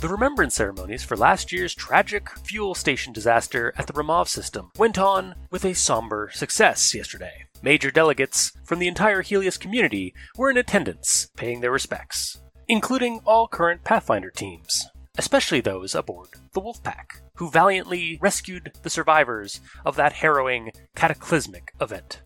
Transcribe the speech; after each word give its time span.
The 0.00 0.08
remembrance 0.08 0.54
ceremonies 0.54 1.02
for 1.02 1.16
last 1.16 1.50
year's 1.50 1.74
tragic 1.74 2.30
fuel 2.44 2.76
station 2.76 3.12
disaster 3.12 3.74
at 3.76 3.88
the 3.88 3.92
Ramov 3.92 4.28
system 4.28 4.70
went 4.78 4.96
on 4.96 5.34
with 5.50 5.64
a 5.64 5.74
somber 5.74 6.30
success 6.32 6.94
yesterday. 6.94 7.46
Major 7.62 7.90
delegates 7.90 8.52
from 8.64 8.78
the 8.78 8.86
entire 8.86 9.22
Helios 9.22 9.56
community 9.56 10.14
were 10.36 10.50
in 10.50 10.56
attendance, 10.56 11.28
paying 11.36 11.62
their 11.62 11.72
respects, 11.72 12.40
including 12.68 13.18
all 13.26 13.48
current 13.48 13.82
Pathfinder 13.82 14.30
teams, 14.30 14.86
especially 15.18 15.60
those 15.60 15.96
aboard 15.96 16.28
the 16.52 16.60
Wolfpack, 16.60 17.20
who 17.34 17.50
valiantly 17.50 18.18
rescued 18.20 18.70
the 18.84 18.90
survivors 18.90 19.60
of 19.84 19.96
that 19.96 20.12
harrowing, 20.12 20.70
cataclysmic 20.94 21.72
event. 21.80 22.22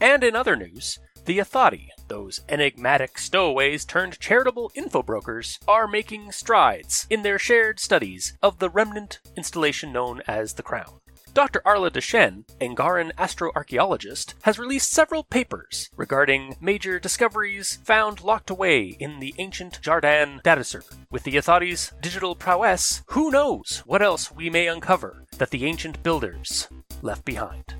And 0.00 0.22
in 0.22 0.36
other 0.36 0.54
news, 0.54 1.00
the 1.28 1.38
Athati, 1.40 1.90
those 2.08 2.40
enigmatic 2.48 3.18
stowaways 3.18 3.84
turned 3.84 4.18
charitable 4.18 4.72
info 4.74 5.02
brokers, 5.02 5.58
are 5.68 5.86
making 5.86 6.32
strides 6.32 7.06
in 7.10 7.20
their 7.20 7.38
shared 7.38 7.78
studies 7.78 8.38
of 8.42 8.58
the 8.60 8.70
remnant 8.70 9.20
installation 9.36 9.92
known 9.92 10.22
as 10.26 10.54
the 10.54 10.62
Crown. 10.62 11.00
Dr. 11.34 11.60
Arla 11.66 11.90
Deshen, 11.90 12.44
Angaran 12.62 13.12
astroarchaeologist, 13.16 14.32
has 14.44 14.58
released 14.58 14.90
several 14.90 15.22
papers 15.22 15.90
regarding 15.98 16.56
major 16.62 16.98
discoveries 16.98 17.76
found 17.84 18.22
locked 18.22 18.48
away 18.48 18.96
in 18.98 19.20
the 19.20 19.34
ancient 19.36 19.82
Jardaan 19.82 20.42
data 20.42 20.64
server. 20.64 20.94
With 21.10 21.24
the 21.24 21.36
Athati's 21.36 21.92
digital 22.00 22.36
prowess, 22.36 23.02
who 23.08 23.30
knows 23.30 23.82
what 23.84 24.00
else 24.00 24.32
we 24.32 24.48
may 24.48 24.66
uncover 24.66 25.26
that 25.36 25.50
the 25.50 25.66
ancient 25.66 26.02
builders 26.02 26.68
left 27.02 27.26
behind. 27.26 27.74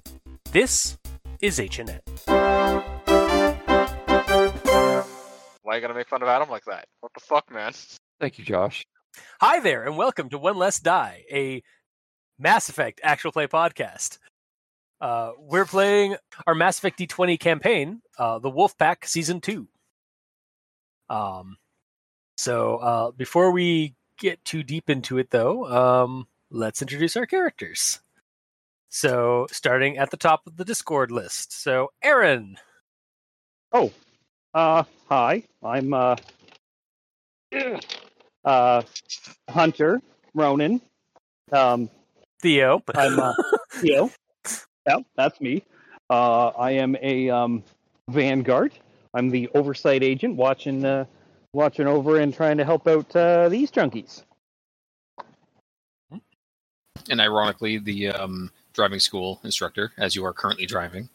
This 0.53 0.98
is 1.41 1.59
HNN. 1.59 2.98
Why 5.68 5.74
you 5.74 5.82
gotta 5.82 5.92
make 5.92 6.08
fun 6.08 6.22
of 6.22 6.28
Adam 6.28 6.48
like 6.48 6.64
that? 6.64 6.86
What 7.00 7.12
the 7.12 7.20
fuck, 7.20 7.52
man? 7.52 7.74
Thank 8.18 8.38
you, 8.38 8.45
Josh. 8.46 8.86
Hi 9.38 9.61
there, 9.61 9.84
and 9.84 9.98
welcome 9.98 10.30
to 10.30 10.38
One 10.38 10.56
Less 10.56 10.80
Die, 10.80 11.25
a 11.30 11.62
Mass 12.38 12.70
Effect 12.70 13.02
actual 13.05 13.33
play 13.33 13.47
podcast. 13.47 14.16
Uh, 14.98 15.33
we're 15.38 15.66
playing 15.66 16.16
our 16.47 16.55
Mass 16.55 16.78
Effect 16.78 16.98
D20 16.98 17.38
campaign, 17.38 18.00
uh, 18.19 18.38
the 18.38 18.48
Wolf 18.48 18.78
Pack 18.78 19.06
Season 19.06 19.42
2. 19.42 19.69
Um, 21.10 21.58
so 22.38 22.77
uh, 22.78 23.10
before 23.10 23.50
we 23.50 23.94
get 24.19 24.42
too 24.47 24.62
deep 24.62 24.88
into 24.88 25.19
it, 25.19 25.28
though, 25.28 25.66
um, 25.66 26.28
let's 26.50 26.80
introduce 26.80 27.14
our 27.14 27.27
characters. 27.27 28.00
So, 28.88 29.47
starting 29.53 29.98
at 29.98 30.10
the 30.10 30.16
top 30.16 30.47
of 30.47 30.56
the 30.56 30.64
Discord 30.64 31.10
list. 31.10 31.53
So, 31.53 31.92
Aaron. 32.03 32.56
Oh, 33.70 33.92
uh, 34.54 34.82
hi. 35.08 35.44
I'm 35.62 35.92
uh, 35.94 36.16
uh, 38.44 38.82
Hunter 39.48 40.00
Ronin. 40.34 40.80
Um, 41.52 41.91
Theo. 42.42 42.82
I'm 42.94 43.19
uh, 43.19 43.34
Theo. 43.72 44.10
Yeah, 44.86 44.98
that's 45.16 45.41
me. 45.41 45.64
Uh, 46.10 46.48
I 46.48 46.72
am 46.72 46.96
a 47.02 47.30
um, 47.30 47.62
Vanguard. 48.08 48.72
I'm 49.14 49.30
the 49.30 49.48
oversight 49.54 50.02
agent, 50.02 50.36
watching, 50.36 50.84
uh, 50.84 51.04
watching 51.52 51.86
over 51.86 52.20
and 52.20 52.32
trying 52.32 52.58
to 52.58 52.64
help 52.64 52.86
out 52.86 53.14
uh, 53.16 53.48
these 53.48 53.70
junkies. 53.70 54.22
and 57.10 57.20
ironically, 57.20 57.78
the 57.78 58.08
um, 58.08 58.50
driving 58.72 59.00
school 59.00 59.41
instructor, 59.44 59.92
as 59.98 60.14
you 60.14 60.24
are 60.24 60.32
currently 60.32 60.66
driving. 60.66 61.08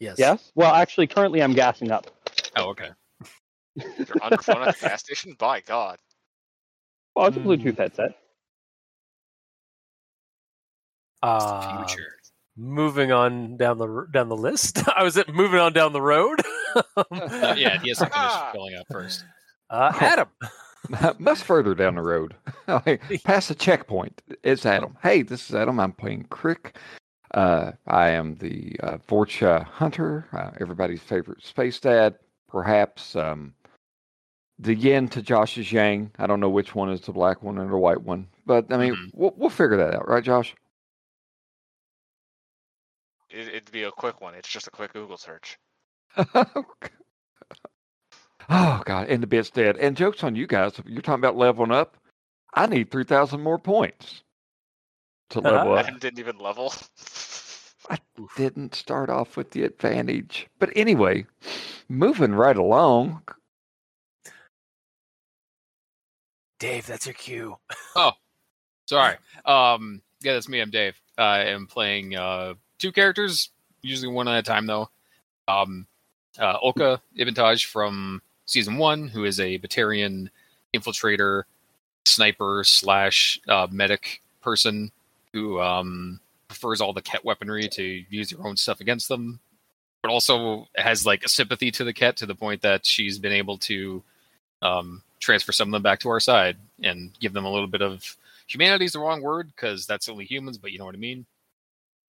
Yes. 0.00 0.16
Yes. 0.18 0.52
Well, 0.54 0.74
actually, 0.74 1.06
currently 1.08 1.42
I'm 1.42 1.54
gassing 1.54 1.90
up. 1.90 2.10
Oh, 2.56 2.68
okay. 2.70 2.90
You're 3.76 4.22
on 4.22 4.30
the 4.30 4.38
phone 4.42 4.62
at 4.62 4.76
the 4.78 4.80
gas 4.88 5.00
station? 5.02 5.34
By 5.38 5.60
God. 5.60 5.98
Well, 7.14 7.26
it's 7.26 7.36
a 7.36 7.40
Hmm. 7.40 7.48
Bluetooth 7.48 7.78
headset. 7.78 8.10
Uh, 11.22 11.84
Future. 11.86 12.12
moving 12.56 13.10
on 13.12 13.56
down 13.56 13.78
the 13.78 14.06
down 14.12 14.28
the 14.28 14.36
list. 14.36 14.82
I 14.96 15.02
was 15.02 15.16
at 15.16 15.28
moving 15.34 15.58
on 15.58 15.72
down 15.72 15.92
the 15.92 16.02
road. 16.02 16.40
Uh, 16.96 17.54
yeah, 17.56 17.80
he 17.80 17.88
has 17.88 17.98
to 17.98 18.06
finish 18.06 18.32
filling 18.52 18.74
up 18.76 18.86
first. 18.90 19.24
Uh, 19.70 19.90
Adam. 20.00 20.28
Much 21.18 21.38
further 21.42 21.74
down 21.74 21.94
the 21.96 22.02
road, 22.02 22.36
Like, 22.68 23.02
past 23.24 23.48
the 23.48 23.54
checkpoint, 23.54 24.20
it's 24.44 24.64
Adam. 24.66 24.96
Hey, 25.02 25.22
this 25.22 25.48
is 25.48 25.56
Adam. 25.56 25.80
I'm 25.80 25.92
playing 25.92 26.24
Krick. 26.30 26.76
Uh, 27.32 27.72
I 27.86 28.10
am 28.10 28.36
the 28.36 28.76
uh, 28.82 28.98
Vorcha 29.08 29.64
Hunter, 29.64 30.28
uh, 30.32 30.50
everybody's 30.60 31.00
favorite 31.02 31.42
space 31.42 31.80
dad. 31.80 32.16
Perhaps 32.48 33.14
um, 33.14 33.54
the 34.58 34.74
yin 34.74 35.08
to 35.08 35.22
Josh's 35.22 35.70
yang. 35.70 36.10
I 36.18 36.26
don't 36.26 36.40
know 36.40 36.48
which 36.48 36.74
one 36.74 36.90
is 36.90 37.02
the 37.02 37.12
black 37.12 37.42
one 37.42 37.58
and 37.58 37.70
the 37.70 37.76
white 37.76 38.02
one, 38.02 38.28
but 38.46 38.72
I 38.72 38.76
mean, 38.78 38.94
Mhm. 38.94 39.10
we'll, 39.14 39.34
we'll 39.36 39.50
figure 39.50 39.76
that 39.76 39.94
out, 39.94 40.08
right, 40.08 40.24
Josh? 40.24 40.54
It, 43.30 43.48
it'd 43.48 43.70
be 43.70 43.82
a 43.82 43.90
quick 43.90 44.20
one. 44.20 44.34
It's 44.34 44.48
just 44.48 44.66
a 44.66 44.70
quick 44.70 44.94
Google 44.94 45.18
search. 45.18 45.58
oh 46.34 46.64
God! 48.48 49.08
And 49.08 49.22
the 49.22 49.26
bit's 49.26 49.50
dead. 49.50 49.76
And 49.76 49.96
jokes 49.96 50.24
on 50.24 50.34
you 50.34 50.46
guys. 50.46 50.72
You're 50.86 51.02
talking 51.02 51.20
about 51.20 51.36
leveling 51.36 51.70
up. 51.70 51.98
I 52.54 52.66
need 52.66 52.90
three 52.90 53.04
thousand 53.04 53.42
more 53.42 53.58
points 53.58 54.22
to 55.30 55.40
level 55.42 55.74
up. 55.74 55.84
Adam 55.86 55.98
didn't 55.98 56.18
even 56.18 56.38
level. 56.38 56.72
I 57.88 57.98
didn't 58.36 58.74
start 58.74 59.10
off 59.10 59.36
with 59.36 59.50
the 59.52 59.64
advantage. 59.64 60.46
But 60.58 60.70
anyway, 60.76 61.26
moving 61.88 62.34
right 62.34 62.56
along. 62.56 63.22
Dave, 66.58 66.86
that's 66.86 67.06
your 67.06 67.14
cue. 67.14 67.56
Oh, 67.96 68.12
sorry. 68.86 69.16
Um, 69.44 70.02
yeah, 70.20 70.34
that's 70.34 70.48
me. 70.48 70.60
I'm 70.60 70.70
Dave. 70.70 71.00
I 71.16 71.44
am 71.46 71.66
playing 71.66 72.14
uh, 72.14 72.54
two 72.78 72.92
characters, 72.92 73.50
usually 73.82 74.12
one 74.12 74.28
at 74.28 74.38
a 74.38 74.42
time, 74.42 74.66
though. 74.66 74.88
Um, 75.48 75.86
uh, 76.38 76.58
Olka 76.60 77.00
Ibn'taaj 77.18 77.64
from 77.66 78.22
season 78.46 78.76
one, 78.76 79.08
who 79.08 79.24
is 79.24 79.40
a 79.40 79.58
Batarian 79.58 80.28
infiltrator, 80.74 81.44
sniper 82.04 82.62
slash 82.64 83.40
uh, 83.48 83.66
medic 83.70 84.22
person 84.40 84.92
who 85.32 85.60
um, 85.60 86.20
prefers 86.58 86.80
all 86.80 86.92
the 86.92 87.02
Kett 87.02 87.24
weaponry 87.24 87.68
to 87.68 88.04
use 88.10 88.30
your 88.32 88.46
own 88.46 88.56
stuff 88.56 88.80
against 88.80 89.08
them, 89.08 89.40
but 90.02 90.10
also 90.10 90.66
has 90.76 91.06
like 91.06 91.24
a 91.24 91.28
sympathy 91.28 91.70
to 91.72 91.84
the 91.84 91.92
Kett 91.92 92.16
to 92.18 92.26
the 92.26 92.34
point 92.34 92.62
that 92.62 92.84
she's 92.84 93.18
been 93.18 93.32
able 93.32 93.58
to 93.58 94.02
um, 94.62 95.02
transfer 95.20 95.52
some 95.52 95.68
of 95.68 95.72
them 95.72 95.82
back 95.82 96.00
to 96.00 96.08
our 96.08 96.20
side 96.20 96.56
and 96.82 97.12
give 97.20 97.32
them 97.32 97.44
a 97.44 97.50
little 97.50 97.66
bit 97.68 97.82
of 97.82 98.16
humanity 98.46 98.84
is 98.84 98.92
the 98.92 98.98
wrong 98.98 99.22
word 99.22 99.52
because 99.54 99.86
that's 99.86 100.08
only 100.08 100.24
humans, 100.24 100.58
but 100.58 100.72
you 100.72 100.78
know 100.78 100.84
what 100.84 100.94
I 100.94 100.98
mean. 100.98 101.26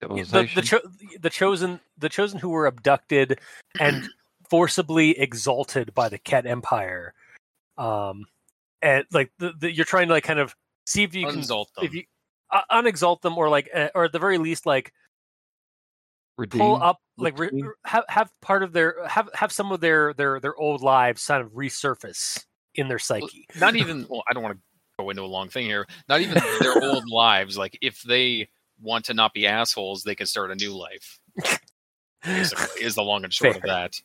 The, 0.02 0.50
the, 0.56 0.62
cho- 0.62 0.82
the 1.20 1.30
chosen, 1.30 1.80
the 1.98 2.10
chosen 2.10 2.40
who 2.40 2.50
were 2.50 2.66
abducted 2.66 3.40
and 3.80 4.08
forcibly 4.50 5.20
exalted 5.20 5.94
by 5.94 6.10
the 6.10 6.18
Kett 6.18 6.46
Empire. 6.46 7.14
Um, 7.78 8.26
and 8.82 9.06
like 9.12 9.32
the, 9.40 9.52
the, 9.60 9.72
you're 9.72 9.86
trying 9.86 10.08
to 10.08 10.14
like 10.14 10.24
kind 10.24 10.40
of 10.40 10.56
see 10.86 11.04
if 11.04 11.14
you 11.14 11.28
can 11.28 11.40
Unexalt 11.40 11.74
them. 11.76 11.86
if 11.86 11.94
you 11.94 12.04
unexalt 12.72 13.22
them 13.22 13.38
or 13.38 13.50
like 13.50 13.70
uh, 13.74 13.90
or 13.96 14.06
at 14.06 14.12
the 14.12 14.20
very 14.20 14.38
least 14.38 14.66
like 14.66 14.94
Redeem. 16.38 16.60
pull 16.60 16.82
up 16.82 17.02
like 17.18 17.38
re- 17.38 17.64
have 17.86 18.06
have 18.08 18.32
part 18.42 18.64
of 18.64 18.74
their 18.74 19.06
have 19.08 19.30
have 19.34 19.52
some 19.52 19.72
of 19.72 19.82
their 19.82 20.14
their 20.14 20.40
their 20.40 20.56
old 20.56 20.82
lives 20.82 21.26
kind 21.26 21.44
of 21.44 21.52
resurface 21.52 22.46
in 22.76 22.88
their 22.88 23.00
psyche. 23.00 23.46
Not 23.60 23.76
even. 23.76 24.06
Well, 24.10 24.24
I 24.30 24.34
don't 24.34 24.44
want 24.44 24.56
to 24.56 24.62
go 24.98 25.10
into 25.10 25.24
a 25.24 25.26
long 25.26 25.50
thing 25.50 25.66
here. 25.66 25.86
Not 26.08 26.22
even 26.22 26.42
their 26.60 26.82
old 26.82 27.10
lives. 27.12 27.58
Like 27.58 27.78
if 27.82 28.02
they 28.04 28.48
want 28.82 29.06
to 29.06 29.14
not 29.14 29.34
be 29.34 29.48
assholes, 29.48 30.04
they 30.04 30.16
can 30.16 30.28
start 30.28 30.52
a 30.52 30.56
new 30.56 30.76
life. 30.76 31.20
Basically, 32.24 32.84
is 32.84 32.96
the 32.96 33.04
long 33.04 33.24
and 33.24 33.34
short 33.34 33.58
of 33.58 33.62
that. 33.64 34.02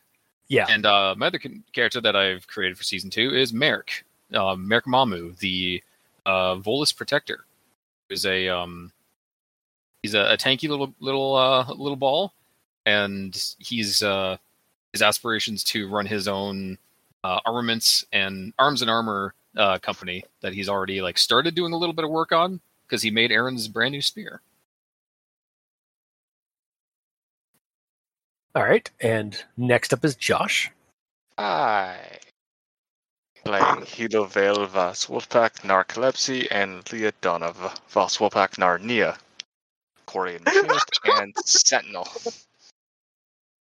Yeah. 0.49 0.66
And 0.69 0.84
uh, 0.87 1.15
my 1.16 1.28
other 1.28 1.41
character 1.72 2.00
that 2.00 2.16
I've 2.16 2.47
created 2.47 2.76
for 2.76 2.85
season 2.85 3.11
two 3.11 3.35
is 3.35 3.52
Merrick. 3.52 4.05
Um, 4.32 4.69
Merrick 4.69 4.87
Mamu, 4.87 5.37
the 5.38 5.82
uh, 6.26 6.56
Volus 6.56 6.94
Protector, 6.94 7.44
is 8.10 8.26
a 8.26 8.48
um, 8.48 8.92
he's 10.02 10.14
a, 10.14 10.32
a 10.32 10.36
tanky 10.36 10.68
little 10.68 10.94
little 11.00 11.34
uh, 11.34 11.66
little 11.72 11.96
ball, 11.96 12.32
and 12.86 13.54
he's 13.58 14.02
uh, 14.02 14.36
his 14.92 15.02
aspirations 15.02 15.64
to 15.64 15.88
run 15.88 16.06
his 16.06 16.28
own 16.28 16.78
uh, 17.24 17.40
armaments 17.46 18.04
and 18.12 18.52
arms 18.58 18.82
and 18.82 18.90
armor 18.90 19.34
uh, 19.56 19.78
company 19.78 20.24
that 20.40 20.52
he's 20.52 20.68
already 20.68 21.00
like 21.00 21.18
started 21.18 21.54
doing 21.54 21.72
a 21.72 21.76
little 21.76 21.94
bit 21.94 22.04
of 22.04 22.10
work 22.10 22.32
on 22.32 22.60
because 22.86 23.02
he 23.02 23.10
made 23.10 23.32
Aaron's 23.32 23.68
brand 23.68 23.92
new 23.92 24.02
spear. 24.02 24.40
All 28.54 28.62
right, 28.62 28.88
and 29.00 29.42
next 29.56 29.92
up 29.92 30.04
is 30.04 30.14
Josh. 30.14 30.70
Hi. 31.38 32.20
Playing 33.44 33.82
Hilo'Vael 33.82 34.67
Vas 34.69 35.06
Wolfpack 35.06 35.64
Nar 35.64 35.85
Colepsi 35.85 36.49
and 36.50 36.91
Leah 36.93 37.12
Donov 37.23 37.56
Vas 37.88 38.19
Wolfpack 38.19 38.56
Narnia. 38.56 39.17
Quarian 40.06 40.44
Machinist 40.44 41.00
and 41.05 41.35
Sentinel. 41.44 42.08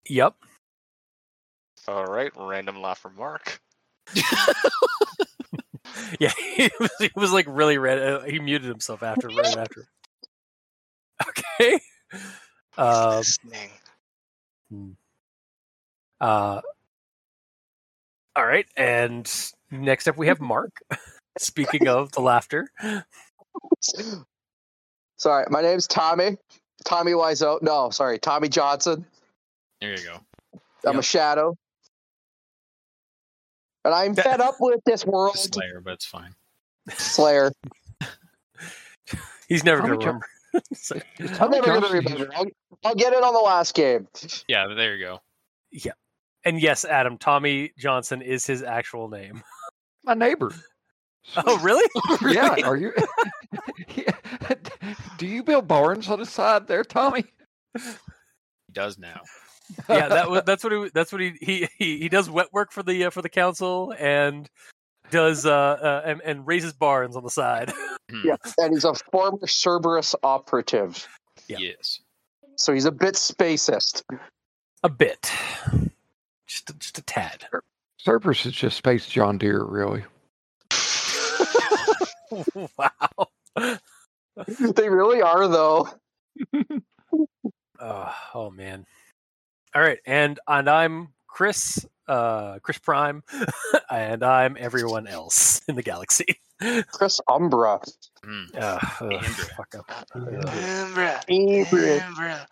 Yep. 0.07 0.35
Alright, 1.87 2.31
random 2.35 2.81
laugh 2.81 2.99
from 2.99 3.15
Mark. 3.15 3.59
Yeah, 6.19 6.31
he 6.55 6.69
was, 6.79 6.91
he 6.99 7.11
was 7.15 7.31
like 7.31 7.45
really 7.49 7.77
red. 7.77 7.99
Uh, 7.99 8.21
he 8.23 8.39
muted 8.39 8.67
himself 8.67 9.03
after 9.03 9.27
right 9.27 9.57
after. 9.57 9.87
Okay. 11.27 11.79
Um, 12.77 13.17
Listening. 13.17 13.69
uh, 16.19 16.61
all 18.35 18.45
right, 18.45 18.65
and 18.77 19.31
next 19.71 20.07
up 20.07 20.17
we 20.17 20.27
have 20.27 20.39
Mark. 20.39 20.71
Speaking 21.37 21.87
of 21.87 22.11
the 22.11 22.21
laughter, 22.21 22.67
Sorry, 25.17 25.45
my 25.49 25.61
name's 25.61 25.87
Tommy. 25.87 26.37
Tommy 26.83 27.11
Wiseau. 27.11 27.61
No, 27.61 27.89
sorry, 27.91 28.17
Tommy 28.19 28.49
Johnson. 28.49 29.05
There 29.79 29.91
you 29.91 30.03
go. 30.03 30.17
I'm 30.85 30.95
Yep. 30.95 30.99
a 30.99 31.03
shadow. 31.03 31.55
And 33.85 33.93
I'm 33.93 34.13
That- 34.15 34.25
fed 34.25 34.41
up 34.41 34.55
with 34.59 34.79
this 34.85 35.05
world. 35.05 35.37
Slayer, 35.37 35.79
but 35.81 35.93
it's 35.93 36.05
fine. 36.05 36.33
Slayer. 36.89 37.51
he's 39.47 39.63
never 39.63 39.81
going 39.81 39.99
to 39.99 40.05
remember. 40.05 40.25
So- 40.73 40.99
I'm 41.39 41.49
never 41.51 41.65
going 41.67 41.81
to 41.83 41.93
remember. 41.93 42.29
I'll, 42.35 42.45
I'll 42.83 42.95
get 42.95 43.13
it 43.13 43.23
on 43.23 43.33
the 43.33 43.39
last 43.39 43.73
game. 43.73 44.07
Yeah, 44.47 44.67
there 44.67 44.95
you 44.95 45.05
go. 45.05 45.19
And 46.45 46.61
yes, 46.61 46.85
Adam 46.85 47.17
Tommy 47.17 47.71
Johnson 47.77 48.21
is 48.21 48.45
his 48.45 48.63
actual 48.63 49.09
name. 49.09 49.43
My 50.03 50.13
neighbor. 50.13 50.51
Oh, 51.37 51.59
really? 51.59 51.87
Yeah, 52.33 52.55
are 52.65 52.75
you? 52.77 52.93
Yeah. 53.95 54.11
Do 55.17 55.27
you 55.27 55.43
build 55.43 55.67
barns 55.67 56.09
on 56.09 56.19
the 56.19 56.25
side 56.25 56.67
there, 56.67 56.83
Tommy? 56.83 57.25
He 57.75 57.81
does 58.73 58.97
now. 58.97 59.21
yeah, 59.87 60.07
that 60.07 60.29
was 60.29 60.41
that's 60.45 60.63
what 60.63 60.73
he 60.73 60.89
that's 60.93 61.11
what 61.11 61.21
he 61.21 61.33
he 61.39 61.67
he, 61.77 61.97
he 61.99 62.09
does 62.09 62.29
wet 62.29 62.47
work 62.51 62.71
for 62.71 62.83
the 62.83 63.05
uh, 63.05 63.09
for 63.09 63.21
the 63.21 63.29
council 63.29 63.93
and 63.99 64.49
does 65.11 65.45
uh, 65.45 65.51
uh 65.51 66.01
and, 66.05 66.21
and 66.25 66.47
raises 66.47 66.73
barns 66.73 67.15
on 67.15 67.23
the 67.23 67.29
side. 67.29 67.71
Hmm. 68.09 68.27
Yeah, 68.27 68.35
and 68.57 68.73
he's 68.73 68.83
a 68.83 68.93
former 69.11 69.45
Cerberus 69.47 70.15
operative, 70.23 71.07
Yeah. 71.47 71.57
Yes. 71.59 71.99
so 72.55 72.73
he's 72.73 72.85
a 72.85 72.91
bit 72.91 73.15
spacist. 73.15 74.01
a 74.83 74.89
bit, 74.89 75.31
just 76.51 76.69
a, 76.69 76.73
just 76.73 76.97
a 76.97 77.01
tad. 77.03 77.45
Cerberus 77.97 78.45
is 78.45 78.53
just 78.53 78.77
Space 78.77 79.07
John 79.07 79.37
Deere, 79.37 79.63
really. 79.63 80.03
wow. 82.77 83.27
they 84.75 84.89
really 84.89 85.21
are, 85.21 85.47
though. 85.47 85.89
Oh, 87.83 88.13
oh 88.35 88.51
man. 88.51 88.85
All 89.73 89.81
right, 89.81 89.97
and 90.05 90.39
and 90.47 90.69
I'm 90.69 91.07
Chris, 91.27 91.83
uh, 92.07 92.59
Chris 92.59 92.77
Prime, 92.77 93.23
and 93.89 94.23
I'm 94.23 94.55
everyone 94.59 95.07
else 95.07 95.63
in 95.67 95.73
the 95.73 95.81
galaxy. 95.81 96.27
Chris 96.91 97.19
Umbra. 97.27 97.79
Hmm. 98.23 98.43
Uh, 98.55 98.77
ugh, 98.83 99.13
Andrew. 99.13 99.45
fuck 99.57 99.73
up. 99.73 100.07
Ambra. 100.15 101.23
Favorite. 101.25 102.01
Ambra. 102.01 102.45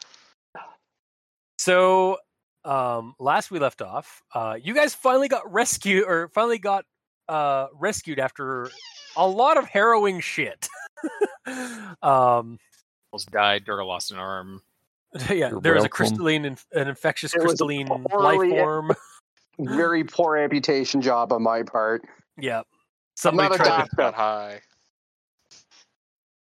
So, 1.60 2.18
um, 2.66 3.16
last 3.20 3.52
we 3.52 3.60
left 3.60 3.82
off, 3.82 4.22
uh, 4.34 4.58
you 4.62 4.74
guys 4.74 4.94
finally 4.94 5.28
got 5.28 5.52
rescued, 5.52 6.06
or 6.06 6.30
finally 6.30 6.60
got 6.60 6.86
uh 7.28 7.68
rescued 7.76 8.18
after 8.20 8.70
a 9.16 9.28
lot 9.28 9.58
of 9.58 9.66
harrowing 9.66 10.20
shit. 10.20 10.68
um, 12.02 12.58
Almost 13.12 13.32
died. 13.32 13.66
Durga 13.66 13.84
lost 13.84 14.12
an 14.12 14.18
arm. 14.18 14.62
yeah, 15.30 15.50
You're 15.50 15.62
there 15.62 15.74
was 15.74 15.84
a 15.84 15.90
crystalline, 15.90 16.46
inf- 16.46 16.68
an 16.74 16.88
infectious 16.88 17.34
It 17.34 17.40
was 17.40 17.46
crystalline 17.52 17.88
life 17.88 18.10
poorly- 18.10 18.50
form. 18.52 18.92
Very 19.60 20.04
poor 20.06 20.38
amputation 20.38 21.02
job 21.02 21.34
on 21.34 21.44
my 21.44 21.64
part. 21.64 22.04
Yeah, 22.38 22.62
somebody 23.16 23.50
not 23.50 23.56
a 23.56 23.58
tried 23.58 23.70
to 23.70 23.78
doctor. 23.78 23.96
Got 23.98 24.14
high. 24.14 24.62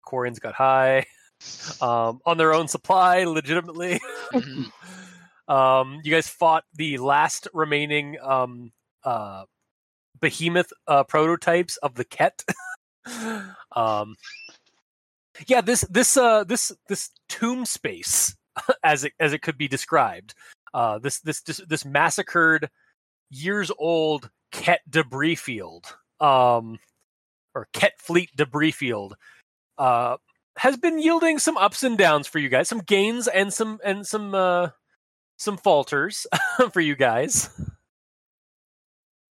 Quarians 0.06 0.40
got 0.40 0.54
high 0.54 1.06
um, 1.82 2.22
on 2.26 2.38
their 2.38 2.54
own 2.54 2.68
supply, 2.68 3.24
legitimately. 3.24 4.00
Um, 5.48 6.02
you 6.04 6.12
guys 6.12 6.28
fought 6.28 6.66
the 6.74 6.98
last 6.98 7.48
remaining 7.54 8.18
um, 8.22 8.72
uh, 9.04 9.46
behemoth 10.20 10.74
uh, 10.88 11.04
prototypes 11.04 11.78
of 11.78 11.96
the 11.96 12.04
Kett. 12.04 12.44
um, 13.76 14.16
yeah, 15.48 15.62
this 15.62 15.82
this 15.90 16.18
uh, 16.18 16.44
this 16.44 16.72
this 16.88 17.12
tomb 17.30 17.66
space, 17.66 18.36
as 18.84 19.04
it 19.04 19.14
as 19.20 19.34
it 19.34 19.42
could 19.42 19.58
be 19.58 19.68
described, 19.68 20.34
uh, 20.74 21.00
this 21.00 21.20
this 21.20 21.42
this, 21.42 21.62
this 21.68 21.86
massacred, 21.86 22.70
years 23.30 23.72
old 23.78 24.30
Kett 24.52 24.82
debris 24.90 25.36
field, 25.36 25.96
um, 26.20 26.80
or 27.54 27.68
Kett 27.74 27.94
fleet 28.00 28.32
debris 28.36 28.72
field, 28.72 29.16
uh, 29.78 30.18
has 30.58 30.76
been 30.76 31.00
yielding 31.00 31.40
some 31.40 31.58
ups 31.58 31.84
and 31.84 31.98
downs 31.98 32.28
for 32.28 32.40
you 32.40 32.50
guys, 32.50 32.68
some 32.68 32.80
gains 32.80 33.28
and 33.28 33.54
some 33.54 33.80
and 33.86 34.06
some 34.06 34.34
uh, 34.34 34.70
some 35.38 35.58
falters 35.58 36.28
for 36.72 36.82
you 36.82 36.96
guys. 36.96 37.50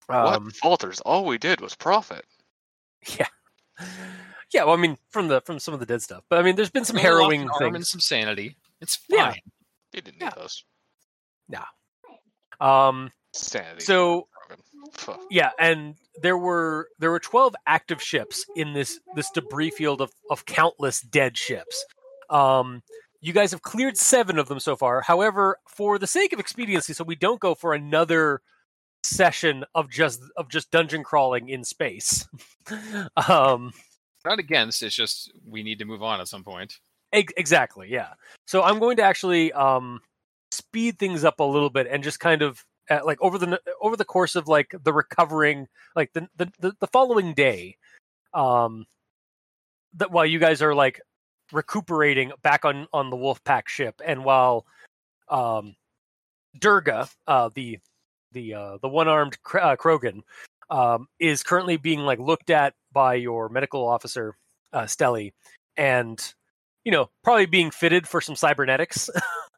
Um, 0.09 0.45
what 0.45 0.57
falters? 0.57 1.01
All 1.01 1.25
we 1.25 1.39
did 1.39 1.61
was 1.61 1.75
profit. 1.75 2.25
yeah, 3.19 3.27
yeah. 4.53 4.65
Well, 4.65 4.75
I 4.75 4.77
mean, 4.77 4.99
from 5.11 5.29
the 5.29 5.41
from 5.43 5.59
some 5.59 5.73
of 5.75 5.81
the 5.81 5.87
dead 5.87 6.03
stuff, 6.03 6.25
but 6.29 6.39
I 6.39 6.43
mean, 6.43 6.57
there's 6.57 6.71
been 6.71 6.85
some 6.85 6.97
Only 6.97 7.03
harrowing 7.09 7.43
an 7.43 7.49
arm 7.51 7.63
and 7.67 7.75
things. 7.77 7.91
some 7.91 8.01
sanity. 8.01 8.57
It's 8.81 8.99
Yeah. 9.09 9.31
fine. 9.33 9.41
You 9.93 10.01
didn't 10.03 10.21
Yeah. 10.21 10.29
need 10.29 10.35
those. 10.37 10.65
Um, 12.61 13.11
Sanity. 13.33 13.85
So- 13.85 14.29
yeah, 15.31 15.51
and 15.59 15.97
there 16.21 16.37
were 16.37 16.89
there 16.99 17.11
were 17.11 17.19
twelve 17.21 17.55
active 17.67 18.01
ships 18.03 18.45
in 18.57 18.73
this 18.73 19.01
this 19.17 19.31
debris 19.31 19.71
field 19.71 20.01
of 20.01 20.13
of 20.31 20.45
countless 20.45 21.01
dead 21.01 21.37
ships. 21.39 21.85
Um, 22.31 22.83
you 23.23 23.33
guys 23.33 23.53
have 23.53 23.63
cleared 23.63 23.97
seven 23.97 24.39
of 24.39 24.49
them 24.49 24.61
so 24.61 24.77
far. 24.77 25.01
However, 25.01 25.57
for 25.69 25.99
the 25.99 26.09
sake 26.09 26.33
of 26.33 26.41
expediency, 26.41 26.93
so 26.93 27.05
we 27.05 27.15
don't 27.15 27.41
go 27.41 27.55
for 27.55 27.73
another 27.73 28.43
session 29.05 29.65
of 29.75 29.89
just 29.89 30.21
of 30.37 30.49
just 30.49 30.71
dungeon 30.71 31.05
crawling 31.05 31.49
in 31.49 31.65
space. 31.65 32.29
um, 33.29 33.73
Not 34.25 34.41
against. 34.41 34.83
It's 34.83 34.95
just 34.95 35.33
we 35.47 35.63
need 35.63 35.79
to 35.79 35.85
move 35.85 36.03
on 36.03 36.21
at 36.21 36.29
some 36.29 36.43
point. 36.43 36.79
Ex- 37.13 37.33
exactly, 37.37 37.89
yeah. 37.89 38.15
So 38.47 38.63
I'm 38.63 38.81
going 38.81 38.97
to 38.97 39.03
actually 39.03 39.53
um, 39.53 40.01
speed 40.51 40.99
things 40.99 41.25
up 41.25 41.39
a 41.39 41.45
little 41.45 41.71
bit 41.71 41.87
and 41.89 42.03
just 42.03 42.19
kind 42.19 42.43
of 42.43 42.65
uh, 42.91 43.01
like 43.05 43.19
over 43.23 43.39
the 43.39 43.61
over 43.81 43.97
the 43.97 44.05
course 44.05 44.35
of 44.35 44.49
like 44.49 44.75
the 44.83 44.93
recovering, 44.93 45.69
like 45.95 46.13
the 46.13 46.29
the 46.37 46.51
the, 46.59 46.73
the 46.81 46.87
following 46.89 47.35
day, 47.35 47.77
um, 48.35 48.85
that 49.95 50.11
while 50.11 50.27
you 50.27 50.41
guys 50.41 50.61
are 50.61 50.75
like 50.75 51.01
recuperating 51.53 52.33
back 52.43 52.65
on 52.65 52.87
on 52.93 53.11
the 53.11 53.17
Wolfpack 53.17 53.69
ship, 53.69 54.01
and 54.05 54.25
while 54.25 54.67
um, 55.29 55.75
Durga, 56.59 57.09
uh, 57.27 57.51
the 57.55 57.79
the 58.33 58.55
uh, 58.55 58.79
the 58.83 58.89
one 58.89 59.09
armed 59.09 59.39
uh, 59.55 59.77
Krogan, 59.77 60.23
um, 60.71 61.09
is 61.19 61.43
currently 61.43 61.77
being 61.77 62.01
like 62.01 62.19
looked 62.19 62.51
at 62.51 62.75
by 62.93 63.15
your 63.15 63.49
medical 63.49 63.87
officer, 63.87 64.37
uh, 64.73 64.83
Stelly, 64.83 65.33
and 65.77 66.35
you 66.85 66.93
know, 66.93 67.11
probably 67.23 67.47
being 67.47 67.71
fitted 67.71 68.09
for 68.09 68.21
some 68.21 68.35
cybernetics. 68.35 69.09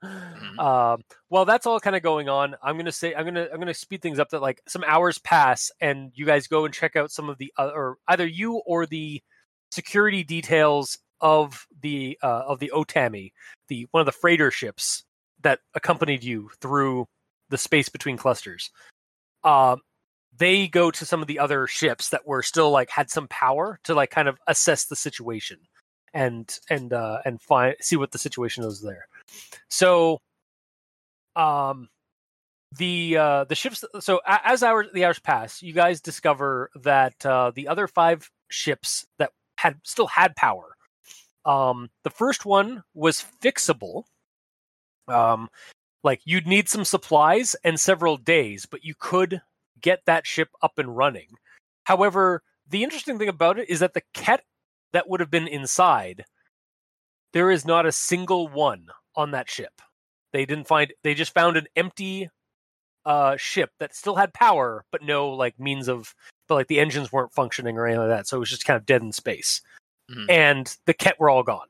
um, 0.58 1.02
while 1.28 1.44
that's 1.44 1.66
all 1.66 1.80
kind 1.80 1.96
of 1.96 2.02
going 2.02 2.28
on, 2.28 2.54
I'm 2.62 2.76
gonna 2.76 2.92
say 2.92 3.14
I'm 3.14 3.24
gonna 3.24 3.48
I'm 3.52 3.58
gonna 3.58 3.74
speed 3.74 4.02
things 4.02 4.18
up. 4.18 4.30
That 4.30 4.42
like 4.42 4.60
some 4.68 4.84
hours 4.86 5.18
pass, 5.18 5.70
and 5.80 6.12
you 6.14 6.26
guys 6.26 6.46
go 6.46 6.64
and 6.64 6.74
check 6.74 6.96
out 6.96 7.10
some 7.10 7.28
of 7.28 7.38
the 7.38 7.52
uh, 7.58 7.70
or 7.74 7.96
either 8.08 8.26
you 8.26 8.56
or 8.66 8.86
the 8.86 9.22
security 9.70 10.22
details 10.22 10.98
of 11.20 11.66
the 11.80 12.18
uh, 12.22 12.44
of 12.46 12.58
the 12.58 12.72
Otami, 12.74 13.32
the 13.68 13.86
one 13.90 14.00
of 14.00 14.06
the 14.06 14.12
freighter 14.12 14.50
ships 14.50 15.04
that 15.42 15.60
accompanied 15.74 16.24
you 16.24 16.50
through 16.60 17.06
the 17.50 17.58
space 17.58 17.88
between 17.88 18.16
clusters. 18.16 18.70
Um, 19.42 19.80
they 20.36 20.68
go 20.68 20.90
to 20.90 21.06
some 21.06 21.22
of 21.22 21.28
the 21.28 21.38
other 21.38 21.66
ships 21.66 22.08
that 22.10 22.26
were 22.26 22.42
still 22.42 22.70
like 22.70 22.90
had 22.90 23.10
some 23.10 23.28
power 23.28 23.78
to 23.84 23.94
like 23.94 24.10
kind 24.10 24.28
of 24.28 24.38
assess 24.46 24.86
the 24.86 24.96
situation 24.96 25.58
and 26.12 26.58
and 26.70 26.92
uh 26.92 27.18
and 27.24 27.40
find 27.40 27.74
see 27.80 27.96
what 27.96 28.12
the 28.12 28.18
situation 28.18 28.64
is 28.64 28.80
there 28.80 29.06
so 29.68 30.18
um 31.36 31.88
the 32.78 33.16
uh 33.16 33.44
the 33.44 33.54
ships 33.54 33.84
so 34.00 34.20
as 34.26 34.62
hours 34.62 34.86
the 34.94 35.04
hours 35.04 35.18
pass 35.18 35.62
you 35.62 35.72
guys 35.72 36.00
discover 36.00 36.70
that 36.82 37.24
uh 37.26 37.50
the 37.54 37.68
other 37.68 37.88
five 37.88 38.30
ships 38.48 39.06
that 39.18 39.30
had 39.58 39.76
still 39.82 40.06
had 40.06 40.34
power 40.36 40.73
um 41.46 41.90
the 42.04 42.10
first 42.10 42.44
one 42.46 42.82
was 42.94 43.24
fixable. 43.42 44.04
Um 45.08 45.48
like 46.02 46.20
you'd 46.24 46.46
need 46.46 46.68
some 46.68 46.84
supplies 46.84 47.56
and 47.64 47.78
several 47.80 48.16
days 48.16 48.66
but 48.66 48.84
you 48.84 48.94
could 48.98 49.40
get 49.80 50.00
that 50.06 50.26
ship 50.26 50.48
up 50.62 50.78
and 50.78 50.96
running. 50.96 51.28
However 51.84 52.42
the 52.68 52.82
interesting 52.82 53.18
thing 53.18 53.28
about 53.28 53.58
it 53.58 53.68
is 53.68 53.80
that 53.80 53.94
the 53.94 54.02
Kett 54.14 54.42
that 54.92 55.08
would 55.08 55.20
have 55.20 55.30
been 55.30 55.48
inside 55.48 56.24
there 57.32 57.50
is 57.50 57.66
not 57.66 57.84
a 57.84 57.92
single 57.92 58.46
one 58.48 58.86
on 59.16 59.32
that 59.32 59.50
ship. 59.50 59.72
They 60.32 60.46
didn't 60.46 60.68
find 60.68 60.92
they 61.02 61.14
just 61.14 61.34
found 61.34 61.56
an 61.56 61.66
empty 61.76 62.30
uh 63.04 63.36
ship 63.36 63.70
that 63.80 63.94
still 63.94 64.16
had 64.16 64.32
power 64.32 64.84
but 64.90 65.02
no 65.02 65.28
like 65.28 65.60
means 65.60 65.88
of 65.88 66.14
but 66.48 66.54
like 66.54 66.68
the 66.68 66.80
engines 66.80 67.12
weren't 67.12 67.32
functioning 67.32 67.76
or 67.78 67.86
anything 67.86 68.00
like 68.00 68.08
that, 68.08 68.26
so 68.26 68.36
it 68.36 68.40
was 68.40 68.50
just 68.50 68.64
kind 68.64 68.76
of 68.76 68.86
dead 68.86 69.02
in 69.02 69.12
space. 69.12 69.60
Mhm. 70.10 70.30
And 70.30 70.76
the 70.86 70.94
Kett 70.94 71.18
were 71.18 71.30
all 71.30 71.42
gone. 71.42 71.68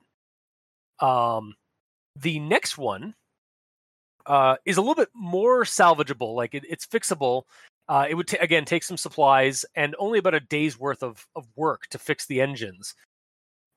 Um, 1.00 1.56
the 2.16 2.38
next 2.40 2.78
one 2.78 3.14
uh, 4.26 4.56
is 4.64 4.76
a 4.76 4.80
little 4.80 4.94
bit 4.94 5.10
more 5.14 5.64
salvageable. 5.64 6.34
Like 6.34 6.54
it, 6.54 6.64
it's 6.68 6.86
fixable. 6.86 7.42
Uh, 7.88 8.06
it 8.08 8.14
would 8.14 8.28
ta 8.28 8.38
again 8.40 8.64
take 8.64 8.82
some 8.82 8.96
supplies 8.96 9.64
and 9.74 9.94
only 9.98 10.18
about 10.18 10.34
a 10.34 10.40
day's 10.40 10.78
worth 10.78 11.02
of, 11.02 11.26
of 11.36 11.46
work 11.56 11.86
to 11.90 11.98
fix 11.98 12.26
the 12.26 12.40
engines. 12.40 12.94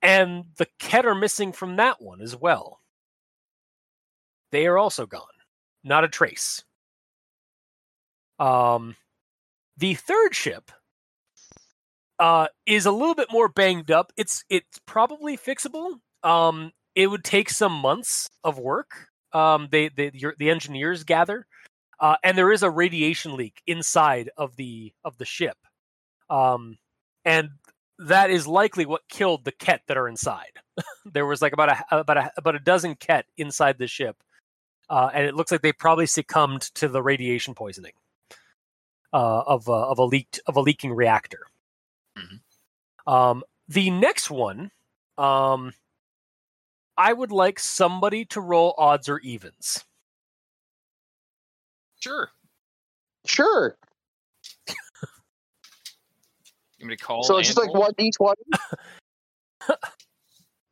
And 0.02 0.46
the 0.58 0.68
Kett 0.80 1.06
are 1.06 1.16
missing 1.16 1.52
from 1.54 1.78
that 1.78 2.02
one 2.02 2.22
as 2.22 2.36
well. 2.36 2.82
They 4.52 4.68
are 4.68 4.78
also 4.78 5.06
gone. 5.06 5.32
Not 5.86 6.04
a 6.04 6.10
trace. 6.10 6.66
Um, 8.40 8.96
the 9.78 9.96
third 9.96 10.36
ship 10.36 10.72
uh, 12.20 12.48
is 12.66 12.86
a 12.86 12.92
little 12.92 13.16
bit 13.16 13.32
more 13.32 13.48
banged 13.48 13.92
up. 13.92 14.12
It's 14.18 14.44
it's 14.50 14.80
probably 14.86 15.38
fixable. 15.38 16.00
Um, 16.24 16.72
it 16.96 17.08
would 17.08 17.24
take 17.24 17.50
some 17.50 17.74
months 17.74 18.30
of 18.44 18.58
work. 18.58 19.10
Um, 19.34 19.68
they, 19.72 19.92
your, 20.14 20.34
the 20.40 20.50
engineers 20.50 21.04
gather, 21.04 21.46
uh, 22.00 22.16
and 22.24 22.38
there 22.38 22.52
is 22.52 22.64
a 22.64 22.72
radiation 22.72 23.36
leak 23.36 23.62
inside 23.68 24.30
of 24.38 24.56
the 24.56 24.94
of 25.04 25.18
the 25.18 25.26
ship, 25.26 25.58
um, 26.30 26.78
and 27.26 27.50
that 28.00 28.30
is 28.30 28.48
likely 28.48 28.86
what 28.86 29.08
killed 29.10 29.46
the 29.46 29.52
Kett 29.52 29.82
that 29.88 29.98
are 29.98 30.08
inside. 30.08 30.60
there 31.06 31.26
was 31.26 31.42
like 31.42 31.54
about 31.54 31.70
a 31.70 32.00
about 32.00 32.18
a 32.18 32.32
about 32.38 32.56
a 32.56 32.60
dozen 32.60 32.96
Kett 32.96 33.26
inside 33.38 33.78
the 33.78 33.88
ship, 33.88 34.18
uh, 34.90 35.10
and 35.14 35.26
it 35.26 35.36
looks 35.36 35.52
like 35.52 35.62
they 35.62 35.74
probably 35.74 36.06
succumbed 36.06 36.62
to 36.76 36.88
the 36.88 37.04
radiation 37.04 37.54
poisoning 37.54 37.94
uh, 39.14 39.42
of 39.42 39.70
uh, 39.70 39.90
of 39.90 40.00
a 40.00 40.04
leaked 40.04 40.40
of 40.48 40.56
a 40.56 40.62
leaking 40.62 40.94
reactor. 40.94 41.46
Um, 43.08 43.44
the 43.68 43.90
next 43.90 44.30
one, 44.30 44.72
um, 45.18 45.74
I 46.98 47.14
would 47.14 47.32
like 47.32 47.60
somebody 47.60 48.26
to 48.26 48.42
roll 48.42 48.76
odds 48.78 49.10
or 49.10 49.20
evens. 49.20 49.84
Sure. 52.00 52.30
Sure. 53.26 53.78
You 56.78 56.86
want 56.86 56.90
me 56.92 56.96
to 56.96 57.04
call? 57.04 57.24
So 57.24 57.38
it's 57.38 57.48
just 57.48 57.58
like 57.58 57.68
and 57.68 57.76
roll? 57.76 57.84
one 57.86 57.94
d 57.98 58.12
twenty. 58.12 58.42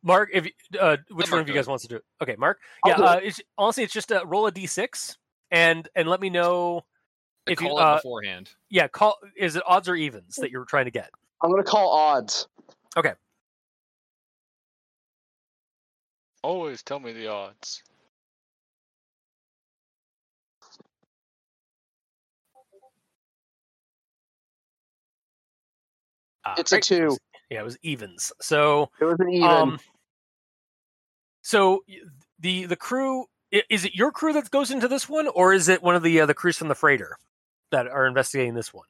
Mark, 0.04 0.30
if 0.32 0.46
uh, 0.78 0.98
which 1.10 1.32
one 1.32 1.40
of 1.40 1.48
you 1.48 1.54
guys 1.54 1.66
it. 1.66 1.70
wants 1.70 1.82
to 1.82 1.88
do 1.88 1.96
it? 1.96 2.04
Okay, 2.22 2.36
Mark. 2.38 2.60
I'll 2.84 2.92
yeah, 2.92 2.96
do 2.96 3.02
it. 3.02 3.06
uh, 3.06 3.20
it's, 3.24 3.40
honestly, 3.58 3.82
it's 3.82 3.92
just 3.92 4.12
uh, 4.12 4.24
roll 4.24 4.46
a 4.46 4.52
d6 4.52 5.16
and 5.50 5.88
and 5.96 6.08
let 6.08 6.20
me 6.20 6.30
know 6.30 6.84
I 7.48 7.52
if 7.52 7.60
you 7.60 7.68
call 7.68 7.78
uh, 7.78 7.96
beforehand. 7.96 8.50
yeah 8.70 8.86
call 8.88 9.16
is 9.36 9.56
it 9.56 9.62
odds 9.66 9.88
or 9.88 9.96
evens 9.96 10.36
that 10.36 10.50
you're 10.50 10.64
trying 10.64 10.84
to 10.84 10.90
get? 10.92 11.10
I'm 11.46 11.52
gonna 11.52 11.62
call 11.62 11.90
odds. 11.90 12.48
Okay. 12.96 13.12
Always 16.42 16.82
tell 16.82 16.98
me 16.98 17.12
the 17.12 17.28
odds. 17.28 17.84
Uh, 26.44 26.54
It's 26.58 26.72
a 26.72 26.76
right, 26.76 26.90
it 26.90 27.04
was- 27.06 27.18
two. 27.18 27.24
yeah, 27.50 27.60
it 27.60 27.64
was 27.64 27.78
evens. 27.82 28.32
So 28.40 28.90
It 29.00 29.04
was 29.04 29.18
an 29.20 29.30
even. 29.30 29.48
Um, 29.48 29.80
so 31.42 31.84
the 32.38 32.66
the 32.66 32.76
crew 32.76 33.26
is 33.52 33.84
it 33.84 33.94
your 33.94 34.10
crew 34.10 34.32
that 34.32 34.50
goes 34.50 34.70
into 34.70 34.88
this 34.88 35.08
one, 35.08 35.28
or 35.28 35.52
is 35.52 35.68
it 35.68 35.82
one 35.82 35.94
of 35.94 36.02
the 36.02 36.20
uh, 36.20 36.26
the 36.26 36.34
crews 36.34 36.58
from 36.58 36.68
the 36.68 36.74
freighter 36.74 37.16
that 37.70 37.86
are 37.86 38.06
investigating 38.06 38.54
this 38.54 38.74
one? 38.74 38.86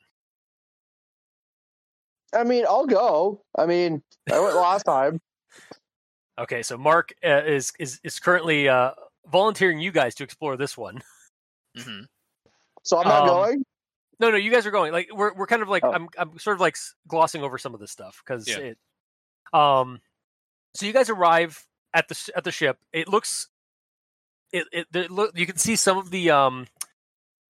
I 2.34 2.44
mean, 2.44 2.64
I'll 2.68 2.86
go. 2.86 3.42
I 3.56 3.66
mean, 3.66 4.02
I 4.30 4.38
went 4.40 4.54
last 4.56 4.82
time. 4.86 5.20
Okay, 6.38 6.62
so 6.62 6.76
Mark 6.76 7.12
uh, 7.24 7.42
is 7.46 7.72
is 7.78 7.98
is 8.04 8.18
currently 8.20 8.68
uh, 8.68 8.92
volunteering 9.30 9.78
you 9.78 9.90
guys 9.92 10.14
to 10.16 10.24
explore 10.24 10.56
this 10.56 10.76
one. 10.76 11.00
hmm 11.76 12.00
So 12.82 12.98
I'm 12.98 13.08
not 13.08 13.22
Um, 13.22 13.28
going. 13.28 13.64
No, 14.18 14.30
no, 14.30 14.36
you 14.36 14.50
guys 14.50 14.66
are 14.66 14.70
going. 14.70 14.92
Like 14.92 15.08
we're 15.14 15.34
we're 15.34 15.46
kind 15.46 15.62
of 15.62 15.68
like 15.68 15.84
Oh. 15.84 15.92
I'm 15.92 16.08
I'm 16.18 16.38
sort 16.38 16.56
of 16.56 16.60
like 16.60 16.76
glossing 17.08 17.42
over 17.42 17.58
some 17.58 17.74
of 17.74 17.80
this 17.80 17.90
stuff 17.90 18.22
because 18.24 18.46
Yeah. 18.48 18.58
it. 18.58 18.78
Um, 19.52 20.00
so 20.74 20.84
you 20.86 20.92
guys 20.92 21.08
arrive 21.08 21.66
at 21.94 22.08
the 22.08 22.30
at 22.36 22.44
the 22.44 22.52
ship. 22.52 22.78
It 22.92 23.08
looks, 23.08 23.48
it 24.52 24.66
it 24.72 24.86
the, 24.90 25.08
look 25.08 25.38
you 25.38 25.46
can 25.46 25.56
see 25.56 25.76
some 25.76 25.96
of 25.96 26.10
the 26.10 26.30
um, 26.30 26.66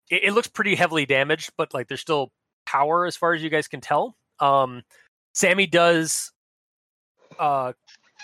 it, 0.09 0.23
it 0.25 0.33
looks 0.33 0.47
pretty 0.47 0.75
heavily 0.75 1.05
damaged, 1.05 1.51
but 1.57 1.73
like 1.73 1.87
there's 1.87 2.01
still 2.01 2.31
power 2.65 3.05
as 3.05 3.15
far 3.15 3.33
as 3.33 3.43
you 3.43 3.49
guys 3.49 3.67
can 3.67 3.81
tell. 3.81 4.15
Um, 4.41 4.83
Sammy 5.33 5.67
does, 5.67 6.31
uh, 7.39 7.73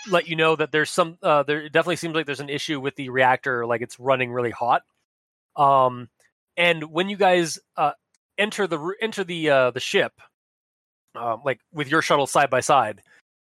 let 0.08 0.28
you 0.28 0.36
know 0.36 0.54
that 0.56 0.70
there's 0.70 0.90
some 0.90 1.18
uh 1.22 1.42
there 1.42 1.68
definitely 1.68 1.96
seems 1.96 2.14
like 2.14 2.24
there's 2.24 2.40
an 2.40 2.48
issue 2.48 2.80
with 2.80 2.94
the 2.96 3.08
reactor, 3.08 3.66
like 3.66 3.82
it's 3.82 3.98
running 3.98 4.32
really 4.32 4.50
hot. 4.50 4.82
Um, 5.56 6.08
and 6.56 6.84
when 6.84 7.08
you 7.08 7.16
guys 7.16 7.58
uh 7.76 7.92
enter 8.38 8.66
the 8.66 8.94
enter 9.00 9.24
the 9.24 9.50
uh, 9.50 9.70
the 9.72 9.80
ship, 9.80 10.12
um, 11.14 11.42
like 11.44 11.60
with 11.72 11.90
your 11.90 12.02
shuttle 12.02 12.26
side 12.26 12.50
by 12.50 12.60
side, 12.60 13.02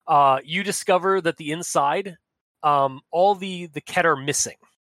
uh, 0.07 0.39
you 0.43 0.63
discover 0.63 1.21
that 1.21 1.37
the 1.37 1.51
inside, 1.51 2.17
um, 2.63 3.01
all 3.11 3.33
the 3.33 3.67
the 3.67 3.81
Kett 3.81 4.05
are 4.05 4.17
missing. 4.17 4.57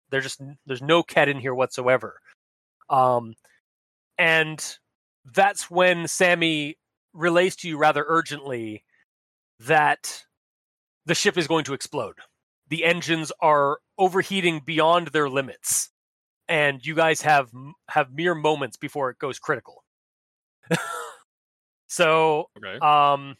There's 0.10 0.24
just 0.24 0.42
there's 0.66 0.82
no 0.82 1.04
Kett 1.04 1.30
in 1.30 1.40
here 1.40 1.54
whatsoever. 1.54 2.20
Um, 2.90 3.36
and 4.18 4.78
that's 5.34 5.70
when 5.70 6.08
Sammy 6.08 6.78
relays 7.14 7.56
to 7.58 7.68
you 7.68 7.78
rather 7.78 8.06
urgently 8.08 8.84
that 9.60 10.24
the 11.06 11.16
ship 11.16 11.38
is 11.38 11.48
going 11.48 11.66
to 11.66 11.74
explode. 11.74 12.16
The 12.70 12.86
engines 12.86 13.32
are 13.42 13.80
overheating 13.98 14.62
beyond 14.66 15.08
their 15.08 15.30
limits 15.30 15.90
and 16.48 16.86
you 16.86 16.96
guys 16.96 17.22
have 17.22 17.50
have 17.90 18.12
mere 18.14 18.36
moments 18.36 18.76
before 18.78 19.10
it 19.10 19.18
goes 19.20 19.40
critical. 19.40 19.84
so, 21.88 22.50
Okay. 22.58 22.78
um, 22.80 23.36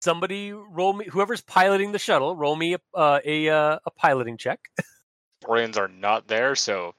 somebody 0.00 0.52
roll 0.52 0.92
me. 0.92 1.06
Whoever's 1.06 1.40
piloting 1.42 1.92
the 1.92 1.98
shuttle, 1.98 2.36
roll 2.36 2.56
me 2.56 2.74
a 2.74 2.78
uh, 2.94 3.20
a, 3.24 3.48
uh, 3.48 3.78
a 3.86 3.90
piloting 3.92 4.36
check. 4.36 4.60
Brains 5.42 5.78
are 5.78 5.88
not 5.88 6.26
there, 6.26 6.54
so 6.56 6.94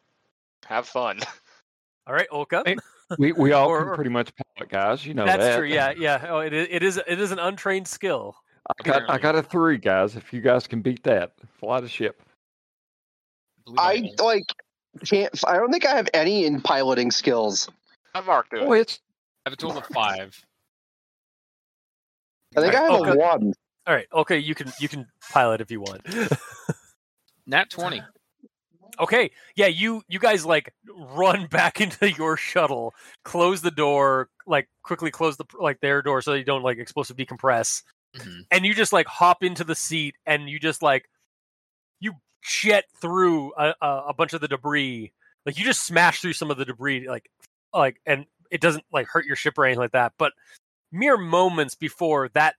have 0.65 0.87
fun. 0.87 1.19
All 2.07 2.13
right, 2.13 2.29
Olka. 2.31 2.63
Hey, 3.09 3.15
We 3.19 3.31
we 3.33 3.51
all 3.53 3.69
Or- 3.69 3.85
can 3.85 3.95
pretty 3.95 4.09
much 4.09 4.31
pilot, 4.35 4.69
guys. 4.69 5.05
You 5.05 5.13
know 5.13 5.25
That's 5.25 5.43
that. 5.43 5.57
true. 5.57 5.67
Yeah, 5.67 5.91
yeah. 5.97 6.25
Oh, 6.29 6.39
it 6.39 6.53
is, 6.53 6.67
it 6.69 6.83
is 6.83 6.97
it 7.07 7.19
is 7.19 7.31
an 7.31 7.39
untrained 7.39 7.87
skill. 7.87 8.35
I 8.79 8.83
got 8.83 9.09
I 9.09 9.17
got 9.17 9.35
a 9.35 9.43
three, 9.43 9.77
guys. 9.77 10.15
If 10.15 10.33
you 10.33 10.41
guys 10.41 10.67
can 10.67 10.81
beat 10.81 11.03
that, 11.03 11.31
fly 11.59 11.79
the 11.79 11.87
ship. 11.87 12.21
I 13.77 14.11
I 14.19 14.23
like 14.23 14.43
can't. 15.05 15.33
I 15.47 15.53
don't 15.57 15.71
think 15.71 15.85
I 15.85 15.95
have 15.95 16.09
any 16.13 16.45
in 16.45 16.61
piloting 16.61 17.11
skills. 17.11 17.69
Have 18.15 18.25
Mark 18.25 18.49
do 18.49 18.57
Oh, 18.59 18.73
it. 18.73 18.79
it's 18.81 18.99
I 19.45 19.49
have 19.49 19.53
a 19.53 19.57
total 19.57 19.77
of 19.77 19.85
five. 19.87 20.37
I 22.57 22.61
think 22.61 22.75
I 22.75 22.81
have 22.81 22.91
Okay. 23.01 23.11
a 23.11 23.15
one. 23.15 23.53
All 23.85 23.93
right, 23.93 24.07
okay. 24.11 24.37
You 24.37 24.53
can 24.55 24.71
you 24.81 24.89
can 24.89 25.07
pilot 25.31 25.61
if 25.61 25.71
you 25.71 25.79
want. 25.79 26.01
Nat 27.45 27.69
twenty. 27.69 28.01
Okay, 28.99 29.31
yeah, 29.55 29.67
you 29.67 30.01
you 30.07 30.19
guys 30.19 30.45
like 30.45 30.73
run 31.15 31.45
back 31.51 31.79
into 31.81 32.11
your 32.11 32.37
shuttle, 32.37 32.93
close 33.23 33.61
the 33.61 33.71
door, 33.71 34.29
like 34.45 34.67
quickly 34.83 35.11
close 35.11 35.37
the 35.37 35.45
like 35.59 35.79
their 35.81 36.01
door 36.01 36.21
so 36.21 36.33
you 36.33 36.43
don't 36.43 36.63
like 36.63 36.77
explosive 36.77 37.17
decompress, 37.17 37.83
Mhm. 38.15 38.41
and 38.51 38.65
you 38.65 38.73
just 38.73 38.93
like 38.93 39.05
hop 39.07 39.43
into 39.43 39.63
the 39.63 39.75
seat 39.75 40.15
and 40.25 40.49
you 40.49 40.59
just 40.59 40.81
like 40.81 41.09
you 41.99 42.13
jet 42.43 42.85
through 43.01 43.53
a, 43.57 43.73
a, 43.81 44.03
a 44.09 44.13
bunch 44.13 44.33
of 44.33 44.41
the 44.41 44.47
debris, 44.47 45.11
like 45.45 45.57
you 45.57 45.65
just 45.65 45.85
smash 45.85 46.21
through 46.21 46.33
some 46.33 46.49
of 46.51 46.57
the 46.57 46.65
debris, 46.65 47.07
like 47.07 47.29
like 47.73 47.99
and 48.05 48.25
it 48.49 48.61
doesn't 48.61 48.85
like 48.93 49.07
hurt 49.07 49.25
your 49.25 49.35
ship 49.35 49.57
or 49.57 49.65
anything 49.65 49.79
like 49.81 49.91
that, 49.91 50.13
but 50.17 50.33
mere 50.91 51.17
moments 51.17 51.75
before 51.75 52.29
that 52.29 52.55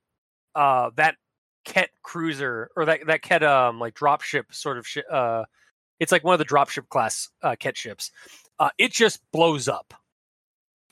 uh 0.54 0.90
that 0.96 1.16
Kett 1.64 1.90
cruiser 2.02 2.70
or 2.76 2.84
that 2.86 3.06
that 3.06 3.22
Kett 3.22 3.42
um 3.42 3.78
like 3.80 3.94
dropship 3.94 4.44
sort 4.52 4.78
of 4.78 4.86
shi 4.86 5.02
uh 5.10 5.44
it's 6.00 6.12
like 6.12 6.24
one 6.24 6.34
of 6.34 6.38
the 6.38 6.44
dropship 6.44 6.88
class 6.88 7.28
uh, 7.42 7.56
Kett 7.58 7.76
ships. 7.76 8.10
Uh, 8.58 8.70
it 8.78 8.92
just 8.92 9.20
blows 9.32 9.68
up. 9.68 9.94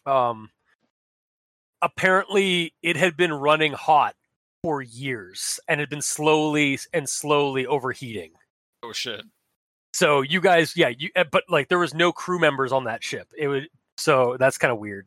Um, 0.05 0.51
apparently, 1.83 2.75
it 2.83 2.97
had 2.97 3.17
been 3.17 3.33
running 3.33 3.73
hot 3.73 4.15
for 4.63 4.83
years 4.83 5.61
and 5.69 5.81
had 5.81 5.89
been 5.89 6.03
slowly 6.03 6.79
and 6.93 7.09
slowly 7.09 7.67
overheating. 7.67 8.33
Oh 8.83 8.93
shit. 8.93 9.23
So 9.93 10.21
you 10.21 10.41
guys, 10.41 10.77
yeah, 10.77 10.89
you 10.89 11.11
uh, 11.17 11.25
but 11.31 11.45
like 11.49 11.69
there 11.69 11.79
was 11.79 11.95
no 11.95 12.13
crew 12.13 12.39
members 12.39 12.73
on 12.73 12.85
that 12.85 13.03
ship. 13.03 13.29
It 13.37 13.49
would 13.49 13.69
so 13.97 14.37
that's 14.39 14.59
kind 14.59 14.73
of 14.73 14.79
weird. 14.79 15.07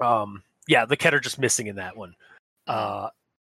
Um, 0.00 0.42
yeah, 0.68 0.84
the 0.84 0.96
Kett 0.96 1.14
are 1.14 1.20
just 1.20 1.38
missing 1.38 1.66
in 1.66 1.76
that 1.76 1.96
one. 1.96 2.14
Uh, 2.66 3.08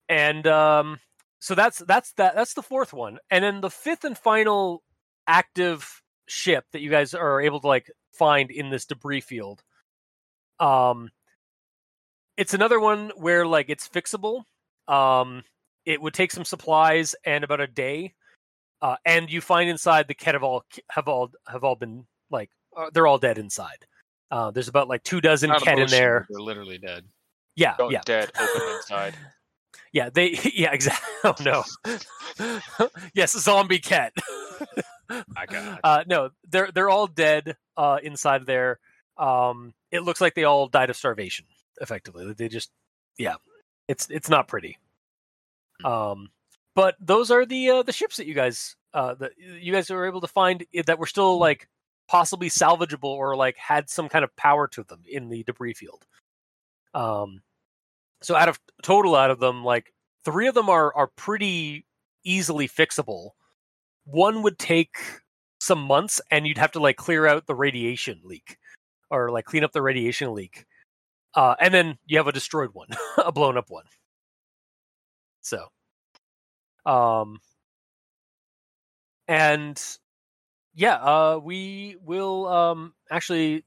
and 0.09 0.45
um, 0.47 0.99
so 1.45 1.53
that's 1.53 1.77
that's 1.77 2.11
that 2.13 2.33
that's 2.33 2.55
the 2.55 2.63
fourth 2.63 2.91
one, 2.91 3.19
and 3.29 3.43
then 3.43 3.61
the 3.61 3.69
fifth 3.69 4.03
and 4.03 4.17
final 4.17 4.81
active 5.27 6.01
ship 6.25 6.65
that 6.73 6.81
you 6.81 6.89
guys 6.89 7.13
are 7.13 7.39
able 7.39 7.59
to 7.59 7.67
like 7.67 7.91
find 8.13 8.49
in 8.49 8.71
this 8.71 8.85
debris 8.87 9.21
field. 9.21 9.61
Um, 10.59 11.11
it's 12.35 12.55
another 12.55 12.79
one 12.79 13.11
where 13.15 13.45
like 13.45 13.69
it's 13.69 13.87
fixable. 13.87 14.45
Um, 14.87 15.43
it 15.85 16.01
would 16.01 16.15
take 16.15 16.31
some 16.31 16.45
supplies 16.45 17.13
and 17.23 17.43
about 17.43 17.61
a 17.61 17.67
day, 17.67 18.15
uh, 18.81 18.95
and 19.05 19.31
you 19.31 19.39
find 19.39 19.69
inside 19.69 20.07
the 20.07 20.15
Kett 20.15 20.33
have 20.33 20.41
all 20.41 20.65
have 20.89 21.07
all 21.07 21.29
have 21.47 21.63
all 21.63 21.75
been 21.75 22.07
like 22.31 22.49
uh, 22.75 22.89
they're 22.91 23.05
all 23.05 23.19
dead 23.19 23.37
inside. 23.37 23.85
Uh, 24.31 24.49
there's 24.49 24.67
about 24.67 24.87
like 24.87 25.03
two 25.03 25.21
dozen 25.21 25.51
Kett 25.61 25.77
in 25.77 25.89
there. 25.91 26.25
They're 26.27 26.41
literally 26.41 26.79
dead. 26.79 27.05
Yeah, 27.55 27.75
Don't 27.77 27.91
yeah, 27.91 28.01
dead 28.03 28.31
open 28.39 28.75
inside. 28.77 29.15
Yeah. 29.95 30.09
They 30.13 30.37
yeah 30.53 30.73
exactly. 30.73 31.09
Oh 31.23 31.33
no. 31.43 31.63
yes, 33.15 33.31
zombie 33.31 33.79
Kett. 33.79 34.13
My 35.09 35.47
God. 35.47 35.79
uh, 35.83 36.03
no, 36.05 36.29
they're 36.47 36.69
they're 36.71 36.89
all 36.89 37.07
dead 37.07 37.57
uh, 37.77 37.97
inside 38.03 38.45
there. 38.45 38.79
Um, 39.17 39.73
it 39.91 40.03
looks 40.03 40.21
like 40.21 40.35
they 40.35 40.43
all 40.43 40.67
died 40.67 40.91
of 40.91 40.95
starvation. 40.97 41.45
Effectively, 41.81 42.31
they 42.33 42.47
just 42.47 42.69
yeah, 43.17 43.35
it's 43.87 44.07
it's 44.11 44.29
not 44.29 44.47
pretty. 44.47 44.77
Um, 45.83 46.29
but 46.75 46.95
those 46.99 47.31
are 47.31 47.45
the 47.45 47.69
uh, 47.69 47.83
the 47.83 47.93
ships 47.93 48.17
that 48.17 48.27
you 48.27 48.35
guys 48.35 48.75
uh, 48.93 49.15
that 49.15 49.31
you 49.39 49.71
guys 49.73 49.89
were 49.89 50.05
able 50.05 50.21
to 50.21 50.27
find 50.27 50.63
that 50.85 50.99
were 50.99 51.07
still 51.07 51.39
like 51.39 51.67
possibly 52.07 52.49
salvageable 52.49 53.05
or 53.05 53.35
like 53.35 53.57
had 53.57 53.89
some 53.89 54.09
kind 54.09 54.23
of 54.23 54.35
power 54.35 54.67
to 54.67 54.83
them 54.83 55.01
in 55.09 55.29
the 55.29 55.43
debris 55.43 55.73
field. 55.73 56.05
Um, 56.93 57.41
so 58.25 58.35
out 58.35 58.49
of 58.49 58.59
total 58.81 59.15
out 59.15 59.29
of 59.29 59.39
them, 59.39 59.63
like 59.63 59.93
three 60.23 60.47
of 60.47 60.55
them 60.55 60.69
are 60.69 60.93
are 60.95 61.07
pretty 61.15 61.85
easily 62.23 62.67
fixable. 62.67 63.31
One 64.05 64.41
would 64.41 64.57
take 64.57 64.97
some 65.59 65.79
months, 65.79 66.19
and 66.31 66.47
you'd 66.47 66.57
have 66.57 66.71
to 66.73 66.79
like 66.79 66.97
clear 66.97 67.27
out 67.27 67.45
the 67.45 67.55
radiation 67.55 68.21
leak 68.23 68.57
or 69.11 69.31
like 69.31 69.45
clean 69.45 69.63
up 69.63 69.71
the 69.73 69.81
radiation 69.81 70.33
leak. 70.33 70.65
Uh, 71.35 71.55
and 71.59 71.73
then 71.73 71.97
you 72.05 72.17
have 72.17 72.27
a 72.27 72.31
destroyed 72.31 72.71
one, 72.73 72.87
a 73.17 73.31
blown 73.31 73.57
up 73.57 73.69
one. 73.69 73.85
So, 75.41 75.67
um, 76.85 77.39
and 79.27 79.81
yeah, 80.73 80.95
uh, 80.95 81.39
we 81.43 81.97
will 82.01 82.47
um 82.47 82.93
actually 83.11 83.65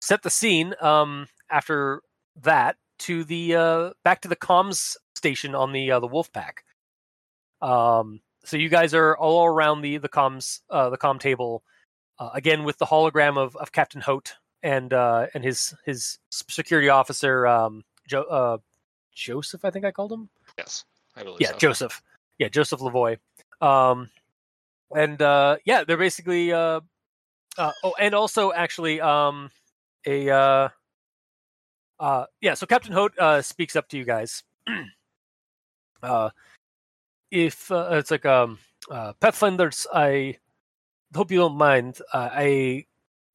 set 0.00 0.22
the 0.22 0.30
scene 0.30 0.74
um 0.80 1.26
after 1.50 2.00
that 2.42 2.76
to 3.00 3.24
the 3.24 3.54
uh 3.54 3.90
back 4.04 4.20
to 4.22 4.28
the 4.28 4.36
comms 4.36 4.96
station 5.16 5.54
on 5.54 5.72
the 5.72 5.90
uh, 5.90 6.00
the 6.00 6.06
wolf 6.06 6.32
pack. 6.32 6.64
Um 7.60 8.20
so 8.44 8.56
you 8.56 8.68
guys 8.68 8.94
are 8.94 9.16
all 9.16 9.46
around 9.46 9.80
the 9.80 9.98
the 9.98 10.08
comms 10.08 10.60
uh 10.70 10.90
the 10.90 10.98
comm 10.98 11.18
table 11.18 11.62
uh, 12.18 12.30
again 12.34 12.64
with 12.64 12.78
the 12.78 12.86
hologram 12.86 13.36
of 13.36 13.56
of 13.56 13.72
captain 13.72 14.00
hote 14.00 14.34
and 14.62 14.92
uh 14.92 15.26
and 15.34 15.44
his 15.44 15.74
his 15.84 16.18
security 16.30 16.88
officer 16.88 17.46
um 17.46 17.84
jo- 18.06 18.22
uh 18.22 18.58
joseph 19.12 19.64
i 19.64 19.70
think 19.70 19.84
i 19.84 19.90
called 19.90 20.12
him? 20.12 20.28
Yes, 20.58 20.84
I 21.16 21.22
believe 21.22 21.40
yeah 21.40 21.52
so. 21.52 21.58
joseph. 21.58 22.02
Yeah 22.38 22.48
joseph 22.48 22.80
lavoy 22.80 23.18
um 23.60 24.10
and 24.94 25.20
uh 25.20 25.56
yeah 25.64 25.84
they're 25.84 25.96
basically 25.96 26.52
uh, 26.52 26.80
uh 27.58 27.72
oh 27.82 27.94
and 27.98 28.14
also 28.14 28.52
actually 28.52 29.00
um 29.00 29.50
a 30.06 30.28
uh 30.30 30.68
uh 32.00 32.24
yeah 32.40 32.54
so 32.54 32.66
captain 32.66 32.92
hote 32.92 33.16
uh 33.18 33.40
speaks 33.42 33.76
up 33.76 33.88
to 33.88 33.96
you 33.98 34.04
guys. 34.04 34.42
Uh 36.02 36.28
if 37.30 37.70
uh, 37.72 37.88
it's 37.92 38.10
like 38.10 38.26
um 38.26 38.58
uh 38.90 39.12
pathfinders 39.14 39.86
i 39.92 40.36
hope 41.14 41.30
you 41.30 41.38
don't 41.38 41.56
mind 41.56 41.98
uh, 42.12 42.28
i 42.32 42.84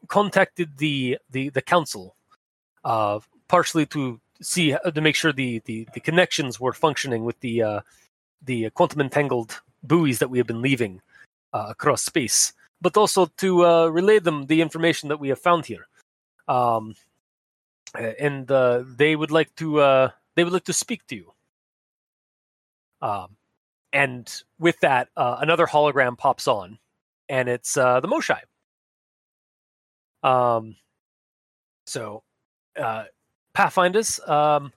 contacted 0.07 0.77
the 0.77 1.17
the 1.31 1.49
the 1.49 1.61
council 1.61 2.15
uh 2.85 3.19
partially 3.47 3.85
to 3.85 4.19
see 4.41 4.73
uh, 4.73 4.91
to 4.91 5.01
make 5.01 5.15
sure 5.15 5.33
the 5.33 5.61
the, 5.65 5.87
the 5.93 5.99
connections 5.99 6.59
were 6.59 6.73
functioning 6.73 7.25
with 7.25 7.39
the 7.41 7.61
uh 7.61 7.81
the 8.45 8.69
quantum 8.71 9.01
entangled 9.01 9.59
buoys 9.83 10.19
that 10.19 10.29
we 10.29 10.37
have 10.37 10.47
been 10.47 10.61
leaving 10.61 11.01
uh, 11.53 11.65
across 11.69 12.03
space 12.03 12.53
but 12.81 12.95
also 12.95 13.25
to 13.37 13.65
uh, 13.65 13.87
relay 13.87 14.19
them 14.19 14.45
the 14.45 14.61
information 14.61 15.09
that 15.09 15.19
we 15.19 15.27
have 15.27 15.39
found 15.39 15.65
here. 15.65 15.87
Um 16.47 16.95
and 17.95 18.49
uh, 18.51 18.83
they 18.85 19.15
would 19.15 19.31
like 19.31 19.53
to 19.55 19.79
uh 19.79 20.09
they 20.35 20.43
would 20.43 20.53
like 20.53 20.65
to 20.65 20.73
speak 20.73 21.05
to 21.07 21.15
you. 21.15 21.33
Um 23.01 23.35
and 23.91 24.31
with 24.59 24.79
that 24.81 25.09
uh, 25.17 25.37
another 25.39 25.65
hologram 25.65 26.17
pops 26.17 26.47
on 26.47 26.77
and 27.27 27.49
it's 27.49 27.77
uh 27.77 27.99
the 27.99 28.07
Moshae. 28.07 28.41
Um 30.23 30.75
so 31.87 32.23
uh 32.79 33.05
pathfinders 33.53 34.19
um 34.27 34.71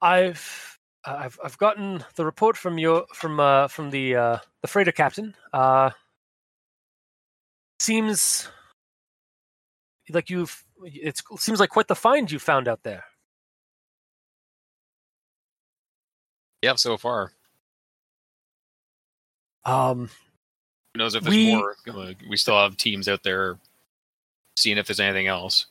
i've 0.00 0.78
i've 1.04 1.38
i've 1.44 1.58
gotten 1.58 2.02
the 2.14 2.24
report 2.24 2.56
from 2.56 2.78
your 2.78 3.04
from 3.12 3.38
uh 3.38 3.68
from 3.68 3.90
the 3.90 4.16
uh 4.16 4.38
the 4.62 4.68
freighter 4.68 4.92
captain. 4.92 5.34
Uh 5.52 5.90
seems 7.78 8.48
like 10.10 10.30
you've 10.30 10.64
it 10.84 11.20
seems 11.38 11.60
like 11.60 11.70
quite 11.70 11.88
the 11.88 11.94
find 11.94 12.30
you 12.30 12.38
found 12.38 12.68
out 12.68 12.82
there 12.82 13.04
Yeah, 16.62 16.74
so 16.74 16.96
far. 16.96 17.32
um 19.64 20.10
Who 20.94 20.98
knows 20.98 21.14
if 21.14 21.22
there's 21.22 21.34
We- 21.34 21.54
more? 21.54 21.76
We 22.28 22.36
still 22.36 22.58
have 22.60 22.76
teams 22.76 23.08
out 23.08 23.22
there 23.22 23.58
seeing 24.56 24.78
if 24.78 24.86
there's 24.86 25.00
anything 25.00 25.26
else. 25.26 25.66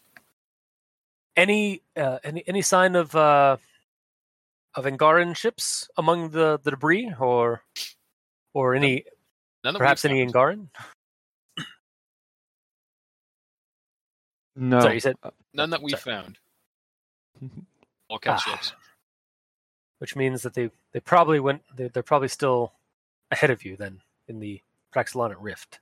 any 1.38 1.82
uh, 1.96 2.20
any 2.24 2.44
any 2.48 2.62
sign 2.62 2.96
of 2.96 3.16
uh 3.16 3.58
of 4.76 4.86
Angaran 4.86 5.36
ships 5.36 5.90
among 5.98 6.30
the, 6.32 6.60
the 6.64 6.72
debris 6.72 7.12
or 7.20 7.62
or 8.54 8.76
any 8.76 9.06
None 9.64 9.76
perhaps 9.76 10.06
any. 10.06 10.26
Angaran? 10.26 10.68
No. 14.60 14.82
Sorry, 14.82 14.96
you 14.96 15.00
said 15.00 15.16
None 15.54 15.70
that 15.70 15.82
we 15.82 15.92
Sorry. 15.92 16.02
found. 16.02 16.38
All 18.10 18.20
Kett 18.20 18.34
Ah. 18.34 18.38
ships. 18.38 18.74
which 20.00 20.16
means 20.16 20.42
that 20.44 20.54
they 20.54 20.70
they 20.92 21.00
probably 21.00 21.40
went 21.40 21.62
they're, 21.76 21.90
they're 21.90 22.04
probably 22.04 22.28
still 22.28 22.74
ahead 23.32 23.50
of 23.52 23.64
you 23.64 23.76
then 23.78 24.02
in 24.28 24.40
the 24.40 24.62
Praxlonyyt 24.94 25.36
Rift. 25.40 25.80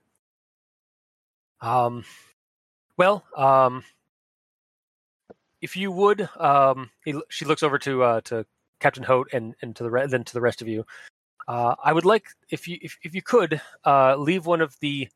Um, 1.60 2.04
well, 2.96 3.24
um, 3.36 3.82
if 5.60 5.76
you 5.76 5.90
would, 5.90 6.28
um, 6.38 6.90
he, 7.04 7.20
she 7.30 7.44
looks 7.44 7.62
over 7.62 7.78
to 7.78 8.02
uh, 8.02 8.20
to 8.22 8.46
Captain 8.80 9.02
Hote 9.02 9.28
and 9.32 9.54
and 9.62 9.74
to 9.76 9.82
the 9.82 9.90
re- 9.90 10.06
then 10.06 10.24
to 10.24 10.32
the 10.34 10.40
rest 10.40 10.62
of 10.62 10.68
you. 10.68 10.84
Uh, 11.48 11.74
I 11.82 11.92
would 11.92 12.04
like 12.04 12.26
if 12.50 12.68
you 12.68 12.78
if, 12.82 12.96
if 13.02 13.14
you 13.14 13.22
could 13.22 13.60
uh, 13.84 14.14
leave 14.16 14.46
one 14.46 14.60
of 14.60 14.76
the 14.80 15.08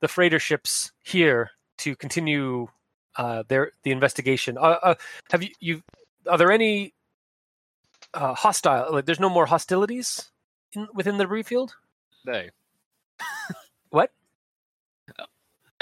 the 0.00 0.08
freighter 0.08 0.38
ships 0.38 0.92
here 1.02 1.50
to 1.78 1.96
continue 1.96 2.68
uh, 3.16 3.42
their 3.48 3.72
the 3.82 3.90
investigation. 3.90 4.58
Uh, 4.58 4.78
uh, 4.82 4.94
have 5.30 5.42
you 5.42 5.50
you 5.60 5.82
are 6.28 6.38
there 6.38 6.52
any 6.52 6.94
uh, 8.14 8.34
hostile. 8.34 8.92
Like, 8.92 9.06
there's 9.06 9.20
no 9.20 9.30
more 9.30 9.46
hostilities 9.46 10.30
in, 10.72 10.88
within 10.94 11.18
the 11.18 11.24
debris 11.24 11.42
field. 11.44 11.74
What? 13.90 14.10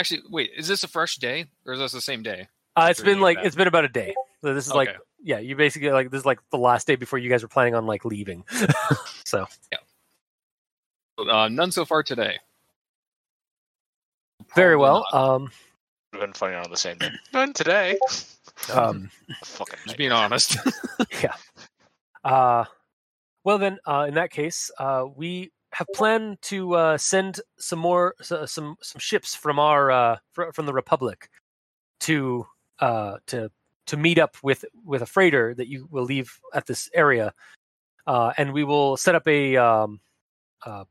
Actually, 0.01 0.23
wait. 0.29 0.51
Is 0.57 0.67
this 0.67 0.83
a 0.83 0.89
fresh 0.89 1.17
day 1.17 1.47
or 1.65 1.75
is 1.75 1.79
this 1.79 1.93
the 1.93 2.01
same 2.01 2.25
day? 2.25 2.49
Uh, 2.75 2.89
it's 2.91 3.01
been 3.01 3.21
like 3.21 3.37
back. 3.37 3.47
it's 3.47 3.55
been 3.55 3.69
about 3.69 3.85
a 3.85 3.89
day. 3.89 4.15
So 4.43 4.53
this 4.53 4.67
is 4.67 4.75
like 4.75 4.89
yeah, 5.23 5.39
you 5.39 5.55
basically 5.55 5.91
like 5.91 6.11
this 6.11 6.21
is 6.21 6.27
like 6.27 6.41
the 6.51 6.59
last 6.59 6.89
day 6.89 6.97
before 6.97 7.21
you 7.21 7.31
guys 7.31 7.43
were 7.43 7.49
planning 7.49 7.77
on 7.77 7.87
like 7.87 8.05
leaving. 8.05 8.43
so 9.25 9.47
Uh, 11.19 11.49
none 11.49 11.71
so 11.71 11.85
far 11.85 12.03
today. 12.03 12.39
very 14.57 14.77
well. 14.77 15.07
not. 15.13 15.35
Um, 15.35 15.53
Would 16.13 16.21
have 16.21 16.29
been 16.29 16.35
funny 16.35 16.55
on 16.57 16.71
the 16.71 16.77
same 16.77 16.99
day. 16.99 17.11
None 17.33 17.53
today. 17.53 17.99
um, 18.73 19.11
Fucking 19.45 19.79
Just 19.85 19.97
being 19.97 20.13
honest. 20.13 20.57
yeah. 21.23 21.35
Uh, 22.25 22.65
well 23.45 23.59
then, 23.59 23.79
uh, 23.87 24.07
in 24.09 24.15
that 24.15 24.31
case, 24.31 24.71
uh, 24.79 25.05
we 25.15 25.53
have 25.73 25.87
planned 25.95 26.43
to 26.43 26.75
uh, 26.75 26.99
send 26.99 27.41
some 27.59 27.79
more 27.79 28.15
s- 28.21 28.51
some 28.53 28.77
some 28.83 28.99
ships 28.99 29.35
from 29.35 29.59
our 29.59 29.91
uh, 29.91 30.17
fr- 30.33 30.51
from 30.53 30.67
the 30.67 30.73
Republic 30.73 31.31
to 32.01 32.45
uh, 32.81 33.17
to 33.29 33.51
to 33.87 33.97
meet 33.97 34.19
up 34.19 34.37
with 34.43 34.65
with 34.85 35.03
a 35.03 35.07
freighter 35.07 35.55
that 35.55 35.69
you 35.69 35.87
will 35.91 36.05
leave 36.05 36.39
at 36.53 36.67
this 36.67 36.91
area, 36.93 37.33
uh, 38.07 38.33
and 38.37 38.53
we 38.53 38.65
will 38.65 38.97
set 38.97 39.15
up 39.15 39.27
a 39.29 39.57
um, 39.57 40.01
uh, 40.67 40.85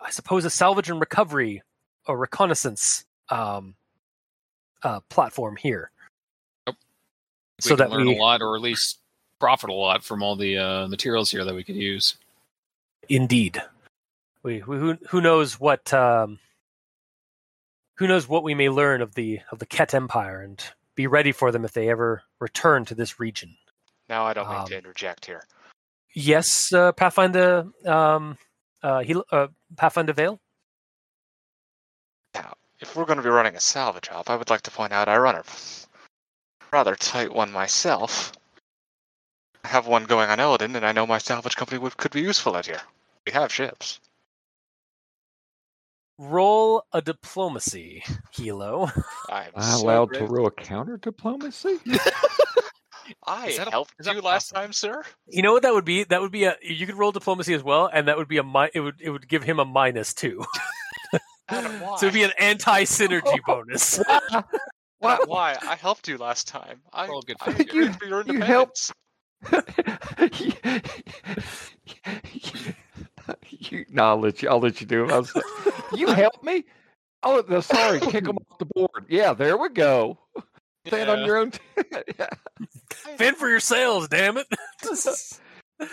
I 0.00 0.10
suppose 0.10 0.44
a 0.44 0.50
salvage 0.50 0.88
and 0.88 1.00
recovery 1.00 1.62
or 2.06 2.16
reconnaissance 2.16 3.04
um, 3.28 3.74
uh, 4.82 5.00
platform 5.08 5.56
here. 5.56 5.90
we 6.66 6.74
so 7.60 7.70
can 7.70 7.78
that 7.78 7.90
learn 7.90 8.06
we 8.06 8.16
a 8.16 8.20
lot, 8.20 8.42
or 8.42 8.56
at 8.56 8.62
least 8.62 8.98
profit 9.38 9.70
a 9.70 9.74
lot 9.74 10.04
from 10.04 10.22
all 10.22 10.36
the 10.36 10.58
uh, 10.58 10.86
materials 10.88 11.30
here 11.30 11.44
that 11.44 11.54
we 11.54 11.64
could 11.64 11.76
use. 11.76 12.16
Indeed. 13.08 13.62
We, 14.42 14.62
we 14.62 14.76
who 14.76 14.98
who 15.08 15.20
knows 15.20 15.58
what 15.58 15.92
um, 15.92 16.38
who 17.96 18.06
knows 18.06 18.28
what 18.28 18.42
we 18.42 18.54
may 18.54 18.68
learn 18.68 19.02
of 19.02 19.14
the 19.14 19.40
of 19.50 19.58
the 19.58 19.66
Kett 19.66 19.94
Empire 19.94 20.40
and 20.40 20.62
be 20.94 21.06
ready 21.06 21.32
for 21.32 21.52
them 21.52 21.64
if 21.64 21.72
they 21.72 21.88
ever 21.88 22.22
return 22.40 22.84
to 22.86 22.94
this 22.94 23.18
region. 23.20 23.56
Now 24.08 24.24
I 24.24 24.34
don't 24.34 24.48
mean 24.48 24.58
Um, 24.58 24.66
to 24.66 24.76
interject 24.76 25.26
here. 25.26 25.46
Yes, 26.14 26.72
uh, 26.72 26.92
Pathfinder, 26.92 27.66
um, 27.86 28.36
uh, 28.82 29.02
Hel- 29.02 29.24
uh, 29.32 29.46
Pathfinder 29.76 30.12
Vael. 30.12 30.38
Now, 32.34 32.54
if 32.82 32.96
we're 32.96 33.06
going 33.06 33.16
to 33.18 33.22
be 33.22 33.30
running 33.30 33.56
a 33.56 33.60
salvage 33.60 34.10
op, 34.10 34.28
I 34.28 34.36
would 34.36 34.50
like 34.50 34.62
to 34.62 34.70
point 34.70 34.92
out 34.92 35.08
I 35.08 35.16
run 35.16 35.36
a 35.36 35.44
rather 36.72 36.96
tight 36.96 37.32
one 37.32 37.52
myself. 37.52 38.32
I 39.64 39.68
have 39.68 39.86
one 39.86 40.04
going 40.04 40.28
on 40.28 40.38
Elaaden, 40.38 40.74
and 40.76 40.84
I 40.84 40.92
know 40.92 41.06
my 41.06 41.18
salvage 41.18 41.56
company 41.56 41.78
would, 41.78 41.96
could 41.96 42.12
be 42.12 42.20
useful 42.22 42.56
out 42.56 42.66
here. 42.66 42.80
We 43.26 43.32
have 43.32 43.52
ships. 43.52 44.00
Roll 46.18 46.84
a 46.92 47.00
diplomacy, 47.02 48.04
Hilo. 48.32 48.90
I 49.28 49.44
am 49.46 49.52
Am 49.56 49.80
so 49.80 49.84
allowed 49.84 50.14
to 50.14 50.26
roll 50.26 50.46
a 50.48 50.50
counter 50.50 50.96
diplomacy? 50.96 51.78
I 53.26 53.48
Is 53.48 53.56
that 53.58 53.68
a- 53.68 53.70
helped 53.70 53.94
you 54.04 54.20
last 54.20 54.50
possible? 54.50 54.60
time, 54.60 54.72
sir. 54.72 55.02
You 55.28 55.42
know 55.42 55.52
what 55.52 55.62
that 55.62 55.74
would 55.74 55.84
be? 55.84 56.04
That 56.04 56.20
would 56.20 56.32
be 56.32 56.44
a. 56.44 56.56
You 56.62 56.86
could 56.86 56.96
roll 56.96 57.12
diplomacy 57.12 57.54
as 57.54 57.62
well, 57.62 57.88
and 57.92 58.08
that 58.08 58.16
would 58.18 58.28
be 58.28 58.38
a. 58.38 58.44
Mi- 58.44 58.70
it 58.74 58.80
would. 58.80 59.00
It 59.00 59.10
would 59.10 59.28
give 59.28 59.42
him 59.44 59.58
a 59.60 59.64
minus 59.64 60.14
two. 60.14 60.44
Adam, 61.52 61.80
why? 61.80 61.96
so 61.96 62.06
it'd 62.06 62.14
be 62.14 62.22
an 62.24 62.32
anti 62.38 62.84
synergy 62.84 63.38
bonus. 63.46 64.00
Why- 64.98 65.18
why? 65.26 65.56
I 65.62 65.74
helped 65.76 66.08
you 66.08 66.16
last 66.18 66.48
time. 66.48 66.80
I, 66.92 67.06
All 67.08 67.22
good 67.22 67.36
I 67.40 67.52
for 67.52 67.62
you. 67.62 67.68
agreed 67.68 67.96
for 67.96 68.04
your 68.06 68.24
You 68.26 68.40
helped- 68.40 68.92
independence. 69.52 69.92
you, 73.50 73.84
no, 73.90 74.04
I'll 74.04 74.20
let 74.20 74.42
you. 74.42 74.48
I'll 74.48 74.60
let 74.60 74.80
you 74.80 74.86
do 74.86 75.04
it. 75.04 75.10
I 75.12 75.18
was 75.18 75.32
you 75.94 76.06
help 76.08 76.42
me. 76.42 76.64
Oh, 77.22 77.40
the, 77.42 77.60
sorry. 77.60 78.00
Kick 78.00 78.24
them 78.24 78.36
off 78.50 78.58
the 78.58 78.66
board. 78.66 79.06
Yeah, 79.08 79.32
there 79.32 79.56
we 79.56 79.68
go. 79.68 80.18
Stand 80.86 81.08
on 81.10 81.24
your 81.24 81.36
own. 81.36 81.52
T- 81.52 81.60
yeah. 82.18 82.28
Fend 83.16 83.36
for 83.36 83.48
yourselves, 83.48 84.08
damn 84.08 84.36
it! 84.36 84.46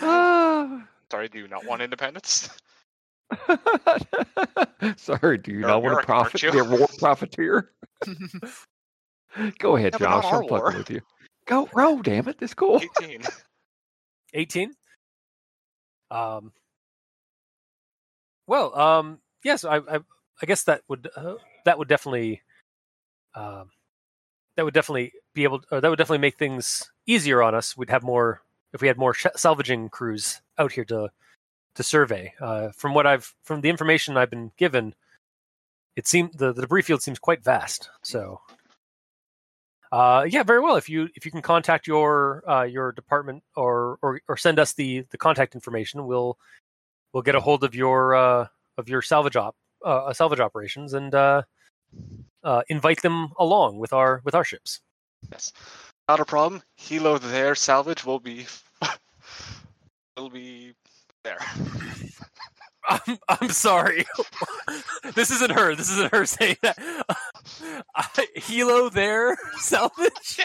Ah. 0.00 0.84
Sorry, 1.10 1.28
do 1.28 1.38
you 1.38 1.48
not 1.48 1.64
want 1.64 1.82
independence? 1.82 2.48
Sorry, 4.96 5.38
do 5.38 5.52
you 5.52 5.60
not 5.60 5.82
want 5.82 6.00
to 6.00 6.06
profit? 6.06 6.42
you? 6.42 6.52
Be 6.52 6.58
a 6.58 6.64
war 6.64 6.88
profiteer? 6.98 7.70
Go 9.58 9.76
ahead, 9.76 9.94
Yeah, 9.94 9.98
Josh. 9.98 10.24
our 10.24 10.42
I'm 10.42 10.48
war. 10.48 10.60
fucking 10.60 10.78
with 10.78 10.90
you. 10.90 11.00
Go, 11.46 11.68
roll, 11.74 11.98
damn 12.02 12.28
it. 12.28 12.36
It's 12.40 12.54
cool. 12.54 12.80
18. 13.00 13.22
18 14.32 14.72
um 16.12 16.52
well 18.46 18.76
um 18.78 19.18
yes 19.44 19.64
i 19.64 19.76
i, 19.78 19.98
I 20.40 20.46
guess 20.46 20.62
that 20.64 20.82
would 20.88 21.08
uh, 21.16 21.34
that 21.64 21.78
would 21.78 21.88
definitely 21.88 22.42
um 23.34 23.70
that 24.56 24.64
would 24.64 24.74
definitely 24.74 25.12
be 25.34 25.42
able 25.44 25.62
or 25.72 25.80
that 25.80 25.88
would 25.88 25.98
definitely 25.98 26.18
make 26.18 26.38
things 26.38 26.90
easier 27.06 27.42
on 27.42 27.54
us 27.56 27.76
we'd 27.76 27.90
have 27.90 28.02
more 28.04 28.42
if 28.72 28.80
we 28.80 28.86
had 28.88 28.98
more 28.98 29.14
sh- 29.14 29.26
salvaging 29.36 29.88
crews 29.88 30.40
out 30.58 30.70
here 30.72 30.84
to 30.84 31.08
to 31.74 31.82
survey 31.82 32.32
uh 32.40 32.70
from 32.70 32.94
what 32.94 33.06
i've 33.06 33.34
from 33.42 33.60
the 33.60 33.70
information 33.70 34.16
i've 34.16 34.30
been 34.30 34.50
given 34.56 34.94
it 35.96 36.06
seemed 36.06 36.32
the, 36.34 36.52
the 36.52 36.62
debris 36.62 36.82
field 36.82 37.02
seems 37.02 37.18
quite 37.18 37.42
vast 37.44 37.90
so 38.02 38.40
uh, 39.92 40.24
yeah, 40.28 40.44
very 40.44 40.60
well. 40.60 40.76
If 40.76 40.88
you 40.88 41.08
if 41.16 41.24
you 41.24 41.32
can 41.32 41.42
contact 41.42 41.88
your 41.88 42.48
uh, 42.48 42.62
your 42.62 42.92
department 42.92 43.42
or, 43.56 43.98
or 44.02 44.20
or 44.28 44.36
send 44.36 44.60
us 44.60 44.72
the 44.72 45.04
the 45.10 45.18
contact 45.18 45.54
information, 45.56 46.06
we'll 46.06 46.38
we'll 47.12 47.24
get 47.24 47.34
a 47.34 47.40
hold 47.40 47.64
of 47.64 47.74
your 47.74 48.14
uh, 48.14 48.46
of 48.78 48.88
your 48.88 49.02
salvage 49.02 49.34
op 49.34 49.56
uh, 49.84 50.12
salvage 50.12 50.38
operations 50.38 50.92
and 50.92 51.14
uh, 51.14 51.42
uh, 52.44 52.62
invite 52.68 53.02
them 53.02 53.30
along 53.38 53.78
with 53.78 53.92
our 53.92 54.22
with 54.24 54.34
our 54.34 54.44
ships. 54.44 54.80
Yes. 55.32 55.52
Not 56.08 56.20
a 56.20 56.24
problem. 56.24 56.62
Hilo 56.76 57.18
there, 57.18 57.54
salvage 57.54 58.04
will 58.04 58.20
be 58.20 58.46
will 60.16 60.30
be 60.30 60.74
there. 61.22 61.38
I'm, 62.88 63.18
I'm 63.28 63.48
sorry. 63.50 64.04
this 65.14 65.30
isn't 65.30 65.52
her. 65.52 65.74
This 65.74 65.90
isn't 65.90 66.12
her 66.12 66.26
saying 66.26 66.56
that. 66.62 66.78
Uh, 67.08 68.04
Hilo 68.34 68.88
there 68.88 69.36
salvage. 69.58 70.40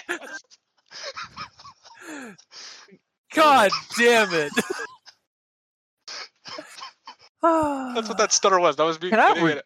God 3.34 3.72
damn 3.98 4.34
it. 4.34 4.52
That's 7.42 8.10
what 8.10 8.18
that 8.18 8.32
stutter 8.32 8.60
was. 8.60 8.76
That 8.76 8.84
was 8.84 9.02
me 9.02 9.10
Can 9.10 9.20
I 9.20 9.30
getting 9.30 9.44
re- 9.44 9.54
it. 9.54 9.66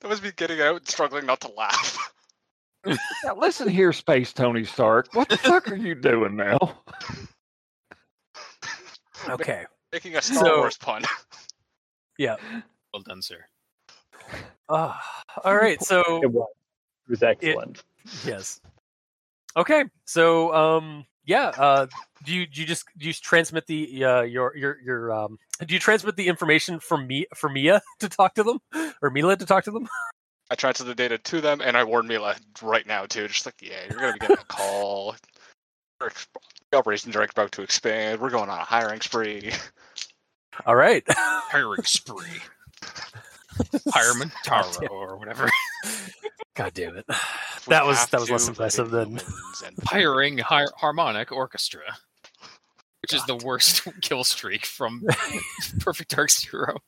That 0.00 0.08
was 0.08 0.22
me 0.22 0.32
getting 0.36 0.60
out 0.60 0.76
and 0.76 0.88
struggling 0.88 1.26
not 1.26 1.40
to 1.40 1.50
laugh. 1.56 2.12
Now, 2.86 3.36
listen 3.36 3.68
here, 3.68 3.92
Space 3.92 4.32
Tony 4.32 4.64
Stark. 4.64 5.08
What 5.12 5.28
the 5.28 5.36
fuck 5.36 5.70
are 5.70 5.76
you 5.76 5.94
doing 5.94 6.34
now? 6.36 6.78
Okay. 9.28 9.66
Making 9.92 10.16
a 10.16 10.22
Star 10.22 10.44
So- 10.44 10.58
Wars 10.58 10.76
pun. 10.78 11.02
Yeah. 12.18 12.36
Well 12.92 13.00
done, 13.02 13.22
sir. 13.22 13.38
Uh, 14.68 14.94
all 15.42 15.56
right. 15.56 15.82
So 15.82 16.02
It 16.22 16.30
was. 16.30 16.48
It 17.06 17.10
was 17.10 17.22
excellent. 17.22 17.82
yes. 18.26 18.60
Okay. 19.56 19.84
So 20.04 20.54
um 20.54 21.06
yeah, 21.24 21.46
uh 21.56 21.86
do 22.24 22.34
you 22.34 22.46
do 22.46 22.60
you 22.60 22.66
just 22.66 22.84
do 22.98 23.06
you 23.06 23.14
transmit 23.14 23.66
the 23.68 24.04
uh 24.04 24.20
your 24.20 24.54
your 24.54 24.76
your 24.84 25.12
um 25.14 25.38
do 25.66 25.72
you 25.72 25.80
transmit 25.80 26.16
the 26.16 26.28
information 26.28 26.78
from 26.78 27.06
me 27.06 27.24
for 27.34 27.48
Mia 27.48 27.80
to 28.00 28.08
talk 28.10 28.34
to 28.34 28.42
them 28.42 28.58
or 29.00 29.08
Mila 29.08 29.38
to 29.38 29.46
talk 29.46 29.64
to 29.64 29.70
them? 29.70 29.88
I 30.50 30.56
transferred 30.56 30.88
the 30.88 30.94
data 30.94 31.16
to 31.16 31.40
them, 31.40 31.62
and 31.62 31.74
I 31.74 31.84
warned 31.84 32.08
Mila 32.08 32.36
right 32.60 32.86
now 32.86 33.06
too. 33.06 33.28
Just 33.28 33.46
like, 33.46 33.54
yeah, 33.62 33.78
you're 33.88 33.98
gonna 33.98 34.12
be 34.12 34.18
getting 34.18 34.36
a 34.36 34.44
call. 34.44 35.14
Our 36.72 36.78
ex- 36.78 37.04
The 37.04 37.12
operations 37.12 37.16
are 37.16 37.22
about 37.22 37.52
to 37.52 37.62
expand. 37.62 38.20
We're 38.20 38.30
going 38.30 38.48
on 38.50 38.58
a 38.58 38.64
hiring 38.64 39.00
spree. 39.00 39.52
All 40.66 40.76
right. 40.76 41.02
Hiring 41.08 41.82
spree. 41.84 42.26
Hireman 43.92 44.32
Taro 44.44 44.86
or 44.90 45.16
whatever. 45.16 45.48
God 46.54 46.72
damn 46.74 46.96
it. 46.96 47.06
That 47.68 47.84
was- 47.86 48.06
that 48.06 48.20
was 48.20 48.30
less 48.30 48.48
impressive 48.48 48.90
than- 48.90 49.20
Hiring 49.84 50.38
har- 50.38 50.72
harmonic 50.76 51.30
orchestra, 51.32 51.82
which 53.02 53.12
is 53.14 53.24
the 53.26 53.36
worst 53.36 53.86
kill 54.00 54.24
streak 54.24 54.64
from 54.66 55.04
Perfect 55.80 56.14
Dark 56.14 56.30
Zero. 56.30 56.78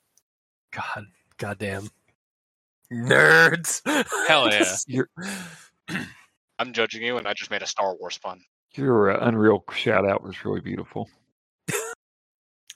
God. 0.72 1.06
God 1.38 1.58
damn. 1.58 1.88
Nerds. 2.92 3.80
Hell 4.28 4.50
yeah. 4.50 4.74
Your 4.86 5.08
I'm 6.58 6.72
judging 6.72 7.02
you, 7.02 7.16
and 7.16 7.26
I 7.26 7.32
just 7.34 7.50
made 7.50 7.62
a 7.62 7.66
Star 7.66 7.94
Wars 7.96 8.18
pun. 8.18 8.40
Your 8.74 9.10
uh, 9.10 9.26
Unreal 9.26 9.64
shout 9.74 10.08
out 10.08 10.22
was 10.22 10.44
really 10.44 10.60
beautiful. 10.60 11.08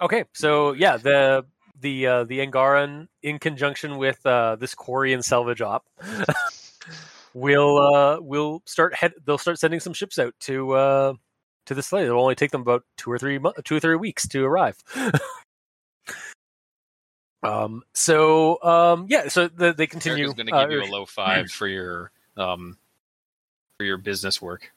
Okay, 0.00 0.24
so 0.34 0.72
yeah, 0.72 0.98
the 0.98 1.46
the 1.80 2.06
uh, 2.06 2.24
the 2.24 2.40
Angaran 2.40 3.08
in 3.22 3.38
conjunction 3.38 3.96
with 3.96 4.24
uh, 4.26 4.56
this 4.56 4.74
quarry 4.74 5.12
and 5.12 5.24
salvage 5.24 5.62
op 5.62 5.86
will 7.34 7.78
uh, 7.78 8.20
will 8.20 8.62
start 8.66 8.94
head. 8.94 9.14
They'll 9.24 9.38
start 9.38 9.58
sending 9.58 9.80
some 9.80 9.94
ships 9.94 10.18
out 10.18 10.34
to 10.40 10.72
uh, 10.72 11.14
to 11.66 11.74
the 11.74 11.82
slate. 11.82 12.04
It'll 12.04 12.20
only 12.20 12.34
take 12.34 12.50
them 12.50 12.60
about 12.60 12.84
two 12.96 13.10
or 13.10 13.18
three 13.18 13.38
mo- 13.38 13.54
two 13.64 13.76
or 13.76 13.80
three 13.80 13.96
weeks 13.96 14.28
to 14.28 14.44
arrive. 14.44 14.76
um. 17.42 17.82
So 17.94 18.62
um. 18.62 19.06
Yeah. 19.08 19.28
So 19.28 19.48
the, 19.48 19.72
they 19.72 19.86
continue. 19.86 20.24
Erica's 20.24 20.34
going 20.34 20.48
to 20.48 20.54
uh, 20.54 20.66
give 20.66 20.72
you 20.72 20.82
a 20.82 20.92
low 20.92 21.06
five 21.06 21.50
for 21.50 21.66
your 21.66 22.10
um 22.36 22.76
for 23.78 23.86
your 23.86 23.96
business 23.96 24.42
work. 24.42 24.72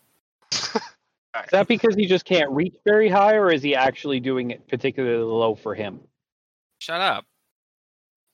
Is 1.36 1.52
that 1.52 1.68
because 1.68 1.96
he 1.96 2.06
just 2.08 2.26
can't 2.26 2.50
reach 2.52 2.74
very 2.86 3.08
high, 3.10 3.36
or 3.36 3.52
is 3.52 3.62
he 3.62 3.76
actually 3.76 4.20
doing 4.20 4.52
it 4.52 4.68
particularly 4.68 5.24
low 5.24 5.56
for 5.56 5.76
him? 5.76 6.00
Shut 6.80 7.00
up. 7.02 7.26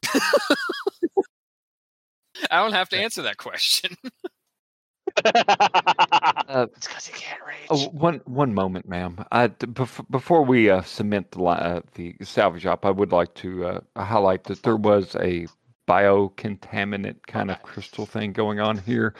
I 2.51 2.61
don't 2.61 2.73
have 2.73 2.89
to 2.89 2.97
answer 2.97 3.21
that 3.23 3.37
question. 3.37 3.95
Uh, 6.47 6.67
It's 6.75 6.87
because 6.87 7.07
you 7.07 7.13
can't 7.15 7.41
reach. 7.47 7.67
oh, 7.69 7.87
one 7.89 8.21
one 8.25 8.53
moment, 8.53 8.87
ma'am. 8.87 9.25
I, 9.31 9.47
d- 9.47 9.65
bef- 9.67 10.09
before 10.11 10.43
we 10.43 10.69
uh, 10.69 10.81
cement 10.83 11.31
the 11.31 11.41
uh, 11.43 11.81
the 11.95 12.15
salvage 12.21 12.65
op, 12.65 12.85
I 12.85 12.91
would 12.91 13.11
like 13.11 13.33
to 13.35 13.65
uh, 13.65 13.79
highlight 13.97 14.43
that 14.45 14.61
there 14.63 14.75
was 14.75 15.15
a 15.15 15.47
biocontaminant 15.87 17.15
kind 17.27 17.49
of 17.49 17.61
crystal 17.63 18.05
thing 18.05 18.31
going 18.33 18.59
on 18.59 18.77
here. 18.77 19.15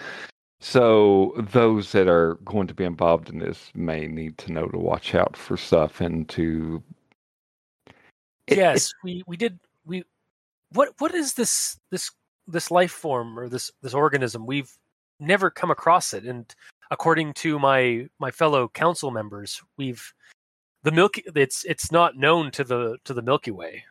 So 0.68 1.36
those 1.38 1.92
that 1.92 2.08
are 2.08 2.40
going 2.44 2.66
to 2.66 2.74
be 2.74 2.86
involved 2.86 3.30
in 3.30 3.38
this 3.38 3.70
may 3.76 4.08
need 4.08 4.40
to 4.40 4.52
know 4.52 4.66
to 4.66 4.80
watch 4.80 5.14
out 5.14 5.38
for 5.38 5.58
stuff 5.58 6.02
and 6.02 6.28
to. 6.30 6.82
It- 8.48 8.58
yes, 8.58 8.92
we 9.04 9.24
we 9.28 9.38
did 9.38 9.60
we. 9.86 10.06
What 10.72 10.90
what 10.98 11.14
is 11.14 11.36
this 11.36 11.80
this 11.92 12.10
this 12.48 12.72
life 12.72 12.92
form 12.92 13.38
or 13.38 13.48
this 13.48 13.70
this 13.84 13.94
organism? 13.94 14.48
We've 14.48 14.76
never 15.20 15.52
come 15.52 15.70
across 15.70 16.16
it, 16.16 16.24
and 16.24 16.54
according 16.90 17.34
to 17.36 17.60
my 17.60 18.08
my 18.18 18.32
fellow 18.32 18.68
council 18.68 19.12
members, 19.12 19.62
we've 19.78 20.16
the 20.82 20.92
Milky. 20.92 21.26
It's 21.36 21.64
it's 21.66 21.92
not 21.92 22.18
known 22.18 22.50
to 22.50 22.64
the 22.64 22.98
to 23.04 23.14
the 23.14 23.22
Milky 23.22 23.52
Way, 23.52 23.84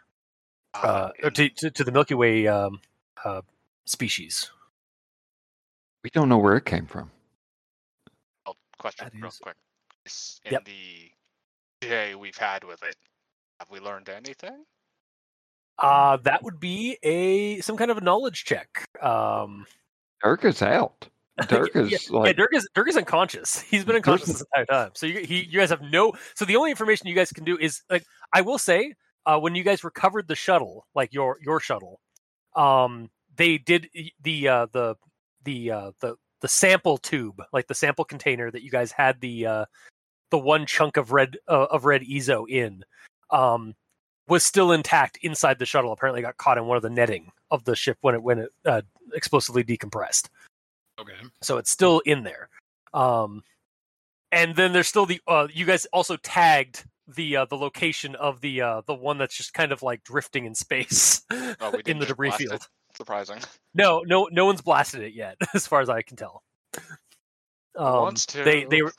uh, 0.74 1.10
or 1.22 1.30
to, 1.30 1.48
to 1.50 1.70
to 1.70 1.84
the 1.84 1.92
Milky 1.92 2.14
Way 2.14 2.48
um, 2.48 2.80
uh, 3.24 3.42
species. 3.84 4.50
We 6.04 6.10
don't 6.10 6.28
know 6.28 6.38
where 6.38 6.56
it 6.56 6.64
came 6.66 6.86
from. 6.86 7.10
question, 8.78 9.06
That 9.06 9.14
real 9.14 9.28
is- 9.28 9.38
quick. 9.38 9.56
Is 10.04 10.40
in 10.44 10.52
Yep. 10.52 10.64
the 10.66 11.10
day 11.80 12.14
we've 12.14 12.36
had 12.36 12.64
with 12.64 12.82
it, 12.82 12.96
have 13.58 13.70
we 13.70 13.80
learned 13.80 14.10
anything? 14.10 14.66
Uh, 15.78 16.18
that 16.18 16.42
would 16.42 16.60
be 16.60 16.98
a 17.02 17.60
some 17.62 17.78
kind 17.78 17.90
of 17.90 17.96
a 17.96 18.02
knowledge 18.02 18.44
check. 18.44 18.84
Um, 19.00 19.66
Dirk 20.22 20.44
is 20.44 20.60
out. 20.60 21.08
Dirk 21.48 21.74
is 21.74 21.90
yeah, 21.90 21.98
like 22.10 22.26
yeah, 22.26 22.32
Dirk 22.34 22.54
is 22.54 22.68
Dirk 22.74 22.88
is 22.90 22.96
unconscious. 22.98 23.60
He's 23.62 23.84
been 23.86 23.96
unconscious 23.96 24.26
this 24.28 24.42
entire 24.54 24.66
time. 24.66 24.90
So 24.94 25.06
you 25.06 25.20
he, 25.20 25.44
you 25.44 25.58
guys 25.58 25.70
have 25.70 25.80
no. 25.80 26.12
So 26.34 26.44
the 26.44 26.56
only 26.56 26.70
information 26.70 27.06
you 27.06 27.14
guys 27.14 27.32
can 27.32 27.44
do 27.44 27.56
is 27.56 27.82
like 27.88 28.04
I 28.34 28.42
will 28.42 28.58
say, 28.58 28.92
uh, 29.24 29.38
when 29.40 29.54
you 29.54 29.62
guys 29.64 29.82
recovered 29.82 30.28
the 30.28 30.36
shuttle, 30.36 30.86
like 30.94 31.14
your 31.14 31.38
your 31.42 31.58
shuttle, 31.58 32.00
um, 32.54 33.08
they 33.34 33.56
did 33.56 33.88
the 34.22 34.48
uh, 34.48 34.66
the 34.72 34.96
the 35.44 35.70
uh, 35.70 35.92
the 36.00 36.16
the 36.40 36.48
sample 36.48 36.98
tube, 36.98 37.42
like 37.52 37.66
the 37.66 37.74
sample 37.74 38.04
container 38.04 38.50
that 38.50 38.62
you 38.62 38.70
guys 38.70 38.92
had 38.92 39.20
the 39.20 39.46
uh, 39.46 39.64
the 40.30 40.38
one 40.38 40.66
chunk 40.66 40.96
of 40.96 41.12
red 41.12 41.36
uh, 41.48 41.66
of 41.70 41.84
red 41.84 42.02
eezo 42.02 42.48
in, 42.48 42.84
um, 43.30 43.74
was 44.28 44.44
still 44.44 44.72
intact 44.72 45.18
inside 45.22 45.58
the 45.58 45.66
shuttle. 45.66 45.92
Apparently, 45.92 46.22
got 46.22 46.36
caught 46.36 46.58
in 46.58 46.66
one 46.66 46.76
of 46.76 46.82
the 46.82 46.90
netting 46.90 47.30
of 47.50 47.64
the 47.64 47.76
ship 47.76 47.98
when 48.00 48.14
it 48.14 48.22
when 48.22 48.38
it 48.40 48.50
uh, 48.64 48.82
explosively 49.14 49.62
decompressed 49.64 50.28
Okay. 50.98 51.14
so 51.42 51.58
it's 51.58 51.70
still 51.70 52.00
in 52.00 52.22
there. 52.22 52.48
Um, 52.92 53.42
and 54.32 54.54
then 54.54 54.72
there's 54.72 54.88
still 54.88 55.06
the 55.06 55.20
uh, 55.26 55.48
you 55.52 55.64
guys 55.64 55.86
also 55.86 56.16
tagged 56.16 56.84
the 57.08 57.36
uh, 57.36 57.44
the 57.46 57.56
location 57.56 58.14
of 58.16 58.40
the 58.40 58.60
uh, 58.62 58.82
the 58.86 58.94
one 58.94 59.18
that's 59.18 59.36
just 59.36 59.54
kind 59.54 59.72
of 59.72 59.82
like 59.82 60.02
drifting 60.04 60.44
in 60.46 60.54
space 60.54 61.22
Oh, 61.60 61.72
in 61.86 61.98
the 61.98 62.06
debris 62.06 62.30
field. 62.32 62.52
it. 62.54 62.68
Field. 62.96 63.06
Surprising. 63.06 63.38
No, 63.74 64.02
no, 64.06 64.28
no 64.30 64.46
one's 64.46 64.62
blasted 64.62 65.02
it 65.02 65.14
yet, 65.14 65.36
as 65.54 65.66
far 65.66 65.80
as 65.80 65.88
I 65.88 66.02
can 66.02 66.16
tell. 66.16 66.42
Um, 67.76 67.92
wants 68.02 68.26
to. 68.26 68.44
They 68.44 68.64
they 68.64 68.82
were 68.82 68.92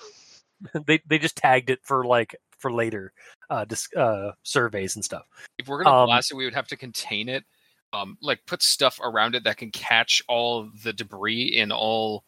they 0.86 1.02
they 1.08 1.18
just 1.18 1.36
tagged 1.38 1.70
it 1.70 1.80
for 1.84 2.06
like 2.06 2.36
for 2.58 2.72
later 2.72 3.14
uh, 3.50 3.66
dis- 3.66 3.94
uh 3.96 4.32
surveys 4.44 4.96
and 4.96 5.06
stuff. 5.06 5.26
If 5.58 5.68
we're 5.68 5.84
gonna 5.84 5.96
Um, 5.96 6.08
blast 6.08 6.32
it, 6.32 6.36
we 6.36 6.46
would 6.46 6.54
have 6.54 6.68
to 6.68 6.78
contain 6.78 7.30
it. 7.30 7.44
Um, 7.94 8.18
like 8.22 8.46
put 8.46 8.62
stuff 8.62 9.00
around 9.02 9.36
it 9.36 9.46
that 9.46 9.58
can 9.58 9.72
catch 9.72 10.22
all 10.28 10.70
the 10.84 10.92
debris 10.92 11.44
in 11.44 11.72
all 11.72 12.26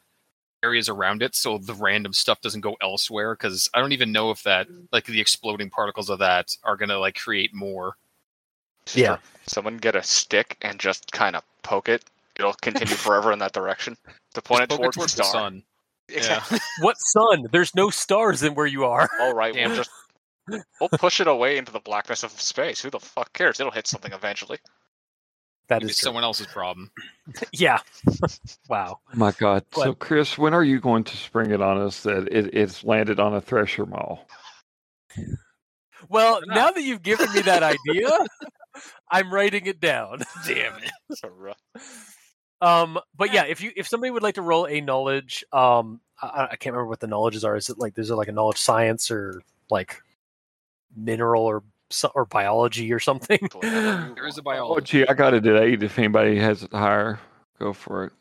areas 0.64 0.88
around 0.88 1.22
it, 1.22 1.36
so 1.36 1.58
the 1.58 1.74
random 1.74 2.14
stuff 2.14 2.40
doesn't 2.42 2.62
go 2.62 2.78
elsewhere. 2.82 3.34
Because 3.36 3.70
I 3.74 3.80
don't 3.80 3.92
even 3.92 4.14
know 4.14 4.32
if 4.32 4.44
that, 4.44 4.68
like 4.94 5.06
the 5.06 5.20
exploding 5.20 5.70
particles 5.70 6.10
of 6.10 6.20
that, 6.20 6.56
are 6.64 6.78
gonna 6.78 7.00
like 7.00 7.16
create 7.16 7.54
more. 7.54 7.98
Yeah. 8.96 9.18
Someone 9.46 9.78
get 9.78 9.96
a 9.96 10.04
stick 10.04 10.58
and 10.62 10.80
just 10.80 11.12
kind 11.12 11.36
of 11.36 11.44
poke 11.64 11.90
it. 11.90 12.06
It'll 12.38 12.54
continue 12.54 12.96
forever 12.96 13.32
in 13.32 13.40
that 13.40 13.54
direction. 13.54 13.98
To 14.34 14.42
point 14.42 14.64
it 14.64 14.70
Just 14.70 14.82
poke 14.82 14.94
towards, 14.94 14.98
towards 14.98 15.16
the 15.16 15.24
the 15.24 15.28
sun. 15.30 15.64
Exactly. 16.10 16.60
What 16.82 16.98
sun? 17.00 17.48
There's 17.52 17.76
no 17.76 17.90
stars 17.90 18.44
in 18.44 18.56
where 18.56 18.68
you 18.68 18.86
are. 18.86 19.10
All 19.22 19.34
right, 19.34 19.54
Damn. 19.54 19.70
we'll 19.70 19.78
just 19.78 19.90
we'll 20.80 20.90
push 20.90 21.20
it 21.20 21.28
away 21.28 21.58
into 21.58 21.72
the 21.72 21.80
blackness 21.80 22.24
of 22.24 22.32
space. 22.32 22.82
Who 22.82 22.90
the 22.90 23.00
fuck 23.00 23.34
cares? 23.34 23.60
It'll 23.60 23.72
hit 23.72 23.88
something 23.88 24.14
eventually. 24.14 24.60
That 25.68 25.82
Maybe 25.82 25.92
is 25.92 26.00
someone 26.00 26.24
else's 26.24 26.48
problem. 26.48 26.90
Yeah. 27.52 27.80
wow. 28.70 29.00
My 29.14 29.34
God. 29.34 29.66
So, 29.74 29.94
Chris, 29.94 30.38
when 30.38 30.54
are 30.54 30.64
you 30.64 30.80
going 30.80 31.04
to 31.04 31.18
spring 31.18 31.52
it 31.52 31.62
on 31.62 31.78
us 31.78 32.04
that 32.04 32.30
it, 32.30 32.54
it's 32.54 32.86
landed 32.86 33.20
on 33.20 33.34
a 33.34 33.42
thresher 33.42 33.86
maw? 33.86 34.18
Well, 36.08 36.40
now 36.48 36.72
that 36.72 36.84
you've 36.84 37.04
given 37.04 37.34
me 37.34 37.42
that 37.42 37.64
idea, 37.64 38.10
I'm 39.10 39.34
writing 39.34 39.66
it 39.66 39.80
down. 39.80 40.20
Damn 40.48 40.76
it. 40.78 40.92
So 41.16 41.30
rough. 41.30 41.58
Um, 42.62 43.00
but 43.16 43.34
yeah, 43.34 43.46
if 43.46 43.62
you 43.62 43.72
if 43.76 43.88
somebody 43.88 44.12
would 44.12 44.24
like 44.24 44.36
to 44.36 44.42
roll 44.42 44.66
a 44.68 44.82
knowledge, 44.82 45.44
um, 45.54 46.02
I, 46.22 46.48
I 46.52 46.56
can't 46.56 46.74
remember 46.74 46.90
what 46.90 47.00
the 47.00 47.08
knowledges 47.08 47.44
are. 47.44 47.56
Is 47.56 47.70
it 47.70 47.78
like 47.78 47.94
there's 47.94 48.10
like 48.10 48.28
a 48.28 48.32
knowledge 48.32 48.58
science 48.58 49.12
or 49.12 49.42
like 49.70 50.02
mineral 50.96 51.44
or 51.44 51.64
or 52.16 52.26
biology 52.26 52.92
or 52.92 53.00
something? 53.00 53.40
There 53.62 54.28
is 54.28 54.38
a 54.38 54.42
want. 54.42 54.58
Oh, 54.58 54.62
biology. 54.66 55.00
gee, 55.00 55.08
I 55.08 55.14
got 55.14 55.34
it 55.34 55.46
at 55.46 55.62
eight. 55.64 55.84
If 55.84 56.00
anybody 56.00 56.40
has 56.40 56.64
it 56.64 56.72
higher, 56.72 57.20
go 57.60 57.74
for 57.74 58.06
it. 58.06 58.14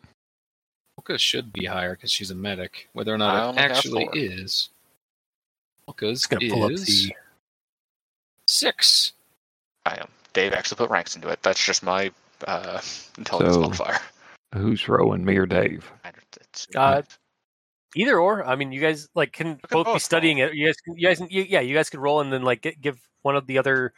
Olka 1.01 1.19
should 1.19 1.53
be 1.53 1.65
higher 1.65 1.95
because 1.95 2.11
she's 2.11 2.31
a 2.31 2.35
medic. 2.35 2.89
Whether 2.93 3.13
or 3.13 3.17
I 3.17 3.19
not 3.19 3.55
it 3.55 3.59
actually 3.59 4.09
is. 4.13 4.71
Olka's 5.89 6.27
gonna 6.27 6.49
pull 6.49 6.65
up 6.65 6.73
is 6.73 6.85
the. 6.85 7.15
six. 8.47 9.13
I 9.85 9.97
am. 10.01 10.09
Dave 10.37 10.53
actually 10.53 10.77
put 10.77 10.91
ranks 10.91 11.17
into 11.17 11.29
it. 11.29 11.43
That's 11.43 11.65
just 11.65 11.83
my 11.83 12.13
uh, 12.47 12.81
intelligence 13.17 13.55
So- 13.55 13.61
modifier. 13.63 13.99
Who's 14.55 14.87
rowing, 14.89 15.25
me 15.25 15.37
or 15.39 15.47
Dave? 15.47 15.91
It's- 16.05 16.69
Uh, 16.77 17.03
Either 17.95 18.19
or, 18.21 18.45
I 18.47 18.57
mean, 18.57 18.73
you 18.73 18.81
guys 18.81 19.09
like 19.15 19.33
can 19.33 19.57
can 19.57 19.69
both 19.71 19.87
be 19.93 19.99
studying 19.99 20.39
it. 20.39 20.53
You 20.55 20.67
guys, 20.67 20.77
you 20.87 21.09
guys, 21.09 21.21
you- 21.31 21.47
yeah, 21.49 21.61
you 21.61 21.75
guys 21.75 21.89
could 21.89 22.01
roll 22.01 22.21
and 22.21 22.31
then 22.31 22.43
like 22.43 22.61
get, 22.61 22.79
give 22.81 23.01
one 23.23 23.37
of 23.37 23.47
the 23.47 23.57
other 23.59 23.95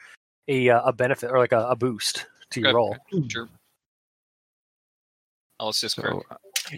a 0.46 0.68
uh, 0.70 0.82
a 0.84 0.92
benefit 0.92 1.30
or 1.32 1.38
like 1.38 1.50
a, 1.52 1.66
a 1.70 1.74
boost 1.76 2.26
to 2.50 2.60
your 2.60 2.68
Okay. 2.68 2.76
roll. 2.76 2.96
Sure. 3.28 3.48
I'll 5.58 5.70
assist 5.70 5.96
So, 5.96 6.22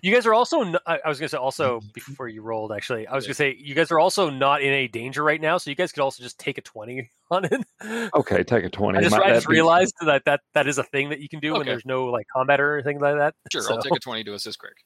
You 0.02 0.12
guys 0.14 0.26
are 0.26 0.34
also. 0.34 0.62
n- 0.62 0.76
I 0.86 1.00
I 1.04 1.08
was 1.08 1.18
gonna 1.18 1.28
say 1.28 1.36
also 1.38 1.80
before 1.94 2.28
you 2.28 2.42
rolled. 2.42 2.72
Actually, 2.72 3.06
I 3.06 3.14
was 3.14 3.26
gonna 3.26 3.34
say 3.34 3.56
you 3.58 3.74
guys 3.74 3.90
are 3.90 3.98
also 3.98 4.30
not 4.30 4.62
in 4.62 4.72
any 4.72 4.88
danger 4.88 5.22
right 5.22 5.40
now, 5.40 5.58
so 5.58 5.70
you 5.70 5.76
guys 5.76 5.92
could 5.92 6.02
also 6.02 6.22
just 6.22 6.38
take 6.38 6.58
a 6.58 6.60
twenty 6.62 7.10
on 7.30 7.44
it. 7.44 8.10
okay, 8.14 8.42
take 8.42 8.64
a 8.64 8.68
20. 8.70 8.98
I 8.98 9.02
just, 9.02 9.12
Might 9.16 9.24
I 9.24 9.28
that 9.30 9.34
just 9.36 9.48
be- 9.48 9.54
realized 9.54 9.94
that, 10.02 10.24
that 10.24 10.40
that 10.54 10.66
is 10.66 10.78
a 10.78 10.82
thing 10.84 11.08
that 11.10 11.20
you 11.20 11.28
can 11.28 11.40
do 11.40 11.52
when 11.54 11.66
there's 11.66 11.84
no 11.86 12.06
like 12.06 12.26
combat 12.34 12.60
or 12.60 12.74
anything 12.76 13.00
like 13.00 13.16
that. 13.16 13.34
Sure, 13.52 13.62
So- 13.62 13.74
I'll 13.74 13.82
take 13.82 13.94
a 13.94 13.98
20 13.98 14.24
to 14.24 14.34
assist 14.34 14.58
Krick. 14.58 14.78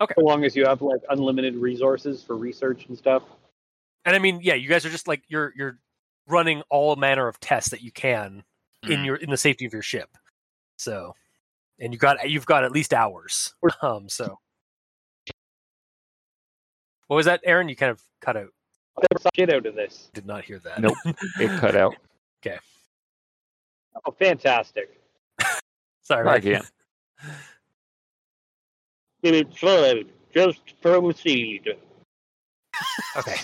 Okay. 0.00 0.14
So 0.18 0.24
long 0.24 0.44
as 0.44 0.56
you 0.56 0.64
have 0.66 0.82
like 0.82 1.00
unlimited 1.10 1.54
resources 1.56 2.22
for 2.24 2.36
research 2.36 2.86
and 2.88 2.98
stuff. 2.98 3.22
And 4.04 4.16
I 4.16 4.18
mean, 4.18 4.40
yeah, 4.42 4.54
you 4.54 4.68
guys 4.68 4.84
are 4.84 4.90
just 4.90 5.06
like 5.06 5.22
you're 5.28 5.52
you're 5.56 5.78
running 6.28 6.62
all 6.70 6.96
manner 6.96 7.28
of 7.28 7.38
tests 7.40 7.70
that 7.70 7.82
you 7.82 7.92
can 7.92 8.42
in 8.82 9.00
Mhm. 9.00 9.04
your 9.06 9.16
in 9.16 9.30
the 9.30 9.36
safety 9.36 9.64
of 9.64 9.72
your 9.72 9.82
ship. 9.82 10.08
So, 10.76 11.14
and 11.78 11.92
you 11.92 11.98
got 11.98 12.28
you've 12.28 12.46
got 12.46 12.64
at 12.64 12.72
least 12.72 12.94
hours. 12.94 13.54
Um, 13.82 14.08
so 14.08 14.38
what 17.06 17.16
was 17.16 17.26
that, 17.26 17.40
Aaron? 17.44 17.68
You 17.68 17.76
kind 17.76 17.90
of 17.90 18.00
cut 18.20 18.36
out. 18.36 18.48
I'll 18.96 19.30
get 19.34 19.52
out 19.52 19.66
of 19.66 19.74
this. 19.74 20.10
Did 20.14 20.26
not 20.26 20.44
hear 20.44 20.58
that. 20.60 20.80
Nope. 20.80 20.94
It 21.40 21.48
cut 21.60 21.76
out. 21.76 21.94
Okay. 22.40 22.58
Oh, 24.06 24.12
fantastic. 24.12 25.00
Sorry. 26.02 26.24
Try 26.24 26.24
man. 26.24 26.36
again. 26.38 26.62
It's 29.22 29.58
fun. 29.58 30.04
Just 30.34 30.60
proceed. 30.80 31.76
Okay. 33.16 33.36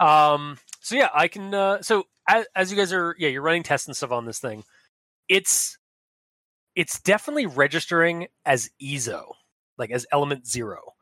um. 0.00 0.58
So 0.80 0.96
yeah, 0.96 1.08
I 1.14 1.28
can. 1.28 1.54
Uh, 1.54 1.82
so 1.82 2.04
as, 2.28 2.46
as 2.54 2.70
you 2.70 2.76
guys 2.76 2.92
are, 2.92 3.14
yeah, 3.18 3.28
you're 3.28 3.42
running 3.42 3.62
tests 3.62 3.86
and 3.86 3.96
stuff 3.96 4.10
on 4.12 4.26
this 4.26 4.38
thing. 4.38 4.64
It's 5.28 5.78
it's 6.74 7.00
definitely 7.00 7.46
registering 7.46 8.28
as 8.46 8.70
eezo, 8.80 9.32
like 9.78 9.90
as 9.90 10.06
element 10.12 10.46
zero, 10.46 10.94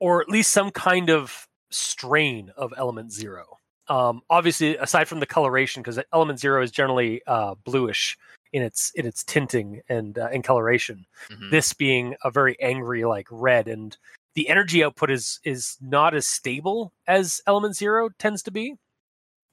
or 0.00 0.20
at 0.20 0.28
least 0.28 0.50
some 0.50 0.70
kind 0.70 1.10
of 1.10 1.46
strain 1.70 2.52
of 2.56 2.72
element 2.76 3.12
zero. 3.12 3.58
Um, 3.88 4.22
obviously, 4.30 4.76
aside 4.76 5.08
from 5.08 5.20
the 5.20 5.26
coloration, 5.26 5.82
because 5.82 5.98
element 6.12 6.38
zero 6.38 6.62
is 6.62 6.70
generally 6.70 7.20
uh, 7.26 7.54
bluish 7.64 8.16
in 8.52 8.62
its 8.62 8.92
in 8.94 9.06
its 9.06 9.24
tinting 9.24 9.80
and 9.88 10.18
uh, 10.18 10.28
and 10.32 10.44
coloration 10.44 11.06
Mhm. 11.30 11.50
this 11.50 11.72
being 11.72 12.14
a 12.22 12.30
very 12.30 12.60
angry 12.60 13.04
like 13.04 13.26
red 13.30 13.66
and 13.66 13.96
the 14.34 14.48
energy 14.48 14.84
output 14.84 15.10
is 15.10 15.40
is 15.44 15.76
not 15.80 16.14
as 16.14 16.26
stable 16.26 16.92
as 17.06 17.40
element 17.46 17.74
zero 17.74 18.10
tends 18.18 18.42
to 18.42 18.50
be 18.50 18.76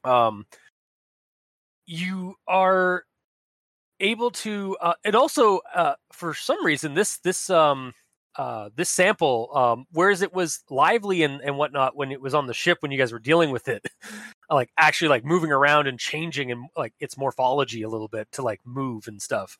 um 0.03 0.45
you 1.85 2.35
are 2.47 3.03
able 3.99 4.31
to 4.31 4.77
uh, 4.81 4.93
and 5.03 5.15
also 5.15 5.59
uh, 5.75 5.95
for 6.13 6.33
some 6.33 6.63
reason 6.65 6.93
this 6.93 7.17
this 7.19 7.49
um 7.49 7.93
uh 8.37 8.69
this 8.75 8.89
sample 8.89 9.49
um 9.55 9.85
whereas 9.91 10.21
it 10.21 10.33
was 10.33 10.63
lively 10.69 11.23
and 11.23 11.41
and 11.41 11.57
whatnot 11.57 11.95
when 11.95 12.11
it 12.11 12.21
was 12.21 12.35
on 12.35 12.45
the 12.47 12.53
ship 12.53 12.77
when 12.81 12.91
you 12.91 12.97
guys 12.97 13.11
were 13.11 13.19
dealing 13.19 13.49
with 13.51 13.67
it 13.67 13.85
like 14.51 14.69
actually 14.77 15.07
like 15.09 15.25
moving 15.25 15.51
around 15.51 15.87
and 15.87 15.99
changing 15.99 16.51
and 16.51 16.69
like 16.77 16.93
its 16.99 17.17
morphology 17.17 17.81
a 17.81 17.89
little 17.89 18.07
bit 18.07 18.31
to 18.31 18.43
like 18.43 18.61
move 18.65 19.07
and 19.07 19.21
stuff 19.21 19.57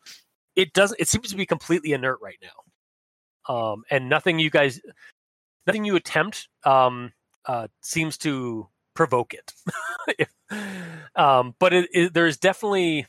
it 0.56 0.74
doesn't 0.74 1.00
it 1.00 1.08
seems 1.08 1.30
to 1.30 1.36
be 1.38 1.46
completely 1.46 1.94
inert 1.94 2.20
right 2.22 2.38
now. 2.42 3.54
Um 3.56 3.84
and 3.90 4.10
nothing 4.10 4.40
you 4.40 4.50
guys 4.50 4.82
nothing 5.68 5.86
you 5.86 5.96
attempt 5.96 6.50
um 6.66 7.14
uh 7.46 7.68
seems 7.82 8.18
to 8.20 8.70
provoke 8.96 9.34
it. 9.34 9.54
Um 11.16 11.56
but 11.60 11.74
it, 11.74 11.90
it 11.94 12.14
there's 12.14 12.38
definitely 12.38 13.06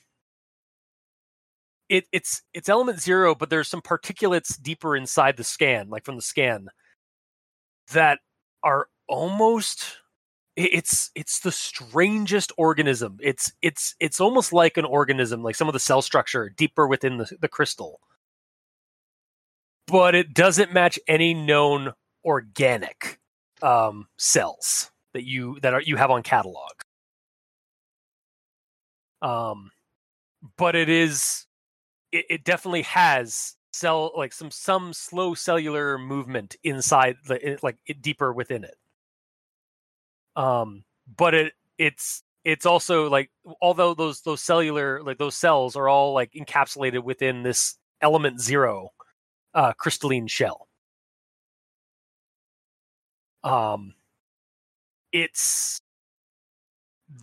it 1.90 2.04
it's 2.12 2.42
it's 2.54 2.70
element 2.70 3.00
zero 3.00 3.34
but 3.34 3.50
there's 3.50 3.68
some 3.68 3.82
particulates 3.82 4.60
deeper 4.62 4.96
inside 4.96 5.36
the 5.36 5.44
scan 5.44 5.90
like 5.90 6.04
from 6.04 6.16
the 6.16 6.22
scan 6.22 6.68
that 7.92 8.20
are 8.62 8.86
almost 9.08 9.98
it's 10.56 11.10
it's 11.14 11.40
the 11.40 11.52
strangest 11.52 12.52
organism 12.56 13.18
it's 13.20 13.52
it's 13.60 13.94
it's 14.00 14.20
almost 14.20 14.52
like 14.52 14.78
an 14.78 14.84
organism 14.86 15.42
like 15.42 15.56
some 15.56 15.68
of 15.68 15.74
the 15.74 15.78
cell 15.80 16.00
structure 16.00 16.50
deeper 16.56 16.86
within 16.86 17.18
the, 17.18 17.36
the 17.40 17.48
crystal 17.48 18.00
but 19.90 20.14
it 20.14 20.32
doesn't 20.32 20.72
match 20.72 20.98
any 21.08 21.34
known 21.34 21.92
organic 22.24 23.18
um, 23.62 24.06
cells 24.16 24.90
that 25.12 25.24
you 25.24 25.58
that 25.60 25.74
are 25.74 25.82
you 25.82 25.96
have 25.96 26.10
on 26.10 26.22
catalog. 26.22 26.72
Um, 29.22 29.70
but 30.56 30.76
it 30.76 30.88
is 30.88 31.46
it, 32.12 32.26
it 32.30 32.44
definitely 32.44 32.82
has 32.82 33.56
cell 33.72 34.12
like 34.16 34.32
some 34.32 34.50
some 34.50 34.92
slow 34.92 35.34
cellular 35.34 35.96
movement 35.98 36.56
inside 36.64 37.16
the 37.26 37.58
like 37.62 37.76
it, 37.86 38.02
deeper 38.02 38.32
within 38.32 38.64
it. 38.64 38.76
Um, 40.36 40.84
but 41.16 41.34
it 41.34 41.52
it's 41.78 42.22
it's 42.44 42.66
also 42.66 43.08
like 43.08 43.30
although 43.60 43.94
those 43.94 44.22
those 44.22 44.42
cellular 44.42 45.02
like 45.02 45.18
those 45.18 45.34
cells 45.34 45.76
are 45.76 45.88
all 45.88 46.12
like 46.12 46.32
encapsulated 46.32 47.02
within 47.04 47.42
this 47.42 47.76
element 48.00 48.40
zero 48.40 48.90
uh 49.54 49.72
crystalline 49.74 50.26
shell 50.26 50.68
um 53.44 53.94
it's 55.12 55.80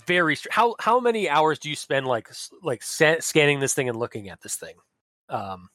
very 0.06 0.36
str- 0.36 0.50
how 0.52 0.76
how 0.80 1.00
many 1.00 1.30
hours 1.30 1.60
do 1.60 1.70
you 1.70 1.76
spend 1.76 2.06
like 2.08 2.30
like 2.62 2.84
sa- 2.84 3.20
scanning 3.20 3.60
this 3.60 3.74
thing 3.74 3.88
and 3.90 3.98
looking 3.98 4.30
at 4.30 4.42
this 4.42 4.56
thing? 4.56 4.76
Um 5.30 5.70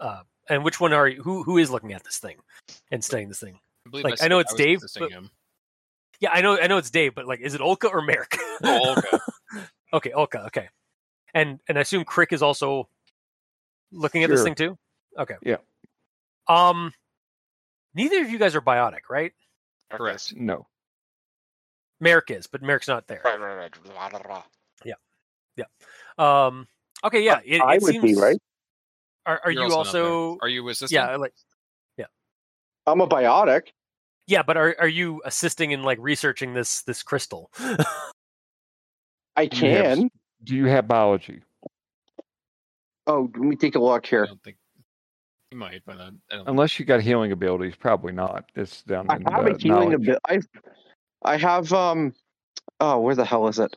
uh 0.00 0.22
and 0.48 0.64
which 0.64 0.80
one 0.80 0.92
are 0.92 1.08
you 1.08 1.22
who 1.22 1.42
who 1.42 1.58
is 1.58 1.70
looking 1.70 1.92
at 1.92 2.04
this 2.04 2.18
thing 2.18 2.36
and 2.90 3.02
studying 3.02 3.28
this 3.28 3.40
thing? 3.40 3.58
I 3.86 3.90
believe 3.90 4.04
Like, 4.04 4.12
I 4.14 4.16
said 4.16 4.28
know 4.28 4.38
it's 4.38 4.52
was 4.52 4.58
Dave, 4.58 4.80
but- 4.98 5.10
yeah 6.20 6.30
i 6.32 6.40
know 6.40 6.56
i 6.60 6.68
know 6.68 6.78
it's 6.78 6.90
dave 6.90 7.12
but 7.12 7.26
like 7.26 7.40
is 7.40 7.54
it 7.54 7.60
olka 7.60 7.90
or 7.90 8.00
Maerk? 8.00 8.36
Oh, 8.62 8.94
okay. 8.96 9.18
okay 9.92 10.10
olka 10.10 10.46
okay. 10.46 10.68
And 11.34 11.58
and 11.68 11.76
i 11.76 11.80
assume 11.80 12.04
Krick 12.04 12.32
is 12.32 12.40
also 12.42 12.88
looking 13.90 14.22
at 14.22 14.30
this 14.30 14.42
thing 14.44 14.54
too? 14.54 14.78
Okay. 15.18 15.34
Yeah. 15.42 15.56
um 16.48 16.92
neither 17.94 18.22
of 18.22 18.30
you 18.30 18.38
guys 18.38 18.54
are 18.54 18.60
biotic 18.60 19.10
right? 19.10 19.32
Correct. 19.90 20.34
No. 20.36 20.66
Merrick 22.04 22.30
is 22.30 22.46
but 22.46 22.62
Maerk's 22.62 22.86
not 22.88 23.06
there 23.08 23.22
Right, 23.24 23.40
right, 23.40 23.56
right. 23.56 23.82
Blah, 23.82 24.08
blah, 24.10 24.20
blah. 24.20 24.42
um 26.16 26.68
okay 27.02 27.24
yeah 27.24 27.40
it, 27.44 27.60
I 27.60 27.74
it 27.76 27.82
would 27.82 28.00
be 28.02 28.14
right. 28.14 28.38
are, 29.26 29.40
are 29.44 29.50
You're 29.50 29.64
you 29.64 29.68
not 29.70 29.78
also. 29.78 30.38
Are 30.42 30.48
you 30.48 30.68
assisting? 30.68 30.94
yeah 30.96 31.16
like 31.16 31.34
yeah. 31.96 32.06
I'm 32.86 33.00
a 33.00 33.08
biotic. 33.08 33.68
Yeah, 34.26 34.42
but 34.42 34.56
are 34.56 34.76
are 34.78 34.88
you 34.88 35.20
assisting 35.24 35.72
in 35.72 35.82
like 35.82 35.98
researching 36.00 36.54
this 36.54 36.82
this 36.82 37.02
crystal? 37.02 37.50
I 39.36 39.46
Do 39.46 39.56
you 39.66 39.72
have 39.72 39.98
can. 39.98 40.10
Do 40.44 40.54
you 40.54 40.66
have 40.66 40.86
biology? 40.88 41.42
Oh, 43.06 43.30
let 43.34 43.44
me 43.44 43.56
take 43.56 43.74
a 43.74 43.78
look 43.80 44.06
I 44.06 44.08
here. 44.08 44.26
don't 44.26 44.42
think 44.42 44.56
you 45.50 45.58
might, 45.58 45.82
but 45.84 45.98
I, 45.98 46.10
I 46.30 46.36
don't. 46.36 46.48
Unless 46.48 46.78
you 46.78 46.84
got 46.86 47.00
healing 47.02 47.32
abilities, 47.32 47.74
probably 47.76 48.12
not. 48.12 48.44
It's 48.54 48.82
down 48.82 49.10
I 49.10 49.16
in 49.16 49.22
have 49.24 49.46
uh, 49.46 49.54
a 49.54 49.58
healing 49.58 49.90
knowledge. 49.90 50.08
ability. 50.08 50.46
I, 51.24 51.34
I 51.34 51.36
have 51.38 51.72
um. 51.72 52.14
Oh, 52.80 53.00
where 53.00 53.14
the 53.14 53.24
hell 53.24 53.48
is 53.48 53.58
it? 53.58 53.76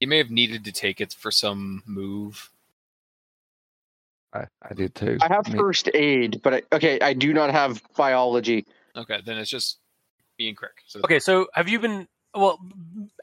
You 0.00 0.08
may 0.08 0.18
have 0.18 0.30
needed 0.30 0.64
to 0.64 0.72
take 0.72 1.00
it 1.00 1.14
for 1.14 1.30
some 1.30 1.82
move. 1.86 2.50
I, 4.34 4.46
I 4.62 4.74
did 4.74 4.94
too. 4.94 5.18
I 5.22 5.28
have 5.32 5.48
Me- 5.48 5.58
first 5.58 5.88
aid, 5.94 6.40
but 6.42 6.54
I, 6.54 6.62
okay, 6.72 6.98
I 7.00 7.14
do 7.14 7.32
not 7.32 7.50
have 7.50 7.82
biology. 7.96 8.66
Okay, 8.96 9.20
then 9.24 9.38
it's 9.38 9.50
just 9.50 9.78
me 10.38 10.48
and 10.48 10.56
Krick. 10.56 10.76
So 10.86 11.00
okay, 11.04 11.20
so 11.20 11.46
have 11.54 11.68
you 11.68 11.78
been? 11.78 12.08
Well, 12.34 12.58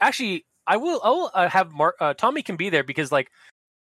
actually, 0.00 0.46
I 0.66 0.78
will. 0.78 1.00
I'll 1.04 1.30
uh, 1.34 1.48
have 1.48 1.70
Marc. 1.70 1.96
Uh, 2.00 2.14
Tommy 2.14 2.42
can 2.42 2.56
be 2.56 2.70
there 2.70 2.82
because 2.82 3.12
like 3.12 3.30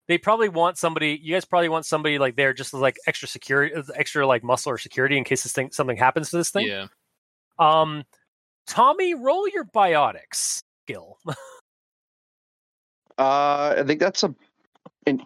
they 0.09 0.19
probably 0.19 0.49
want 0.49 0.79
somebody. 0.79 1.21
You 1.23 1.35
guys 1.35 1.45
probably 1.45 1.69
want 1.69 1.85
somebody 1.87 2.19
like 2.19 2.37
there 2.37 2.55
just 2.55 2.73
as, 2.73 2.81
like 2.81 2.97
extra 3.07 3.29
security, 3.29 3.75
extra 3.95 4.27
like 4.27 4.43
muscle 4.43 4.73
or 4.73 4.79
security 4.79 5.19
in 5.19 5.25
case 5.25 5.43
this 5.43 5.53
thing 5.53 5.71
something 5.71 5.97
happens 5.97 6.31
to 6.31 6.39
this 6.39 6.51
thing. 6.51 6.67
yeah, 6.67 6.87
Um, 7.59 8.05
Tommy, 8.69 9.15
roll 9.15 9.49
your 9.49 9.65
biotics 9.65 10.63
skill. 10.85 11.19
Uh, 13.19 13.75
I 13.79 13.83
think 13.83 13.99
that's 13.99 14.23
a 14.23 14.33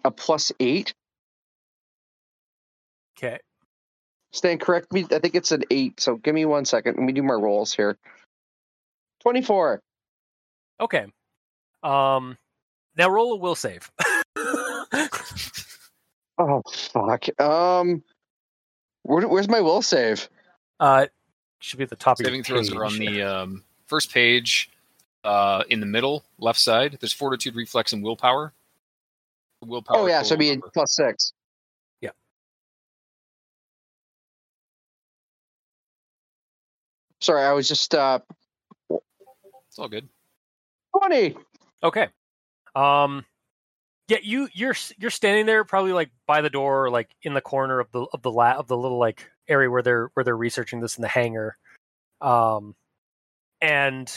a 0.03 0.09
plus 0.09 0.51
eight. 0.59 0.95
okay. 3.15 3.37
Stan, 4.31 4.57
correct 4.57 4.91
me. 4.91 5.05
I 5.11 5.19
think 5.19 5.35
it's 5.35 5.51
an 5.51 5.63
eight. 5.69 5.99
So 5.99 6.15
give 6.15 6.33
me 6.33 6.45
one 6.45 6.65
second. 6.65 6.95
Let 6.97 7.03
me 7.05 7.13
do 7.13 7.21
my 7.21 7.35
rolls 7.35 7.71
here. 7.71 7.95
Twenty-four. 9.21 9.79
Okay. 10.79 11.05
Um, 11.83 12.35
now 12.97 13.09
roll 13.09 13.33
a 13.33 13.37
will 13.37 13.53
save. 13.53 13.91
Oh 16.39 16.63
fuck. 16.71 17.25
Um, 17.39 18.01
where, 19.03 19.27
where's 19.27 19.47
my 19.47 19.61
will 19.61 19.83
save? 19.83 20.27
uh, 20.79 21.05
should 21.63 21.77
be 21.77 21.83
at 21.83 21.89
the 21.89 21.95
top 21.95 22.19
of 22.19 22.25
saving 22.25 22.39
your 22.39 22.43
throws 22.43 22.73
are 22.73 22.83
on 22.83 22.97
the 22.97 23.21
um, 23.21 23.63
first 23.87 24.11
page, 24.11 24.69
uh, 25.23 25.63
in 25.69 25.79
the 25.79 25.85
middle 25.85 26.25
left 26.37 26.59
side. 26.59 26.97
There's 26.99 27.13
fortitude, 27.13 27.55
reflex, 27.55 27.93
and 27.93 28.03
willpower. 28.03 28.51
Willpower. 29.61 29.97
Oh 29.97 30.07
yeah, 30.07 30.21
so 30.23 30.35
total 30.35 30.37
be 30.39 30.49
number. 30.51 30.69
plus 30.73 30.93
six. 30.93 31.31
Yeah. 32.01 32.09
Sorry, 37.21 37.43
I 37.43 37.53
was 37.53 37.69
just 37.69 37.95
uh 37.95 38.19
It's 38.89 39.79
all 39.79 39.87
good. 39.87 40.09
twenty. 40.99 41.37
Okay. 41.81 42.09
Um 42.75 43.23
yeah, 44.09 44.17
you 44.21 44.49
you're 44.51 44.75
you're 44.97 45.11
standing 45.11 45.45
there 45.45 45.63
probably 45.63 45.93
like 45.93 46.09
by 46.27 46.41
the 46.41 46.49
door 46.49 46.87
or 46.87 46.89
like 46.89 47.09
in 47.21 47.33
the 47.33 47.39
corner 47.39 47.79
of 47.79 47.89
the 47.93 48.01
of 48.11 48.21
the 48.21 48.31
la- 48.31 48.57
of 48.57 48.67
the 48.67 48.75
little 48.75 48.99
like 48.99 49.29
area 49.47 49.69
where 49.69 49.81
they're 49.81 50.09
where 50.13 50.23
they're 50.23 50.37
researching 50.37 50.79
this 50.79 50.97
in 50.97 51.01
the 51.01 51.07
hangar. 51.07 51.57
Um 52.21 52.75
and 53.61 54.11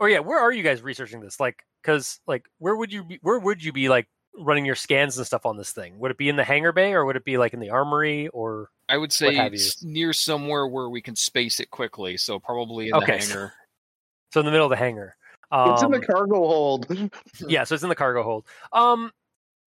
or 0.00 0.08
yeah, 0.08 0.20
where 0.20 0.38
are 0.38 0.52
you 0.52 0.62
guys 0.62 0.82
researching 0.82 1.20
this? 1.20 1.40
Like 1.40 1.64
cuz 1.82 2.20
like 2.26 2.46
where 2.58 2.76
would 2.76 2.92
you 2.92 3.04
be 3.04 3.18
where 3.22 3.38
would 3.38 3.62
you 3.62 3.72
be 3.72 3.88
like 3.88 4.08
running 4.36 4.64
your 4.64 4.74
scans 4.74 5.16
and 5.18 5.26
stuff 5.26 5.46
on 5.46 5.56
this 5.56 5.72
thing? 5.72 5.98
Would 5.98 6.10
it 6.10 6.18
be 6.18 6.28
in 6.28 6.36
the 6.36 6.44
hangar 6.44 6.72
bay 6.72 6.92
or 6.92 7.04
would 7.04 7.16
it 7.16 7.24
be 7.24 7.38
like 7.38 7.54
in 7.54 7.60
the 7.60 7.70
armory 7.70 8.28
or 8.28 8.70
I 8.88 8.96
would 8.96 9.12
say 9.12 9.34
it's 9.36 9.82
near 9.82 10.12
somewhere 10.12 10.66
where 10.66 10.88
we 10.88 11.02
can 11.02 11.14
space 11.14 11.60
it 11.60 11.70
quickly. 11.70 12.16
So 12.16 12.38
probably 12.38 12.88
in 12.88 12.94
Okay. 12.94 13.12
the 13.12 13.18
hangar. 13.18 13.52
so 14.32 14.40
in 14.40 14.46
the 14.46 14.52
middle 14.52 14.66
of 14.66 14.70
the 14.70 14.76
hangar? 14.76 15.16
Um, 15.50 15.72
it's 15.72 15.82
in 15.82 15.90
the 15.90 16.06
cargo 16.06 16.36
hold. 16.36 17.10
yeah, 17.48 17.64
so 17.64 17.74
it's 17.74 17.82
in 17.82 17.88
the 17.88 17.94
cargo 17.94 18.22
hold. 18.22 18.46
Um 18.72 19.12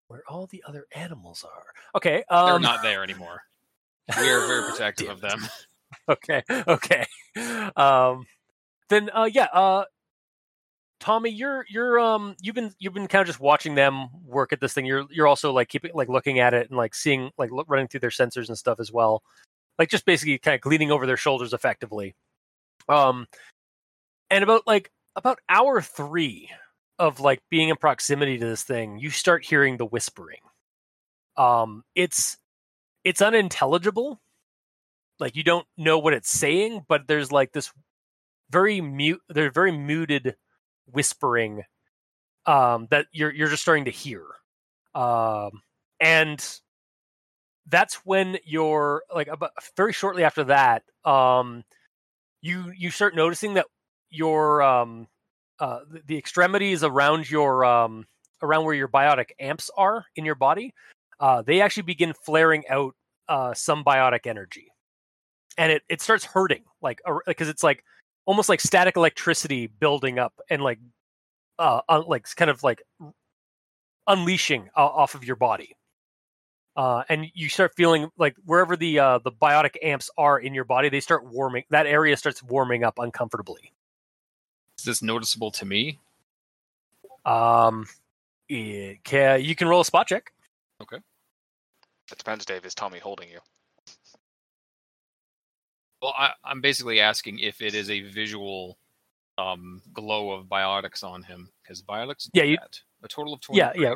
where 0.08 0.24
all 0.28 0.48
the 0.48 0.64
other 0.68 0.88
animals 0.94 1.44
are. 1.44 1.66
Okay. 1.96 2.24
They're 2.30 2.56
Um 2.56 2.62
not 2.62 2.82
there 2.84 3.04
anymore. 3.04 3.42
We 4.20 4.30
are 4.30 4.48
very 4.48 4.64
protective 4.72 5.10
of 5.10 5.22
them. 5.22 5.40
okay 6.10 6.44
okay. 6.50 7.06
Um 7.76 8.26
then 8.90 9.10
uh 9.14 9.30
yeah 9.32 9.48
uh 9.54 9.86
tommy 11.00 11.32
you're 11.32 11.66
you're 11.68 12.00
um 12.00 12.36
you've 12.42 12.56
been 12.56 12.72
you've 12.80 12.94
been 12.94 13.08
kind 13.08 13.22
of 13.22 13.28
just 13.28 13.40
watching 13.40 13.76
them 13.76 14.08
work 14.26 14.54
at 14.54 14.60
this 14.62 14.74
thing. 14.74 14.86
You're 14.86 15.06
you're 15.10 15.28
also 15.28 15.52
like 15.52 15.68
keeping 15.68 15.92
like 15.94 16.10
looking 16.10 16.40
at 16.40 16.54
it 16.54 16.70
and 16.70 16.78
like 16.78 16.96
seeing 16.96 17.32
like 17.38 17.52
look, 17.52 17.68
running 17.70 17.88
through 17.88 18.02
their 18.02 18.10
sensors 18.10 18.48
and 18.48 18.58
stuff 18.58 18.80
as 18.80 18.92
well. 18.92 19.24
Like 19.80 19.90
just 19.90 20.06
basically 20.06 20.38
kind 20.38 20.56
of 20.56 20.62
gleaning 20.62 20.92
over 20.92 21.06
their 21.06 21.18
shoulders 21.18 21.54
effectively. 21.54 22.16
Um 22.88 23.28
and 24.30 24.44
about 24.44 24.66
like 24.68 24.92
about 25.16 25.40
hour 25.50 25.82
three 25.82 26.50
of 27.00 27.20
like 27.20 27.42
being 27.50 27.70
in 27.70 27.76
proximity 27.76 28.38
to 28.38 28.46
this 28.46 28.64
thing 28.64 29.00
you 29.00 29.10
start 29.10 29.44
hearing 29.46 29.78
the 29.78 29.86
whispering. 29.86 30.40
Um 31.38 31.84
it's 31.96 32.38
it's 33.04 33.22
unintelligible. 33.22 34.22
Like 35.20 35.36
you 35.36 35.44
don't 35.44 35.68
know 35.78 36.00
what 36.00 36.14
it's 36.14 36.30
saying 36.32 36.86
but 36.88 37.08
there's 37.08 37.32
like 37.32 37.52
this 37.52 37.72
very 38.50 38.82
mute 38.82 39.22
they're 39.30 39.52
very 39.52 39.72
muted 39.72 40.36
whispering 40.88 41.64
um 42.46 42.88
that 42.92 43.06
you're 43.12 43.32
you're 43.32 43.50
just 43.50 43.62
starting 43.62 43.86
to 43.86 43.92
hear. 43.92 44.24
Um 44.96 45.62
and 46.00 46.44
that's 47.68 47.96
when 48.06 48.38
you're 48.46 49.04
like 49.14 49.28
about 49.28 49.52
very 49.78 49.94
shortly 49.94 50.24
after 50.24 50.44
that 50.46 50.84
um 51.06 51.64
you 52.42 52.72
you 52.76 52.90
start 52.90 53.16
noticing 53.16 53.54
that 53.54 53.68
your 54.10 54.62
um 54.64 55.08
uh 55.60 55.80
the, 55.90 56.02
the 56.08 56.18
extremities 56.18 56.84
around 56.84 57.30
your 57.30 57.64
um 57.64 58.06
around 58.42 58.66
where 58.66 58.74
your 58.74 58.88
biotic 58.88 59.30
amps 59.40 59.70
are 59.78 60.06
in 60.16 60.26
your 60.26 60.36
body 60.36 60.74
uh 61.22 61.42
they 61.44 61.62
actually 61.62 61.84
begin 61.84 62.14
flaring 62.14 62.64
out 62.68 62.96
uh 63.30 63.54
some 63.54 63.84
biotic 63.86 64.28
energy. 64.28 64.74
And 65.58 65.72
it 65.72 65.84
it 65.88 66.02
starts 66.02 66.26
hurting 66.26 66.64
like 66.82 67.00
because 67.26 67.48
it's 67.48 67.64
like 67.64 67.86
almost 68.26 68.50
like 68.50 68.60
static 68.60 68.98
electricity 68.98 69.68
building 69.68 70.20
up 70.20 70.34
and 70.50 70.62
like 70.62 70.80
uh 71.60 71.82
un, 71.88 72.04
like 72.08 72.28
kind 72.36 72.52
of 72.52 72.64
like 72.64 72.82
unleashing 74.08 74.70
uh, 74.76 74.86
off 74.86 75.16
of 75.16 75.24
your 75.24 75.36
body. 75.38 75.78
Uh 76.76 77.04
and 77.08 77.28
you 77.34 77.48
start 77.48 77.74
feeling 77.78 78.10
like 78.18 78.36
wherever 78.46 78.76
the 78.76 79.00
uh 79.00 79.20
the 79.20 79.32
biotic 79.32 79.76
amps 79.84 80.10
are 80.18 80.40
in 80.40 80.54
your 80.54 80.66
body 80.66 80.90
they 80.90 81.02
start 81.02 81.26
warming 81.26 81.64
that 81.70 81.86
area 81.86 82.18
starts 82.18 82.42
warming 82.42 82.84
up 82.84 82.98
uncomfortably. 82.98 83.72
Is 84.80 84.86
this 84.86 85.02
noticeable 85.02 85.52
to 85.52 85.66
me? 85.66 86.00
um 87.26 87.86
yeah, 88.50 89.36
you 89.36 89.56
can 89.56 89.68
roll 89.68 89.82
a 89.82 89.86
spot 89.86 90.08
check 90.08 90.34
It 92.12 92.18
depends, 92.18 92.46
Dave. 92.46 92.66
Is 92.66 92.76
Tommy 92.76 93.00
holding 93.00 93.30
you? 93.30 93.40
Well, 96.02 96.14
I, 96.18 96.32
I'm 96.44 96.62
basically 96.62 97.00
asking 97.00 97.40
if 97.40 97.62
it 97.62 97.76
is 97.76 97.90
a 97.90 98.02
visual 98.02 98.78
um, 99.38 99.82
glow 99.94 100.32
of 100.32 100.46
biotics 100.46 101.04
on 101.04 101.24
him 101.24 101.50
because 101.62 101.82
biotics. 101.82 102.24
do 102.32 102.40
Yeah, 102.40 102.44
you- 102.44 102.58
that. 102.58 102.80
a 103.04 103.08
total 103.08 103.34
of 103.34 103.42
twenty. 103.42 103.60
Yeah, 103.60 103.72
yeah. 103.76 103.94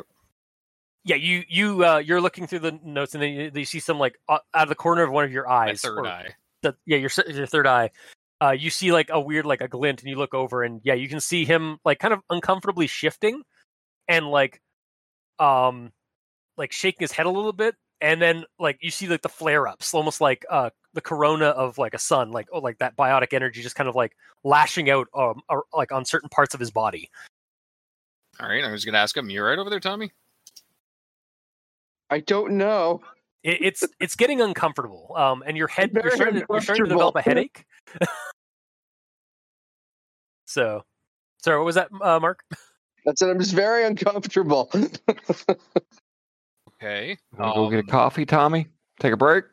Yeah, 1.04 1.16
you 1.16 1.44
you 1.48 1.84
uh, 1.84 1.98
you're 1.98 2.20
looking 2.20 2.46
through 2.48 2.58
the 2.60 2.80
notes 2.82 3.14
and 3.14 3.22
then 3.22 3.32
you, 3.32 3.50
you 3.54 3.64
see 3.64 3.78
some 3.78 3.98
like 3.98 4.18
uh, 4.28 4.38
out 4.54 4.62
of 4.64 4.68
the 4.68 4.74
corner 4.74 5.02
of 5.04 5.10
one 5.12 5.24
of 5.24 5.30
your 5.32 5.46
My 5.46 5.68
eyes. 5.70 5.80
third 5.82 5.98
or 5.98 6.06
eye. 6.06 6.34
the- 6.62 6.76
yeah, 6.86 6.96
your 6.96 7.10
your 7.28 7.46
third 7.46 7.66
eye. 7.66 7.90
Uh, 8.42 8.50
you 8.50 8.70
see 8.70 8.92
like 8.92 9.08
a 9.10 9.20
weird 9.20 9.46
like 9.46 9.60
a 9.60 9.68
glint, 9.68 10.00
and 10.02 10.10
you 10.10 10.16
look 10.16 10.34
over, 10.34 10.62
and 10.62 10.80
yeah, 10.84 10.94
you 10.94 11.08
can 11.08 11.20
see 11.20 11.44
him 11.44 11.78
like 11.84 11.98
kind 12.00 12.12
of 12.12 12.20
uncomfortably 12.28 12.86
shifting, 12.86 13.42
and 14.08 14.28
like, 14.28 14.60
um, 15.38 15.92
like 16.58 16.70
shaking 16.72 16.98
his 17.00 17.12
head 17.12 17.24
a 17.26 17.30
little 17.30 17.52
bit, 17.52 17.76
and 18.00 18.20
then 18.20 18.44
like 18.58 18.78
you 18.80 18.90
see 18.90 19.08
like 19.08 19.22
the 19.22 19.28
flare 19.28 19.66
ups, 19.66 19.94
almost 19.94 20.20
like 20.20 20.44
uh 20.50 20.70
the 20.94 21.00
corona 21.00 21.46
of 21.46 21.78
like 21.78 21.94
a 21.94 21.98
sun, 21.98 22.30
like 22.30 22.48
oh 22.52 22.58
like 22.58 22.78
that 22.78 22.96
biotic 22.96 23.32
energy 23.32 23.62
just 23.62 23.76
kind 23.76 23.88
of 23.88 23.94
like 23.94 24.16
lashing 24.44 24.90
out 24.90 25.08
um 25.14 25.40
or, 25.48 25.64
like 25.74 25.92
on 25.92 26.04
certain 26.04 26.28
parts 26.28 26.54
of 26.54 26.60
his 26.60 26.70
body. 26.70 27.10
All 28.40 28.48
right, 28.48 28.64
I 28.64 28.70
was 28.70 28.84
going 28.84 28.92
to 28.92 28.98
ask 28.98 29.16
him. 29.16 29.30
You 29.30 29.42
are 29.42 29.46
right 29.46 29.58
over 29.58 29.70
there, 29.70 29.80
Tommy? 29.80 30.12
I 32.10 32.20
don't 32.20 32.52
know. 32.58 33.00
It, 33.42 33.58
it's 33.62 33.84
it's 33.98 34.14
getting 34.14 34.40
uncomfortable. 34.40 35.12
Um, 35.16 35.42
and 35.46 35.56
your 35.56 35.68
head 35.68 35.90
you're 35.92 36.02
Very 36.02 36.16
starting, 36.16 36.40
to, 36.40 36.46
you're 36.50 36.60
starting 36.60 36.84
to 36.84 36.90
develop 36.90 37.16
a 37.16 37.22
headache. 37.22 37.64
so, 40.46 40.84
sorry, 41.42 41.58
what 41.58 41.64
was 41.64 41.76
that, 41.76 41.88
uh, 42.02 42.20
Marc? 42.20 42.40
That's 43.06 43.22
it. 43.22 43.28
I'm 43.28 43.38
just 43.38 43.54
very 43.54 43.84
uncomfortable. 43.84 44.70
Okay. 46.86 47.18
Wanna 47.36 47.54
go 47.54 47.70
get 47.70 47.76
a 47.78 47.80
Um, 47.80 47.86
coffee, 47.88 48.24
Tommy? 48.24 48.68
Take 49.00 49.12
a 49.12 49.16
break. 49.16 49.44
Let 49.44 49.50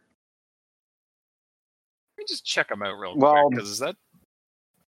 me 2.20 2.26
just 2.28 2.46
check 2.46 2.70
him 2.70 2.84
out 2.84 2.98
real 3.00 3.16
Well- 3.18 3.48
quick 3.48 3.56
because 3.58 3.80
that 3.80 3.96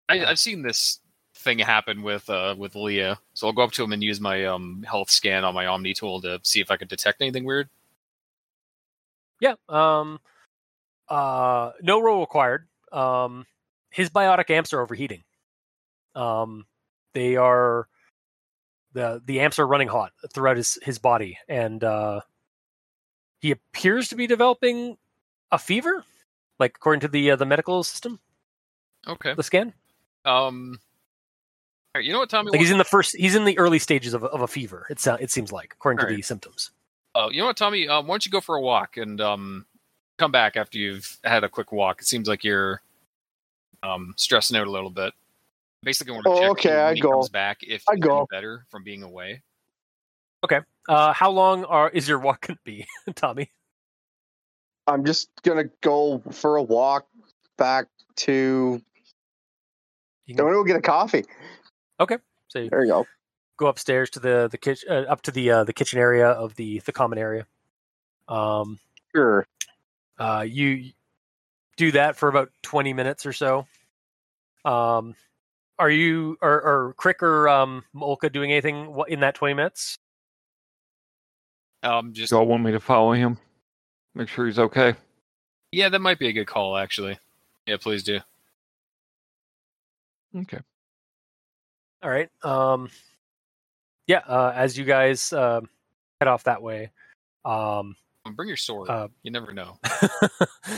I, 0.08 0.24
I've 0.24 0.38
seen 0.38 0.62
this 0.62 1.00
thing 1.34 1.58
happen 1.58 2.02
with 2.02 2.28
uh 2.28 2.54
with 2.58 2.74
Lia, 2.74 3.18
so 3.34 3.46
I'll 3.46 3.52
go 3.52 3.62
up 3.62 3.72
to 3.72 3.84
him 3.84 3.92
and 3.92 4.02
use 4.02 4.20
my 4.20 4.44
um 4.46 4.82
health 4.88 5.10
scan 5.10 5.44
on 5.44 5.54
my 5.54 5.66
Omni 5.66 5.94
tool 5.94 6.20
to 6.22 6.40
see 6.42 6.60
if 6.60 6.70
I 6.70 6.76
can 6.76 6.88
detect 6.88 7.20
anything 7.20 7.44
weird. 7.44 7.68
Yeah. 9.40 9.54
Um. 9.68 10.18
Uh. 11.08 11.72
No 11.82 12.00
roll 12.00 12.20
required. 12.20 12.66
Um. 12.92 13.46
His 13.90 14.10
biotic 14.10 14.50
amps 14.50 14.72
are 14.72 14.80
overheating. 14.80 15.22
Um. 16.14 16.66
They 17.14 17.36
are. 17.36 17.88
the 18.92 19.22
The 19.24 19.40
amps 19.40 19.58
are 19.58 19.66
running 19.66 19.88
hot 19.88 20.12
throughout 20.32 20.56
his 20.56 20.78
his 20.82 20.98
body, 20.98 21.38
and 21.48 21.82
uh, 21.84 22.20
he 23.40 23.50
appears 23.50 24.08
to 24.08 24.14
be 24.16 24.26
developing 24.26 24.96
a 25.50 25.58
fever, 25.58 26.04
like 26.58 26.72
according 26.76 27.00
to 27.00 27.08
the 27.08 27.32
uh, 27.32 27.36
the 27.36 27.46
medical 27.46 27.82
system, 27.82 28.18
Okay. 29.06 29.34
the 29.34 29.42
scan. 29.42 29.72
Um. 30.24 30.78
All 31.92 31.98
right, 31.98 32.04
you 32.04 32.12
know 32.12 32.20
what, 32.20 32.30
Tommy? 32.30 32.52
Like 32.52 32.60
he's 32.60 32.70
in 32.70 32.78
the 32.78 32.84
first, 32.84 33.16
he's 33.16 33.34
in 33.34 33.44
the 33.44 33.58
early 33.58 33.80
stages 33.80 34.14
of 34.14 34.22
a, 34.22 34.26
of 34.26 34.42
a 34.42 34.46
fever. 34.46 34.86
It's 34.90 35.02
sounds, 35.02 35.20
it 35.22 35.32
seems 35.32 35.50
like, 35.50 35.72
according 35.74 35.98
to 35.98 36.04
Alright. 36.04 36.16
the 36.18 36.22
symptoms. 36.22 36.70
Uh, 37.16 37.28
you 37.32 37.40
know 37.40 37.46
what, 37.46 37.56
Tommy? 37.56 37.88
Um, 37.88 38.06
why 38.06 38.12
don't 38.12 38.24
you 38.24 38.30
go 38.30 38.40
for 38.40 38.54
a 38.54 38.60
walk 38.60 38.96
and 38.96 39.20
um, 39.20 39.66
come 40.16 40.30
back 40.30 40.56
after 40.56 40.78
you've 40.78 41.18
had 41.24 41.42
a 41.42 41.48
quick 41.48 41.72
walk? 41.72 42.00
It 42.00 42.06
seems 42.06 42.28
like 42.28 42.44
you're 42.44 42.80
um, 43.82 44.14
stressing 44.16 44.56
out 44.56 44.68
a 44.68 44.70
little 44.70 44.88
bit. 44.90 45.12
Basically, 45.82 46.12
want 46.12 46.26
to 46.26 46.30
Oh, 46.30 46.38
check 46.40 46.50
okay, 46.50 46.68
when 46.76 46.78
I 46.78 46.94
he 46.94 47.00
go. 47.00 47.10
comes 47.10 47.28
back 47.28 47.58
if 47.62 47.82
I 47.90 47.96
he's 47.96 48.04
go. 48.04 48.24
better 48.30 48.66
from 48.70 48.84
being 48.84 49.02
away. 49.02 49.42
Uh, 50.90 51.12
how 51.12 51.30
long 51.30 51.62
are 51.66 51.88
is 51.88 52.08
your 52.08 52.18
walk 52.18 52.48
going 52.48 52.56
to 52.56 52.62
be, 52.64 52.84
Tommy? 53.14 53.52
I'm 54.88 55.04
just 55.04 55.30
gonna 55.44 55.66
go 55.82 56.20
for 56.32 56.56
a 56.56 56.62
walk 56.64 57.06
back 57.56 57.86
to. 58.16 58.82
You 60.26 60.34
I'm 60.34 60.36
can, 60.36 60.46
gonna 60.46 60.52
go 60.52 60.64
get 60.64 60.74
a 60.74 60.82
coffee. 60.82 61.24
Okay, 62.00 62.16
so 62.48 62.58
you 62.58 62.70
There 62.70 62.82
you 62.84 62.90
go. 62.90 63.06
go 63.56 63.68
upstairs 63.68 64.10
to 64.10 64.18
the 64.18 64.48
the 64.50 64.58
kitchen, 64.58 64.88
uh, 64.90 65.02
up 65.02 65.22
to 65.22 65.30
the 65.30 65.48
uh, 65.52 65.62
the 65.64 65.72
kitchen 65.72 66.00
area 66.00 66.26
of 66.26 66.56
the 66.56 66.80
the 66.80 66.92
common 66.92 67.18
area. 67.18 67.46
Um, 68.26 68.80
Sure. 69.14 69.46
uh, 70.18 70.44
you 70.48 70.90
do 71.76 71.92
that 71.92 72.16
for 72.16 72.28
about 72.28 72.50
twenty 72.62 72.94
minutes 72.94 73.26
or 73.26 73.32
so. 73.32 73.64
Um, 74.64 75.14
are 75.78 75.90
you 75.90 76.36
or 76.42 76.50
or 76.50 76.94
Krick 76.98 77.22
or 77.22 77.48
um 77.48 77.84
Molka 77.94 78.32
doing 78.32 78.50
anything 78.50 78.92
in 79.06 79.20
that 79.20 79.36
twenty 79.36 79.54
minutes? 79.54 80.00
Um, 81.82 82.12
just 82.12 82.30
Y'all 82.32 82.46
want 82.46 82.62
me 82.62 82.72
to 82.72 82.80
follow 82.80 83.12
him? 83.12 83.38
Make 84.14 84.28
sure 84.28 84.46
he's 84.46 84.58
okay. 84.58 84.94
yeah, 85.72 85.88
that 85.88 86.00
might 86.00 86.18
be 86.18 86.28
a 86.28 86.32
good 86.32 86.46
call 86.46 86.76
actually. 86.76 87.18
Yeah, 87.66 87.76
please 87.78 88.02
do. 88.02 88.20
Okay. 90.36 90.58
All 92.02 92.10
right. 92.10 92.28
Um, 92.42 92.90
yeah. 94.06 94.20
Uh, 94.26 94.52
as 94.54 94.76
you 94.78 94.84
guys 94.84 95.32
uh, 95.32 95.60
head 96.20 96.28
off 96.28 96.44
that 96.44 96.62
way, 96.62 96.90
um, 97.44 97.96
bring 98.36 98.48
your 98.48 98.56
sword. 98.56 98.88
Uh, 98.88 99.08
you 99.22 99.30
never 99.30 99.52
know. 99.52 99.78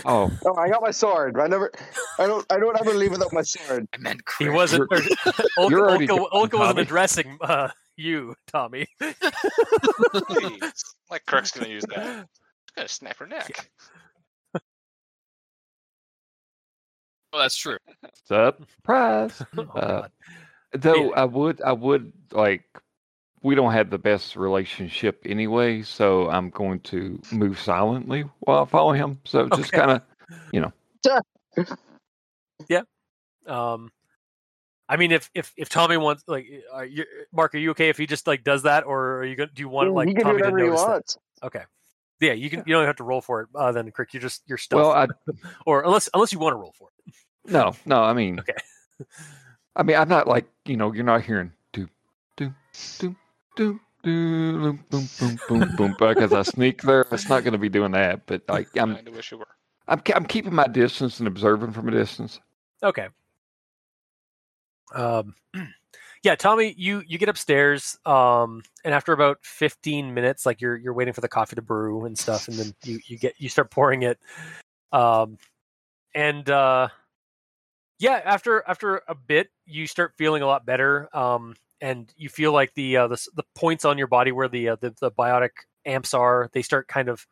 Oh, 0.05 0.31
Oh, 0.47 0.55
I 0.57 0.69
got 0.69 0.81
my 0.83 0.91
sword. 0.91 1.39
I 1.39 1.47
never. 1.49 1.71
I 2.19 2.27
don't. 2.27 2.45
I 2.51 2.59
don't 2.59 2.79
ever 2.81 2.93
leave 2.95 3.11
without 3.11 3.33
my 3.33 3.43
sword. 3.43 3.87
I 3.93 3.99
meant 3.99 4.23
he 4.39 4.49
wasn't. 4.49 4.83
or- 4.91 4.97
Olka, 5.59 5.71
you're 5.71 5.89
already 5.89 6.07
Olka, 6.07 6.31
Olka 6.31 6.59
wasn't 6.59 6.79
addressing 6.81 7.39
uh, 7.43 7.69
you, 7.97 8.35
Tommy. 8.47 8.87
Please. 9.01 10.73
like 11.11 11.25
Kirk's 11.27 11.51
gonna 11.51 11.69
use 11.69 11.85
that. 11.87 12.07
She's 12.07 12.75
gonna 12.77 12.89
snap 12.89 13.17
her 13.19 13.27
neck. 13.27 13.71
Oh, 17.33 17.39
that's 17.39 17.57
true. 17.57 17.79
surprise! 18.27 19.43
Oh, 19.59 19.63
Uh, 19.75 20.09
Though 20.75 21.11
Yeah. 21.11 21.21
I 21.21 21.25
would, 21.25 21.61
I 21.63 21.73
would 21.73 22.13
like. 22.33 22.65
We 23.43 23.57
don't 23.57 23.73
have 23.73 23.91
the 23.91 23.99
best 23.99 24.37
relationship 24.37 25.21
anyway, 25.27 25.83
so 25.83 26.31
I'm 26.31 26.49
going 26.51 26.79
to 26.81 27.21
move 27.33 27.59
silently 27.59 28.25
while 28.41 28.63
I 28.63 28.67
follow 28.67 28.93
him. 28.93 29.19
So 29.25 29.49
just 29.49 29.75
Okay. 29.75 29.79
kind 29.79 29.91
of, 29.91 30.03
you 30.53 30.61
know. 30.61 30.73
yeah. 32.69 32.83
Um, 33.47 33.91
I 34.89 34.97
mean, 34.97 35.13
if 35.13 35.31
if 35.35 35.53
if 35.57 35.69
Tommy 35.69 35.97
wants, 35.97 36.25
like, 36.27 36.47
are 36.73 36.85
you, 36.85 37.05
Marc, 37.33 37.55
are 37.55 37.59
you 37.59 37.71
okay 37.71 37.89
if 37.89 37.97
he 37.97 38.07
just 38.07 38.27
like 38.27 38.45
does 38.45 38.65
that, 38.65 38.85
or 38.85 39.19
are 39.19 39.25
you 39.25 39.37
going? 39.37 39.51
Do 39.55 39.61
you 39.61 39.69
want 39.69 39.95
like 39.95 40.09
he 40.09 40.15
can 40.15 40.25
do 40.25 40.29
Tommy 40.31 40.43
to 40.43 40.51
notice 40.53 40.85
that? 40.85 41.47
Okay. 41.47 41.63
Yeah, 42.21 42.33
you 42.33 42.51
can. 42.51 42.63
You 42.67 42.75
don't 42.75 42.87
have 42.87 42.97
to 42.97 43.05
roll 43.05 43.21
for 43.21 43.43
it. 43.43 43.49
Uh, 43.55 43.73
then, 43.73 43.91
Krick, 43.91 44.13
you're 44.13 44.21
just 44.21 44.43
you're 44.47 44.59
stuff. 44.59 44.77
well, 44.77 44.93
I 44.93 45.07
or 45.67 45.83
unless 45.83 46.09
unless 46.15 46.33
you 46.33 46.39
want 46.39 46.53
to 46.53 46.57
roll 46.57 46.75
for 46.79 46.89
it. 47.07 47.15
no, 47.47 47.75
no. 47.87 48.03
I 48.03 48.13
mean, 48.13 48.39
Okay. 48.39 48.53
I 49.77 49.83
mean, 49.83 49.97
I'm 49.97 50.09
not 50.09 50.29
like 50.29 50.47
you 50.65 50.77
know, 50.77 50.93
you're 50.93 51.05
not 51.05 51.23
hearing 51.23 51.53
do 51.73 51.89
do 52.37 52.55
do 52.99 53.17
do 53.57 53.81
do 54.03 54.73
boom 54.73 54.85
boom 54.91 55.09
boom 55.19 55.41
boom 55.49 55.75
boom 55.77 55.97
because 55.99 56.33
I 56.33 56.43
sneak 56.43 56.83
there. 56.83 57.07
It's 57.13 57.29
not 57.29 57.41
going 57.41 57.53
to 57.53 57.59
be 57.59 57.69
doing 57.69 57.93
that. 57.93 58.27
But 58.27 58.43
like, 58.49 58.69
I'm 58.77 58.95
Kinda 58.97 59.11
wish 59.13 59.33
it 59.33 59.37
were. 59.37 59.47
I'm 59.89 60.03
I'm 60.15 60.27
keeping 60.27 60.55
my 60.55 60.67
distance 60.67 61.19
and 61.19 61.27
observing 61.27 61.73
from 61.73 61.89
a 61.89 61.93
distance. 61.93 62.41
Okay. 62.83 63.09
Um, 64.95 65.35
yeah, 66.23 66.35
Tommy, 66.35 66.75
you 66.77 67.03
you 67.07 67.19
get 67.19 67.29
upstairs, 67.29 67.99
um, 68.07 68.63
and 68.85 68.95
after 68.95 69.13
about 69.13 69.39
fifteen 69.43 70.15
minutes, 70.15 70.47
like 70.47 70.61
you're 70.61 70.77
you're 70.77 70.95
waiting 70.95 71.15
for 71.15 71.21
the 71.21 71.29
coffee 71.29 71.57
to 71.57 71.63
brew 71.63 72.05
and 72.05 72.19
stuff, 72.19 72.49
and 72.49 72.57
then 72.57 72.75
you 72.85 73.01
you 73.07 73.19
get 73.19 73.35
you 73.39 73.49
start 73.49 73.71
pouring 73.71 74.03
it, 74.03 74.19
um, 74.93 75.39
and 76.15 76.49
uh, 76.49 76.89
yeah, 77.99 78.21
after 78.25 78.63
after 78.67 79.03
a 79.09 79.15
bit, 79.15 79.51
you 79.67 79.87
start 79.87 80.15
feeling 80.17 80.43
a 80.43 80.47
lot 80.47 80.67
better, 80.67 81.09
um, 81.17 81.55
and 81.81 82.13
you 82.17 82.29
feel 82.29 82.53
like 82.53 82.75
the 82.75 82.97
uh, 82.97 83.09
the 83.09 83.27
the 83.35 83.45
points 83.55 83.85
on 83.85 83.99
your 83.99 84.07
body 84.07 84.33
where 84.33 84.49
the 84.49 84.71
uh, 84.71 84.77
the 84.81 84.95
the 85.01 85.11
biotic 85.11 85.51
amps 85.85 86.15
are, 86.15 86.51
they 86.53 86.63
start 86.63 86.89
kind 86.89 87.09
of 87.09 87.27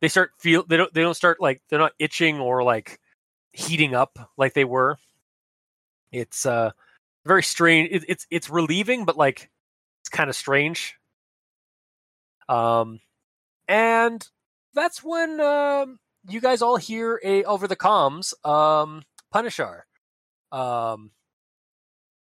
they 0.00 0.08
start 0.08 0.32
feel 0.38 0.64
they 0.66 0.76
don't 0.76 0.92
they 0.94 1.02
don't 1.02 1.14
start 1.14 1.40
like 1.40 1.62
they're 1.68 1.78
not 1.78 1.92
itching 1.98 2.38
or 2.40 2.62
like 2.62 3.00
heating 3.52 3.94
up 3.94 4.18
like 4.36 4.54
they 4.54 4.64
were. 4.64 4.96
It's 6.12 6.46
uh 6.46 6.70
very 7.26 7.42
strange. 7.42 7.90
It, 7.92 8.04
it's 8.08 8.26
it's 8.30 8.50
relieving, 8.50 9.04
but 9.04 9.16
like 9.16 9.50
it's 10.02 10.08
kind 10.08 10.30
of 10.30 10.36
strange. 10.36 10.96
Um, 12.48 13.00
and 13.66 14.26
that's 14.74 15.02
when 15.02 15.40
um 15.40 15.98
you 16.28 16.40
guys 16.40 16.62
all 16.62 16.76
hear 16.76 17.20
a 17.24 17.44
over 17.44 17.68
the 17.68 17.76
comms 17.76 18.32
um 18.46 19.02
Punisher. 19.30 19.86
Um, 20.50 21.10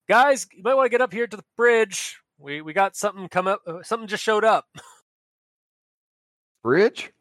guys, 0.09 0.47
you 0.55 0.62
might 0.62 0.74
want 0.74 0.87
to 0.87 0.91
get 0.91 1.03
up 1.03 1.12
here 1.12 1.26
to 1.26 1.37
the 1.37 1.45
bridge. 1.57 2.18
We 2.39 2.62
we 2.62 2.72
got 2.72 2.97
something 2.97 3.28
come 3.28 3.47
up. 3.47 3.61
Uh, 3.66 3.82
something 3.82 4.09
just 4.09 4.22
showed 4.22 4.45
up. 4.45 4.66
Bridge. 6.62 7.12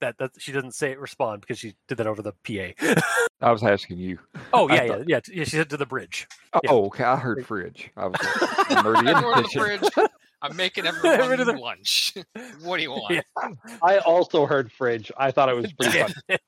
That 0.00 0.16
that 0.18 0.30
she 0.38 0.52
doesn't 0.52 0.74
say 0.74 0.92
it 0.92 0.98
respond 0.98 1.42
because 1.42 1.58
she 1.58 1.74
did 1.88 1.98
that 1.98 2.06
over 2.06 2.22
the 2.22 2.32
PA. 2.44 3.02
I 3.42 3.52
was 3.52 3.62
asking 3.62 3.98
you. 3.98 4.18
oh 4.52 4.68
yeah, 4.68 4.74
yeah, 4.84 4.88
thought- 4.96 5.08
yeah, 5.08 5.20
yeah. 5.32 5.44
She 5.44 5.50
said 5.56 5.70
to 5.70 5.76
the 5.76 5.86
bridge. 5.86 6.26
Oh, 6.54 6.60
Yeah. 6.64 6.70
okay. 6.72 7.04
I 7.04 7.16
heard 7.16 7.46
fridge. 7.46 7.90
I 7.96 8.06
was 8.06 8.16
like, 8.22 8.70
I'm 8.78 8.86
already 8.86 9.08
in 9.10 9.14
I'm 9.16 9.22
the 9.22 9.28
going 9.30 9.44
to 9.44 9.58
the 9.58 9.58
bridge. 9.98 10.08
I'm 10.42 10.56
making 10.56 10.86
everyone 11.04 11.36
the- 11.46 11.52
lunch. 11.60 12.14
what 12.62 12.78
do 12.78 12.82
you 12.82 12.92
want? 12.92 13.12
Yeah. 13.14 13.50
I 13.82 13.98
also 13.98 14.46
heard 14.46 14.72
fridge. 14.72 15.12
I 15.18 15.30
thought 15.32 15.50
it 15.50 15.56
was 15.56 15.70
pretty 15.74 15.98
Damn 15.98 16.08
fun. 16.08 16.38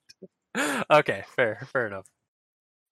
it. 0.55 0.85
okay, 0.91 1.23
fair, 1.35 1.67
fair 1.71 1.87
enough. 1.87 2.07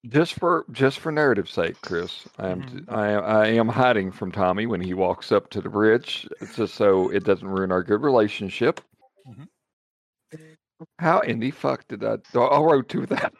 Just 0.08 0.34
for 0.34 0.64
just 0.72 0.98
for 1.00 1.10
narrative 1.12 1.48
sake, 1.50 1.80
Chris, 1.80 2.26
I 2.38 2.50
am 2.50 2.62
Mhm. 2.62 2.92
I, 2.92 3.12
I 3.14 3.46
am 3.48 3.68
hiding 3.68 4.10
from 4.12 4.30
Tommy 4.32 4.66
when 4.66 4.80
he 4.80 4.94
walks 4.94 5.30
up 5.32 5.50
to 5.50 5.60
the 5.60 5.68
bridge, 5.68 6.28
just 6.56 6.74
so 6.74 7.08
it 7.10 7.24
doesn't 7.24 7.46
ruin 7.46 7.70
our 7.72 7.82
good 7.84 8.02
relationship. 8.02 8.80
Mhm. 9.28 9.46
How 10.98 11.20
in 11.20 11.38
the 11.40 11.50
fuck 11.50 11.86
did 11.88 12.04
I? 12.04 12.16
oh, 12.34 12.40
I 12.46 12.60
wrote 12.60 12.88
to 12.90 13.06
that. 13.06 13.32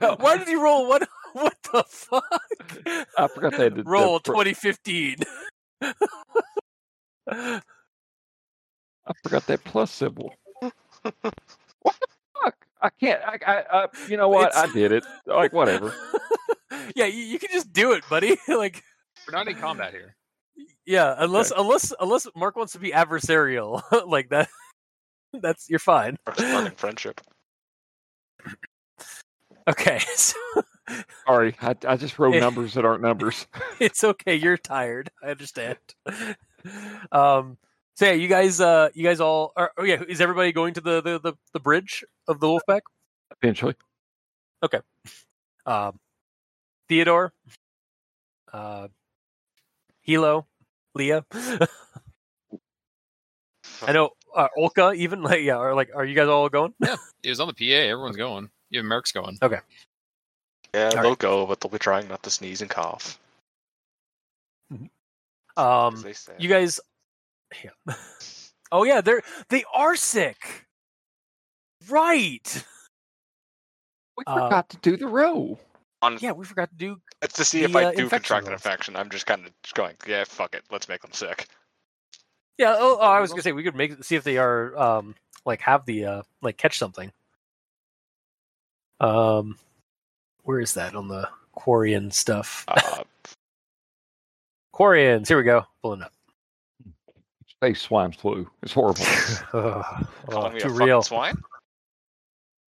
Well, 0.00 0.16
Why 0.20 0.36
did 0.38 0.48
he 0.48 0.54
roll 0.56 0.88
what? 0.88 1.08
What 1.32 1.54
the 1.72 1.82
fuck? 1.88 2.24
I 3.16 3.26
forgot 3.28 3.52
they 3.56 3.64
had 3.64 3.74
the- 3.76 3.84
the 3.84 3.90
roll 3.90 4.20
pro- 4.20 4.34
2015. 4.44 5.16
I 7.30 7.60
forgot 9.22 9.46
that 9.46 9.64
plus 9.64 9.90
symbol. 9.90 10.34
what 10.60 10.72
the 11.22 11.32
fuck? 11.82 12.54
I 12.80 12.90
can't. 13.00 13.22
I, 13.24 13.38
I, 13.46 13.64
I 13.84 13.86
you 14.08 14.16
know 14.16 14.28
what? 14.28 14.48
It's- 14.48 14.68
I 14.68 14.72
did 14.72 14.92
it. 14.92 15.04
Like 15.26 15.52
whatever. 15.52 15.94
yeah, 16.96 17.06
you, 17.06 17.22
you 17.22 17.38
can 17.38 17.48
just 17.52 17.72
do 17.72 17.92
it, 17.92 18.04
buddy. 18.10 18.36
like, 18.48 18.82
We're 19.26 19.32
not 19.38 19.48
in 19.48 19.56
combat 19.56 19.92
here. 19.92 20.14
yeah, 20.84 21.14
unless 21.18 21.50
unless 21.56 21.92
unless 21.98 22.26
Marc 22.36 22.56
wants 22.56 22.72
to 22.74 22.78
be 22.78 22.90
adversarial, 22.90 23.82
like 24.06 24.28
that. 24.30 24.48
That's 25.40 25.68
you're 25.70 25.78
fine. 25.78 26.18
Or 26.26 26.34
sparking 26.34 26.76
friendship. 26.76 27.20
Okay, 29.68 30.00
so 30.16 30.36
Sorry, 31.26 31.54
I, 31.62 31.76
I 31.86 31.96
just 31.96 32.18
wrote 32.18 32.34
numbers 32.40 32.74
that 32.74 32.84
aren't 32.84 33.02
numbers. 33.02 33.46
it's 33.78 34.02
okay. 34.02 34.34
You're 34.34 34.56
tired. 34.56 35.08
I 35.22 35.30
understand. 35.30 35.78
Um. 37.12 37.58
So 37.94 38.06
yeah, 38.06 38.12
you 38.12 38.26
guys. 38.26 38.60
Uh, 38.60 38.88
you 38.94 39.04
guys 39.04 39.20
all. 39.20 39.52
Are, 39.56 39.70
oh 39.78 39.84
yeah, 39.84 40.02
is 40.08 40.20
everybody 40.20 40.52
going 40.52 40.74
to 40.74 40.80
the 40.80 41.00
the 41.00 41.20
the, 41.20 41.34
the 41.52 41.60
bridge 41.60 42.04
of 42.26 42.40
the 42.40 42.46
Wolfpack? 42.48 42.80
Eventually, 43.40 43.74
Okay. 44.62 44.80
Um, 45.66 45.98
Theodore. 46.88 47.32
Uh, 48.52 48.88
Hilo, 50.02 50.46
Lia. 50.94 51.24
I 53.86 53.92
know 53.92 54.10
uh, 54.34 54.48
Olka. 54.58 54.94
Even 54.96 55.22
like 55.22 55.42
yeah, 55.42 55.58
or 55.58 55.74
like, 55.74 55.90
are 55.94 56.04
you 56.04 56.14
guys 56.14 56.28
all 56.28 56.48
going? 56.48 56.74
Yeah, 56.80 56.96
it 57.22 57.30
was 57.30 57.40
on 57.40 57.48
the 57.48 57.54
PA. 57.54 57.64
Everyone's 57.90 58.16
going. 58.16 58.50
Even 58.70 58.86
Maerk's 58.86 59.12
going. 59.12 59.38
Okay. 59.42 59.58
Yeah, 60.74 60.86
All 60.86 60.90
they'll 61.02 61.10
right. 61.10 61.18
go, 61.18 61.46
but 61.46 61.60
they'll 61.60 61.70
be 61.70 61.78
trying 61.78 62.08
not 62.08 62.22
to 62.22 62.30
sneeze 62.30 62.62
and 62.62 62.70
cough. 62.70 63.18
Um, 65.56 65.94
as 66.06 66.24
they 66.24 66.34
you 66.38 66.48
guys. 66.48 66.80
Yeah. 67.62 67.94
Oh 68.74 68.84
yeah, 68.84 69.02
they're 69.02 69.20
they 69.50 69.64
are 69.74 69.94
sick. 69.96 70.66
Right. 71.90 72.64
we 74.16 74.24
Uh, 74.26 74.34
forgot 74.34 74.70
to 74.70 74.78
do 74.78 74.96
the 74.96 75.06
row. 75.06 75.58
On, 76.00 76.16
Yeah, 76.20 76.32
we 76.32 76.46
forgot 76.46 76.70
to 76.70 76.76
do. 76.76 76.96
it's 77.20 77.34
to 77.34 77.44
see 77.44 77.58
the, 77.60 77.64
if 77.66 77.76
I 77.76 77.84
uh, 77.84 77.92
do 77.92 78.08
contract 78.08 78.46
an 78.46 78.54
infection. 78.54 78.96
I'm 78.96 79.10
just 79.10 79.26
kind 79.26 79.44
of 79.44 79.52
just 79.62 79.74
going, 79.74 79.94
yeah, 80.06 80.24
fuck 80.24 80.54
it, 80.54 80.64
let's 80.70 80.88
make 80.88 81.02
them 81.02 81.12
sick. 81.12 81.48
Yeah. 82.58 82.76
Oh, 82.78 82.98
oh, 83.00 83.04
I 83.04 83.20
was 83.20 83.30
gonna 83.30 83.42
say 83.42 83.52
we 83.52 83.62
could 83.62 83.76
make 83.76 84.02
see 84.04 84.16
if 84.16 84.24
they 84.24 84.38
are 84.38 84.76
um 84.78 85.14
like 85.44 85.60
have 85.62 85.84
the 85.86 86.04
uh 86.04 86.22
like 86.40 86.56
catch 86.56 86.78
something. 86.78 87.12
Um, 89.00 89.56
where 90.44 90.60
is 90.60 90.74
that 90.74 90.94
on 90.94 91.08
the 91.08 91.28
Quarian 91.56 92.12
stuff? 92.12 92.64
Uh, 92.68 93.02
Quarians. 94.74 95.28
Here 95.28 95.36
we 95.36 95.42
go. 95.42 95.66
Pulling 95.82 96.02
up. 96.02 96.12
Space 97.48 97.82
swine 97.82 98.12
flu. 98.12 98.48
It's 98.62 98.72
horrible. 98.72 99.02
Ugh, 99.52 100.06
oh, 100.28 100.50
too 100.50 100.58
fucking 100.60 100.74
real. 100.74 101.02
swine? 101.02 101.36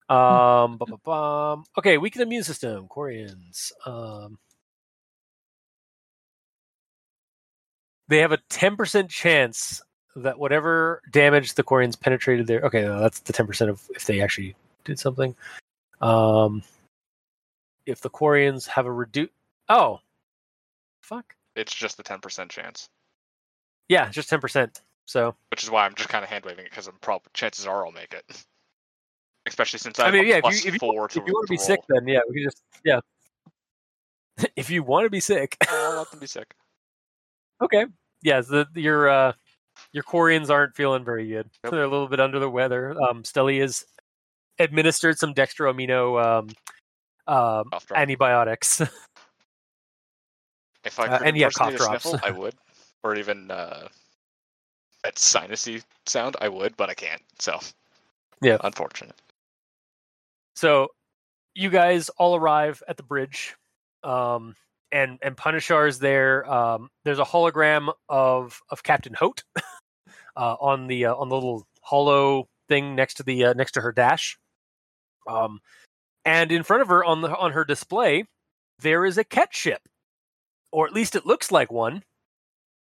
Um, 0.09 0.76
bum, 0.76 0.89
bum, 0.89 1.01
bum. 1.05 1.64
okay, 1.78 1.97
weakened 1.97 2.22
immune 2.22 2.45
system, 2.45 2.87
Quarians. 2.89 3.72
Um, 3.87 4.39
they 8.09 8.19
have 8.19 8.33
a 8.33 8.39
ten 8.49 8.77
percent 8.77 9.11
chance 9.11 9.83
that 10.17 10.39
whatever 10.39 11.03
damage 11.11 11.55
the 11.55 11.65
Quarians 11.65 11.99
penetrated 11.99 12.47
there. 12.47 12.61
Okay, 12.63 12.83
no, 12.83 13.01
that's 13.01 13.21
the 13.21 13.33
ten 13.33 13.47
percent 13.47 13.71
of 13.71 13.83
if 13.95 14.07
they 14.07 14.21
actually 14.21 14.55
did 14.85 14.99
something. 14.99 15.35
Um, 16.01 16.63
if 17.87 18.01
the 18.01 18.11
Quarians 18.11 18.67
have 18.67 18.87
a 18.87 18.93
reduce. 18.93 19.31
Oh, 19.69 20.01
fuck. 21.01 21.35
It's 21.57 21.75
just 21.75 21.97
the 21.97 22.03
10% 22.03 22.51
chance. 22.51 22.89
Yeah, 23.89 24.09
just 24.09 24.29
ten 24.29 24.41
percent. 24.41 24.81
So 25.07 25.35
Which 25.51 25.63
is 25.63 25.71
why 25.71 25.85
I'm 25.85 25.95
just 25.95 26.09
kind 26.09 26.25
of 26.25 26.31
hand 26.31 26.45
waving 26.45 26.65
it 26.65 26.71
because 26.71 26.87
I'm 26.87 26.95
probably 27.03 27.29
chances 27.35 27.67
are 27.67 27.85
I'll 27.85 27.93
make 27.93 28.15
it. 28.15 28.25
Especially 29.47 29.79
since 29.79 29.99
I 29.99 30.07
I, 30.07 30.11
mean, 30.11 30.27
yeah. 30.27 30.41
If 30.43 30.45
you 30.45 30.69
if 30.69 30.73
you, 30.75 30.79
four 30.79 31.07
to, 31.07 31.21
if 31.21 31.27
you 31.27 31.35
want 31.35 31.47
to 31.47 31.51
be 31.51 31.59
roll. 31.59 31.67
sick, 31.67 31.81
then 31.89 32.09
yeah, 32.09 32.21
we 32.27 32.37
can 32.37 32.45
just 32.45 32.63
yeah. 32.83 33.01
if 34.57 34.71
you 34.71 34.83
want 34.83 35.05
to 35.05 35.11
be 35.11 35.21
sick, 35.21 35.59
I'll 35.69 35.99
let 35.99 36.11
them 36.11 36.21
be 36.21 36.27
sick. 36.27 36.55
Okay. 37.65 37.87
Yes, 38.23 38.47
the 38.49 38.67
your 38.75 39.09
uh 39.09 39.33
your 39.93 40.05
Quarians 40.05 40.51
aren't 40.51 40.77
feeling 40.77 41.05
very 41.05 41.27
good. 41.29 41.49
Nope. 41.65 41.73
They're 41.73 41.83
a 41.85 41.89
little 41.89 42.09
bit 42.09 42.21
under 42.21 42.39
the 42.39 42.51
weather. 42.51 42.91
Um 43.09 43.23
Stelly 43.23 43.61
has 43.61 43.85
administered 44.59 45.19
some 45.19 45.35
dextroamino 45.35 46.23
um 46.23 46.49
um 47.27 47.71
antibiotics. 47.95 48.83
If 50.85 50.99
I 51.01 51.07
Uh, 51.07 51.19
could 51.19 51.27
and 51.29 51.37
yeah, 51.39 51.49
cough 51.49 51.75
drops. 51.77 52.05
sniffle, 52.05 52.21
I 52.23 52.31
would. 52.39 52.55
Or 53.03 53.15
even 53.17 53.51
uh, 53.51 53.89
that 55.03 55.15
sinusy 55.15 55.83
sound, 56.05 56.37
I 56.43 56.49
would, 56.51 56.77
but 56.77 56.91
I 56.91 56.95
can't. 56.95 57.23
So 57.39 57.59
Yeah. 58.43 58.59
unfortunate. 58.62 59.15
so 60.57 60.89
you 61.55 61.71
guys 61.71 62.11
all 62.19 62.37
arrive 62.37 62.83
at 62.87 62.99
the 62.99 63.03
bridge. 63.03 63.57
Um 64.03 64.55
and 64.95 65.19
and 65.21 65.37
Punishar's 65.37 65.99
there. 65.99 66.51
Um 66.51 66.89
there's 67.05 67.19
a 67.19 67.25
hologram 67.25 67.93
of 68.09 68.61
of 68.71 68.83
Captain 68.83 69.13
Hote 69.13 69.43
uh 70.37 70.57
on 70.61 70.87
the 70.87 71.07
uh, 71.07 71.15
on 71.15 71.29
the 71.29 71.35
little 71.35 71.67
hollow 71.83 72.49
thing 72.69 72.95
next 72.95 73.15
to 73.15 73.23
the 73.23 73.45
uh, 73.45 73.53
next 73.53 73.73
to 73.73 73.83
her 73.83 73.93
dash. 73.93 74.39
Um 75.29 75.61
and 76.25 76.51
in 76.53 76.63
front 76.63 76.81
of 76.81 76.89
her 76.89 77.05
on 77.05 77.21
the 77.21 77.37
on 77.37 77.53
her 77.53 77.65
display 77.65 78.25
there 78.79 79.05
is 79.05 79.19
a 79.19 79.25
Kett 79.25 79.55
ship 79.55 79.83
or 80.73 80.87
at 80.87 80.93
least 80.93 81.15
it 81.15 81.27
looks 81.27 81.53
like 81.53 81.71
one 81.71 82.03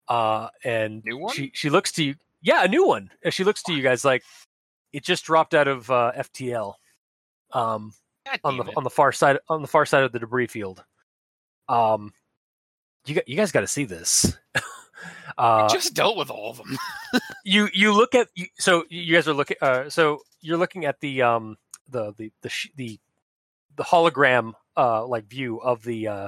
uh 0.07 0.47
and 0.63 1.03
New 1.05 1.17
one? 1.17 1.33
she 1.35 1.51
she 1.53 1.69
looks 1.69 1.91
to 1.93 2.03
you 2.03 2.15
yeah 2.41 2.63
a 2.63 2.67
new 2.67 2.87
one 2.87 3.11
she 3.29 3.43
looks 3.43 3.61
to 3.63 3.73
you 3.73 3.83
guys 3.83 4.03
like 4.03 4.23
it 4.93 5.03
just 5.03 5.25
dropped 5.25 5.53
out 5.53 5.67
of 5.67 5.89
uh 5.91 6.11
ftl 6.17 6.73
um 7.53 7.93
on 8.43 8.57
the 8.57 8.63
it. 8.63 8.73
on 8.75 8.83
the 8.83 8.89
far 8.89 9.11
side 9.11 9.37
on 9.49 9.61
the 9.61 9.67
far 9.67 9.85
side 9.85 10.03
of 10.03 10.11
the 10.11 10.19
debris 10.19 10.47
field 10.47 10.83
um 11.69 12.11
you 13.05 13.15
got, 13.15 13.27
you 13.27 13.35
guys 13.37 13.51
got 13.51 13.61
to 13.61 13.67
see 13.67 13.85
this. 13.85 14.37
Uh 15.37 15.69
We 15.71 15.73
just 15.77 15.93
dealt 15.93 16.17
with 16.17 16.29
all 16.29 16.49
of 16.51 16.57
them. 16.57 16.77
you 17.45 17.69
you 17.73 17.93
look 17.93 18.13
at 18.13 18.27
you, 18.35 18.47
so 18.57 18.83
you 18.89 19.13
guys 19.15 19.25
are 19.25 19.33
looking 19.33 19.55
uh 19.61 19.89
so 19.89 20.19
you're 20.41 20.57
looking 20.57 20.83
at 20.83 20.99
the 20.99 21.21
um 21.21 21.55
the 21.87 22.13
the 22.17 22.29
the 22.41 22.49
sh- 22.49 22.67
the, 22.75 22.99
the 23.77 23.83
hologram 23.83 24.51
uh 24.75 25.05
like 25.05 25.25
view 25.27 25.61
of 25.61 25.81
the 25.83 26.07
uh 26.09 26.27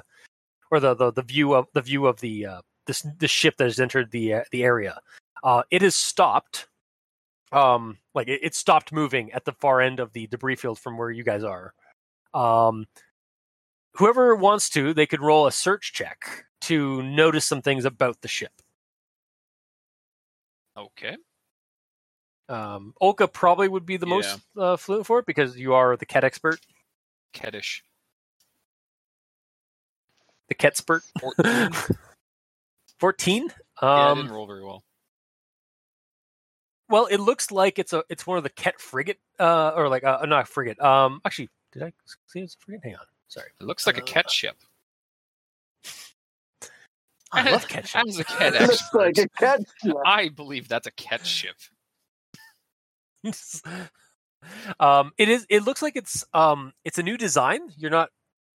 or 0.71 0.79
the 0.79 0.93
the, 0.95 1.11
the 1.11 1.21
view 1.23 1.53
of 1.53 1.67
the 1.73 1.81
view 1.81 2.05
of 2.05 2.21
the 2.21 2.45
uh 2.45 2.61
this 2.87 3.05
the 3.19 3.27
ship 3.27 3.57
that 3.57 3.65
has 3.65 3.81
entered 3.81 4.11
the 4.11 4.35
uh, 4.35 4.43
the 4.51 4.63
area. 4.63 4.97
Uh 5.43 5.63
it 5.71 5.81
has 5.81 5.95
stopped 5.95 6.67
um 7.51 7.97
like 8.15 8.29
it, 8.29 8.39
it 8.41 8.55
stopped 8.55 8.93
moving 8.93 9.29
at 9.33 9.43
the 9.43 9.51
far 9.51 9.81
end 9.81 9.99
of 9.99 10.13
the 10.13 10.27
debris 10.27 10.55
field 10.55 10.79
from 10.79 10.97
where 10.97 11.11
you 11.11 11.25
guys 11.25 11.43
are. 11.43 11.73
Um 12.33 12.85
whoever 13.95 14.35
wants 14.35 14.69
to 14.69 14.93
they 14.93 15.05
could 15.05 15.21
roll 15.21 15.47
a 15.47 15.51
search 15.51 15.91
check 15.93 16.45
to 16.61 17.01
notice 17.03 17.45
some 17.45 17.61
things 17.61 17.85
about 17.85 18.21
the 18.21 18.27
ship 18.27 18.51
Okay. 20.77 21.17
Um, 22.47 22.93
Olka 23.01 23.31
probably 23.31 23.67
would 23.67 23.85
be 23.85 23.97
the 23.97 24.05
most 24.05 24.39
uh, 24.57 24.77
fluent 24.77 25.05
for 25.05 25.19
it 25.19 25.25
because 25.25 25.57
you 25.57 25.73
are 25.73 25.95
the 25.97 26.05
cat 26.05 26.23
expert, 26.23 26.59
Keddish. 27.33 27.81
the 30.47 30.55
cat 30.55 30.71
expert. 30.71 31.03
14. 31.19 31.71
Fourteen. 32.99 33.47
yeah, 33.81 33.87
I 33.89 34.09
Um, 34.11 34.17
didn't 34.19 34.31
roll 34.31 34.47
very 34.47 34.63
well. 34.63 34.83
well, 36.89 37.05
it 37.07 37.17
looks 37.17 37.51
like 37.51 37.77
it's 37.79 37.93
a 37.93 38.03
it's 38.09 38.25
one 38.25 38.37
of 38.37 38.43
the 38.43 38.49
cat 38.49 38.79
frigate, 38.79 39.19
uh, 39.39 39.71
or 39.75 39.89
like 39.89 40.03
uh, 40.03 40.25
not 40.25 40.43
a 40.43 40.45
frigate. 40.45 40.79
Um, 40.81 41.19
actually, 41.25 41.49
did 41.73 41.83
I 41.83 41.93
see 42.27 42.41
it's 42.41 42.55
a 42.55 42.57
frigate? 42.59 42.81
Hang 42.83 42.95
on, 42.95 43.05
sorry. 43.31 43.47
It 43.59 43.63
looks 43.65 43.87
like 43.87 43.97
a 43.97 44.01
uh, 44.03 44.05
cat 44.05 44.29
ship. 44.29 44.55
I 47.31 47.49
love 47.51 47.67
cat 47.67 47.87
ships. 47.87 48.09
As 48.09 48.19
a 48.19 48.23
cat 48.25 48.55
It 48.55 48.61
looks 48.61 48.93
like 48.93 49.17
expert, 49.17 49.25
a 49.33 49.39
cat. 49.39 49.61
I 50.05 50.29
believe 50.29 50.67
that's 50.67 50.87
a 50.87 50.91
cat 50.91 51.25
ship. 51.25 51.55
um, 54.79 55.11
it 55.17 55.29
is. 55.29 55.45
It 55.49 55.63
looks 55.63 55.81
like 55.81 55.95
it's 55.95 56.25
um, 56.33 56.73
it's 56.83 56.97
a 56.97 57.03
new 57.03 57.17
design. 57.17 57.61
You're 57.77 57.91
not. 57.91 58.09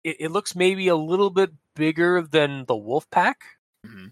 It, 0.03 0.17
it 0.19 0.31
looks 0.31 0.55
maybe 0.55 0.87
a 0.87 0.95
little 0.95 1.29
bit 1.29 1.51
bigger 1.75 2.21
than 2.21 2.65
the 2.65 2.75
wolf 2.75 3.09
pack. 3.09 3.41
Mhm. 3.85 4.11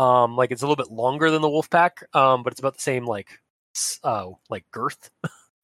Um, 0.00 0.36
like 0.36 0.50
it's 0.50 0.62
a 0.62 0.66
little 0.66 0.82
bit 0.82 0.92
longer 0.92 1.30
than 1.30 1.42
the 1.42 1.48
wolf 1.50 1.68
pack. 1.70 2.04
Um, 2.14 2.42
but 2.42 2.52
it's 2.52 2.60
about 2.60 2.74
the 2.76 2.82
same 2.82 3.04
like, 3.06 3.40
s- 3.74 3.98
uh, 4.04 4.30
like 4.48 4.64
girth. 4.70 5.10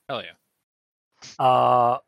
Hell 0.09 0.23
yeah. 0.23 1.45
Uh, 1.45 1.99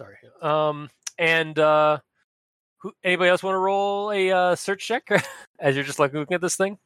Sorry. 0.00 0.16
Um, 0.40 0.88
and 1.18 1.58
uh, 1.58 1.98
who? 2.78 2.92
Anybody 3.04 3.28
else 3.28 3.42
want 3.42 3.54
to 3.54 3.58
roll 3.58 4.10
a 4.10 4.30
uh, 4.30 4.54
search 4.56 4.86
check 4.86 5.06
as 5.60 5.74
you're 5.74 5.84
just 5.84 5.98
like 5.98 6.14
looking 6.14 6.34
at 6.34 6.40
this 6.40 6.56
thing? 6.56 6.78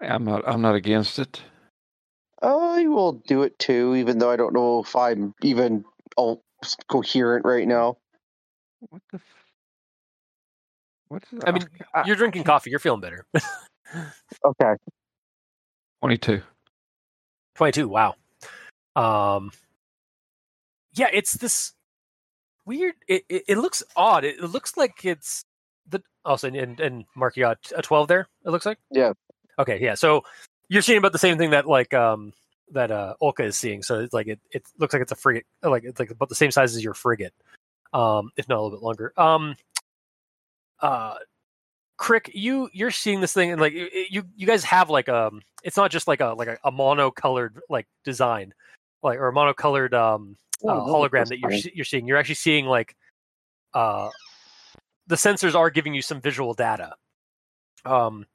I'm 0.00 0.24
not. 0.24 0.42
I'm 0.48 0.62
not 0.62 0.74
against 0.74 1.18
it. 1.18 1.42
I 2.40 2.86
will 2.86 3.12
do 3.26 3.42
it 3.42 3.58
too, 3.58 3.94
even 3.96 4.18
though 4.18 4.30
I 4.30 4.36
don't 4.36 4.54
know 4.54 4.82
if 4.82 4.96
I'm 4.96 5.34
even 5.42 5.84
all 6.16 6.42
coherent 6.88 7.44
right 7.44 7.68
now. 7.68 7.98
What 8.80 9.02
the? 9.12 9.16
F- 9.16 9.22
What's? 11.08 11.28
I 11.44 11.52
mean, 11.52 11.66
You're 12.06 12.16
drinking 12.16 12.44
coffee. 12.44 12.70
You're 12.70 12.78
feeling 12.78 13.00
better. 13.00 13.26
Okay. 14.44 14.72
Twenty-two. 16.00 16.42
22 17.56 17.88
wow 17.88 18.14
um 18.96 19.50
yeah 20.92 21.08
it's 21.10 21.32
this 21.34 21.72
weird 22.66 22.94
it, 23.08 23.24
it, 23.28 23.44
it 23.48 23.58
looks 23.58 23.82
odd 23.96 24.24
it, 24.24 24.36
it 24.38 24.50
looks 24.50 24.76
like 24.76 25.04
it's 25.04 25.44
the 25.88 26.02
also 26.24 26.48
and 26.48 26.80
and 26.80 27.04
Marc 27.14 27.36
you 27.36 27.44
got 27.44 27.58
a 27.76 27.80
12 27.82 28.08
there 28.08 28.26
it 28.44 28.50
looks 28.50 28.66
like 28.66 28.78
Yeah. 28.90 29.12
okay 29.58 29.78
yeah 29.80 29.94
so 29.94 30.22
you're 30.68 30.82
seeing 30.82 30.98
about 30.98 31.12
the 31.12 31.18
same 31.18 31.38
thing 31.38 31.50
that 31.50 31.66
like 31.66 31.94
um 31.94 32.32
that 32.72 32.90
uh 32.90 33.14
Olka 33.22 33.44
is 33.44 33.56
seeing 33.56 33.82
so 33.82 34.00
it's 34.00 34.12
like 34.12 34.26
it, 34.26 34.40
it 34.50 34.64
looks 34.78 34.92
like 34.92 35.02
it's 35.02 35.12
a 35.12 35.16
frigate 35.16 35.46
like 35.62 35.84
it's 35.84 36.00
like 36.00 36.10
about 36.10 36.28
the 36.28 36.34
same 36.34 36.50
size 36.50 36.74
as 36.74 36.82
your 36.82 36.94
frigate 36.94 37.32
um 37.92 38.30
if 38.36 38.48
not 38.48 38.58
a 38.58 38.60
little 38.60 38.76
bit 38.76 38.84
longer 38.84 39.12
um 39.16 39.54
uh 40.80 41.14
Krick, 41.98 42.30
you 42.34 42.68
you're 42.74 42.90
seeing 42.90 43.20
this 43.22 43.32
thing 43.32 43.52
and 43.52 43.60
like 43.60 43.72
you 43.72 43.88
you 44.10 44.24
you 44.36 44.46
guys 44.46 44.64
have 44.64 44.90
like 44.90 45.08
um 45.08 45.40
it's 45.64 45.78
not 45.78 45.90
just 45.90 46.06
like 46.06 46.20
a 46.20 46.34
like 46.36 46.48
a, 46.48 46.58
a 46.64 46.70
monocolored 46.70 47.58
like 47.70 47.86
design 48.04 48.52
like 49.02 49.18
or 49.18 49.28
a 49.28 49.32
monocolored 49.32 49.94
um 49.94 50.36
uh, 50.64 50.74
hologram 50.80 51.26
that 51.28 51.38
you're 51.38 51.50
you're 51.74 51.84
seeing. 51.84 52.06
You're 52.06 52.16
actually 52.18 52.34
seeing 52.36 52.66
like 52.66 52.94
uh 53.74 54.10
the 55.06 55.16
sensors 55.16 55.54
are 55.54 55.70
giving 55.70 55.94
you 55.94 56.02
some 56.02 56.20
visual 56.20 56.54
data. 56.54 56.94
Um 57.84 58.26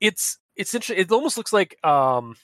it's 0.00 0.38
it's 0.56 0.74
interesting 0.74 0.98
it 1.04 1.10
almost 1.12 1.36
looks 1.36 1.52
like 1.52 1.76
um 1.84 2.36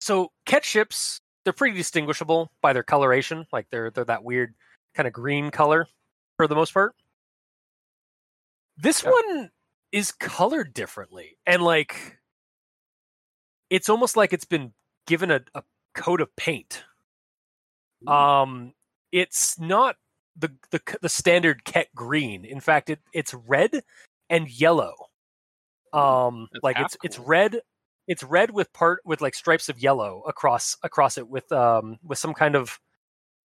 so 0.00 0.30
Kett 0.46 0.64
ships 0.64 1.20
they're 1.44 1.52
pretty 1.52 1.76
distinguishable 1.76 2.50
by 2.60 2.72
their 2.72 2.82
coloration 2.82 3.46
like 3.52 3.66
they're 3.70 3.90
they're 3.90 4.04
that 4.04 4.22
weird 4.24 4.54
kind 4.94 5.06
of 5.06 5.12
green 5.12 5.50
color 5.50 5.86
for 6.36 6.46
the 6.46 6.54
most 6.54 6.72
part. 6.74 6.94
This 8.76 9.02
Yeah. 9.02 9.10
one 9.10 9.50
is 9.90 10.12
colored 10.12 10.72
differently 10.74 11.36
and 11.46 11.62
like 11.62 12.18
it's 13.70 13.88
almost 13.88 14.16
like 14.16 14.32
it's 14.32 14.44
been 14.44 14.72
given 15.06 15.30
a, 15.30 15.40
a 15.54 15.62
coat 15.94 16.20
of 16.20 16.34
paint 16.36 16.84
um 18.06 18.72
it's 19.12 19.58
not 19.58 19.96
the 20.36 20.52
the 20.70 20.80
the 21.00 21.08
standard 21.08 21.64
Kett 21.64 21.88
green. 21.94 22.44
In 22.44 22.60
fact 22.60 22.90
it 22.90 23.00
it's 23.12 23.34
red 23.34 23.82
and 24.30 24.48
yellow. 24.50 24.94
Um 25.92 26.48
That's 26.52 26.64
like 26.64 26.80
it's 26.80 26.96
it's 27.02 27.18
red 27.18 27.60
it's 28.08 28.22
red 28.22 28.50
with 28.50 28.72
part 28.72 29.00
with 29.04 29.20
like 29.20 29.34
stripes 29.34 29.68
of 29.68 29.78
yellow 29.78 30.22
across 30.26 30.76
across 30.82 31.18
it 31.18 31.28
with 31.28 31.50
um 31.52 31.98
with 32.02 32.18
some 32.18 32.34
kind 32.34 32.56
of 32.56 32.78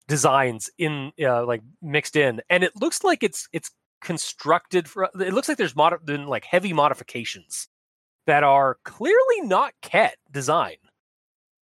designs 0.08 0.70
in 0.78 1.12
uh, 1.22 1.44
like 1.44 1.62
mixed 1.82 2.16
in. 2.16 2.40
And 2.48 2.64
it 2.64 2.72
looks 2.80 3.04
like 3.04 3.22
it's 3.22 3.48
it's 3.52 3.70
constructed 4.00 4.88
for 4.88 5.04
it 5.20 5.34
looks 5.34 5.48
like 5.48 5.58
there's 5.58 5.76
mod- 5.76 6.04
been 6.04 6.26
like 6.26 6.44
heavy 6.44 6.72
modifications 6.72 7.68
that 8.26 8.44
are 8.44 8.78
clearly 8.84 9.40
not 9.42 9.72
Kett 9.82 10.16
design 10.30 10.76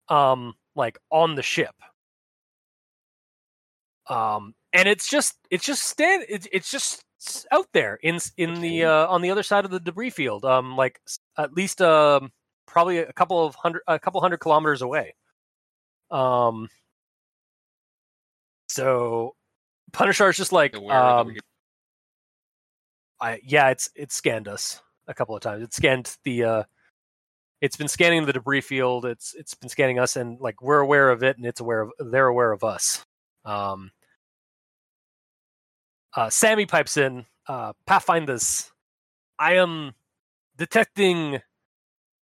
um 0.08 0.54
like 0.76 0.98
on 1.10 1.34
the 1.34 1.42
ship 1.42 1.74
um 4.10 4.54
and 4.72 4.88
it's 4.88 5.08
just 5.08 5.36
it's 5.50 5.64
just 5.64 5.82
stand 5.82 6.24
it's, 6.28 6.46
it's 6.52 6.70
just 6.70 7.04
out 7.52 7.66
there 7.72 7.98
in 8.02 8.18
in 8.36 8.60
the 8.60 8.84
uh 8.84 9.06
on 9.06 9.22
the 9.22 9.30
other 9.30 9.42
side 9.42 9.64
of 9.64 9.70
the 9.70 9.80
debris 9.80 10.10
field 10.10 10.44
um 10.44 10.76
like 10.76 11.00
at 11.38 11.52
least 11.52 11.80
um 11.82 12.32
probably 12.66 12.98
a 12.98 13.12
couple 13.12 13.44
of 13.44 13.54
hundred 13.54 13.82
a 13.86 13.98
couple 13.98 14.20
hundred 14.20 14.38
kilometers 14.38 14.82
away 14.82 15.14
um 16.10 16.68
so 18.68 19.34
punisher 19.92 20.28
is 20.28 20.36
just 20.36 20.52
like 20.52 20.74
um 20.76 21.34
I 23.20 23.40
yeah, 23.44 23.68
it's 23.68 23.90
it's 23.94 24.14
scanned 24.14 24.48
us 24.48 24.80
a 25.06 25.14
couple 25.14 25.36
of 25.36 25.42
times. 25.42 25.62
It 25.62 25.74
scanned 25.74 26.16
the 26.24 26.44
uh 26.44 26.62
it's 27.60 27.76
been 27.76 27.88
scanning 27.88 28.24
the 28.24 28.32
debris 28.32 28.62
field. 28.62 29.04
It's 29.04 29.34
it's 29.34 29.54
been 29.54 29.68
scanning 29.68 29.98
us 29.98 30.16
and 30.16 30.40
like 30.40 30.62
we're 30.62 30.78
aware 30.80 31.10
of 31.10 31.22
it 31.22 31.36
and 31.36 31.44
it's 31.44 31.60
aware 31.60 31.82
of 31.82 31.90
they're 31.98 32.26
aware 32.26 32.52
of 32.52 32.64
us. 32.64 33.04
Um 33.44 33.90
uh 36.16 36.30
Sammy 36.30 36.66
pipes 36.66 36.96
in, 36.96 37.26
uh 37.46 37.72
Pathfinders. 37.86 38.70
I 39.38 39.54
am 39.54 39.94
detecting 40.56 41.40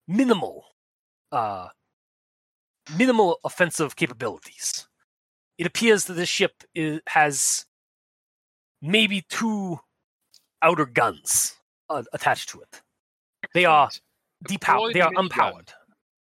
minimal 0.07 0.65
uh 1.33 1.69
minimal 2.97 3.39
offensive 3.45 3.97
capabilities. 3.97 4.87
It 5.59 5.67
appears 5.67 6.07
that 6.07 6.15
this 6.15 6.29
ship 6.29 6.65
is, 6.75 7.01
has 7.09 7.67
maybe 8.81 9.25
two 9.29 9.79
outer 10.63 10.87
guns 10.87 11.57
uh, 11.89 12.03
attached 12.13 12.49
to 12.51 12.61
it. 12.61 12.83
They 13.55 13.65
are 13.65 13.91
depowered. 14.49 14.95
They 14.95 15.01
are 15.01 15.13
unpowered. 15.13 15.69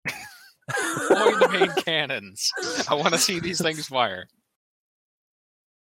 Deploy 0.07 1.39
the 1.39 1.49
main 1.53 1.71
cannons. 1.85 2.51
I 2.89 2.95
want 2.95 3.13
to 3.13 3.19
see 3.19 3.41
these 3.41 3.61
things 3.61 3.87
fire. 3.87 4.27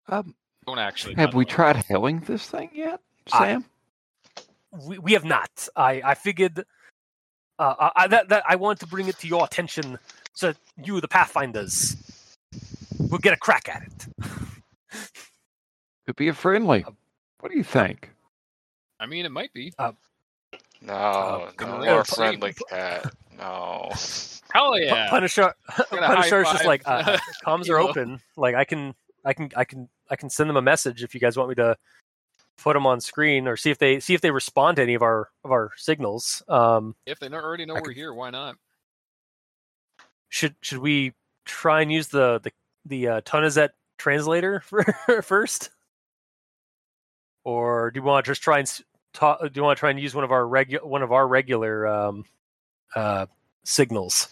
Um, 0.09 0.35
Don't 0.67 0.79
actually. 0.79 1.14
have 1.14 1.35
we 1.35 1.45
tried 1.45 1.77
helling 1.77 2.21
this 2.21 2.47
thing 2.49 2.71
yet, 2.75 3.01
I- 3.33 3.39
Sam? 3.47 3.64
We, 4.87 4.99
we 4.99 5.12
have 5.12 5.25
not. 5.25 5.69
I 5.77 6.03
I 6.05 6.14
figured 6.14 6.64
uh, 7.59 7.75
I, 7.79 7.91
I- 7.97 8.07
that 8.09 8.29
that 8.29 8.43
I 8.49 8.57
want 8.57 8.81
to 8.81 8.87
bring 8.87 9.09
it 9.09 9.19
to 9.21 9.29
your 9.29 9.45
attention 9.45 9.99
so 10.35 10.49
that 10.49 10.57
you, 10.85 11.01
the 11.01 11.09
Pathfinders, 11.09 11.97
will 13.11 13.19
get 13.19 13.33
a 13.33 13.37
crack 13.37 13.69
at 13.69 13.83
it. 13.83 14.07
Could 16.07 16.17
be 16.17 16.29
a 16.29 16.35
friendly. 16.35 16.85
Uh, 16.85 16.91
What 17.41 17.51
do 17.53 17.57
you 17.59 17.64
think? 17.64 18.11
I 19.01 19.07
mean, 19.07 19.25
it 19.25 19.31
might 19.33 19.53
be. 19.53 19.73
No, 19.79 19.95
Uh, 20.93 21.51
no 21.61 21.67
uh, 21.67 21.79
more 21.79 22.01
uh, 22.01 22.05
friendly 22.05 22.55
cat. 22.71 23.12
No. 23.39 23.91
Hell 24.51 24.79
yeah! 24.79 25.11
Punisher, 25.11 25.53
Gonna 25.91 26.07
Punisher 26.07 26.41
is 26.41 26.49
just 26.51 26.64
like 26.64 26.81
uh, 26.87 27.19
comms 27.47 27.69
are 27.69 27.79
Elo. 27.79 27.91
open. 27.91 28.21
Like 28.39 28.55
I 28.55 28.64
can, 28.64 28.95
I 29.27 29.33
can, 29.35 29.51
I 29.57 29.64
can, 29.64 29.89
I 30.09 30.16
can 30.16 30.31
send 30.31 30.49
them 30.49 30.57
a 30.57 30.62
message 30.62 31.03
if 31.03 31.12
you 31.12 31.20
guys 31.20 31.37
want 31.37 31.49
me 31.51 31.57
to 31.57 31.77
put 32.59 32.72
them 32.74 32.87
on 32.87 33.01
screen 33.01 33.47
or 33.49 33.57
see 33.57 33.70
if 33.70 33.77
they 33.79 34.01
see 34.01 34.14
if 34.14 34.20
they 34.22 34.31
respond 34.31 34.77
to 34.77 34.83
any 34.83 34.95
of 34.95 35.03
our 35.03 35.29
of 35.45 35.51
our 35.51 35.72
signals. 35.77 36.43
Um, 36.49 36.95
If 37.05 37.18
they 37.18 37.29
already 37.29 37.66
know 37.66 37.74
I 37.74 37.81
we're 37.81 37.89
could- 37.89 37.97
here, 37.97 38.14
why 38.14 38.31
not? 38.31 38.57
should 40.29 40.55
should 40.61 40.79
we 40.79 41.12
try 41.45 41.83
and 41.83 41.93
use 41.93 42.09
the 42.09 42.41
the 42.43 42.53
the 42.87 43.09
uh, 43.09 43.20
Tonizet 43.22 43.70
translator 43.99 44.61
for, 44.64 44.85
first, 45.22 45.70
or 47.45 47.91
do 47.91 47.99
you 47.99 48.05
want 48.05 48.24
to 48.24 48.31
just 48.31 48.43
try 48.43 48.59
and 48.61 48.81
ta- 49.12 49.39
do 49.39 49.51
you 49.55 49.62
want 49.62 49.77
to 49.77 49.81
try 49.81 49.91
and 49.91 50.01
use 50.01 50.14
one 50.14 50.24
of 50.24 50.31
our 50.33 50.43
regu- 50.43 50.85
one 50.85 51.03
of 51.03 51.12
our 51.12 51.27
regular 51.27 51.87
um, 51.87 52.24
uh, 52.95 53.27
signals, 53.64 54.29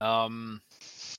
Um, 0.00 0.60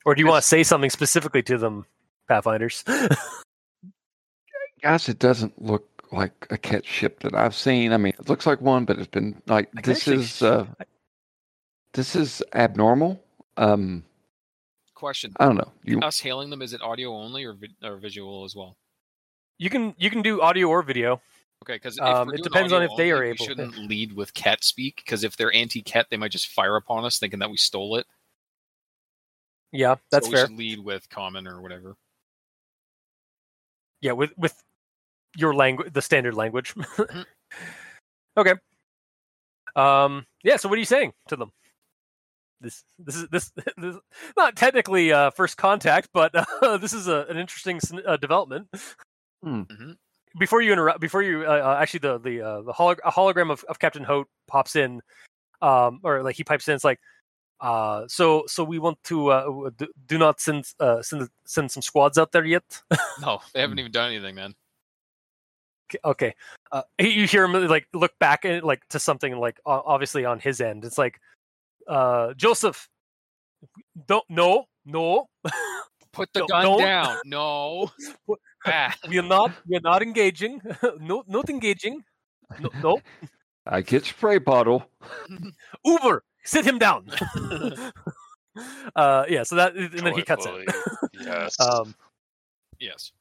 or 0.06 0.16
do 0.16 0.22
you 0.22 0.28
want 0.28 0.42
to 0.42 0.48
say 0.48 0.64
something 0.64 0.90
specifically 0.90 1.44
to 1.44 1.58
them, 1.58 1.86
Pathfinders? 2.28 2.84
Guys, 4.82 5.10
it 5.10 5.20
doesn't 5.20 5.62
look 5.62 5.88
like 6.12 6.48
a 6.50 6.58
cat 6.58 6.86
ship 6.86 7.20
that 7.22 7.34
I've 7.34 7.56
seen. 7.56 7.92
I 7.92 7.98
mean, 7.98 8.14
it 8.20 8.30
looks 8.30 8.46
like 8.46 8.62
one, 8.62 8.86
but 8.86 8.98
it's 9.00 9.08
been 9.08 9.42
like 9.48 9.70
I 9.78 9.82
this 9.82 10.08
is 10.08 10.38
sh- 10.38 10.42
uh, 10.44 10.66
this 11.94 12.16
is 12.16 12.44
abnormal. 12.54 13.22
Um, 13.58 14.04
question: 14.94 15.34
I 15.40 15.46
don't 15.46 15.56
know. 15.56 15.72
You 15.84 16.00
Us 16.02 16.20
hailing 16.20 16.50
them 16.50 16.62
is 16.62 16.74
it 16.74 16.82
audio 16.82 17.12
only 17.14 17.44
or 17.44 17.54
vi- 17.54 17.76
or 17.84 17.98
visual 17.98 18.44
as 18.46 18.56
well? 18.56 18.78
you 19.60 19.70
can 19.72 19.96
you 19.98 20.10
can 20.12 20.22
do 20.22 20.42
audio 20.42 20.68
or 20.68 20.84
video. 20.84 21.20
Okay, 21.64 21.74
because 21.74 21.98
Um, 22.00 22.32
it 22.32 22.44
depends 22.44 22.72
on 22.72 22.84
if 22.84 22.92
they 22.98 23.10
are 23.12 23.24
able 23.24 23.32
We 23.32 23.38
to. 23.38 23.44
shouldn't 23.46 23.78
lead 23.90 24.14
with 24.14 24.32
cat 24.36 24.64
speak 24.64 24.98
because 24.98 25.24
if 25.24 25.36
they're 25.36 25.52
anti-cat, 25.56 26.06
they 26.12 26.18
might 26.18 26.32
just 26.32 26.50
fire 26.50 26.76
upon 26.76 27.04
us, 27.04 27.18
thinking 27.18 27.40
that 27.40 27.50
we 27.50 27.58
stole 27.58 27.96
it. 27.98 28.06
Yeah, 29.72 29.96
that's 30.12 30.28
so 30.28 30.30
we 30.32 30.36
fair. 30.38 30.46
should 30.46 30.56
lead 30.56 30.80
with 30.80 31.10
common 31.10 31.48
or 31.48 31.60
whatever. 31.60 31.96
Yeah, 34.02 34.14
with 34.14 34.32
with 34.38 34.56
your 35.36 35.54
language, 35.54 35.94
the 35.94 36.02
standard 36.02 36.36
language. 36.36 36.74
Mm-hmm. 36.76 37.22
okay. 38.38 38.54
Um. 39.76 40.26
Yeah. 40.44 40.58
So, 40.58 40.70
what 40.70 40.76
are 40.76 40.80
you 40.80 40.86
saying 40.86 41.14
to 41.30 41.36
them? 41.36 41.52
This 42.62 42.84
this 43.00 43.16
is 43.16 43.28
this, 43.30 43.52
this 43.78 43.96
not 44.36 44.56
technically 44.56 45.12
uh, 45.12 45.32
first 45.32 45.58
contact, 45.58 46.10
but 46.14 46.32
uh, 46.62 46.78
this 46.78 46.94
is 46.94 47.08
a, 47.08 47.26
an 47.30 47.38
interesting 47.38 47.80
uh, 48.06 48.18
development. 48.18 48.68
Hmm. 49.44 49.62
Mhm. 49.62 49.96
Before 50.40 50.62
you 50.62 50.72
interrupt, 50.72 51.00
before 51.00 51.24
you 51.24 51.44
uh, 51.46 51.50
uh, 51.50 51.78
actually 51.82 52.00
the 52.02 52.20
the 52.20 52.42
uh, 52.42 52.62
the 52.62 52.74
holog- 52.74 53.00
a 53.06 53.12
hologram 53.12 53.52
of, 53.52 53.64
of 53.66 53.80
Captain 53.80 54.04
Hote 54.04 54.28
pops 54.48 54.76
in, 54.76 55.02
um, 55.62 56.00
or 56.04 56.22
like 56.22 56.36
he 56.36 56.44
pipes 56.44 56.68
in. 56.68 56.76
It's 56.76 56.84
like 56.84 57.00
Uh, 57.60 58.06
so 58.08 58.44
so 58.48 58.64
we 58.64 58.78
want 58.80 58.98
to 59.04 59.30
uh, 59.32 59.70
do, 59.78 59.88
do 60.06 60.18
not 60.18 60.40
send 60.40 60.66
uh, 60.80 61.02
send 61.02 61.28
send 61.46 61.72
some 61.72 61.82
squads 61.82 62.18
out 62.18 62.32
there 62.32 62.46
yet. 62.46 62.82
No, 63.22 63.40
they 63.54 63.62
haven't 63.62 63.80
even 63.80 63.92
done 63.92 64.12
anything, 64.12 64.36
man. 64.36 64.54
Okay- 65.90 66.00
okay. 66.06 66.36
Uh, 66.72 66.84
you 67.00 67.26
hear 67.26 67.46
him 67.46 67.54
like 67.68 67.88
look 67.94 68.12
back 68.20 68.46
at 68.46 68.64
like 68.64 68.82
to 68.90 69.00
something 69.00 69.38
like 69.38 69.60
obviously 69.66 70.24
on 70.26 70.40
his 70.40 70.62
end. 70.62 70.86
It's 70.86 70.98
like 71.00 71.20
uh, 71.88 72.34
Joseph, 72.36 72.88
don't 74.06 74.26
no 74.30 74.66
no. 74.86 75.28
Put 76.14 76.30
the 76.34 76.40
Don't- 76.42 76.50
gun 76.50 76.64
don't- 76.64 76.80
down. 76.82 77.18
No. 77.26 77.92
Ah. 78.66 78.94
we 79.10 79.18
are 79.20 79.24
not 79.24 79.52
we 79.68 79.78
are 79.78 79.82
not 79.82 80.02
engaging. 80.04 80.62
no 81.00 81.24
not 81.28 81.50
engaging. 81.50 82.04
No, 82.60 82.70
no. 82.84 83.00
I 83.66 83.82
get 83.82 84.06
spray 84.06 84.38
bottle. 84.38 84.90
Uber, 85.84 86.24
sit 86.48 86.66
him 86.66 86.80
down. 86.80 87.06
uh, 88.96 89.26
yeah. 89.30 89.44
So 89.44 89.56
that 89.56 89.76
and 89.76 89.92
then 89.92 90.16
he 90.16 90.24
cuts 90.24 90.46
it. 90.46 90.50
Joyfully, 90.50 90.66
Yes. 91.26 91.56
Um, 91.60 91.94
yes. 92.80 93.12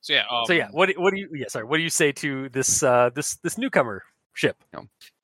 So 0.00 0.12
yeah. 0.14 0.24
Um, 0.30 0.46
so 0.46 0.52
yeah, 0.54 0.68
what 0.70 0.86
do- 0.88 1.00
what 1.00 1.12
do 1.12 1.20
you 1.20 1.28
yeah 1.34 1.48
sorry 1.48 1.64
what 1.66 1.76
do 1.76 1.82
you 1.82 1.90
say 1.90 2.12
to 2.12 2.48
this 2.48 2.82
uh 2.82 3.10
this 3.14 3.36
this 3.36 3.58
newcomer 3.58 4.02
ship? 4.34 4.56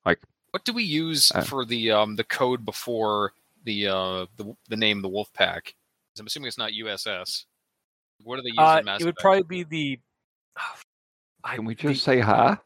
Like 0.05 0.19
what 0.51 0.63
do 0.63 0.73
we 0.73 0.83
use 0.83 1.31
Uh, 1.33 1.41
for 1.41 1.65
the 1.65 1.91
um 1.91 2.15
the 2.15 2.23
code 2.23 2.63
before 2.65 3.33
the 3.63 3.87
uh 3.87 4.25
the 4.37 4.55
the 4.69 4.77
name 4.77 5.01
the 5.01 5.09
Wolf 5.09 5.31
Pack? 5.33 5.73
I'm 6.19 6.27
assuming 6.27 6.47
it's 6.47 6.57
not 6.57 6.71
USS. 6.71 7.45
What 8.23 8.37
do 8.37 8.41
they 8.43 8.49
use 8.49 8.57
Uh, 8.59 8.81
Mass 8.85 9.01
it 9.01 9.05
would 9.05 9.15
Effect? 9.15 9.21
probably 9.21 9.43
be 9.43 9.63
the. 9.63 9.99
I, 11.43 11.55
Can 11.55 11.65
we 11.65 11.75
the- 11.75 11.81
just 11.93 12.03
say 12.03 12.19
hi? 12.21 12.57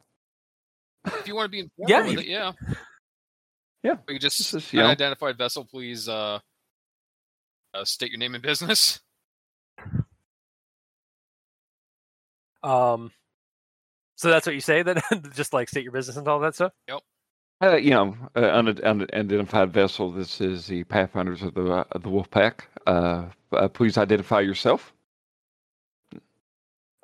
If 1.05 1.27
you 1.27 1.35
want 1.35 1.45
to 1.45 1.49
be 1.49 1.59
informed 1.61 1.89
Yeah, 1.89 2.01
with 2.03 2.11
you- 2.13 2.19
it, 2.19 2.27
yeah. 2.27 2.51
Yeah, 3.83 3.95
We 4.07 4.15
could 4.15 4.21
just 4.21 4.37
this 4.37 4.53
is, 4.53 4.73
you 4.73 4.79
know- 4.79 4.85
unidentified 4.87 5.37
vessel, 5.37 5.65
please 5.65 6.09
uh, 6.09 6.39
uh 7.73 7.85
state 7.85 8.11
your 8.11 8.19
name 8.19 8.35
and 8.35 8.43
business. 8.43 8.99
Um, 12.61 13.11
so 14.15 14.29
that's 14.29 14.45
what 14.45 14.53
you 14.53 14.61
say 14.61 14.83
then, 14.83 14.97
just 15.33 15.53
like 15.53 15.69
state 15.69 15.83
your 15.83 15.93
business 15.93 16.17
and 16.17 16.27
all 16.27 16.39
that 16.41 16.55
stuff. 16.55 16.73
Uh, 17.61 17.75
you 17.75 17.89
know, 17.89 18.15
uh, 18.35 18.51
un- 18.53 18.79
unidentified 18.83 19.73
vessel. 19.73 20.11
This 20.11 20.39
is 20.39 20.67
the 20.67 20.85
Pathfinders 20.85 21.41
of 21.41 21.53
the 21.53 21.69
uh, 21.71 21.83
of 21.91 22.03
the 22.03 22.09
Wolf 22.09 22.29
Pack. 22.29 22.69
Uh, 22.87 23.25
uh, 23.51 23.67
please 23.67 23.97
identify 23.97 24.39
yourself. 24.39 24.93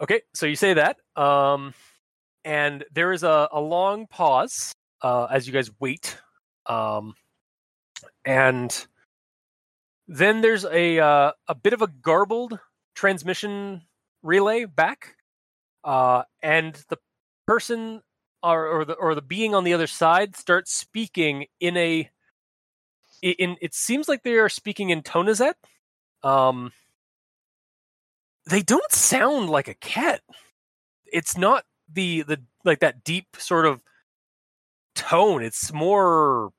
Okay, 0.02 0.22
so 0.34 0.46
you 0.46 0.56
say 0.56 0.74
that, 0.74 0.98
um, 1.16 1.74
and 2.46 2.84
there 2.94 3.12
is 3.12 3.24
a, 3.24 3.50
a 3.52 3.60
long 3.60 4.08
pause 4.08 4.74
uh, 5.02 5.26
as 5.26 5.48
you 5.48 5.54
guys 5.54 5.72
wait, 5.80 6.18
um, 6.68 7.16
and 8.24 8.88
then 10.08 10.42
there's 10.42 10.66
a 10.66 11.00
uh, 11.00 11.32
a 11.48 11.56
bit 11.56 11.74
of 11.74 11.82
a 11.82 11.88
garbled 11.88 12.60
transmission 12.96 13.84
relay 14.24 14.66
back, 14.66 15.16
uh, 15.84 16.24
and 16.42 16.76
the 16.90 16.98
person 17.48 18.02
or, 18.44 18.68
or 18.68 18.86
the 18.86 18.94
or 18.94 19.16
the 19.16 19.22
being 19.22 19.56
on 19.56 19.64
the 19.64 19.74
other 19.74 19.88
side 19.88 20.36
starts 20.36 20.74
speaking 20.74 21.48
in 21.60 21.78
a 21.78 22.10
in, 23.22 23.58
it 23.62 23.74
seems 23.74 24.08
like 24.08 24.24
they 24.24 24.36
are 24.36 24.50
speaking 24.50 24.92
in 24.92 25.02
Tonazet. 25.02 25.54
Um, 26.24 26.72
they 28.48 28.62
don't 28.62 28.92
sound 28.92 29.50
like 29.50 29.68
a 29.68 29.74
cat. 29.74 30.22
It's 31.12 31.38
not 31.38 31.66
the 31.92 32.24
the 32.24 32.42
like 32.64 32.80
that 32.80 33.04
deep 33.04 33.28
sort 33.38 33.66
of 33.66 33.82
tone. 34.96 35.44
It's 35.44 35.72
more. 35.72 36.52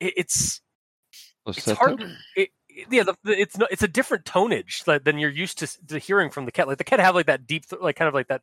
It, 0.00 0.14
it's 0.16 0.60
it's 1.46 1.70
hard. 1.70 2.04
It, 2.36 2.50
yeah, 2.90 3.02
the, 3.02 3.16
the, 3.24 3.38
it's 3.38 3.58
not. 3.58 3.72
It's 3.72 3.82
a 3.82 3.88
different 3.88 4.24
tonage 4.24 4.84
like, 4.86 5.04
than 5.04 5.18
you're 5.18 5.30
used 5.30 5.58
to, 5.58 5.86
to 5.86 5.98
hearing 5.98 6.30
from 6.30 6.44
the 6.44 6.52
cat. 6.52 6.68
Like 6.68 6.78
the 6.78 6.84
cat 6.84 7.00
have 7.00 7.14
like 7.14 7.26
that 7.26 7.46
deep, 7.46 7.64
like 7.80 7.96
kind 7.96 8.08
of 8.08 8.14
like 8.14 8.28
that, 8.28 8.42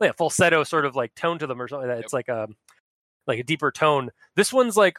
like 0.00 0.16
falsetto 0.16 0.64
sort 0.64 0.84
of 0.84 0.96
like 0.96 1.14
tone 1.14 1.38
to 1.38 1.46
them 1.46 1.60
or 1.60 1.68
something. 1.68 1.88
Like 1.88 1.98
that. 1.98 2.04
It's 2.04 2.12
like 2.12 2.28
a 2.28 2.48
like 3.26 3.38
a 3.38 3.44
deeper 3.44 3.70
tone. 3.70 4.10
This 4.34 4.52
one's 4.52 4.76
like 4.76 4.98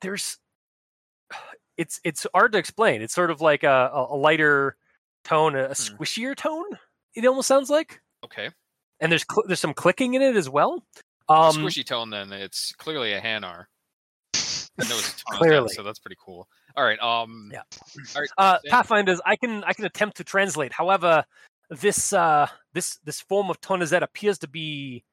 there's. 0.00 0.38
It's 1.76 1.98
it's 2.04 2.26
hard 2.34 2.52
to 2.52 2.58
explain. 2.58 3.00
It's 3.00 3.14
sort 3.14 3.30
of 3.30 3.40
like 3.40 3.62
a, 3.62 3.90
a 3.94 4.14
lighter 4.14 4.76
tone, 5.24 5.54
a, 5.54 5.64
a 5.64 5.70
squishier 5.70 6.36
tone. 6.36 6.66
It 7.14 7.24
almost 7.24 7.48
sounds 7.48 7.70
like, 7.70 8.02
Okay. 8.22 8.50
and 9.00 9.10
there's 9.10 9.24
cl- 9.30 9.44
there's 9.46 9.60
some 9.60 9.72
clicking 9.72 10.12
in 10.12 10.20
it 10.20 10.36
as 10.36 10.50
well. 10.50 10.84
Um, 11.30 11.56
Squishy 11.56 11.84
tone 11.84 12.10
then. 12.10 12.32
It's 12.32 12.72
clearly 12.72 13.12
a 13.12 13.20
Hanar. 13.20 13.66
I 14.34 14.88
know 14.88 14.96
it's 14.98 15.22
a 15.30 15.30
tone, 15.32 15.38
Clearly. 15.38 15.74
so 15.74 15.82
that's 15.82 15.98
pretty 15.98 16.16
cool. 16.24 16.48
All 16.76 16.84
right. 16.84 16.98
Um 17.00 17.50
Yeah. 17.52 17.62
all 18.14 18.20
right. 18.22 18.30
uh, 18.38 18.58
Pathfinders, 18.68 19.20
I 19.24 19.36
can 19.36 19.62
I 19.64 19.72
can 19.72 19.84
attempt 19.84 20.16
to 20.18 20.24
translate. 20.24 20.72
However, 20.72 21.24
this 21.68 22.12
uh, 22.12 22.46
this 22.72 22.98
this 23.04 23.20
form 23.20 23.50
of 23.50 23.60
Tonizet 23.60 24.02
appears 24.02 24.38
to 24.40 24.48
be 24.48 25.04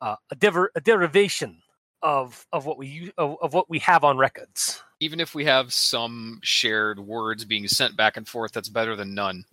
uh, 0.00 0.16
a, 0.30 0.34
dever- 0.36 0.70
a 0.74 0.80
derivation 0.80 1.60
of 2.02 2.46
of 2.52 2.66
what 2.66 2.78
we 2.78 3.12
of, 3.18 3.36
of 3.42 3.52
what 3.54 3.68
we 3.68 3.78
have 3.80 4.04
on 4.04 4.16
records. 4.18 4.82
even 5.00 5.20
if 5.20 5.34
we 5.34 5.44
have 5.46 5.72
some 5.72 6.38
shared 6.42 6.98
words 7.00 7.44
being 7.44 7.66
sent 7.68 7.96
back 7.96 8.16
and 8.16 8.26
forth, 8.28 8.52
that's 8.52 8.68
better 8.68 8.94
than 8.96 9.14
none. 9.14 9.44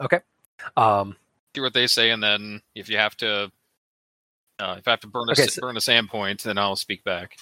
Okay. 0.00 0.20
Um, 0.76 1.16
Do 1.52 1.62
what 1.62 1.74
they 1.74 1.86
say, 1.86 2.10
and 2.10 2.22
then 2.22 2.62
if 2.74 2.88
you 2.88 2.96
have 2.96 3.16
to, 3.18 3.50
uh, 4.60 4.76
if 4.78 4.86
I 4.86 4.90
have 4.92 5.00
to 5.00 5.06
burn 5.06 5.28
a 5.28 5.32
Okay, 5.32 5.46
so- 5.46 5.60
burn 5.60 5.76
a 5.76 5.80
sand 5.80 6.08
point, 6.08 6.42
then 6.42 6.58
I'll 6.58 6.76
speak 6.76 7.02
back. 7.04 7.36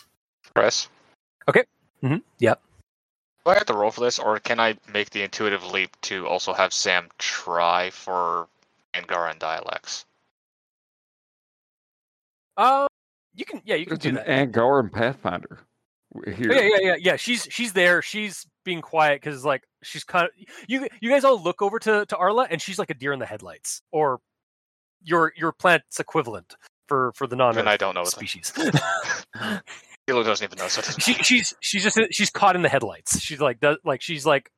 Press. 0.54 0.88
Okay. 1.48 1.64
Mhm, 2.02 2.22
yep. 2.38 2.60
Do 3.44 3.50
I 3.52 3.54
have 3.54 3.66
to 3.66 3.74
roll 3.74 3.90
for 3.90 4.00
this, 4.02 4.18
or 4.18 4.38
can 4.40 4.60
I 4.60 4.76
make 4.92 5.10
the 5.10 5.22
intuitive 5.22 5.64
leap 5.64 5.98
to 6.02 6.26
also 6.26 6.52
have 6.52 6.72
Sam 6.72 7.08
try 7.18 7.90
for 7.90 8.48
Angaran 8.94 9.38
dialects? 9.38 10.04
Uh, 12.56 12.86
you 13.34 13.44
can 13.44 13.62
yeah 13.64 13.76
you 13.76 13.86
can 13.86 13.94
It's 13.94 14.02
do 14.02 14.08
an 14.10 14.14
that. 14.16 14.26
Angaran 14.26 14.90
Pathfinder. 14.92 15.60
Here. 16.24 16.52
Yeah, 16.52 16.60
yeah, 16.62 16.78
yeah, 16.80 16.96
yeah. 16.98 17.16
She's 17.16 17.46
she's 17.50 17.72
there. 17.72 18.00
She's 18.02 18.46
being 18.64 18.80
quiet 18.80 19.20
because 19.20 19.44
like 19.44 19.62
she's 19.82 20.04
kind 20.04 20.24
of 20.26 20.30
you. 20.66 20.88
You 21.00 21.10
guys 21.10 21.22
all 21.24 21.40
look 21.40 21.62
over 21.62 21.78
to 21.80 22.06
to 22.06 22.16
Arla, 22.16 22.48
and 22.50 22.60
she's 22.60 22.78
like 22.78 22.90
a 22.90 22.94
deer 22.94 23.12
in 23.12 23.18
the 23.18 23.26
headlights, 23.26 23.82
or 23.92 24.18
your 25.02 25.32
your 25.36 25.52
planet's 25.52 26.00
equivalent 26.00 26.56
for 26.89 27.12
for 27.14 27.26
the 27.26 27.36
non 27.36 27.57
And 27.59 27.68
I 27.68 27.76
don't 27.76 27.95
know 27.95 28.01
what 28.01 28.11
species. 28.11 28.53
Hilo 30.07 30.22
doesn't 30.22 30.45
even 30.45 30.59
know. 30.59 30.68
So 30.68 30.80
doesn't 30.80 31.03
she 31.03 31.14
she's 31.14 31.55
she's 31.61 31.84
just 31.84 31.99
she's 32.11 32.30
caught 32.30 32.57
in 32.57 32.62
the 32.62 32.68
headlights. 32.68 33.20
She's 33.20 33.41
like 33.41 33.61
does 33.61 33.76
like 33.84 34.01
she's 34.01 34.24
like 34.26 34.51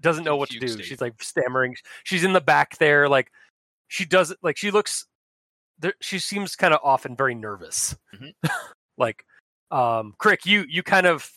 doesn't 0.00 0.24
know 0.24 0.36
what 0.36 0.50
to 0.50 0.58
do. 0.58 0.68
State. 0.68 0.84
She's 0.84 1.00
like 1.00 1.20
stammering. 1.22 1.74
She's 2.04 2.24
in 2.24 2.32
the 2.32 2.40
back 2.40 2.78
there. 2.78 3.08
Like 3.08 3.30
she 3.88 4.04
does 4.04 4.34
like 4.42 4.56
she 4.56 4.70
looks. 4.70 5.06
There, 5.78 5.94
she 6.00 6.18
seems 6.18 6.56
kind 6.56 6.72
of 6.72 6.80
off 6.82 7.04
and 7.04 7.18
very 7.18 7.34
nervous. 7.34 7.96
Mhm. 8.14 8.32
like, 8.96 9.24
um, 9.70 10.14
Krick, 10.18 10.46
you 10.46 10.64
you 10.68 10.82
kind 10.82 11.06
of 11.06 11.30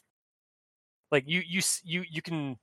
like 1.12 1.28
you 1.28 1.42
you 1.46 1.62
you 1.84 2.04
you 2.10 2.22
can. 2.22 2.58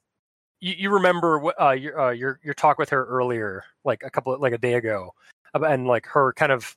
You, 0.59 0.75
you 0.79 0.91
remember 0.91 1.39
what 1.39 1.61
uh, 1.61 1.73
your 1.73 2.01
uh, 2.01 2.11
your 2.12 2.41
your 2.43 2.55
talk 2.55 2.79
with 2.79 2.89
her 2.91 3.05
earlier, 3.05 3.64
like 3.85 4.03
a 4.05 4.11
couple 4.11 4.39
like 4.39 4.55
a 4.55 4.59
day 4.59 4.75
ago, 4.75 5.12
and 5.53 5.87
like 5.87 6.07
her 6.07 6.33
kind 6.33 6.51
of 6.51 6.75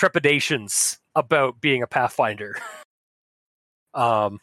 trepidations 0.00 0.98
about 1.14 1.60
being 1.60 1.82
a 1.82 1.86
pathfinder. 1.86 2.56
um, 3.94 4.40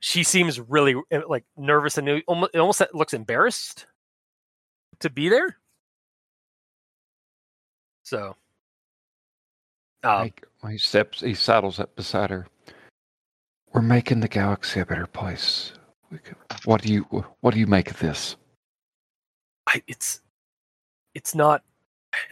she 0.00 0.22
seems 0.22 0.60
really 0.60 0.94
uh, 1.10 1.20
like 1.26 1.44
nervous 1.56 1.96
and 1.96 2.22
almost, 2.26 2.50
it 2.52 2.58
almost 2.58 2.82
looks 2.92 3.14
embarrassed 3.14 3.86
to 5.00 5.08
be 5.08 5.30
there. 5.30 5.56
So, 8.02 8.36
um, 10.04 10.30
he 10.70 10.76
steps, 10.76 11.22
he 11.22 11.32
saddles 11.32 11.80
up 11.80 11.96
beside 11.96 12.28
her. 12.28 12.46
We're 13.72 13.80
making 13.80 14.20
the 14.20 14.28
galaxy 14.28 14.80
a 14.80 14.86
better 14.86 15.06
place. 15.06 15.72
What 16.66 16.82
do 16.82 16.92
you 16.92 17.02
What 17.40 17.54
do 17.54 17.60
you 17.60 17.66
make 17.66 17.90
of 17.90 17.98
this? 17.98 18.36
I, 19.66 19.82
it's 19.88 20.20
it's 21.14 21.34
not. 21.34 21.62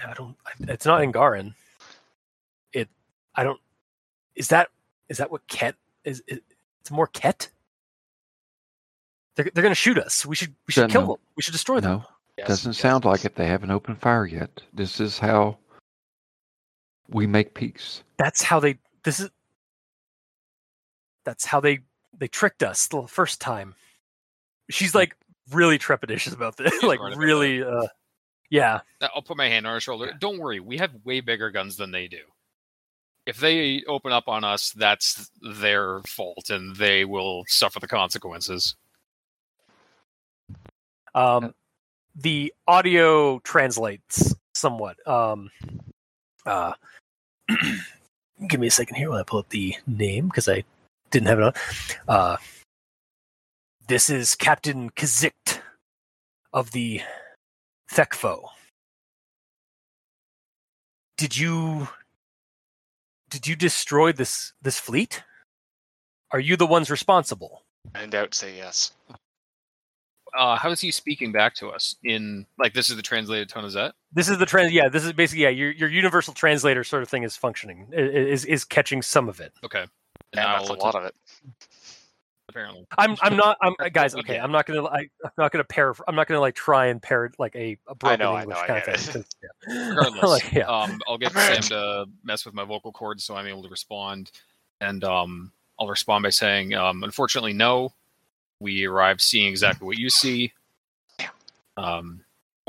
I 0.06 0.12
don't. 0.12 0.36
It's 0.60 0.86
not 0.86 1.00
Angaran. 1.00 1.54
It. 3.36 3.40
I 3.40 3.44
don't. 3.44 3.60
Is 4.34 4.48
that 4.48 4.68
is 5.08 5.18
that 5.18 5.30
what 5.30 5.46
Kett 5.48 5.76
is? 6.04 6.22
is 6.26 6.40
it's 6.80 6.90
more 6.90 7.06
Kett. 7.06 7.50
They're 9.36 9.50
they're 9.54 9.62
gonna 9.62 9.74
shoot 9.74 9.98
us. 9.98 10.24
We 10.26 10.36
should 10.36 10.54
we 10.66 10.72
should 10.72 10.82
Don't 10.82 10.90
kill 10.90 11.00
know. 11.02 11.06
them. 11.14 11.16
We 11.36 11.42
should 11.42 11.52
destroy 11.52 11.80
them. 11.80 12.04
No, 12.38 12.44
doesn't 12.46 12.74
sound 12.74 13.04
like 13.04 13.24
it. 13.24 13.36
They 13.36 13.46
haven't 13.46 13.70
opened 13.70 14.00
fire 14.00 14.26
yet. 14.26 14.60
This 14.72 15.00
is 15.00 15.18
how 15.18 15.58
we 17.08 17.26
make 17.26 17.54
peace. 17.54 18.02
That's 18.18 18.42
how 18.42 18.60
they. 18.60 18.78
This 19.04 19.20
is. 19.20 19.30
That's 21.24 21.44
how 21.44 21.60
they 21.60 21.80
they 22.18 22.28
tricked 22.28 22.62
us 22.62 22.86
the 22.86 23.02
first 23.02 23.40
time. 23.40 23.74
She's 24.70 24.94
like 24.94 25.16
really 25.52 25.78
trepidatious 25.78 26.32
about 26.34 26.56
this. 26.56 26.72
Like 26.82 27.00
really. 27.16 27.62
uh 27.62 27.86
Yeah. 28.50 28.80
Uh, 29.00 29.08
I'll 29.14 29.22
put 29.22 29.36
my 29.36 29.48
hand 29.48 29.66
on 29.66 29.72
her 29.74 29.80
shoulder. 29.80 30.12
Don't 30.18 30.38
worry, 30.38 30.60
we 30.60 30.78
have 30.78 30.92
way 31.04 31.20
bigger 31.20 31.50
guns 31.50 31.76
than 31.76 31.90
they 31.90 32.08
do. 32.08 32.20
If 33.26 33.38
they 33.38 33.82
open 33.88 34.12
up 34.12 34.28
on 34.28 34.44
us, 34.44 34.72
that's 34.72 35.30
their 35.40 36.00
fault, 36.00 36.50
and 36.50 36.76
they 36.76 37.04
will 37.04 37.44
suffer 37.48 37.80
the 37.80 37.88
consequences. 37.88 38.76
Um, 41.14 41.54
the 42.14 42.52
audio 42.66 43.38
translates 43.40 44.34
somewhat. 44.54 44.96
Um, 45.06 45.50
uh, 46.44 46.74
give 48.48 48.60
me 48.60 48.66
a 48.66 48.70
second 48.70 48.96
here 48.96 49.10
while 49.10 49.20
I 49.20 49.24
pull 49.24 49.40
up 49.40 49.48
the 49.48 49.74
name 49.86 50.28
because 50.28 50.48
I 50.48 50.64
didn't 51.10 51.28
have 51.28 51.38
it 51.38 51.44
on. 51.44 51.52
Uh, 52.08 52.36
this 53.88 54.10
is 54.10 54.34
Captain 54.34 54.90
Kazikt 54.90 55.60
of 56.52 56.72
the 56.72 57.00
Thekfo. 57.90 58.48
Did 61.16 61.36
you 61.36 61.88
did 63.34 63.46
you 63.48 63.56
destroy 63.56 64.12
this 64.12 64.52
this 64.62 64.78
fleet? 64.78 65.22
Are 66.30 66.40
you 66.40 66.56
the 66.56 66.66
ones 66.66 66.88
responsible? 66.90 67.64
In 68.00 68.10
doubt, 68.10 68.32
say 68.34 68.56
yes. 68.56 68.92
Uh, 70.36 70.56
how 70.56 70.70
is 70.70 70.80
he 70.80 70.90
speaking 70.90 71.30
back 71.32 71.54
to 71.56 71.68
us? 71.68 71.96
In 72.04 72.46
like 72.58 72.72
this 72.74 72.90
is 72.90 72.96
the 72.96 73.02
translated 73.02 73.48
tone, 73.48 73.64
is 73.64 73.74
that? 73.74 73.94
This 74.12 74.28
is 74.28 74.38
the 74.38 74.46
trans. 74.46 74.72
Yeah, 74.72 74.88
this 74.88 75.04
is 75.04 75.12
basically 75.12 75.42
yeah. 75.42 75.48
Your 75.50 75.72
your 75.72 75.88
universal 75.88 76.32
translator 76.32 76.82
sort 76.84 77.02
of 77.02 77.08
thing 77.08 77.24
is 77.24 77.36
functioning. 77.36 77.88
i- 77.92 77.96
i- 77.96 78.00
Is 78.34 78.44
is 78.44 78.64
catching 78.64 79.02
some 79.02 79.28
of 79.28 79.40
it. 79.40 79.52
Okay. 79.64 79.80
And 79.82 79.90
Now 80.36 80.58
that's 80.58 80.70
a 80.70 80.74
lot 80.74 80.94
of 80.94 81.04
it. 81.04 81.14
Apparently. 82.54 82.86
I'm 82.98 83.16
I'm 83.20 83.36
not 83.36 83.58
I'm 83.62 83.74
guys. 83.90 84.14
Okay. 84.24 84.38
I'm 84.38 84.52
not 84.52 84.64
gonna 84.66 84.84
I, 84.84 85.08
I'm 85.24 85.32
not 85.36 85.50
gonna 85.50 85.64
pair. 85.64 85.92
I'm 86.06 86.14
not 86.14 86.28
gonna 86.28 86.40
like 86.40 86.54
try 86.54 86.86
and 86.86 87.02
pair 87.02 87.32
like 87.36 87.56
a, 87.56 87.76
a 87.88 87.96
broken 87.96 88.20
know, 88.20 88.32
I 88.32 88.42
English 88.42 88.56
know, 88.56 88.62
I 88.62 88.80
kind 88.80 88.94
of 88.94 89.00
thing. 89.00 89.24
yeah. 89.42 89.88
Regardless, 89.88 90.22
like, 90.22 90.52
yeah. 90.52 90.68
um, 90.68 91.00
I'll 91.08 91.18
get 91.18 91.32
Sam 91.32 91.62
to 91.62 92.06
mess 92.22 92.44
with 92.46 92.54
my 92.54 92.62
vocal 92.62 92.92
cords 92.92 93.24
so 93.24 93.34
I'm 93.34 93.48
able 93.48 93.64
to 93.64 93.68
respond, 93.68 94.30
and 94.80 95.02
um, 95.02 95.50
I'll 95.80 95.88
respond 95.88 96.22
by 96.22 96.30
saying, 96.30 96.74
um, 96.74 97.02
"Unfortunately, 97.02 97.54
no. 97.54 97.92
We 98.60 98.84
arrived 98.84 99.20
seeing 99.20 99.48
exactly 99.48 99.84
what 99.86 99.98
you 99.98 100.08
see. 100.08 100.52
Um, 101.76 102.20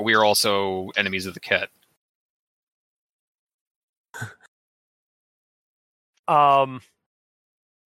we 0.02 0.16
are 0.16 0.26
also 0.26 0.90
enemies 0.98 1.28
of 1.28 1.36
the 1.36 1.40
cat. 1.40 1.70
Um, 6.28 6.82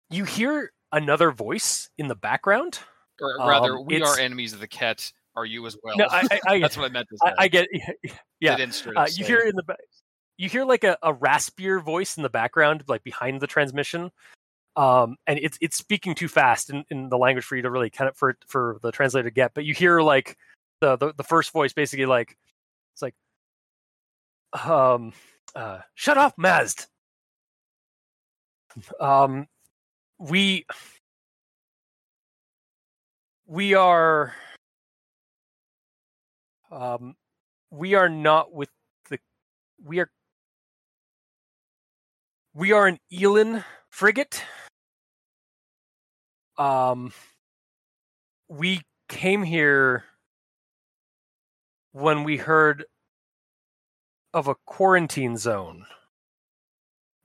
you 0.09 0.25
hear 0.25 0.73
another 0.91 1.31
voice 1.31 1.89
in 1.97 2.07
the 2.07 2.15
background. 2.15 2.79
Or 3.21 3.41
Um, 3.41 3.49
rather, 3.49 3.81
we 3.81 4.01
are 4.01 4.17
enemies 4.19 4.53
of 4.53 4.59
the 4.59 4.67
cat. 4.67 5.11
Are 5.35 5.45
you 5.45 5.65
as 5.67 5.77
well? 5.83 5.95
No, 5.97 6.07
I 6.09 6.39
I, 6.47 6.59
That's 6.61 6.77
what 6.77 6.85
I 6.85 6.89
meant 6.89 7.07
I. 7.23 7.33
I 7.37 7.47
get. 7.47 7.67
Yeah, 8.39 8.55
uh, 8.95 9.07
you 9.11 9.25
hear 9.25 9.39
in 9.39 9.55
the. 9.55 9.75
You 10.37 10.47
hear 10.47 10.63
like 10.63 10.83
a, 10.83 10.95
a 11.01 11.11
raspier 11.11 11.83
voice 11.83 12.15
in 12.15 12.21
the 12.21 12.29
background, 12.29 12.83
like 12.87 13.03
behind 13.03 13.41
the 13.41 13.47
transmission, 13.47 14.11
um, 14.75 15.17
and 15.25 15.39
it's 15.39 15.57
it's 15.59 15.75
speaking 15.75 16.13
too 16.13 16.27
fast 16.27 16.69
in, 16.69 16.85
in 16.91 17.09
the 17.09 17.17
language 17.17 17.43
for 17.43 17.55
you 17.55 17.63
to 17.63 17.71
really 17.71 17.89
kind 17.89 18.07
of 18.07 18.15
for 18.15 18.37
for 18.47 18.77
the 18.83 18.91
translator 18.91 19.27
to 19.27 19.33
get. 19.33 19.55
But 19.55 19.65
you 19.65 19.73
hear 19.73 20.01
like 20.01 20.37
the 20.81 20.97
the, 20.97 21.13
the 21.17 21.23
first 21.23 21.51
voice 21.51 21.73
basically 21.73 22.05
like 22.05 22.37
it's 22.93 23.01
like, 23.01 23.15
um, 24.63 25.13
uh, 25.55 25.79
shut 25.95 26.19
off, 26.19 26.35
Mazd. 26.35 26.85
Um, 28.99 29.47
we 30.19 30.65
we 33.45 33.73
are 33.73 34.33
um 36.71 37.15
we 37.69 37.93
are 37.93 38.09
not 38.09 38.51
with 38.53 38.69
the 39.09 39.19
we 39.83 39.99
are 39.99 40.09
we 42.53 42.71
are 42.71 42.87
an 42.87 42.97
Elin 43.11 43.63
frigate. 43.89 44.43
Um 46.57 47.13
we 48.49 48.81
came 49.07 49.43
here 49.43 50.05
when 51.91 52.23
we 52.23 52.37
heard 52.37 52.85
of 54.33 54.47
a 54.47 54.55
quarantine 54.65 55.37
zone. 55.37 55.85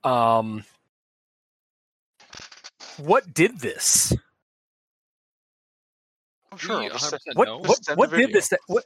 Um 0.03 0.63
what 2.97 3.33
did 3.33 3.59
this? 3.59 4.13
I'm 6.51 6.57
sure. 6.57 6.79
We 6.79 6.89
100% 6.89 7.19
What 7.35 7.45
know. 7.47 7.57
what 7.59 7.83
send 7.85 7.97
what 7.97 8.09
did 8.11 8.17
video. 8.17 8.33
this 8.33 8.49
that 8.49 8.59
what 8.67 8.85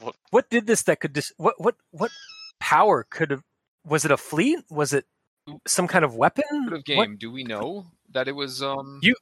What- 0.00 0.16
what 0.30 0.50
did 0.50 0.66
this 0.66 0.82
that 0.84 1.00
could 1.00 1.12
dis- 1.12 1.32
what 1.36 1.54
what 1.60 1.76
what 1.92 2.10
power 2.58 3.06
could 3.08 3.30
have 3.30 3.42
was 3.86 4.04
it 4.04 4.10
a 4.10 4.16
fleet 4.16 4.58
was 4.70 4.92
it 4.92 5.06
some 5.66 5.86
kind 5.86 6.04
of 6.04 6.16
weapon 6.16 6.44
Sort 6.50 6.72
of 6.72 6.78
What- 6.78 6.84
game. 6.86 7.16
Do 7.16 7.30
we 7.30 7.44
know 7.44 7.86
that 8.10 8.26
it 8.28 8.32
was? 8.32 8.62
Um, 8.62 8.98
You- 9.02 9.14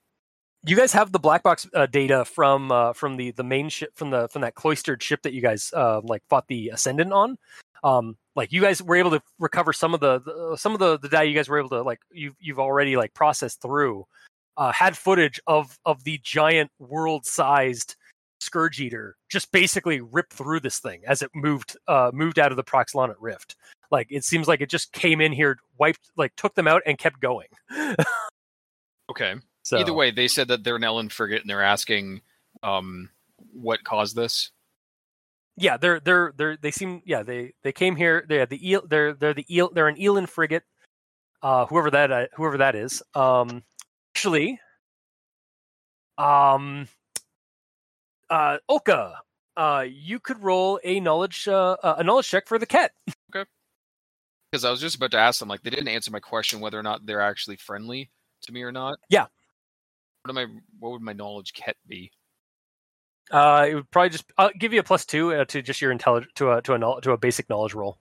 you 0.64 0.76
guys 0.76 0.92
have 0.92 1.12
the 1.12 1.18
black 1.18 1.42
box 1.42 1.66
uh, 1.74 1.86
data 1.86 2.24
from 2.24 2.70
uh, 2.72 2.92
from 2.94 3.16
the 3.16 3.32
the 3.32 3.42
main 3.44 3.68
ship 3.68 3.90
from 3.94 4.10
the 4.10 4.28
from 4.28 4.42
that 4.42 4.54
cloistered 4.54 5.02
ship 5.02 5.22
that 5.22 5.32
you 5.34 5.42
guys 5.42 5.72
uh, 5.74 6.00
like 6.02 6.22
fought 6.28 6.46
the 6.48 6.68
ascendant 6.70 7.12
on 7.12 7.36
um 7.82 8.16
like 8.34 8.52
you 8.52 8.60
guys 8.60 8.82
were 8.82 8.96
able 8.96 9.10
to 9.10 9.22
recover 9.38 9.72
some 9.72 9.94
of 9.94 10.00
the, 10.00 10.20
the 10.20 10.56
some 10.56 10.72
of 10.72 10.78
the, 10.78 10.98
the 10.98 11.08
data 11.08 11.26
you 11.26 11.34
guys 11.34 11.48
were 11.48 11.58
able 11.58 11.68
to 11.68 11.82
like 11.82 12.00
you've 12.12 12.36
you've 12.40 12.58
already 12.58 12.96
like 12.96 13.14
processed 13.14 13.60
through 13.60 14.04
uh, 14.56 14.72
had 14.72 14.96
footage 14.96 15.40
of 15.46 15.78
of 15.84 16.04
the 16.04 16.20
giant 16.22 16.70
world 16.78 17.24
sized 17.24 17.96
scourge 18.40 18.80
eater 18.80 19.16
just 19.30 19.50
basically 19.52 20.00
ripped 20.00 20.32
through 20.32 20.60
this 20.60 20.78
thing 20.78 21.00
as 21.06 21.22
it 21.22 21.30
moved 21.34 21.76
uh 21.88 22.10
moved 22.12 22.38
out 22.38 22.50
of 22.50 22.56
the 22.56 22.64
Praxlonyyt 22.64 23.14
rift 23.20 23.56
like 23.90 24.08
it 24.10 24.24
seems 24.24 24.48
like 24.48 24.60
it 24.60 24.68
just 24.68 24.92
came 24.92 25.20
in 25.20 25.32
here 25.32 25.58
wiped 25.78 26.10
like 26.16 26.34
took 26.36 26.54
them 26.54 26.66
out 26.66 26.82
and 26.84 26.98
kept 26.98 27.20
going 27.20 27.46
okay. 29.10 29.34
so 29.62 29.78
Either 29.78 29.94
way, 29.94 30.10
they 30.10 30.28
said 30.28 30.48
that 30.48 30.64
they're 30.64 30.76
an 30.76 30.84
Elin 30.84 31.08
frigate, 31.08 31.40
and 31.42 31.50
they're 31.50 31.62
asking, 31.62 32.22
um, 32.62 33.10
what 33.52 33.84
caused 33.84 34.16
this. 34.16 34.50
Yeah 35.56 35.76
they're 35.76 36.00
they're 36.00 36.32
they're 36.36 36.56
they 36.56 36.70
seem 36.70 37.02
yeah 37.04 37.22
they 37.22 37.52
they 37.62 37.72
came 37.72 37.96
here 37.96 38.24
they're 38.28 38.46
the 38.46 38.70
eel 38.70 38.82
they're 38.88 39.12
they're 39.14 39.34
the 39.34 39.46
eel 39.54 39.70
they're 39.72 39.88
an 39.88 40.00
elan 40.00 40.26
frigate 40.26 40.64
uh 41.42 41.66
whoever 41.66 41.90
that 41.90 42.10
uh, 42.10 42.26
whoever 42.36 42.58
that 42.58 42.74
is 42.74 43.02
um 43.14 43.62
actually 44.14 44.58
um 46.18 46.86
uh 48.30 48.58
Olka 48.70 49.14
uh 49.56 49.84
you 49.88 50.18
could 50.18 50.42
roll 50.42 50.80
a 50.84 51.00
knowledge 51.00 51.46
uh, 51.48 51.76
uh, 51.82 51.96
a 51.98 52.04
knowledge 52.04 52.28
check 52.28 52.46
for 52.46 52.58
the 52.58 52.66
cat 52.66 52.92
Okay. 53.34 53.48
Because 54.50 54.64
I 54.66 54.70
was 54.70 54.80
just 54.82 54.96
about 54.96 55.12
to 55.12 55.18
ask 55.18 55.40
them, 55.40 55.48
like, 55.48 55.62
they 55.62 55.70
didn't 55.70 55.88
answer 55.88 56.10
my 56.10 56.20
question 56.20 56.60
whether 56.60 56.78
or 56.78 56.82
not 56.82 57.06
they're 57.06 57.22
actually 57.22 57.56
friendly 57.56 58.10
to 58.42 58.52
me 58.52 58.62
or 58.62 58.70
not. 58.70 58.98
Yeah. 59.08 59.26
What 60.22 60.30
am 60.30 60.38
I? 60.38 60.46
What 60.78 60.92
would 60.92 61.00
my 61.00 61.14
knowledge 61.14 61.54
cat 61.54 61.76
be? 61.88 62.12
Uh 63.32 63.66
it 63.68 63.74
would 63.74 63.90
probably 63.90 64.10
just 64.10 64.24
i'll 64.36 64.50
give 64.58 64.72
you 64.72 64.80
a 64.80 64.82
plus 64.84 65.04
two 65.06 65.32
uh, 65.32 65.44
to 65.46 65.62
just 65.62 65.80
your 65.80 65.90
intelligence 65.90 66.30
to 66.34 66.52
a 66.52 66.62
to 66.62 66.74
a 66.74 67.00
to 67.00 67.12
a 67.12 67.16
basic 67.16 67.48
knowledge 67.48 67.74
roll 67.74 67.96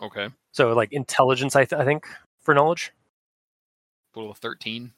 Okay, 0.00 0.28
so 0.52 0.72
like 0.72 0.92
intelligence 0.92 1.56
i, 1.56 1.64
th- 1.64 1.80
I 1.80 1.84
think 1.84 2.06
for 2.40 2.54
knowledge 2.54 2.92
total 4.14 4.30
of 4.30 4.38
thirteen. 4.38 4.92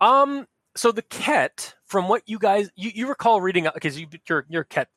Um. 0.00 0.46
So 0.76 0.90
the 0.90 1.02
Kett, 1.02 1.74
from 1.84 2.08
what 2.08 2.22
you 2.26 2.38
guys 2.38 2.68
you, 2.74 2.90
you 2.94 3.08
recall 3.08 3.40
reading, 3.40 3.68
because 3.72 3.98
you 3.98 4.08
you're 4.28 4.44
you're 4.48 4.62
a 4.62 4.66
Kett, 4.66 4.88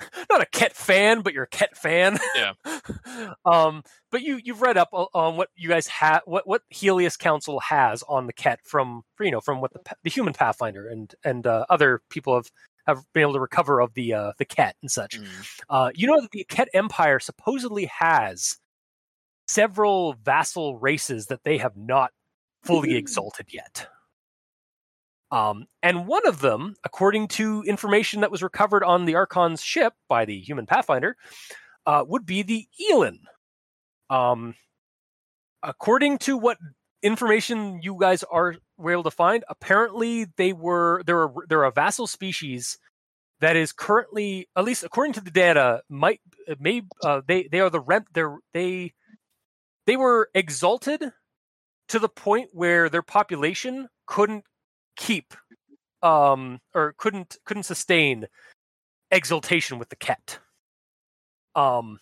not 0.30 0.42
a 0.42 0.46
Kett 0.46 0.74
fan, 0.74 1.22
but 1.22 1.32
you're 1.32 1.44
a 1.44 1.48
Kett 1.48 1.76
fan. 1.76 2.18
Yeah. 2.34 2.52
um. 3.44 3.82
But 4.10 4.22
you 4.22 4.40
you've 4.42 4.62
read 4.62 4.76
up 4.76 4.88
on 4.92 5.36
what 5.36 5.50
you 5.56 5.68
guys 5.68 5.86
have, 5.88 6.22
what 6.24 6.46
what 6.46 6.62
Heleus 6.70 7.16
Council 7.16 7.60
has 7.60 8.02
on 8.08 8.26
the 8.26 8.32
Kett 8.32 8.60
from 8.64 9.02
you 9.20 9.30
know 9.30 9.40
from 9.40 9.60
what 9.60 9.72
the 9.72 9.80
the 10.02 10.10
human 10.10 10.32
Pathfinder 10.32 10.88
and 10.88 11.14
and 11.24 11.46
uh, 11.46 11.66
other 11.68 12.00
people 12.10 12.34
have 12.34 12.50
have 12.86 13.04
been 13.12 13.22
able 13.22 13.34
to 13.34 13.40
recover 13.40 13.80
of 13.80 13.94
the 13.94 14.14
uh, 14.14 14.32
the 14.38 14.44
Kett 14.44 14.76
and 14.80 14.90
such. 14.90 15.20
Mm. 15.20 15.26
Uh, 15.68 15.90
you 15.94 16.06
know 16.06 16.20
that 16.20 16.30
the 16.30 16.46
Kett 16.48 16.68
Empire 16.72 17.18
supposedly 17.18 17.86
has 17.86 18.58
several 19.48 20.14
vassal 20.24 20.78
races 20.78 21.26
that 21.26 21.44
they 21.44 21.58
have 21.58 21.76
not 21.76 22.12
fully 22.62 22.94
exalted 22.96 23.46
yet. 23.52 23.88
Um, 25.30 25.66
and 25.82 26.06
one 26.06 26.26
of 26.26 26.40
them, 26.40 26.76
according 26.84 27.28
to 27.28 27.62
information 27.66 28.20
that 28.20 28.30
was 28.30 28.42
recovered 28.42 28.84
on 28.84 29.04
the 29.04 29.14
Archon's 29.14 29.62
ship 29.62 29.94
by 30.08 30.24
the 30.24 30.38
human 30.38 30.66
Pathfinder, 30.66 31.16
uh, 31.84 32.04
would 32.06 32.26
be 32.26 32.42
the 32.42 32.66
Elin. 32.90 33.20
Um, 34.08 34.54
according 35.62 36.18
to 36.18 36.36
what 36.36 36.58
information 37.02 37.80
you 37.82 37.96
guys 37.98 38.22
are 38.24 38.56
were 38.76 38.92
able 38.92 39.02
to 39.04 39.10
find, 39.10 39.44
apparently 39.48 40.26
they 40.36 40.52
were 40.52 41.02
there 41.06 41.22
are 41.22 41.32
there 41.48 41.60
are 41.60 41.66
a 41.66 41.72
vassal 41.72 42.06
species 42.06 42.78
that 43.40 43.56
is 43.56 43.72
currently, 43.72 44.48
at 44.56 44.64
least 44.64 44.84
according 44.84 45.12
to 45.14 45.20
the 45.20 45.30
data, 45.30 45.82
might 45.88 46.20
may 46.60 46.82
uh, 47.02 47.20
they 47.26 47.48
they 47.50 47.60
are 47.60 47.70
the 47.70 47.80
rent 47.80 48.06
they're 48.12 48.38
they 48.54 48.94
they 49.86 49.96
were 49.96 50.30
exalted 50.34 51.12
to 51.88 51.98
the 51.98 52.08
point 52.08 52.50
where 52.52 52.88
their 52.88 53.02
population 53.02 53.88
couldn't 54.06 54.44
keep 54.96 55.34
um 56.02 56.60
or 56.74 56.94
couldn't 56.98 57.38
couldn't 57.44 57.62
sustain 57.62 58.26
exaltation 59.10 59.78
with 59.78 59.88
the 59.88 59.96
cat 59.96 60.38
um 61.54 61.98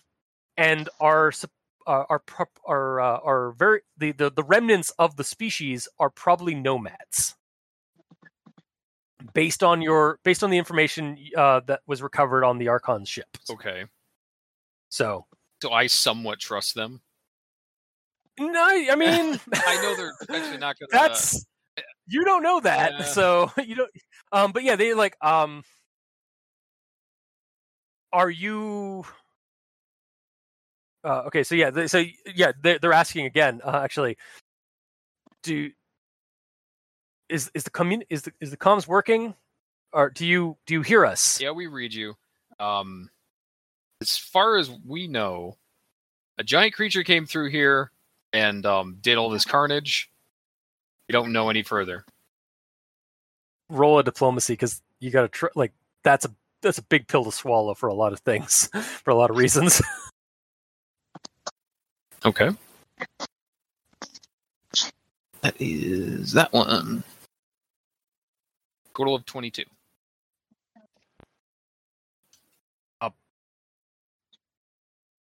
and 0.57 0.89
are 0.99 1.31
uh, 1.87 2.03
are 2.09 2.23
are 2.65 2.99
uh, 2.99 3.19
are 3.19 3.51
very 3.51 3.81
the, 3.97 4.11
the 4.11 4.31
the 4.31 4.43
remnants 4.43 4.91
of 4.97 5.15
the 5.15 5.23
species 5.23 5.87
are 5.99 6.09
probably 6.09 6.55
nomads. 6.55 7.35
Based 9.33 9.63
on 9.63 9.81
your 9.81 10.19
based 10.23 10.43
on 10.43 10.49
the 10.49 10.57
information 10.57 11.17
uh, 11.35 11.61
that 11.67 11.81
was 11.87 12.01
recovered 12.01 12.43
on 12.43 12.57
the 12.57 12.67
Archon 12.67 13.05
ship. 13.05 13.27
Okay. 13.49 13.85
So 14.89 15.25
So 15.61 15.71
I 15.71 15.87
somewhat 15.87 16.39
trust 16.39 16.75
them. 16.75 17.01
no, 18.39 18.63
I 18.63 18.95
mean 18.95 19.39
I 19.53 19.81
know 19.81 19.95
they're 19.95 20.13
actually 20.37 20.57
not 20.57 20.77
going 20.79 20.89
to. 20.89 20.91
that's 20.91 21.45
you 22.07 22.23
don't 22.23 22.43
know 22.43 22.59
that 22.59 22.93
Yeah. 22.99 23.05
so 23.05 23.51
you 23.63 23.75
don't 23.75 23.91
um 24.31 24.51
but 24.51 24.63
yeah 24.63 24.75
they 24.75 24.93
like 24.93 25.15
um 25.21 25.63
are 28.13 28.29
you 28.29 29.05
uh, 31.03 31.23
okay 31.27 31.43
so 31.43 31.53
yeah 31.55 31.69
they, 31.69 31.87
so 31.87 32.03
yeah 32.33 32.51
they're, 32.61 32.79
they're 32.79 32.93
asking 32.93 33.25
again 33.25 33.61
uh, 33.63 33.81
actually 33.83 34.17
do 35.43 35.69
is 37.29 37.51
is 37.53 37.63
the 37.63 37.69
commun 37.69 38.03
is 38.09 38.23
the 38.23 38.31
is 38.39 38.51
the 38.51 38.57
comms 38.57 38.87
working 38.87 39.35
or 39.93 40.09
do 40.09 40.25
you 40.25 40.57
do 40.65 40.73
you 40.73 40.81
hear 40.81 41.05
us 41.05 41.39
Yeah, 41.39 41.51
we 41.51 41.67
read 41.67 41.93
you. 41.93 42.15
Um, 42.59 43.09
as 44.01 44.17
far 44.17 44.57
as 44.57 44.69
we 44.85 45.07
know, 45.07 45.57
a 46.37 46.43
giant 46.43 46.73
creature 46.73 47.03
came 47.03 47.25
through 47.25 47.49
here 47.49 47.91
and 48.33 48.65
um, 48.65 48.97
did 49.01 49.17
all 49.17 49.29
this 49.29 49.45
carnage. 49.45 50.11
We 51.07 51.13
don't 51.13 51.31
know 51.33 51.49
any 51.49 51.63
further. 51.63 52.05
roll 53.69 53.99
a 53.99 54.03
diplomacy 54.03 54.53
because 54.53 54.81
you 54.99 55.11
gotta 55.11 55.27
tr- 55.27 55.47
like 55.55 55.73
that's 56.03 56.25
a 56.25 56.33
that's 56.61 56.77
a 56.77 56.83
big 56.83 57.07
pill 57.07 57.23
to 57.25 57.31
swallow 57.31 57.73
for 57.73 57.87
a 57.89 57.93
lot 57.93 58.13
of 58.13 58.19
things 58.21 58.69
for 59.03 59.11
a 59.11 59.15
lot 59.15 59.29
of 59.31 59.37
reasons 59.37 59.81
Okay. 62.25 62.49
That 65.41 65.55
is 65.59 66.31
that 66.31 66.51
one. 66.51 67.03
Total 68.97 69.13
of 69.15 69.25
22. 69.25 69.63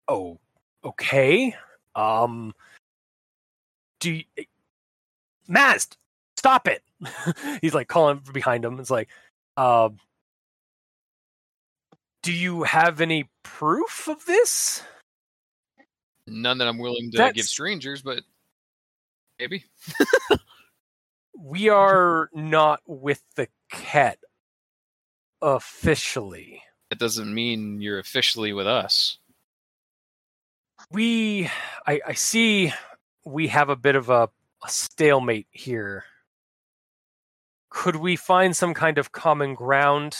oh 0.09 0.37
okay 0.83 1.55
um 1.95 2.53
do 4.01 4.11
you 4.11 4.23
Mast, 5.47 5.97
stop 6.37 6.67
it 6.67 6.81
he's 7.61 7.73
like 7.73 7.87
calling 7.87 8.21
behind 8.33 8.65
him 8.65 8.79
it's 8.79 8.89
like 8.91 9.07
um 9.57 9.97
do 12.21 12.31
you 12.33 12.63
have 12.63 13.01
any 13.01 13.29
proof 13.43 14.07
of 14.07 14.25
this 14.25 14.81
None 16.25 16.57
that 16.59 16.67
I'm 16.69 16.77
willing 16.77 17.11
to 17.11 17.17
That's- 17.17 17.35
give 17.35 17.45
strangers, 17.45 18.01
but 18.01 18.23
maybe. 19.37 19.65
we 21.37 21.67
are 21.67 22.29
not 22.33 22.79
with 22.87 23.21
the 23.35 23.49
Kett 23.69 24.19
officially 25.41 26.61
That 26.89 26.99
doesn't 26.99 27.33
mean 27.33 27.81
you're 27.81 27.99
officially 27.99 28.53
with 28.53 28.67
us. 28.67 29.17
we 30.91 31.49
I, 31.85 31.99
I 32.07 32.13
see 32.13 32.71
we 33.25 33.47
have 33.47 33.67
a 33.69 33.75
bit 33.75 33.95
of 33.95 34.09
a, 34.09 34.29
a 34.65 34.69
stalemate 34.69 35.47
here 35.51 36.05
could 37.71 37.97
we 37.97 38.15
find 38.15 38.55
some 38.55 38.73
kind 38.73 38.97
of 38.99 39.11
common 39.11 39.55
ground 39.55 40.17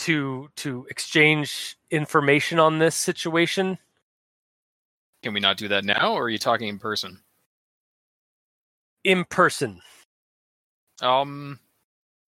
to 0.00 0.50
to 0.56 0.86
exchange 0.90 1.76
information 1.90 2.58
on 2.58 2.78
this 2.78 2.96
situation 2.96 3.78
Can 5.22 5.34
we 5.34 5.40
not 5.40 5.58
do 5.58 5.68
that 5.68 5.84
now, 5.84 6.14
or 6.14 6.24
are 6.24 6.30
you 6.30 6.38
talking 6.38 6.68
in 6.68 6.78
person? 6.78 7.20
in 9.04 9.24
person 9.26 9.80
Um, 11.02 11.60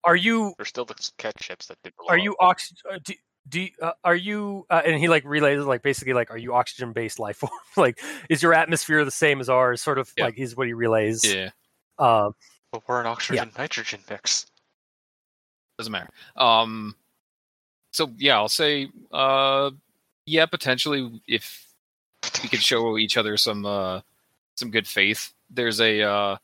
are 0.04 0.16
you 0.16 0.54
There's 0.58 0.68
still 0.70 0.84
the 0.86 0.94
Kett 1.18 1.42
ships 1.42 1.66
that 1.66 1.78
did. 1.84 1.94
are 2.08 2.18
up. 2.18 2.18
you 2.18 2.36
ox 2.40 2.72
uh, 2.92 2.98
do, 3.04 3.14
do 3.48 3.60
you- 3.62 3.70
uh, 3.80 3.92
are 4.04 4.14
you 4.14 4.66
uh, 4.70 4.82
and 4.84 4.98
he 4.98 5.08
like 5.08 5.24
relays 5.24 5.60
like 5.64 5.82
basically 5.82 6.12
like 6.12 6.30
are 6.30 6.38
you 6.38 6.54
oxygen 6.54 6.92
based 6.92 7.18
life 7.18 7.36
form 7.38 7.50
like 7.76 8.00
is 8.30 8.42
your 8.42 8.54
atmosphere 8.54 9.04
the 9.04 9.10
same 9.10 9.40
as 9.40 9.48
ours 9.48 9.82
sort 9.82 9.98
of 9.98 10.12
Yeah. 10.16 10.26
like 10.26 10.38
is 10.38 10.56
what 10.56 10.66
he 10.66 10.72
relays 10.72 11.24
yeah, 11.24 11.50
um 11.98 12.34
But 12.70 12.82
we're 12.88 13.00
an 13.00 13.06
oxygen 13.06 13.50
nitrogen 13.58 14.00
mix. 14.08 14.46
doesn't 15.78 15.92
matter. 15.92 16.08
Um, 16.36 16.94
so 17.92 18.10
yeah, 18.16 18.36
I'll 18.36 18.48
say, 18.48 18.88
uh, 19.12 19.70
yeah, 20.26 20.46
potentially 20.46 21.20
if 21.26 21.66
we 22.42 22.48
could 22.48 22.62
show 22.62 22.96
each 22.96 23.16
other 23.16 23.36
some 23.36 23.66
uh 23.66 24.00
some 24.56 24.70
good 24.70 24.86
faith. 24.86 25.32
There's 25.50 25.80
a 25.80 26.02
uh 26.02 26.36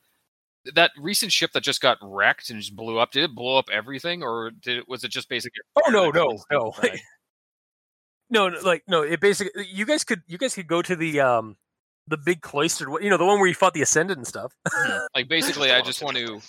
that 0.74 0.90
recent 0.98 1.32
ship 1.32 1.52
that 1.52 1.62
just 1.62 1.80
got 1.80 1.98
wrecked 2.02 2.50
and 2.50 2.60
just 2.60 2.76
blew 2.76 2.98
up. 2.98 3.12
Did 3.12 3.24
it 3.24 3.34
blow 3.34 3.58
up 3.58 3.68
everything, 3.72 4.22
or 4.22 4.50
did 4.50 4.78
it, 4.78 4.88
was 4.88 5.04
it 5.04 5.10
just 5.10 5.28
basically? 5.28 5.60
Oh, 5.76 5.90
no, 5.90 6.10
no, 6.10 6.38
no. 6.50 6.72
No, 8.30 8.48
no, 8.48 8.60
like 8.60 8.82
no. 8.86 9.02
It 9.02 9.20
basically 9.20 9.66
you 9.66 9.86
guys 9.86 10.04
could 10.04 10.22
you 10.26 10.38
guys 10.38 10.54
could 10.54 10.66
go 10.66 10.82
to 10.82 10.94
the 10.94 11.20
um 11.20 11.56
the 12.08 12.18
big 12.18 12.42
cloistered 12.42 12.88
you 13.02 13.10
know 13.10 13.16
the 13.16 13.24
one 13.24 13.38
where 13.38 13.48
you 13.48 13.54
fought 13.54 13.74
the 13.74 13.82
ascendant 13.82 14.18
and 14.18 14.26
stuff. 14.26 14.54
like 15.14 15.28
basically, 15.28 15.72
I 15.72 15.80
just 15.80 16.02
want 16.02 16.16
to 16.18 16.40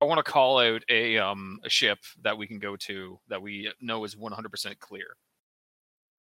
I 0.00 0.04
want 0.04 0.24
to 0.24 0.30
call 0.30 0.58
out 0.58 0.82
a 0.90 1.16
um 1.16 1.58
a 1.64 1.70
ship 1.70 1.98
that 2.22 2.36
we 2.36 2.46
can 2.46 2.58
go 2.58 2.76
to 2.76 3.18
that 3.28 3.40
we 3.40 3.72
know 3.80 4.04
is 4.04 4.14
100% 4.14 4.78
clear. 4.78 5.16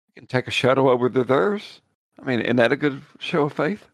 You 0.08 0.22
can 0.22 0.28
take 0.28 0.48
a 0.48 0.52
shuttle 0.52 0.88
over 0.88 1.10
to 1.10 1.24
theirs. 1.24 1.82
I 2.20 2.26
mean, 2.26 2.40
isn't 2.42 2.56
that 2.56 2.72
a 2.72 2.78
good 2.78 3.02
show 3.20 3.44
of 3.44 3.54
faith? 3.54 3.88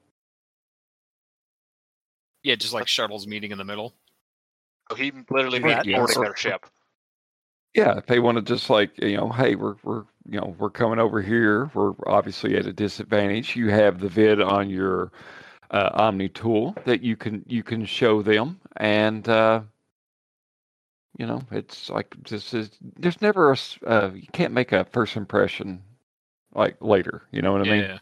Yeah, 2.44 2.56
just 2.56 2.74
like 2.74 2.88
shuttles 2.88 3.26
meeting 3.28 3.52
in 3.52 3.58
the 3.58 3.64
middle. 3.64 3.94
So 4.90 4.96
he 4.96 5.12
literally 5.30 5.60
Yeah, 5.60 5.84
made 5.84 5.86
yeah. 5.86 5.98
boarding 5.98 6.22
their 6.22 6.36
ship. 6.36 6.66
Yeah, 7.74 7.98
if 7.98 8.06
they 8.06 8.20
want 8.20 8.38
to 8.38 8.44
just 8.44 8.70
like 8.70 8.98
you 9.02 9.18
know, 9.18 9.30
hey, 9.30 9.56
we're 9.56 9.76
we're 9.84 10.04
you 10.30 10.40
know 10.40 10.56
we're 10.60 10.70
coming 10.70 11.00
over 11.00 11.22
here. 11.22 11.72
We're 11.74 11.94
obviously 12.06 12.56
at 12.56 12.68
a 12.68 12.74
disadvantage. 12.74 13.56
You 13.56 13.70
have 13.70 14.00
the 14.00 14.10
vid 14.10 14.42
on 14.42 14.70
your 14.70 15.12
uh, 15.72 15.90
Omni 15.94 16.30
tool 16.30 16.76
that 16.86 17.02
you 17.02 17.16
can 17.18 17.44
you 17.48 17.64
can 17.64 17.86
show 17.86 18.22
them, 18.22 18.60
and 18.78 19.28
uh, 19.28 19.62
you 21.18 21.26
know 21.26 21.42
it's 21.52 21.90
like 21.90 22.16
this 22.30 22.54
is 22.54 22.72
there's 22.98 23.22
never 23.22 23.54
a 23.54 23.58
uh, 23.88 24.12
you 24.14 24.28
can't 24.34 24.54
make 24.54 24.72
a 24.72 24.86
first 24.86 25.16
impression 25.16 25.82
like 26.54 26.78
later. 26.82 27.24
You 27.32 27.42
know 27.42 27.52
what 27.54 27.62
I 27.62 27.66
yeah. 27.66 27.72
mean? 27.72 28.00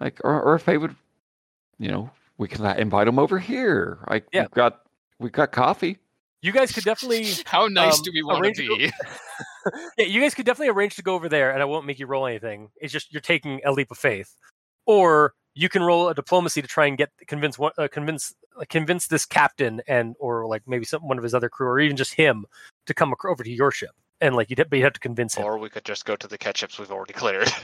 Like 0.00 0.20
or 0.22 0.40
or 0.42 0.54
if 0.54 0.64
they 0.64 0.78
would, 0.78 0.94
you 1.78 1.90
know, 1.90 2.10
we 2.38 2.48
can 2.48 2.64
uh, 2.64 2.74
invite 2.78 3.06
them 3.06 3.18
over 3.18 3.38
here. 3.38 3.98
Like 4.08 4.26
Yeah. 4.32 4.42
we've 4.42 4.50
got 4.52 4.80
we've 5.18 5.32
got 5.32 5.52
coffee. 5.52 5.98
You 6.40 6.52
guys 6.52 6.70
could 6.72 6.84
definitely 6.84 7.26
How 7.46 7.66
nice 7.66 7.98
um, 7.98 8.02
do 8.04 8.12
we 8.14 8.22
want 8.22 8.40
arrange 8.40 8.56
to 8.58 8.62
to 8.62 8.68
go- 8.68 8.76
be? 8.76 8.90
yeah, 9.98 10.06
you 10.06 10.20
guys 10.20 10.34
could 10.34 10.46
definitely 10.46 10.68
arrange 10.72 10.96
to 10.96 11.02
go 11.02 11.14
over 11.14 11.28
there, 11.28 11.50
and 11.50 11.60
I 11.60 11.64
won't 11.64 11.84
make 11.84 11.98
you 11.98 12.06
roll 12.06 12.26
anything. 12.26 12.70
It's 12.80 12.92
just 12.92 13.12
you're 13.12 13.20
taking 13.20 13.60
a 13.64 13.72
leap 13.72 13.90
of 13.90 13.98
faith, 13.98 14.34
or 14.86 15.34
you 15.54 15.68
can 15.68 15.82
roll 15.82 16.08
a 16.08 16.14
diplomacy 16.14 16.62
to 16.62 16.68
try 16.68 16.86
and 16.86 16.96
get 16.96 17.10
convince 17.26 17.58
one 17.58 17.72
uh, 17.76 17.88
convince 17.90 18.32
uh, 18.60 18.64
convince 18.68 19.08
this 19.08 19.26
captain 19.26 19.82
and 19.88 20.14
or 20.20 20.46
like 20.46 20.62
maybe 20.66 20.84
some 20.84 21.02
one 21.06 21.18
of 21.18 21.24
his 21.24 21.34
other 21.34 21.48
crew, 21.48 21.66
or 21.66 21.80
even 21.80 21.96
just 21.96 22.14
him 22.14 22.46
to 22.86 22.94
come 22.94 23.12
over 23.24 23.42
to 23.42 23.50
your 23.50 23.72
ship, 23.72 23.90
and 24.20 24.36
like 24.36 24.48
you'd 24.48 24.60
have, 24.60 24.70
but 24.70 24.76
you'd 24.76 24.84
have 24.84 24.92
to 24.92 25.00
convince 25.00 25.34
him. 25.34 25.44
Or 25.44 25.58
we 25.58 25.68
could 25.68 25.84
just 25.84 26.04
go 26.04 26.14
to 26.14 26.28
the 26.28 26.38
Kett 26.38 26.56
ships 26.56 26.78
we've 26.78 26.92
already 26.92 27.14
cleared. 27.14 27.50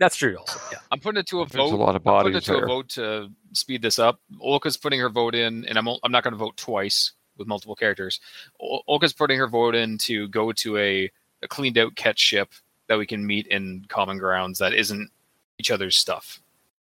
That's 0.00 0.16
true, 0.16 0.36
also. 0.36 0.58
Yeah. 0.72 0.78
I'm 0.90 0.98
putting 1.00 1.20
it 1.20 1.26
to 1.28 1.42
a 1.42 1.46
There's 1.46 1.70
vote. 1.70 1.74
a 1.74 1.76
lot 1.76 1.94
of 1.96 2.02
I'm 2.06 2.22
putting 2.24 2.32
bodies 2.32 2.36
it 2.36 2.44
to 2.46 2.52
there. 2.54 2.64
a 2.64 2.66
vote 2.68 2.88
to 2.90 3.28
speed 3.52 3.80
this 3.82 3.98
up. 3.98 4.20
Olka's 4.42 4.76
putting 4.76 4.98
her 5.00 5.08
vote 5.08 5.34
in, 5.34 5.64
and 5.66 5.78
I'm 5.78 5.86
o- 5.88 6.00
I'm 6.02 6.10
not 6.12 6.24
going 6.24 6.32
to 6.32 6.38
vote 6.38 6.56
twice 6.56 7.12
with 7.38 7.46
multiple 7.46 7.76
characters. 7.76 8.20
Ol- 8.60 8.82
Olka's 8.88 9.12
putting 9.12 9.38
her 9.38 9.46
vote 9.48 9.74
in 9.74 9.96
to 9.98 10.26
go 10.28 10.50
to 10.52 10.76
a, 10.78 11.10
a 11.42 11.48
cleaned 11.48 11.78
out 11.78 11.94
Kett 11.94 12.18
ship 12.18 12.52
that 12.88 12.98
we 12.98 13.06
can 13.06 13.24
meet 13.26 13.46
in 13.46 13.84
common 13.88 14.18
grounds 14.18 14.58
that 14.58 14.74
isn't 14.74 15.10
each 15.58 15.70
other's 15.70 15.96
stuff. 15.96 16.40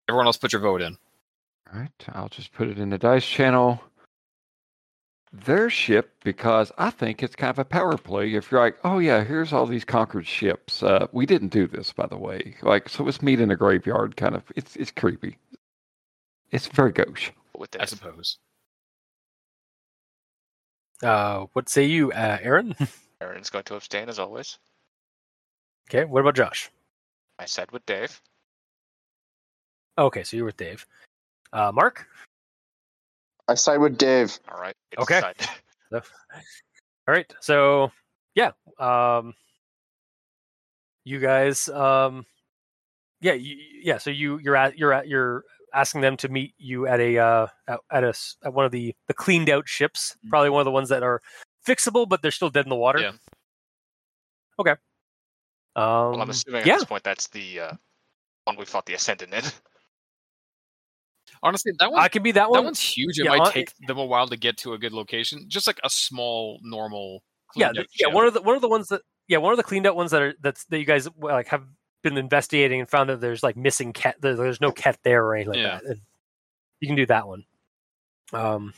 Everyone 0.10 0.26
else, 0.26 0.38
put 0.38 0.52
your 0.52 0.62
vote 0.62 0.82
in. 0.82 0.98
All 1.72 1.80
right, 1.80 1.92
I'll 2.14 2.30
just 2.30 2.52
put 2.52 2.68
it 2.68 2.78
in 2.80 2.90
the 2.90 2.98
dice 2.98 3.26
channel. 3.26 3.82
Their 5.34 5.72
ship 5.72 6.12
because 6.24 6.72
I 6.78 6.92
think 6.92 7.24
it's 7.24 7.36
kind 7.36 7.50
of 7.50 7.58
a 7.58 7.66
power 7.66 7.98
play. 7.98 8.36
If 8.36 8.52
you're 8.52 8.62
like, 8.62 8.78
oh 8.84 9.00
yeah, 9.00 9.24
here's 9.24 9.52
all 9.52 9.66
these 9.66 9.84
conquered 9.84 10.28
ships. 10.28 10.84
Uh, 10.84 11.08
we 11.12 11.26
didn't 11.26 11.48
do 11.48 11.66
this, 11.66 11.92
by 11.92 12.06
the 12.06 12.18
way. 12.18 12.56
Like, 12.62 12.88
so 12.88 13.08
it's 13.08 13.22
meet 13.22 13.40
in 13.40 13.50
a 13.50 13.56
graveyard, 13.56 14.16
kind 14.16 14.36
of. 14.36 14.44
It's 14.56 14.76
it's 14.76 14.92
creepy. 14.92 15.40
It's 16.52 16.68
very 16.68 16.92
gauche. 16.92 17.32
with 17.58 17.76
I 17.80 17.86
suppose. 17.86 18.38
Uh, 21.02 21.48
what 21.54 21.68
say 21.68 21.84
you, 21.84 22.12
uh, 22.12 22.38
Aaron? 22.42 22.76
Aaron's 23.22 23.50
going 23.50 23.64
to 23.66 23.76
abstain 23.76 24.10
as 24.10 24.20
always. 24.20 24.60
okay, 25.90 26.06
what 26.06 26.22
about 26.22 26.36
Josh? 26.36 26.70
I 27.40 27.46
said 27.46 27.72
with 27.72 27.86
Dave. 27.88 28.22
Okay, 29.98 30.24
so 30.24 30.38
you're 30.38 30.46
with 30.46 30.58
Dave. 30.58 30.86
Uh, 31.52 31.72
Mark. 31.74 32.08
I 33.48 33.56
side 33.56 33.78
with 33.78 33.98
Dave. 33.98 34.38
All 34.52 34.60
right. 34.60 34.76
Okay. 34.98 35.16
decided. 35.16 35.48
All 37.06 37.14
right, 37.14 37.32
so 37.42 37.92
yeah, 38.34 38.52
um, 38.80 39.34
you 41.04 41.20
guys, 41.20 41.68
um, 41.70 42.26
yeah, 43.20 43.34
you, 43.34 43.58
yeah. 43.84 43.98
So 43.98 44.10
you 44.10 44.40
you're 44.40 44.56
at 44.56 44.78
you're 44.78 44.94
at 44.94 45.08
you're 45.10 45.44
asking 45.74 46.00
them 46.02 46.16
to 46.18 46.30
meet 46.30 46.54
you 46.58 46.88
at 46.88 47.02
a 47.02 47.18
uh, 47.18 47.48
at, 47.68 47.80
at 47.92 48.04
a 48.06 48.10
s- 48.10 48.38
at 48.46 48.54
one 48.54 48.64
of 48.66 48.72
the 48.72 48.96
the 49.08 49.14
cleaned 49.14 49.50
out 49.50 49.68
ships, 49.68 50.16
Mhm. 50.26 50.30
probably 50.30 50.50
one 50.50 50.62
of 50.62 50.66
the 50.66 50.72
ones 50.72 50.88
that 50.90 51.04
are 51.04 51.22
fixable, 51.68 52.08
but 52.08 52.22
they're 52.22 52.32
still 52.32 52.50
dead 52.50 52.66
in 52.66 52.70
the 52.70 52.76
water. 52.78 53.00
Yeah. 53.02 53.12
Okay. 54.58 54.72
Um, 54.72 54.78
Well, 55.76 56.22
I'm 56.22 56.30
assuming 56.30 56.62
at 56.62 56.68
yeah. 56.68 56.76
this 56.76 56.86
point 56.86 57.04
that's 57.04 57.28
the 57.28 57.60
uh, 57.60 57.72
one 58.46 58.56
we 58.56 58.64
fought 58.66 58.86
the 58.86 58.94
Ascendant 58.94 59.34
in. 59.34 59.44
Honestly, 61.44 61.74
that 61.80 61.92
one 61.92 62.02
I 62.02 62.08
can 62.08 62.24
be 62.24 62.32
that 62.32 62.50
one. 62.50 62.58
that 62.58 62.62
one. 62.62 62.66
one's 62.68 62.80
huge. 62.80 63.20
It 63.20 63.26
yeah, 63.26 63.32
might 63.32 63.42
on- 63.42 63.52
take 63.52 63.74
them 63.86 63.98
a 64.00 64.06
while 64.06 64.28
to 64.28 64.38
get 64.38 64.58
to 64.60 64.74
a 64.74 64.78
good 64.80 64.94
location. 64.94 65.46
Just 65.48 65.68
like 65.68 65.80
a 65.84 65.90
small, 65.90 66.60
normal. 66.64 67.22
yeah, 67.56 67.72
the, 67.74 67.86
yeah. 68.00 68.08
One 68.08 68.26
of 68.26 68.34
the 68.34 68.42
one 68.42 68.56
of 68.56 68.62
the 68.62 68.70
ones 68.70 68.88
that 68.88 69.02
yeah 69.28 69.38
one 69.38 69.52
of 69.52 69.58
the 69.58 69.64
cleaned 69.64 69.86
out 69.86 69.96
ones 69.96 70.12
that 70.12 70.22
are 70.22 70.34
that's 70.42 70.64
that 70.66 70.80
you 70.80 70.86
guys 70.86 71.08
like 71.20 71.48
have 71.50 71.66
been 72.02 72.18
investigating 72.18 72.80
and 72.80 72.90
found 72.90 73.10
that 73.10 73.22
there's 73.22 73.44
like 73.44 73.56
missing 73.58 73.94
Kett. 73.94 74.16
There's 74.22 74.62
no 74.62 74.72
Kett 74.72 74.98
there 75.04 75.24
or 75.26 75.36
anything 75.36 75.54
like 75.54 75.62
Yeah. 75.62 75.80
that. 75.86 75.98
You 76.80 76.88
can 76.88 76.96
do 76.96 77.06
that 77.08 77.28
one. 77.28 77.44
Um. 78.32 78.74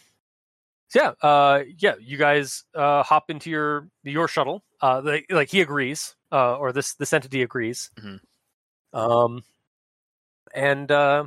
So 0.89 1.01
yeah, 1.01 1.27
uh, 1.27 1.63
yeah. 1.77 1.95
You 2.01 2.17
guys 2.17 2.63
uh 2.73 3.03
hop 3.03 3.29
into 3.29 3.49
your 3.49 3.87
your 4.03 4.27
shuttle. 4.27 4.63
Uh, 4.81 5.01
like, 5.03 5.25
like 5.29 5.49
he 5.49 5.61
agrees. 5.61 6.15
Uh, 6.31 6.57
or 6.57 6.71
this 6.73 6.95
this 6.95 7.13
entity 7.13 7.43
agrees. 7.43 7.91
Mhm. 7.99 8.19
Um. 8.93 9.43
And 10.53 10.89
uh, 10.91 11.25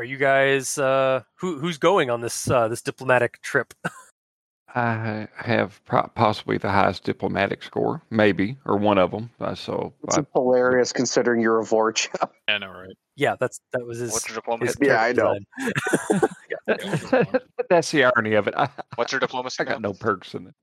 are 0.00 0.04
you 0.04 0.16
guys 0.16 0.78
uh 0.78 1.22
who 1.34 1.58
who's 1.58 1.76
going 1.76 2.08
on 2.08 2.22
this 2.22 2.48
uh 2.50 2.68
this 2.68 2.80
diplomatic 2.80 3.38
trip? 3.42 3.74
I 4.74 5.28
have 5.36 5.84
pro- 5.84 6.06
possibly 6.14 6.56
the 6.56 6.70
highest 6.70 7.04
diplomatic 7.04 7.62
score, 7.62 8.00
maybe, 8.08 8.56
or 8.64 8.76
one 8.76 8.98
of 8.98 9.10
them. 9.10 9.28
Uh, 9.40 9.54
so 9.54 9.92
It's 10.04 10.16
uh, 10.16 10.22
hilarious 10.32 10.92
considering 10.92 11.40
you're 11.40 11.60
a 11.60 11.64
Vorcha. 11.64 12.30
I 12.48 12.56
know, 12.58 12.68
right? 12.70 12.96
Yeah, 13.16 13.34
that's 13.38 13.60
that 13.72 13.84
was 13.84 13.98
his. 13.98 14.12
What's 14.12 14.28
your 14.28 14.36
diplomacy? 14.36 14.66
his 14.78 14.88
Yeah, 14.88 15.02
I 15.02 15.12
know. 15.12 15.36
design. 16.68 17.40
that's 17.68 17.90
the 17.90 18.04
irony 18.04 18.34
of 18.34 18.46
it. 18.46 18.54
I, 18.56 18.68
What's 18.94 19.12
your 19.12 19.18
diplomacy? 19.20 19.56
I 19.60 19.64
got 19.64 19.82
now? 19.82 19.88
no 19.88 19.94
perks 19.94 20.34
in 20.34 20.46
it. 20.46 20.54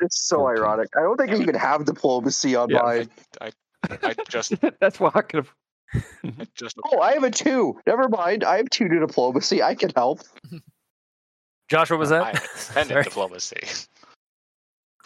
It's 0.00 0.26
so 0.26 0.36
14. 0.38 0.62
ironic. 0.62 0.88
I 0.96 1.00
don't 1.02 1.16
think 1.18 1.38
you 1.38 1.44
can 1.44 1.54
have 1.56 1.84
diplomacy 1.84 2.54
on 2.56 2.70
Yeah. 2.70 2.82
mine. 2.82 3.10
I 3.40 4.14
just, 4.28 4.54
that's 4.80 4.98
why 5.00 5.10
I 5.14 5.22
could 5.22 5.44
have. 5.44 5.52
I 5.94 6.46
just. 6.54 6.76
Oh, 6.92 7.00
I 7.00 7.12
have 7.14 7.24
a 7.24 7.30
two. 7.30 7.78
Never 7.86 8.08
mind. 8.08 8.44
I 8.44 8.56
have 8.58 8.70
two 8.70 8.88
to 8.88 8.98
diplomacy. 9.00 9.62
I 9.62 9.74
can 9.74 9.90
help. 9.94 10.20
Josh, 11.68 11.90
what 11.90 11.98
was 11.98 12.10
that? 12.10 12.22
I 12.22 12.26
have 12.26 12.36
extended 12.44 12.92
Sorry. 12.92 13.02
diplomacy. 13.04 13.60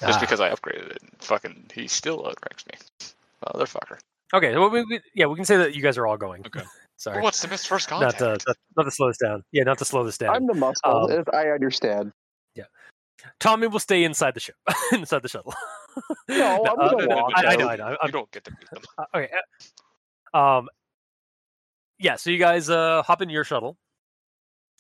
Ah. 0.02 0.06
Just 0.06 0.20
because 0.20 0.40
I 0.40 0.50
upgraded 0.50 0.90
it, 0.90 1.02
fucking, 1.20 1.70
he 1.74 1.86
still 1.88 2.18
outranks 2.26 2.64
me, 2.66 2.74
motherfucker. 3.46 3.98
Okay, 4.32 4.56
well, 4.56 4.70
we, 4.70 4.84
we, 4.84 5.00
yeah, 5.14 5.26
we 5.26 5.36
can 5.36 5.44
say 5.44 5.56
that 5.56 5.74
you 5.74 5.82
guys 5.82 5.98
are 5.98 6.06
all 6.06 6.16
going. 6.16 6.44
Okay. 6.46 6.62
Sorry, 6.96 7.16
Well, 7.16 7.24
what's 7.24 7.40
the 7.42 7.48
missed 7.48 7.66
first 7.66 7.90
not 7.90 8.00
contact? 8.00 8.18
to 8.18 8.24
not, 8.46 8.56
not 8.76 8.82
to 8.84 8.90
slow 8.90 9.08
this 9.08 9.16
down. 9.18 9.42
Yeah, 9.52 9.62
not 9.64 9.78
to 9.78 9.84
slow 9.86 10.04
this 10.04 10.18
down. 10.18 10.34
I'm 10.36 10.46
the 10.46 10.54
muscle. 10.54 11.10
Um, 11.10 11.24
I 11.32 11.48
understand. 11.48 12.12
Yeah. 12.54 12.64
Tommy 13.40 13.66
will 13.66 13.78
stay 13.80 14.04
inside 14.04 14.34
the 14.34 14.40
ship, 14.40 14.56
inside 14.92 15.22
the 15.22 15.28
shuttle. 15.28 15.54
No, 16.28 16.64
I'm 16.64 16.78
uh, 16.78 16.90
gonna 16.90 17.06
no, 17.06 17.06
no, 17.06 17.16
walk. 17.16 17.32
I, 17.34 17.46
I 17.46 17.56
know, 17.56 17.68
I 17.68 17.76
know. 17.76 17.90
you 17.90 17.96
I'm, 18.02 18.10
don't 18.10 18.30
get 18.30 18.44
to 18.44 18.50
beat 18.52 18.70
them. 18.70 18.82
uh, 18.98 19.04
okay. 19.14 19.28
Um. 20.34 20.68
Yeah, 21.98 22.16
so 22.16 22.30
you 22.30 22.38
guys 22.38 22.70
uh 22.70 23.02
hop 23.02 23.20
in 23.22 23.28
your 23.28 23.44
shuttle, 23.44 23.76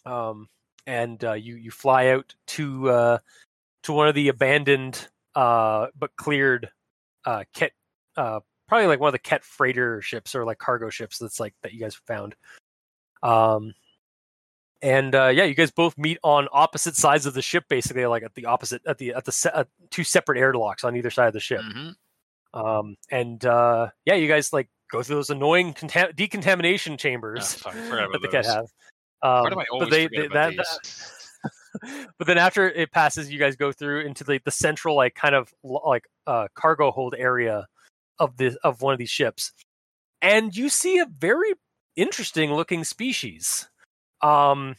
um, 0.06 0.48
and 0.86 1.22
uh, 1.24 1.34
you 1.34 1.56
you 1.56 1.70
fly 1.70 2.08
out 2.08 2.34
to 2.48 2.88
uh 2.88 3.18
to 3.82 3.92
one 3.92 4.08
of 4.08 4.14
the 4.14 4.28
abandoned 4.28 5.08
uh 5.34 5.86
but 5.98 6.14
cleared 6.16 6.70
uh 7.24 7.44
Kett 7.54 7.72
uh 8.16 8.40
probably 8.68 8.86
like 8.86 9.00
one 9.00 9.08
of 9.08 9.12
the 9.12 9.18
Kett 9.18 9.44
freighter 9.44 10.00
ships 10.00 10.34
or 10.34 10.44
like 10.44 10.58
cargo 10.58 10.88
ships 10.90 11.18
that's 11.18 11.38
like 11.40 11.54
that 11.62 11.72
you 11.72 11.80
guys 11.80 11.94
found. 11.94 12.34
Um. 13.22 13.74
And 14.82 15.14
uh, 15.14 15.26
yeah, 15.28 15.44
you 15.44 15.52
guys 15.54 15.70
both 15.70 15.98
meet 15.98 16.16
on 16.24 16.48
opposite 16.52 16.96
sides 16.96 17.26
of 17.26 17.34
the 17.34 17.42
ship, 17.42 17.64
basically, 17.68 18.06
like 18.06 18.22
at 18.22 18.34
the 18.34 18.46
opposite 18.46 18.80
at 18.86 18.96
the 18.96 19.12
at 19.12 19.26
the 19.26 19.32
se- 19.32 19.50
uh, 19.52 19.64
two 19.90 20.04
separate 20.04 20.38
airlocks 20.38 20.84
on 20.84 20.96
either 20.96 21.10
side 21.10 21.26
of 21.26 21.34
the 21.34 21.40
ship. 21.40 21.60
Mhm. 21.60 21.94
Um, 22.54 22.96
and 23.10 23.44
uh, 23.44 23.90
yeah, 24.06 24.14
you 24.14 24.26
guys 24.26 24.54
like 24.54 24.70
go 24.92 25.02
through 25.02 25.16
those 25.16 25.30
annoying 25.30 25.74
contam- 25.74 26.14
decontamination 26.16 26.96
chambers 26.96 27.62
I 27.64 27.72
that 27.72 28.18
the 28.22 28.28
Kett 28.28 28.46
have. 28.46 28.66
Um, 29.22 29.44
Why 29.44 29.50
do 29.50 29.60
I 29.60 29.64
always 29.70 29.88
but 29.88 29.90
they, 29.90 30.04
forget 30.04 30.20
they- 30.20 30.26
about 30.26 30.56
that, 30.56 30.66
these? 30.82 31.28
but 32.18 32.26
then 32.26 32.38
after 32.38 32.68
it 32.68 32.90
passes, 32.90 33.30
you 33.30 33.38
guys 33.38 33.56
go 33.56 33.72
through 33.72 34.00
into 34.00 34.24
the, 34.24 34.40
the 34.44 34.50
central 34.50 34.96
like 34.96 35.14
kind 35.14 35.34
of 35.34 35.52
like 35.62 36.04
uh, 36.26 36.48
cargo 36.54 36.90
hold 36.90 37.14
area 37.16 37.66
of 38.18 38.36
the 38.36 38.58
of 38.64 38.82
one 38.82 38.92
of 38.92 38.98
these 38.98 39.10
ships, 39.10 39.52
and 40.20 40.54
you 40.56 40.68
see 40.68 40.98
a 40.98 41.06
very 41.06 41.54
interesting 41.96 42.52
looking 42.52 42.84
species. 42.84 43.68
Um, 44.20 44.76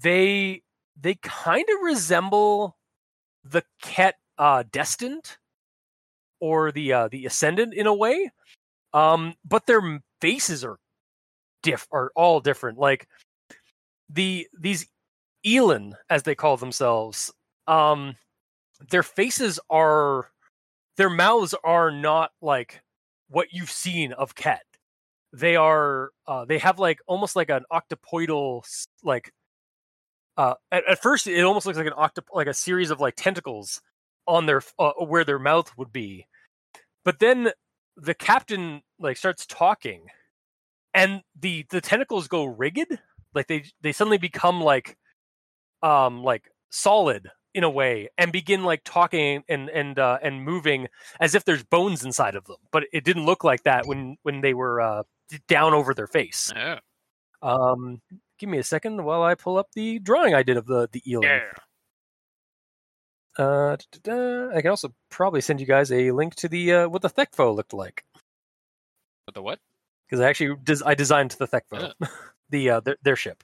they 0.00 0.62
they 1.00 1.14
kind 1.22 1.64
of 1.68 1.82
resemble 1.82 2.76
the 3.44 3.64
Kett 3.80 4.16
uh, 4.38 4.64
destined 4.70 5.36
or 6.40 6.72
the 6.72 6.92
uh, 6.92 7.08
the 7.08 7.26
ascendant 7.26 7.74
in 7.74 7.86
a 7.86 7.94
way, 7.94 8.30
um, 8.94 9.34
but 9.44 9.66
their 9.66 10.00
faces 10.20 10.64
are 10.64 10.78
diff 11.62 11.86
are 11.92 12.12
all 12.14 12.40
different. 12.40 12.78
Like 12.78 13.08
the 14.08 14.46
these 14.58 14.86
Elin, 15.44 15.94
as 16.10 16.22
they 16.22 16.34
call 16.34 16.56
themselves, 16.56 17.32
um, 17.66 18.16
their 18.90 19.02
faces 19.02 19.58
are 19.70 20.28
their 20.96 21.10
mouths 21.10 21.54
are 21.64 21.90
not 21.90 22.30
like 22.40 22.82
what 23.28 23.48
you've 23.52 23.70
seen 23.70 24.12
of 24.12 24.34
Kett. 24.34 24.64
They 25.32 25.56
are 25.56 26.10
uh, 26.26 26.44
they 26.44 26.58
have 26.58 26.78
like 26.78 27.00
almost 27.06 27.36
like 27.36 27.50
an 27.50 27.64
octopoidal 27.72 28.62
like 29.02 29.32
uh, 30.36 30.54
at, 30.70 30.88
at 30.88 31.02
first 31.02 31.26
it 31.26 31.42
almost 31.42 31.66
looks 31.66 31.78
like 31.78 31.86
an 31.86 31.92
octop 31.94 32.24
like 32.32 32.46
a 32.46 32.54
series 32.54 32.90
of 32.90 33.00
like 33.00 33.14
tentacles 33.16 33.80
on 34.26 34.46
their 34.46 34.62
uh, 34.78 34.92
where 34.98 35.24
their 35.24 35.38
mouth 35.38 35.70
would 35.76 35.92
be 35.92 36.26
but 37.04 37.18
then 37.18 37.50
the 37.96 38.14
captain 38.14 38.82
like 38.98 39.16
starts 39.16 39.46
talking 39.46 40.06
and 40.94 41.22
the 41.38 41.64
the 41.70 41.80
tentacles 41.80 42.28
go 42.28 42.44
rigid 42.44 42.98
like 43.34 43.46
they 43.46 43.64
they 43.80 43.92
suddenly 43.92 44.18
become 44.18 44.60
like 44.60 44.96
um 45.82 46.22
like 46.22 46.50
solid 46.70 47.28
in 47.54 47.64
a 47.64 47.70
way 47.70 48.08
and 48.16 48.32
begin 48.32 48.64
like 48.64 48.80
talking 48.84 49.42
and 49.48 49.68
and 49.68 49.98
uh 49.98 50.18
and 50.22 50.42
moving 50.44 50.88
as 51.20 51.34
if 51.34 51.44
there's 51.44 51.62
bones 51.64 52.04
inside 52.04 52.34
of 52.34 52.44
them 52.46 52.56
but 52.70 52.84
it 52.92 53.04
didn't 53.04 53.26
look 53.26 53.44
like 53.44 53.62
that 53.64 53.86
when 53.86 54.16
when 54.22 54.40
they 54.40 54.54
were 54.54 54.80
uh 54.80 55.02
down 55.48 55.74
over 55.74 55.92
their 55.92 56.06
face 56.06 56.50
Yeah. 56.54 56.78
um 57.42 58.00
give 58.38 58.48
me 58.48 58.58
a 58.58 58.62
second 58.64 59.04
while 59.04 59.22
i 59.22 59.34
pull 59.34 59.58
up 59.58 59.68
the 59.74 59.98
drawing 59.98 60.34
i 60.34 60.42
did 60.42 60.56
of 60.56 60.66
the 60.66 60.88
the 60.92 61.02
Elin 61.10 61.28
Yeah. 61.28 61.52
Uh 63.38 63.76
i 64.04 64.60
can 64.60 64.68
also 64.70 64.92
probably 65.10 65.40
send 65.40 65.60
you 65.60 65.66
guys 65.66 65.90
a 65.90 66.10
link 66.10 66.34
to 66.34 66.48
the 66.48 66.72
uh 66.72 66.88
what 66.88 67.02
the 67.02 67.08
thekfo 67.08 67.54
looked 67.54 67.72
like 67.72 68.04
But 69.26 69.34
the 69.34 69.42
what? 69.42 69.58
because 70.12 70.20
I 70.22 70.28
actually 70.28 70.56
des- 70.62 70.84
I 70.84 70.94
designed 70.94 71.30
the 71.32 71.48
Thekfo, 71.48 71.94
the 72.50 72.68
uh, 72.70 72.80
their, 72.80 72.96
their 73.02 73.16
ship. 73.16 73.42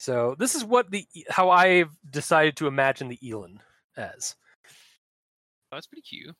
So 0.00 0.34
this 0.38 0.54
is 0.54 0.64
what 0.64 0.90
the 0.90 1.06
how 1.28 1.50
I've 1.50 1.90
decided 2.10 2.56
to 2.56 2.68
imagine 2.68 3.08
the 3.08 3.18
Elin 3.22 3.60
as. 3.98 4.34
Oh, 5.70 5.76
that's 5.76 5.86
pretty 5.86 6.00
cute. 6.00 6.34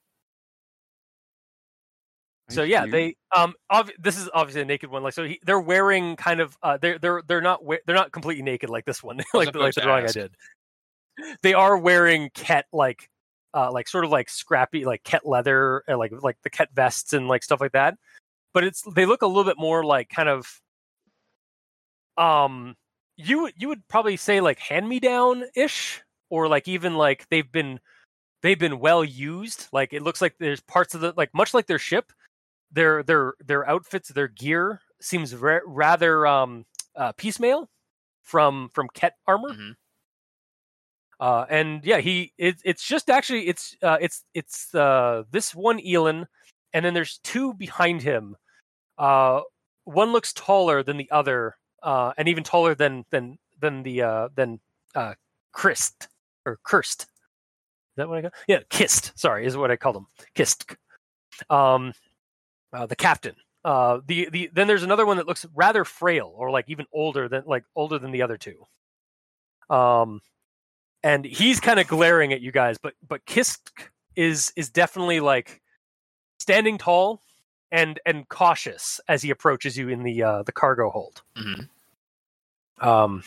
So 2.50 2.62
yeah, 2.62 2.86
they 2.86 3.16
um 3.36 3.52
ob- 3.70 3.90
this 3.98 4.16
is 4.16 4.30
obviously 4.32 4.62
a 4.62 4.64
naked 4.64 4.88
one. 4.88 5.02
Like 5.02 5.12
so, 5.12 5.24
he, 5.24 5.38
they're 5.42 5.60
wearing 5.60 6.16
kind 6.16 6.40
of 6.40 6.56
uh 6.62 6.78
they're 6.78 6.98
they're 6.98 7.20
they're 7.26 7.42
not 7.42 7.62
we- 7.62 7.80
they're 7.84 7.96
not 7.96 8.12
completely 8.12 8.42
naked 8.42 8.70
like 8.70 8.86
this 8.86 9.02
one, 9.02 9.18
like 9.34 9.52
the, 9.52 9.58
like 9.58 9.74
the 9.74 9.82
drawing 9.82 10.06
ask. 10.06 10.16
I 10.16 10.22
did. 10.22 10.34
They 11.42 11.54
are 11.54 11.76
wearing 11.78 12.30
Kett 12.34 12.66
like 12.72 13.10
uh 13.54 13.72
like 13.72 13.88
sort 13.88 14.04
of 14.04 14.10
like 14.10 14.28
scrappy 14.28 14.84
like 14.84 15.02
Kett 15.04 15.26
leather 15.26 15.82
uh, 15.88 15.96
like 15.96 16.12
like 16.22 16.36
the 16.42 16.50
Kett 16.50 16.68
vests 16.74 17.12
and 17.12 17.28
like 17.28 17.42
stuff 17.42 17.60
like 17.60 17.72
that. 17.72 17.96
But 18.54 18.64
it's 18.64 18.82
they 18.94 19.06
look 19.06 19.22
a 19.22 19.26
little 19.26 19.44
bit 19.44 19.58
more 19.58 19.84
like 19.84 20.08
kind 20.10 20.28
of 20.28 20.60
um 22.16 22.74
you 23.16 23.50
you 23.56 23.68
would 23.68 23.86
probably 23.88 24.16
say 24.16 24.40
like 24.40 24.58
hand 24.58 24.88
me 24.88 25.00
down 25.00 25.44
ish 25.54 26.02
or 26.30 26.48
like 26.48 26.68
even 26.68 26.94
like 26.94 27.26
they've 27.30 27.50
been 27.50 27.80
they've 28.42 28.58
been 28.58 28.78
well 28.80 29.04
used 29.04 29.68
like 29.72 29.92
it 29.92 30.02
looks 30.02 30.20
like 30.20 30.34
there's 30.38 30.60
parts 30.60 30.94
of 30.94 31.00
the 31.00 31.12
like 31.16 31.32
much 31.34 31.54
like 31.54 31.66
their 31.66 31.78
ship 31.78 32.12
their 32.72 33.02
their 33.02 33.34
their 33.44 33.68
outfits 33.68 34.08
their 34.10 34.28
gear 34.28 34.80
seems 35.00 35.34
ra- 35.34 35.60
rather 35.66 36.26
um 36.26 36.64
uh 36.96 37.12
piecemeal 37.12 37.68
from 38.22 38.68
from 38.74 38.88
Kett 38.94 39.14
armor 39.26 39.50
Mhm. 39.50 39.74
Uh 41.20 41.46
and 41.50 41.84
yeah 41.84 41.98
he 41.98 42.32
it, 42.38 42.56
it's 42.64 42.86
just 42.86 43.10
actually 43.10 43.48
it's 43.48 43.76
uh 43.82 43.98
it's 44.00 44.24
it's 44.34 44.74
uh 44.74 45.24
this 45.30 45.54
one 45.54 45.80
Elin 45.84 46.26
and 46.72 46.84
then 46.84 46.94
there's 46.94 47.18
two 47.24 47.54
behind 47.54 48.02
him 48.02 48.36
uh 48.98 49.40
one 49.84 50.12
looks 50.12 50.32
taller 50.32 50.82
than 50.82 50.96
the 50.96 51.10
other 51.10 51.56
uh 51.82 52.12
and 52.16 52.28
even 52.28 52.44
taller 52.44 52.74
than 52.74 53.04
than 53.10 53.38
than 53.60 53.82
the 53.82 54.02
uh 54.02 54.28
than 54.36 54.60
uh 54.94 55.14
Christ 55.52 56.08
or 56.46 56.58
cursed 56.62 57.06
is 57.98 58.02
that 58.02 58.08
what 58.08 58.18
I 58.18 58.20
got? 58.20 58.34
Yeah, 58.46 58.60
kissed. 58.70 59.18
Sorry, 59.18 59.44
is 59.44 59.56
what 59.56 59.72
I 59.72 59.76
called 59.76 59.96
him. 59.96 60.06
Kissed. 60.36 60.64
Um, 61.50 61.92
uh, 62.72 62.86
the 62.86 62.94
captain. 62.94 63.34
Uh, 63.64 63.98
the 64.06 64.28
the 64.30 64.50
then 64.52 64.68
there's 64.68 64.84
another 64.84 65.04
one 65.04 65.16
that 65.16 65.26
looks 65.26 65.44
rather 65.52 65.84
frail 65.84 66.32
or 66.36 66.48
like 66.52 66.66
even 66.68 66.86
older 66.92 67.28
than 67.28 67.42
like 67.44 67.64
older 67.74 67.98
than 67.98 68.12
the 68.12 68.22
other 68.22 68.36
two. 68.36 68.64
Um, 69.68 70.20
and 71.02 71.24
he's 71.24 71.60
kind 71.60 71.78
of 71.80 71.86
glaring 71.86 72.32
at 72.32 72.40
you 72.40 72.52
guys, 72.52 72.76
but 72.82 72.94
but 73.06 73.24
Kisk 73.26 73.70
is 74.16 74.52
is 74.56 74.70
definitely 74.70 75.20
like 75.20 75.60
standing 76.40 76.78
tall 76.78 77.20
and 77.70 78.00
and 78.06 78.28
cautious 78.28 79.00
as 79.08 79.22
he 79.22 79.30
approaches 79.30 79.76
you 79.76 79.88
in 79.88 80.02
the 80.02 80.22
uh, 80.22 80.42
the 80.42 80.52
cargo 80.52 80.90
hold. 80.90 81.22
hmm 81.36 81.62
Um, 82.80 83.22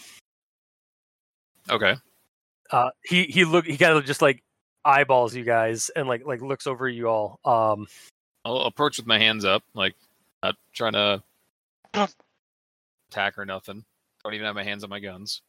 Okay. 1.70 1.96
uh, 2.72 2.90
he 3.04 3.24
he 3.26 3.46
look 3.46 3.66
he 3.66 3.78
kind 3.78 3.98
of 3.98 4.06
just 4.06 4.22
like 4.22 4.44
eyeballs 4.84 5.36
you 5.36 5.44
guys 5.44 5.90
and 5.96 6.08
like 6.08 6.26
like 6.26 6.42
looks 6.42 6.68
over 6.68 6.88
you 6.90 7.08
all. 7.08 7.40
Um, 7.46 7.88
I'll 8.44 8.58
approach 8.62 8.98
with 8.98 9.06
my 9.06 9.20
hands 9.20 9.46
up, 9.46 9.64
like 9.74 9.96
not 10.42 10.56
trying 10.74 10.94
to 10.94 11.22
attack 13.10 13.38
or 13.38 13.46
nothing. 13.46 13.86
Don't 14.24 14.34
even 14.34 14.46
have 14.46 14.56
my 14.56 14.64
hands 14.64 14.84
on 14.84 14.90
my 14.90 15.00
guns. 15.00 15.42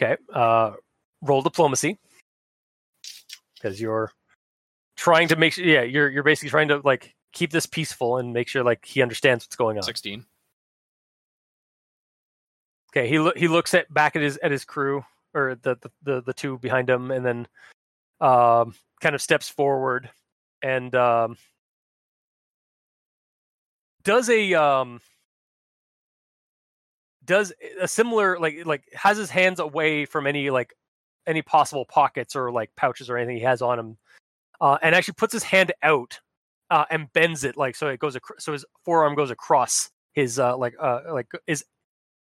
Okay, 0.00 0.16
uh, 0.32 0.72
roll 1.22 1.42
diplomacy 1.42 1.98
because 3.54 3.80
you're 3.80 4.12
trying 4.96 5.28
to 5.28 5.36
make 5.36 5.54
sure. 5.54 5.64
Yeah, 5.64 5.82
you're 5.82 6.10
you're 6.10 6.22
basically 6.22 6.50
trying 6.50 6.68
to 6.68 6.80
like 6.84 7.14
keep 7.32 7.50
this 7.50 7.66
peaceful 7.66 8.18
and 8.18 8.32
make 8.32 8.48
sure 8.48 8.62
like 8.62 8.84
he 8.84 9.02
understands 9.02 9.44
what's 9.44 9.56
going 9.56 9.76
on. 9.76 9.82
Sixteen. 9.82 10.24
Okay, 12.90 13.08
he 13.08 13.18
lo- 13.18 13.32
he 13.36 13.48
looks 13.48 13.74
at 13.74 13.92
back 13.92 14.16
at 14.16 14.22
his 14.22 14.36
at 14.38 14.50
his 14.50 14.64
crew 14.64 15.04
or 15.34 15.56
the 15.62 15.76
the 15.76 15.90
the, 16.02 16.22
the 16.22 16.32
two 16.32 16.58
behind 16.58 16.88
him, 16.88 17.10
and 17.10 17.24
then 17.24 17.48
um, 18.20 18.74
kind 19.00 19.14
of 19.14 19.22
steps 19.22 19.48
forward 19.48 20.10
and 20.62 20.94
um, 20.94 21.36
does 24.04 24.30
a 24.30 24.54
um, 24.54 25.00
does 27.28 27.52
a 27.80 27.86
similar 27.86 28.36
like 28.40 28.66
like 28.66 28.82
has 28.94 29.16
his 29.16 29.30
hands 29.30 29.60
away 29.60 30.04
from 30.06 30.26
any 30.26 30.50
like 30.50 30.74
any 31.28 31.42
possible 31.42 31.84
pockets 31.84 32.34
or 32.34 32.50
like 32.50 32.74
pouches 32.74 33.08
or 33.08 33.16
anything 33.16 33.36
he 33.36 33.42
has 33.42 33.62
on 33.62 33.78
him, 33.78 33.98
uh, 34.60 34.78
and 34.82 34.94
actually 34.96 35.14
puts 35.14 35.32
his 35.32 35.44
hand 35.44 35.72
out 35.84 36.18
uh, 36.70 36.84
and 36.90 37.12
bends 37.12 37.44
it 37.44 37.56
like 37.56 37.76
so 37.76 37.86
it 37.88 38.00
goes 38.00 38.16
ac- 38.16 38.34
so 38.40 38.52
his 38.52 38.64
forearm 38.84 39.14
goes 39.14 39.30
across 39.30 39.90
his 40.14 40.38
uh 40.40 40.56
like 40.56 40.74
uh 40.80 41.00
like 41.12 41.26
is 41.46 41.64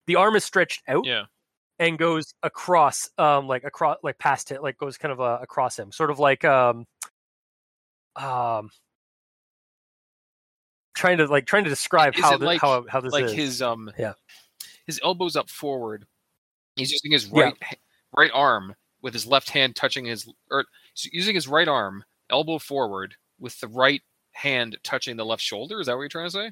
the 0.05 0.15
arm 0.17 0.35
is 0.35 0.43
stretched 0.43 0.83
out 0.87 1.05
Yeah. 1.05 1.23
and 1.79 1.97
goes 1.97 2.33
across 2.43 3.09
um 3.17 3.47
like 3.47 3.63
across 3.63 3.97
like 4.03 4.19
past 4.19 4.51
it 4.51 4.61
like 4.61 4.77
goes 4.77 4.97
kind 4.97 5.11
of 5.11 5.19
uh, 5.19 5.39
across 5.41 5.79
him 5.79 5.91
sort 5.91 6.11
of 6.11 6.19
like 6.19 6.45
um 6.45 6.85
um 8.17 8.69
trying 10.95 11.17
to 11.17 11.25
like 11.27 11.45
trying 11.45 11.63
to 11.63 11.69
describe 11.69 12.15
Is 12.15 12.21
how 12.21 12.37
thi- 12.37 12.45
like- 12.45 12.61
how 12.61 12.85
how 12.89 12.99
this 13.01 13.13
like 13.13 13.25
is 13.25 13.31
his 13.33 13.61
um 13.61 13.91
Yeah. 13.97 14.13
His 14.87 14.99
elbows 15.03 15.35
up 15.35 15.49
forward. 15.49 16.07
He's 16.75 16.91
using 16.91 17.11
his 17.11 17.27
right 17.27 17.53
h- 17.63 17.77
right 18.15 18.31
arm 18.33 18.75
with 19.01 19.13
his 19.13 19.27
left 19.27 19.49
hand 19.51 19.75
touching 19.75 20.05
his 20.05 20.27
or 20.49 20.65
using 21.11 21.35
his 21.35 21.47
right 21.47 21.67
arm, 21.67 22.03
elbow 22.29 22.57
forward, 22.57 23.15
with 23.39 23.59
the 23.59 23.67
right 23.67 24.01
hand 24.31 24.77
touching 24.83 25.17
the 25.17 25.25
left 25.25 25.41
shoulder. 25.41 25.79
Is 25.79 25.87
that 25.87 25.93
what 25.93 26.01
you're 26.01 26.09
trying 26.09 26.27
to 26.27 26.31
say? 26.31 26.51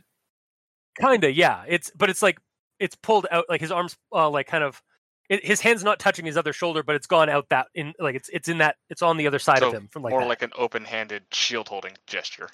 Kinda, 0.99 1.31
yeah. 1.31 1.63
It's 1.67 1.91
but 1.95 2.09
it's 2.09 2.21
like 2.21 2.39
it's 2.79 2.95
pulled 2.95 3.25
out 3.31 3.45
like 3.49 3.61
his 3.61 3.71
arms 3.71 3.95
uh 4.13 4.29
like 4.29 4.47
kind 4.47 4.63
of 4.63 4.81
it, 5.29 5.43
his 5.45 5.59
hand's 5.59 5.83
not 5.83 5.97
touching 5.99 6.25
his 6.25 6.37
other 6.37 6.53
shoulder, 6.53 6.83
but 6.83 6.95
it's 6.95 7.07
gone 7.07 7.29
out 7.29 7.49
that 7.49 7.67
in 7.73 7.93
like 7.99 8.15
it's 8.15 8.29
it's 8.29 8.47
in 8.47 8.59
that 8.59 8.75
it's 8.89 9.01
on 9.01 9.17
the 9.17 9.27
other 9.27 9.39
side 9.39 9.63
of 9.63 9.73
him 9.73 9.87
from 9.91 10.03
like 10.03 10.11
More 10.11 10.21
that. 10.21 10.27
like 10.27 10.41
an 10.43 10.51
open-handed 10.55 11.23
shield-holding 11.31 11.93
gesture. 12.05 12.49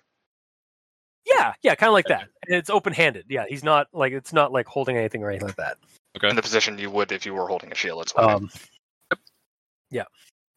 Yeah, 1.26 1.54
yeah, 1.62 1.76
kind 1.76 1.90
of 1.90 1.94
like 1.94 2.06
that. 2.08 2.28
And 2.48 2.56
it's 2.56 2.70
open 2.70 2.94
handed. 2.94 3.26
Yeah, 3.30 3.46
he's 3.48 3.64
not 3.64 3.88
like 3.94 4.14
it's 4.14 4.34
not 4.34 4.52
like 4.52 4.68
holding 4.68 4.98
anything 4.98 5.24
or 5.24 5.30
anything 5.30 5.48
like 5.48 5.58
that. 5.58 5.78
Okay. 6.18 6.30
In 6.30 6.36
the 6.36 6.42
position 6.42 6.78
you 6.78 6.90
would 6.92 7.12
if 7.12 7.26
you 7.26 7.34
were 7.34 7.48
holding 7.48 7.72
a 7.72 7.76
shield. 7.76 8.02
It's 8.02 8.14
what 8.16 8.26
I 8.26 8.34
mean. 8.36 8.50
Um, 9.12 9.18
yeah. 9.90 10.04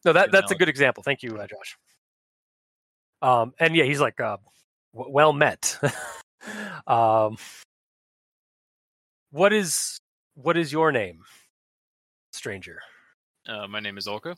No, 0.03 0.13
that 0.13 0.31
that's 0.31 0.51
a 0.51 0.55
good 0.55 0.69
example. 0.69 1.01
Thank 1.03 1.23
you, 1.23 1.37
uh, 1.37 1.47
Josh. 1.47 1.77
Um, 3.21 3.53
and 3.59 3.75
yeah, 3.75 3.85
he's 3.85 3.99
like, 3.99 4.19
uh, 4.19 4.37
w- 4.93 5.11
well 5.11 5.33
met. 5.33 5.79
um, 6.87 7.37
what 9.31 9.51
is 9.53 9.97
what 10.35 10.57
is 10.57 10.71
your 10.71 10.91
name, 10.91 11.21
stranger? 12.33 12.81
Uh, 13.47 13.67
my 13.67 13.79
name 13.79 13.97
is 13.97 14.07
Olka. 14.07 14.35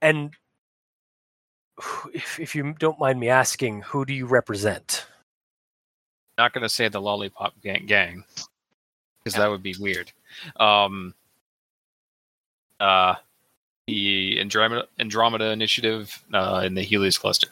And 0.00 0.30
who- 0.30 0.30
if 2.14 2.38
if 2.40 2.54
you 2.54 2.74
don't 2.78 2.98
mind 2.98 3.20
me 3.20 3.28
asking, 3.28 3.82
who 3.82 4.04
do 4.04 4.14
you 4.14 4.26
represent? 4.26 5.06
Not 6.38 6.52
going 6.52 6.62
to 6.62 6.68
say 6.68 6.88
the 6.88 7.00
Lollipop 7.00 7.54
Gang, 7.62 7.86
gang 7.86 8.24
because 9.24 9.38
that 9.38 9.50
would 9.50 9.62
be 9.62 9.74
weird. 9.80 10.12
Um, 10.56 11.14
uh, 12.78 13.14
the 13.86 14.38
Andromeda, 14.40 14.86
Andromeda 15.00 15.46
Initiative 15.46 16.22
uh, 16.32 16.62
in 16.64 16.74
the 16.74 16.82
Heleus 16.84 17.18
Cluster. 17.18 17.48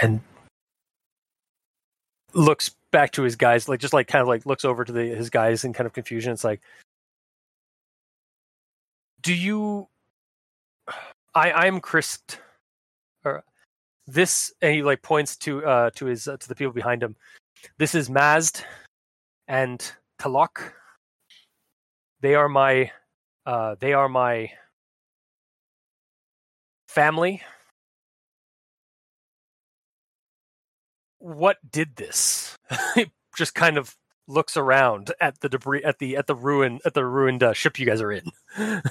and 0.00 0.20
looks 2.32 2.70
back 2.92 3.10
to 3.12 3.22
his 3.22 3.36
guys 3.36 3.68
like 3.68 3.80
just 3.80 3.92
like 3.92 4.06
kind 4.06 4.22
of 4.22 4.28
like 4.28 4.46
looks 4.46 4.64
over 4.64 4.84
to 4.84 4.92
the 4.92 5.02
his 5.02 5.30
guys 5.30 5.64
in 5.64 5.72
kind 5.72 5.86
of 5.86 5.92
confusion 5.92 6.32
it's 6.32 6.44
like 6.44 6.60
do 9.22 9.34
you 9.34 9.88
i 11.34 11.52
i'm 11.52 11.80
chris 11.80 12.18
or 13.24 13.42
this 14.06 14.52
and 14.60 14.74
he 14.74 14.82
like 14.82 15.02
points 15.02 15.36
to 15.36 15.64
uh 15.64 15.90
to 15.94 16.06
his 16.06 16.26
uh, 16.26 16.36
to 16.36 16.48
the 16.48 16.54
people 16.54 16.72
behind 16.72 17.02
him 17.02 17.16
this 17.78 17.94
is 17.94 18.08
mazd 18.08 18.62
and 19.48 19.92
talok 20.20 20.72
they 22.20 22.34
are 22.34 22.48
my 22.48 22.90
uh 23.46 23.74
they 23.80 23.92
are 23.92 24.08
my 24.08 24.50
family 26.88 27.42
what 31.20 31.58
did 31.70 31.96
this? 31.96 32.58
Just 33.36 33.54
kind 33.54 33.78
of 33.78 33.96
looks 34.26 34.56
around 34.56 35.12
at 35.20 35.40
the 35.40 35.48
debris 35.48 35.82
at 35.84 35.98
the 35.98 36.16
at 36.16 36.26
the 36.26 36.34
ruin 36.34 36.80
at 36.84 36.94
the 36.94 37.04
ruined 37.04 37.42
uh, 37.42 37.52
ship 37.52 37.78
you 37.78 37.86
guys 37.86 38.00
are 38.00 38.12
in. 38.12 38.30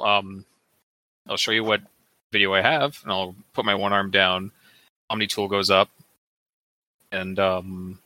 um, 0.00 0.44
I'll 1.28 1.36
show 1.36 1.52
you 1.52 1.64
what 1.64 1.82
video 2.32 2.52
I 2.52 2.62
have, 2.62 2.98
and 3.02 3.12
I'll 3.12 3.34
put 3.52 3.64
my 3.64 3.74
one 3.74 3.92
arm 3.92 4.10
down. 4.10 4.50
Omni 5.10 5.26
tool 5.26 5.48
goes 5.48 5.70
up, 5.70 5.90
and 7.10 7.38
um, 7.38 7.98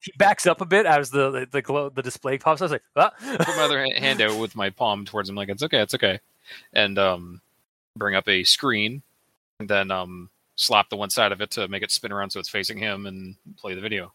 he 0.00 0.12
backs 0.16 0.46
up 0.46 0.60
a 0.60 0.66
bit 0.66 0.86
as 0.86 1.10
the 1.10 1.30
the 1.30 1.46
the, 1.50 1.62
glow, 1.62 1.88
the 1.88 2.02
display 2.02 2.38
pops. 2.38 2.60
I 2.60 2.64
was 2.64 2.72
like, 2.72 2.82
ah. 2.96 3.12
put 3.20 3.56
my 3.56 3.64
other 3.64 3.84
hand 3.96 4.20
out 4.20 4.38
with 4.38 4.56
my 4.56 4.70
palm 4.70 5.04
towards 5.04 5.28
him, 5.28 5.34
like 5.34 5.48
it's 5.48 5.62
okay, 5.62 5.80
it's 5.80 5.94
okay, 5.94 6.20
and 6.72 6.98
um, 6.98 7.40
bring 7.96 8.14
up 8.14 8.28
a 8.28 8.44
screen, 8.44 9.02
and 9.58 9.68
then 9.68 9.90
um, 9.90 10.30
slap 10.56 10.88
the 10.88 10.96
one 10.96 11.10
side 11.10 11.32
of 11.32 11.40
it 11.40 11.50
to 11.52 11.68
make 11.68 11.82
it 11.82 11.90
spin 11.90 12.12
around 12.12 12.30
so 12.30 12.40
it's 12.40 12.48
facing 12.48 12.78
him, 12.78 13.06
and 13.06 13.36
play 13.58 13.74
the 13.74 13.80
video. 13.80 14.12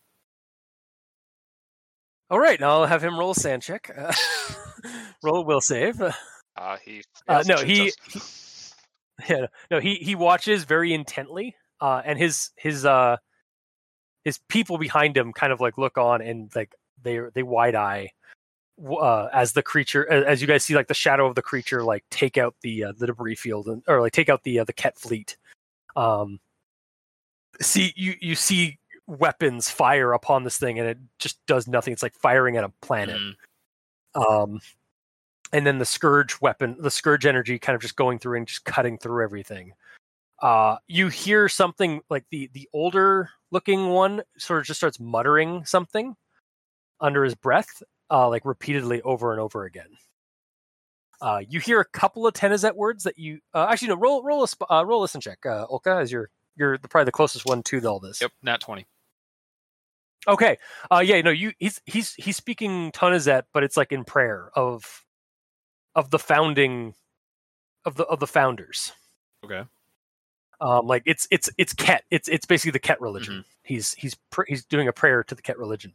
All 2.32 2.40
right, 2.40 2.60
now 2.60 2.82
I'll 2.82 2.86
have 2.86 3.04
him 3.04 3.18
roll 3.18 3.32
a 3.32 3.36
sand 3.36 3.64
check. 3.64 3.92
Uh, 3.96 4.14
roll 5.24 5.38
a 5.38 5.42
will 5.42 5.62
save. 5.62 6.02
Uh, 6.56 6.78
he. 6.84 7.04
Uh, 7.28 7.44
no, 7.48 7.58
shoots 7.58 8.76
he- 9.20 9.30
yeah, 9.30 9.46
no, 9.70 9.80
he 9.80 9.96
he 9.96 10.16
watches 10.16 10.64
very 10.64 10.94
intently, 10.94 11.56
uh, 11.82 12.02
and 12.06 12.18
his 12.18 12.52
his 12.58 12.86
uh 12.86 13.18
his 14.24 14.40
people 14.50 14.78
behind 14.78 15.16
him 15.16 15.32
kind 15.34 15.52
of 15.54 15.60
like 15.62 15.78
look 15.78 15.98
on 15.98 16.22
and 16.22 16.52
like 16.56 16.74
they 17.02 17.20
they 17.34 17.44
wide 17.44 17.76
eye 17.76 18.10
uh, 18.90 19.28
as 19.34 19.54
the 19.54 19.64
creature 19.64 20.10
as 20.12 20.42
you 20.42 20.48
guys 20.48 20.64
see 20.64 20.76
like 20.76 20.88
the 20.88 20.94
shadow 20.94 21.26
of 21.26 21.36
the 21.36 21.42
creature 21.42 21.84
like 21.84 22.04
take 22.12 22.38
out 22.38 22.56
the 22.62 22.84
uh, 22.86 22.94
the 22.98 23.08
debris 23.08 23.36
field 23.36 23.68
and 23.68 23.84
or 23.88 24.02
like 24.02 24.14
take 24.14 24.30
out 24.30 24.44
the 24.44 24.60
uh, 24.60 24.64
the 24.64 24.74
Kett 24.74 24.98
fleet. 24.98 25.38
Um, 25.96 26.40
see 27.62 27.94
you 27.96 28.16
you 28.22 28.36
see 28.36 28.78
weapons 29.08 29.70
fire 29.70 30.14
upon 30.14 30.44
this 30.44 30.58
thing 30.58 30.80
and 30.80 30.88
it 30.88 30.98
just 31.18 31.44
does 31.46 31.68
nothing. 31.68 31.92
It's 31.94 32.04
like 32.04 32.16
firing 32.16 32.58
at 32.58 32.64
a 32.64 32.72
planet 32.82 33.20
Mm. 34.16 34.44
um 34.44 34.60
and 35.52 35.66
then 35.66 35.78
the 35.78 35.86
scourge 35.86 36.40
weapon 36.42 36.76
the 36.80 36.92
scourge 36.92 37.26
energy 37.26 37.58
kind 37.60 37.76
of 37.76 37.82
just 37.82 37.96
going 37.96 38.20
through 38.20 38.38
and 38.38 38.48
just 38.48 38.66
cutting 38.66 38.98
through 38.98 39.24
everything 39.24 39.74
uh 40.42 40.78
you 40.88 41.08
hear 41.08 41.50
something 41.50 42.02
like 42.10 42.26
the 42.32 42.50
the 42.54 42.68
older 42.74 43.30
looking 43.52 43.90
one 43.90 44.22
sort 44.38 44.60
of 44.60 44.66
just 44.66 44.80
starts 44.80 45.00
muttering 45.00 45.64
something 45.66 46.16
under 47.02 47.24
his 47.24 47.36
breath 47.36 47.82
uh 48.12 48.28
like 48.28 48.46
repeatedly 48.46 49.02
over 49.02 49.32
and 49.32 49.42
over 49.42 49.66
again 49.66 49.90
uh 51.22 51.42
you 51.48 51.60
hear 51.60 51.80
a 51.80 51.86
couple 51.86 52.26
of 52.28 52.34
tenazet 52.34 52.76
words 52.76 53.04
that 53.04 53.18
you 53.18 53.40
uh, 53.54 53.68
actually 53.70 53.88
no 53.90 53.96
roll 53.96 54.24
roll 54.24 54.44
a 54.44 54.48
sp- 54.48 54.70
uh, 54.70 54.86
roll 54.86 55.02
a 55.02 55.04
listen 55.04 55.22
check 55.22 55.46
uh 55.46 55.66
olka 55.68 56.02
as 56.02 56.12
you're 56.12 56.30
you're 56.56 56.78
the, 56.78 56.88
probably 56.88 57.06
the 57.06 57.12
closest 57.12 57.46
one 57.46 57.64
to 57.64 57.84
all 57.86 58.00
this 58.00 58.22
Yep, 58.22 58.32
not 58.44 58.62
twenty. 58.62 58.86
Okay. 60.28 60.58
Uh 60.92 61.00
yeah, 61.00 61.22
no, 61.22 61.32
you 61.32 61.54
he's 61.60 61.82
he's 61.86 62.14
he's 62.16 62.36
speaking 62.36 62.92
Tonizet, 62.92 63.44
but 63.54 63.64
it's 63.64 63.78
like 63.78 63.94
in 63.94 64.04
prayer 64.04 64.52
of 64.56 65.06
of 65.96 66.10
the 66.10 66.20
founding 66.20 66.94
of 67.86 67.96
the 67.96 68.06
of 68.06 68.20
the 68.20 68.28
founders. 68.28 68.94
Okay. 69.44 69.64
Um, 70.62 70.88
like 70.88 71.04
it's 71.06 71.28
it's 71.32 71.50
it's 71.58 71.74
Kett. 71.74 72.04
It's 72.12 72.28
it's 72.28 72.46
basically 72.46 72.72
the 72.72 72.80
Kett 72.80 73.00
religion. 73.00 73.36
Mm-hmm. 73.36 73.50
He's 73.64 73.94
he's 73.94 74.16
pr- 74.30 74.44
he's 74.48 74.66
doing 74.66 74.88
a 74.88 74.94
prayer 74.94 75.24
to 75.24 75.36
the 75.36 75.42
Kett 75.42 75.58
religion. 75.58 75.94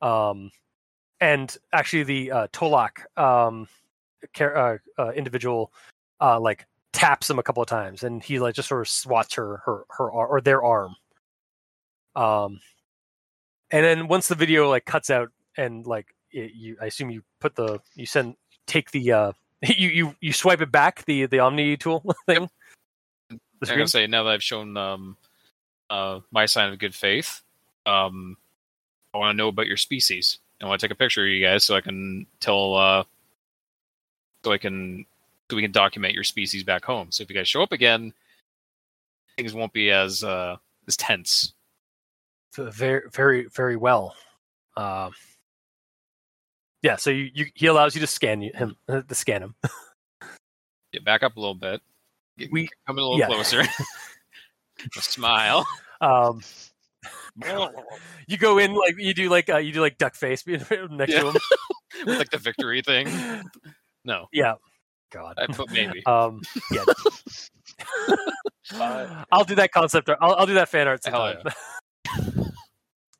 Um, 0.00 0.50
and 1.20 1.54
actually 1.72 2.04
the 2.04 2.32
uh, 2.32 2.46
Tolak 2.48 3.04
um, 3.20 3.68
uh, 4.40 4.76
uh, 4.98 5.10
individual 5.10 5.72
uh, 6.20 6.40
like 6.40 6.66
taps 6.92 7.28
him 7.28 7.38
a 7.38 7.42
couple 7.42 7.62
of 7.62 7.68
times, 7.68 8.02
and 8.02 8.22
he 8.22 8.38
like 8.38 8.54
just 8.54 8.68
sort 8.68 8.80
of 8.80 8.88
swats 8.88 9.34
her 9.34 9.58
her 9.64 9.84
her 9.90 10.12
ar- 10.12 10.28
or 10.28 10.40
their 10.40 10.62
arm. 10.62 10.94
Um, 12.14 12.60
and 13.70 13.84
then 13.84 14.08
once 14.08 14.28
the 14.28 14.34
video 14.34 14.68
like 14.68 14.84
cuts 14.84 15.10
out 15.10 15.30
and 15.56 15.86
like 15.86 16.06
it, 16.30 16.52
you, 16.54 16.76
I 16.80 16.86
assume 16.86 17.10
you 17.10 17.22
put 17.40 17.54
the 17.56 17.80
you 17.94 18.06
send 18.06 18.36
take 18.70 18.90
the 18.92 19.12
uh 19.12 19.32
you 19.62 19.88
you 19.88 20.16
you 20.20 20.32
swipe 20.32 20.60
it 20.60 20.72
back 20.72 21.04
the 21.04 21.26
the 21.26 21.40
Omni 21.40 21.76
tool 21.76 22.02
thing. 22.26 22.48
The 23.28 23.38
I'm 23.70 23.76
gonna 23.76 23.88
say 23.88 24.06
now 24.06 24.24
that 24.24 24.30
I've 24.30 24.42
shown 24.42 24.76
um, 24.76 25.16
uh, 25.90 26.20
my 26.30 26.46
sign 26.46 26.72
of 26.72 26.78
good 26.78 26.94
faith, 26.94 27.42
um, 27.84 28.36
I 29.12 29.18
want 29.18 29.34
to 29.34 29.36
know 29.36 29.48
about 29.48 29.66
your 29.66 29.76
species. 29.76 30.38
I 30.62 30.66
want 30.66 30.80
to 30.80 30.86
take 30.86 30.94
a 30.94 30.98
picture 30.98 31.24
of 31.24 31.30
you 31.30 31.44
guys 31.44 31.64
so 31.64 31.74
I 31.74 31.80
can 31.80 32.26
tell, 32.38 32.74
uh, 32.74 33.04
so 34.44 34.52
I 34.52 34.58
can, 34.58 35.06
so 35.50 35.56
we 35.56 35.62
can 35.62 35.72
document 35.72 36.12
your 36.12 36.24
species 36.24 36.64
back 36.64 36.84
home. 36.84 37.10
So 37.10 37.22
if 37.22 37.30
you 37.30 37.36
guys 37.36 37.48
show 37.48 37.62
up 37.62 37.72
again, 37.72 38.12
things 39.36 39.54
won't 39.54 39.72
be 39.72 39.90
as 39.90 40.24
uh, 40.24 40.56
as 40.86 40.96
tense. 40.96 41.52
Very 42.56 43.02
very 43.12 43.44
very 43.44 43.76
well 43.76 44.16
um 44.76 45.12
yeah 46.82 46.96
so 46.96 47.10
you, 47.10 47.30
you 47.34 47.46
he 47.54 47.66
allows 47.66 47.94
you 47.94 48.00
to 48.00 48.06
scan 48.06 48.40
you, 48.42 48.50
him 48.54 48.76
uh, 48.88 49.02
to 49.02 49.14
scan 49.14 49.42
him 49.42 49.54
Get 50.92 51.04
back 51.04 51.22
up 51.22 51.36
a 51.36 51.40
little 51.40 51.54
bit. 51.54 51.80
Get, 52.36 52.50
We- 52.50 52.68
come 52.86 52.98
a 52.98 53.00
little 53.00 53.16
yeah. 53.18 53.26
closer. 53.26 53.62
A 54.98 55.02
smile. 55.02 55.64
um 56.00 56.40
you 58.26 58.36
go 58.36 58.58
in 58.58 58.74
like 58.74 58.94
you 58.98 59.14
do 59.14 59.28
like 59.28 59.48
uh, 59.48 59.58
you 59.58 59.72
do 59.72 59.80
like 59.80 59.98
duck 59.98 60.14
face 60.14 60.44
next 60.46 60.68
Yeah. 60.70 61.20
to 61.20 61.28
him 61.30 61.36
With 62.06 62.18
like 62.18 62.30
the 62.30 62.38
victory 62.38 62.82
thing. 62.82 63.08
No, 64.04 64.26
yeah 64.32 64.54
god 65.12 65.38
I 65.38 65.46
put 65.46 65.70
maybe. 65.70 66.04
um 66.06 66.40
yeah 66.72 66.84
i'll 69.32 69.44
do 69.44 69.54
that 69.56 69.70
concept 69.72 70.08
art. 70.08 70.18
I'll, 70.20 70.34
I'll 70.34 70.46
do 70.46 70.54
that 70.54 70.68
fan 70.68 70.86
art 70.88 71.00
Hell 71.04 71.34
sometime 72.04 72.52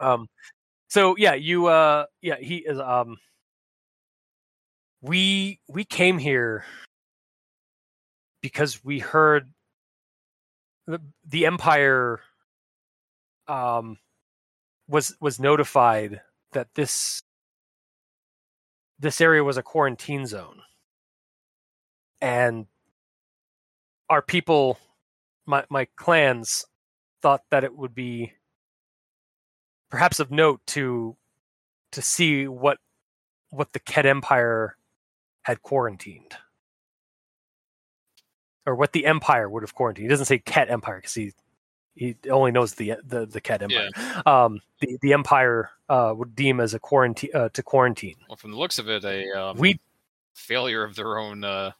um 0.00 0.26
so 0.88 1.16
yeah 1.18 1.34
you 1.34 1.66
uh 1.66 2.06
yeah 2.22 2.36
he 2.36 2.58
is 2.58 2.78
um 2.78 3.16
we 5.02 5.60
we 5.68 5.84
came 5.84 6.18
here 6.18 6.64
because 8.42 8.84
we 8.84 8.98
heard 8.98 9.52
the 10.86 11.00
the 11.26 11.46
empire 11.46 12.20
um 13.48 13.98
was 14.88 15.16
was 15.20 15.38
notified 15.40 16.20
that 16.52 16.68
this 16.74 17.22
this 18.98 19.20
area 19.20 19.42
was 19.42 19.56
a 19.56 19.62
quarantine 19.62 20.26
zone. 20.26 20.60
And 22.20 22.66
our 24.10 24.20
people 24.20 24.78
my 25.46 25.64
my 25.70 25.86
clans 25.96 26.66
thought 27.22 27.42
that 27.50 27.64
it 27.64 27.76
would 27.76 27.94
be 27.94 28.34
perhaps 29.90 30.20
of 30.20 30.30
note 30.30 30.60
to 30.66 31.16
to 31.92 32.02
see 32.02 32.46
what 32.46 32.78
what 33.50 33.72
the 33.72 33.80
Kett 33.80 34.06
Empire 34.06 34.76
had 35.42 35.62
quarantined 35.62 36.36
or 38.66 38.74
what 38.74 38.92
the 38.92 39.06
Empire 39.06 39.48
would 39.48 39.62
have 39.62 39.74
quarantined. 39.74 40.04
He 40.04 40.08
doesn't 40.08 40.26
say 40.26 40.38
Kett 40.38 40.70
Empire 40.70 40.96
because 40.96 41.14
he 41.14 41.32
he 41.94 42.16
only 42.30 42.52
knows 42.52 42.74
the 42.74 42.94
the 43.04 43.26
the 43.26 43.40
Kett 43.40 43.62
Empire. 43.62 43.88
Um, 44.26 44.60
the 44.80 44.98
the 45.02 45.12
Empire 45.12 45.70
uh, 45.88 46.14
would 46.16 46.36
deem 46.36 46.60
as 46.60 46.74
a 46.74 46.78
quarantine 46.78 47.30
uh, 47.34 47.48
to 47.50 47.62
quarantine. 47.62 48.16
Well, 48.28 48.36
from 48.36 48.52
the 48.52 48.56
looks 48.58 48.78
of 48.78 48.88
it, 48.88 49.04
a 49.04 49.30
um, 49.32 49.58
We 49.58 49.80
failure 50.34 50.84
of 50.84 50.94
their 50.94 51.18
own 51.18 51.42
uh, 51.44 51.72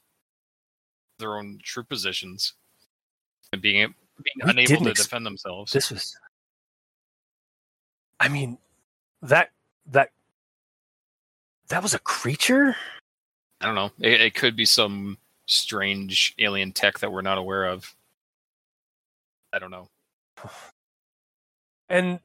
their 1.19 1.37
own 1.37 1.59
troop 1.63 1.89
positions 1.89 2.55
and 3.53 3.63
being 3.63 3.77
being 3.77 3.95
We 4.45 4.51
unable 4.51 4.85
to 4.85 4.91
ex- 4.91 5.05
defend 5.05 5.25
themselves. 5.27 5.73
this 5.73 5.91
was. 5.91 6.17
I 8.19 8.29
mean, 8.29 8.59
that 9.23 9.51
that 9.87 10.11
that 11.69 11.83
was 11.83 11.95
a 11.95 11.99
creature. 11.99 12.77
I 13.61 13.67
don't 13.67 13.75
know. 13.75 13.91
It, 14.01 14.21
it 14.21 14.35
could 14.35 14.57
be 14.57 14.65
some 14.65 15.19
strange 15.47 16.35
alien 16.39 16.73
tech 16.73 16.99
that 17.01 17.13
we're 17.13 17.23
not 17.23 17.39
aware 17.39 17.67
of. 17.67 17.95
I 19.53 19.59
don't 19.59 19.71
know. 19.71 19.89
And 21.89 22.21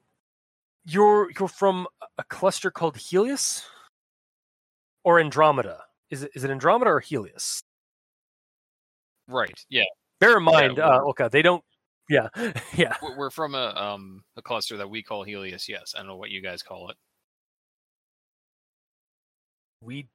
you're 0.86 1.32
you're 1.38 1.48
from 1.48 1.88
a 2.18 2.24
cluster 2.24 2.70
called 2.70 2.98
Heleus 2.98 3.66
or 5.04 5.20
Andromeda. 5.20 5.82
Is 6.10 6.24
it 6.24 6.32
is 6.36 6.44
it 6.44 6.52
Andromeda 6.52 6.92
or 6.92 7.00
Heleus? 7.00 7.62
Right? 9.28 9.60
Yeah, 9.70 9.86
Bear 10.20 10.38
in 10.38 10.44
mind, 10.44 10.80
uh, 10.80 11.02
okay, 11.10 11.28
they 11.32 11.42
don't. 11.42 11.64
Yeah, 12.10 12.30
yeah. 12.76 12.96
we're, 13.02 13.18
we're 13.18 13.30
from 13.30 13.56
a 13.56 13.74
um 13.76 14.24
a 14.38 14.42
cluster 14.42 14.78
that 14.78 14.90
we 14.90 15.04
call 15.04 15.24
Heleus. 15.24 15.68
Yes, 15.68 15.94
I 15.96 16.00
don't 16.00 16.08
know 16.08 16.16
what 16.16 16.30
you 16.30 16.42
guys 16.42 16.64
call 16.64 16.90
it. 16.90 16.98
We 19.82 20.08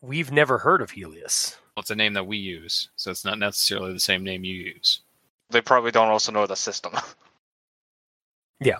we've 0.00 0.30
never 0.32 0.58
heard 0.58 0.80
of 0.82 0.90
Heleus. 0.92 1.56
Well, 1.76 1.82
it's 1.82 1.90
a 1.90 1.96
name 1.96 2.12
that 2.14 2.26
we 2.26 2.36
use, 2.36 2.88
so 2.96 3.10
it's 3.10 3.24
not 3.24 3.38
necessarily 3.38 3.92
the 3.92 4.00
same 4.00 4.24
name 4.24 4.44
you 4.44 4.54
use. 4.54 5.00
They 5.50 5.60
probably 5.60 5.90
don't 5.90 6.08
also 6.08 6.32
know 6.32 6.46
the 6.46 6.56
system. 6.56 6.92
Yeah. 8.60 8.78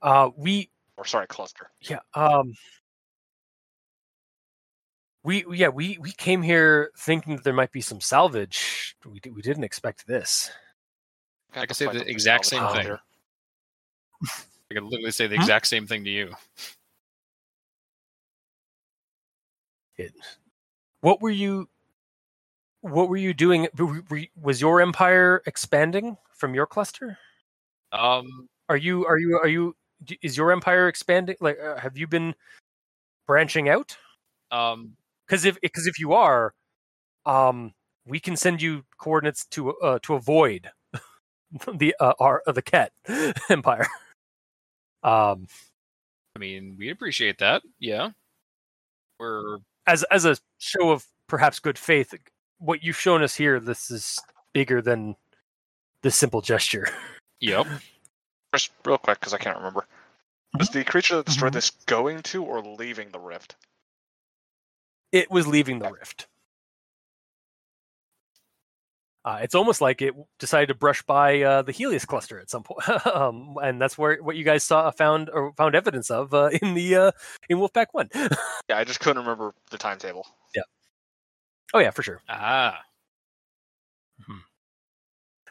Uh, 0.00 0.30
we 0.36 0.70
or 0.96 1.04
sorry, 1.04 1.26
cluster. 1.26 1.70
yeah. 1.80 1.98
Um, 2.14 2.54
we 5.24 5.44
yeah 5.50 5.66
we 5.70 5.98
we 6.00 6.12
came 6.12 6.40
here 6.40 6.92
thinking 6.96 7.34
that 7.34 7.42
there 7.42 7.52
might 7.52 7.72
be 7.72 7.80
some 7.80 8.00
salvage. 8.00 8.94
We 9.04 9.20
we 9.34 9.42
didn't 9.42 9.64
expect 9.64 10.06
this. 10.06 10.52
I 11.52 11.66
can 11.66 11.74
say 11.74 11.86
the 11.86 12.08
exact 12.08 12.46
same 12.46 12.64
thing. 12.68 12.96
I 14.70 14.74
could 14.74 14.84
literally 14.84 15.10
say 15.10 15.26
the 15.26 15.34
Hmm? 15.34 15.42
exact 15.42 15.66
same 15.66 15.88
thing 15.88 16.04
to 16.04 16.10
you. 16.10 16.32
It. 19.98 20.14
What 21.00 21.20
were 21.20 21.30
you? 21.30 21.68
What 22.80 23.08
were 23.08 23.16
you 23.16 23.34
doing? 23.34 23.68
were- 23.76 24.02
were 24.08 24.16
you- 24.18 24.28
Was 24.40 24.60
your 24.60 24.80
empire 24.80 25.42
expanding 25.46 26.16
from 26.32 26.54
your 26.54 26.66
cluster? 26.66 27.18
Um, 27.92 28.48
Are 28.68 28.76
you? 28.76 29.04
Are 29.06 29.18
you? 29.18 29.36
Are 29.38 29.48
you? 29.48 29.76
Is 30.22 30.36
your 30.36 30.52
empire 30.52 30.86
expanding? 30.88 31.36
Like, 31.40 31.58
uh, 31.58 31.78
have 31.78 31.96
you 31.98 32.06
been 32.06 32.34
branching 33.26 33.68
out? 33.68 33.98
um, 34.50 34.96
Because 35.26 35.44
if 35.44 35.60
because 35.60 35.86
if 35.86 35.98
you 35.98 36.12
are, 36.12 36.54
um, 37.26 37.74
we 38.06 38.20
can 38.20 38.36
send 38.36 38.62
you 38.62 38.84
coordinates 38.98 39.44
to 39.46 39.74
uh, 39.78 39.98
to 40.02 40.14
avoid 40.14 40.70
the 41.74 41.94
uh, 41.98 42.14
our 42.20 42.42
uh, 42.46 42.52
the 42.52 42.62
Kett 42.62 42.92
Empire. 43.50 43.88
Um, 45.02 45.48
I 46.36 46.38
mean, 46.38 46.76
we 46.78 46.90
appreciate 46.90 47.38
that. 47.38 47.62
Yeah, 47.78 48.10
we're 49.18 49.58
as 49.88 50.04
as 50.04 50.24
a 50.24 50.36
show 50.58 50.90
of 50.90 51.04
perhaps 51.26 51.58
good 51.58 51.78
faith, 51.78 52.14
what 52.58 52.84
you've 52.84 52.98
shown 52.98 53.22
us 53.22 53.34
here, 53.34 53.58
this 53.58 53.90
is 53.90 54.20
bigger 54.52 54.80
than 54.80 55.16
this 56.02 56.14
simple 56.16 56.40
gesture. 56.42 56.88
yep. 57.40 57.66
Just 58.54 58.70
real 58.84 58.98
quick, 58.98 59.18
because 59.18 59.34
I 59.34 59.38
can't 59.38 59.56
remember. 59.56 59.86
Was 60.58 60.70
the 60.70 60.84
creature 60.84 61.16
that 61.16 61.26
destroyed 61.26 61.50
Mhm. 61.52 61.54
this 61.56 61.70
going 61.86 62.22
to 62.22 62.44
or 62.44 62.62
leaving 62.62 63.10
the 63.10 63.18
rift? 63.18 63.56
It 65.12 65.30
was 65.30 65.46
leaving 65.46 65.78
the 65.78 65.90
rift. 65.90 66.26
Uh, 69.28 69.40
it's 69.42 69.54
almost 69.54 69.82
like 69.82 70.00
it 70.00 70.14
decided 70.38 70.68
to 70.68 70.74
brush 70.74 71.02
by 71.02 71.42
uh, 71.42 71.60
the 71.60 71.70
Heleus 71.70 72.06
cluster 72.06 72.40
at 72.40 72.48
some 72.48 72.62
point, 72.62 72.88
um, 73.06 73.56
and 73.62 73.78
that's 73.78 73.98
where 73.98 74.22
what 74.22 74.36
you 74.36 74.44
guys 74.44 74.64
saw 74.64 74.90
found 74.90 75.28
or 75.28 75.52
found 75.52 75.74
evidence 75.74 76.10
of 76.10 76.32
uh, 76.32 76.48
in 76.62 76.72
the 76.72 76.94
uh, 76.94 77.10
in 77.50 77.58
Wolfpack 77.58 77.88
One. 77.92 78.08
Yeah, 78.70 78.78
I 78.78 78.84
just 78.84 79.00
couldn't 79.00 79.22
remember 79.22 79.54
the 79.70 79.76
timetable. 79.76 80.26
Yeah. 80.54 80.62
Oh 81.74 81.78
yeah, 81.78 81.90
for 81.90 82.02
sure. 82.02 82.22
Ah, 82.26 82.80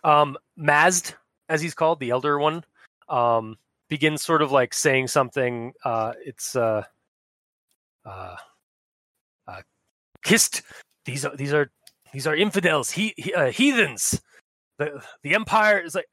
um 0.03 0.37
Mazd, 0.59 1.13
as 1.47 1.61
he's 1.61 1.75
called, 1.75 1.99
the 1.99 2.09
elder 2.09 2.39
one, 2.39 2.63
um, 3.09 3.57
begins 3.89 4.23
sort 4.23 4.41
of 4.41 4.51
like 4.51 4.73
saying 4.73 5.07
something. 5.07 5.73
Uh, 5.85 6.13
it's 6.25 6.55
uh, 6.55 6.81
uh, 8.05 8.37
uh, 9.47 9.61
kissed. 10.23 10.63
These 11.05 11.25
are 11.25 11.35
these 11.35 11.53
are 11.53 11.69
these 12.17 12.25
are 12.25 12.35
infidels, 12.35 12.89
he, 12.89 13.13
he 13.15 13.31
uh, 13.31 13.51
heathens. 13.51 14.19
The 14.79 15.03
the 15.21 15.35
empire 15.35 15.77
is 15.79 15.93
like, 15.93 16.07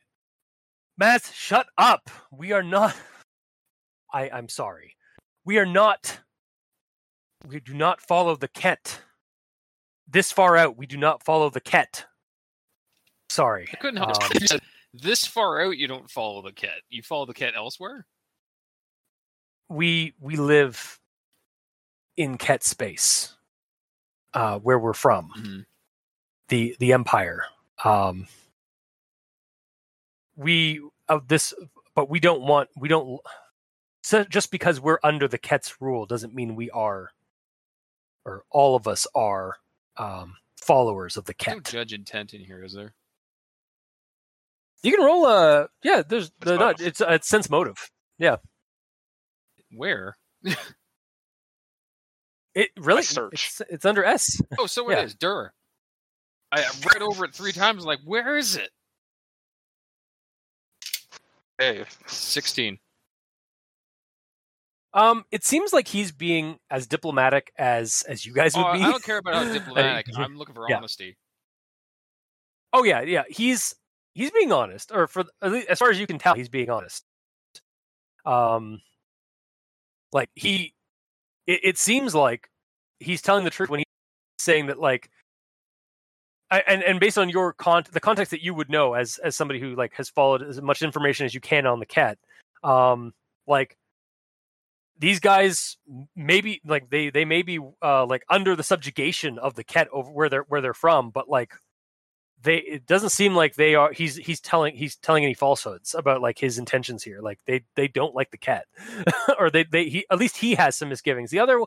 Mazd, 1.00 1.32
shut 1.32 1.66
up. 1.78 2.10
We 2.30 2.52
are 2.52 2.62
not. 2.62 2.94
I 4.12 4.28
I'm 4.28 4.50
sorry. 4.50 4.96
We 5.46 5.56
are 5.56 5.64
not. 5.64 6.18
We 7.48 7.58
do 7.60 7.72
not 7.72 8.02
follow 8.02 8.36
the 8.36 8.48
Kett. 8.48 9.00
this 10.06 10.30
far 10.30 10.58
out, 10.58 10.76
we 10.76 10.84
do 10.84 10.98
not 10.98 11.24
follow 11.24 11.48
the 11.48 11.62
Kett. 11.62 12.04
Sorry. 13.30 13.66
I 13.72 13.76
couldn't 13.78 13.96
help 13.96 14.10
Um, 14.22 14.30
it. 14.34 14.42
You 14.42 14.46
said, 14.46 14.60
this 14.92 15.24
far 15.26 15.62
out, 15.62 15.78
you 15.78 15.88
don't 15.88 16.10
follow 16.10 16.42
the 16.42 16.52
Kett. 16.52 16.82
You 16.90 17.02
follow 17.02 17.24
the 17.24 17.32
Kett 17.32 17.54
elsewhere. 17.56 18.04
we 19.70 20.12
we 20.20 20.36
live 20.36 21.00
in 22.18 22.36
Kett 22.36 22.62
space, 22.62 23.34
uh, 24.34 24.58
where 24.58 24.78
we're 24.78 24.92
from. 24.92 25.30
Mhm. 25.38 25.64
The 26.54 26.76
the 26.78 26.92
empire 26.92 27.46
um 27.82 28.28
we 30.36 30.80
of 31.08 31.26
this 31.26 31.52
but 31.96 32.08
we 32.08 32.20
don't 32.20 32.42
want 32.42 32.68
we 32.76 32.88
don't 32.88 33.20
so 34.04 34.22
just 34.22 34.52
because 34.52 34.80
we're 34.80 35.00
under 35.02 35.26
the 35.26 35.36
Kett's 35.36 35.80
rule 35.80 36.06
doesn't 36.06 36.32
mean 36.32 36.54
we 36.54 36.70
are 36.70 37.10
or 38.24 38.44
all 38.52 38.76
of 38.76 38.86
us 38.86 39.04
are 39.16 39.56
um 39.96 40.36
followers 40.62 41.16
of 41.16 41.24
the 41.24 41.32
No 41.32 41.54
ket 41.56 41.64
judge 41.64 41.92
intent 41.92 42.34
in 42.34 42.40
here, 42.44 42.62
is 42.62 42.72
there? 42.72 42.94
you 44.84 44.92
can 44.94 45.04
roll 45.04 45.26
a 45.26 45.68
yeah 45.82 46.02
there's 46.08 46.26
It's 46.26 46.34
the, 46.38 46.56
no, 46.56 46.66
motive. 46.66 46.86
it's 46.86 47.00
uh, 47.00 47.08
it's 47.10 47.26
sense 47.28 47.50
motive 47.50 47.90
Yeah. 48.16 48.36
Where? 49.72 50.16
it 52.54 52.70
really 52.78 53.02
search. 53.02 53.32
it's, 53.58 53.62
it's 53.68 53.84
under 53.84 54.04
s 54.04 54.40
Oh, 54.56 54.66
so 54.66 54.88
Yeah. 54.88 55.00
it 55.00 55.06
is. 55.06 55.14
Dur. 55.16 55.52
I 56.54 56.60
I 56.62 56.70
read 56.92 57.02
over 57.02 57.24
it 57.24 57.34
three 57.34 57.52
times. 57.52 57.84
Like, 57.84 57.98
where 58.04 58.36
is 58.36 58.56
it? 58.56 58.70
Hey, 61.58 61.84
Sixteen. 62.06 62.78
um 64.92 65.24
it 65.30 65.44
seems 65.44 65.72
like 65.72 65.88
he's 65.88 66.12
being 66.12 66.58
as 66.70 66.86
diplomatic 66.86 67.52
as 67.58 68.04
as 68.08 68.24
you 68.26 68.32
guys 68.32 68.54
Oh, 68.56 68.60
would 68.60 68.66
I 68.68 68.76
be 68.78 68.82
I 68.84 68.90
don't 68.90 69.02
care 69.02 69.18
about 69.18 69.34
how 69.34 69.52
diplomatic. 69.52 70.06
I'm 70.16 70.36
looking 70.36 70.54
for 70.54 70.68
yeah. 70.68 70.76
honesty. 70.78 71.16
Oh 72.72 72.82
yeah, 72.84 73.02
yeah. 73.02 73.22
He's 73.28 73.74
he's 74.14 74.30
being 74.30 74.52
honest, 74.52 74.90
or 74.92 75.06
for 75.06 75.24
at 75.42 75.52
least, 75.52 75.68
as 75.68 75.78
far 75.78 75.90
as 75.90 75.98
you 75.98 76.06
can 76.06 76.18
tell, 76.18 76.34
he's 76.34 76.48
being 76.48 76.70
honest. 76.70 77.04
Um, 78.26 78.80
like 80.12 80.30
he, 80.34 80.74
it, 81.46 81.60
it 81.62 81.78
seems 81.78 82.14
like 82.14 82.48
he's 83.00 83.20
telling 83.22 83.44
the 83.44 83.50
truth 83.50 83.68
when 83.70 83.80
he's 83.80 83.84
saying 84.38 84.66
that, 84.66 84.78
like, 84.80 85.10
And 86.60 86.82
and 86.82 87.00
based 87.00 87.18
on 87.18 87.28
your 87.28 87.52
con 87.52 87.84
the 87.92 88.00
context 88.00 88.30
that 88.30 88.42
you 88.42 88.54
would 88.54 88.70
know 88.70 88.94
as 88.94 89.18
as 89.18 89.36
somebody 89.36 89.60
who 89.60 89.74
like 89.74 89.94
has 89.94 90.08
followed 90.08 90.42
as 90.42 90.60
much 90.60 90.82
information 90.82 91.26
as 91.26 91.34
you 91.34 91.40
can 91.40 91.66
on 91.66 91.80
the 91.80 91.86
Kett, 91.86 92.18
um, 92.62 93.14
like 93.46 93.76
these 94.98 95.20
guys 95.20 95.76
maybe 96.14 96.60
like 96.64 96.90
they 96.90 97.10
they 97.10 97.24
may 97.24 97.42
be 97.42 97.58
uh 97.82 98.06
like 98.06 98.24
under 98.30 98.54
the 98.56 98.62
subjugation 98.62 99.38
of 99.38 99.54
the 99.54 99.64
Kett 99.64 99.88
over 99.92 100.10
where 100.10 100.28
they're 100.28 100.44
where 100.48 100.60
they're 100.60 100.74
from 100.74 101.10
but 101.10 101.28
like 101.28 101.52
they 102.44 102.58
it 102.58 102.86
doesn't 102.86 103.08
seem 103.10 103.34
like 103.34 103.54
they 103.54 103.74
are 103.74 103.90
he's 103.92 104.16
he's 104.16 104.40
telling 104.40 104.76
he's 104.76 104.96
telling 104.96 105.24
any 105.24 105.34
falsehoods 105.34 105.94
about 105.94 106.20
like 106.20 106.38
his 106.38 106.58
intentions 106.58 107.02
here. 107.02 107.20
Like 107.20 107.40
they 107.46 107.64
they 107.74 107.88
don't 107.88 108.14
like 108.14 108.30
the 108.30 108.36
Kett. 108.38 108.66
Or 109.38 109.50
they 109.50 109.64
they 109.64 109.88
he 109.88 110.06
at 110.10 110.18
least 110.18 110.36
he 110.36 110.54
has 110.54 110.76
some 110.76 110.90
misgivings. 110.90 111.30
The 111.30 111.38
other 111.40 111.58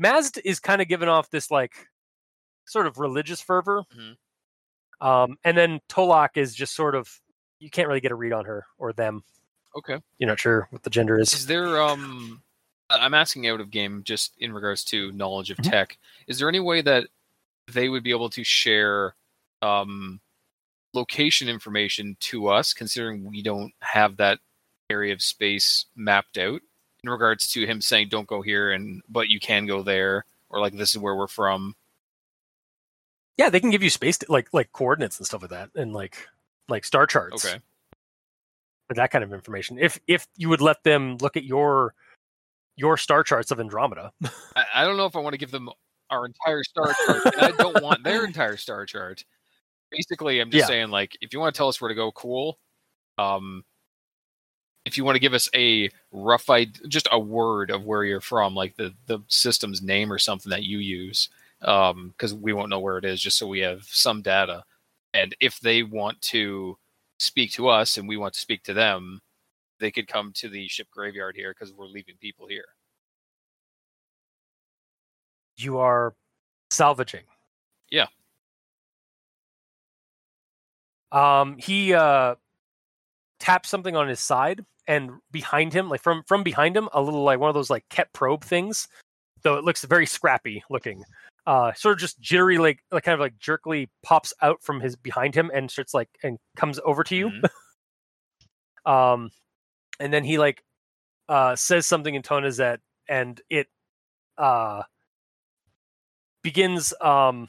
mazd 0.00 0.38
is 0.44 0.60
kind 0.60 0.80
of 0.80 0.88
giving 0.88 1.08
off 1.08 1.30
this 1.30 1.50
like 1.50 1.88
sort 2.66 2.86
of 2.86 2.98
religious 2.98 3.40
fervor. 3.40 3.82
Mhm. 3.96 4.16
Um 5.00 5.36
and 5.44 5.56
then 5.56 5.80
Tolok 5.88 6.36
is 6.36 6.54
just 6.54 6.74
sort 6.74 6.94
of 6.94 7.20
you 7.58 7.70
can't 7.70 7.88
really 7.88 8.00
get 8.00 8.12
a 8.12 8.14
read 8.14 8.32
on 8.32 8.44
her 8.44 8.66
or 8.78 8.92
them 8.92 9.22
Okay. 9.76 9.98
you're 10.18 10.28
not 10.28 10.40
sure 10.40 10.68
what 10.70 10.82
the 10.82 10.90
gender 10.90 11.18
is 11.18 11.32
Is 11.32 11.46
there 11.46 11.80
um? 11.80 12.42
I'm 12.88 13.14
asking 13.14 13.48
out 13.48 13.60
of 13.60 13.70
game 13.70 14.02
just 14.04 14.32
in 14.38 14.52
regards 14.52 14.84
to 14.84 15.10
knowledge 15.12 15.50
of 15.50 15.58
Mhm. 15.58 15.70
tech. 15.70 15.98
Is 16.28 16.38
there 16.38 16.48
any 16.48 16.60
way 16.60 16.80
that 16.82 17.08
they 17.72 17.88
would 17.88 18.02
be 18.04 18.10
able 18.10 18.30
to 18.30 18.44
share 18.44 19.14
um 19.62 20.20
location 20.94 21.48
information 21.48 22.16
to 22.20 22.48
us, 22.48 22.72
considering 22.72 23.24
we 23.24 23.42
don't 23.42 23.72
have 23.80 24.16
that 24.16 24.38
area 24.88 25.12
of 25.12 25.20
space 25.20 25.86
mapped 25.96 26.38
out? 26.38 26.62
In 27.04 27.10
regards 27.10 27.48
to 27.52 27.66
him 27.66 27.80
saying, 27.80 28.08
"Don't 28.08 28.26
go 28.26 28.40
here," 28.40 28.72
and 28.72 29.02
but 29.08 29.28
you 29.28 29.38
can 29.40 29.66
go 29.66 29.82
there, 29.82 30.24
or 30.48 30.60
like 30.60 30.72
this 30.74 30.92
is 30.92 30.98
where 30.98 31.14
we're 31.16 31.26
from. 31.26 31.74
Yeah 33.36 33.50
they 33.50 33.60
can 33.60 33.70
give 33.70 33.82
you 33.82 33.90
space 33.90 34.18
like 34.28 34.48
like 34.52 34.72
coordinates 34.72 35.18
and 35.18 35.26
stuff 35.26 35.42
like 35.42 35.50
that 35.50 35.70
and 35.74 35.92
like 35.92 36.28
like 36.68 36.84
star 36.84 37.06
charts 37.06 37.44
Okay. 37.44 37.58
that 38.90 39.10
kind 39.10 39.24
of 39.24 39.32
information. 39.32 39.78
If 39.78 39.98
if 40.06 40.26
you 40.36 40.48
would 40.48 40.60
let 40.60 40.82
them 40.84 41.16
look 41.20 41.36
at 41.36 41.44
your 41.44 41.94
your 42.76 42.96
star 42.96 43.24
charts 43.24 43.50
of 43.50 43.58
Andromeda, 43.58 44.12
I, 44.56 44.64
I 44.76 44.84
don't 44.84 44.96
know 44.96 45.06
if 45.06 45.16
I 45.16 45.20
want 45.20 45.34
to 45.34 45.38
give 45.38 45.50
them 45.50 45.68
our 46.10 46.26
entire 46.26 46.62
star 46.62 46.94
chart. 47.06 47.22
I 47.38 47.52
don't 47.52 47.80
want 47.80 48.04
their 48.04 48.24
entire 48.24 48.56
star 48.56 48.86
chart. 48.86 49.24
Basically, 49.90 50.40
I'm 50.40 50.50
just 50.50 50.64
Yeah. 50.64 50.66
saying, 50.74 50.90
like, 50.90 51.16
if 51.20 51.32
you 51.32 51.40
want 51.40 51.54
to 51.54 51.58
tell 51.58 51.68
us 51.68 51.80
where 51.80 51.88
to 51.88 51.94
go, 51.94 52.12
cool. 52.12 52.58
Um, 53.18 53.64
if 54.84 54.96
you 54.96 55.04
want 55.04 55.16
to 55.16 55.20
give 55.20 55.34
us 55.34 55.48
a 55.54 55.90
rough 56.12 56.48
idea, 56.48 56.86
just 56.88 57.08
a 57.10 57.18
word 57.18 57.70
of 57.70 57.84
where 57.84 58.04
you're 58.04 58.20
from, 58.20 58.54
like 58.54 58.76
the 58.76 58.94
the 59.06 59.20
system's 59.26 59.82
name 59.82 60.12
or 60.12 60.18
something 60.18 60.50
that 60.50 60.62
you 60.62 60.78
use, 60.78 61.28
because 61.60 62.34
we 62.34 62.52
won't 62.52 62.70
know 62.70 62.80
where 62.80 62.98
it 62.98 63.04
is, 63.04 63.20
just 63.20 63.38
so 63.38 63.46
we 63.46 63.60
have 63.60 63.84
some 63.84 64.22
data. 64.22 64.62
And 65.14 65.34
if 65.40 65.60
they 65.60 65.82
want 65.82 66.20
to 66.22 66.76
speak 67.18 67.52
to 67.52 67.68
us 67.68 67.96
and 67.96 68.08
we 68.08 68.16
want 68.16 68.34
to 68.34 68.40
speak 68.40 68.62
to 68.64 68.74
them, 68.74 69.20
they 69.80 69.90
could 69.90 70.08
come 70.08 70.32
to 70.36 70.48
the 70.48 70.68
ship 70.68 70.88
graveyard 70.90 71.36
here 71.36 71.54
because 71.54 71.72
we're 71.72 71.86
leaving 71.86 72.16
people 72.20 72.46
here. 72.46 72.66
you 75.56 75.78
are 75.78 76.14
salvaging. 76.70 77.24
Yeah. 77.90 78.06
Um, 81.12 81.56
he 81.58 81.94
uh 81.94 82.34
taps 83.38 83.68
something 83.68 83.96
on 83.96 84.08
his 84.08 84.20
side, 84.20 84.64
and 84.86 85.12
behind 85.30 85.72
him, 85.72 85.88
like 85.88 86.02
from 86.02 86.22
from 86.26 86.42
behind 86.42 86.76
him, 86.76 86.88
a 86.92 87.00
little 87.00 87.22
like 87.22 87.38
one 87.38 87.48
of 87.48 87.54
those 87.54 87.70
like 87.70 87.84
Kett 87.90 88.12
probe 88.12 88.44
things, 88.44 88.88
though 89.42 89.56
it 89.56 89.64
looks 89.64 89.84
very 89.84 90.06
scrappy 90.06 90.62
looking. 90.70 91.04
Uh, 91.46 91.72
sort 91.74 91.92
of 91.92 92.00
just 92.00 92.18
jittery, 92.20 92.58
like 92.58 92.80
like 92.90 93.04
kind 93.04 93.14
of 93.14 93.20
like 93.20 93.38
jerkily 93.38 93.88
pops 94.02 94.34
out 94.42 94.60
from 94.62 94.80
his 94.80 94.96
behind 94.96 95.32
him 95.34 95.50
and 95.54 95.70
starts 95.70 95.94
like 95.94 96.08
and 96.24 96.38
comes 96.56 96.80
over 96.84 97.04
to 97.04 97.14
you. 97.14 97.30
Mhm. 97.30 97.48
um 98.90 99.30
and 100.00 100.12
then 100.12 100.22
he 100.24 100.38
like 100.38 100.62
uh 101.28 101.56
says 101.56 101.86
something 101.86 102.14
in 102.14 102.22
tonazet 102.22 102.78
and 103.08 103.40
it 103.50 103.66
uh 104.38 104.82
begins 106.42 106.94
um 107.00 107.48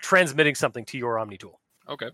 transmitting 0.00 0.54
something 0.54 0.84
to 0.84 0.98
your 0.98 1.18
omni 1.18 1.38
tool 1.38 1.60
Okay. 1.88 2.10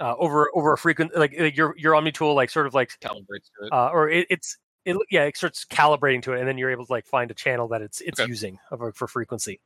uh 0.00 0.14
over 0.18 0.50
over 0.54 0.72
a 0.74 0.78
frequent 0.78 1.16
like 1.16 1.34
uh, 1.38 1.44
your 1.44 1.74
your 1.78 1.94
omni 1.94 2.12
tool 2.12 2.34
like 2.34 2.50
sort 2.50 2.66
of 2.66 2.74
like 2.74 2.90
Calibrates 3.00 3.50
to 3.58 3.66
it. 3.66 3.72
uh 3.72 3.88
or 3.88 4.10
it, 4.10 4.26
it's 4.28 4.58
it 4.84 4.96
yeah 5.10 5.24
it 5.24 5.36
starts 5.36 5.64
calibrating 5.64 6.20
to 6.22 6.32
it 6.34 6.38
and 6.40 6.46
then 6.48 6.58
you're 6.58 6.70
able 6.70 6.84
to 6.84 6.92
like 6.92 7.06
find 7.06 7.30
a 7.30 7.34
channel 7.34 7.68
that 7.68 7.80
it's 7.80 8.00
it's 8.02 8.20
Okay. 8.20 8.28
using 8.28 8.58
for 8.94 9.06
frequency 9.08 9.60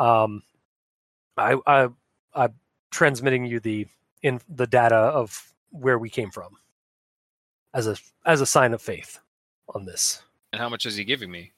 um 0.00 0.42
i 1.36 1.56
i 1.66 1.88
i'm 2.34 2.54
transmitting 2.90 3.44
you 3.44 3.60
the 3.60 3.86
in 4.22 4.40
the 4.48 4.66
data 4.66 4.96
of 4.96 5.52
where 5.70 5.98
we 5.98 6.10
came 6.10 6.30
from 6.30 6.56
as 7.74 7.86
a 7.86 7.96
as 8.26 8.40
a 8.40 8.46
sign 8.46 8.72
of 8.74 8.82
faith 8.82 9.18
on 9.74 9.84
this 9.84 10.22
And 10.52 10.60
how 10.60 10.68
much 10.68 10.86
is 10.86 10.96
he 10.96 11.04
giving 11.04 11.30
me? 11.30 11.52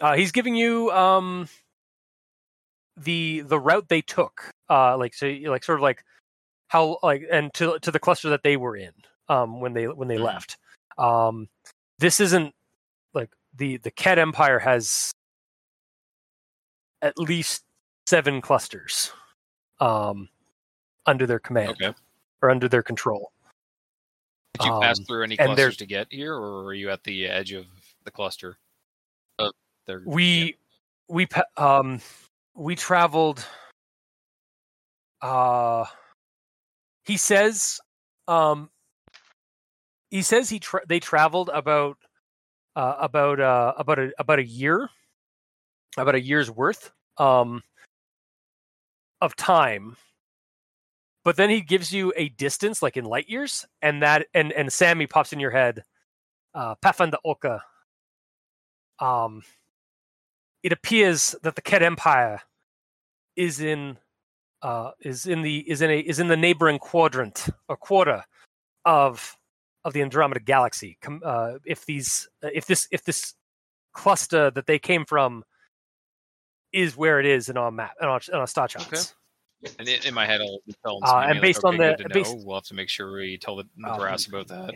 uh 0.00 0.14
he's 0.14 0.32
giving 0.32 0.54
you 0.54 0.90
um 0.92 1.48
the 2.96 3.40
the 3.42 3.58
route 3.60 3.88
they 3.88 4.00
took 4.02 4.50
uh 4.70 4.96
like 4.96 5.14
so 5.14 5.26
like 5.46 5.62
sort 5.64 5.78
of 5.78 5.82
like 5.82 6.02
how 6.68 6.98
like 7.02 7.22
and 7.30 7.52
to 7.54 7.78
to 7.80 7.90
the 7.90 7.98
cluster 8.00 8.30
that 8.30 8.42
they 8.42 8.56
were 8.56 8.76
in 8.76 8.92
um 9.28 9.60
when 9.60 9.72
they 9.72 9.86
when 9.86 10.08
they 10.08 10.16
Mhm. 10.18 10.24
left 10.24 10.56
um 10.98 11.48
this 11.98 12.18
isn't 12.20 12.54
like 13.14 13.30
the 13.56 13.76
the 13.78 13.90
Kett 13.90 14.18
empire 14.18 14.58
has 14.58 15.12
at 17.02 17.18
least 17.18 17.64
seven 18.06 18.40
clusters 18.40 19.12
um 19.80 20.28
under 21.06 21.26
their 21.26 21.38
command 21.38 21.70
Okay. 21.70 21.92
or 22.42 22.50
under 22.50 22.68
their 22.68 22.82
control 22.82 23.32
Did 24.54 24.64
you 24.64 24.70
pass 24.80 24.98
Um, 24.98 25.04
through 25.04 25.24
any 25.24 25.36
clusters 25.36 25.76
to 25.76 25.86
get 25.86 26.08
here, 26.10 26.34
or 26.34 26.64
are 26.64 26.74
you 26.74 26.90
at 26.90 27.04
the 27.04 27.26
edge 27.26 27.52
of 27.52 27.66
the 28.04 28.10
cluster? 28.10 28.58
Uh, 29.38 29.52
there. 29.86 30.02
we 30.04 30.56
we 31.08 31.28
um 31.56 32.00
we 32.54 32.74
traveled 32.74 33.44
uh 35.22 35.84
he 37.04 37.16
says 37.16 37.80
um 38.26 38.68
he 40.10 40.22
says 40.22 40.48
he 40.48 40.58
tra- 40.58 40.86
they 40.88 40.98
traveled 41.00 41.50
about 41.52 41.96
uh 42.76 42.96
about 42.98 43.38
uh 43.40 43.74
about 43.78 43.98
a 43.98 44.10
about 44.18 44.38
a 44.38 44.44
year 44.44 44.88
about 45.96 46.14
a 46.14 46.20
year's 46.20 46.50
worth 46.50 46.90
um 47.18 47.62
of 49.20 49.34
time 49.36 49.96
but 51.24 51.36
then 51.36 51.50
he 51.50 51.60
gives 51.60 51.92
you 51.92 52.12
a 52.16 52.28
distance 52.30 52.82
like 52.82 52.96
in 52.96 53.04
light 53.04 53.28
years 53.28 53.66
and 53.82 54.02
that 54.02 54.26
and 54.34 54.52
and 54.52 54.72
sammy 54.72 55.06
pops 55.06 55.32
in 55.32 55.40
your 55.40 55.50
head 55.50 55.82
uh 56.54 56.74
Olka 56.84 57.60
um 59.00 59.42
it 60.62 60.72
appears 60.72 61.34
that 61.42 61.54
the 61.54 61.62
Kett 61.62 61.82
Empire 61.82 62.40
is 63.36 63.60
in 63.60 63.96
uh, 64.62 64.90
is 65.00 65.26
in 65.26 65.42
the 65.42 65.58
is 65.70 65.82
in 65.82 65.90
a 65.90 65.98
is 66.00 66.18
in 66.18 66.28
the 66.28 66.36
neighboring 66.36 66.78
quadrant 66.78 67.48
or 67.68 67.76
quarter 67.76 68.24
of 68.84 69.36
of 69.84 69.92
the 69.92 70.02
Andromeda 70.02 70.40
galaxy. 70.40 70.98
Uh, 71.24 71.54
if 71.64 71.86
these 71.86 72.28
if 72.42 72.66
this 72.66 72.88
if 72.90 73.04
this 73.04 73.34
cluster 73.92 74.50
that 74.50 74.66
they 74.66 74.78
came 74.78 75.04
from 75.04 75.44
is 76.72 76.96
where 76.96 77.20
it 77.20 77.26
is 77.26 77.48
in 77.48 77.56
our 77.56 77.70
map 77.70 77.92
in 78.00 78.08
our, 78.08 78.20
in 78.28 78.34
our 78.38 78.46
star 78.46 78.68
charts. 78.68 79.14
And 79.78 79.88
in, 79.88 80.02
in 80.06 80.14
my 80.14 80.24
head, 80.26 80.40
I'll 80.40 80.60
be 80.66 80.74
telling 80.84 81.02
Uh, 81.02 81.08
Sammy, 81.08 81.24
and 81.24 81.34
like, 81.34 81.42
based 81.42 81.64
on 81.64 81.76
the- 81.76 81.96
based- 82.12 82.36
we'll 82.44 82.56
have 82.56 82.64
to 82.64 82.74
make 82.74 82.88
sure 82.88 83.12
we 83.12 83.38
tell 83.38 83.56
the, 83.56 83.64
the 83.76 83.90
Um, 83.92 83.98
brass 83.98 84.26
about 84.26 84.46
that. 84.48 84.74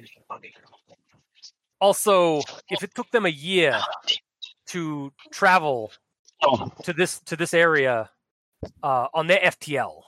Also, 1.81 2.43
if 2.70 2.82
it 2.82 2.94
took 2.94 3.10
them 3.10 3.27
a 3.27 3.31
year 3.31 3.81
to 4.69 5.12
travel 5.32 5.93
Oh, 6.44 6.73
to 6.82 6.93
this 6.93 7.20
to 7.27 7.36
this 7.36 7.55
area 7.55 8.10
uh, 8.82 9.06
on 9.14 9.28
their 9.28 9.39
FTL 9.39 10.02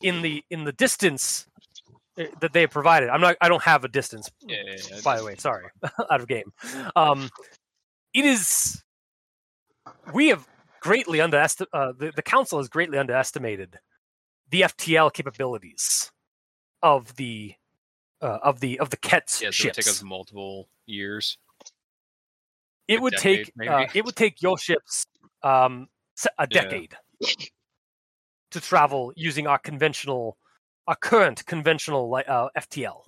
in 0.00 0.22
the 0.22 0.44
in 0.48 0.62
the 0.62 0.70
distance 0.70 1.48
uh, 2.16 2.24
that 2.40 2.52
they 2.52 2.68
provided. 2.68 3.08
I'm 3.08 3.20
not. 3.20 3.36
I 3.40 3.48
don't 3.48 3.62
have 3.64 3.82
a 3.82 3.88
distance. 3.88 4.30
Yeah, 4.42 4.58
yeah, 4.64 4.76
yeah. 4.88 5.00
By 5.02 5.18
the 5.18 5.24
way, 5.24 5.34
sorry, 5.38 5.66
out 6.08 6.20
of 6.20 6.28
game. 6.28 6.52
Um, 6.94 7.30
it 8.14 8.24
is. 8.24 8.80
We 10.14 10.28
have 10.28 10.46
greatly 10.80 11.20
underestimated. 11.20 11.68
Uh, 11.72 11.92
the 11.98 12.12
the 12.16 12.22
council 12.22 12.58
has 12.58 12.68
greatly 12.68 12.98
underestimated 12.98 13.78
the 14.50 14.62
FTL 14.62 15.12
capabilities 15.12 16.10
of 16.82 17.14
the 17.16 17.54
uh, 18.22 18.38
of 18.42 18.60
the 18.60 18.78
of 18.80 18.90
the 18.90 18.96
Kett's 18.96 19.40
yeah, 19.42 19.50
so 19.50 19.62
it 19.62 19.66
would 19.68 19.74
take 19.74 19.86
us 19.88 20.02
multiple 20.02 20.68
years. 20.86 21.38
it 22.88 22.98
a 22.98 23.02
would 23.02 23.12
decade, 23.14 23.52
take 23.58 23.68
uh, 23.70 23.86
it 23.94 24.04
would 24.04 24.16
take 24.16 24.42
your 24.42 24.58
ships 24.58 25.06
um, 25.42 25.88
s- 26.18 26.26
a 26.38 26.46
Yeah. 26.50 26.62
decade 26.62 26.94
to 28.50 28.60
travel 28.60 29.12
using 29.14 29.46
our 29.46 29.58
conventional, 29.58 30.36
our 30.88 30.96
current 30.96 31.46
conventional 31.46 32.10
li- 32.10 32.24
uh, 32.26 32.48
FTL. 32.58 33.04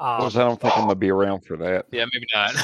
Um, 0.00 0.18
Well, 0.18 0.26
I 0.26 0.30
don't 0.30 0.60
think 0.60 0.76
I'm 0.76 0.82
gonna 0.84 0.94
be 0.96 1.10
around 1.10 1.44
for 1.46 1.56
that. 1.58 1.86
Yeah, 1.92 2.06
maybe 2.12 2.26
not. 2.34 2.54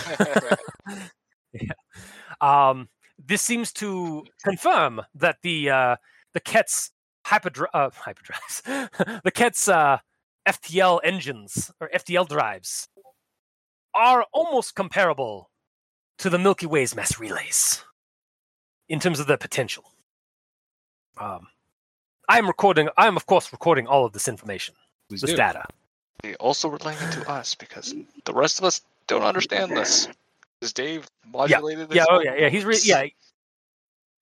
um, 2.41 2.89
this 3.27 3.43
seems 3.43 3.73
to 3.75 4.25
confirm 4.43 5.03
that 5.15 5.39
the 5.43 5.71
uh, 5.71 5.97
the 6.33 6.41
Kett's 6.41 6.91
hyperdri- 7.27 7.67
uh, 7.73 7.91
hyperdrives, 7.91 9.23
the 9.23 9.31
Kett's 9.31 9.69
uh, 9.69 9.99
FTL 10.47 11.01
engines 11.03 11.71
or 11.81 11.89
FTL 11.95 12.29
drives 12.29 12.89
are 13.95 14.27
almost 14.33 14.75
comparable 14.75 15.51
to 16.19 16.29
the 16.31 16.39
Milky 16.39 16.67
Way's 16.67 16.95
mass 16.95 17.19
relays 17.19 17.85
in 18.89 19.01
terms 19.01 19.21
of 19.21 19.27
their 19.27 19.37
potential. 19.37 19.85
Um, 21.19 21.47
I 22.29 22.39
am 22.39 22.47
recording. 22.47 22.89
I 22.97 23.07
am, 23.07 23.17
of 23.17 23.27
course, 23.27 23.53
recording 23.53 23.87
all 23.87 24.05
of 24.05 24.13
this 24.13 24.29
information, 24.29 24.75
Please 25.09 25.21
this 25.21 25.31
do. 25.31 25.37
data. 25.37 25.65
They 26.23 26.35
also 26.37 26.69
relaying 26.69 26.99
it 27.03 27.13
to 27.13 27.31
us 27.31 27.55
because 27.55 27.95
the 28.25 28.33
rest 28.33 28.59
of 28.59 28.65
us 28.65 28.81
don't 29.07 29.23
understand 29.23 29.73
this. 29.77 30.09
Is 30.65 30.73
Dave 30.73 31.07
modulated 31.31 31.89
this? 31.89 31.97
Yeah, 31.97 32.05
oh 32.11 32.21
yeah, 32.21 32.35
yeah. 32.37 32.49
He's 32.49 32.65
re- 32.65 32.79
yeah, 32.83 33.05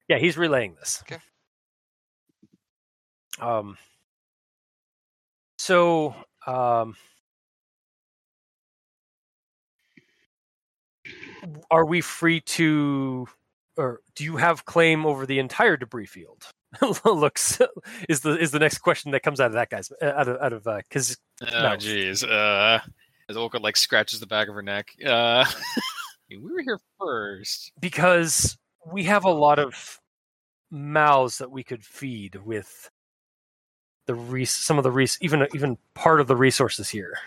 yeah. 0.07 0.17
He's 0.17 0.37
relaying 0.37 0.75
this. 0.75 1.01
Okay. 1.03 1.21
Um. 3.39 3.77
So, 5.57 6.13
um, 6.45 6.95
are 11.71 11.85
we 11.85 12.01
free 12.01 12.41
to, 12.41 13.27
or 13.77 14.01
do 14.15 14.23
you 14.23 14.37
have 14.37 14.65
claim 14.65 15.05
over 15.05 15.25
the 15.25 15.39
entire 15.39 15.77
debris 15.77 16.05
field? 16.05 16.45
Looks 17.05 17.61
is 18.09 18.21
the 18.21 18.31
is 18.37 18.49
the 18.51 18.57
next 18.59 18.79
question 18.79 19.11
that 19.11 19.21
comes 19.21 19.39
out 19.39 19.47
of 19.47 19.53
that 19.53 19.69
guy's 19.69 19.91
uh, 20.01 20.05
out 20.05 20.27
of 20.27 20.41
out 20.41 20.53
of 20.53 20.63
because 20.89 21.17
Oh, 21.41 21.45
No. 21.45 21.69
jeez. 21.77 22.23
Uh, 22.27 22.79
as 23.29 23.35
Olka 23.35 23.61
like 23.61 23.77
scratches 23.77 24.19
the 24.19 24.25
back 24.27 24.47
of 24.47 24.55
her 24.55 24.61
neck. 24.63 24.91
Uh, 25.05 25.45
we 26.37 26.51
were 26.51 26.61
here 26.61 26.79
first. 26.99 27.71
because 27.79 28.57
we 28.91 29.03
have 29.03 29.23
a 29.25 29.29
lot 29.31 29.59
of 29.59 29.99
mouths 30.71 31.37
that 31.37 31.51
we 31.51 31.63
could 31.63 31.83
feed 31.83 32.35
with 32.35 32.89
the 34.07 34.15
res- 34.15 34.51
some 34.51 34.77
of 34.77 34.83
the 34.83 34.91
res- 34.91 35.17
even 35.21 35.47
even 35.53 35.77
part 35.93 36.19
of 36.19 36.27
the 36.27 36.35
resources 36.35 36.89
here 36.89 37.17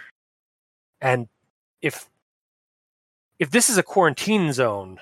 and 1.01 1.29
if 1.81 2.09
if 3.39 3.51
this 3.51 3.71
is 3.71 3.79
a 3.79 3.83
quarantine 3.83 4.53
zone 4.53 4.99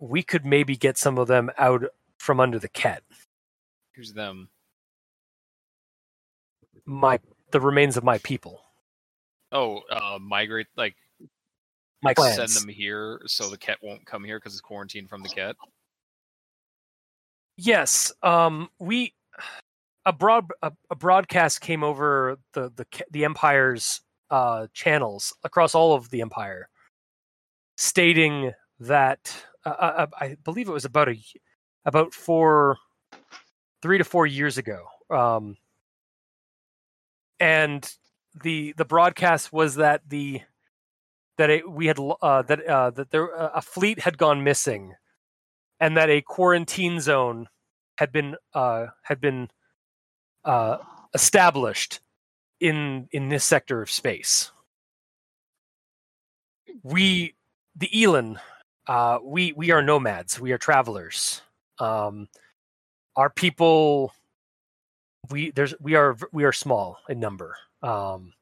we 0.00 0.22
could 0.22 0.44
maybe 0.44 0.76
get 0.76 0.98
some 0.98 1.16
of 1.18 1.28
them 1.28 1.50
out 1.56 1.84
from 2.18 2.40
under 2.40 2.58
the 2.58 2.68
Kett 2.68 3.02
Who's 3.94 4.12
them? 4.12 4.48
my 6.84 7.18
the 7.52 7.60
remains 7.60 7.96
of 7.96 8.04
my 8.04 8.18
people 8.18 8.60
Oh, 9.52 9.82
uh, 9.88 10.18
migrate 10.20 10.66
like 10.76 10.96
my 12.04 12.14
send 12.14 12.50
them 12.50 12.68
here 12.68 13.20
so 13.26 13.48
the 13.48 13.58
Kett 13.58 13.78
won't 13.82 14.04
come 14.06 14.22
here 14.22 14.38
because 14.38 14.52
it's 14.52 14.60
quarantined 14.60 15.08
from 15.08 15.22
the 15.22 15.28
Kett. 15.28 15.56
Yes, 17.56 18.12
um, 18.22 18.68
we 18.78 19.14
a 20.06 20.12
broad 20.12 20.50
a, 20.62 20.72
a 20.90 20.96
broadcast 20.96 21.60
came 21.60 21.82
over 21.82 22.36
the 22.52 22.72
the 22.76 22.86
the 23.10 23.24
empire's 23.24 24.00
uh, 24.30 24.66
channels 24.72 25.34
across 25.44 25.74
all 25.74 25.94
of 25.94 26.10
the 26.10 26.20
empire, 26.20 26.68
stating 27.76 28.52
that 28.80 29.34
uh, 29.64 29.70
uh, 29.70 30.06
I 30.20 30.36
believe 30.44 30.68
it 30.68 30.72
was 30.72 30.84
about 30.84 31.08
a 31.08 31.16
about 31.84 32.12
four 32.12 32.76
three 33.82 33.98
to 33.98 34.04
four 34.04 34.26
years 34.26 34.58
ago, 34.58 34.84
um, 35.10 35.56
and 37.38 37.88
the 38.42 38.74
the 38.76 38.84
broadcast 38.84 39.52
was 39.52 39.76
that 39.76 40.02
the 40.08 40.42
that 41.38 41.50
it, 41.50 41.70
we 41.70 41.86
had 41.86 41.98
uh, 41.98 42.42
that 42.42 42.66
uh, 42.66 42.90
that 42.90 43.10
there 43.10 43.30
a 43.34 43.62
fleet 43.62 44.00
had 44.00 44.18
gone 44.18 44.44
missing 44.44 44.94
and 45.80 45.96
that 45.96 46.10
a 46.10 46.22
quarantine 46.22 47.00
zone 47.00 47.48
had 47.98 48.12
been 48.12 48.36
uh, 48.54 48.86
had 49.02 49.20
been 49.20 49.48
uh, 50.44 50.78
established 51.12 52.00
in 52.60 53.08
in 53.12 53.28
this 53.28 53.44
sector 53.44 53.82
of 53.82 53.90
space. 53.90 54.50
We, 56.82 57.34
the 57.76 58.04
Elin, 58.04 58.38
uh, 58.86 59.18
we 59.22 59.52
we 59.52 59.70
are 59.70 59.82
nomads. 59.82 60.40
We 60.40 60.52
are 60.52 60.58
travelers. 60.58 61.42
Um, 61.78 62.28
our 63.16 63.30
people, 63.30 64.12
we 65.30 65.50
there's 65.50 65.74
we 65.80 65.94
are 65.94 66.16
we 66.32 66.44
are 66.44 66.52
small 66.52 66.98
in 67.08 67.20
number. 67.20 67.56
Um, 67.82 68.32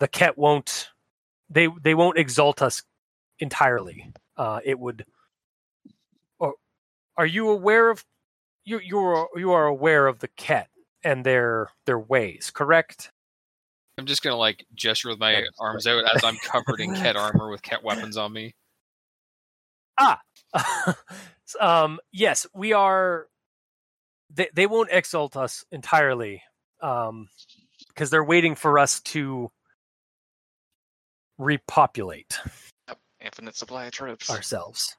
the 0.00 0.08
Kett 0.08 0.38
won't 0.38 0.90
they 1.50 1.68
they 1.82 1.94
won't 1.94 2.18
exalt 2.18 2.62
us 2.62 2.82
entirely. 3.38 4.12
Uh, 4.36 4.60
it 4.64 4.78
would 4.78 5.04
are 7.18 7.26
you 7.26 7.50
aware 7.50 7.90
of 7.90 8.04
you 8.64 8.78
you 8.78 8.98
are 8.98 9.28
you 9.36 9.50
are 9.50 9.66
aware 9.66 10.06
of 10.06 10.20
the 10.20 10.28
Kett 10.28 10.70
and 11.02 11.26
their 11.26 11.68
their 11.84 11.98
ways 11.98 12.50
correct 12.54 13.10
I'm 13.98 14.06
just 14.06 14.22
gonna 14.22 14.36
like 14.36 14.64
gesture 14.74 15.08
with 15.08 15.18
my 15.18 15.44
arms 15.58 15.86
out 15.86 16.04
as 16.14 16.22
I'm 16.22 16.36
covered 16.44 16.80
in 16.80 16.94
Kett 16.94 17.16
armor 17.16 17.50
with 17.50 17.62
Kett 17.62 17.82
weapons 17.82 18.16
on 18.16 18.32
me. 18.32 18.54
Ah, 19.98 20.20
um 21.60 21.98
yes 22.12 22.46
we 22.54 22.72
are 22.72 23.26
they, 24.32 24.48
they 24.54 24.66
won't 24.66 24.90
exalt 24.92 25.36
us 25.36 25.64
entirely 25.72 26.42
um 26.80 27.28
because 27.88 28.10
they're 28.10 28.22
waiting 28.22 28.54
for 28.54 28.78
us 28.78 29.00
to 29.00 29.50
repopulate 31.38 32.38
Infinite 33.20 33.56
supply 33.56 33.86
of 33.86 33.92
troops. 33.92 34.30
ourselves. 34.30 34.96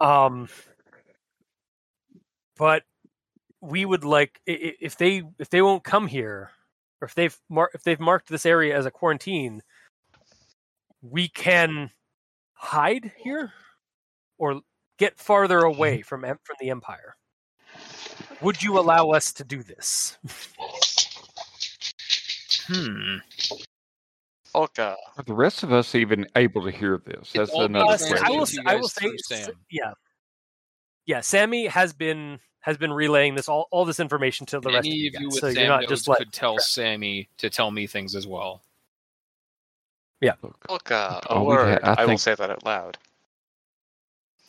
Um, 0.00 0.48
but 2.56 2.84
we 3.60 3.84
would 3.84 4.04
like 4.04 4.40
if 4.46 4.96
they 4.96 5.22
if 5.38 5.50
they 5.50 5.60
won't 5.62 5.84
come 5.84 6.06
here, 6.06 6.50
or 7.00 7.06
if 7.06 7.14
they've 7.14 7.36
mar- 7.48 7.70
if 7.74 7.82
they've 7.82 8.00
marked 8.00 8.28
this 8.28 8.46
area 8.46 8.76
as 8.76 8.86
a 8.86 8.90
quarantine, 8.90 9.62
we 11.02 11.28
can 11.28 11.90
hide 12.54 13.12
here 13.18 13.52
or 14.38 14.60
get 14.98 15.18
farther 15.18 15.58
away 15.58 16.02
from 16.02 16.22
from 16.22 16.56
the 16.60 16.70
empire. 16.70 17.16
Would 18.40 18.62
you 18.62 18.78
allow 18.78 19.10
us 19.10 19.32
to 19.34 19.44
do 19.44 19.62
this? 19.62 20.16
Hmm. 22.70 23.16
Olka, 24.54 24.96
Are 25.16 25.22
the 25.24 25.34
rest 25.34 25.62
of 25.62 25.72
us 25.72 25.94
even 25.94 26.26
able 26.36 26.62
to 26.64 26.70
hear 26.70 27.00
this? 27.04 27.30
That's 27.32 27.50
all 27.50 27.64
another 27.64 27.90
That's 27.90 28.06
question. 28.08 28.26
I 28.26 28.30
will. 28.30 28.36
to 28.38 28.42
s- 28.42 28.54
you 28.54 28.62
I 28.66 28.74
will 28.76 28.88
say. 28.88 29.16
Sam. 29.18 29.50
Yeah. 29.70 29.92
Yeah. 31.06 31.20
Sammy 31.20 31.66
has 31.66 31.92
been 31.92 32.40
has 32.60 32.76
been 32.76 32.92
relaying 32.92 33.34
this 33.34 33.48
all, 33.48 33.68
all 33.70 33.84
this 33.84 34.00
information 34.00 34.44
to 34.46 34.60
the 34.60 34.68
rest 34.70 34.86
Any 34.86 34.90
of 34.90 34.96
you 34.96 35.08
of 35.08 35.14
you 35.22 35.28
guys, 35.30 35.42
with 35.42 35.54
so 35.54 35.60
you're 35.60 35.68
not 35.68 35.80
nodes 35.82 35.90
just 35.90 36.08
like 36.08 36.18
could 36.18 36.32
tell 36.32 36.58
Sammy 36.58 37.28
to 37.38 37.48
tell 37.50 37.70
me 37.70 37.86
things 37.86 38.14
as 38.16 38.26
well. 38.26 38.62
Yeah, 40.20 40.32
Olka, 40.68 41.20
a 41.22 41.32
Oh, 41.32 41.40
we 41.44 41.54
ha- 41.54 41.62
word. 41.62 41.80
I 41.84 42.02
I, 42.02 42.06
will 42.06 42.18
say 42.18 42.34
that 42.34 42.50
out 42.50 42.64
loud. 42.64 42.98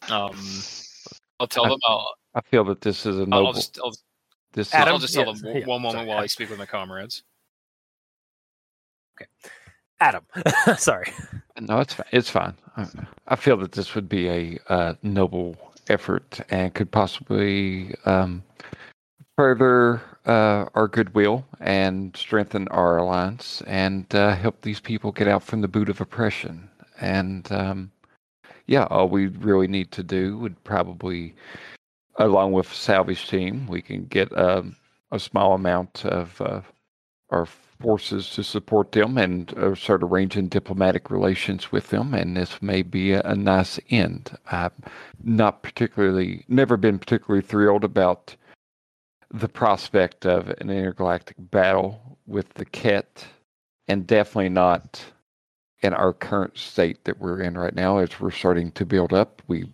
Um, 0.09 0.35
I'll 1.39 1.45
tell 1.47 1.65
I- 1.65 1.69
them 1.69 1.79
I'll 1.87 2.13
I 2.35 2.41
feel 2.41 2.63
that 2.65 2.81
this 2.81 3.05
is 3.05 3.17
a 3.17 3.21
I'll, 3.21 3.25
noble. 3.27 3.47
I'll 3.47 3.53
just, 3.53 3.79
I'll, 3.83 3.93
this 4.53 4.73
I'll 4.73 4.97
just 4.99 5.13
tell 5.13 5.25
yeah, 5.27 5.33
them 5.33 5.57
yeah, 5.57 5.65
one 5.65 5.81
moment 5.81 5.99
sorry. 5.99 6.07
while 6.07 6.17
I 6.19 6.25
speak 6.27 6.49
with 6.49 6.57
my 6.59 6.65
comrades. 6.65 7.23
Adam. 9.99 10.23
Sorry. 10.77 11.11
no, 11.59 11.79
it's 11.79 11.93
fine. 11.93 12.07
It's 12.11 12.29
fine. 12.29 12.55
I, 13.27 13.35
feel 13.35 13.57
that 13.57 13.73
this 13.73 13.95
would 13.95 14.07
be 14.07 14.29
a 14.29 14.59
uh, 14.69 14.93
noble 15.03 15.57
effort 15.89 16.39
and 16.49 16.73
could 16.73 16.91
possibly 16.91 17.93
um, 18.05 18.43
further 19.37 20.01
uh, 20.25 20.65
our 20.75 20.87
goodwill 20.87 21.45
and 21.59 22.15
strengthen 22.15 22.67
our 22.69 22.97
alliance 22.97 23.61
and 23.67 24.13
uh, 24.15 24.35
help 24.35 24.61
these 24.61 24.79
people 24.79 25.11
get 25.11 25.27
out 25.27 25.43
from 25.43 25.61
the 25.61 25.67
boot 25.67 25.89
of 25.89 25.99
oppression. 25.99 26.69
And 27.01 27.51
um, 27.51 27.91
yeah, 28.67 28.85
all 28.89 29.09
we 29.09 29.27
really 29.27 29.67
need 29.67 29.91
to 29.93 30.03
do 30.03 30.37
would 30.37 30.63
probably, 30.63 31.33
along 32.17 32.51
with 32.53 32.71
salvage 32.73 33.27
team, 33.27 33.67
we 33.67 33.81
can 33.81 34.05
get 34.05 34.35
um, 34.37 34.75
a 35.11 35.19
small 35.19 35.53
amount 35.53 36.05
of 36.05 36.39
uh, 36.41 36.61
our 37.31 37.47
forces 37.79 38.29
to 38.31 38.43
support 38.43 38.91
them 38.91 39.17
and 39.17 39.57
uh, 39.57 39.73
start 39.75 40.03
arranging 40.03 40.47
diplomatic 40.47 41.09
relations 41.09 41.71
with 41.71 41.89
them. 41.89 42.13
And 42.13 42.35
this 42.35 42.61
may 42.61 42.81
be 42.81 43.13
a, 43.13 43.21
a 43.21 43.35
nice 43.35 43.79
end. 43.89 44.37
I've 44.51 44.73
not 45.23 45.63
particularly, 45.63 46.45
never 46.47 46.77
been 46.77 46.99
particularly 46.99 47.45
thrilled 47.45 47.83
about 47.83 48.35
the 49.31 49.49
prospect 49.49 50.25
of 50.25 50.49
an 50.49 50.69
intergalactic 50.69 51.37
battle 51.39 52.17
with 52.25 52.53
the 52.55 52.65
Kett, 52.65 53.25
and 53.87 54.05
definitely 54.05 54.49
not 54.49 55.03
in 55.81 55.93
our 55.93 56.13
current 56.13 56.57
state 56.57 57.03
that 57.05 57.19
we're 57.19 57.41
in 57.41 57.57
right 57.57 57.73
now 57.73 57.99
as 57.99 58.19
we're 58.19 58.31
starting 58.31 58.71
to 58.71 58.85
build 58.85 59.13
up. 59.13 59.41
We 59.47 59.71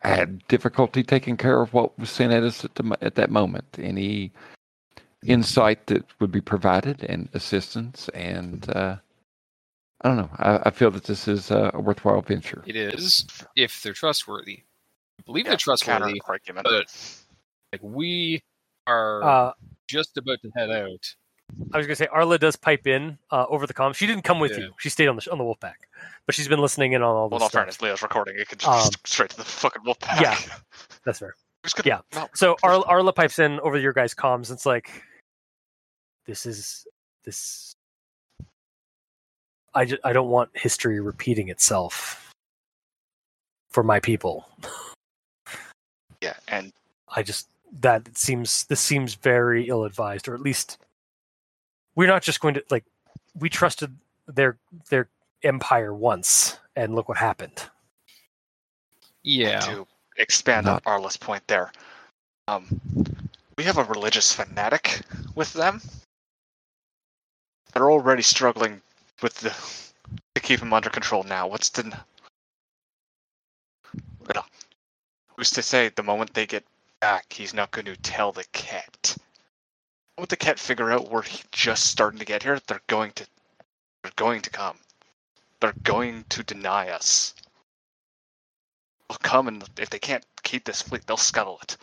had 0.00 0.46
difficulty 0.48 1.02
taking 1.02 1.36
care 1.36 1.60
of 1.60 1.72
what 1.72 1.98
was 1.98 2.10
sent 2.10 2.32
at 2.32 2.42
us 2.42 2.64
at, 2.64 2.74
the, 2.74 2.96
at 3.00 3.14
that 3.14 3.30
moment. 3.30 3.64
Any 3.78 4.32
insight 5.24 5.86
that 5.88 6.04
would 6.20 6.30
be 6.32 6.40
provided 6.40 7.02
and 7.04 7.28
assistance 7.34 8.08
and 8.14 8.68
uh, 8.70 8.96
I 10.02 10.08
don't 10.08 10.16
know. 10.18 10.30
I, 10.38 10.60
I 10.66 10.70
feel 10.70 10.90
that 10.90 11.04
this 11.04 11.26
is 11.28 11.50
uh, 11.50 11.70
a 11.72 11.80
worthwhile 11.80 12.20
venture. 12.20 12.62
It 12.66 12.76
is 12.76 13.26
if 13.56 13.82
they're 13.82 13.92
trustworthy. 13.94 14.62
I 15.18 15.22
believe 15.24 15.44
Yeah, 15.46 15.52
they're 15.52 15.56
trustworthy. 15.58 16.20
Argument. 16.26 16.66
but- 16.68 17.16
Like 17.72 17.82
we 17.82 18.42
are 18.86 19.22
Uh, 19.22 19.52
just 19.88 20.16
about 20.18 20.40
to 20.42 20.50
head 20.56 20.70
out. 20.70 21.14
I 21.72 21.76
was 21.78 21.86
gonna 21.86 21.96
say 21.96 22.06
Arla 22.06 22.38
does 22.38 22.56
pipe 22.56 22.86
in 22.86 23.18
uh, 23.30 23.46
over 23.48 23.66
the 23.66 23.74
comms. 23.74 23.94
She 23.96 24.06
didn't 24.06 24.22
come 24.24 24.40
with 24.40 24.52
Yeah. 24.52 24.58
you. 24.64 24.74
She 24.78 24.88
stayed 24.88 25.08
on 25.08 25.16
the 25.16 25.30
on 25.30 25.38
the 25.38 25.44
Wolfpack, 25.44 25.74
but 26.26 26.34
she's 26.34 26.48
been 26.48 26.58
listening 26.58 26.92
in 26.94 27.02
on 27.02 27.08
all 27.08 27.28
well, 27.28 27.28
this 27.30 27.36
in 27.38 27.42
all 27.42 27.48
stuff. 27.48 27.60
fairness, 27.60 27.82
Leo's 27.82 28.02
recording. 28.02 28.38
It 28.38 28.48
could 28.48 28.62
Um, 28.64 28.80
just 28.80 29.06
straight 29.06 29.30
to 29.30 29.36
the 29.36 29.44
fucking 29.44 29.82
wolf 29.84 29.98
pack. 30.00 30.20
yeah. 30.20 30.38
That's 31.04 31.18
fair. 31.18 31.34
Yeah. 31.84 32.00
No. 32.14 32.28
So 32.34 32.56
Arla, 32.62 32.84
Arla 32.86 33.12
pipes 33.12 33.38
in 33.38 33.58
over 33.60 33.78
your 33.78 33.92
guys' 33.94 34.14
comms. 34.14 34.50
It's 34.52 34.66
like, 34.66 34.90
this 36.26 36.46
is 36.46 36.86
this. 37.24 37.72
I, 39.74 39.84
ju- 39.84 39.98
I 40.04 40.12
don't 40.12 40.28
want 40.28 40.50
history 40.54 41.00
repeating 41.00 41.48
itself 41.48 42.30
for 43.70 43.82
my 43.82 43.98
people. 44.00 44.48
Yeah, 46.20 46.34
and 46.48 46.72
I 47.14 47.22
just 47.22 47.48
that 47.80 48.16
seems 48.16 48.64
this 48.66 48.80
seems 48.80 49.14
very 49.14 49.68
ill 49.68 49.84
advised, 49.84 50.28
or 50.28 50.34
at 50.34 50.40
least 50.40 50.78
we're 51.96 52.06
not 52.08 52.22
just 52.22 52.40
going 52.40 52.54
to 52.54 52.64
like 52.70 52.84
we 53.38 53.48
trusted 53.48 53.94
their 54.28 54.56
their 54.90 55.08
empire 55.42 55.92
once, 55.92 56.56
and 56.76 56.94
look 56.94 57.08
what 57.08 57.18
happened. 57.18 57.64
Yeah. 59.24 59.60
to 59.60 59.86
expand 60.18 60.66
on 60.68 60.74
Not- 60.74 60.84
Arla's 60.84 61.16
point 61.16 61.42
there, 61.48 61.72
um, 62.46 62.66
we 63.58 63.64
have 63.64 63.78
a 63.78 63.84
religious 63.84 64.32
fanatic 64.32 65.00
with 65.34 65.52
them. 65.52 65.80
They're 67.74 67.90
already 67.90 68.22
struggling 68.22 68.80
with 69.20 69.34
the 69.34 69.54
to 70.34 70.40
keep 70.40 70.60
him 70.60 70.72
under 70.72 70.90
control 70.90 71.24
now. 71.24 71.48
What's 71.48 71.70
the 71.70 71.98
who's 75.36 75.50
to 75.50 75.62
say 75.62 75.88
the 75.88 76.02
moment 76.02 76.32
they 76.34 76.46
get 76.46 76.64
back, 77.00 77.32
he's 77.32 77.52
not 77.52 77.72
going 77.72 77.86
to 77.86 77.96
tell 77.96 78.30
the 78.30 78.44
Kett? 78.52 79.16
Moment 80.16 80.30
the 80.30 80.36
Kett 80.36 80.60
figure 80.60 80.92
out 80.92 81.10
we're 81.10 81.24
just 81.50 81.86
starting 81.86 82.20
to 82.20 82.24
get 82.24 82.44
here, 82.44 82.60
they're 82.66 82.80
going 82.86 83.10
to 83.12 83.26
they're 84.02 84.12
going 84.16 84.42
to 84.42 84.50
come. 84.50 84.76
They're 85.60 85.74
going 85.82 86.24
to 86.28 86.42
deny 86.42 86.90
us. 86.90 87.34
They'll 89.08 89.18
come 89.18 89.48
and 89.48 89.64
if 89.78 89.90
they 89.90 89.98
can't 89.98 90.24
keep 90.42 90.64
this 90.64 90.82
fleet, 90.82 91.06
they'll 91.06 91.16
scuttle 91.16 91.58
it. 91.62 91.76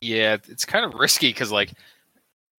Yeah, 0.00 0.38
it's 0.48 0.64
kind 0.64 0.84
of 0.84 0.94
risky 0.94 1.28
because 1.28 1.52
like 1.52 1.72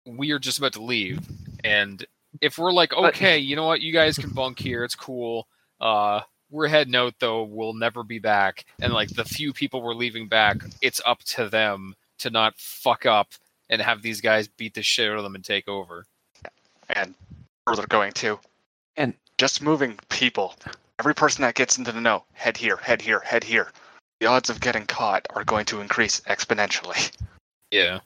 we 0.06 0.30
are 0.32 0.38
just 0.38 0.58
about 0.58 0.72
to 0.74 0.82
leave, 0.82 1.20
and 1.64 2.04
if 2.40 2.58
we're 2.58 2.72
like, 2.72 2.90
But- 2.90 3.14
okay, 3.14 3.38
you 3.38 3.56
know 3.56 3.66
what, 3.66 3.80
you 3.80 3.92
guys 3.92 4.18
can 4.18 4.30
bunk 4.30 4.58
here, 4.58 4.84
it's 4.84 4.94
cool. 4.94 5.46
Uh, 5.80 6.20
we're 6.50 6.68
heading 6.68 6.94
out 6.96 7.14
though. 7.18 7.44
We'll 7.44 7.74
never 7.74 8.02
be 8.02 8.18
back, 8.18 8.64
and 8.80 8.92
like 8.92 9.08
the 9.10 9.24
few 9.24 9.52
people 9.52 9.82
we're 9.82 9.94
leaving 9.94 10.28
back, 10.28 10.58
it's 10.80 11.00
up 11.06 11.20
to 11.24 11.48
them 11.48 11.94
to 12.18 12.30
not 12.30 12.54
fuck 12.58 13.06
up 13.06 13.32
and 13.70 13.80
have 13.80 14.02
these 14.02 14.20
guys 14.20 14.48
beat 14.48 14.74
the 14.74 14.82
shit 14.82 15.10
out 15.10 15.16
of 15.16 15.24
them 15.24 15.34
and 15.34 15.44
take 15.44 15.68
over. 15.68 16.06
and 16.90 17.14
further 17.66 17.86
going 17.86 18.12
to. 18.12 18.38
And- 18.96 19.14
just 19.38 19.62
moving 19.62 19.98
people. 20.08 20.54
Every 21.00 21.14
person 21.14 21.42
that 21.42 21.54
gets 21.56 21.76
into 21.78 21.90
the 21.90 22.00
know, 22.00 22.24
head 22.32 22.56
here, 22.56 22.76
head 22.76 23.02
here, 23.02 23.18
head 23.20 23.42
here. 23.42 23.72
The 24.20 24.26
odds 24.26 24.50
of 24.50 24.60
getting 24.60 24.86
caught 24.86 25.26
are 25.34 25.42
going 25.42 25.64
to 25.66 25.80
increase 25.80 26.20
exponentially. 26.28 27.10
Yeah. 27.72 28.00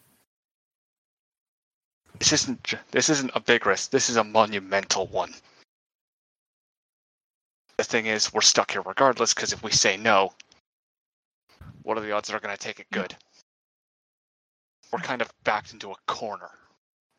This 2.18 2.32
isn't 2.32 2.74
this 2.90 3.08
isn't 3.08 3.30
a 3.34 3.40
big 3.40 3.66
risk. 3.66 3.90
This 3.90 4.08
is 4.08 4.16
a 4.16 4.24
monumental 4.24 5.06
one. 5.08 5.34
The 7.76 7.84
thing 7.84 8.06
is, 8.06 8.32
we're 8.32 8.40
stuck 8.40 8.70
here 8.70 8.82
regardless 8.82 9.34
because 9.34 9.52
if 9.52 9.62
we 9.62 9.70
say 9.70 9.96
no, 9.96 10.32
what 11.82 11.98
are 11.98 12.00
the 12.00 12.12
odds 12.12 12.28
they're 12.28 12.40
going 12.40 12.56
to 12.56 12.62
take 12.62 12.80
it 12.80 12.86
good? 12.90 13.14
We're 14.92 15.00
kind 15.00 15.20
of 15.20 15.30
backed 15.44 15.72
into 15.72 15.90
a 15.90 15.96
corner. 16.06 16.50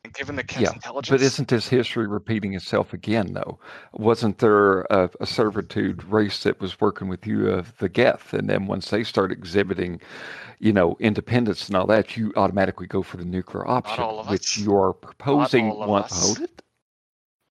And 0.08 0.14
given 0.14 0.36
the 0.36 0.42
Kett's 0.42 0.62
Yeah, 0.62 0.72
intelligence, 0.72 1.10
But 1.10 1.20
isn't 1.22 1.48
this 1.48 1.68
history 1.68 2.06
repeating 2.06 2.54
itself 2.54 2.94
again, 2.94 3.34
though? 3.34 3.58
Wasn't 3.92 4.38
there 4.38 4.82
a, 4.84 5.10
a 5.20 5.26
servitude 5.26 6.02
race 6.04 6.44
that 6.44 6.58
was 6.62 6.80
working 6.80 7.08
with 7.08 7.26
you 7.26 7.50
of 7.50 7.76
the 7.76 7.90
Geth, 7.90 8.32
and 8.32 8.48
then 8.48 8.66
once 8.66 8.88
they 8.88 9.04
start 9.04 9.30
exhibiting, 9.30 10.00
you 10.60 10.72
know, 10.72 10.96
independence 10.98 11.66
and 11.66 11.76
all 11.76 11.86
that, 11.88 12.16
you 12.16 12.32
automatically 12.36 12.86
go 12.86 13.02
for 13.02 13.18
the 13.18 13.24
nuclear 13.26 13.68
option, 13.68 14.02
which 14.30 14.56
us. 14.56 14.56
you 14.56 14.74
are 14.74 14.94
proposing 14.94 15.68
once. 15.76 16.24
Hold 16.24 16.40
it. 16.40 16.62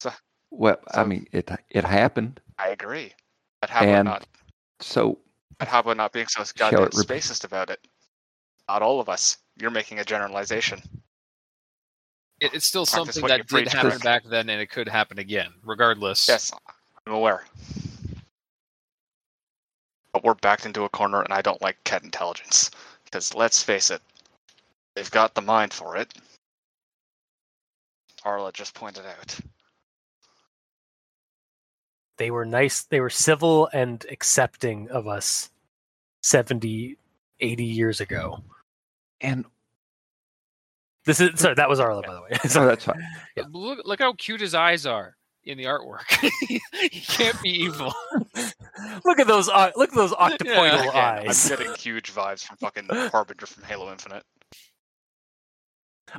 So- 0.01 0.13
well, 0.51 0.79
I 0.95 1.05
mean, 1.05 1.27
it 1.33 1.51
it 1.69 1.85
happened. 1.85 2.41
I 2.59 2.69
agree. 2.69 3.13
But 3.61 3.69
how 3.69 3.81
about 3.81 3.95
And- 3.95 4.07
not 4.07 4.27
So 4.81 5.19
But 5.59 5.69
how 5.69 5.81
about 5.81 5.99
not 5.99 6.13
being 6.13 6.27
so 6.29 6.43
goddamn 6.57 6.89
spacist 6.89 7.45
about 7.45 7.69
it? 7.69 7.87
Not 8.67 8.81
all 8.81 8.99
of 8.99 9.11
us. 9.11 9.37
You're 9.61 9.71
making 9.71 9.99
a 9.99 10.05
generalization. 10.05 10.81
It, 12.41 12.55
it's 12.55 12.67
still 12.67 12.87
something 12.87 13.27
that 13.27 13.47
did 13.47 13.69
happen 13.69 13.91
Chris. 13.91 14.03
back 14.03 14.25
then, 14.25 14.49
and 14.51 14.61
it 14.61 14.71
could 14.71 14.89
happen 14.89 15.19
again, 15.19 15.49
regardless. 15.65 16.29
Yes, 16.29 16.53
I'm 17.07 17.15
aware. 17.15 17.45
But 20.13 20.25
we're 20.25 20.35
backed 20.35 20.67
into 20.67 20.85
a 20.85 20.89
corner, 20.89 21.23
and 21.23 21.33
I 21.33 21.43
don't 21.43 21.61
like 21.63 21.83
Kett 21.85 22.03
intelligence. 22.05 22.71
Because 23.05 23.35
let's 23.35 23.63
face 23.63 23.91
it, 23.91 24.03
they've 24.95 25.11
got 25.11 25.35
the 25.35 25.43
mind 25.43 25.73
for 25.73 25.97
it. 25.97 26.13
Arla 28.25 28.53
just 28.53 28.75
pointed 28.75 29.05
out. 29.07 29.39
They 32.19 32.31
were 32.31 32.45
nice. 32.45 32.83
They 32.85 33.01
were 33.01 33.11
civil 33.11 33.69
and 33.73 34.05
accepting 34.11 34.89
of 34.91 35.07
us 35.07 35.51
70, 36.23 36.97
80 37.41 37.65
years 37.65 38.01
ago. 38.01 38.43
and 39.21 39.45
This 41.07 41.21
is 41.21 41.39
sorry. 41.41 41.55
That 41.55 41.69
was 41.69 41.81
Arla, 41.81 42.03
by 42.03 42.15
the 42.15 42.23
way. 42.23 42.29
so 42.43 42.49
Sorry. 42.49 42.67
that's 42.69 42.85
fine. 42.85 43.03
Yeah. 43.37 43.45
Look, 43.51 43.81
look 43.87 44.01
how 44.01 44.13
cute 44.15 44.41
his 44.41 44.55
eyes 44.55 44.87
are 44.87 45.17
in 45.45 45.57
the 45.57 45.65
artwork. 45.65 46.03
he 46.49 46.61
can't 47.01 47.41
be 47.43 47.51
evil. 47.51 47.95
look 49.05 49.21
at 49.21 49.27
those. 49.29 49.49
Uh, 49.49 49.71
look 49.77 49.91
at 49.91 49.95
those 49.95 50.13
octopoidal 50.13 50.85
Yeah. 50.93 51.23
Eyes. 51.25 51.51
I'm 51.51 51.59
getting 51.59 51.75
huge 51.77 52.13
vibes 52.13 52.45
from 52.45 52.57
fucking 52.57 52.89
Harbinger 52.91 53.47
from 53.47 53.63
Halo 53.65 53.91
Infinite. 53.93 54.25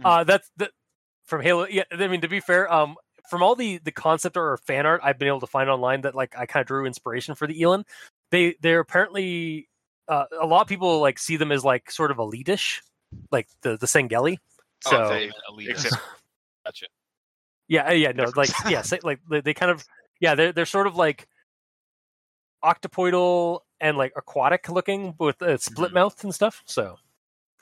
Uh, 0.03 0.23
that's 0.23 0.49
that 0.57 0.71
from 1.25 1.41
Halo. 1.41 1.65
Yeah, 1.69 1.83
I 1.91 2.07
mean 2.07 2.21
to 2.21 2.27
be 2.27 2.39
fair, 2.39 2.71
um, 2.71 2.95
from 3.29 3.43
all 3.43 3.55
the 3.55 3.79
the 3.79 3.91
concept 3.91 4.37
or 4.37 4.57
fan 4.65 4.85
art 4.85 5.01
I've 5.03 5.17
been 5.19 5.27
able 5.27 5.39
to 5.41 5.47
find 5.47 5.69
online 5.69 6.01
that 6.01 6.15
like 6.15 6.37
I 6.37 6.45
kind 6.45 6.61
of 6.61 6.67
drew 6.67 6.85
inspiration 6.85 7.35
for 7.35 7.47
the 7.47 7.61
Elin. 7.61 7.83
They 8.31 8.55
they're 8.61 8.79
apparently 8.79 9.67
uh, 10.07 10.25
a 10.39 10.45
lot 10.45 10.61
of 10.61 10.67
people 10.67 10.99
like 11.01 11.19
see 11.19 11.35
them 11.37 11.51
as 11.51 11.63
like 11.65 11.89
sort 11.91 12.11
of 12.11 12.17
elitish, 12.19 12.81
like 13.31 13.47
the 13.61 13.77
the 13.77 13.87
Sangheili. 13.87 14.37
So 14.81 14.97
Oh, 15.03 15.09
they 15.09 15.31
elitist. 15.51 15.69
exist. 15.69 15.97
Gotcha. 16.65 16.85
yeah, 17.67 17.87
uh, 17.89 17.91
yeah, 17.93 18.11
no, 18.11 18.25
Different. 18.25 18.37
like 18.37 18.49
yeah, 18.69 18.83
like 19.03 19.19
they, 19.29 19.41
they 19.41 19.53
kind 19.53 19.71
of 19.71 19.83
yeah, 20.19 20.35
they're 20.35 20.51
they're 20.51 20.65
sort 20.65 20.87
of 20.87 20.95
like 20.95 21.27
octopoidal 22.63 23.61
and 23.79 23.97
like 23.97 24.13
aquatic 24.15 24.67
looking 24.69 25.15
with 25.19 25.41
uh, 25.41 25.57
split 25.57 25.91
Mhm. 25.91 25.95
mouth 25.95 26.23
and 26.23 26.33
stuff. 26.33 26.63
So 26.65 26.97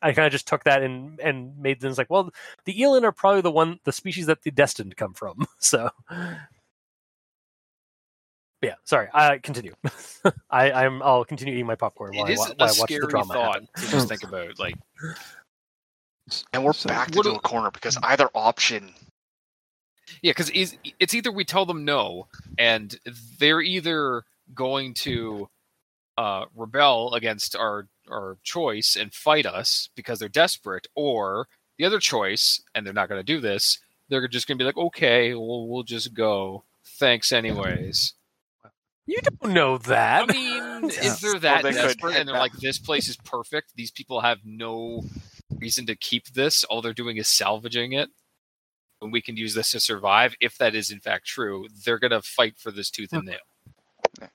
I 0.01 0.13
kind 0.13 0.25
of 0.25 0.31
just 0.31 0.47
took 0.47 0.63
that 0.65 0.81
and 0.83 1.19
and 1.19 1.57
made 1.57 1.81
things 1.81 1.97
like, 1.97 2.09
well, 2.09 2.31
the 2.65 2.81
Elin 2.83 3.05
are 3.05 3.11
probably 3.11 3.41
the 3.41 3.51
one 3.51 3.79
the 3.83 3.91
species 3.91 4.25
that 4.27 4.41
the 4.43 4.51
destined 4.51 4.95
come 4.97 5.13
from. 5.13 5.45
So 5.59 5.89
yeah, 8.61 8.75
sorry. 8.83 9.09
I 9.13 9.37
continue. 9.39 9.73
I, 10.49 10.71
I'm 10.71 11.03
I'll 11.03 11.25
continue 11.25 11.53
eating 11.53 11.65
my 11.67 11.75
popcorn 11.75 12.15
while, 12.15 12.25
It 12.25 12.29
I, 12.29 12.33
is 12.33 12.39
wa- 12.39 12.45
a 12.45 12.55
while 12.55 12.69
I 12.69 12.79
watch 12.79 12.89
the 12.89 13.07
drama 13.07 13.33
thought 13.33 13.53
happen. 13.55 13.67
to 13.75 13.87
just 13.87 14.07
think 14.07 14.23
about. 14.23 14.57
Like, 14.59 14.75
And 16.53 16.63
we're 16.63 16.73
So- 16.73 16.89
back 16.89 17.11
to 17.11 17.17
into 17.19 17.29
do- 17.31 17.35
a 17.35 17.39
corner 17.39 17.71
because 17.71 17.97
either 18.03 18.29
option 18.33 18.93
yeah, 20.21 20.31
because 20.31 20.51
it's 20.53 21.13
either 21.15 21.31
we 21.31 21.43
tell 21.45 21.65
them 21.65 21.83
no, 21.83 22.27
and 22.59 22.99
they're 23.39 23.61
either 23.61 24.23
going 24.53 24.93
to 24.93 25.49
uh, 26.17 26.45
rebel 26.55 27.13
against 27.15 27.55
our 27.55 27.87
our 28.09 28.37
choice 28.43 28.95
and 28.95 29.13
fight 29.13 29.47
us 29.47 29.89
because 29.95 30.19
they're 30.19 30.29
desperate, 30.29 30.85
or 30.95 31.47
the 31.79 31.85
other 31.85 31.99
choice, 31.99 32.61
and 32.75 32.85
they're 32.85 32.93
not 32.93 33.09
going 33.09 33.19
to 33.19 33.23
do 33.23 33.41
this. 33.41 33.79
They're 34.07 34.27
just 34.27 34.47
going 34.47 34.59
to 34.59 34.61
be 34.63 34.67
like, 34.67 34.77
okay, 34.77 35.33
well, 35.33 35.67
we'll 35.67 35.81
just 35.83 36.13
go. 36.13 36.63
Thanks, 36.85 37.31
anyways. 37.31 38.13
You 39.07 39.17
don't 39.21 39.53
know 39.53 39.79
that. 39.79 40.29
I 40.29 40.33
mean, 40.33 40.89
Yeah. 40.89 40.99
is 41.01 41.19
there 41.19 41.39
that 41.39 41.63
they 41.63 41.71
desperate? 41.71 42.15
And 42.15 42.27
they're 42.27 42.35
back. 42.35 42.53
like, 42.53 42.61
this 42.61 42.77
place 42.77 43.07
is 43.09 43.17
perfect. 43.17 43.73
These 43.75 43.89
people 43.91 44.21
have 44.21 44.37
no 44.45 45.03
reason 45.59 45.85
to 45.87 45.95
keep 45.95 46.27
this. 46.29 46.63
All 46.65 46.81
they're 46.81 46.93
doing 46.93 47.17
is 47.17 47.27
salvaging 47.27 47.93
it. 47.93 48.09
And 49.01 49.11
we 49.11 49.21
can 49.21 49.35
use 49.37 49.53
this 49.53 49.71
to 49.71 49.79
survive. 49.79 50.35
If 50.39 50.57
that 50.57 50.73
is 50.75 50.91
in 50.91 50.99
fact 50.99 51.25
true, 51.25 51.67
they're 51.83 51.99
going 51.99 52.11
to 52.11 52.21
fight 52.21 52.57
for 52.57 52.71
this 52.71 52.89
tooth 52.89 53.13
and 53.13 53.25
nail. 53.25 54.29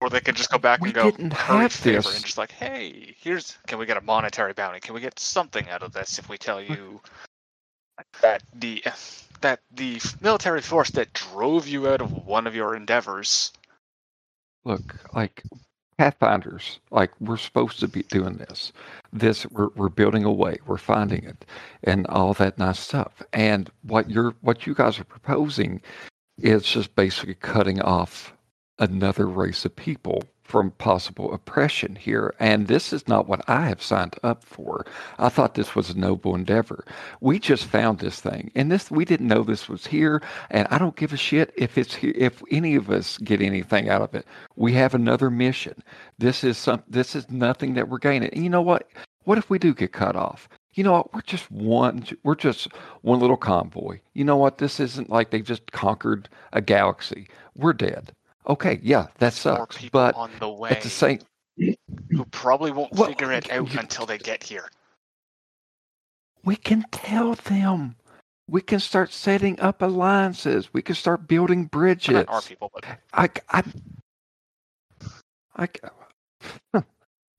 Or 0.00 0.10
they 0.10 0.20
could 0.20 0.36
just 0.36 0.50
go 0.50 0.58
back 0.58 0.80
We 0.80 0.88
and 0.88 0.94
go 0.94 1.10
didn't 1.10 1.32
have 1.32 1.72
favor 1.72 2.02
this. 2.02 2.16
and 2.16 2.24
just 2.24 2.36
like, 2.36 2.52
hey, 2.52 3.14
here's 3.20 3.56
can 3.66 3.78
we 3.78 3.86
get 3.86 3.96
a 3.96 4.02
monetary 4.02 4.52
bounty? 4.52 4.80
Can 4.80 4.94
we 4.94 5.00
get 5.00 5.18
something 5.18 5.66
out 5.70 5.82
of 5.82 5.92
this 5.92 6.18
if 6.18 6.28
we 6.28 6.36
tell 6.36 6.60
you 6.60 7.00
that 8.20 8.42
the 8.54 8.82
that 9.40 9.60
the 9.70 10.00
military 10.20 10.60
force 10.60 10.90
that 10.90 11.12
drove 11.12 11.66
you 11.68 11.88
out 11.88 12.00
of 12.00 12.26
one 12.26 12.46
of 12.46 12.54
your 12.54 12.74
endeavors 12.74 13.52
look 14.64 14.96
like 15.14 15.42
pathfinders 15.96 16.80
like 16.90 17.10
we're 17.20 17.36
supposed 17.36 17.80
to 17.80 17.88
be 17.88 18.02
doing 18.04 18.36
this. 18.36 18.72
This 19.12 19.46
we're, 19.50 19.70
we're 19.76 19.88
building 19.88 20.24
a 20.24 20.32
way 20.32 20.58
we're 20.66 20.78
finding 20.78 21.24
it 21.24 21.44
and 21.84 22.06
all 22.08 22.34
that 22.34 22.58
nice 22.58 22.80
stuff. 22.80 23.22
And 23.32 23.70
what 23.82 24.10
you're 24.10 24.34
what 24.42 24.66
you 24.66 24.74
guys 24.74 24.98
are 25.00 25.04
proposing 25.04 25.80
is 26.38 26.64
just 26.64 26.94
basically 26.96 27.34
cutting 27.34 27.80
off 27.82 28.34
another 28.78 29.28
race 29.28 29.64
of 29.64 29.76
people 29.76 30.22
from 30.44 30.70
possible 30.72 31.32
oppression 31.32 31.96
here 31.96 32.34
and 32.38 32.68
this 32.68 32.92
is 32.92 33.08
not 33.08 33.26
what 33.26 33.42
i 33.48 33.66
have 33.66 33.82
signed 33.82 34.14
up 34.22 34.44
for. 34.44 34.84
I 35.18 35.28
thought 35.30 35.54
this 35.54 35.74
was 35.74 35.90
a 35.90 35.98
noble 35.98 36.34
endeavor. 36.34 36.84
We 37.20 37.38
just 37.38 37.64
found 37.64 37.98
this 37.98 38.20
thing 38.20 38.52
and 38.54 38.70
this 38.70 38.90
we 38.90 39.04
didn't 39.04 39.28
know 39.28 39.42
this 39.42 39.68
was 39.68 39.86
here 39.86 40.22
and 40.50 40.68
i 40.70 40.78
don't 40.78 40.96
give 40.96 41.12
a 41.12 41.16
shit 41.16 41.52
if 41.56 41.78
it's 41.78 41.94
here 41.94 42.12
if 42.16 42.42
any 42.50 42.74
of 42.76 42.90
us 42.90 43.18
get 43.18 43.40
anything 43.40 43.88
out 43.88 44.02
of 44.02 44.14
it. 44.14 44.26
We 44.56 44.72
have 44.74 44.94
another 44.94 45.30
mission. 45.30 45.82
This 46.18 46.44
is 46.44 46.58
some 46.58 46.82
this 46.88 47.16
is 47.16 47.30
nothing 47.30 47.74
that 47.74 47.88
we're 47.88 47.98
gaining. 47.98 48.30
And 48.30 48.44
you 48.44 48.50
know 48.50 48.62
what? 48.62 48.88
What 49.24 49.38
if 49.38 49.48
we 49.48 49.58
do 49.58 49.74
get 49.74 49.92
cut 49.92 50.16
off? 50.16 50.48
You 50.74 50.84
know 50.84 50.92
what? 50.92 51.14
We're 51.14 51.22
just 51.22 51.50
one 51.50 52.06
we're 52.22 52.34
just 52.34 52.68
one 53.02 53.20
little 53.20 53.36
convoy. 53.36 54.00
You 54.12 54.24
know 54.24 54.36
what? 54.36 54.58
This 54.58 54.78
isn't 54.78 55.10
like 55.10 55.30
they 55.30 55.40
just 55.40 55.72
conquered 55.72 56.28
a 56.52 56.60
galaxy. 56.60 57.28
We're 57.56 57.72
dead 57.72 58.12
okay 58.46 58.78
yeah 58.82 59.06
that 59.18 59.32
sucks 59.32 59.76
people 59.78 60.00
but 60.00 60.14
on 60.16 60.30
the 60.40 60.48
way 60.48 60.70
at 60.70 60.82
the 60.82 60.90
same 60.90 61.18
who 62.10 62.24
probably 62.26 62.70
won't 62.72 62.92
Well, 62.92 63.08
figure 63.08 63.32
it 63.32 63.50
out 63.50 63.72
you- 63.72 63.78
until 63.78 64.06
they 64.06 64.18
get 64.18 64.42
here. 64.42 64.68
we 66.44 66.56
can 66.56 66.84
tell 66.92 67.34
them 67.34 67.96
we 68.48 68.60
can 68.60 68.80
start 68.80 69.12
setting 69.12 69.58
up 69.60 69.82
alliances 69.82 70.72
we 70.72 70.82
can 70.82 70.94
start 70.94 71.26
building 71.28 71.62
Not 71.62 71.70
bridges 71.70 72.24
our 72.28 72.42
people, 72.42 72.70
but 72.74 72.84
I, 73.14 73.30
I, 73.50 73.62
I, 75.56 75.68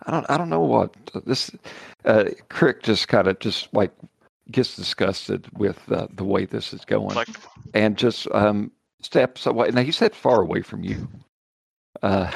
I 0.06 0.11
don't, 0.11 0.26
I 0.30 0.38
don't 0.38 0.49
know 0.49 0.61
what 0.61 0.94
this. 1.26 1.52
Uh, 2.06 2.26
Krick 2.49 2.84
just 2.84 3.07
kind 3.07 3.27
of 3.27 3.40
just 3.40 3.73
like 3.73 3.91
gets 4.52 4.76
disgusted 4.76 5.48
with 5.57 5.80
uh, 5.91 6.07
the 6.15 6.23
way 6.23 6.45
this 6.45 6.73
is 6.73 6.86
going, 6.86 7.15
like 7.15 7.27
and 7.73 7.98
just 7.98 8.27
um, 8.32 8.72
steps 9.06 9.45
away. 9.45 9.69
Now 9.72 9.84
he 9.84 9.91
said 9.91 10.14
far 10.15 10.41
away 10.41 10.61
from 10.61 10.84
you. 10.84 11.07
Uh, 12.02 12.30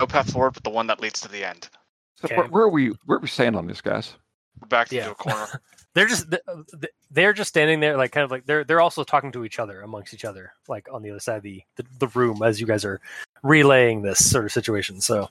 no 0.00 0.06
path 0.06 0.30
forward, 0.32 0.52
but 0.54 0.62
the 0.64 0.70
one 0.70 0.86
that 0.86 1.00
leads 1.00 1.20
to 1.22 1.28
the 1.28 1.44
end. 1.44 1.68
so 2.16 2.26
Okay. 2.26 2.36
where, 2.36 2.46
where 2.46 2.62
are 2.64 2.68
we? 2.68 2.88
Where 3.06 3.18
are 3.18 3.20
we 3.20 3.28
standing 3.28 3.58
on 3.58 3.66
this, 3.66 3.80
guys? 3.80 4.14
We're 4.60 4.68
back 4.68 4.92
Yeah. 4.92 5.00
into 5.08 5.12
a 5.12 5.14
corner. 5.16 5.60
they're 5.94 6.06
just 6.06 6.30
th- 6.30 6.42
th- 6.80 6.92
they're 7.10 7.32
just 7.32 7.48
standing 7.48 7.80
there 7.80 7.96
like 7.96 8.12
kind 8.12 8.24
of 8.24 8.30
like 8.30 8.46
they're 8.46 8.64
they're 8.64 8.80
also 8.80 9.02
talking 9.04 9.32
to 9.32 9.44
each 9.44 9.58
other 9.58 9.80
amongst 9.80 10.12
each 10.14 10.24
other 10.24 10.52
like 10.68 10.86
on 10.92 11.02
the 11.02 11.10
other 11.10 11.20
side 11.20 11.36
of 11.38 11.42
the 11.42 11.62
the, 11.76 11.84
the 11.98 12.08
room 12.08 12.42
as 12.42 12.60
you 12.60 12.66
guys 12.66 12.84
are 12.84 13.00
relaying 13.42 14.02
this 14.02 14.30
sort 14.30 14.44
of 14.44 14.52
situation 14.52 15.00
so 15.00 15.28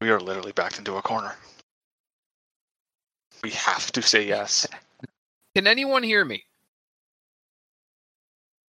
we 0.00 0.10
are 0.10 0.20
literally 0.20 0.52
backed 0.52 0.78
into 0.78 0.96
a 0.96 1.02
corner. 1.02 1.32
We 3.42 3.50
have 3.50 3.90
to 3.92 4.02
say 4.02 4.26
yes. 4.26 4.66
Can 5.54 5.66
anyone 5.66 6.02
hear 6.02 6.24
me? 6.24 6.44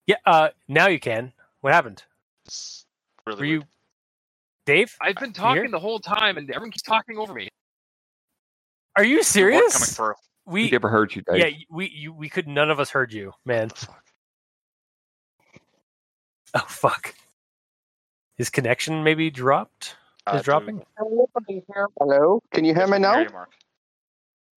Yeah 0.08 0.16
uh 0.26 0.50
now 0.68 0.88
you 0.88 1.00
can 1.00 1.32
what 1.62 1.74
happened 1.74 2.04
It's 2.46 2.86
really 3.26 3.40
were 3.40 3.46
you 3.46 3.64
dave 4.66 4.96
I've 5.02 5.16
been 5.16 5.32
Can 5.34 5.44
you 5.44 5.50
hear? 5.54 5.56
talking 5.64 5.72
the 5.72 5.80
whole 5.80 6.00
time, 6.00 6.38
and 6.38 6.50
everyone 6.50 6.72
keeps 6.72 6.82
talking 6.84 7.18
over 7.18 7.34
me. 7.34 7.50
are 8.98 9.04
you 9.04 9.24
serious 9.24 9.74
coming 9.74 9.88
through. 10.16 10.16
We 10.46 10.64
we 10.66 10.72
never 10.72 10.90
heard 10.90 11.16
you, 11.16 11.22
Dave. 11.22 11.38
yeah 11.40 11.50
we 11.70 11.90
you, 11.90 12.14
we 12.14 12.30
could 12.30 12.48
none 12.48 12.70
of 12.72 12.80
us 12.80 12.90
heard 12.90 13.14
you 13.14 13.34
man 13.46 13.70
fuck? 13.70 14.04
oh 16.56 16.66
fuck 16.68 17.16
his 18.38 18.50
connection 18.50 19.04
maybe 19.04 19.30
dropped 19.30 19.96
Uh, 20.26 20.36
is 20.38 20.44
dropping 20.44 20.82
Hello, 20.98 22.42
can 22.52 22.66
you 22.66 22.74
hear 22.74 22.88
me 22.88 22.98
now? 23.00 23.20
you, 23.20 23.30
Marc. 23.30 23.52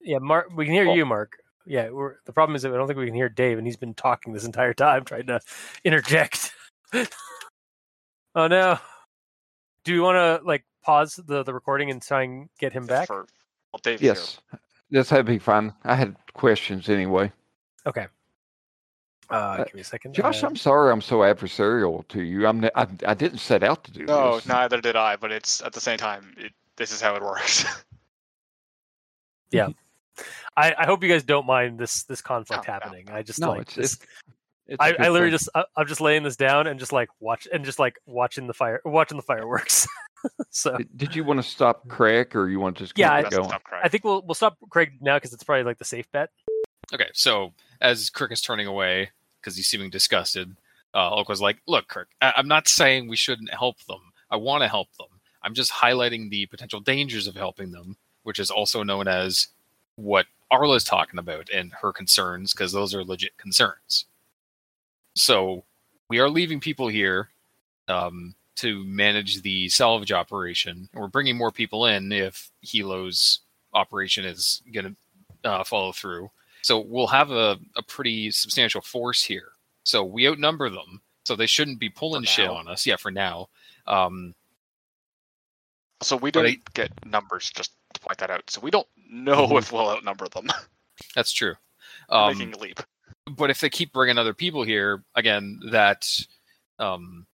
yeah 0.00 0.18
Marc 0.18 0.50
we 0.56 0.64
can 0.64 0.74
hear 0.74 0.88
Oh. 0.88 0.94
you 0.94 1.04
Marc 1.06 1.38
yeah 1.66 1.88
we're, 1.90 2.16
the 2.26 2.32
problem 2.32 2.56
is 2.56 2.62
that 2.62 2.72
i 2.72 2.76
don't 2.76 2.86
think 2.86 2.98
we 2.98 3.06
can 3.06 3.14
hear 3.14 3.28
dave 3.28 3.58
and 3.58 3.66
he's 3.66 3.76
been 3.76 3.94
talking 3.94 4.32
this 4.32 4.44
entire 4.44 4.74
time 4.74 5.04
trying 5.04 5.26
to 5.26 5.40
interject 5.84 6.52
oh 8.34 8.46
no 8.46 8.78
do 9.84 9.92
you 9.92 10.02
want 10.02 10.16
to 10.16 10.46
like 10.46 10.64
pause 10.82 11.20
the 11.26 11.42
the 11.42 11.54
recording 11.54 11.90
and 11.90 12.02
try 12.02 12.22
and 12.22 12.48
get 12.58 12.72
him 12.72 12.86
back 12.86 13.06
For, 13.06 13.26
well, 13.72 13.80
Dave's 13.82 14.02
Yes, 14.02 14.38
this 14.90 15.10
would 15.10 15.26
be 15.26 15.38
fine. 15.38 15.72
I 15.84 15.94
had 15.94 16.16
questions 16.34 16.88
anyway. 16.88 17.32
okay 17.86 18.06
uh, 19.30 19.34
Uh, 19.34 19.64
give 19.64 19.74
me 19.74 19.80
a 19.80 19.84
second 19.84 20.14
Josh, 20.14 20.42
Uh, 20.42 20.46
I'm 20.46 20.56
sorry 20.56 20.92
I'm 20.92 21.00
so 21.00 21.18
adversarial 21.18 22.06
to 22.08 22.22
you. 22.22 22.46
I'm 22.46 22.64
I, 22.74 22.86
I 23.06 23.14
didn't 23.14 23.38
set 23.38 23.62
out 23.62 23.84
to 23.84 23.90
do 23.90 24.00
here. 24.00 24.06
No, 24.06 24.36
this. 24.36 24.46
neither 24.46 24.80
did 24.80 24.96
I. 24.96 25.16
But 25.16 25.32
it's 25.32 25.62
at 25.62 25.72
the 25.72 25.80
same 25.80 25.98
time, 25.98 26.34
it, 26.36 26.52
this 26.76 26.92
is 26.92 27.00
how 27.00 27.14
it 27.14 27.22
works. 27.22 27.64
I, 30.56 30.74
I 30.78 30.86
hope 30.86 31.02
you 31.02 31.08
guys 31.08 31.22
don't 31.24 31.46
mind 31.46 31.78
this 31.78 32.04
this 32.04 32.20
conflict 32.22 32.66
No, 32.66 32.72
no, 32.72 32.80
happening 32.80 33.10
i 33.10 33.22
just 33.22 33.40
No, 33.40 33.50
like 33.50 33.62
it's, 33.62 33.74
this, 33.74 33.92
it's, 33.94 34.06
it's 34.68 34.80
a 34.80 34.82
I, 34.82 34.88
I 34.88 35.08
literally 35.10 35.30
thing. 35.30 35.30
just 35.38 35.48
I, 35.54 35.64
I'm 35.76 35.86
just 35.86 36.00
laying 36.00 36.22
this 36.22 36.36
down 36.36 36.66
and 36.66 36.78
just 36.78 36.92
like 36.92 37.08
watch 37.20 37.46
and 37.52 37.64
just 37.64 37.78
like 37.78 37.96
watching 38.06 38.46
the 38.46 38.54
fire 38.54 38.80
watching 38.84 39.16
the 39.16 39.22
fireworks. 39.22 39.86
so 40.50 40.76
Did- 40.76 40.96
Did 40.96 41.16
you 41.16 41.24
want 41.24 41.42
to 41.42 41.48
stop 41.48 41.86
Krick 41.88 42.34
or 42.34 42.48
you 42.48 42.60
want 42.60 42.76
to 42.76 42.84
just 42.84 42.94
keep 42.94 43.02
Yeah, 43.02 43.12
I- 43.12 43.22
going? 43.22 43.48
tough, 43.50 43.62
Krick. 43.64 43.80
I 43.82 43.88
think 43.88 44.04
we'll 44.04 44.22
we'll 44.22 44.34
stop 44.34 44.56
Krick 44.70 44.92
now 45.00 45.16
because 45.16 45.32
it's 45.32 45.42
probably 45.44 45.64
like 45.64 45.78
the 45.78 45.84
safe 45.84 46.10
bet. 46.12 46.30
Okay, 46.92 47.08
so 47.12 47.52
as 47.80 48.10
Krick 48.10 48.30
is 48.32 48.40
turning 48.40 48.66
away 48.66 49.10
because 49.40 49.56
he's 49.56 49.68
seeming 49.68 49.90
disgusted, 49.90 50.54
uh, 50.94 51.10
Oak 51.14 51.28
was 51.28 51.40
like, 51.40 51.58
"Look, 51.66 51.88
Krick, 51.88 52.06
I- 52.22 52.34
I'm 52.36 52.48
not 52.48 52.68
saying 52.68 53.08
we 53.08 53.16
shouldn't 53.16 53.52
help 53.52 53.82
them. 53.84 54.12
I 54.30 54.36
want 54.36 54.62
to 54.62 54.68
help 54.68 54.88
them. 54.98 55.08
I'm 55.42 55.52
just 55.54 55.72
highlighting 55.72 56.30
the 56.30 56.46
potential 56.46 56.80
dangers 56.80 57.26
of 57.26 57.34
helping 57.34 57.70
them, 57.72 57.96
which 58.22 58.38
is 58.38 58.50
also 58.50 58.82
known 58.82 59.08
as 59.08 59.48
what 59.96 60.24
Arla 60.54 60.74
is 60.76 60.84
talking 60.84 61.18
about 61.18 61.50
and 61.50 61.72
her 61.72 61.92
concerns, 61.92 62.52
because 62.52 62.72
those 62.72 62.94
are 62.94 63.04
legit 63.04 63.36
concerns. 63.36 64.06
So 65.14 65.64
we 66.08 66.18
are 66.20 66.28
leaving 66.30 66.60
people 66.60 66.88
here 66.88 67.28
um, 67.88 68.34
to 68.56 68.84
manage 68.84 69.42
the 69.42 69.68
salvage 69.68 70.12
operation, 70.12 70.88
and 70.92 71.00
we're 71.00 71.08
bringing 71.08 71.36
more 71.36 71.50
people 71.50 71.86
in 71.86 72.12
if 72.12 72.50
Hilo's 72.62 73.40
operation 73.72 74.24
is 74.24 74.62
going 74.72 74.96
to 75.42 75.50
uh, 75.50 75.64
follow 75.64 75.92
through. 75.92 76.30
So 76.62 76.78
we'll 76.80 77.08
have 77.08 77.30
a, 77.30 77.58
a 77.76 77.82
pretty 77.82 78.30
substantial 78.30 78.80
force 78.80 79.22
here. 79.22 79.48
So 79.82 80.02
we 80.04 80.28
outnumber 80.28 80.70
them, 80.70 81.02
so 81.24 81.36
they 81.36 81.46
shouldn't 81.46 81.78
be 81.78 81.90
pulling 81.90 82.24
shit 82.24 82.48
on 82.48 82.68
us. 82.68 82.86
Yeah, 82.86 82.96
for 82.96 83.10
now. 83.10 83.48
Um, 83.86 84.34
So 86.02 86.16
we 86.16 86.30
don't 86.30 86.46
I- 86.46 86.58
get 86.74 86.90
numbers, 87.06 87.50
just 87.54 87.72
point 88.04 88.18
that 88.18 88.30
out. 88.30 88.48
So 88.50 88.60
we 88.60 88.70
don't 88.70 88.86
know 89.08 89.46
Mhm. 89.48 89.58
if 89.58 89.72
we'll 89.72 89.88
outnumber 89.90 90.28
them. 90.28 90.48
that's 91.14 91.32
true. 91.32 91.54
Um, 92.08 92.38
making 92.38 92.54
a 92.54 92.58
leap. 92.58 92.80
but 93.36 93.50
if 93.50 93.60
they 93.60 93.70
keep 93.70 93.92
bringing 93.92 94.18
other 94.18 94.34
people 94.34 94.62
here 94.62 95.02
again 95.14 95.58
that 95.70 96.06
um 96.78 97.26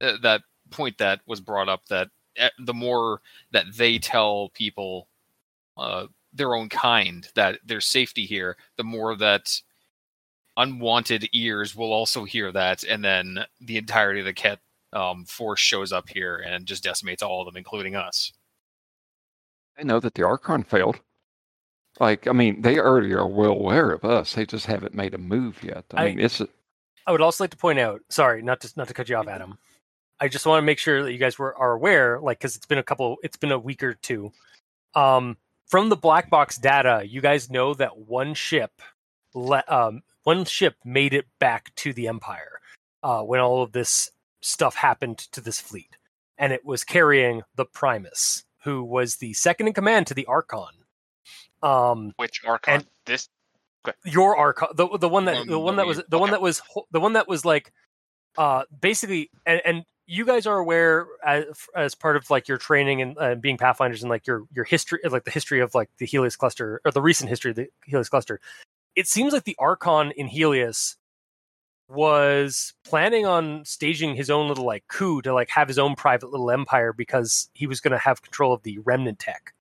that 0.00 0.42
point 0.70 0.98
that 0.98 1.20
was 1.26 1.40
brought 1.40 1.68
up 1.68 1.86
that 1.86 2.08
eh, 2.36 2.50
the 2.58 2.74
more 2.74 3.22
that 3.52 3.64
they 3.76 3.98
tell 3.98 4.50
people 4.50 5.08
uh, 5.78 6.06
their 6.32 6.54
own 6.54 6.68
kind 6.68 7.28
that 7.34 7.58
there's 7.64 7.86
safety 7.86 8.26
here, 8.26 8.56
the 8.76 8.84
more 8.84 9.16
that 9.16 9.60
unwanted 10.58 11.28
ears 11.32 11.74
will 11.74 11.92
also 11.92 12.24
hear 12.24 12.52
that, 12.52 12.82
and 12.84 13.04
then 13.04 13.44
the 13.60 13.76
entirety 13.78 14.20
of 14.20 14.26
the 14.26 14.32
Kett 14.32 14.58
um, 14.92 15.24
force 15.24 15.60
shows 15.60 15.92
up 15.92 16.08
here 16.08 16.36
and 16.46 16.66
just 16.66 16.82
decimates 16.82 17.22
all 17.22 17.40
of 17.40 17.46
them, 17.46 17.56
including 17.56 17.94
us. 17.96 18.32
They 19.76 19.84
know 19.84 20.00
that 20.00 20.14
the 20.14 20.22
Archon 20.24 20.62
failed. 20.62 21.00
Like, 21.98 22.26
I 22.26 22.32
mean, 22.32 22.62
they 22.62 22.78
already 22.78 23.12
are 23.14 23.26
well 23.26 23.52
aware 23.52 23.90
of 23.90 24.04
us. 24.04 24.34
They 24.34 24.44
just 24.46 24.66
haven't 24.66 24.94
made 24.94 25.14
a 25.14 25.18
move 25.18 25.62
yet. 25.62 25.84
I, 25.94 26.04
I- 26.04 26.08
mean, 26.08 26.20
it's 26.20 26.42
I 27.06 27.12
would 27.12 27.20
also 27.20 27.44
like 27.44 27.50
to 27.52 27.56
point 27.56 27.78
out, 27.78 28.00
sorry, 28.08 28.42
not 28.42 28.60
to 28.62 28.72
not 28.76 28.88
to 28.88 28.94
cut 28.94 29.08
you 29.08 29.16
off, 29.16 29.28
Adam. 29.28 29.58
I 30.18 30.28
just 30.28 30.44
want 30.46 30.60
to 30.60 30.66
make 30.66 30.78
sure 30.78 31.02
that 31.04 31.12
you 31.12 31.18
guys 31.18 31.38
were 31.38 31.56
are 31.56 31.72
aware, 31.72 32.18
like, 32.20 32.38
because 32.38 32.56
it's 32.56 32.66
been 32.66 32.78
a 32.78 32.82
couple, 32.82 33.16
it's 33.22 33.36
been 33.36 33.52
a 33.52 33.58
week 33.58 33.82
or 33.82 33.94
two. 33.94 34.32
Um, 34.94 35.36
from 35.66 35.88
the 35.88 35.96
black 35.96 36.30
box 36.30 36.56
data, 36.56 37.02
you 37.06 37.20
guys 37.20 37.50
know 37.50 37.74
that 37.74 37.96
one 37.98 38.34
ship, 38.34 38.72
le- 39.34 39.64
um, 39.68 40.02
one 40.24 40.44
ship 40.46 40.74
made 40.84 41.12
it 41.14 41.26
back 41.38 41.72
to 41.76 41.92
the 41.92 42.08
Empire 42.08 42.60
uh, 43.02 43.22
when 43.22 43.40
all 43.40 43.62
of 43.62 43.72
this 43.72 44.10
stuff 44.40 44.74
happened 44.74 45.18
to 45.18 45.40
this 45.40 45.60
fleet, 45.60 45.96
and 46.38 46.52
it 46.52 46.64
was 46.64 46.82
carrying 46.82 47.42
the 47.54 47.66
Primus, 47.66 48.44
who 48.66 48.82
was 48.82 49.16
the 49.16 49.32
second 49.32 49.68
in 49.68 49.72
command 49.72 50.08
to 50.08 50.14
the 50.14 50.26
Archon. 50.26 50.66
Um, 51.62 52.12
Which 52.16 52.42
Archon? 52.44 52.74
And- 52.74 52.86
this 53.06 53.28
your 54.04 54.36
archon 54.36 54.66
the 54.74 54.88
the 54.98 55.08
one 55.08 55.26
that 55.26 55.46
the 55.46 55.60
one 55.60 55.76
that 55.76 55.86
was 55.86 56.02
the 56.08 56.18
one 56.18 56.32
that 56.32 56.42
was 56.42 56.60
the 56.90 56.98
one 56.98 57.12
that 57.12 57.28
was 57.28 57.44
like 57.44 57.72
uh 58.36 58.64
basically 58.80 59.30
and, 59.46 59.62
and 59.64 59.84
you 60.08 60.24
guys 60.24 60.44
are 60.44 60.58
aware 60.58 61.06
as, 61.24 61.44
as 61.76 61.94
part 61.94 62.16
of 62.16 62.28
like 62.28 62.48
your 62.48 62.58
training 62.58 63.00
and 63.00 63.16
uh, 63.16 63.36
being 63.36 63.56
pathfinders 63.56 64.02
and 64.02 64.10
like 64.10 64.26
your 64.26 64.42
your 64.52 64.64
history 64.64 64.98
like 65.08 65.22
the 65.22 65.30
history 65.30 65.60
of 65.60 65.72
like 65.72 65.88
the 65.98 66.06
Heleus 66.06 66.34
cluster 66.34 66.80
or 66.84 66.90
the 66.90 67.00
recent 67.00 67.30
history 67.30 67.50
of 67.50 67.56
the 67.56 67.68
Heleus 67.88 68.08
cluster 68.08 68.40
it 68.96 69.06
seems 69.06 69.32
like 69.32 69.44
the 69.44 69.56
archon 69.60 70.10
in 70.16 70.26
Heleus 70.26 70.96
was 71.88 72.74
planning 72.84 73.26
on 73.26 73.64
staging 73.64 74.16
his 74.16 74.28
own 74.28 74.48
little 74.48 74.66
like 74.66 74.84
coup 74.88 75.22
to 75.22 75.32
like 75.32 75.48
have 75.50 75.68
his 75.68 75.78
own 75.78 75.94
private 75.94 76.30
little 76.30 76.50
empire 76.50 76.92
because 76.92 77.48
he 77.54 77.66
was 77.66 77.80
going 77.80 77.92
to 77.92 77.98
have 77.98 78.22
control 78.22 78.52
of 78.52 78.62
the 78.64 78.78
remnant 78.78 79.18
tech 79.18 79.52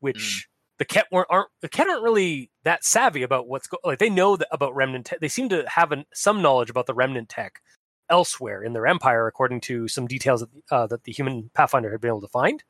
which 0.00 0.48
the 0.78 0.84
Kett 0.86 1.06
weren't 1.12 1.28
aren't 1.30 1.50
the 1.60 1.68
Kett 1.68 1.88
aren't 1.88 2.02
really 2.02 2.50
that 2.64 2.84
savvy 2.84 3.22
about 3.22 3.46
what's 3.46 3.68
go- 3.68 3.78
like 3.84 3.98
they 3.98 4.10
know 4.10 4.36
that 4.36 4.48
about 4.50 4.74
remnant 4.74 5.06
tech. 5.06 5.20
They 5.20 5.28
seem 5.28 5.50
to 5.50 5.68
have 5.68 5.92
an, 5.92 6.06
some 6.12 6.42
knowledge 6.42 6.70
about 6.70 6.86
the 6.86 6.94
remnant 6.94 7.28
tech 7.28 7.60
elsewhere 8.08 8.62
in 8.62 8.72
their 8.72 8.86
empire, 8.86 9.26
according 9.26 9.60
to 9.60 9.86
some 9.88 10.06
details 10.06 10.40
that, 10.40 10.48
uh, 10.70 10.86
that 10.88 11.04
the 11.04 11.12
human 11.12 11.50
pathfinder 11.54 11.90
had 11.92 12.00
been 12.00 12.08
able 12.08 12.22
to 12.22 12.28
find. 12.28 12.64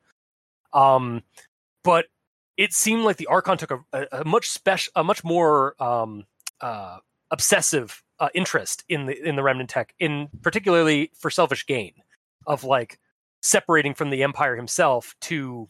Um, 0.73 1.23
but 1.83 2.07
it 2.57 2.73
seemed 2.73 3.05
like 3.05 3.17
the 3.17 3.29
Archon 3.29 3.57
took 3.57 3.71
a, 3.71 3.79
a, 3.93 4.07
a 4.21 4.25
much 4.25 4.51
special, 4.51 4.93
a 4.97 5.05
much 5.05 5.23
more 5.23 5.81
um, 5.83 6.25
uh, 6.61 6.99
obsessive 7.31 8.03
uh, 8.21 8.29
interest 8.35 8.85
in 8.89 9.07
the 9.07 9.29
in 9.29 9.37
the 9.37 9.43
remnant 9.43 9.71
tech, 9.71 9.95
in 9.99 10.29
particularly 10.43 11.11
for 11.19 11.31
selfish 11.31 11.67
gain, 11.67 11.93
of 12.47 12.63
like 12.65 12.99
separating 13.43 13.95
from 13.95 14.11
the 14.11 14.23
empire 14.23 14.55
himself 14.55 15.15
to 15.23 15.69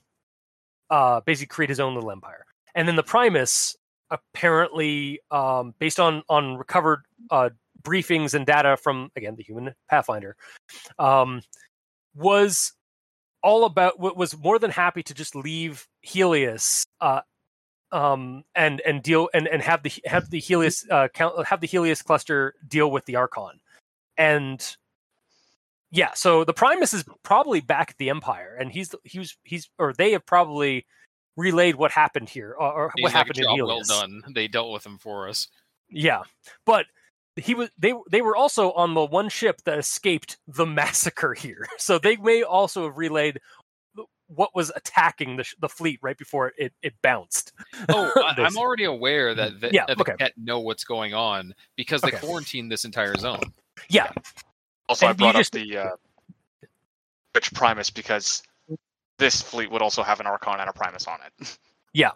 uh, 0.90 1.20
basically 1.20 1.47
create 1.47 1.70
his 1.70 1.81
own 1.81 1.94
little 1.94 2.10
empire. 2.10 2.44
And 2.74 2.86
then 2.86 2.97
the 2.97 3.02
Primus, 3.02 3.77
apparently, 4.10 5.20
um, 5.31 5.74
based 5.78 6.01
on 6.01 6.22
on 6.28 6.56
recovered 6.56 7.02
uh, 7.31 7.51
briefings 7.82 8.35
and 8.35 8.44
data 8.44 8.77
from 8.77 9.10
again 9.16 9.36
the 9.36 9.44
human 9.44 9.74
Pathfinder, 9.89 10.36
um, 10.98 11.43
was 12.14 12.72
all 13.43 13.64
about 13.64 13.98
wa- 13.98 14.12
was 14.14 14.36
more 14.36 14.59
than 14.59 14.70
happy 14.70 15.02
to 15.05 15.14
just 15.14 15.35
leave 15.36 15.86
Heleus. 16.05 16.85
Uh, 17.01 17.20
um, 17.93 18.45
and 18.55 18.81
and 18.81 19.03
deal 19.03 19.29
and, 19.35 19.47
and 19.49 19.62
have 19.62 19.83
the 19.83 19.93
have 20.05 20.31
the 20.31 20.41
Heleus 20.41 20.87
uh, 20.91 21.09
count, 21.09 21.47
have 21.47 21.61
the 21.61 21.67
Heleus 21.67 22.03
cluster 22.03 22.55
deal 22.67 22.91
with 22.91 23.07
the 23.07 23.17
Archon, 23.17 23.61
and 24.17 24.77
yeah, 25.91 26.11
so 26.15 26.45
the 26.45 26.53
Primus 26.53 26.95
is 26.95 27.05
probably 27.23 27.61
back 27.61 27.91
at 27.91 27.99
the 27.99 28.11
Empire, 28.11 28.57
and 28.59 28.71
he's 28.71 28.95
he 29.05 29.19
was 29.19 29.37
he's 29.43 29.69
or 29.79 29.93
they 29.93 30.12
have 30.12 30.25
probably 30.25 30.87
relayed 31.37 31.77
what 31.77 31.91
happened 31.91 32.29
here 32.29 32.55
or, 32.59 32.73
or 32.73 32.93
what 33.01 33.12
happened 33.12 33.39
in 33.39 33.45
"Job 33.45 33.59
well 33.59 33.69
Heleus. 33.69 33.89
done. 33.89 34.23
They 34.33 34.47
dealt 34.47 34.73
with 34.73 34.87
him 34.87 34.99
for 34.99 35.29
us. 35.29 35.49
Yeah, 35.89 36.23
but 36.65 36.87
he 37.35 37.55
was 37.55 37.71
they 37.77 37.93
they 38.11 38.23
were 38.23 38.37
also 38.37 38.71
on 38.73 38.95
the 38.95 39.05
one 39.05 39.29
ship 39.29 39.62
that 39.65 39.79
escaped 39.79 40.39
the 40.47 40.67
massacre 40.67 41.35
here, 41.35 41.67
so 41.79 41.99
they 41.99 42.17
may 42.17 42.43
also 42.43 42.85
have 42.85 42.97
relayed 42.97 43.41
what 44.35 44.55
was 44.55 44.70
attacking 44.77 45.36
the 45.36 45.44
sh- 45.44 45.55
the 45.61 45.69
fleet 45.69 45.98
right 46.02 46.16
before 46.16 46.52
it 46.57 46.73
it 46.82 46.94
bounced. 47.02 47.52
Oh, 47.89 48.11
I, 48.24 48.35
This. 48.35 48.47
I'm 48.47 48.57
already 48.57 48.85
aware 48.85 49.35
that 49.35 49.61
the, 49.61 49.70
Yeah, 49.73 49.85
that 49.86 49.97
the 49.98 50.02
okay. 50.02 50.15
Kett 50.19 50.32
know 50.36 50.61
what's 50.61 50.85
going 50.85 51.15
on 51.15 51.55
because 51.77 52.01
they 52.01 52.09
Okay. 52.09 52.19
quarantined 52.19 52.70
this 52.70 52.85
entire 52.85 53.16
zone. 53.16 53.40
Yeah, 53.89 54.11
also 54.89 55.07
I 55.07 55.11
And 55.11 55.19
you 55.20 55.24
brought 55.24 55.35
just- 55.36 55.55
up 55.57 55.62
the 55.62 55.77
uh, 55.77 55.90
which 57.35 57.52
Primus 57.55 57.90
because 57.90 58.43
this 59.19 59.40
fleet 59.43 59.70
would 59.70 59.82
also 59.82 60.02
have 60.02 60.20
an 60.20 60.27
Archon 60.27 60.61
and 60.61 60.69
a 60.69 60.73
Primus 60.73 61.07
on 61.07 61.19
it. 61.40 61.59
Yeah. 61.93 62.12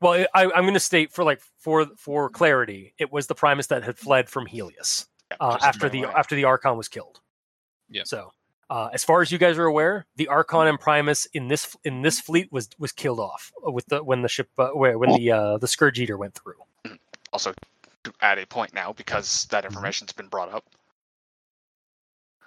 Well, 0.00 0.26
I, 0.34 0.44
I'm 0.44 0.62
going 0.62 0.74
to 0.74 0.80
state 0.80 1.12
for 1.12 1.22
like 1.24 1.40
for 1.58 1.86
for 1.96 2.28
clarity, 2.28 2.92
it 2.98 3.12
was 3.12 3.26
the 3.28 3.34
Primus 3.36 3.68
that 3.68 3.82
had 3.84 3.96
fled 3.98 4.28
from 4.28 4.46
Heleus. 4.46 5.06
Yeah, 5.30 5.36
uh, 5.40 5.58
after 5.62 5.88
the 5.88 6.02
way. 6.06 6.12
after 6.16 6.34
the 6.34 6.44
Archon 6.44 6.76
was 6.76 6.88
killed. 6.88 7.20
Yeah. 7.88 8.02
So, 8.04 8.32
uh, 8.70 8.88
as 8.92 9.04
far 9.04 9.22
as 9.22 9.32
you 9.32 9.38
guys 9.38 9.58
are 9.58 9.64
aware, 9.66 10.06
the 10.16 10.28
Archon 10.28 10.66
and 10.66 10.78
Primus 10.80 11.26
in 11.34 11.48
this 11.48 11.76
in 11.84 12.02
this 12.02 12.20
fleet 12.20 12.52
was 12.52 12.68
was 12.78 12.92
killed 12.92 13.20
off 13.20 13.52
with 13.62 13.86
the 13.86 14.02
when 14.04 14.22
the 14.22 14.28
ship 14.28 14.48
uh, 14.58 14.68
when 14.74 15.10
the 15.16 15.30
uh, 15.32 15.58
the 15.58 15.68
Scourge 15.68 15.98
Eater 16.00 16.16
went 16.18 16.34
through. 16.34 16.54
also 17.32 17.52
to 18.04 18.12
add 18.20 18.38
a 18.38 18.46
point 18.46 18.74
now 18.74 18.92
because 18.92 19.26
Mm-hmm. 19.28 19.56
that 19.56 19.64
information's 19.64 20.12
been 20.12 20.28
brought 20.28 20.52
up. 20.52 20.64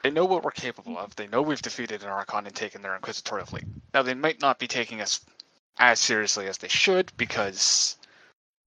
They 0.04 0.10
know 0.12 0.26
what 0.26 0.44
we're 0.44 0.52
capable 0.52 0.98
of. 0.98 1.16
They 1.16 1.28
know 1.28 1.42
we've 1.44 1.62
defeated 1.62 2.04
an 2.04 2.10
Archon 2.10 2.48
and 2.48 2.56
taken 2.56 2.82
their 2.82 2.96
Inquisitorial 2.96 3.46
fleet. 3.46 3.66
Now 3.94 4.02
they 4.02 4.16
might 4.16 4.42
not 4.42 4.58
be 4.60 4.68
taking 4.68 5.02
us 5.02 5.24
as 5.78 6.00
seriously 6.00 6.48
as 6.48 6.58
they 6.58 6.68
should 6.68 7.12
because 7.18 7.98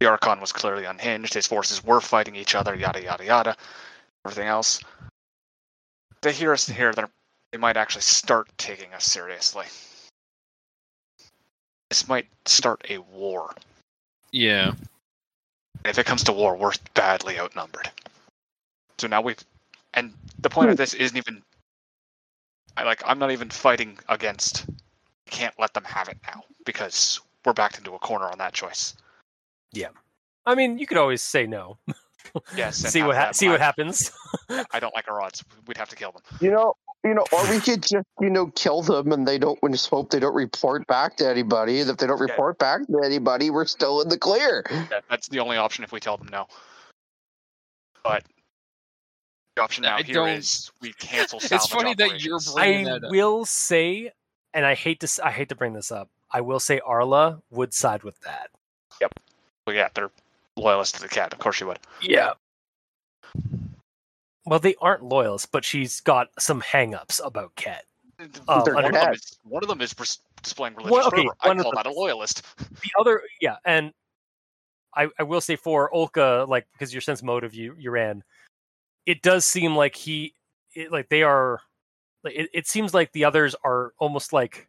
the 0.00 0.06
Archon 0.08 0.40
was 0.40 0.52
clearly 0.52 0.84
unhinged. 0.84 1.34
His 1.34 1.46
forces 1.46 1.82
were 1.84 2.00
fighting 2.00 2.36
each 2.36 2.54
other. 2.54 2.74
Yada 2.74 3.02
yada 3.02 3.24
yada. 3.24 3.56
Everything 4.26 4.48
else. 4.48 4.80
They 6.22 6.32
hear 6.32 6.52
us 6.52 6.68
here. 6.68 6.92
They're, 6.92 7.10
they 7.54 7.58
might 7.58 7.76
actually 7.76 8.02
start 8.02 8.48
taking 8.58 8.92
us 8.94 9.04
seriously. 9.04 9.64
This 11.88 12.08
might 12.08 12.26
start 12.46 12.84
a 12.90 12.98
war. 12.98 13.54
Yeah. 14.32 14.72
And 15.84 15.86
if 15.86 15.96
it 15.96 16.04
comes 16.04 16.24
to 16.24 16.32
war, 16.32 16.56
we're 16.56 16.72
badly 16.94 17.38
outnumbered. 17.38 17.88
So 18.98 19.06
now 19.06 19.20
we've, 19.20 19.38
and 19.94 20.12
the 20.40 20.50
point 20.50 20.70
of 20.70 20.74
hmm. 20.74 20.78
this 20.78 20.94
isn't 20.94 21.16
even, 21.16 21.42
I 22.76 22.82
like, 22.82 23.04
I'm 23.06 23.20
not 23.20 23.30
even 23.30 23.50
fighting 23.50 24.00
against. 24.08 24.66
Can't 25.26 25.54
let 25.56 25.74
them 25.74 25.84
have 25.84 26.08
it 26.08 26.18
now 26.26 26.42
because 26.66 27.20
we're 27.44 27.52
backed 27.52 27.78
into 27.78 27.94
a 27.94 28.00
corner 28.00 28.26
on 28.26 28.38
that 28.38 28.52
choice. 28.52 28.96
Yeah. 29.72 29.90
I 30.44 30.56
mean, 30.56 30.76
you 30.76 30.88
could 30.88 30.98
always 30.98 31.22
say 31.22 31.46
no. 31.46 31.78
Yes. 32.56 32.78
see 32.92 33.04
what 33.04 33.16
ha- 33.16 33.30
see 33.30 33.48
what 33.48 33.60
happens. 33.60 34.10
I 34.72 34.80
don't 34.80 34.94
like 34.94 35.08
our 35.08 35.22
odds. 35.22 35.44
We'd 35.68 35.76
have 35.76 35.88
to 35.90 35.96
kill 35.96 36.10
them. 36.10 36.22
You 36.40 36.50
know, 36.50 36.74
you 37.04 37.14
know, 37.14 37.24
or 37.32 37.50
we 37.50 37.60
could 37.60 37.82
just, 37.82 38.06
you 38.20 38.30
know, 38.30 38.46
kill 38.54 38.82
them 38.82 39.12
and 39.12 39.28
they 39.28 39.38
don't. 39.38 39.58
We 39.62 39.70
just 39.70 39.88
hope 39.90 40.10
they 40.10 40.20
don't 40.20 40.34
report 40.34 40.86
back 40.86 41.16
to 41.18 41.28
anybody. 41.28 41.80
And 41.80 41.90
if 41.90 41.98
they 41.98 42.06
don't 42.06 42.20
Okay. 42.20 42.32
report 42.32 42.58
back 42.58 42.86
to 42.86 43.00
anybody, 43.04 43.50
we're 43.50 43.66
still 43.66 44.00
in 44.00 44.08
the 44.08 44.18
clear. 44.18 44.64
That, 44.90 45.04
that's 45.10 45.28
the 45.28 45.40
only 45.40 45.56
option 45.56 45.84
if 45.84 45.92
we 45.92 46.00
tell 46.00 46.16
them 46.16 46.28
no. 46.32 46.46
But 48.02 48.24
the 49.56 49.62
option 49.62 49.82
now 49.82 49.96
I 49.96 50.02
here 50.02 50.14
don't- 50.14 50.28
is 50.30 50.70
we 50.80 50.92
cancel. 50.94 51.38
It's 51.38 51.48
salvage 51.48 51.70
funny 51.70 51.94
that 51.94 52.22
you're 52.22 52.40
bringing 52.54 52.88
I 52.88 52.92
that 52.98 53.04
up. 53.04 53.10
will 53.10 53.44
say, 53.44 54.10
and 54.52 54.64
I 54.66 54.74
hate 54.74 55.00
to 55.00 55.20
I 55.24 55.30
hate 55.30 55.48
to 55.50 55.54
bring 55.54 55.72
this 55.74 55.92
up. 55.92 56.08
I 56.30 56.40
will 56.40 56.60
say 56.60 56.80
Arla 56.80 57.42
would 57.50 57.72
side 57.74 58.02
with 58.02 58.18
that. 58.22 58.50
Yep. 59.00 59.12
Well, 59.66 59.76
yeah, 59.76 59.88
they're 59.94 60.10
loyalists 60.56 60.96
to 60.98 61.02
the 61.02 61.08
Kett. 61.08 61.32
Of 61.32 61.38
course 61.38 61.56
she 61.56 61.64
would. 61.64 61.78
Yeah. 62.02 62.32
Well, 64.46 64.58
they 64.58 64.74
aren't 64.80 65.02
loyalists, 65.02 65.46
but 65.50 65.64
she's 65.64 66.00
got 66.00 66.28
some 66.38 66.60
hang-ups 66.60 67.20
about 67.24 67.54
Kett. 67.56 67.84
They're 68.18 68.28
one, 68.74 68.84
of 68.84 68.92
them 68.92 69.12
is, 69.12 69.38
one 69.42 69.62
of 69.62 69.68
them 69.68 69.80
is 69.80 69.92
pers- 69.92 70.20
displaying 70.42 70.76
religious 70.76 70.92
Well, 70.92 71.08
okay, 71.08 71.28
fervor. 71.42 71.60
I 71.60 71.62
call 71.62 71.72
that 71.72 71.86
a 71.86 71.90
loyalist. 71.92 72.42
the 72.58 72.90
other 73.00 73.22
yeah 73.40 73.56
and 73.64 73.92
i 74.94 75.08
i 75.18 75.24
will 75.24 75.40
say 75.40 75.56
for 75.56 75.90
olka 75.92 76.46
like 76.46 76.66
because 76.72 76.94
your 76.94 77.00
sense 77.00 77.24
motive 77.24 77.54
you 77.54 77.74
you 77.76 77.90
ran 77.90 78.22
it 79.04 79.20
does 79.22 79.44
seem 79.44 79.74
like 79.74 79.96
he 79.96 80.32
it, 80.74 80.92
like 80.92 81.08
they 81.08 81.24
are 81.24 81.60
like 82.22 82.34
it, 82.36 82.50
it 82.54 82.66
seems 82.68 82.94
like 82.94 83.10
the 83.12 83.24
others 83.24 83.56
are 83.64 83.92
almost 83.98 84.32
like 84.32 84.68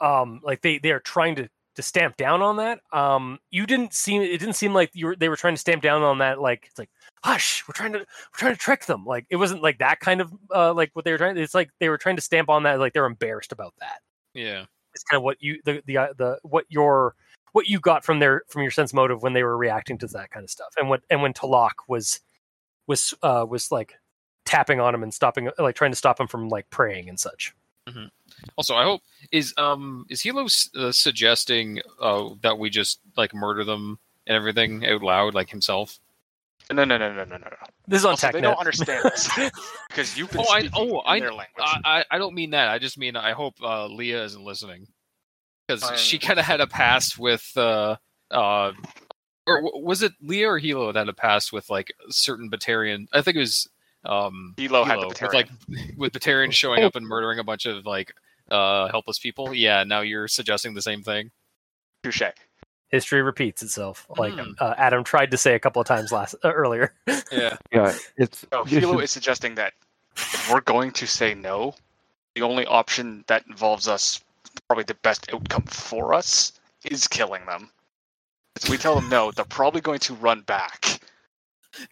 um 0.00 0.40
like 0.42 0.60
they 0.60 0.78
they 0.78 0.90
are 0.90 1.00
trying 1.00 1.36
to 1.36 1.48
to 1.74 1.82
stamp 1.82 2.16
down 2.16 2.42
on 2.42 2.56
that. 2.58 2.80
Um, 2.92 3.38
you 3.50 3.66
didn't 3.66 3.94
seem 3.94 4.22
it 4.22 4.38
didn't 4.38 4.54
seem 4.56 4.74
like 4.74 4.90
you 4.92 5.06
were 5.06 5.16
they 5.16 5.28
were 5.28 5.36
trying 5.36 5.54
to 5.54 5.60
stamp 5.60 5.82
down 5.82 6.02
on 6.02 6.18
that. 6.18 6.40
Like 6.40 6.66
it's 6.68 6.78
like 6.78 6.90
hush, 7.22 7.64
we're 7.66 7.72
trying 7.72 7.92
to 7.92 8.00
we're 8.00 8.38
trying 8.38 8.54
to 8.54 8.58
trick 8.58 8.86
them. 8.86 9.04
Like 9.04 9.26
it 9.30 9.36
wasn't 9.36 9.62
like 9.62 9.78
that 9.78 10.00
kind 10.00 10.20
of 10.20 10.32
uh 10.54 10.72
like 10.74 10.90
what 10.94 11.04
they 11.04 11.12
were 11.12 11.18
trying. 11.18 11.36
It's 11.36 11.54
like 11.54 11.70
they 11.78 11.88
were 11.88 11.98
trying 11.98 12.16
to 12.16 12.22
stamp 12.22 12.48
on 12.48 12.64
that. 12.64 12.78
Like 12.78 12.92
they're 12.92 13.06
embarrassed 13.06 13.52
about 13.52 13.74
that. 13.80 14.00
Yeah. 14.34 14.64
It's 14.94 15.04
kind 15.04 15.18
of 15.18 15.22
what 15.22 15.38
you 15.40 15.60
the 15.64 15.82
the 15.86 15.96
uh, 15.96 16.08
the 16.16 16.38
what 16.42 16.66
your 16.68 17.14
what 17.52 17.66
you 17.66 17.80
got 17.80 18.04
from 18.04 18.18
their 18.18 18.42
from 18.48 18.62
your 18.62 18.70
sense 18.70 18.92
motive 18.92 19.22
when 19.22 19.32
they 19.32 19.42
were 19.42 19.56
reacting 19.56 19.98
to 19.98 20.06
that 20.08 20.30
kind 20.30 20.44
of 20.44 20.50
stuff, 20.50 20.74
and 20.78 20.88
what 20.88 21.02
and 21.10 21.22
when 21.22 21.32
Talak 21.32 21.88
was 21.88 22.20
was 22.86 23.14
uh 23.22 23.46
was 23.48 23.70
like 23.70 23.94
tapping 24.44 24.80
on 24.80 24.94
him 24.94 25.02
and 25.02 25.14
stopping 25.14 25.50
like 25.58 25.76
trying 25.76 25.92
to 25.92 25.96
stop 25.96 26.20
him 26.20 26.26
from 26.26 26.48
like 26.48 26.68
praying 26.70 27.08
and 27.08 27.18
such. 27.18 27.54
Also, 28.56 28.74
I 28.74 28.84
hope 28.84 29.02
is 29.30 29.54
um 29.56 30.06
is 30.08 30.20
Hilo 30.22 30.46
uh, 30.76 30.92
suggesting 30.92 31.80
uh 32.00 32.30
that 32.42 32.58
we 32.58 32.70
just 32.70 33.00
like 33.16 33.34
murder 33.34 33.64
them 33.64 33.98
and 34.26 34.36
everything 34.36 34.86
out 34.86 35.02
loud 35.02 35.34
like 35.34 35.50
himself? 35.50 35.98
No, 36.72 36.84
no, 36.84 36.98
no, 36.98 37.12
no, 37.12 37.24
no, 37.24 37.36
no, 37.36 37.36
no. 37.36 37.56
This 37.86 38.00
is 38.00 38.04
on 38.04 38.12
Also, 38.12 38.32
they 38.32 38.40
don't 38.40 38.58
understand 38.58 39.04
this 39.04 39.28
because 39.88 40.16
you've 40.16 40.30
been 40.30 40.40
Oh, 40.40 40.52
I- 40.52 40.68
oh, 40.74 40.84
in 41.00 41.02
I- 41.06 41.20
their 41.20 41.30
language. 41.34 41.48
I, 41.60 41.80
I 41.84 42.04
I 42.12 42.18
don't 42.18 42.34
mean 42.34 42.50
that. 42.50 42.68
I 42.68 42.78
just 42.78 42.96
mean 42.98 43.16
I 43.16 43.32
hope 43.32 43.54
uh, 43.62 43.86
Lia 43.86 44.24
isn't 44.24 44.42
listening 44.44 44.86
because 45.66 45.82
Um, 45.82 45.96
she 45.96 46.18
kind 46.18 46.38
of 46.38 46.44
had 46.44 46.60
a 46.60 46.66
past 46.66 47.18
with 47.18 47.50
uh 47.56 47.96
uh 48.30 48.72
or 49.46 49.62
was 49.82 50.02
it 50.02 50.12
Lia 50.20 50.48
or 50.48 50.58
Hilo 50.58 50.92
that 50.92 50.98
had 50.98 51.08
a 51.08 51.12
past 51.12 51.52
with 51.52 51.68
like 51.70 51.92
certain 52.10 52.50
Batarian? 52.50 53.06
I 53.12 53.22
think 53.22 53.36
it 53.36 53.40
was 53.40 53.68
um 54.04 54.54
Hilo 54.56 54.84
had 54.84 55.00
the 55.00 55.08
with 55.08 55.18
Batarian. 55.18 55.32
like 55.34 55.48
with 55.96 56.12
Batarians 56.12 56.52
showing 56.62 56.82
up 56.84 56.96
and 56.96 57.06
murdering 57.06 57.38
a 57.38 57.44
bunch 57.44 57.66
of 57.66 57.84
like 57.86 58.12
uh 58.50 58.88
helpless 58.88 59.18
people. 59.18 59.54
Yeah, 59.54 59.84
now 59.84 60.00
you're 60.00 60.28
suggesting 60.28 60.74
the 60.74 60.82
same 60.82 61.02
thing. 61.02 61.30
Touche. 62.02 62.22
History 62.92 63.22
repeats 63.22 63.62
itself, 63.62 64.06
like 64.18 64.34
Hmm. 64.34 64.52
uh, 64.60 64.74
Adam 64.76 65.02
tried 65.02 65.30
to 65.30 65.38
say 65.38 65.54
a 65.54 65.58
couple 65.58 65.80
of 65.80 65.88
times 65.88 66.12
last 66.12 66.34
uh, 66.44 66.52
earlier. 66.52 66.92
Yeah. 67.32 67.56
Yeah, 67.72 67.94
it's 68.18 68.44
So 68.52 68.64
Hilo 68.64 68.98
is 69.00 69.10
suggesting 69.10 69.54
that 69.54 69.72
if 70.14 70.52
we're 70.52 70.60
going 70.60 70.90
to 70.92 71.06
say 71.06 71.32
no, 71.34 71.74
the 72.34 72.42
only 72.42 72.66
option 72.66 73.24
that 73.28 73.44
involves 73.48 73.88
us, 73.88 74.20
probably 74.68 74.84
the 74.84 74.94
best 74.96 75.32
outcome 75.32 75.64
for 75.64 76.12
us, 76.12 76.52
is 76.84 77.08
killing 77.08 77.46
them. 77.46 77.70
If 78.56 78.68
we 78.68 78.76
tell 78.76 78.94
them 78.94 79.08
no, 79.08 79.30
they're 79.30 79.46
probably 79.46 79.80
going 79.80 80.00
to 80.00 80.14
run 80.14 80.42
back. 80.42 81.00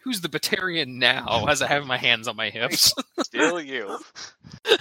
Who's 0.02 0.20
the 0.20 0.28
Batarian 0.28 0.98
now? 0.98 1.46
As 1.48 1.62
I 1.62 1.66
have 1.68 1.86
my 1.86 1.96
hands 1.96 2.28
on 2.28 2.36
my 2.36 2.50
hips. 2.50 2.92
Still 3.22 3.62
you. 3.62 3.98
I 4.66 4.76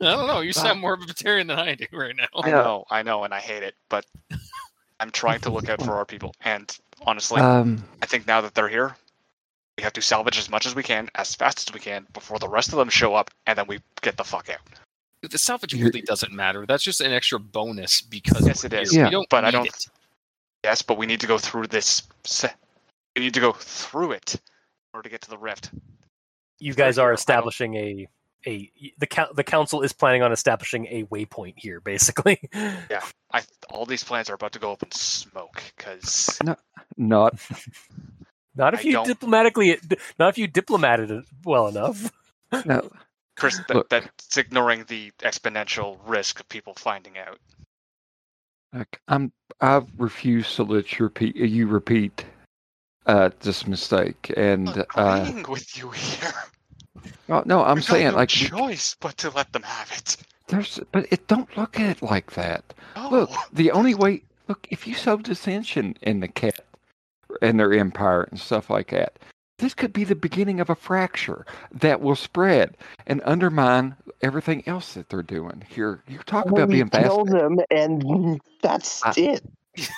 don't 0.00 0.26
know. 0.26 0.40
You 0.40 0.52
sound 0.52 0.80
more 0.80 0.92
of 0.92 1.00
a 1.00 1.06
Batarian 1.06 1.46
than 1.48 1.58
I 1.58 1.74
do 1.76 1.86
right 1.92 2.14
now. 2.14 2.26
I 2.34 2.50
know, 2.50 2.84
I 2.90 3.02
know, 3.02 3.24
and 3.24 3.32
I 3.32 3.40
hate 3.40 3.62
it, 3.62 3.74
but 3.88 4.04
I'm 5.04 5.10
trying 5.10 5.40
to 5.40 5.50
look 5.50 5.68
out 5.68 5.82
for 5.82 5.92
our 5.92 6.06
people. 6.06 6.34
And 6.46 6.74
honestly, 7.02 7.38
um, 7.38 7.84
I 8.00 8.06
think 8.06 8.26
now 8.26 8.40
that 8.40 8.54
they're 8.54 8.70
here, 8.70 8.96
we 9.76 9.82
have 9.82 9.92
to 9.92 10.00
salvage 10.00 10.38
as 10.38 10.48
much 10.48 10.64
as 10.64 10.74
we 10.74 10.82
can, 10.82 11.10
as 11.14 11.34
fast 11.34 11.68
as 11.68 11.74
we 11.74 11.78
can, 11.78 12.06
before 12.14 12.38
the 12.38 12.48
rest 12.48 12.72
of 12.72 12.78
them 12.78 12.88
show 12.88 13.14
up, 13.14 13.30
and 13.46 13.58
then 13.58 13.66
we 13.68 13.80
get 14.00 14.16
the 14.16 14.24
fuck 14.24 14.48
out. 14.48 14.60
The 15.30 15.36
salvage 15.36 15.74
really 15.74 16.00
doesn't 16.00 16.32
matter. 16.32 16.64
That's 16.64 16.82
just 16.82 17.02
an 17.02 17.12
extra 17.12 17.38
bonus 17.38 18.00
because 18.00 18.46
Yes, 18.46 18.64
it 18.64 18.72
is. 18.72 18.96
Yeah, 18.96 19.04
we 19.04 19.10
don't 19.10 19.28
but 19.28 19.44
I 19.44 19.50
don't- 19.50 19.66
it. 19.66 19.86
Yes, 20.62 20.80
but 20.80 20.96
we 20.96 21.04
need 21.04 21.20
to 21.20 21.26
go 21.26 21.36
through 21.36 21.66
this. 21.66 22.04
We 23.14 23.24
need 23.24 23.34
to 23.34 23.40
go 23.40 23.52
through 23.52 24.12
it 24.12 24.36
in 24.36 24.40
order 24.94 25.02
to 25.06 25.10
get 25.10 25.20
to 25.20 25.28
the 25.28 25.36
rift. 25.36 25.70
You 26.60 26.72
guys 26.72 26.96
are 26.96 27.12
establishing 27.12 27.74
a 27.74 28.08
a 28.46 28.70
the 28.98 29.28
the 29.34 29.44
council 29.44 29.82
is 29.82 29.92
planning 29.92 30.22
on 30.22 30.32
establishing 30.32 30.86
a 30.86 31.04
waypoint 31.04 31.54
here, 31.56 31.80
basically. 31.80 32.40
Yeah, 32.90 33.04
I 33.32 33.42
all 33.70 33.86
these 33.86 34.04
plans 34.04 34.28
are 34.30 34.34
about 34.34 34.52
to 34.52 34.58
go 34.58 34.72
up 34.72 34.82
in 34.82 34.90
smoke 34.92 35.62
because 35.76 36.38
not 36.96 37.38
Not 38.56 38.74
if 38.74 38.80
I 38.80 38.82
you 38.82 38.92
don't- 38.92 39.06
diplomatically, 39.06 39.78
not 40.18 40.28
if 40.28 40.38
you 40.38 40.46
diplomated 40.46 41.10
it 41.10 41.24
well 41.44 41.68
enough. 41.68 42.10
no. 42.64 42.90
Chris, 43.36 43.58
that, 43.66 43.74
Look. 43.74 43.88
that's 43.88 44.36
ignoring 44.36 44.84
the 44.86 45.10
exponential 45.18 45.98
risk 46.06 46.38
of 46.38 46.48
people 46.48 46.72
finding 46.74 47.18
out. 47.18 47.38
Like, 48.72 49.00
I'm 49.08 49.32
I 49.60 49.82
refuse 49.98 50.54
to 50.54 50.62
let 50.62 50.96
you 50.98 51.06
repeat 51.06 51.34
you 51.34 51.66
repeat 51.66 52.24
uh, 53.06 53.30
this 53.40 53.66
mistake, 53.66 54.32
and 54.36 54.68
I'm 54.94 55.44
uh, 55.44 55.48
with 55.48 55.76
you 55.76 55.90
here. 55.90 56.32
Oh, 57.28 57.42
no, 57.46 57.64
I'm 57.64 57.76
We 57.76 57.82
saying 57.82 58.08
no 58.12 58.16
like 58.16 58.30
we- 58.30 58.48
choice 58.48 58.96
but 59.00 59.16
to 59.18 59.30
let 59.30 59.52
them 59.52 59.62
have 59.62 59.90
it. 59.96 60.16
there's, 60.48 60.78
but 60.92 61.06
it 61.10 61.26
don't 61.28 61.54
look 61.56 61.78
at 61.80 61.96
it 61.96 62.02
like 62.02 62.32
that. 62.34 62.74
No. 62.96 63.08
Look, 63.10 63.30
the 63.52 63.70
only 63.70 63.94
way, 63.94 64.22
look, 64.48 64.66
if 64.70 64.86
you 64.86 64.94
sow 64.94 65.16
dissension 65.16 65.96
in 66.02 66.20
the 66.20 66.28
Kett 66.28 66.60
and 67.42 67.58
their 67.58 67.72
empire 67.72 68.22
and 68.24 68.38
stuff 68.38 68.70
like 68.70 68.90
that, 68.90 69.18
this 69.58 69.72
could 69.74 69.92
be 69.92 70.04
the 70.04 70.14
beginning 70.16 70.60
of 70.60 70.68
a 70.68 70.74
fracture 70.74 71.46
that 71.72 72.00
will 72.00 72.16
spread 72.16 72.76
and 73.06 73.22
undermine 73.24 73.94
everything 74.20 74.62
else 74.66 74.94
that 74.94 75.08
they're 75.08 75.22
doing. 75.22 75.62
Here, 75.68 76.02
you 76.08 76.18
talk 76.26 76.46
about 76.46 76.68
we 76.68 76.74
being 76.74 76.90
kill 76.90 77.24
them, 77.24 77.58
and 77.70 78.40
that's 78.62 79.02
I- 79.04 79.14
it. 79.16 79.42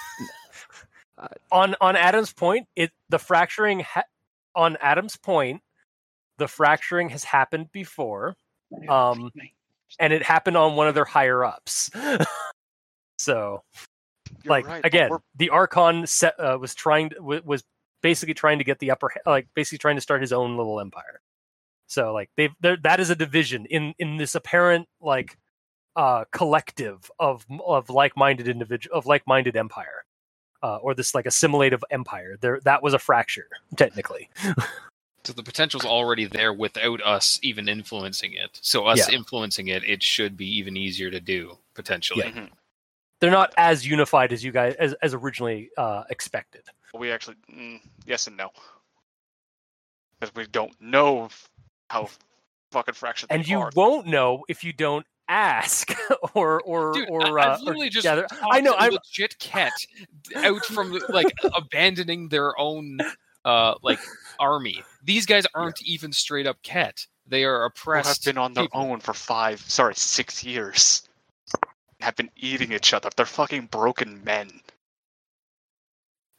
On 1.51 1.74
on 1.81 1.97
Adam's 1.97 2.35
point, 2.35 2.69
it 2.77 2.93
the 3.09 3.19
fracturing 3.19 3.81
ha- 3.81 4.05
on 4.55 4.77
Adam's 4.83 5.16
point, 5.16 5.62
the 6.38 6.48
fracturing 6.48 7.08
has 7.10 7.24
happened 7.24 7.70
before, 7.72 8.36
um, 8.88 9.30
and 9.98 10.12
it 10.12 10.22
happened 10.22 10.56
on 10.56 10.76
one 10.76 10.88
of 10.88 10.94
their 10.94 11.04
higher 11.04 11.44
ups. 11.44 11.90
so, 13.18 13.62
You're 14.44 14.50
like 14.50 14.66
right, 14.66 14.84
again, 14.84 15.10
the 15.36 15.50
Archon 15.50 16.06
set, 16.06 16.38
uh, 16.38 16.58
was 16.60 16.74
trying 16.74 17.10
to, 17.10 17.20
wa- 17.20 17.40
was 17.44 17.64
basically 18.02 18.34
trying 18.34 18.58
to 18.58 18.64
get 18.64 18.78
the 18.78 18.90
upper, 18.90 19.12
like 19.24 19.48
basically 19.54 19.78
trying 19.78 19.96
to 19.96 20.02
start 20.02 20.20
his 20.20 20.32
own 20.32 20.56
little 20.56 20.80
empire. 20.80 21.20
So 21.86 22.12
like 22.12 22.30
they've 22.36 22.52
there 22.60 22.76
that 22.82 23.00
is 23.00 23.10
a 23.10 23.16
division 23.16 23.66
in 23.66 23.94
in 23.98 24.16
this 24.16 24.34
apparent 24.34 24.88
like 25.00 25.38
uh 25.94 26.24
collective 26.32 27.10
of 27.18 27.46
of 27.64 27.90
like-minded 27.90 28.48
individual 28.48 28.96
of 28.96 29.06
like-minded 29.06 29.56
empire. 29.56 30.04
Uh, 30.62 30.76
or 30.76 30.94
this 30.94 31.14
like 31.14 31.26
assimilative 31.26 31.84
empire. 31.90 32.36
There 32.40 32.60
that 32.64 32.82
was 32.82 32.94
a 32.94 32.98
fracture, 32.98 33.46
technically. 33.76 34.30
So 35.27 35.32
the 35.32 35.43
potential's 35.43 35.85
already 35.85 36.24
there 36.27 36.53
without 36.53 37.03
us 37.03 37.40
even 37.43 37.69
influencing 37.69 38.32
it. 38.35 38.59
So 38.62 38.86
us 38.86 39.09
Yeah. 39.09 39.16
influencing 39.16 39.69
it, 39.69 39.82
it 39.82 40.01
should 40.03 40.36
be 40.36 40.47
even 40.59 40.77
easier 40.77 41.11
to 41.11 41.19
do 41.19 41.59
potentially. 41.74 42.27
Mhm. 42.31 42.51
They're 43.19 43.31
not 43.32 43.53
as 43.57 43.85
unified 43.86 44.32
as 44.32 44.44
you 44.44 44.53
guys 44.53 44.74
as, 44.77 44.93
as 45.03 45.15
originally 45.15 45.70
uh 45.77 46.05
expected. 46.11 46.62
we 46.94 47.11
actually 47.11 47.36
mm, 47.53 47.81
yes 48.07 48.27
and 48.28 48.36
no 48.36 48.51
because 50.20 50.35
we 50.35 50.47
don't 50.47 50.81
know 50.81 51.28
how 51.90 52.09
fucking 52.73 52.94
fractured 52.94 53.31
And 53.31 53.47
you 53.48 53.59
are. 53.61 53.70
won't 53.74 54.07
know 54.07 54.44
if 54.48 54.62
you 54.65 54.73
don't 54.73 55.07
ask 55.28 55.93
or 56.35 56.61
or 56.62 56.93
Dude, 56.93 57.09
or, 57.09 57.39
I, 57.39 57.47
uh, 57.47 57.51
have 57.51 57.61
literally 57.62 57.89
or 57.89 57.90
just 57.90 58.05
gather. 58.05 58.27
I 58.51 58.61
know. 58.61 58.74
a 58.74 58.77
I'm 58.77 58.93
legit 58.93 59.39
Kett 59.40 59.73
out 60.36 60.65
from 60.66 60.97
like 61.09 61.32
abandoning 61.57 62.28
their 62.28 62.59
own 62.59 62.98
uh 63.44 63.74
like 63.82 63.98
army. 64.38 64.82
These 65.04 65.26
guys 65.26 65.44
aren't 65.54 65.82
even 65.82 66.12
straight 66.12 66.46
up 66.46 66.62
Kett. 66.62 67.06
They 67.26 67.44
are 67.44 67.56
who 67.58 67.62
have 67.62 67.72
oppressed. 67.72 68.24
been 68.24 68.38
on 68.38 68.52
their 68.54 68.64
people. 68.64 68.80
own 68.80 69.00
for 69.00 69.12
five, 69.14 69.60
sorry, 69.60 69.94
six 69.94 70.44
years. 70.44 71.08
Have 72.00 72.14
been 72.16 72.30
eating 72.36 72.72
each 72.72 72.92
other. 72.92 73.08
They're 73.16 73.26
fucking 73.26 73.66
broken 73.66 74.22
men. 74.22 74.60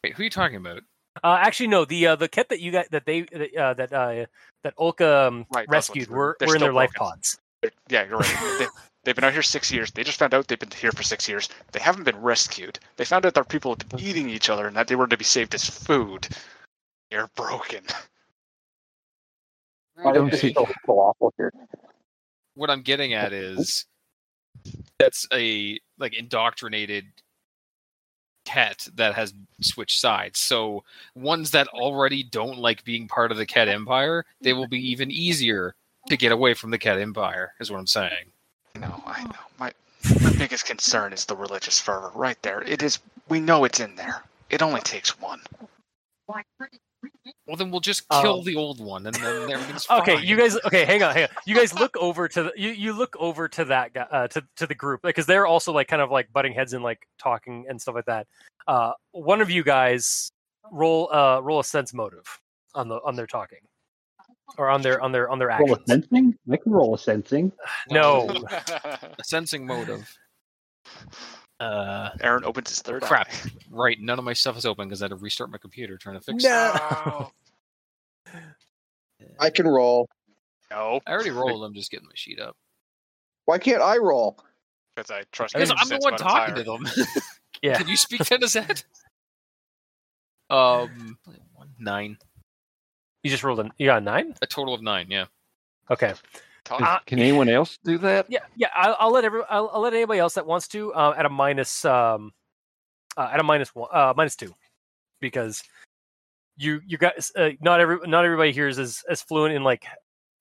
Wait, 0.04 0.14
who 0.14 0.22
are 0.22 0.24
you 0.26 0.30
talking 0.30 0.58
about? 0.58 0.84
Uh, 1.24 1.38
actually, 1.42 1.68
no. 1.68 1.84
The 1.84 2.08
uh, 2.08 2.16
the 2.16 2.28
kit 2.28 2.50
that 2.50 2.60
you 2.60 2.72
got 2.72 2.90
that 2.92 3.06
they 3.06 3.22
uh, 3.60 3.74
that 3.74 3.92
uh, 3.92 4.26
that 4.64 4.76
Olka 4.78 5.28
um, 5.28 5.46
Right, 5.54 5.68
rescued 5.68 6.10
were, 6.10 6.38
they're 6.40 6.48
were 6.48 6.56
in 6.56 6.60
their 6.62 6.68
still 6.70 6.76
life 6.76 6.94
pods. 6.94 7.40
They're- 7.62 7.72
Yeah, 7.90 8.06
you're 8.08 8.18
right. 8.20 8.56
they, 8.60 8.68
they've 9.04 9.16
been 9.16 9.24
out 9.24 9.34
here 9.34 9.42
six 9.42 9.72
years. 9.72 9.90
They 9.92 10.04
just 10.04 10.20
found 10.20 10.36
out 10.36 10.48
they've 10.48 10.60
been 10.60 10.70
here 10.70 10.92
for 10.92 11.02
six 11.02 11.28
years. 11.28 11.50
They 11.72 11.80
haven't 11.80 12.04
been 12.04 12.22
rescued. 12.22 12.78
They 12.98 13.06
found 13.06 13.26
out 13.26 13.34
that 13.34 13.50
people 13.50 13.72
have 13.72 13.90
been 13.90 14.00
eating 14.00 14.30
each 14.30 14.50
other 14.50 14.68
and 14.68 14.76
that 14.78 14.88
they 14.88 14.96
were 14.96 15.08
to 15.08 15.18
be 15.18 15.24
saved 15.24 15.56
as 15.56 15.68
food. 15.68 16.28
You're 17.12 17.30
broken. 17.36 17.84
I 20.06 20.12
don't 20.12 20.34
see. 20.34 20.54
so 20.54 20.68
awful 20.88 21.34
here. 21.38 21.52
What 22.56 22.70
I'm 22.70 22.82
getting 22.82 23.14
at 23.14 23.34
is 23.34 23.86
that's 25.00 25.28
a 25.34 25.80
like 25.98 26.14
indoctrinated 26.14 27.06
Kett 28.46 28.88
that 28.96 29.14
has 29.16 29.34
switched 29.62 30.00
sides. 30.00 30.40
So 30.40 30.84
ones 31.16 31.52
that 31.52 31.68
already 31.70 32.24
don't 32.24 32.58
like 32.58 32.84
being 32.84 33.08
part 33.08 33.32
of 33.32 33.38
the 33.38 33.46
Kett 33.46 33.68
empire, 33.68 34.26
they 34.42 34.54
will 34.54 34.68
be 34.68 34.80
even 34.90 35.12
easier 35.12 35.76
to 36.08 36.18
get 36.18 36.32
away 36.32 36.54
from 36.54 36.72
the 36.72 36.78
Kett 36.78 37.00
empire. 37.00 37.54
Is 37.60 37.70
what 37.72 37.80
I'm 37.80 37.88
saying. 37.88 38.32
No, 38.80 39.04
I 39.06 39.24
know. 39.24 39.32
My, 39.60 39.72
my 40.22 40.32
biggest 40.38 40.66
concern 40.66 41.12
is 41.12 41.26
the 41.26 41.36
religious 41.36 41.80
fervor. 41.80 42.12
Right 42.16 42.42
there. 42.42 42.62
It 42.62 42.84
is. 42.84 43.00
We 43.28 43.40
know 43.40 43.66
it's 43.66 43.80
in 43.80 43.96
there. 43.96 44.24
It 44.50 44.62
only 44.62 44.82
takes 44.82 45.20
one. 45.20 45.42
Well, 47.46 47.58
then 47.58 47.72
we'll 47.72 47.80
just 47.80 48.08
kill 48.10 48.40
Um, 48.40 48.46
the 48.46 48.56
old 48.56 48.80
one, 48.80 49.06
and 49.06 49.16
then 49.16 49.52
everything's 49.52 49.86
fine. 49.86 50.00
Okay, 50.02 50.22
you 50.24 50.38
guys. 50.38 50.58
Okay, 50.66 50.86
hang 50.86 51.04
on, 51.04 51.14
hang 51.14 51.24
on. 51.24 51.30
You 51.46 51.56
guys 51.56 51.74
look 51.74 51.96
over 51.98 52.28
to 52.28 52.44
the, 52.44 52.54
you. 52.56 52.70
You 52.70 52.94
look 52.94 53.16
over 53.20 53.48
to 53.50 53.66
that 53.66 53.94
guy, 53.94 54.08
uh, 54.12 54.28
to 54.30 54.44
to 54.58 54.68
the 54.68 54.76
group 54.76 55.02
because 55.04 55.26
they're 55.26 55.46
also 55.46 55.72
like 55.72 55.88
kind 55.88 56.02
of 56.02 56.12
like 56.12 56.32
butting 56.32 56.54
heads 56.54 56.74
and 56.74 56.84
like 56.84 57.08
talking 57.18 57.66
and 57.70 57.82
stuff 57.82 57.96
like 57.96 58.06
that. 58.06 58.28
Uh, 58.68 58.94
one 59.12 59.42
of 59.42 59.50
you 59.50 59.64
guys 59.64 60.32
roll 60.72 61.10
uh 61.14 61.40
roll 61.42 61.60
a 61.60 61.64
sense 61.64 61.94
motive 61.94 62.26
on 62.76 62.88
the 62.90 63.00
on 63.06 63.16
their 63.16 63.28
talking 63.28 63.60
or 64.58 64.70
on 64.70 64.82
their 64.82 65.02
on 65.02 65.12
their 65.12 65.30
on 65.30 65.40
their 65.40 65.48
Roll 65.48 65.76
a 65.76 65.80
sensing? 65.88 66.36
I 66.52 66.58
can 66.58 66.72
roll 66.72 66.96
a 66.96 66.98
sensing. 66.98 67.52
No. 67.90 68.28
A 68.52 69.24
sensing 69.24 69.66
motive. 69.66 70.18
Uh, 71.60 72.10
Aaron 72.22 72.44
opens 72.46 72.70
his 72.70 72.82
third 72.82 73.02
Crap. 73.02 73.28
eye. 73.32 73.50
right. 73.72 74.00
None 74.00 74.20
of 74.20 74.26
my 74.26 74.34
stuff 74.34 74.58
is 74.58 74.66
open 74.66 74.88
because 74.88 75.02
I 75.02 75.06
had 75.06 75.10
to 75.10 75.16
restart 75.16 75.50
my 75.52 75.58
computer 75.58 75.98
trying 75.98 76.18
to 76.20 76.22
fix 76.24 76.44
No. 76.44 77.32
it. 78.34 78.42
I 79.40 79.50
can 79.50 79.68
roll. 79.68 80.08
no, 80.70 81.00
I 81.08 81.12
already 81.12 81.32
rolled. 81.32 81.64
I'm 81.66 81.74
just 81.74 81.90
getting 81.92 82.06
my 82.08 82.14
sheet 82.16 82.40
up 82.40 82.56
Why 83.46 83.58
can't 83.58 83.82
I 83.82 83.98
roll? 83.98 84.38
because 84.96 85.10
I 85.12 85.24
trust. 85.32 85.54
because 85.54 85.72
I'm 85.76 85.88
the 85.90 85.98
one 86.00 86.16
talking 86.18 86.56
to 86.56 86.64
them. 86.64 86.86
Yeah. 87.64 87.76
Can 87.80 87.88
you 87.88 87.98
speak 87.98 88.24
to 88.24 88.48
Zed? 88.48 88.84
Um, 90.52 91.18
one, 91.56 91.70
nine. 91.80 92.18
You 93.24 93.32
just 93.32 93.44
rolled 93.44 93.60
a 93.60 93.72
you 93.80 93.88
got 93.88 93.98
a 94.02 94.06
nine. 94.06 94.36
A 94.44 94.46
total 94.46 94.76
of 94.76 94.84
nine. 94.84 95.08
Yeah. 95.10 95.26
Okay. 95.90 96.14
Talk- 96.68 96.82
Uh, 96.82 97.00
Can 97.06 97.20
anyone 97.20 97.48
else 97.50 97.78
do 97.84 97.98
that? 98.00 98.26
Yeah, 98.30 98.40
yeah. 98.58 98.68
I'll, 98.76 98.96
I'll 99.00 99.12
let 99.12 99.24
every 99.24 99.42
I'll, 99.50 99.70
I'll 99.74 99.80
let 99.82 99.94
anybody 99.94 100.20
else 100.20 100.34
that 100.34 100.46
wants 100.46 100.68
to 100.70 100.94
uh, 100.94 101.14
at 101.18 101.26
a 101.26 101.30
minus 101.30 101.86
um 101.86 102.34
uh, 103.16 103.30
at 103.32 103.40
a 103.40 103.44
minus 103.44 103.74
one 103.74 103.90
uh 103.94 104.14
minus 104.18 104.36
two 104.36 104.54
because 105.22 105.64
you 106.58 106.82
you 106.86 106.98
guys 106.98 107.32
uh, 107.38 107.52
not 107.62 107.80
every 107.80 107.98
not 108.06 108.26
everybody 108.26 108.52
here 108.52 108.68
is 108.68 108.80
as, 108.80 109.04
as 109.10 109.22
fluent 109.22 109.56
in 109.56 109.64
like 109.64 109.86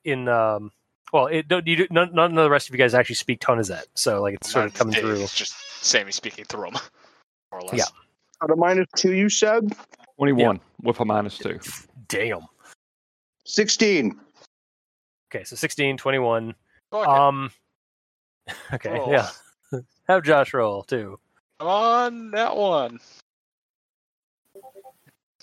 in 0.05 0.27
um 0.29 0.73
well 1.13 1.27
it 1.27 1.47
don't 1.47 1.67
you 1.67 1.77
do, 1.77 1.87
none, 1.91 2.13
none 2.13 2.37
of 2.37 2.45
the 2.45 2.51
rest 2.51 2.69
of 2.69 2.75
you 2.75 2.79
guys 2.79 2.93
actually 2.95 3.15
speak 3.15 3.41
Tonizet 3.41 3.85
so 3.95 4.21
like 4.21 4.35
it's 4.35 4.51
sort 4.51 4.67
of 4.67 4.75
coming 4.75 4.95
through. 4.95 5.23
It's 5.23 5.35
just 5.37 5.55
Sammy 5.85 6.11
speaking 6.11 6.45
through 6.45 6.63
them, 6.71 6.73
more 7.53 7.61
or 7.61 7.63
less. 7.69 7.79
Yeah. 7.79 7.85
At 8.43 8.51
a 8.51 8.57
minus 8.57 8.89
two, 8.97 9.13
you 9.15 9.29
said? 9.29 9.73
21 10.19 10.59
with 10.83 10.99
a 11.01 11.05
minus 11.05 11.39
two. 11.39 11.59
Damn. 12.09 12.41
16. 13.45 14.19
Okay, 15.35 15.45
so 15.45 15.57
16, 15.57 15.97
21. 15.97 16.55
Go 16.93 17.03
ahead. 17.03 17.17
Um. 17.17 17.51
Okay, 18.73 18.91
Roll. 18.91 19.11
yeah. 19.11 19.29
Have 20.09 20.23
Josh 20.23 20.55
roll 20.55 20.85
too. 20.85 21.19
Come 21.59 21.69
on, 21.69 22.31
that 22.31 22.57
one. 22.57 23.01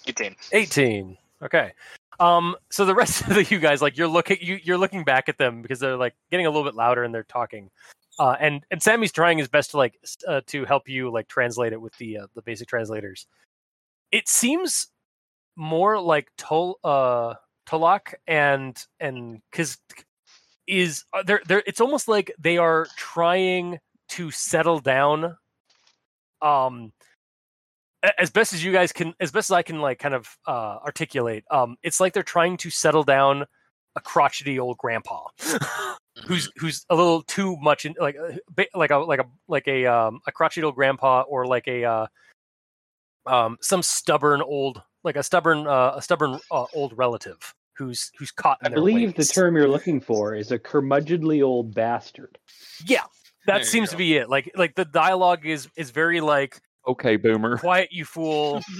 18. 0.08 0.36
18 0.52 1.18
okay 1.42 1.72
um 2.20 2.56
so 2.72 2.86
the 2.86 2.96
rest 3.04 3.28
of 3.28 3.52
you 3.52 3.60
guys 3.60 3.82
like 3.82 3.98
you're 3.98 4.08
looking 4.08 4.38
you, 4.42 4.60
you're 4.64 4.78
looking 4.78 5.04
back 5.04 5.30
at 5.30 5.38
them 5.38 5.62
because 5.62 5.80
they're 5.80 5.98
like 5.98 6.14
getting 6.32 6.46
a 6.46 6.50
little 6.50 6.64
bit 6.64 6.76
louder 6.76 7.04
and 7.04 7.14
they're 7.14 7.24
talking 7.24 7.70
uh 8.20 8.36
and 8.40 8.66
and 8.72 8.82
sammy's 8.82 9.12
trying 9.12 9.38
his 9.38 9.48
best 9.48 9.72
to 9.72 9.78
like 9.78 9.98
uh, 10.28 10.42
to 10.46 10.66
help 10.66 10.88
you 10.88 11.12
like 11.12 11.28
translate 11.28 11.74
it 11.74 11.82
with 11.82 11.96
the 11.98 12.18
uh, 12.18 12.28
the 12.36 12.42
basic 12.42 12.68
translators 12.68 13.28
it 14.12 14.28
seems 14.28 14.88
more 15.56 16.00
like 16.00 16.28
tol 16.38 16.80
uh 16.84 17.34
tolak 17.68 18.14
and 18.28 18.86
and 19.00 19.42
because 19.52 19.78
is 20.68 21.04
uh, 21.14 21.24
they're 21.24 21.42
they're 21.48 21.64
it's 21.66 21.82
almost 21.82 22.08
like 22.08 22.34
they 22.40 22.58
are 22.58 22.88
trying 22.96 23.80
to 24.10 24.32
settle 24.32 24.80
down 24.80 25.36
um 26.42 26.92
as 28.20 28.30
best 28.30 28.54
as 28.54 28.64
you 28.64 28.72
guys 28.72 28.92
can 28.92 29.14
as 29.20 29.32
best 29.32 29.50
as 29.50 29.54
i 29.54 29.62
can 29.62 29.80
like 29.80 30.00
kind 30.00 30.14
of 30.14 30.28
uh 30.48 30.78
articulate 30.84 31.44
um 31.52 31.76
it's 31.84 32.00
like 32.00 32.14
they're 32.14 32.24
trying 32.24 32.58
to 32.58 32.70
settle 32.70 33.04
down 33.04 33.46
a 33.96 34.02
crotchety 34.02 34.60
old 34.60 34.78
grandpa 34.78 35.28
who's 36.26 36.50
who's 36.58 36.86
a 36.90 36.96
little 36.96 37.22
too 37.24 37.56
much 37.58 37.86
in 37.86 37.94
like 38.00 38.16
uh, 38.18 38.64
like 38.76 38.92
a 38.92 38.98
like 38.98 39.20
a 39.20 39.26
like 39.48 39.68
a 39.68 39.86
um 39.86 40.20
a 40.28 40.32
crotchety 40.32 40.64
old 40.64 40.76
grandpa 40.76 41.22
or 41.22 41.46
like 41.46 41.68
a 41.68 41.84
uh 41.84 42.08
um 43.26 43.58
some 43.62 43.82
stubborn 43.82 44.42
old 44.42 44.82
like 45.04 45.16
a 45.16 45.24
stubborn 45.24 45.68
uh, 45.68 45.94
a 45.96 46.02
stubborn 46.02 46.40
uh, 46.52 46.66
old 46.74 46.98
relative 46.98 47.54
who's 47.78 48.12
who's 48.18 48.32
caught 48.32 48.58
in 48.62 48.68
I 48.68 48.70
their 48.70 48.76
believe 48.76 49.16
the 49.16 49.26
term 49.26 49.56
you're 49.56 49.68
looking 49.68 50.00
for 50.00 50.36
is 50.36 50.52
a 50.52 50.60
curmudgeonly 50.60 51.44
old 51.44 51.74
bastard. 51.74 52.38
yeah 52.86 53.04
that 53.46 53.60
you 53.60 53.66
seems 53.66 53.90
to 53.90 53.98
be 53.98 54.16
it. 54.16 54.30
Like 54.30 54.52
like 54.56 54.76
the 54.76 54.86
dialogue 54.86 55.46
is 55.46 55.68
is 55.76 55.92
very 55.92 56.22
like 56.22 56.60
Okay, 56.88 57.16
boomer. 57.18 57.58
quiet 57.58 57.90
you 57.92 58.06
fool. 58.06 58.62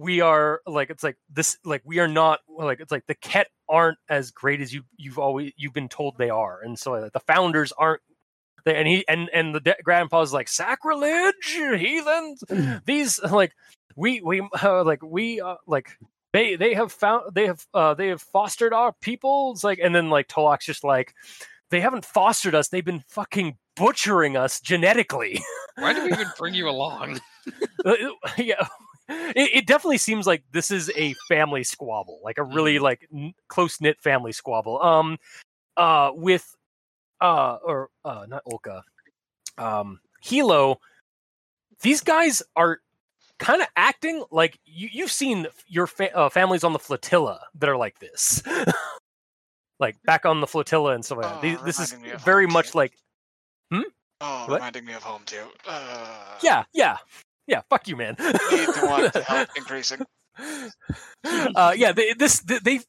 We 0.00 0.20
are 0.20 0.60
like 0.64 0.90
it's 0.90 1.02
like 1.02 1.16
this 1.28 1.58
like 1.64 1.82
we 1.84 1.98
are 1.98 2.06
not 2.06 2.38
like 2.48 2.78
it's 2.78 2.92
like 2.92 3.04
the 3.08 3.16
Kett 3.16 3.48
aren't 3.68 3.98
as 4.08 4.30
great 4.30 4.60
as 4.60 4.72
you 4.72 4.82
you've 4.96 5.18
always 5.18 5.50
you've 5.56 5.72
been 5.72 5.88
told 5.88 6.16
they 6.18 6.30
are. 6.30 6.60
And 6.62 6.78
so 6.78 6.92
like, 6.92 7.12
the 7.12 7.18
founders 7.18 7.72
aren't 7.72 8.00
they, 8.64 8.76
and 8.76 8.86
he 8.86 9.04
and 9.08 9.28
and 9.32 9.52
the 9.56 9.58
de- 9.58 9.76
grandpa's 9.82 10.32
like 10.32 10.46
sacrilege 10.46 11.34
heathens. 11.52 12.44
These 12.86 13.20
like 13.24 13.50
we 13.98 14.20
we 14.20 14.40
uh, 14.62 14.84
like 14.84 15.02
we 15.02 15.40
uh, 15.40 15.56
like 15.66 15.98
they 16.32 16.56
they 16.56 16.72
have 16.74 16.92
found 16.92 17.34
they 17.34 17.46
have 17.46 17.66
uh 17.74 17.94
they 17.94 18.08
have 18.08 18.22
fostered 18.22 18.72
our 18.72 18.92
people 19.00 19.52
it's 19.52 19.64
like 19.64 19.80
and 19.82 19.94
then 19.94 20.08
like 20.08 20.28
Tolok's 20.28 20.64
just 20.64 20.84
like 20.84 21.14
they 21.70 21.80
haven't 21.80 22.04
fostered 22.04 22.54
us 22.54 22.68
they've 22.68 22.84
been 22.84 23.04
fucking 23.08 23.56
butchering 23.76 24.36
us 24.36 24.60
genetically 24.60 25.42
Why 25.76 25.92
did 25.92 26.04
we 26.04 26.12
even 26.12 26.28
bring 26.38 26.54
you 26.54 26.68
along? 26.68 27.20
Uh, 27.86 27.94
yeah 28.36 28.66
it, 29.08 29.50
it 29.54 29.66
definitely 29.66 29.96
seems 29.96 30.26
like 30.26 30.42
this 30.52 30.70
is 30.70 30.90
a 30.96 31.14
family 31.28 31.64
squabble 31.64 32.20
like 32.22 32.36
a 32.36 32.42
really 32.42 32.78
like 32.78 33.08
n- 33.14 33.32
close-knit 33.48 33.98
family 34.02 34.32
squabble 34.32 34.82
um 34.82 35.16
uh 35.78 36.10
with 36.12 36.54
uh 37.22 37.56
or 37.64 37.88
uh 38.04 38.26
not 38.28 38.42
olka 38.44 38.82
um 39.56 39.98
hilo 40.20 40.78
these 41.80 42.02
guys 42.02 42.42
are 42.54 42.80
kind 43.38 43.62
of 43.62 43.68
acting 43.76 44.24
like 44.30 44.58
you, 44.64 44.88
you've 44.92 45.12
seen 45.12 45.46
your 45.66 45.86
fa- 45.86 46.14
uh, 46.16 46.28
families 46.28 46.64
on 46.64 46.72
the 46.72 46.78
flotilla 46.78 47.40
that 47.54 47.68
are 47.68 47.76
like 47.76 47.98
this 48.00 48.42
like 49.80 49.96
back 50.04 50.26
on 50.26 50.40
the 50.40 50.46
flotilla 50.46 50.92
and 50.94 51.04
stuff 51.04 51.18
like 51.18 51.26
that 51.28 51.38
Oh, 51.38 51.40
These- 51.42 51.62
this 51.62 51.78
is 51.80 51.92
reminding 51.92 52.10
me 52.10 52.14
of 52.14 52.24
very 52.24 52.46
much 52.46 52.72
too. 52.72 52.78
like 52.78 52.92
hmm. 53.72 53.80
Oh, 54.20 54.44
What? 54.48 54.54
reminding 54.56 54.84
me 54.84 54.92
of 54.94 55.02
home 55.02 55.22
too. 55.26 55.44
Uh, 55.66 56.38
yeah 56.42 56.64
yeah 56.74 56.96
yeah 57.46 57.62
fuck 57.70 57.86
you 57.86 57.96
man 57.96 58.16
Need 58.18 58.66
to 58.74 59.24
help 59.26 59.48
increasing. 59.56 60.00
uh, 61.24 61.74
yeah, 61.76 61.92
they, 61.92 62.12
this 62.14 62.40
they 62.40 62.58
they 62.60 62.80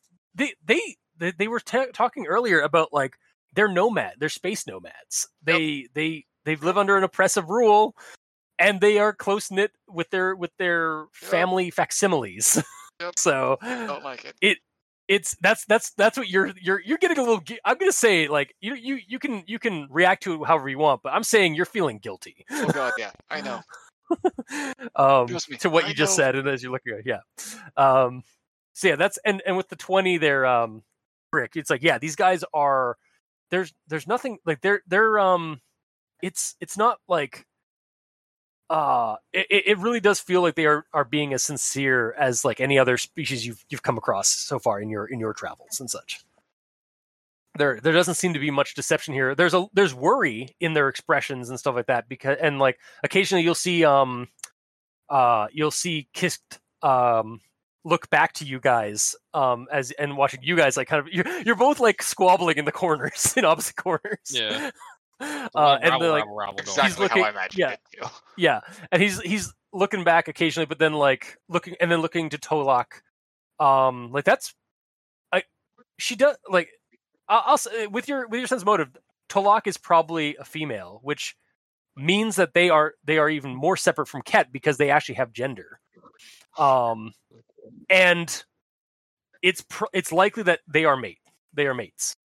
they 0.66 0.82
they, 1.18 1.32
they, 1.32 1.48
were 1.48 1.60
ta 1.60 1.86
talking 1.94 2.26
earlier 2.28 2.62
about 2.62 2.90
like 2.94 3.16
they're 3.56 3.68
nomad, 3.68 4.14
they're 4.20 4.30
space 4.30 4.68
nomads. 4.68 5.28
They 5.44 5.88
they 5.96 6.26
they 6.46 6.56
live 6.58 6.78
under 6.78 6.96
an 6.98 7.04
oppressive 7.04 7.50
rule, 7.50 7.96
and 8.60 8.82
they 8.82 9.00
are 9.00 9.14
close 9.14 9.50
knit 9.50 9.72
with 9.88 10.10
their 10.12 10.36
with 10.36 10.52
their 10.58 11.06
family 11.14 11.72
facsimiles. 11.72 12.62
Yep. 13.02 13.14
so 13.18 13.58
Don't 13.62 14.04
like 14.04 14.26
it. 14.26 14.36
It 14.42 14.58
it's 15.08 15.36
that's 15.42 15.64
that's 15.66 15.92
that's 15.92 16.18
what 16.18 16.28
you're 16.28 16.52
you're 16.62 16.82
you're 16.82 16.98
getting 16.98 17.18
a 17.18 17.22
little. 17.22 17.42
I'm 17.64 17.78
gonna 17.78 17.94
say 17.94 18.28
like 18.28 18.54
you 18.60 18.76
you 18.76 19.00
you 19.08 19.20
can 19.20 19.44
you 19.48 19.58
can 19.58 19.88
react 19.90 20.24
to 20.24 20.34
it 20.34 20.46
however 20.46 20.68
you 20.68 20.78
want, 20.78 21.02
but 21.02 21.14
I'm 21.14 21.24
saying 21.24 21.56
you're 21.56 21.66
feeling 21.66 22.00
guilty. 22.00 22.46
Oh 22.52 22.68
god, 22.74 22.92
yeah, 22.98 23.12
I 23.30 23.40
know. 23.40 23.62
um, 24.98 25.28
to 25.60 25.70
what 25.70 25.86
I 25.86 25.88
you 25.88 25.94
just 25.94 26.16
said, 26.16 26.36
and 26.36 26.48
as 26.50 26.62
you're 26.62 26.74
looking 26.74 26.94
at, 26.94 27.06
yeah. 27.06 27.22
Um, 27.78 28.24
so 28.74 28.90
yeah, 28.90 28.98
that's 28.98 29.18
and 29.26 29.42
and 29.46 29.56
with 29.56 29.70
the 29.70 29.78
twenty 29.78 30.18
there, 30.18 30.46
um, 30.46 30.84
brick, 31.32 31.56
it's 31.56 31.70
like 31.70 31.82
yeah, 31.82 31.98
these 31.98 32.16
guys 32.16 32.44
are 32.54 32.98
there's 33.50 33.74
there's 33.88 34.08
nothing 34.08 34.40
like 34.46 34.62
they're 34.62 34.82
they're 34.88 35.18
um, 35.20 35.60
it's 36.22 36.56
it's 36.60 36.78
not 36.78 36.98
like 37.08 37.46
uh 38.70 39.16
it, 39.34 39.64
it 39.66 39.78
really 39.80 40.00
does 40.00 40.20
feel 40.20 40.42
like 40.42 40.56
they 40.56 40.66
are 40.66 40.86
are 40.94 41.04
being 41.04 41.34
as 41.34 41.44
sincere 41.44 42.14
as 42.14 42.46
like 42.46 42.60
any 42.60 42.78
other 42.78 42.98
species 42.98 43.46
you've 43.46 43.66
you've 43.70 43.84
come 43.84 43.98
across 43.98 44.30
so 44.30 44.60
far 44.60 44.80
in 44.80 44.90
your 44.90 45.06
in 45.06 45.20
your 45.20 45.34
travels 45.34 45.80
and 45.80 45.90
such. 45.90 46.24
There 47.58 47.80
there 47.82 47.94
doesn't 47.94 48.14
seem 48.16 48.34
to 48.34 48.40
be 48.40 48.52
much 48.52 48.76
deception 48.76 49.14
here. 49.14 49.34
There's 49.34 49.56
a 49.56 49.66
there's 49.74 49.96
worry 49.96 50.56
in 50.60 50.74
their 50.74 50.88
expressions 50.88 51.50
and 51.50 51.60
stuff 51.60 51.76
like 51.76 51.88
that 51.88 52.08
because 52.08 52.38
and 52.40 52.60
like 52.60 52.80
occasionally 53.04 53.44
you'll 53.44 53.56
see 53.56 53.84
um 53.84 54.28
uh 55.10 55.48
you'll 55.52 55.72
see 55.72 56.08
Kist 56.14 56.60
um 56.84 57.42
look 57.84 58.10
back 58.10 58.34
to 58.34 58.46
you 58.46 58.60
guys 58.60 59.16
um 59.34 59.68
as 59.72 59.92
and 59.92 60.16
watching 60.16 60.42
you 60.44 60.56
guys 60.56 60.78
like 60.78 60.88
kind 60.88 61.00
of 61.00 61.12
you're, 61.12 61.26
you're 61.42 61.56
both 61.56 61.80
like 61.80 62.04
squabbling 62.04 62.58
in 62.58 62.66
the 62.66 62.72
corners 62.72 63.34
in 63.38 63.46
opposite 63.46 63.76
corners. 63.76 64.20
Yeah. 64.30 64.70
Uh 65.20 65.78
and 65.82 65.92
rabble, 65.92 66.00
they're 66.00 66.12
like 66.12 66.26
rabble. 66.30 66.60
Exactly 66.60 67.04
looking- 67.04 67.24
how 67.24 67.28
I 67.28 67.32
imagined 67.32 67.60
yeah. 67.60 67.72
it. 67.72 67.80
too. 67.94 68.08
yeah, 68.38 68.60
and 68.92 69.02
he's 69.02 69.20
he's 69.22 69.54
looking 69.74 70.04
back 70.04 70.28
occasionally, 70.28 70.66
but 70.66 70.80
then 70.80 70.94
like 70.94 71.38
looking 71.50 71.76
and 71.82 71.92
then 71.92 72.02
looking 72.02 72.30
to 72.30 72.38
Tolok. 72.38 72.86
um, 73.60 74.12
like 74.12 74.24
that's, 74.26 74.56
I, 75.32 75.44
she 75.98 76.16
does 76.16 76.38
like, 76.50 76.70
I'll, 77.28 77.44
I'll 77.46 77.58
say 77.58 77.88
with 77.88 78.08
your 78.08 78.28
with 78.28 78.40
your 78.40 78.48
sense 78.48 78.62
of 78.62 78.66
motive, 78.66 78.90
Tolok 79.30 79.68
is 79.68 79.78
probably 79.78 80.36
a 80.38 80.46
female, 80.46 81.00
which 81.04 81.36
means 81.98 82.38
that 82.38 82.54
they 82.54 82.70
are 82.70 82.94
they 83.04 83.18
are 83.18 83.30
even 83.30 83.54
more 83.54 83.76
separate 83.76 84.08
from 84.08 84.22
Kett 84.22 84.52
because 84.52 84.78
they 84.78 84.90
actually 84.90 85.16
have 85.16 85.34
gender, 85.34 85.80
um, 86.58 87.12
and 87.90 88.44
it's 89.42 89.62
pr- 89.70 89.86
it's 89.94 90.12
likely 90.12 90.44
that 90.44 90.62
they 90.68 90.86
are 90.86 90.96
mate. 90.98 91.20
They 91.54 91.68
are 91.68 91.74
mates. 91.74 92.16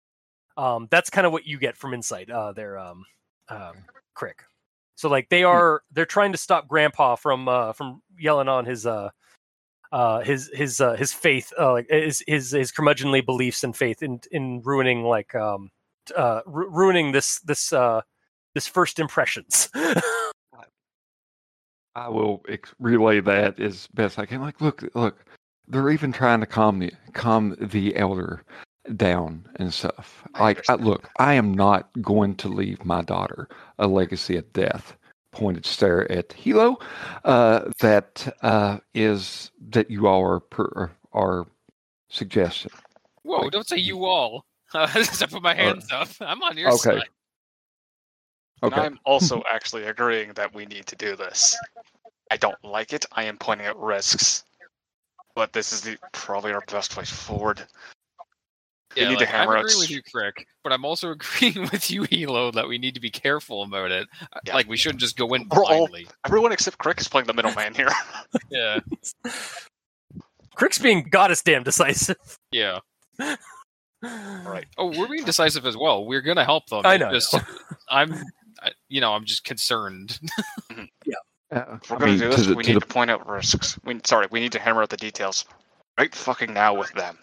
Um, 0.56 0.88
that's 0.90 1.10
kind 1.10 1.26
of 1.26 1.32
what 1.32 1.46
you 1.46 1.58
get 1.58 1.76
from 1.76 1.94
insight. 1.94 2.30
Uh, 2.30 2.52
they're 2.52 2.78
um, 2.78 3.04
um, 3.48 3.74
Krick. 4.16 4.40
So 4.96 5.08
like 5.08 5.28
they 5.28 5.42
are 5.42 5.82
they're 5.92 6.06
trying 6.06 6.32
to 6.32 6.38
stop 6.38 6.68
Grandpa 6.68 7.16
from 7.16 7.48
uh 7.48 7.72
from 7.72 8.00
yelling 8.16 8.48
on 8.48 8.64
his 8.64 8.86
uh 8.86 9.10
uh 9.90 10.20
his 10.20 10.50
his 10.54 10.80
uh 10.80 10.94
his 10.94 11.12
faith 11.12 11.52
uh 11.58 11.72
like 11.72 11.86
his 11.90 12.22
his 12.26 12.52
his 12.52 12.70
curmudgeonly 12.70 13.26
beliefs 13.26 13.64
and 13.64 13.76
faith 13.76 14.02
in 14.02 14.20
in 14.30 14.62
ruining 14.64 15.02
like 15.02 15.34
um 15.34 15.70
uh 16.16 16.42
ru- 16.46 16.70
ruining 16.70 17.12
this 17.12 17.40
this 17.40 17.72
uh 17.72 18.02
this 18.54 18.68
first 18.68 19.00
impressions. 19.00 19.68
I 21.96 22.08
will 22.08 22.42
ex- 22.48 22.74
relay 22.80 23.20
that 23.20 23.60
as 23.60 23.86
best 23.94 24.18
I 24.18 24.26
can. 24.26 24.40
Like, 24.40 24.60
look, 24.60 24.82
look, 24.94 25.24
they're 25.68 25.90
even 25.90 26.10
trying 26.12 26.40
to 26.40 26.46
calm 26.46 26.80
the 26.80 26.92
calm 27.12 27.56
the 27.60 27.96
elder 27.96 28.44
down 28.96 29.46
and 29.56 29.72
stuff. 29.72 30.22
I 30.34 30.42
Like, 30.42 30.70
I, 30.70 30.74
look, 30.74 31.08
I 31.18 31.34
am 31.34 31.52
not 31.54 31.88
going 32.02 32.34
to 32.36 32.48
leave 32.48 32.84
my 32.84 33.02
daughter 33.02 33.48
a 33.78 33.86
legacy 33.86 34.36
of 34.36 34.52
death. 34.52 34.96
Pointed 35.32 35.66
stare 35.66 36.10
at 36.12 36.32
Hilo. 36.32 36.78
Uh, 37.24 37.70
that 37.80 38.36
uh, 38.42 38.78
is 38.94 39.50
that 39.70 39.90
you 39.90 40.06
all 40.06 40.22
are 40.24 40.40
per, 40.40 40.92
are 41.12 41.46
suggesting. 42.08 42.70
Whoa! 43.22 43.42
Like- 43.42 43.52
Don't 43.52 43.66
say 43.66 43.78
you 43.78 44.04
all. 44.04 44.44
As 44.74 45.22
I 45.22 45.26
put 45.26 45.42
my 45.42 45.54
hands 45.54 45.86
up, 45.92 46.08
I'm 46.20 46.42
on 46.42 46.56
your 46.56 46.70
Okay. 46.70 46.78
side. 46.78 47.08
And 48.62 48.72
Okay. 48.72 48.80
I'm 48.80 48.98
also 49.04 49.42
actually 49.52 49.84
agreeing 49.84 50.32
that 50.34 50.54
we 50.54 50.66
need 50.66 50.86
to 50.86 50.96
do 50.96 51.16
this. 51.16 51.56
I 52.30 52.36
don't 52.36 52.62
like 52.64 52.92
it. 52.92 53.04
I 53.12 53.24
am 53.24 53.36
pointing 53.36 53.66
out 53.66 53.80
risks, 53.80 54.44
but 55.34 55.52
this 55.52 55.72
is 55.72 55.80
the 55.82 55.98
probably 56.12 56.52
our 56.52 56.62
best 56.62 56.96
way 56.96 57.04
forward. 57.04 57.62
We 58.96 59.02
Yeah, 59.02 59.08
need 59.08 59.18
to 59.18 59.24
like, 59.24 59.28
hammer 59.28 59.52
I'm 59.56 59.58
out 59.58 59.64
agreeing 59.64 59.80
with 59.80 59.90
you, 59.90 60.02
Krick, 60.02 60.44
but 60.62 60.72
I'm 60.72 60.84
also 60.84 61.10
agreeing 61.12 61.62
with 61.72 61.90
you, 61.90 62.04
Hilo, 62.04 62.50
that 62.52 62.66
we 62.68 62.78
need 62.78 62.94
to 62.94 63.00
be 63.00 63.10
careful 63.10 63.62
about 63.62 63.90
it. 63.90 64.06
Uh, 64.32 64.38
Yeah. 64.46 64.54
Like 64.54 64.68
we 64.68 64.76
shouldn't 64.76 65.00
just 65.00 65.16
go 65.16 65.32
in 65.34 65.48
We're 65.50 65.64
all- 65.64 65.86
blindly. 65.88 66.06
Everyone 66.26 66.52
except 66.52 66.78
Krick 66.78 67.00
is 67.00 67.08
playing 67.08 67.26
the 67.26 67.34
middleman 67.34 67.74
here. 67.74 67.88
Yeah, 68.50 68.80
Krick's 70.56 70.78
being 70.78 71.08
goddess 71.10 71.42
damn 71.42 71.62
decisive. 71.64 72.16
yeah. 72.52 72.78
right. 74.02 74.66
Oh, 74.78 74.96
we're 74.96 75.08
being 75.08 75.24
decisive 75.24 75.66
as 75.66 75.76
well. 75.76 76.04
We're 76.04 76.20
gonna 76.20 76.44
help 76.44 76.66
them. 76.68 76.82
I 76.84 76.94
It's 76.94 77.00
know, 77.00 77.08
I 77.08 77.12
Just, 77.12 77.34
I'm, 77.88 78.12
I, 78.62 78.70
you 78.88 79.00
know, 79.00 79.12
I'm 79.14 79.24
just 79.24 79.44
concerned. 79.44 80.18
Uh, 80.70 80.84
If 81.82 81.90
we're 81.90 81.96
I 81.96 81.98
going 81.98 82.10
mean, 82.12 82.18
to 82.20 82.24
do 82.26 82.30
to 82.30 82.36
this, 82.36 82.46
the- 82.46 82.54
we 82.54 82.62
to 82.64 82.70
need 82.70 82.76
the 82.76 82.80
to 82.80 82.86
point 82.86 83.10
out 83.10 83.28
risks. 83.28 83.78
We, 83.84 84.00
sorry, 84.04 84.26
we 84.30 84.40
need 84.40 84.52
to 84.52 84.58
hammer 84.60 84.82
out 84.82 84.90
the 84.90 84.96
details 84.96 85.44
right 85.98 86.14
fucking 86.14 86.52
now 86.52 86.74
with 86.74 86.92
them. 86.94 87.18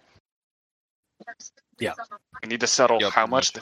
Yeah. 1.82 1.94
We 2.44 2.50
need 2.50 2.60
to 2.62 2.68
settle 2.68 3.02
Yep. 3.02 3.12
how 3.12 3.26
much. 3.28 3.54
The, 3.54 3.62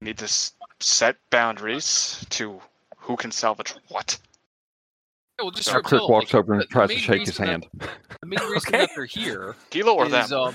we 0.00 0.06
need 0.06 0.18
to 0.18 0.24
s- 0.24 0.52
set 0.80 1.16
boundaries 1.30 2.24
to 2.30 2.60
who 2.96 3.16
can 3.16 3.30
salvage 3.30 3.74
what. 3.88 4.18
We'll 5.40 5.50
just 5.50 5.72
Now 5.72 5.80
start 5.80 6.08
walks 6.08 6.34
like, 6.34 6.40
over 6.40 6.52
and 6.52 6.62
the- 6.62 6.66
the 6.66 6.72
tries 6.72 6.90
to 6.90 6.98
shake 6.98 7.26
his 7.26 7.38
hand. 7.38 7.66
That, 7.74 7.90
the 8.20 8.26
main 8.26 8.38
reason 8.50 8.56
Okay. 8.74 8.78
that 8.78 8.90
they're 8.94 9.04
here 9.06 9.56
Kilo 9.70 9.94
or 9.94 10.06
is, 10.06 10.10
them? 10.12 10.32
um, 10.32 10.54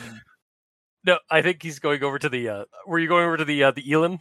No, 1.05 1.17
I 1.31 1.41
think 1.41 1.63
he's 1.63 1.79
going 1.79 2.03
over 2.03 2.19
to 2.19 2.29
the. 2.29 2.49
uh 2.49 2.65
Were 2.85 2.99
you 2.99 3.07
going 3.07 3.25
over 3.25 3.37
to 3.37 3.45
the 3.45 3.63
uh 3.63 3.71
the 3.71 3.91
Elin? 3.91 4.19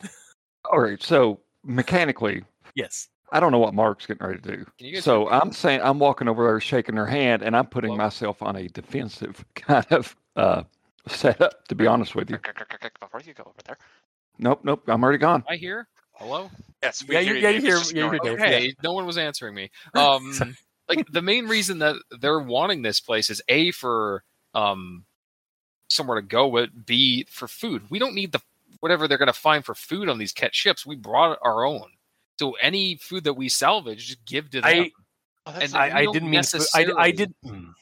All 0.71 0.81
right, 0.81 1.03
so 1.03 1.41
mechanically, 1.65 2.43
yes. 2.75 3.09
I 3.33 3.41
don't 3.41 3.53
know 3.53 3.59
what 3.59 3.75
Marc's 3.75 4.07
getting 4.07 4.27
ready 4.27 4.41
to 4.41 4.57
do. 4.57 4.65
Can 4.79 4.87
you 4.87 4.95
guys 4.95 5.05
So? 5.05 5.29
I'm 5.29 5.51
saying 5.53 5.81
I'm 5.83 5.99
walking 5.99 6.29
over 6.29 6.45
there, 6.47 6.61
shaking 6.61 6.97
her 6.97 7.07
hand, 7.07 7.43
and 7.43 7.57
I'm 7.57 7.67
putting 7.67 7.91
Hello? 7.91 8.05
myself 8.05 8.41
on 8.43 8.57
a 8.57 8.69
defensive 8.69 9.45
kind 9.55 9.85
of 9.91 10.15
uh, 10.37 10.63
setup. 11.09 11.67
To 11.69 11.75
be 11.75 11.87
honest 11.87 12.15
with 12.15 12.31
you, 12.31 12.39
Before 13.01 13.21
you 13.21 13.35
go 13.35 13.45
over 13.45 13.55
there. 13.67 13.79
nope, 14.39 14.61
nope, 14.65 14.83
I'm 14.89 15.03
already 15.03 15.19
gone. 15.19 15.45
I 15.49 15.57
hear. 15.57 15.87
Hello. 16.13 16.51
Yes, 16.83 17.05
Yeah, 17.09 17.21
you- 17.21 17.35
yeah, 17.35 17.49
you 17.51 17.61
Dave, 17.61 17.63
hear- 17.63 17.77
yeah, 17.79 18.05
you 18.05 18.11
hear 18.11 18.15
it. 18.15 18.23
Dave. 18.23 18.41
Okay, 18.41 18.75
no 18.83 18.93
one 18.93 19.07
was 19.07 19.19
answering 19.19 19.55
me. 19.55 19.71
Um, 19.95 20.33
like 20.89 21.07
the 21.11 21.23
main 21.23 21.47
reason 21.47 21.79
that 21.79 21.97
they're 22.21 22.41
wanting 22.41 22.83
this 22.83 23.01
place 23.01 23.31
is 23.31 23.43
a 23.49 23.71
for 23.73 24.23
um 24.55 25.05
somewhere 25.89 26.21
to 26.21 26.27
go, 26.27 26.51
but 26.51 26.87
b 26.87 27.27
for 27.31 27.49
food. 27.49 27.83
We 27.91 27.99
don't 27.99 28.15
need 28.15 28.33
the 28.33 28.41
whatever 28.81 29.07
they're 29.09 29.19
going 29.19 29.27
to 29.27 29.33
find 29.33 29.65
for 29.65 29.75
food 29.75 30.09
on 30.09 30.19
these 30.19 30.33
Kett 30.33 30.55
ships. 30.55 30.85
We 30.87 30.97
brought 30.97 31.39
our 31.43 31.65
own. 31.65 31.87
So 32.39 32.53
any 32.61 32.97
food 32.97 33.25
that 33.25 33.35
we 33.35 33.49
salvage, 33.49 34.07
just 34.09 34.25
give 34.27 34.51
to 34.51 34.61
them. 34.61 34.71
I- 34.71 34.93
Oh, 35.47 35.53
And. 35.61 35.75
I, 35.75 35.99
I 35.99 36.05
don't 36.05 36.15
didn't 36.15 36.31
mean. 36.31 36.43
To, 36.43 36.57
I, 36.75 36.81
I 36.81 36.85
necessarily- 36.85 37.13
did. 37.13 37.35
mm. 37.45 37.75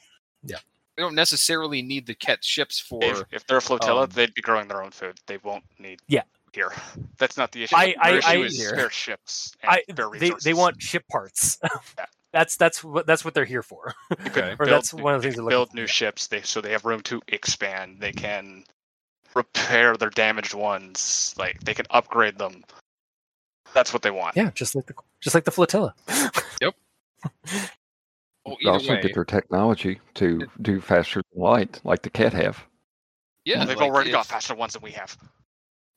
We 0.97 1.01
don't 1.03 1.15
necessarily 1.15 1.81
need 1.81 2.05
the 2.05 2.13
Kett 2.15 2.43
ships 2.43 2.79
for. 2.79 2.99
Dave, 2.99 3.23
if 3.31 3.45
they're 3.47 3.57
a 3.57 3.61
flotilla, 3.61 4.03
um, 4.03 4.09
they'd 4.13 4.33
be 4.33 4.41
growing 4.41 4.67
their 4.67 4.83
own 4.83 4.91
food. 4.91 5.19
They 5.27 5.37
won't 5.37 5.63
need. 5.79 5.99
Yeah. 6.07 6.23
Here, 6.53 6.71
that's 7.17 7.35
not 7.35 7.51
the 7.51 7.63
issue. 7.63 7.75
I- 7.75 7.93
The 7.93 7.99
I- 7.99 8.11
issue 8.17 8.27
I- 8.27 8.35
is 8.37 8.57
here. 8.59 8.69
spare 8.69 8.89
ships. 8.91 9.53
And 9.63 9.71
I 9.71 9.81
spare 9.89 10.09
they 10.19 10.31
they 10.43 10.53
want 10.53 10.79
ship 10.81 11.03
parts. 11.09 11.59
Yeah. 11.97 12.05
that's 12.31 12.57
that's 12.57 12.83
what 12.83 13.07
that's 13.07 13.25
what 13.25 13.33
they're 13.33 13.43
here 13.45 13.63
for. 13.63 13.93
Okay. 14.27 14.51
or 14.51 14.65
build 14.65 14.69
that's 14.69 14.93
one 14.93 15.15
of 15.15 15.21
the 15.21 15.25
things 15.27 15.35
they're 15.35 15.43
looking 15.43 15.55
build 15.55 15.69
for. 15.71 15.75
new 15.77 15.87
ships. 15.87 16.27
They 16.27 16.41
so 16.41 16.61
they 16.61 16.71
have 16.71 16.85
room 16.85 17.01
to 17.01 17.21
expand. 17.27 17.97
They 17.99 18.11
can 18.11 18.63
repair 19.35 19.97
their 19.97 20.09
damaged 20.11 20.53
ones. 20.53 21.33
Like 21.37 21.59
they 21.63 21.73
can 21.73 21.87
upgrade 21.89 22.37
them. 22.37 22.63
That's 23.73 23.91
what 23.91 24.03
they 24.03 24.11
want. 24.11 24.35
Yeah, 24.37 24.51
just 24.53 24.75
like 24.75 24.85
the 24.85 24.93
just 25.21 25.33
like 25.33 25.45
the 25.45 25.51
flotilla. 25.51 25.95
Well, 28.45 28.57
You 28.59 28.69
also 28.71 28.93
way, 28.93 29.01
get 29.01 29.13
their 29.13 29.25
technology 29.25 29.99
to 30.15 30.47
do 30.61 30.81
faster 30.81 31.21
than 31.33 31.41
light, 31.41 31.79
like 31.83 32.01
the 32.01 32.09
Kett 32.09 32.33
have. 32.33 32.65
yeah, 33.45 33.59
Well, 33.59 33.67
they've 33.67 33.77
like, 33.77 33.91
already 33.91 34.11
got 34.11 34.25
faster 34.25 34.53
ones 34.53 34.73
than 34.73 34.81
we 34.81 34.91
have. 34.91 35.15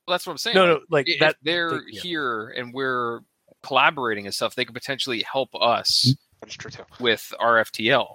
Well, 0.07 0.15
that's 0.15 0.27
what 0.27 0.33
I'm 0.33 0.39
saying. 0.39 0.55
no, 0.55 0.65
like, 0.65 0.73
no, 0.73 0.85
like 0.91 1.09
if 1.09 1.21
that. 1.21 1.37
they're 1.43 1.71
they- 1.71 1.85
yeah. 1.91 2.01
here 2.01 2.49
and 2.51 2.73
we're 2.73 3.21
collaborating 3.63 4.27
and 4.27 4.35
stuff, 4.35 4.55
they 4.55 4.65
could 4.65 4.75
potentially 4.75 5.23
help 5.31 5.51
us 5.61 6.07
mm-hmm. 6.07 6.13
That 6.41 6.49
is 6.51 6.57
true 6.57 6.71
too. 6.71 6.85
with 7.01 7.33
RFTL. 7.41 8.07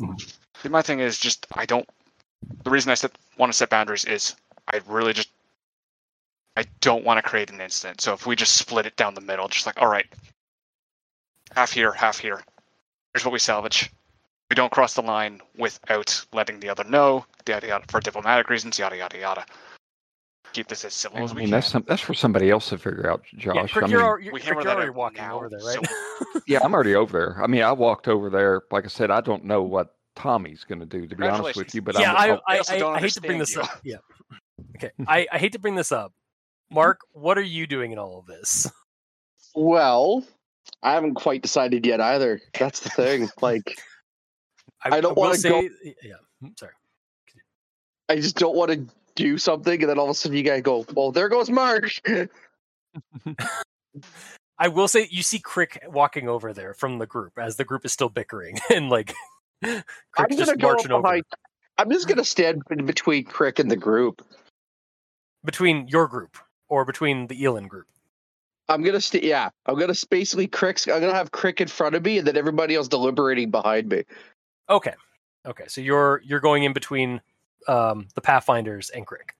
FTL. 0.00 0.34
See, 0.62 0.68
my 0.68 0.82
thing 0.82 0.98
is 1.00 1.18
just 1.18 1.46
I 1.52 1.66
don't. 1.66 1.88
The 2.64 2.70
reason 2.70 2.90
I 2.90 2.94
set, 2.94 3.12
want 3.38 3.52
to 3.52 3.56
set 3.56 3.70
boundaries 3.70 4.04
is 4.04 4.34
I 4.66 4.80
really 4.88 5.12
just 5.12 5.28
I 6.56 6.64
don't 6.80 7.04
want 7.04 7.18
to 7.18 7.22
create 7.22 7.50
an 7.50 7.60
incident. 7.60 8.00
So 8.00 8.12
if 8.12 8.26
we 8.26 8.34
just 8.34 8.54
split 8.56 8.86
it 8.86 8.96
down 8.96 9.14
the 9.14 9.20
middle, 9.20 9.46
just 9.48 9.66
like 9.66 9.80
all 9.80 9.88
right, 9.88 10.06
half 11.54 11.70
here, 11.70 11.92
half 11.92 12.18
here. 12.18 12.40
Here's 13.14 13.24
what 13.24 13.32
we 13.32 13.38
salvage. 13.38 13.92
We 14.50 14.56
don't 14.56 14.72
cross 14.72 14.94
the 14.94 15.02
line 15.02 15.40
without 15.56 16.24
letting 16.32 16.60
the 16.60 16.68
other 16.68 16.84
know. 16.84 17.24
Yada 17.48 17.68
yada 17.68 17.84
for 17.88 18.00
diplomatic 18.00 18.50
reasons. 18.50 18.78
Yada 18.78 18.96
yada 18.96 19.18
yada. 19.18 19.46
Keep 20.52 20.68
this 20.68 20.84
as 20.84 20.94
civil 20.94 21.18
I 21.18 21.22
as 21.22 21.32
we 21.32 21.38
mean, 21.38 21.46
can. 21.46 21.50
that's 21.52 21.68
some, 21.68 21.84
that's 21.88 22.02
for 22.02 22.14
somebody 22.14 22.50
else 22.50 22.68
to 22.68 22.78
figure 22.78 23.10
out, 23.10 23.22
Yeah, 23.32 23.54
Josh. 23.54 23.72
Krick, 23.72 23.84
I 23.84 23.86
you're, 23.88 24.16
mean, 24.16 24.24
you're, 24.26 24.32
we 24.34 24.40
Krick, 24.40 24.44
hammer 24.44 24.54
you're 24.60 24.64
that 24.64 24.76
already 24.76 24.90
walking 24.90 25.22
now, 25.22 25.36
over 25.36 25.48
there, 25.48 25.58
so- 25.60 25.80
right? 25.80 25.88
yeah, 26.46 26.60
I'm 26.62 26.74
already 26.74 26.94
over 26.94 27.12
there. 27.12 27.42
I 27.42 27.46
mean, 27.46 27.62
I 27.62 27.72
walked 27.72 28.08
over 28.08 28.30
there. 28.30 28.62
Like 28.70 28.84
I 28.84 28.88
said, 28.88 29.10
I 29.10 29.20
don't 29.20 29.44
know 29.44 29.62
what 29.62 29.94
Tommy's 30.14 30.62
going 30.64 30.80
to 30.80 30.86
do, 30.86 31.06
to 31.06 31.16
be 31.16 31.26
honest 31.26 31.56
with 31.56 31.74
you. 31.74 31.82
But 31.82 31.98
yeah, 31.98 32.12
I'm, 32.12 32.30
I, 32.46 32.58
I'll- 32.58 32.62
I, 32.68 32.96
I, 32.96 33.00
hate 33.00 33.12
to 33.14 33.20
bring 33.20 33.38
this 33.38 33.56
understand 33.56 33.78
up. 33.78 33.80
Yeah. 33.84 33.96
Okay. 34.76 34.90
I, 35.06 35.26
I 35.32 35.38
hate 35.38 35.52
to 35.52 35.58
bring 35.58 35.74
this 35.76 35.90
up. 35.92 36.12
Marc, 36.70 37.00
what 37.12 37.38
are 37.38 37.42
you 37.42 37.66
doing 37.66 37.92
in 37.92 37.98
all 37.98 38.18
of 38.18 38.26
this? 38.26 38.70
Well, 39.54 40.24
I 40.84 40.92
haven't 40.92 41.14
quite 41.14 41.42
decided 41.42 41.84
yet 41.86 42.00
either. 42.00 42.40
That's 42.58 42.78
the 42.80 42.90
thing. 42.90 43.28
Like, 43.42 43.76
I 44.82 45.00
don't 45.00 45.16
wanna 45.16 45.38
go- 45.38 45.62
say- 45.62 45.94
Yeah. 46.02 46.14
mm, 46.42 46.56
Sorry. 46.58 46.72
I 48.10 48.16
just 48.16 48.36
don't 48.36 48.54
want 48.54 48.70
to 48.70 48.86
do 49.14 49.38
something, 49.38 49.80
and 49.80 49.88
then 49.90 49.98
all 49.98 50.04
of 50.04 50.10
a 50.10 50.14
sudden 50.14 50.36
you 50.36 50.42
guys 50.44 50.60
go, 50.62 50.84
"Well, 50.94 51.10
there 51.10 51.28
goes 51.30 51.48
Marc." 51.48 51.90
I 54.58 54.68
will 54.68 54.88
say 54.88 55.08
you 55.10 55.22
see 55.22 55.38
Krick 55.40 55.78
walking 55.88 56.28
over 56.28 56.52
there 56.52 56.74
from 56.74 56.98
the 56.98 57.06
group 57.06 57.32
as 57.38 57.56
the 57.56 57.64
group 57.64 57.84
is 57.84 57.92
still 57.92 58.08
bickering 58.08 58.58
and 58.70 58.88
like 58.90 59.14
I'm 59.64 59.72
Krick's 59.72 59.84
gonna 60.16 60.36
just 60.36 60.58
go 60.58 60.68
marching 60.68 60.92
over. 60.92 61.20
I'm 61.78 61.90
just 61.90 62.06
gonna 62.08 62.24
stand 62.24 62.62
in 62.70 62.86
between 62.86 63.24
Krick 63.24 63.58
and 63.58 63.70
the 63.70 63.76
group. 63.76 64.22
between 65.44 65.88
your 65.88 66.06
group 66.08 66.36
or 66.68 66.84
between 66.84 67.26
the 67.26 67.42
Elin 67.44 67.66
group. 67.68 67.86
I'm 68.68 68.82
gonna 68.82 69.00
stay. 69.00 69.20
Yeah, 69.22 69.50
I'm 69.66 69.78
gonna 69.78 69.90
s- 69.90 70.04
basically 70.04 70.48
Krick's. 70.48 70.86
I'm 70.88 71.00
gonna 71.00 71.14
have 71.14 71.30
Krick 71.32 71.60
in 71.60 71.68
front 71.68 71.94
of 71.94 72.04
me, 72.04 72.18
and 72.18 72.26
then 72.26 72.36
everybody 72.36 72.74
else 72.74 72.88
deliberating 72.88 73.50
behind 73.50 73.88
me. 73.88 74.04
Okay. 74.70 74.94
Okay. 75.46 75.64
So 75.68 75.80
you're 75.80 76.22
you're 76.24 76.40
going 76.40 76.64
in 76.64 76.72
between 76.72 77.20
um, 77.68 78.08
the 78.14 78.20
Pathfinders 78.22 78.90
and 78.90 79.06
Krick. 79.06 79.30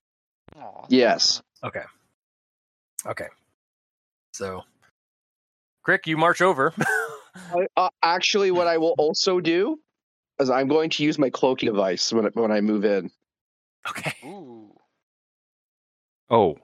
Yes. 0.89 1.41
Okay. 1.63 1.83
Okay. 3.07 3.27
So 4.33 4.63
Krick, 5.87 6.05
you 6.07 6.17
march 6.17 6.41
over. 6.41 6.73
I, 7.35 7.67
uh, 7.75 7.89
actually, 8.03 8.51
what 8.51 8.67
I 8.67 8.77
will 8.77 8.95
also 8.97 9.39
do 9.39 9.79
is 10.39 10.49
I'm 10.49 10.67
going 10.67 10.89
to 10.91 11.03
use 11.03 11.17
my 11.17 11.29
cloaking 11.29 11.67
device 11.67 12.13
when 12.13 12.25
I- 12.27 12.31
when 12.33 12.51
I 12.51 12.61
move 12.61 12.85
in. 12.85 13.09
okay. 13.89 14.13
Ooh. 14.25 14.73
oh, 16.29 16.57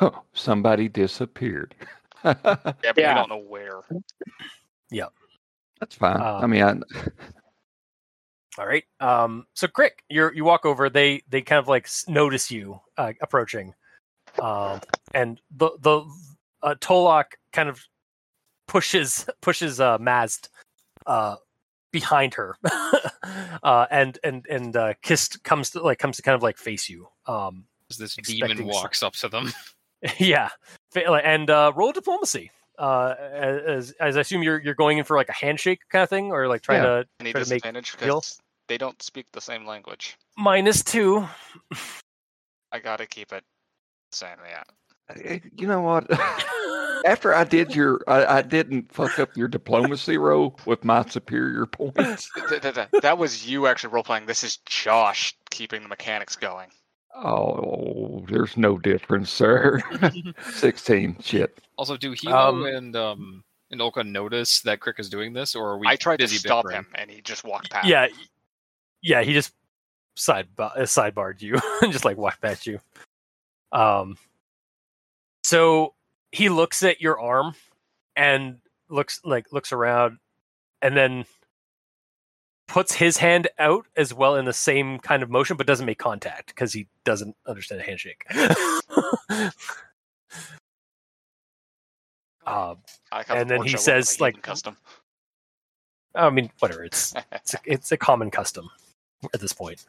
somebody 0.32 0.88
disappeared. 0.88 1.74
Yeah, 2.26 2.34
but 2.42 2.98
Yeah. 2.98 3.12
we 3.12 3.14
don't 3.14 3.28
know 3.28 3.38
where. 3.48 3.80
Yeah, 4.90 5.06
that's 5.80 5.94
fine. 5.94 6.20
Uh, 6.20 6.40
I 6.42 6.46
mean, 6.46 6.62
I, 6.62 6.74
All 8.58 8.66
right. 8.66 8.84
Um, 9.00 9.46
so 9.54 9.66
Krick, 9.68 10.00
you 10.08 10.30
you 10.34 10.44
walk 10.44 10.64
over. 10.64 10.88
They 10.90 11.22
they 11.28 11.42
kind 11.42 11.58
of 11.58 11.68
like 11.68 11.88
notice 12.08 12.50
you 12.50 12.80
uh, 12.96 13.12
approaching, 13.20 13.74
um, 14.40 14.80
and 15.14 15.40
the 15.56 15.70
the 15.80 16.02
uh, 16.62 16.74
Tolok 16.80 17.24
kind 17.52 17.68
of 17.68 17.80
pushes 18.66 19.26
pushes 19.42 19.78
uh, 19.80 19.98
Mazd 19.98 20.48
uh, 21.06 21.36
behind 21.92 22.32
her, 22.34 22.56
uh, 23.62 23.86
and 23.90 24.18
and 24.24 24.46
and 24.48 24.74
uh, 24.76 24.94
Kist 25.02 25.44
comes 25.44 25.70
to 25.70 25.82
like 25.82 25.98
comes 25.98 26.16
to 26.16 26.22
kind 26.22 26.34
of 26.34 26.42
like 26.42 26.56
face 26.56 26.88
you. 26.88 27.08
Um, 27.26 27.66
As 27.90 27.98
this 27.98 28.16
Expecting 28.16 28.56
demon 28.56 28.72
some- 28.72 28.82
walks 28.82 29.02
up 29.02 29.12
to 29.14 29.28
them. 29.28 29.52
yeah, 30.18 30.48
Fa- 30.92 31.04
like, 31.08 31.22
and 31.24 31.48
uh, 31.50 31.72
roll 31.74 31.92
diplomacy. 31.92 32.50
Uh, 32.78 33.14
as 33.18 33.92
as 34.00 34.16
I 34.16 34.20
assume 34.20 34.42
you're 34.42 34.60
you're 34.62 34.74
going 34.74 34.98
in 34.98 35.04
for 35.04 35.16
like 35.16 35.28
a 35.30 35.32
handshake 35.32 35.80
kind 35.90 36.02
of 36.02 36.10
thing, 36.10 36.30
or 36.32 36.46
like 36.48 36.62
trying 36.62 36.82
Yeah. 36.82 37.02
to 37.02 37.06
Any 37.20 37.32
Try 37.32 37.42
to 37.42 37.48
make 37.50 37.62
disadvantage 37.62 37.96
deal? 37.96 38.16
because 38.20 38.38
they 38.68 38.76
don't 38.78 39.00
speak 39.02 39.26
the 39.32 39.40
same 39.40 39.64
language. 39.66 40.16
minus 40.36 40.82
two. 40.84 41.26
I 42.72 42.78
gotta 42.78 43.06
keep 43.06 43.32
it 43.32 43.44
same. 44.12 44.36
Yeah. 44.48 44.62
Eh, 45.24 45.38
You 45.56 45.66
know 45.68 45.80
what? 45.80 46.06
After 47.06 47.32
I 47.34 47.44
did 47.44 47.74
your, 47.74 48.00
I, 48.08 48.38
I 48.38 48.42
didn't 48.42 48.92
fuck 48.92 49.18
up 49.20 49.36
your 49.36 49.46
diplomacy 49.48 50.18
roll 50.18 50.58
with 50.66 50.82
my 50.84 51.04
superior 51.06 51.64
points. 51.66 52.28
Th- 52.48 52.60
th- 52.60 52.74
th- 52.74 52.88
that 53.02 53.16
was 53.16 53.48
you 53.48 53.68
actually 53.68 53.92
role 53.92 54.02
playing. 54.02 54.26
This 54.26 54.42
is 54.42 54.56
Josh 54.66 55.34
keeping 55.50 55.82
the 55.82 55.88
mechanics 55.88 56.34
going. 56.34 56.68
Oh, 57.24 58.24
there's 58.28 58.56
no 58.56 58.78
difference, 58.78 59.30
sir. 59.30 59.80
16. 60.52 61.16
Shit. 61.20 61.58
Also, 61.76 61.96
do 61.96 62.12
Hilo 62.12 62.36
Um, 62.36 62.64
and 62.66 62.96
um 62.96 63.44
and 63.70 63.80
Olka 63.80 64.06
notice 64.06 64.60
that 64.62 64.80
Krick 64.80 65.00
is 65.00 65.08
doing 65.08 65.32
this, 65.32 65.54
or 65.54 65.70
are 65.70 65.78
we 65.78 65.86
I 65.88 65.96
tried 65.96 66.18
to 66.20 66.28
stop 66.28 66.64
bickering? 66.64 66.84
him, 66.84 66.86
and 66.94 67.10
he 67.10 67.20
just 67.20 67.44
walked 67.44 67.70
past. 67.70 67.88
yeah, 67.88 68.06
yeah. 69.02 69.22
He 69.22 69.32
just 69.32 69.52
side 70.14 70.48
uh, 70.58 70.70
sidebarred 70.80 71.42
you 71.42 71.58
and 71.82 71.92
just 71.92 72.04
like 72.04 72.16
walked 72.16 72.40
past 72.40 72.66
you. 72.66 72.80
Um. 73.72 74.16
So 75.42 75.94
he 76.32 76.48
looks 76.48 76.82
at 76.82 77.00
your 77.00 77.20
arm 77.20 77.54
and 78.14 78.58
looks 78.88 79.20
like 79.24 79.52
looks 79.52 79.72
around, 79.72 80.18
and 80.82 80.96
then 80.96 81.24
puts 82.66 82.92
his 82.92 83.16
hand 83.16 83.48
out 83.58 83.86
as 83.96 84.12
well 84.12 84.36
in 84.36 84.44
the 84.44 84.52
same 84.52 84.98
kind 84.98 85.22
of 85.22 85.30
motion, 85.30 85.56
but 85.56 85.66
doesn't 85.66 85.86
make 85.86 85.98
contact 85.98 86.48
because 86.48 86.72
he 86.72 86.86
doesn't 87.04 87.36
understand 87.46 87.80
a 87.80 87.84
handshake. 87.84 88.24
um, 92.46 92.78
I 93.12 93.18
like 93.18 93.26
how 93.26 93.34
the 93.34 93.40
And 93.40 93.50
then 93.50 93.62
he 93.62 93.76
says, 93.76 94.20
like- 94.20 94.42
custom. 94.42 94.76
I 96.14 96.30
mean, 96.30 96.50
whatever. 96.60 96.82
It's 96.82 97.14
it's 97.30 97.54
a, 97.54 97.58
it's 97.66 97.92
a 97.92 97.96
common 97.96 98.30
custom 98.30 98.70
at 99.34 99.40
this 99.40 99.52
point. 99.52 99.84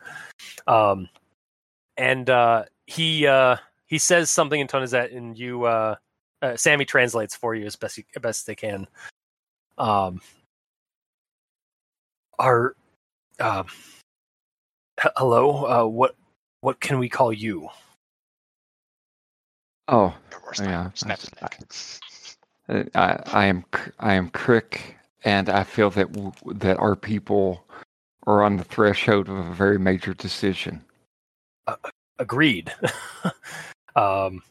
Um, 0.67 1.07
and 1.95 2.29
uh, 2.29 2.65
he 2.85 3.25
uh, 3.25 3.55
he 3.85 3.97
says 3.97 4.29
something 4.29 4.59
in 4.59 4.67
Tonizet, 4.67 5.15
and 5.15 5.37
you 5.37 5.63
uh, 5.63 5.95
uh, 6.41 6.55
Sammy 6.55 6.85
translates 6.85 7.35
for 7.35 7.55
you 7.55 7.65
as 7.65 7.75
best 7.75 7.95
he, 7.95 8.05
best 8.19 8.45
they 8.45 8.55
can. 8.55 8.87
Um, 9.77 10.21
are 12.39 12.75
um, 13.39 13.67
h- 15.03 15.11
hello? 15.17 15.65
Uh, 15.65 15.87
what 15.87 16.15
what 16.61 16.79
can 16.81 16.99
we 16.99 17.09
call 17.09 17.33
you? 17.33 17.69
Oh, 19.87 20.15
Your 20.31 20.41
yeah, 20.59 20.91
nightmare. 20.91 20.91
Snap 20.95 21.21
his 21.21 21.31
neck. 21.41 21.61
uh, 22.69 22.83
I, 22.95 23.19
I 23.33 23.45
am, 23.47 23.63
Cr- 23.71 23.91
I 23.99 24.13
am 24.15 24.29
Krick, 24.31 24.79
and 25.23 25.49
I 25.49 25.63
feel 25.63 25.89
that 25.91 26.11
w- 26.13 26.33
that 26.47 26.79
our 26.79 26.95
people 26.95 27.65
are 28.27 28.43
on 28.43 28.57
the 28.57 28.63
threshold 28.65 29.29
of 29.29 29.37
a 29.37 29.53
very 29.53 29.79
major 29.79 30.13
decision. 30.13 30.83
Agreed. 32.19 32.73
um, 33.95 34.41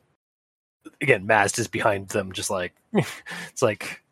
again, 1.01 1.27
Mazd 1.27 1.59
is 1.59 1.69
behind 1.69 2.09
them, 2.11 2.33
just 2.33 2.51
like 2.51 2.75
it's 2.95 3.63
like, 3.63 4.03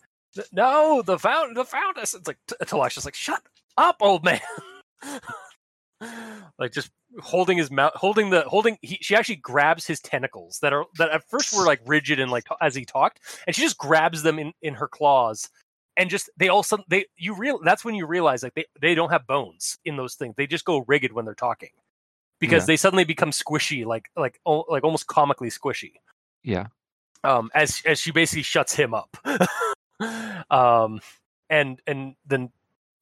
no, 0.53 1.03
the 1.03 1.19
found 1.19 1.57
the 1.57 1.65
found 1.65 1.99
us. 1.99 2.15
It's 2.15 2.29
like 2.29 2.39
T- 2.49 2.57
Talash 2.63 2.99
is 2.99 3.05
like, 3.05 3.15
shut 3.15 3.43
up, 3.77 3.97
old 4.01 4.25
man. 4.25 4.41
like 6.59 6.73
just 6.73 6.91
holding 7.21 7.57
his 7.59 7.71
mouth, 7.71 7.93
holding 7.95 8.31
the 8.31 8.43
holding. 8.43 8.79
He, 8.83 8.99
she 9.01 9.15
actually 9.15 9.37
grabs 9.37 9.87
his 9.87 10.01
tentacles 10.01 10.59
that 10.61 10.73
are 10.73 10.85
that 10.99 11.11
at 11.11 11.29
first 11.29 11.57
were 11.57 11.65
like 11.67 11.81
rigid 11.87 12.21
and 12.21 12.31
like 12.31 12.45
as 12.61 12.75
he 12.75 12.85
talked, 12.85 13.21
and 13.47 13.55
she 13.55 13.63
just 13.63 13.79
grabs 13.79 14.23
them 14.23 14.39
in 14.39 14.53
in 14.63 14.75
her 14.75 14.89
claws. 14.89 15.49
And 15.97 16.11
just 16.11 16.29
they 16.37 16.49
all 16.49 16.65
sudden 16.65 16.85
they 16.89 17.07
you 17.17 17.37
real 17.37 17.61
that's 17.63 17.85
when 17.85 17.95
you 17.95 18.05
realize 18.05 18.43
like 18.43 18.55
they, 18.55 18.65
they 18.81 18.97
don't 18.97 19.11
have 19.11 19.29
bones 19.29 19.79
in 19.85 19.97
those 19.97 20.17
things 20.17 20.35
they 20.37 20.45
just 20.45 20.65
go 20.65 20.85
rigid 20.89 21.13
when 21.13 21.25
they're 21.25 21.37
talking 21.37 21.69
because 22.41 22.65
Yeah. 22.65 22.67
they 22.67 22.77
suddenly 22.77 23.05
become 23.05 23.31
squishy 23.31 23.87
like 23.87 24.11
like 24.17 24.41
oh, 24.45 24.65
like 24.69 24.83
almost 24.83 25.07
comically 25.07 25.51
squishy 25.51 25.93
Yeah. 26.43 26.67
um 27.23 27.49
as 27.55 27.81
as 27.87 28.01
she 28.01 28.11
basically 28.11 28.43
shuts 28.43 28.75
him 28.75 28.93
up 28.93 29.17
um 30.51 31.01
and 31.49 31.81
and 31.87 32.17
then 32.27 32.51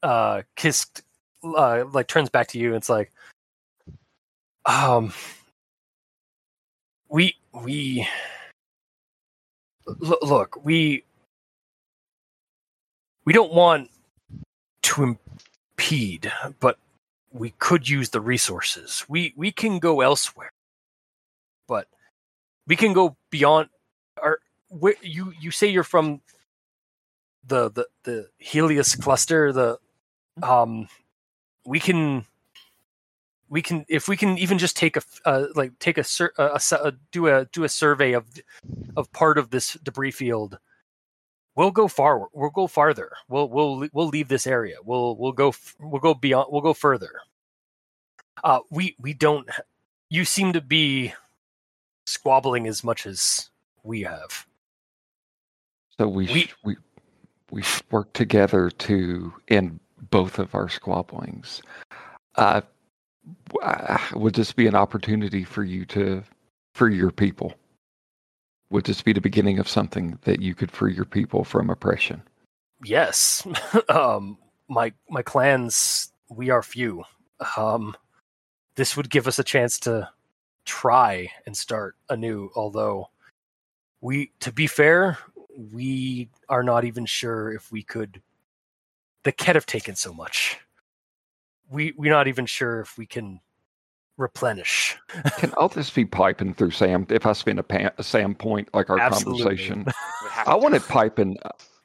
uh 0.03 0.43
Kist 0.57 1.03
uh 1.45 1.85
like 1.93 2.09
turns 2.09 2.29
back 2.31 2.49
to 2.49 2.59
you 2.59 2.69
and 2.69 2.77
it's 2.77 2.89
like 2.89 3.13
um 4.65 5.13
we 7.09 7.37
we 7.53 8.07
l- 9.89 10.19
look 10.23 10.65
we 10.65 11.05
we 13.25 13.33
don't 13.33 13.53
want 13.53 13.91
to 14.83 15.17
impede 15.77 16.33
but 16.61 16.79
we 17.33 17.51
could 17.59 17.89
use 17.89 18.11
the 18.11 18.21
resources. 18.21 19.05
We 19.09 19.33
we 19.37 19.51
can 19.53 19.79
go 19.79 20.01
elsewhere 20.01 20.51
but 21.67 21.89
we 22.67 22.77
can 22.77 22.93
go 22.93 23.17
beyond 23.31 23.69
our 24.23 24.39
where 24.69 24.95
you 25.03 25.33
you 25.41 25.51
say 25.51 25.69
you're 25.69 25.85
from 25.85 26.21
the 27.47 27.71
the 27.71 27.87
the 28.05 28.29
Heleus 28.41 28.95
cluster 28.95 29.53
the 29.53 29.79
um 30.43 30.89
we 31.65 31.79
can 31.81 32.25
we 33.49 33.63
can 33.63 33.85
if 33.89 34.09
we 34.09 34.17
can 34.17 34.39
even 34.39 34.59
just 34.59 34.77
take 34.77 34.97
a 34.97 35.03
uh, 35.25 35.47
like 35.55 35.79
take 35.79 35.99
a, 35.99 36.05
a, 36.39 36.61
a 36.73 36.93
do 37.11 37.29
a 37.29 37.45
do 37.47 37.65
a 37.65 37.69
survey 37.69 38.13
of 38.13 38.27
of 38.97 39.13
part 39.13 39.39
of 39.39 39.51
this 39.51 39.75
debris 39.83 40.11
field 40.11 40.59
we'll 41.55 41.71
go 41.71 41.87
far 41.89 42.29
we'll 42.33 42.51
go 42.51 42.67
farther. 42.67 43.13
We'll 43.29 43.49
we'll 43.49 43.89
we'll 43.93 44.09
leave 44.09 44.29
this 44.29 44.47
area. 44.47 44.77
We'll 44.85 45.17
we'll 45.17 45.33
go 45.33 45.55
we'll 45.81 46.01
go 46.01 46.15
beyond 46.15 46.49
we'll 46.51 46.63
go 46.63 46.75
further. 46.75 47.13
Uh 48.43 48.61
we 48.71 48.97
we 48.99 49.13
don't 49.15 49.49
you 50.09 50.25
seem 50.25 50.53
to 50.55 50.61
be 50.61 51.13
squabbling 52.07 52.67
as 52.67 52.83
much 52.83 53.07
as 53.07 53.51
we 53.83 54.03
have. 54.03 54.47
So 55.99 56.09
we 56.09 56.27
We- 56.27 56.51
we 56.65 56.77
we 57.51 57.63
work 57.91 58.13
together 58.15 58.71
to 58.71 59.33
end 59.49 59.79
both 60.11 60.39
of 60.39 60.55
our 60.55 60.69
squabblings. 60.69 61.63
Uh, 62.37 62.63
would 64.15 64.35
this 64.35 64.53
be 64.53 64.67
an 64.67 64.75
opportunity 64.75 65.45
for 65.45 65.63
you 65.63 65.85
to 65.87 66.23
free 66.75 66.97
your 66.97 67.11
people? 67.11 67.55
Would 68.71 68.85
this 68.85 69.03
be 69.03 69.13
the 69.13 69.21
beginning 69.21 69.59
of 69.59 69.69
something 69.69 70.19
that 70.23 70.41
you 70.41 70.55
could 70.55 70.71
free 70.71 70.95
your 70.95 71.05
people 71.05 71.45
from 71.45 71.71
oppression? 71.71 72.23
yes 72.85 73.47
um 73.89 74.39
my 74.69 74.93
my 75.09 75.23
clans 75.23 76.13
we 76.31 76.51
are 76.51 76.63
few 76.63 77.05
um 77.57 77.97
this 78.75 78.97
would 78.97 79.11
give 79.11 79.29
us 79.29 79.39
a 79.39 79.45
chance 79.45 79.79
to 79.79 80.09
try 80.65 81.29
and 81.47 81.57
start 81.57 81.97
anew 82.09 82.51
although 82.55 83.09
we 84.01 84.31
to 84.41 84.53
be 84.53 84.67
fair 84.67 85.19
we 85.73 86.29
are 86.49 86.63
not 86.63 86.85
even 86.85 87.05
sure 87.05 87.53
if 87.53 87.71
we 87.71 87.83
could 87.83 88.23
the 89.25 89.33
Kett 89.33 89.55
have 89.55 89.67
taken 89.67 89.95
so 89.97 90.13
much 90.13 90.59
we 91.71 91.93
we're 91.97 92.13
not 92.13 92.29
even 92.29 92.45
sure 92.47 92.81
if 92.81 92.97
we 92.99 93.07
can 93.07 93.41
replenish 94.19 94.97
Can 95.39 95.53
all 95.55 95.69
this 95.69 95.89
be 95.91 96.05
piping 96.05 96.53
through 96.55 96.73
Sam? 96.73 97.07
If 97.09 97.25
I 97.27 97.33
spend 97.33 97.59
a, 97.59 97.63
pa- 97.63 97.91
a 97.97 98.03
Sam 98.03 98.35
point 98.35 98.69
like 98.75 98.91
our 98.91 98.99
Absolutely. 98.99 99.43
conversation, 99.43 99.87
I 100.47 100.55
want 100.55 100.75
it 100.75 100.83
piping. 100.87 101.39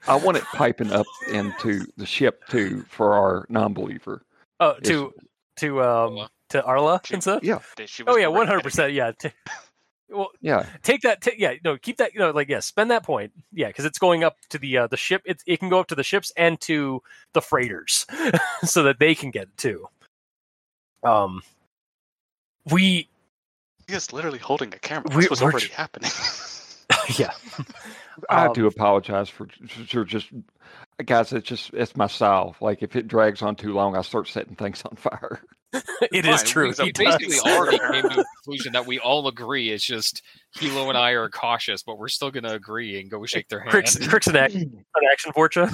I 0.07 0.15
want 0.15 0.37
it 0.37 0.43
piping 0.43 0.91
up 0.91 1.05
into 1.31 1.85
the 1.95 2.05
ship 2.05 2.43
too 2.49 2.83
for 2.89 3.13
our 3.13 3.45
non-believer. 3.49 4.23
oh 4.59 4.75
Yes. 4.83 4.87
to 4.89 5.13
to 5.57 5.81
um 5.81 5.87
Arla. 6.17 6.29
to 6.49 6.63
arla 6.63 7.01
She- 7.05 7.13
and 7.13 7.23
stuff 7.23 7.43
Yeah, 7.43 7.59
She 7.85 8.03
oh 8.05 8.17
yeah 8.17 8.25
100% 8.27 8.93
yeah 8.93 9.11
t- 9.17 9.29
well 10.09 10.29
yeah. 10.41 10.65
take 10.83 11.01
that 11.01 11.21
t- 11.21 11.33
yeah 11.37 11.53
no 11.63 11.77
keep 11.77 11.97
that 11.97 12.13
you 12.13 12.19
know 12.19 12.31
like 12.31 12.47
yeah 12.49 12.59
spend 12.59 12.89
that 12.91 13.03
point 13.03 13.31
yeah 13.53 13.67
because 13.67 13.85
it's 13.85 13.99
going 13.99 14.23
up 14.23 14.37
to 14.49 14.57
the 14.57 14.77
uh 14.77 14.87
the 14.87 14.97
ship 14.97 15.21
it, 15.25 15.41
it 15.45 15.59
can 15.59 15.69
go 15.69 15.79
up 15.79 15.87
to 15.87 15.95
the 15.95 16.03
ships 16.03 16.31
and 16.37 16.59
to 16.61 17.01
the 17.33 17.41
freighters 17.41 18.05
so 18.63 18.83
that 18.83 18.99
they 18.99 19.13
can 19.15 19.31
get 19.31 19.43
it 19.43 19.57
too 19.57 19.87
um 21.03 21.41
we 22.71 23.07
He 23.87 23.93
is 23.93 24.11
literally 24.11 24.39
holding 24.39 24.73
a 24.73 24.79
camera. 24.79 25.09
We- 25.15 25.21
This 25.23 25.29
was 25.29 25.41
already 25.41 25.67
tr- 25.67 25.73
happening. 25.73 26.11
yeah. 27.17 27.31
I 28.29 28.45
Um, 28.47 28.53
do 28.53 28.65
apologize 28.67 29.29
for, 29.29 29.47
for 29.87 30.03
just 30.05 30.27
guys. 31.05 31.31
It's 31.33 31.47
just 31.47 31.73
it's 31.73 31.95
my 31.95 32.07
style. 32.07 32.55
Like 32.61 32.81
if 32.81 32.95
it 32.95 33.07
drags 33.07 33.41
on 33.41 33.55
too 33.55 33.73
long, 33.73 33.95
I 33.95 34.01
start 34.01 34.27
setting 34.27 34.55
things 34.55 34.81
on 34.83 34.95
fire. 34.95 35.41
It 36.11 36.25
is 36.25 36.37
Fine, 36.41 36.45
true. 36.45 36.73
We 36.77 36.85
he 36.85 36.91
basically 36.91 37.27
does. 37.35 37.41
already 37.45 37.77
came 37.91 38.01
to 38.09 38.21
a 38.21 38.25
conclusion 38.43 38.73
that 38.73 38.85
we 38.85 38.99
all 38.99 39.27
agree. 39.27 39.71
It's 39.71 39.83
just 39.83 40.21
Hilo 40.59 40.89
and 40.89 40.97
I 40.97 41.11
are 41.11 41.29
cautious, 41.29 41.83
but 41.83 41.97
we're 41.97 42.07
still 42.07 42.31
going 42.31 42.43
to 42.43 42.53
agree 42.53 42.99
and 42.99 43.09
go 43.09 43.25
shake 43.25 43.47
their 43.49 43.59
hand. 43.59 43.71
Krick's, 43.71 43.97
Krick's 43.97 44.27
an, 44.27 44.35
action, 44.35 44.61
an 44.95 45.03
action 45.11 45.31
Vorcha. 45.33 45.69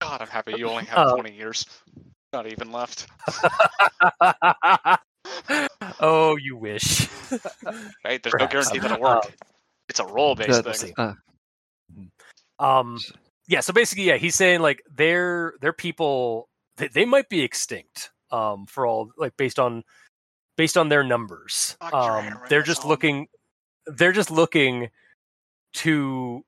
God, 0.00 0.22
I'm 0.22 0.28
happy 0.28 0.54
you 0.56 0.68
only 0.68 0.84
have 0.86 0.98
Uh, 0.98 1.14
20 1.16 1.34
years. 1.34 1.64
Not 2.32 2.46
even 2.46 2.70
left. 2.72 3.06
oh, 6.00 6.36
you 6.36 6.56
wish. 6.56 7.08
right? 8.04 8.22
there's 8.22 8.34
no 8.38 8.46
guarantee 8.46 8.78
that'll 8.78 9.00
work. 9.00 9.24
Uh, 9.24 9.30
it's 9.88 10.00
a 10.00 10.06
role-based 10.06 10.64
That- 10.64 10.76
thing. 10.76 10.94
uh, 10.96 11.14
Um, 12.58 12.98
yeah. 13.48 13.60
So 13.60 13.72
basically, 13.72 14.04
yeah, 14.04 14.16
he's 14.16 14.34
saying 14.34 14.60
like 14.60 14.82
their 14.94 15.54
their 15.60 15.72
people 15.72 16.48
they, 16.76 16.88
they 16.88 17.04
might 17.04 17.28
be 17.28 17.40
extinct. 17.42 18.10
Um, 18.32 18.66
for 18.66 18.86
all 18.86 19.10
like 19.16 19.36
based 19.36 19.58
on 19.58 19.82
based 20.56 20.76
on 20.76 20.88
their 20.88 21.02
numbers. 21.02 21.76
Um, 21.92 22.38
they're 22.48 22.62
just 22.62 22.84
looking. 22.84 23.28
They're 23.86 24.12
just 24.12 24.30
looking 24.30 24.90
to 25.74 26.44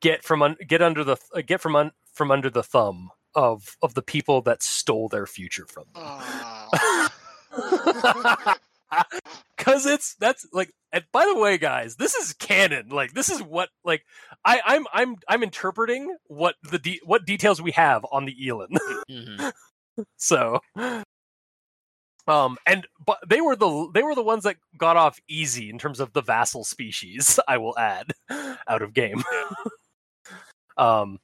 get 0.00 0.22
from 0.22 0.42
un, 0.42 0.56
get 0.66 0.82
under 0.82 1.04
the 1.04 1.16
uh, 1.34 1.42
get 1.46 1.60
from 1.60 1.76
un, 1.76 1.92
from 2.12 2.30
under 2.30 2.50
the 2.50 2.62
thumb 2.62 3.10
of 3.34 3.76
of 3.82 3.94
the 3.94 4.02
people 4.02 4.42
that 4.42 4.62
stole 4.62 5.08
their 5.08 5.26
future 5.26 5.66
from 5.66 5.84
them. 5.94 6.04
Oh. 6.04 7.08
Cause 9.56 9.86
it's 9.86 10.14
that's 10.16 10.46
like 10.52 10.72
and 10.92 11.04
by 11.12 11.24
the 11.26 11.38
way, 11.38 11.58
guys, 11.58 11.96
this 11.96 12.14
is 12.14 12.32
canon. 12.32 12.88
Like 12.88 13.12
this 13.12 13.30
is 13.30 13.42
what 13.42 13.68
like 13.84 14.04
I, 14.44 14.60
I'm 14.64 14.86
I'm 14.92 15.16
I'm 15.28 15.42
interpreting 15.42 16.16
what 16.26 16.56
the 16.62 16.78
de- 16.78 17.00
what 17.04 17.24
details 17.24 17.62
we 17.62 17.70
have 17.72 18.04
on 18.10 18.24
the 18.24 18.48
Elin. 18.48 18.70
Mhm. 19.10 19.52
so 20.16 20.60
um 22.26 22.56
and 22.66 22.86
but 23.04 23.18
they 23.28 23.40
were 23.40 23.56
the 23.56 23.90
they 23.94 24.02
were 24.02 24.14
the 24.14 24.22
ones 24.22 24.44
that 24.44 24.56
got 24.76 24.96
off 24.96 25.18
easy 25.28 25.70
in 25.70 25.78
terms 25.78 26.00
of 26.00 26.12
the 26.12 26.22
vassal 26.22 26.64
species, 26.64 27.38
I 27.48 27.58
will 27.58 27.78
add, 27.78 28.12
out 28.68 28.82
of 28.82 28.94
game. 28.94 29.22
um 30.76 31.18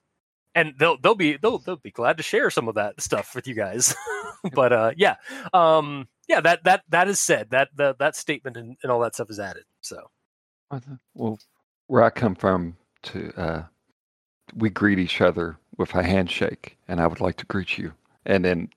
and 0.55 0.75
they'll 0.79 0.97
they'll 0.99 1.15
be 1.15 1.37
they'll 1.37 1.59
they'll 1.59 1.77
be 1.77 1.91
glad 1.91 2.17
to 2.17 2.23
share 2.23 2.51
some 2.51 2.69
of 2.69 2.75
that 2.77 3.01
stuff 3.01 3.35
with 3.35 3.47
you 3.47 3.55
guys. 3.55 3.95
but 4.55 4.73
uh 4.73 4.93
yeah. 4.97 5.17
Um 5.53 6.09
yeah, 6.29 6.41
that 6.41 6.65
that 6.65 6.83
that 6.89 7.09
is 7.09 7.21
said. 7.21 7.51
That 7.51 7.69
that 7.77 7.99
that 7.99 8.17
statement 8.17 8.57
and, 8.57 8.77
and 8.83 8.91
all 8.91 9.01
that 9.01 9.15
stuff 9.15 9.31
is 9.31 9.39
added. 9.39 9.65
So 9.81 10.11
Well, 11.15 11.39
where 11.87 12.03
I 12.03 12.11
come 12.11 12.35
from, 12.35 12.77
to 13.03 13.33
uh, 13.37 13.63
we 14.55 14.71
greet 14.71 14.99
each 14.99 15.21
other 15.21 15.59
with 15.77 15.95
a 15.95 16.03
handshake, 16.03 16.77
and 16.89 17.01
I 17.01 17.07
would 17.07 17.21
like 17.21 17.37
to 17.37 17.47
greet 17.47 17.79
you. 17.79 17.93
And 18.27 18.45
then 18.45 18.69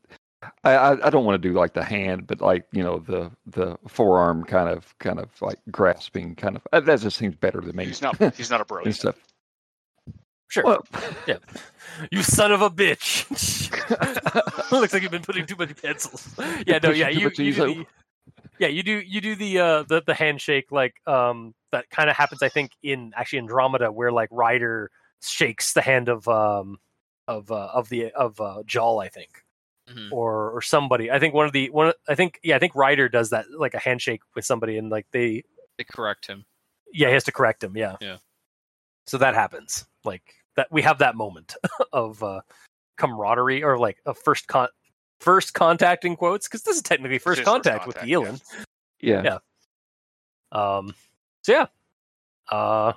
I, 0.64 0.72
I, 0.72 1.08
I 1.08 1.10
don't 1.10 1.26
want 1.26 1.42
to 1.42 1.48
do 1.50 1.54
like 1.54 1.74
the 1.74 1.84
hand, 1.84 2.28
but 2.28 2.40
like 2.42 2.66
you 2.72 2.84
know 2.84 3.00
the 3.00 3.32
the 3.48 3.78
forearm 3.88 4.44
kind 4.44 4.70
of 4.70 4.98
kind 5.00 5.20
of 5.20 5.30
like 5.42 5.60
grasping 5.72 6.36
kind 6.36 6.56
of 6.56 6.66
uh, 6.72 6.80
that 6.82 7.02
just 7.02 7.18
seems 7.18 7.36
better 7.36 7.60
to 7.60 7.74
me. 7.74 7.86
he's 7.86 8.02
not. 8.02 8.18
He's 8.36 8.50
not 8.50 8.62
a 8.62 8.66
bro. 8.66 8.90
stuff. 8.92 9.16
sure. 10.48 10.64
Well, 10.64 10.86
you 12.12 12.24
son 12.24 12.52
of 12.52 12.62
a 12.62 12.70
bitch. 12.70 13.26
Looks 14.72 14.94
like 14.94 15.02
you've 15.02 15.12
been 15.12 15.24
putting 15.24 15.46
too 15.46 15.58
many 15.58 15.74
pencils. 15.74 16.34
Yeah, 16.66 16.80
no, 16.82 16.92
yeah, 16.92 17.10
you, 17.10 17.30
you 17.38 17.54
do 17.54 17.54
the, 17.54 17.86
yeah, 18.60 18.68
you 18.68 18.84
do 18.84 19.02
you 19.06 19.20
do 19.20 19.36
the 19.36 19.60
uh 19.60 19.84
the, 19.84 20.04
the 20.06 20.14
handshake 20.14 20.72
like 20.72 20.96
um 21.06 21.54
that 21.72 21.90
kind 21.90 22.10
of 22.10 22.16
happens 22.16 22.42
I 22.42 22.50
think 22.50 22.72
in 22.82 23.12
actually 23.16 23.40
Andromeda 23.40 23.92
where 23.92 24.12
like 24.12 24.30
Ryder 24.32 24.90
shakes 25.22 25.74
the 25.74 25.82
hand 25.82 26.08
of 26.08 26.28
um 26.28 26.78
of 27.30 27.52
uh, 27.52 27.70
of 27.74 27.88
the 27.90 28.12
of 28.12 28.42
uh 28.42 28.64
Jaal 28.66 29.00
I 29.00 29.08
think 29.08 29.44
Mhm. 29.90 30.12
or 30.12 30.52
or 30.52 30.62
somebody 30.62 31.10
I 31.10 31.18
think 31.20 31.34
one 31.34 31.46
of 31.46 31.52
the 31.52 31.70
one 31.72 31.94
I 32.08 32.16
think 32.16 32.40
yeah 32.44 32.56
I 32.56 32.60
think 32.60 32.76
Ryder 32.76 33.08
does 33.10 33.30
that 33.32 33.46
like 33.58 33.74
a 33.74 33.80
handshake 33.80 34.22
with 34.36 34.46
somebody 34.46 34.78
and 34.78 34.90
like 34.90 35.08
they 35.12 35.44
They 35.78 35.84
correct 35.84 36.28
him. 36.28 36.46
yeah 36.94 37.08
he 37.08 37.14
has 37.14 37.24
to 37.26 37.32
correct 37.32 37.64
him 37.64 37.76
yeah 37.78 37.96
Yeah. 38.02 38.18
so 39.08 39.18
that 39.20 39.34
happens 39.36 39.86
like 40.04 40.22
that 40.58 40.68
we 40.72 40.82
have 40.84 41.00
that 41.00 41.16
moment 41.16 41.56
of 41.94 42.22
uh 42.24 42.42
camaraderie 42.98 43.64
or 43.64 43.78
like 43.80 43.98
a 44.06 44.14
first 44.14 44.48
con 44.48 44.68
first 45.22 45.54
contact 45.54 46.06
in 46.06 46.16
quotes 46.16 46.48
because 46.48 46.64
this 46.64 46.76
is 46.78 46.82
technically 46.84 47.18
first 47.18 47.40
is 47.40 47.46
first 47.46 47.52
contact 47.52 47.88
with 47.88 47.96
contact, 47.96 48.12
Elin. 48.14 48.40
yeah. 49.02 49.24
Yeah. 49.24 49.38
Um. 50.52 50.94
So 51.44 51.52
yeah. 51.54 51.66
Uh. 52.52 52.94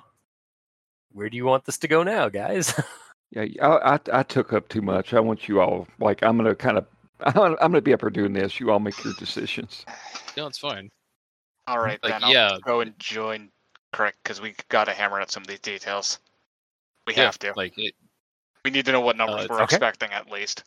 Where 1.11 1.29
do 1.29 1.37
you 1.37 1.45
want 1.45 1.65
this 1.65 1.77
to 1.79 1.87
go 1.87 2.01
now, 2.03 2.29
guys? 2.29 2.73
Yeah, 3.35 3.45
I, 3.61 3.95
I 3.95 3.99
I 4.19 4.23
took 4.23 4.53
up 4.53 4.69
too 4.69 4.81
much. 4.81 5.13
I 5.13 5.19
want 5.19 5.47
you 5.47 5.59
all 5.59 5.87
like 5.99 6.21
I'm 6.23 6.37
gonna 6.37 6.53
kind 6.55 6.77
of 6.77 6.85
I'm 7.21 7.33
gonna, 7.33 7.55
I'm 7.61 7.71
gonna 7.71 7.81
be 7.81 7.93
up 7.93 8.01
here 8.01 8.09
doing 8.09 8.33
this. 8.33 8.59
You 8.59 8.71
all 8.71 8.79
make 8.79 9.01
your 9.03 9.13
decisions. 9.17 9.85
No, 10.37 10.45
it's 10.47 10.59
fine. 10.59 10.89
All 11.67 11.79
right, 11.79 11.97
Like, 12.03 12.11
then 12.11 12.23
I'll 12.25 12.33
yeah. 12.33 12.57
go 12.63 12.81
and 12.81 12.93
join. 12.99 13.49
Correct, 13.93 14.17
because 14.23 14.41
we 14.41 14.55
got 14.69 14.85
to 14.85 14.91
hammer 14.91 15.19
out 15.21 15.31
some 15.31 15.41
of 15.43 15.47
these 15.47 15.59
details. 15.59 16.19
We 17.07 17.15
Yeah, 17.15 17.25
have 17.25 17.39
to. 17.39 17.53
Like 17.55 17.77
it, 17.77 17.93
we 18.65 18.71
need 18.71 18.85
to 18.85 18.91
know 18.91 19.01
what 19.01 19.17
numbers 19.17 19.45
Uh, 19.45 19.47
we're 19.49 19.61
okay. 19.63 19.75
expecting 19.75 20.11
at 20.11 20.29
least. 20.29 20.63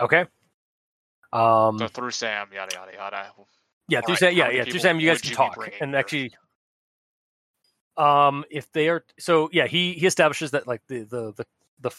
okay. 0.00 0.24
Um. 1.32 1.78
So 1.78 1.86
through 1.88 2.10
Sam, 2.12 2.48
yada 2.52 2.74
yada 2.74 2.92
yada. 2.94 3.32
yeah. 3.88 4.00
Through 4.00 4.12
right, 4.14 4.18
Sam. 4.18 4.36
Yeah. 4.36 4.50
Yeah. 4.50 4.64
Through 4.64 4.80
Sam, 4.80 4.98
you 5.00 5.08
guys 5.08 5.20
can 5.20 5.30
you 5.30 5.36
talk 5.36 5.56
and 5.80 5.90
here? 5.90 5.98
actually. 5.98 6.32
Um. 7.98 8.44
If 8.50 8.70
they 8.72 8.88
are 8.88 9.04
so, 9.18 9.50
yeah. 9.52 9.66
He 9.66 9.92
he 9.94 10.06
establishes 10.06 10.52
that 10.52 10.66
like 10.66 10.82
the 10.86 11.00
the 11.00 11.32
the 11.36 11.46
the 11.80 11.90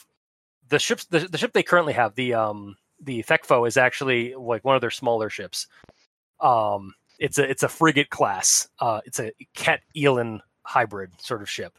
the 0.70 0.80
ships 0.80 1.06
the, 1.06 1.20
the 1.20 1.38
ship 1.38 1.54
they 1.54 1.64
currently 1.64 1.94
have 1.94 2.16
the 2.16 2.34
um 2.34 2.78
the 3.02 3.24
Thekfo 3.24 3.68
is 3.68 3.78
actually 3.78 4.34
like 4.36 4.66
one 4.66 4.76
of 4.76 4.82
their 4.82 4.92
smaller 4.92 5.30
ships. 5.30 5.68
Um. 6.40 6.94
It's 7.20 7.38
a 7.38 7.50
it's 7.50 7.64
a 7.64 7.70
frigate 7.70 8.10
class. 8.10 8.70
Uh. 8.80 9.02
It's 9.06 9.20
a 9.20 9.34
Kett 9.54 9.82
Elin 9.96 10.42
hybrid 10.64 11.20
sort 11.22 11.42
of 11.42 11.50
ship. 11.50 11.78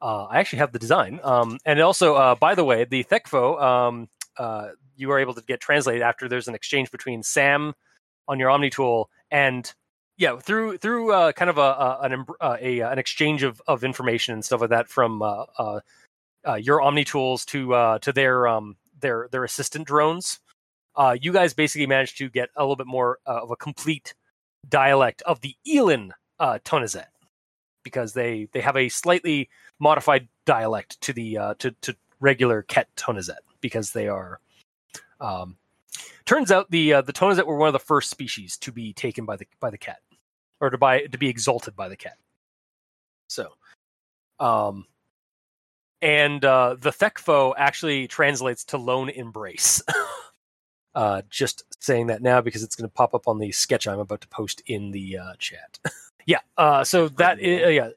Uh, 0.00 0.26
I 0.26 0.38
actually 0.38 0.60
have 0.60 0.72
the 0.72 0.78
design. 0.78 1.18
Um, 1.24 1.58
and 1.66 1.80
also, 1.80 2.14
uh, 2.14 2.34
by 2.36 2.54
the 2.54 2.64
way, 2.64 2.84
the 2.84 3.02
Thekfo, 3.02 3.60
um, 3.60 4.08
uh, 4.36 4.68
you 4.96 5.10
are 5.10 5.18
able 5.18 5.34
to 5.34 5.42
get 5.42 5.60
translated 5.60 6.02
after 6.02 6.28
there's 6.28 6.46
an 6.46 6.54
exchange 6.54 6.92
between 6.92 7.24
Sam 7.24 7.74
on 8.28 8.38
your 8.38 8.50
Omni 8.50 8.70
tool 8.70 9.10
and 9.30 9.72
yeah, 10.18 10.36
through 10.36 10.78
through 10.78 11.12
uh, 11.12 11.32
kind 11.32 11.48
of 11.48 11.58
a, 11.58 11.60
a 11.60 11.98
an 12.02 12.26
uh, 12.40 12.56
a 12.60 12.80
an 12.80 12.98
exchange 12.98 13.42
of, 13.42 13.62
of 13.66 13.84
information 13.84 14.34
and 14.34 14.44
stuff 14.44 14.60
like 14.60 14.70
that 14.70 14.88
from 14.88 15.22
uh, 15.22 15.44
uh, 15.56 15.80
uh, 16.46 16.54
your 16.54 16.82
Omni 16.82 17.04
tools 17.04 17.44
to 17.46 17.72
uh, 17.72 17.98
to 18.00 18.12
their 18.12 18.46
um, 18.46 18.76
their 19.00 19.28
their 19.30 19.44
assistant 19.44 19.86
drones. 19.86 20.40
Uh, 20.96 21.16
you 21.20 21.32
guys 21.32 21.54
basically 21.54 21.86
managed 21.86 22.18
to 22.18 22.28
get 22.28 22.48
a 22.56 22.62
little 22.62 22.76
bit 22.76 22.86
more 22.86 23.18
uh, 23.26 23.40
of 23.42 23.50
a 23.52 23.56
complete 23.56 24.14
dialect 24.68 25.22
of 25.22 25.40
the 25.40 25.54
Elin 25.72 26.12
uh, 26.40 26.58
Tonizet 26.64 27.06
because 27.84 28.12
they 28.12 28.48
they 28.52 28.60
have 28.60 28.76
a 28.76 28.88
slightly 28.88 29.48
modified 29.78 30.28
dialect 30.44 31.00
to 31.02 31.12
the 31.12 31.38
uh, 31.38 31.54
to 31.58 31.70
to 31.82 31.96
regular 32.20 32.62
Kett 32.62 32.88
Tonizet 32.96 33.38
because 33.60 33.92
they 33.92 34.08
are. 34.08 34.40
Um, 35.20 35.56
turns 36.24 36.50
out 36.50 36.70
the 36.70 36.94
uh, 36.94 37.02
the 37.02 37.12
Tonizet 37.12 37.46
were 37.46 37.56
one 37.56 37.68
of 37.68 37.72
the 37.72 37.78
first 37.78 38.10
species 38.10 38.56
to 38.58 38.72
be 38.72 38.92
taken 38.92 39.24
by 39.24 39.36
the 39.36 39.46
by 39.60 39.70
the 39.70 39.78
Kett, 39.78 40.00
or 40.60 40.70
to 40.70 40.78
by 40.78 41.02
to 41.02 41.18
be 41.18 41.28
exalted 41.28 41.76
by 41.76 41.88
the 41.88 41.96
Kett. 41.96 42.16
So, 43.28 43.52
um, 44.40 44.86
and 46.00 46.44
uh, 46.44 46.76
the 46.78 46.90
Thekfo 46.90 47.54
actually 47.56 48.08
translates 48.08 48.64
to 48.66 48.78
lone 48.78 49.08
embrace. 49.08 49.82
uh, 50.94 51.22
just 51.30 51.64
saying 51.82 52.08
that 52.08 52.22
now 52.22 52.40
because 52.40 52.62
it's 52.62 52.76
going 52.76 52.88
to 52.88 52.94
pop 52.94 53.14
up 53.14 53.28
on 53.28 53.38
the 53.38 53.52
sketch 53.52 53.86
I'm 53.86 54.00
about 54.00 54.20
to 54.22 54.28
post 54.28 54.62
in 54.66 54.90
the 54.90 55.18
uh, 55.18 55.32
chat. 55.38 55.78
yeah. 56.26 56.40
Uh, 56.56 56.84
so 56.84 57.08
that 57.08 57.40
is, 57.40 57.64
uh, 57.64 57.68
yeah. 57.68 57.90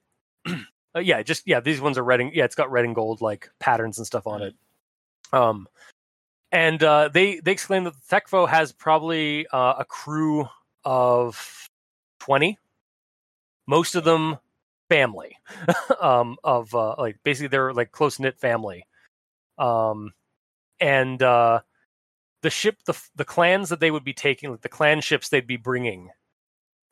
Uh, 0.93 0.99
yeah, 0.99 1.23
just 1.23 1.47
yeah, 1.47 1.61
these 1.61 1.79
ones 1.79 1.97
are 1.97 2.03
red 2.03 2.19
and 2.19 2.33
yeah, 2.33 2.43
it's 2.43 2.53
got 2.53 2.69
red 2.69 2.83
and 2.83 2.93
gold 2.93 3.21
like 3.21 3.49
patterns 3.61 3.97
and 3.97 4.05
stuff 4.05 4.27
on 4.27 4.41
it. 4.41 4.53
Um, 5.31 5.65
and 6.51 6.83
uh, 6.83 7.07
they 7.07 7.39
they 7.39 7.53
exclaim 7.53 7.85
that 7.85 7.93
the 7.93 8.15
Thekfo 8.15 8.45
has 8.45 8.73
probably 8.73 9.47
uh, 9.53 9.75
a 9.79 9.85
crew 9.85 10.49
of 10.83 11.69
twenty, 12.21 12.59
most 13.67 13.95
of 13.95 14.03
them 14.03 14.37
family, 14.89 15.37
um, 16.01 16.37
of 16.43 16.73
uh, 16.75 16.95
like 16.97 17.17
basically 17.23 17.47
they're 17.47 17.73
like 17.73 17.91
close 17.91 18.19
knit 18.19 18.39
family, 18.39 18.85
um, 19.57 20.13
and 20.79 21.21
uh, 21.23 21.61
the 22.41 22.49
ship 22.49 22.77
the 22.85 23.01
the 23.15 23.25
clans 23.25 23.69
that 23.69 23.79
they 23.79 23.91
would 23.91 24.03
be 24.03 24.13
taking, 24.13 24.51
like 24.51 24.61
the 24.61 24.69
clan 24.69 25.01
ships 25.01 25.29
they'd 25.29 25.47
be 25.47 25.57
bringing 25.57 26.09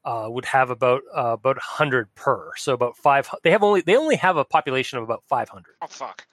uh, 0.03 0.27
would 0.29 0.45
have 0.45 0.69
about 0.69 1.03
uh, 1.15 1.33
about 1.33 1.59
hundred 1.59 2.13
per. 2.15 2.51
So 2.55 2.73
about 2.73 2.97
five. 2.97 3.29
They 3.43 3.51
have 3.51 3.63
only 3.63 3.81
they 3.81 3.95
only 3.95 4.15
have 4.15 4.37
a 4.37 4.45
population 4.45 4.97
of 4.97 5.03
about 5.03 5.23
five 5.27 5.49
hundred. 5.49 5.75
Oh 5.81 5.87
fuck. 5.87 6.25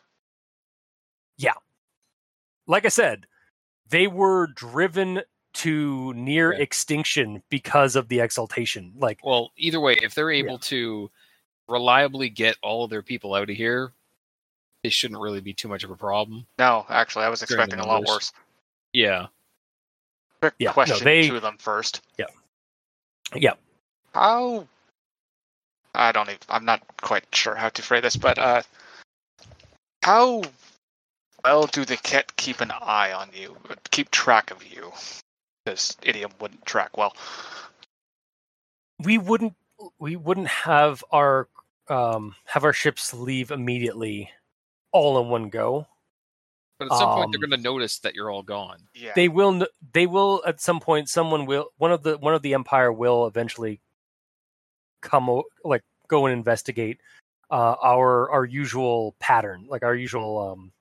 Yeah. 1.36 1.54
Like 2.66 2.84
I 2.84 2.88
said, 2.88 3.26
they 3.88 4.06
were 4.06 4.46
driven 4.46 5.22
to 5.56 6.12
near 6.14 6.52
Yeah. 6.52 6.60
extinction 6.60 7.42
because 7.50 7.96
of 7.96 8.08
the 8.08 8.20
exaltation. 8.20 8.92
Like 8.96 9.20
well, 9.24 9.52
either 9.56 9.80
way, 9.80 9.98
if 10.02 10.14
they're 10.14 10.30
able 10.30 10.58
to 10.60 11.10
reliably 11.68 12.28
get 12.28 12.56
all 12.62 12.84
of 12.84 12.90
their 12.90 13.02
people 13.02 13.34
out 13.34 13.50
of 13.50 13.56
here, 13.56 13.92
it 14.82 14.92
shouldn't 14.92 15.20
really 15.20 15.40
be 15.40 15.52
too 15.54 15.68
much 15.68 15.82
of 15.84 15.90
a 15.90 15.96
problem. 15.96 16.46
No, 16.58 16.86
actually, 16.88 17.24
I 17.24 17.28
was 17.28 17.42
expecting 17.42 17.80
a 17.80 17.86
lot 17.86 18.04
worse. 18.06 18.32
Yeah. 18.92 19.26
Quick 20.40 20.54
Yeah, 20.58 20.68
no, 20.68 20.72
question 20.74 21.04
they- 21.04 21.28
to 21.28 21.40
them 21.40 21.56
first. 21.58 22.02
Yeah. 22.18 23.54
How? 24.14 24.66
I 25.94 26.12
don't 26.12 26.28
even. 26.28 26.38
I'm 26.48 26.64
not 26.64 26.82
quite 27.02 27.24
sure 27.34 27.54
how 27.54 27.70
to 27.70 27.82
phrase 27.82 28.02
this, 28.02 28.16
but 28.16 28.38
uh, 28.38 28.62
how 30.02 30.42
well 31.44 31.66
do 31.66 31.84
the 31.84 31.96
Kett 31.96 32.36
keep 32.36 32.60
an 32.60 32.70
eye 32.70 33.12
on 33.12 33.30
you, 33.34 33.56
keep 33.90 34.10
track 34.10 34.50
of 34.50 34.64
you? 34.64 34.92
This 35.66 35.96
idiom 36.02 36.30
wouldn't 36.40 36.64
track 36.64 36.96
well. 36.96 37.14
we 39.04 39.18
wouldn't 39.18 39.54
we 39.98 40.16
wouldn't 40.16 40.48
have 40.48 41.04
our 41.10 41.48
um 41.88 42.34
have 42.46 42.64
our 42.64 42.72
ships 42.72 43.12
leave 43.12 43.50
immediately 43.50 44.30
all 44.92 45.20
in 45.22 45.28
one 45.28 45.50
go 45.50 45.86
But 46.78 46.86
at 46.86 46.92
some 46.98 47.10
point, 47.12 47.32
they're 47.32 47.44
Um, 47.44 47.50
going 47.50 47.62
to 47.62 47.64
notice 47.64 47.98
that 47.98 48.14
you're 48.14 48.30
all 48.30 48.42
gone. 48.42 48.78
Yeah. 48.94 49.12
they 49.14 49.28
will 49.28 49.66
they 49.92 50.06
will 50.06 50.42
at 50.46 50.60
some 50.60 50.80
point 50.80 51.08
someone 51.10 51.44
will 51.46 51.68
one 51.76 51.92
of 51.92 52.02
the 52.02 52.16
one 52.18 52.34
of 52.34 52.40
the 52.42 52.54
empire 52.54 52.92
will 52.92 53.26
eventually 53.26 53.80
come 55.02 55.42
like 55.64 55.82
go 56.08 56.26
and 56.26 56.32
investigate 56.32 57.00
uh 57.50 57.74
our 57.82 58.30
our 58.30 58.44
usual 58.44 59.14
pattern 59.20 59.66
like 59.68 59.82
our 59.82 59.94
usual 59.94 60.38
um 60.50 60.72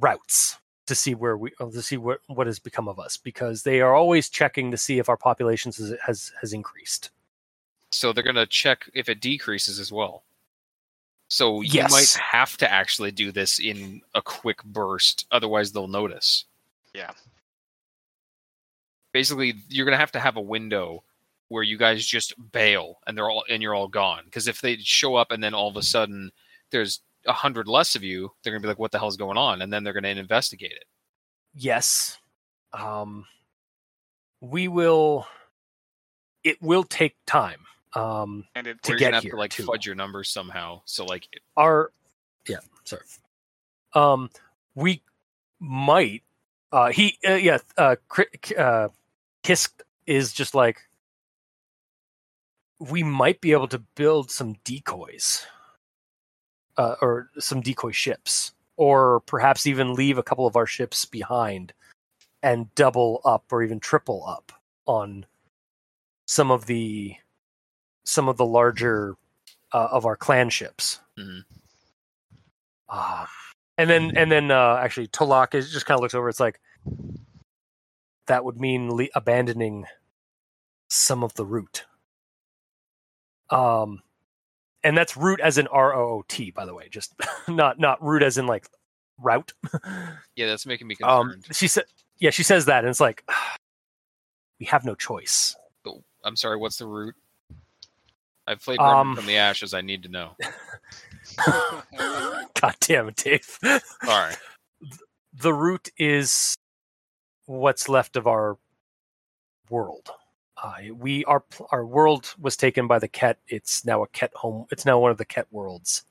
routes 0.00 0.58
to 0.86 0.94
see 0.94 1.14
where 1.14 1.36
we 1.36 1.50
to 1.58 1.82
see 1.82 1.96
what 1.96 2.20
what 2.28 2.46
has 2.46 2.58
become 2.58 2.88
of 2.88 2.98
us 2.98 3.16
because 3.16 3.62
they 3.62 3.80
are 3.80 3.94
always 3.94 4.28
checking 4.28 4.70
to 4.70 4.76
see 4.76 4.98
if 4.98 5.08
our 5.08 5.16
populations 5.16 5.76
has 5.78 5.94
has, 6.04 6.32
has 6.40 6.52
increased 6.52 7.10
So 7.90 8.12
they're 8.12 8.24
going 8.24 8.36
to 8.36 8.46
check 8.46 8.88
if 8.94 9.08
it 9.08 9.20
decreases 9.20 9.78
as 9.80 9.92
well. 9.92 10.24
So 11.28 11.62
you 11.62 11.82
Yes. 11.82 11.90
might 11.90 12.12
have 12.14 12.56
to 12.58 12.70
actually 12.70 13.10
do 13.12 13.32
this 13.32 13.58
in 13.58 14.02
a 14.14 14.22
quick 14.22 14.62
burst, 14.64 15.26
otherwise 15.30 15.72
they'll 15.72 15.88
notice. 15.88 16.44
Yeah. 16.94 17.12
Basically, 19.12 19.54
you're 19.68 19.86
going 19.86 19.94
to 19.94 19.98
have 19.98 20.12
to 20.12 20.20
have 20.20 20.36
a 20.36 20.40
window 20.42 21.04
where 21.48 21.62
you 21.62 21.78
guys 21.78 22.04
just 22.06 22.34
bail 22.52 22.98
and 23.06 23.16
they're 23.16 23.30
all 23.30 23.44
and 23.48 23.62
you're 23.62 23.74
all 23.74 23.88
gone. 23.88 24.22
Because 24.24 24.48
if 24.48 24.60
they 24.60 24.76
show 24.78 25.14
up 25.14 25.30
and 25.30 25.42
then 25.42 25.54
all 25.54 25.68
of 25.68 25.76
a 25.76 25.82
sudden 25.82 26.32
there's 26.70 27.00
a 27.26 27.32
hundred 27.32 27.68
less 27.68 27.94
of 27.96 28.02
you, 28.02 28.30
they're 28.42 28.52
going 28.52 28.60
to 28.62 28.66
be 28.66 28.68
like, 28.68 28.78
"What 28.78 28.92
the 28.92 28.98
hell's 28.98 29.16
going 29.16 29.38
on?" 29.38 29.62
And 29.62 29.72
then 29.72 29.84
they're 29.84 29.92
going 29.92 30.04
to 30.04 30.10
investigate 30.10 30.72
it. 30.72 30.84
yes 31.54 32.18
um 32.72 33.24
we 34.40 34.66
will 34.68 35.26
it 36.42 36.60
will 36.60 36.82
take 36.84 37.16
time 37.26 37.60
um 37.94 38.44
and 38.54 38.66
it, 38.66 38.82
To 38.82 38.96
get 38.96 39.12
gonna 39.12 39.20
here, 39.22 39.30
to 39.32 39.36
like 39.36 39.52
too. 39.52 39.62
fudge 39.64 39.86
your 39.86 39.94
numbers 39.94 40.28
somehow. 40.28 40.82
So 40.84 41.04
like, 41.04 41.28
our 41.56 41.90
yeah 42.48 42.58
sorry 42.84 43.02
um 43.94 44.28
we 44.74 45.02
might 45.60 46.22
uh 46.72 46.90
he 46.90 47.18
uh, 47.26 47.34
yeah 47.34 47.58
uh, 47.78 47.94
uh 48.58 48.88
Kist 49.44 49.82
is 50.06 50.32
just 50.32 50.54
like 50.54 50.80
we 52.80 53.02
might 53.04 53.40
be 53.40 53.52
able 53.52 53.68
to 53.68 53.78
build 53.94 54.30
some 54.30 54.56
decoys 54.64 55.46
uh, 56.76 56.96
or 57.00 57.30
some 57.38 57.60
decoy 57.60 57.90
ships 57.92 58.52
or 58.76 59.20
perhaps 59.20 59.66
even 59.66 59.94
leave 59.94 60.18
a 60.18 60.22
couple 60.22 60.46
of 60.46 60.56
our 60.56 60.66
ships 60.66 61.04
behind 61.04 61.72
and 62.42 62.74
double 62.74 63.20
up 63.24 63.44
or 63.50 63.62
even 63.62 63.78
triple 63.80 64.24
up 64.26 64.52
on 64.86 65.24
some 66.26 66.50
of 66.50 66.66
the 66.66 67.14
some 68.04 68.28
of 68.28 68.36
the 68.36 68.44
larger 68.46 69.14
uh, 69.72 69.88
of 69.90 70.04
our 70.06 70.16
clan 70.16 70.50
ships 70.50 71.00
Mhm. 71.18 71.44
um, 72.88 73.26
and 73.78 73.88
then 73.90 74.16
and 74.16 74.30
then 74.30 74.50
uh, 74.50 74.76
actually 74.80 75.08
Tolak 75.08 75.54
is 75.54 75.72
just 75.72 75.86
kind 75.86 75.98
of 75.98 76.02
looks 76.02 76.14
over. 76.14 76.28
It's 76.28 76.40
like 76.40 76.60
that 78.26 78.44
would 78.44 78.60
mean 78.60 78.90
le- 78.90 79.08
abandoning 79.14 79.86
some 80.88 81.22
of 81.24 81.34
the 81.34 81.44
route. 81.44 81.84
Um, 83.50 84.02
and 84.84 84.96
that's 84.96 85.16
root 85.16 85.40
as 85.40 85.58
in 85.58 85.66
R 85.68 85.94
O 85.94 86.18
O 86.18 86.24
T, 86.28 86.50
by 86.52 86.64
the 86.64 86.74
way, 86.74 86.88
just 86.90 87.14
not 87.48 87.78
not 87.80 88.02
root 88.02 88.22
as 88.22 88.38
in 88.38 88.46
like 88.46 88.68
route. 89.18 89.52
yeah, 90.36 90.46
that's 90.46 90.66
making 90.66 90.86
me 90.86 90.94
concerned. 90.94 91.32
um, 91.46 91.52
she 91.52 91.66
said, 91.66 91.84
yeah, 92.18 92.30
she 92.30 92.42
says 92.44 92.66
that, 92.66 92.84
and 92.84 92.88
it's 92.90 93.00
like 93.00 93.24
we 94.60 94.66
have 94.66 94.84
no 94.84 94.94
choice. 94.94 95.56
Oh, 95.86 96.02
I'm 96.22 96.36
sorry. 96.36 96.56
What's 96.58 96.76
the 96.78 96.86
root? 96.86 97.14
I've 98.46 98.60
played 98.60 98.78
Um, 98.78 99.16
from 99.16 99.26
the 99.26 99.38
Ashes. 99.38 99.72
I 99.72 99.80
need 99.80 100.02
to 100.02 100.08
know. 100.10 100.36
God 102.60 102.76
damn 102.80 103.08
it, 103.08 103.16
Dave. 103.16 103.58
Sorry. 104.04 104.34
the 105.32 105.54
root 105.54 105.88
is 105.98 106.54
what's 107.46 107.88
left 107.88 108.16
of 108.16 108.26
our 108.26 108.58
world. 109.70 110.10
Uh, 110.64 110.94
we 110.94 111.22
our 111.26 111.44
our 111.72 111.84
world 111.84 112.34
was 112.40 112.56
taken 112.56 112.86
by 112.86 112.98
the 112.98 113.06
Kett. 113.06 113.38
It's 113.48 113.84
now 113.84 114.02
a 114.02 114.08
Kett 114.08 114.32
home. 114.34 114.64
It's 114.70 114.86
now 114.86 114.98
one 114.98 115.10
of 115.10 115.18
the 115.18 115.24
Kett 115.26 115.46
worlds. 115.50 116.06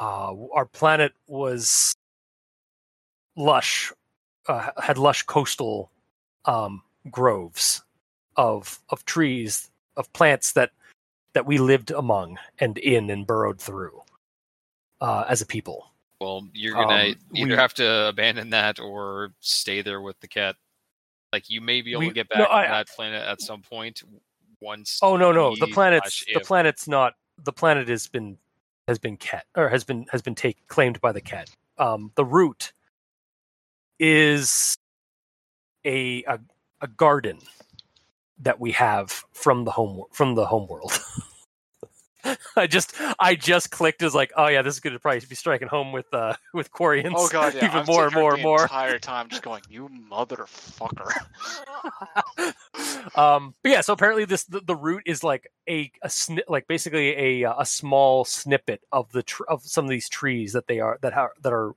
Uh, 0.00 0.32
our 0.54 0.64
planet 0.64 1.12
was 1.26 1.96
lush, 3.34 3.92
uh, 4.46 4.70
had 4.80 4.96
lush 4.96 5.24
coastal 5.24 5.90
um, 6.44 6.82
groves 7.10 7.82
of 8.36 8.80
of 8.90 9.04
trees 9.06 9.70
of 9.96 10.12
plants 10.12 10.52
that 10.52 10.70
that 11.32 11.46
we 11.46 11.58
lived 11.58 11.90
among 11.90 12.38
and 12.60 12.78
in 12.78 13.10
and 13.10 13.26
burrowed 13.26 13.60
through 13.60 14.00
uh, 15.00 15.24
as 15.28 15.42
a 15.42 15.46
people. 15.46 15.90
Well, 16.20 16.48
you're 16.54 16.74
gonna 16.74 17.08
Um, 17.10 17.16
either 17.34 17.48
we- 17.48 17.56
have 17.56 17.74
to 17.74 18.06
abandon 18.06 18.50
that 18.50 18.78
or 18.78 19.34
stay 19.40 19.82
there 19.82 20.00
with 20.00 20.20
the 20.20 20.28
Kett. 20.28 20.54
Like 21.36 21.50
you 21.50 21.60
may 21.60 21.82
be 21.82 21.90
able 21.92 22.00
We- 22.00 22.08
to 22.08 22.14
get 22.14 22.28
no, 22.34 22.44
back 22.44 22.50
I- 22.50 22.66
that 22.68 22.88
planet 22.88 23.22
at 23.22 23.42
some 23.42 23.60
point. 23.60 24.02
Once. 24.62 25.00
Oh 25.02 25.18
no, 25.18 25.32
no, 25.32 25.54
the 25.54 25.66
planet's 25.66 26.24
the 26.32 26.40
planet's 26.40 26.88
not 26.88 27.12
the 27.44 27.52
planet 27.52 27.88
has 27.88 28.08
been 28.08 28.38
has 28.88 28.98
been 28.98 29.18
Kett 29.18 29.44
or 29.54 29.68
has 29.68 29.84
been 29.84 30.06
has 30.12 30.22
been 30.22 30.34
take, 30.34 30.66
claimed 30.66 30.98
by 31.02 31.12
the 31.12 31.20
Kett. 31.20 31.50
Um, 31.76 32.10
the 32.14 32.24
root 32.24 32.72
is 33.98 34.78
a, 35.84 36.24
a 36.24 36.38
a 36.80 36.86
garden 36.88 37.38
that 38.38 38.58
we 38.58 38.72
have 38.72 39.10
from 39.34 39.64
the 39.64 39.70
home 39.72 40.04
from 40.10 40.36
the 40.36 40.46
home 40.46 40.66
world. 40.68 40.98
I 42.56 42.66
just 42.66 42.94
I 43.18 43.34
just 43.34 43.70
clicked 43.70 44.02
as 44.02 44.14
like 44.14 44.32
oh 44.36 44.46
yeah 44.48 44.62
this 44.62 44.74
is 44.74 44.80
going 44.80 44.94
to 44.94 45.00
probably 45.00 45.20
be 45.28 45.34
striking 45.34 45.68
home 45.68 45.92
with 45.92 46.12
uh 46.12 46.34
with 46.54 46.70
Quarians 46.72 47.12
oh 47.14 47.28
god, 47.28 47.54
yeah. 47.54 47.64
even 47.66 47.80
I'm 47.80 47.86
more 47.86 48.06
and 48.06 48.14
more 48.14 48.34
and 48.34 48.42
more. 48.42 48.62
entire 48.62 48.98
time, 48.98 49.28
just 49.28 49.42
going, 49.42 49.62
"You 49.68 49.88
motherfucker." 50.10 51.10
um 53.16 53.54
but 53.62 53.70
yeah 53.72 53.80
so 53.80 53.92
apparently 53.92 54.24
this 54.24 54.44
the, 54.44 54.60
the 54.60 54.76
root 54.76 55.02
is 55.06 55.22
like 55.22 55.50
a, 55.68 55.90
a 56.02 56.08
sni- 56.08 56.48
like 56.48 56.66
basically 56.68 57.42
a 57.42 57.54
a 57.58 57.64
small 57.66 58.24
snippet 58.24 58.82
of 58.92 59.10
the 59.12 59.22
tr- 59.22 59.44
of 59.48 59.62
some 59.62 59.84
of 59.84 59.90
these 59.90 60.08
trees 60.08 60.52
that 60.52 60.66
they 60.66 60.80
are 60.80 60.98
that 61.02 61.14
are 61.14 61.32
that 61.42 61.52
are 61.52 61.72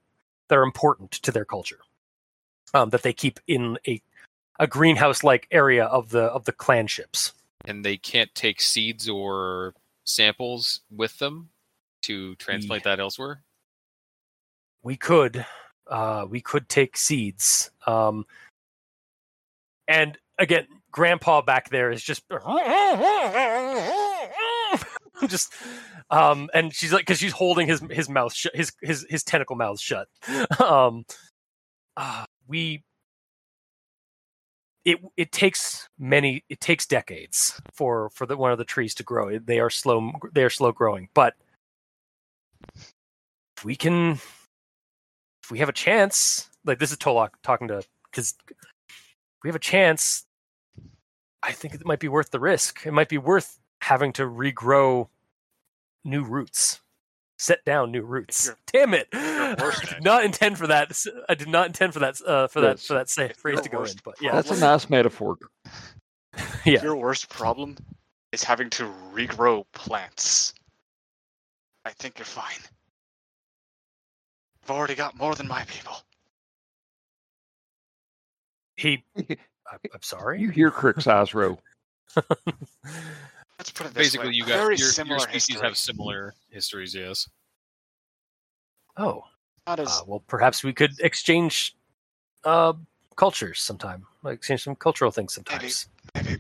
that 0.48 0.58
are 0.58 0.64
important 0.64 1.12
to 1.12 1.32
their 1.32 1.46
culture 1.46 1.80
um 2.74 2.90
that 2.90 3.04
they 3.04 3.14
keep 3.14 3.40
in 3.48 3.78
a 3.88 4.02
a 4.60 4.68
greenhouse 4.68 5.24
like 5.24 5.48
area 5.52 5.86
of 5.86 6.10
the 6.10 6.24
of 6.24 6.46
the 6.46 6.52
clan 6.52 6.88
ships 6.88 7.34
and 7.66 7.86
they 7.86 7.98
can't 7.98 8.34
take 8.36 8.62
seeds 8.62 9.08
or 9.10 9.74
samples 10.10 10.82
with 10.90 11.18
them 11.20 11.50
to 12.02 12.36
transplant 12.36 12.84
that 12.84 13.00
elsewhere. 13.00 13.44
we 14.84 14.98
could 14.98 15.46
uh 15.88 16.26
we 16.30 16.42
could 16.42 16.68
take 16.70 16.98
seeds 16.98 17.70
um 17.86 18.26
and 19.88 20.18
again 20.38 20.66
grandpa 20.92 21.42
back 21.42 21.70
there 21.70 21.92
is 21.92 22.02
just 22.02 22.24
just 25.28 25.54
um 26.10 26.50
and 26.54 26.74
she's 26.74 26.94
like 26.94 27.02
because 27.02 27.20
she's 27.20 27.34
holding 27.34 27.68
his 27.68 27.82
his 27.92 28.10
mouth 28.10 28.34
shut 28.34 28.56
his 28.56 28.72
his 28.82 29.06
his 29.10 29.24
tentacle 29.24 29.56
mouth 29.56 29.80
shut 29.80 30.08
um 30.60 31.06
uh, 31.98 32.24
we 32.48 32.84
it 34.90 35.00
it 35.18 35.32
takes 35.32 35.88
many 35.98 36.44
it 36.50 36.60
takes 36.60 36.86
decades 36.86 37.62
for 37.74 38.10
for 38.10 38.26
the 38.26 38.36
one 38.38 38.52
of 38.52 38.58
the 38.58 38.66
trees 38.66 38.96
to 38.96 39.04
grow. 39.04 39.38
They 39.40 39.60
are 39.60 39.70
slow 39.70 40.12
they 40.34 40.44
are 40.44 40.50
slow 40.50 40.72
growing 40.72 41.10
but 41.14 41.36
if 43.58 43.66
we 43.66 43.76
can 43.76 44.14
if 45.44 45.52
we 45.52 45.60
have 45.60 45.70
a 45.70 45.74
chance 45.74 46.50
like 46.66 46.80
this 46.80 46.92
is 46.92 46.98
Tolok 46.98 47.30
talking 47.44 47.68
to 47.68 47.84
because 48.12 48.36
we 49.44 49.48
have 49.48 49.56
a 49.56 49.60
chance 49.60 50.26
I 51.42 51.52
think 51.52 51.74
it 51.74 51.86
might 51.86 52.00
be 52.00 52.10
worth 52.10 52.32
the 52.32 52.40
risk. 52.40 52.86
It 52.86 52.92
might 52.92 53.08
be 53.08 53.18
worth 53.18 53.60
having 53.82 54.12
to 54.14 54.24
regrow 54.24 55.08
new 56.04 56.24
roots. 56.24 56.82
Set 57.38 57.64
down 57.64 57.92
new 57.92 58.02
roots. 58.02 58.52
Damn 58.74 58.94
it 58.94 59.08
you're 59.58 59.68
worse 59.68 59.78
I 59.78 59.86
than 59.86 59.90
did 59.90 59.98
it. 59.98 60.04
not 60.04 60.24
intend 60.26 60.58
for 60.58 60.68
that 60.68 60.92
I 61.28 61.36
did 61.36 61.48
not 61.50 61.68
intend 61.68 61.94
for 61.94 62.00
that 62.00 62.16
uh, 62.26 62.48
for 62.48 62.62
that 62.62 62.80
for 62.80 62.94
that 62.94 63.10
say, 63.10 63.32
phrase 63.38 63.56
Your 63.56 63.64
to 63.64 63.70
go 63.70 63.84
in 63.84 63.96
but 64.04 64.16
yeah 64.22 64.32
That's 64.34 64.52
a 64.52 64.60
nice 64.60 64.90
metaphor. 64.90 65.38
yeah 66.66 66.82
Your 66.84 66.96
worst 66.96 67.30
problem 67.30 67.76
is 68.32 68.44
having 68.44 68.70
to 68.72 68.84
regrow 69.14 69.66
plants. 69.74 70.54
I 71.86 71.92
think 71.92 72.20
you're 72.20 72.26
fine. 72.26 72.60
I've 74.64 74.70
already 74.72 74.94
got 74.96 75.18
more 75.18 75.34
than 75.34 75.48
my 75.48 75.64
people. 75.64 75.96
He. 78.76 79.04
I- 79.18 79.78
I'm 79.94 80.02
sorry. 80.02 80.42
You 80.42 80.50
hear 80.50 80.70
Krick's 80.72 81.08
eyes 81.08 81.34
roll. 81.34 81.60
Let's 82.16 83.72
put 83.74 83.88
it 83.88 83.94
this 83.94 84.14
Basically, 84.14 84.28
way. 84.30 84.34
you 84.34 84.46
got 84.46 84.56
your, 84.56 84.72
your 85.06 85.20
species 85.20 85.32
history. 85.56 85.68
have 85.68 85.78
similar 85.78 86.34
histories. 86.50 86.94
Yes. 86.96 87.28
Oh, 88.98 89.24
Not 89.70 89.80
as 89.80 90.00
uh, 90.00 90.02
well, 90.08 90.24
perhaps 90.26 90.64
we 90.64 90.74
could 90.74 91.00
exchange 91.00 91.76
uh, 92.44 92.74
cultures 93.16 93.60
sometime. 93.62 94.04
Like 94.24 94.38
exchange 94.38 94.64
some 94.64 94.74
cultural 94.76 95.12
things 95.12 95.36
sometimes. 95.36 95.90
maybe. 96.16 96.38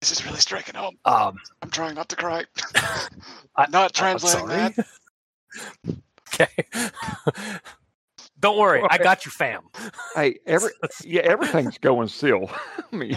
This 0.00 0.10
is 0.10 0.24
really 0.24 0.38
striking 0.38 0.74
home. 0.74 0.96
Um, 1.04 1.36
I'm 1.60 1.68
trying 1.68 1.94
not 1.94 2.08
to 2.08 2.16
cry. 2.16 2.44
I- 2.74 3.66
not 3.70 3.74
I'm 3.84 3.90
translating 3.90 4.48
sorry. 4.48 4.74
that. 4.76 4.86
Okay. 6.34 6.48
Don't 8.40 8.58
worry, 8.58 8.82
I 8.90 8.98
got 8.98 9.24
you, 9.24 9.30
fam. 9.30 9.62
Hey, 10.16 10.40
every 10.46 10.70
yeah, 11.04 11.20
everything's 11.20 11.78
going 11.78 12.08
still. 12.08 12.50
I 12.92 12.96
mean, 12.96 13.16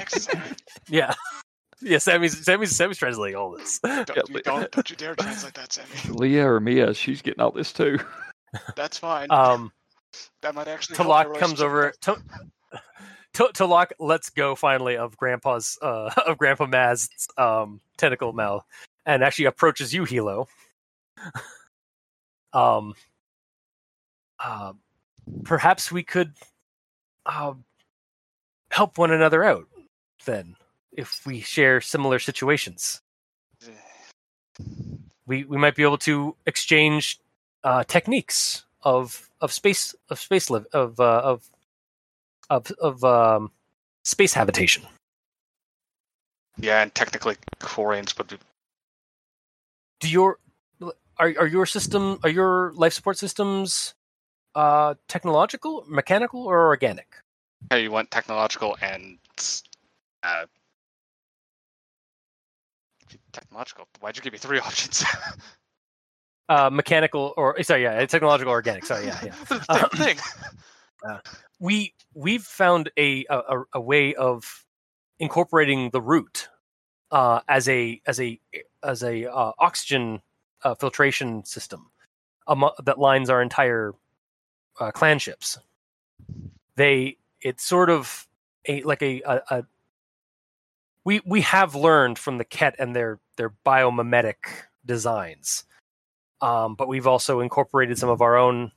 Yeah. 0.87 1.15
Yeah, 1.81 1.97
Sammy's 1.97 2.45
Sammy's 2.45 2.75
Sammy's 2.75 2.97
translating 2.99 3.37
all 3.37 3.57
this. 3.57 3.79
Don't, 3.79 4.07
you, 4.29 4.41
don't, 4.41 4.71
don't 4.71 4.89
you 4.89 4.95
dare 4.97 5.15
translate 5.15 5.55
that, 5.55 5.73
Sammy. 5.73 6.15
Lia 6.15 6.47
or 6.47 6.59
Mia, 6.59 6.93
she's 6.93 7.23
getting 7.23 7.39
all 7.41 7.51
this 7.51 7.73
too. 7.73 7.97
That's 8.75 8.97
fine. 8.97 9.31
Um, 9.31 9.71
that 10.41 10.55
might 10.55 10.67
actually 10.67 10.97
Talak 10.97 11.37
comes 11.37 11.61
over. 11.61 11.93
To, 12.01 12.17
to, 13.33 13.43
Talak 13.53 13.91
lets 13.99 14.29
go 14.29 14.55
finally 14.55 14.97
of 14.97 15.17
Grandpa's 15.17 15.77
uh, 15.81 16.11
of 16.25 16.37
Grandpa 16.37 16.65
Maz's 16.65 17.27
um, 17.37 17.81
tentacle 17.97 18.33
mouth, 18.33 18.65
and 19.05 19.23
actually 19.23 19.45
approaches 19.45 19.93
you, 19.93 20.03
Hilo. 20.03 20.47
um, 22.53 22.93
uh, 24.39 24.73
perhaps 25.43 25.91
we 25.91 26.03
could 26.03 26.33
uh, 27.25 27.53
help 28.71 28.97
one 28.97 29.11
another 29.11 29.43
out 29.43 29.67
then, 30.25 30.55
if 30.91 31.25
we 31.25 31.41
share 31.41 31.81
similar 31.81 32.19
situations. 32.19 33.01
we 35.25 35.43
we 35.43 35.57
might 35.57 35.75
be 35.75 35.83
able 35.83 35.97
to 35.97 36.35
exchange 36.45 37.19
uh, 37.63 37.83
techniques 37.83 38.65
of 38.81 39.29
of 39.41 39.51
space 39.51 39.95
of 40.09 40.19
space 40.19 40.49
live 40.49 40.65
of 40.73 40.99
uh, 40.99 41.21
of 41.23 41.49
of 42.49 42.71
of 42.81 43.03
um, 43.03 43.51
space 44.03 44.33
habitation. 44.33 44.83
Yeah, 46.59 46.81
and 46.81 46.93
technically, 46.93 47.35
Quarians 47.59 48.15
but. 48.15 48.33
Do 49.99 50.09
your 50.09 50.39
are 51.17 51.33
are 51.39 51.47
your 51.47 51.65
system 51.65 52.19
are 52.23 52.29
your 52.29 52.71
life 52.73 52.93
support 52.93 53.17
systems 53.17 53.93
uh, 54.55 54.95
technological, 55.07 55.85
mechanical, 55.87 56.43
or 56.43 56.67
organic? 56.67 57.07
Hey, 57.69 57.83
you 57.83 57.91
want 57.91 58.11
technological 58.11 58.77
and. 58.81 59.17
Uh, 60.23 60.45
technological. 63.31 63.87
Why'd 63.99 64.17
you 64.17 64.23
give 64.23 64.33
me 64.33 64.39
three 64.39 64.59
options? 64.69 65.03
Uh, 66.49 66.69
mechanical 66.71 67.33
or 67.35 67.61
sorry, 67.63 67.83
yeah, 67.83 68.05
technological, 68.05 68.51
organic. 68.51 68.85
Sorry, 68.85 69.05
yeah, 69.05 69.19
yeah. 69.25 69.59
Same 69.89 69.89
thing. 69.89 70.17
we 71.59 71.93
we've 72.13 72.43
found 72.43 72.89
a 72.97 73.25
a, 73.29 73.63
a 73.73 73.81
way 73.81 74.15
of 74.15 74.65
incorporating 75.19 75.89
the 75.89 76.01
root 76.01 76.47
uh, 77.11 77.41
as 77.47 77.67
a 77.67 78.01
as 78.05 78.19
a 78.19 78.39
as 78.83 79.03
a 79.03 79.25
uh, 79.25 79.51
oxygen 79.59 80.21
uh, 80.63 80.75
filtration 80.75 81.43
system 81.45 81.91
amo- 82.47 82.73
that 82.83 82.99
lines 82.99 83.29
our 83.29 83.41
entire 83.41 83.93
uh, 84.79 84.91
clan 84.91 85.19
ships. 85.19 85.57
They 86.75 87.17
it's 87.41 87.63
sort 87.63 87.89
of 87.89 88.27
a 88.67 88.81
like 88.83 89.01
a, 89.01 89.21
a, 89.21 89.41
a 89.49 89.63
we 91.03 91.21
we 91.25 91.41
have 91.41 91.75
learned 91.75 92.19
from 92.19 92.37
the 92.37 92.45
Kett 92.45 92.75
and 92.79 92.95
their 92.95 93.19
their 93.37 93.53
biomimetic 93.65 94.35
designs, 94.85 95.63
um, 96.41 96.75
but 96.75 96.87
we've 96.87 97.07
also 97.07 97.39
incorporated 97.39 97.97
some 97.97 98.09
of 98.09 98.21
our 98.21 98.37
own 98.37 98.71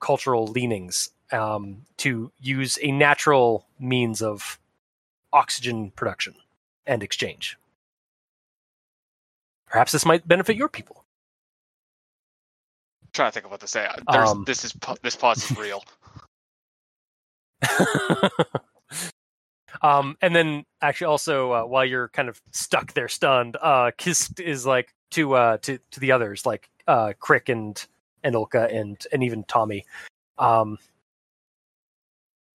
cultural 0.00 0.46
leanings 0.46 1.10
um, 1.32 1.82
to 1.98 2.32
use 2.40 2.78
a 2.82 2.90
natural 2.92 3.66
means 3.78 4.22
of 4.22 4.58
oxygen 5.32 5.90
production 5.90 6.34
and 6.86 7.02
exchange. 7.02 7.56
Perhaps 9.66 9.92
this 9.92 10.06
might 10.06 10.26
benefit 10.26 10.56
your 10.56 10.68
people. 10.68 11.04
I'm 13.02 13.08
trying 13.12 13.28
to 13.28 13.32
think 13.32 13.44
of 13.44 13.50
what 13.50 13.60
to 13.60 13.66
say. 13.66 13.86
Um, 14.06 14.44
this 14.46 14.64
is 14.64 14.74
this 15.02 15.16
pause 15.16 15.50
is 15.50 15.58
real. 15.58 15.84
um, 19.82 20.16
and 20.22 20.34
then 20.34 20.64
actually 20.80 21.06
also 21.06 21.52
uh, 21.52 21.62
while 21.64 21.84
you're 21.84 22.08
kind 22.08 22.28
of 22.30 22.40
stuck 22.52 22.94
there 22.94 23.08
stunned, 23.08 23.56
uh, 23.60 23.90
Kist 23.98 24.40
is 24.40 24.64
like 24.64 24.94
to 25.10 25.34
uh, 25.34 25.58
to 25.58 25.78
to 25.90 26.00
the 26.00 26.12
others 26.12 26.46
like 26.46 26.70
uh, 26.88 27.12
Krick 27.20 27.48
and 27.48 27.86
and 28.24 28.34
Olka 28.34 28.74
and 28.74 29.06
and 29.12 29.22
even 29.22 29.44
Tommy. 29.44 29.86
Um, 30.38 30.78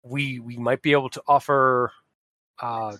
we 0.03 0.41
we 0.41 0.57
might 0.57 0.83
be 0.83 0.93
able 0.93 1.11
to 1.11 1.23
offer 1.29 1.93
uh, 2.61 2.97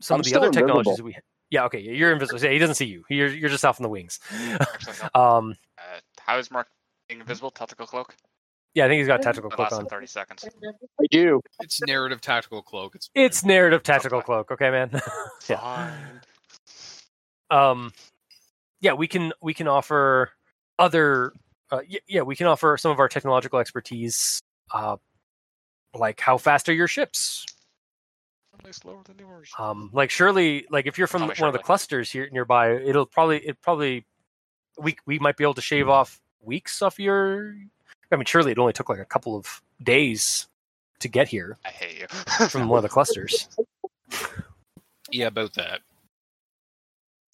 some 0.00 0.16
I'm 0.16 0.20
of 0.20 0.24
the 0.24 0.30
still 0.30 0.42
other 0.42 0.50
technologies 0.50 0.98
invisible. 0.98 1.10
that 1.10 1.16
we. 1.16 1.22
Yeah, 1.50 1.64
okay, 1.66 1.80
you're 1.80 2.12
invisible. 2.12 2.40
Yeah, 2.42 2.50
he 2.50 2.58
doesn't 2.58 2.76
see 2.76 2.86
you. 2.86 3.04
You're 3.08 3.28
you're 3.28 3.50
just 3.50 3.64
off 3.64 3.78
in 3.78 3.82
the 3.84 3.88
wings. 3.88 4.18
Um, 5.14 5.56
Uh, 5.78 6.00
how 6.20 6.38
is 6.38 6.50
Marc 6.50 6.68
being 7.08 7.20
invisible? 7.20 7.50
Tactical 7.50 7.86
cloak. 7.86 8.14
yeah, 8.74 8.84
I 8.84 8.88
think 8.88 8.98
he's 8.98 9.08
got 9.08 9.18
a 9.20 9.22
tactical 9.22 9.50
cloak 9.50 9.72
on. 9.72 9.86
thirty 9.86 10.06
seconds. 10.06 10.44
I 11.00 11.06
do. 11.10 11.40
It's 11.60 11.80
narrative 11.82 12.20
tactical 12.20 12.62
cloak. 12.62 12.94
It's 12.94 13.10
It's 13.14 13.44
narrative 13.44 13.82
tactical 13.82 14.22
cloak. 14.22 14.50
Okay, 14.52 14.70
man. 14.70 14.90
Yeah. 15.48 15.56
Fine. 15.58 16.20
um 17.50 17.92
yeah 18.80 18.92
we 18.92 19.08
can 19.08 19.32
we 19.42 19.52
can 19.54 19.66
offer 19.66 20.30
other 20.80 21.32
uh, 21.70 21.80
y- 21.88 22.00
yeah 22.08 22.22
we 22.22 22.34
can 22.34 22.46
offer 22.46 22.76
some 22.76 22.90
of 22.90 22.98
our 22.98 23.08
technological 23.08 23.58
expertise 23.58 24.42
uh 24.72 24.96
like 25.94 26.18
how 26.20 26.36
fast 26.38 26.68
are 26.68 26.72
your 26.72 26.88
ships 26.88 27.46
slower 28.72 29.00
than 29.04 29.18
yours. 29.18 29.50
um 29.58 29.90
like 29.92 30.10
surely 30.10 30.66
like 30.70 30.86
if 30.86 30.98
you're 30.98 31.06
from 31.06 31.22
one 31.22 31.48
of 31.48 31.52
the 31.52 31.58
clusters 31.58 32.10
here 32.12 32.28
nearby 32.30 32.72
it'll 32.72 33.06
probably 33.06 33.38
it 33.38 33.60
probably 33.62 34.04
we 34.78 34.96
we 35.06 35.18
might 35.18 35.36
be 35.36 35.44
able 35.44 35.54
to 35.54 35.62
shave 35.62 35.88
off 35.88 36.20
weeks 36.42 36.82
off 36.82 36.98
your 36.98 37.54
i 38.12 38.16
mean 38.16 38.26
surely 38.26 38.52
it 38.52 38.58
only 38.58 38.72
took 38.72 38.88
like 38.88 38.98
a 38.98 39.04
couple 39.04 39.34
of 39.36 39.62
days 39.82 40.46
to 40.98 41.08
get 41.08 41.26
here 41.28 41.56
I 41.64 41.70
hate 41.70 42.00
you. 42.00 42.48
from 42.48 42.68
one 42.68 42.76
of 42.78 42.82
the 42.82 42.88
clusters 42.90 43.48
yeah, 45.10 45.26
about 45.26 45.54
that. 45.54 45.80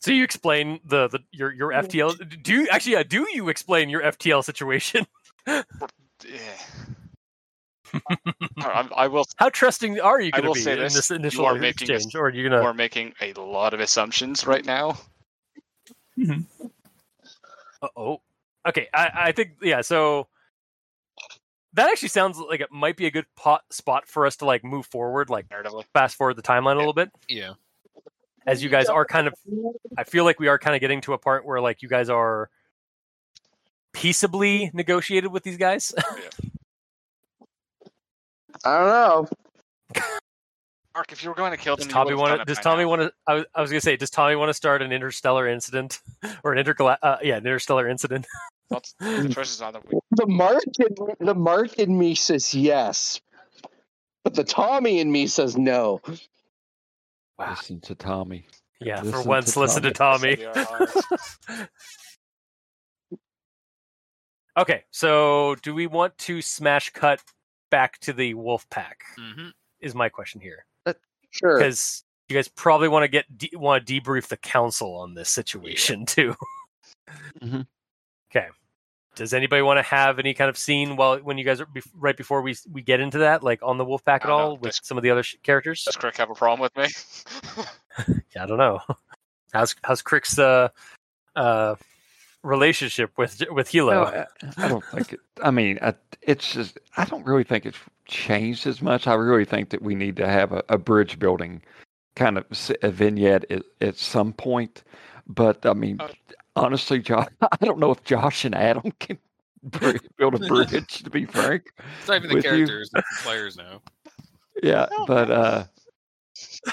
So 0.07 0.13
you 0.13 0.23
explain 0.25 0.79
the, 0.85 1.09
the 1.09 1.19
your 1.33 1.53
your 1.53 1.71
ftl 1.73 2.43
do 2.43 2.53
you 2.53 2.69
actually 2.69 2.93
yeah, 2.93 3.03
do 3.03 3.27
you 3.35 3.49
explain 3.49 3.89
your 3.89 4.03
ftl 4.03 4.45
situation 4.45 5.07
yeah. 5.49 5.63
I, 8.59 8.89
I 8.97 9.07
will. 9.07 9.27
How 9.37 9.49
trusting 9.49 10.01
are 10.01 10.21
you 10.21 10.31
I 10.33 10.41
going 10.41 10.43
to 10.43 10.49
will 10.49 10.55
be 10.55 10.61
say 10.61 10.73
in 10.73 10.81
this, 10.81 10.95
this 10.95 11.11
you 11.11 11.17
initial 11.17 11.47
are 11.47 11.55
making 11.55 11.91
a- 11.91 12.19
or 12.19 12.27
are 12.27 12.31
you 12.31 12.43
You 12.43 12.51
going 12.51 12.65
are 12.65 12.75
making 12.75 13.15
a 13.21 13.33
lot 13.35 13.75
of 13.75 13.81
assumptions 13.81 14.47
right 14.47 14.65
now. 14.65 14.99
Mm-hmm. 16.19 16.41
to? 17.83 17.91
Oh, 17.97 18.21
okay. 18.67 18.89
I, 18.93 19.11
I 19.15 19.33
think 19.33 19.53
yeah. 19.63 19.83
So 19.83 20.29
that 21.75 21.89
actually 21.91 22.09
sounds 22.09 22.39
like 22.39 22.61
it 22.61 22.73
might 22.73 22.97
be 22.97 23.07
a 23.07 23.11
good 23.11 23.27
pot 23.37 23.63
spot 23.71 24.09
for 24.09 24.27
us 24.27 24.37
to 24.37 24.47
like 24.47 24.65
move 24.65 24.87
forward, 24.87 25.31
like 25.31 25.47
fast 25.93 26.17
forward 26.17 26.35
the 26.35 26.43
timeline 26.43 26.75
a 26.75 26.79
little 26.79 26.95
bit, 26.95 27.11
Yeah. 27.29 27.53
As 28.47 28.63
you 28.63 28.69
guys 28.69 28.87
are 28.87 29.05
kind 29.05 29.27
of. 29.27 29.35
I 29.99 30.05
feel 30.05 30.25
like 30.25 30.39
we 30.39 30.49
are 30.49 30.59
kind 30.59 30.75
of 30.75 30.81
getting 30.81 31.01
to 31.03 31.13
a 31.15 31.19
part 31.19 31.45
where 31.45 31.61
like 31.61 31.83
you 31.83 31.89
guys 31.89 32.09
are 32.09 32.49
peaceably 33.93 34.71
negotiated 34.73 35.33
with 35.33 35.43
these 35.43 35.57
guys. 35.57 35.93
I 38.65 38.79
don't 38.79 38.87
know. 38.89 39.29
Marc, 40.95 41.13
if 41.13 41.23
you 41.23 41.29
were 41.29 41.35
going 41.35 41.51
to 41.51 41.59
kill 41.59 41.77
Does 41.77 41.85
them, 41.85 41.93
Tommy 41.93 42.11
you 42.11 42.17
want 42.17 42.31
want 42.31 42.41
to? 42.41 42.55
Does 42.55 42.63
Tommy 42.63 42.87
want 42.87 43.03
to? 43.03 43.13
I 43.27 43.35
was, 43.35 43.45
I 43.55 43.61
was 43.61 43.71
going 43.71 43.81
to 43.81 43.85
say, 43.85 43.97
does 43.99 44.09
Tommy 44.09 44.35
want 44.35 44.49
to 44.49 44.55
start 44.55 44.81
an 44.81 44.93
interstellar 44.93 45.47
incident 45.47 46.01
or 46.43 46.55
an 46.55 46.65
intergal? 46.65 46.97
Uh, 47.03 47.19
yeah, 47.23 47.37
an 47.37 47.47
interstellar 47.47 47.89
incident. 47.89 48.27
The 48.69 49.31
choices 49.33 49.63
on 49.63 49.75
the 49.75 49.81
The 50.17 50.27
Marc 50.27 50.65
in, 50.81 51.25
the 51.25 51.37
Marc 51.37 51.75
in 51.75 51.97
me 51.97 52.17
says 52.17 52.53
yes, 52.53 53.21
but 54.25 54.35
the 54.35 54.43
Tommy 54.43 54.99
in 54.99 55.13
me 55.13 55.29
says 55.29 55.57
no. 55.57 56.01
Wow. 57.39 57.51
Listen 57.51 57.81
to 57.83 57.95
Tommy. 57.95 58.47
Yeah, 58.81 59.01
for 59.01 59.05
Listen 59.07 59.23
to 59.23 59.29
once, 59.29 59.57
listen 59.57 59.83
to 59.83 59.91
Tommy. 59.91 60.37
Tommy. 60.37 60.87
okay, 64.59 64.85
so 64.91 65.55
do 65.63 65.75
we 65.75 65.87
want 65.87 66.17
to 66.19 66.43
smash 66.43 66.91
cut 66.91 67.23
back 67.71 67.99
to 68.01 68.13
the 68.13 68.35
wolf 68.35 68.69
pack? 68.71 69.01
hmm 69.19 69.49
Is 69.81 69.95
my 69.95 70.09
question 70.09 70.41
here 70.41 70.65
Sure. 71.31 71.59
because 71.59 72.05
you 72.29 72.37
guys 72.37 72.49
probably 72.49 72.89
want 72.89 73.05
to 73.05 73.09
get 73.09 73.25
de- 73.37 73.51
want 73.55 73.87
to 73.87 74.01
debrief 74.01 74.29
the 74.29 74.37
council 74.39 74.95
on 74.97 75.15
this 75.15 75.29
situation 75.29 76.07
too. 76.07 76.35
Mhm. 77.43 77.67
Does 79.17 79.35
anybody 79.35 79.63
want 79.63 79.79
to 79.79 79.83
have 79.83 80.19
any 80.19 80.33
kind 80.35 80.49
of 80.49 80.57
scene 80.57 80.95
while 80.97 81.19
when 81.19 81.39
you 81.39 81.45
guys 81.45 81.61
are 81.61 81.67
bef- 81.67 81.91
right 81.97 82.17
before 82.17 82.43
we 82.43 82.55
we 82.71 82.83
get 82.83 83.01
into 83.01 83.19
that, 83.19 83.43
like 83.43 83.61
on 83.63 83.79
the 83.79 83.85
wolf 83.85 84.05
pack 84.05 84.23
at 84.25 84.27
I 84.27 84.31
don't 84.31 84.39
know. 84.39 84.45
all 84.51 84.53
with 84.59 84.71
Does- 84.77 84.81
some 84.85 84.97
of 84.99 85.03
the 85.03 85.11
other 85.11 85.23
sh- 85.23 85.37
characters? 85.43 85.83
Does 85.85 85.97
Krick 85.97 86.17
have 86.19 86.31
a 86.31 86.35
problem 86.35 86.61
with 86.61 86.77
me? 86.77 87.65
Yeah, 88.35 88.43
I 88.45 88.47
don't 88.47 88.59
know. 88.59 88.81
How's 89.55 89.75
how's 89.83 90.03
Krick's 90.03 90.39
uh, 90.39 90.69
uh, 91.35 91.77
relationship 92.43 93.13
with 93.17 93.43
with 93.51 93.69
Hilo? 93.71 93.93
No, 93.95 94.03
I, 94.05 94.27
I 94.65 94.69
don't 94.69 94.85
think 94.85 95.15
it. 95.15 95.21
I 95.43 95.51
mean, 95.51 95.79
I, 95.81 95.95
it's 96.21 96.53
just. 96.53 96.79
I 96.99 97.05
don't 97.07 97.25
really 97.25 97.45
think 97.45 97.65
it's 97.65 97.79
changed 98.05 98.67
as 98.67 98.83
much. 98.83 99.07
I 99.07 99.15
really 99.15 99.47
think 99.47 99.71
that 99.71 99.81
we 99.81 99.95
need 99.95 100.17
to 100.17 100.27
have 100.29 100.53
a, 100.53 100.63
a 100.69 100.77
bridge 100.77 101.19
building 101.19 101.63
kind 102.17 102.37
of 102.37 102.45
s- 102.51 102.73
a 102.83 102.91
vignette 102.91 103.51
at, 103.51 103.63
at 103.81 103.97
some 103.97 104.33
point. 104.35 104.83
But 105.27 105.65
I 105.65 105.73
mean, 105.73 105.97
Uh, 106.01 106.09
honestly, 106.57 106.99
Josh, 107.01 107.29
I 107.41 107.65
don't 107.65 107.79
know 107.79 107.91
if 107.93 108.03
Josh 108.05 108.45
and 108.45 108.55
Adam 108.55 108.91
can 109.01 109.19
build 110.19 110.35
a 110.35 110.39
bridge. 110.49 111.03
To 111.05 111.11
be 111.11 111.25
frank, 111.27 111.65
It's 112.01 112.09
not 112.09 112.17
even 112.25 112.37
the 112.37 112.43
characters, 112.43 112.91
it's 112.95 113.19
the 113.21 113.23
players 113.23 113.57
now. 113.57 113.81
yeah. 114.63 114.87
But 115.07 115.31
uh, 115.31 115.65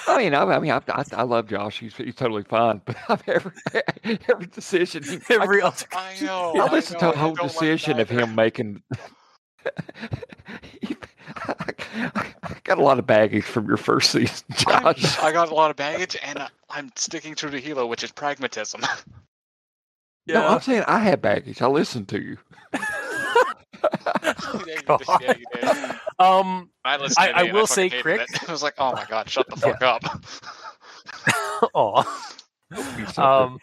I 0.08 0.18
mean, 0.18 0.34
I, 0.34 0.44
I 0.44 0.60
mean, 0.60 0.72
I, 0.72 0.82
I, 0.90 1.04
I 1.14 1.24
love 1.24 1.48
Josh. 1.48 1.80
He's 1.80 1.96
he's 1.96 2.16
totally 2.16 2.44
fine. 2.44 2.82
But 2.86 2.98
I've 3.10 3.24
every 3.28 3.52
every 4.30 4.46
decision 4.48 5.04
he 5.04 5.20
Every 5.30 5.62
I, 5.62 5.68
other 5.68 5.86
I 5.94 6.16
know. 6.22 6.54
I 6.58 6.66
I 6.68 6.72
listened 6.72 7.02
know, 7.02 7.12
to 7.12 7.18
a 7.18 7.20
I 7.20 7.22
whole 7.22 7.34
don't 7.36 7.44
like 7.46 7.52
decision 7.54 8.00
of 8.00 8.10
him 8.10 8.36
making. 8.36 8.82
I 11.36 12.56
got 12.64 12.78
a 12.78 12.82
lot 12.84 13.00
of 13.00 13.08
baggage 13.08 13.44
from 13.46 13.68
your 13.68 13.78
first 13.78 14.12
season, 14.12 14.46
I'm- 14.68 14.94
Josh. 14.96 15.20
I 15.20 15.32
got 15.32 15.50
a 15.50 15.54
lot 15.54 15.72
of 15.72 15.78
baggage, 15.78 16.18
and 16.22 16.40
I- 16.40 16.50
I'm 16.70 16.92
sticking 16.96 17.34
true 17.36 17.50
to 17.52 17.60
Hilo, 17.60 17.86
which 17.88 18.04
is 18.04 18.12
pragmatism. 18.12 18.82
No, 20.28 20.48
I'm 20.48 20.62
saying 20.62 20.84
I 20.88 21.00
had 21.00 21.22
baggage. 21.22 21.62
I 21.62 21.68
listened 21.68 22.08
to 22.10 22.22
you. 22.22 22.38
yeah, 22.74 24.34
you 24.68 24.98
did. 24.98 25.08
Yeah, 25.22 25.34
you 25.38 25.46
did. 25.54 25.64
um, 26.20 26.70
I, 26.86 26.96
I- 27.18 27.32
I 27.36 27.44
will 27.52 27.68
fucking 27.68 27.90
say, 27.90 28.02
Krick- 28.02 28.22
it. 28.22 28.40
I 28.50 28.52
was 28.52 28.64
like, 28.64 28.76
oh 28.78 28.94
my 28.94 29.06
god, 29.06 29.30
shut 29.30 29.48
the 29.50 29.56
fuck 29.58 29.82
up. 29.82 30.02
aw. 31.74 32.04
Be 32.98 33.06
Um, 33.22 33.60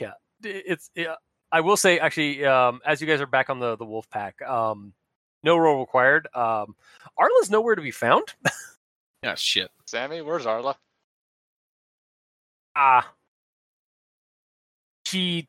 yeah 0.00 0.12
it's 0.42 0.90
yeah, 0.94 1.14
i 1.52 1.60
will 1.60 1.76
say 1.76 1.98
actually 1.98 2.44
um 2.44 2.80
as 2.86 3.00
you 3.00 3.06
guys 3.06 3.20
are 3.20 3.26
back 3.26 3.50
on 3.50 3.58
the 3.60 3.76
the 3.76 3.84
wolf 3.84 4.08
pack 4.10 4.40
um 4.42 4.92
no 5.42 5.56
role 5.58 5.80
required 5.80 6.26
um 6.34 6.74
arla's 7.18 7.50
nowhere 7.50 7.74
to 7.74 7.82
be 7.82 7.90
found 7.90 8.34
Yeah, 9.22 9.34
shit. 9.36 9.70
Sammy, 9.86 10.20
where's 10.22 10.44
Arla? 10.46 10.76
ah 12.76 13.10
she 15.14 15.48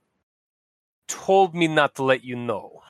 told 1.07 1.55
me 1.55 1.67
not 1.67 1.95
to 1.95 2.03
let 2.03 2.23
you 2.23 2.35
know 2.35 2.81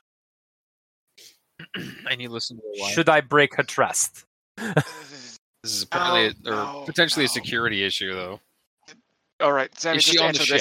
I 2.06 2.16
need 2.16 2.26
to 2.26 2.32
listen 2.32 2.56
to 2.58 2.62
the 2.74 2.82
line. 2.82 2.92
should 2.92 3.08
i 3.08 3.20
break 3.22 3.54
her 3.56 3.62
trust 3.62 4.24
This 4.58 5.38
is 5.64 5.82
apparently 5.84 6.34
Oh, 6.46 6.50
or 6.52 6.54
no, 6.54 6.82
potentially 6.86 7.24
a 7.24 7.28
security 7.28 7.82
issue, 7.84 8.14
though. 8.14 8.40
All 9.40 9.52
right, 9.52 9.68
Sammy, 9.78 9.96
Is 9.98 10.04
she 10.04 10.12
just 10.12 10.22
on 10.24 10.32
the 10.32 10.38
answer 10.40 10.54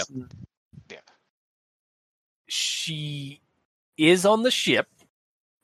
this. 0.90 1.00
she 2.48 3.42
is 3.98 4.26
on 4.26 4.42
the 4.44 4.52
ship 4.52 4.88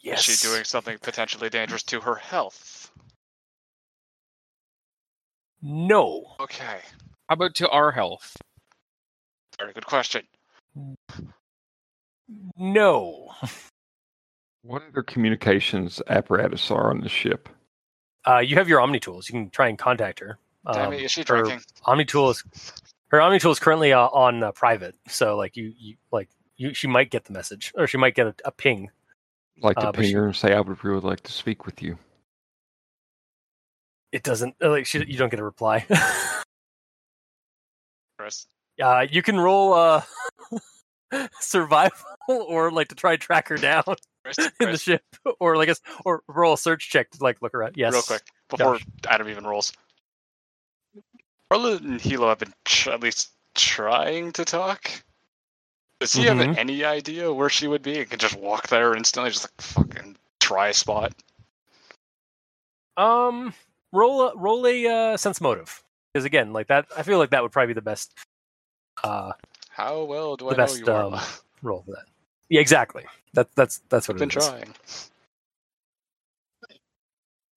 yes 0.01 0.27
Is 0.27 0.39
she 0.39 0.47
doing 0.47 0.63
something 0.65 0.97
potentially 1.01 1.49
dangerous 1.49 1.83
to 1.83 1.99
her 2.01 2.15
health? 2.15 2.91
no 5.61 6.35
Okay, 6.39 6.79
How 7.29 7.33
about 7.33 7.55
to 7.55 7.69
our 7.69 7.91
health? 7.91 8.35
very 9.59 9.73
good 9.73 9.85
question. 9.85 10.25
No 12.57 13.29
What 14.63 14.83
other 14.89 15.03
communications 15.03 16.01
apparatus 16.07 16.71
are 16.71 16.89
on 16.89 17.01
the 17.01 17.09
ship? 17.09 17.49
uh 18.27 18.37
you 18.39 18.55
have 18.55 18.69
your 18.69 18.79
omni 18.81 18.99
tools 18.99 19.27
you 19.27 19.33
can 19.33 19.49
try 19.49 19.67
and 19.67 19.77
contact 19.77 20.19
her 20.19 20.37
Sammy, 20.73 20.97
Um, 20.97 21.03
is 21.03 21.11
she 21.11 21.21
her- 21.21 21.25
drinking? 21.41 21.61
Omnitool 21.87 22.31
is 22.31 22.43
her 23.09 23.17
Omnitool 23.19 23.51
is 23.51 23.59
currently 23.59 23.91
uh, 23.93 24.07
on 24.09 24.43
uh, 24.43 24.51
private, 24.51 24.95
so 25.07 25.35
like 25.35 25.57
you, 25.57 25.73
you 25.77 25.95
like 26.11 26.29
you, 26.55 26.73
she 26.75 26.85
might 26.87 27.09
get 27.09 27.25
the 27.25 27.33
message, 27.33 27.73
or 27.75 27.87
she 27.87 27.97
might 27.97 28.13
get 28.15 28.27
a, 28.27 28.35
a 28.45 28.51
ping. 28.51 28.89
Like 29.61 29.75
to 29.77 29.87
Uh, 29.87 29.91
but 29.91 29.95
ping 29.95 30.05
she- 30.05 30.13
her 30.13 30.25
and 30.27 30.35
say, 30.35 30.53
"I 30.53 30.61
would 30.61 30.83
really 30.83 30.99
like 31.01 31.21
to 31.23 31.31
speak 31.31 31.65
with 31.65 31.81
you." 31.81 31.97
It 34.11 34.21
doesn't 34.23 34.55
uh, 34.63 34.69
like 34.69 34.85
she, 34.85 35.03
you 35.03 35.17
don't 35.17 35.29
get 35.29 35.39
a 35.39 35.43
reply. 35.43 35.85
Chris? 38.19 38.45
uh, 38.81 39.07
you 39.09 39.23
can 39.23 39.39
roll 39.39 39.73
uh, 39.73 40.03
survival 41.39 41.97
or 42.27 42.71
like 42.71 42.87
to 42.89 42.95
try 42.95 43.13
and 43.13 43.21
track 43.21 43.47
her 43.49 43.57
down 43.57 43.83
in 44.59 44.71
the 44.71 44.77
ship, 44.77 45.03
or 45.39 45.57
like 45.57 45.67
a, 45.67 45.71
s- 45.71 45.81
or 46.05 46.23
roll 46.27 46.53
a 46.53 46.57
search 46.57 46.89
check 46.89 47.09
to 47.11 47.23
like 47.23 47.41
look 47.41 47.53
around. 47.53 47.75
Yes, 47.77 47.93
real 47.93 48.01
quick 48.03 48.23
before 48.49 48.79
Adam 49.07 49.27
even 49.29 49.45
rolls. 49.45 49.73
Arla 51.49 51.75
and 51.77 51.99
Hilo 51.99 52.29
have 52.29 52.39
been 52.39 52.53
tr- 52.65 52.91
at 52.91 53.01
least 53.01 53.31
trying 53.55 54.31
to 54.33 54.45
talk. 54.45 54.89
Does 55.99 56.13
he 56.13 56.23
Mhm. 56.23 56.37
have 56.47 56.57
any 56.57 56.83
idea 56.83 57.31
where 57.31 57.49
she 57.49 57.67
would 57.67 57.81
be? 57.83 57.99
And 57.99 58.09
can 58.09 58.19
just 58.19 58.35
walk 58.35 58.67
there 58.69 58.95
instantly, 58.95 59.31
just 59.31 59.43
like 59.43 59.61
fucking 59.61 60.17
try 60.39 60.69
a 60.69 60.73
spot. 60.73 61.13
Um, 62.97 63.53
roll 63.91 64.29
a 64.29 64.35
roll 64.37 64.65
a 64.67 64.87
uh, 64.87 65.17
sense 65.17 65.41
motive 65.41 65.83
because 66.13 66.25
again, 66.25 66.53
like 66.53 66.67
that, 66.67 66.87
I 66.95 67.03
feel 67.03 67.17
like 67.19 67.29
that 67.31 67.43
would 67.43 67.51
probably 67.51 67.67
be 67.67 67.73
the 67.73 67.81
best 67.81 68.13
uh 69.03 69.31
How 69.81 70.03
well 70.03 70.37
do 70.37 70.49
The 70.49 70.55
I 70.55 70.57
best, 70.57 70.59
know 70.59 70.73
you, 70.75 70.93
um, 70.93 70.93
Arla? 70.93 71.23
roll 71.63 71.83
for 71.85 71.91
that. 71.93 72.05
Yeah, 72.49 72.61
exactly. 72.61 73.05
That 73.33 73.49
that's 73.55 73.81
that's 73.89 74.07
what 74.07 74.15
I've 74.15 74.19
been 74.19 74.29
it 74.29 74.35
is. 74.37 74.53
trying. 74.53 74.75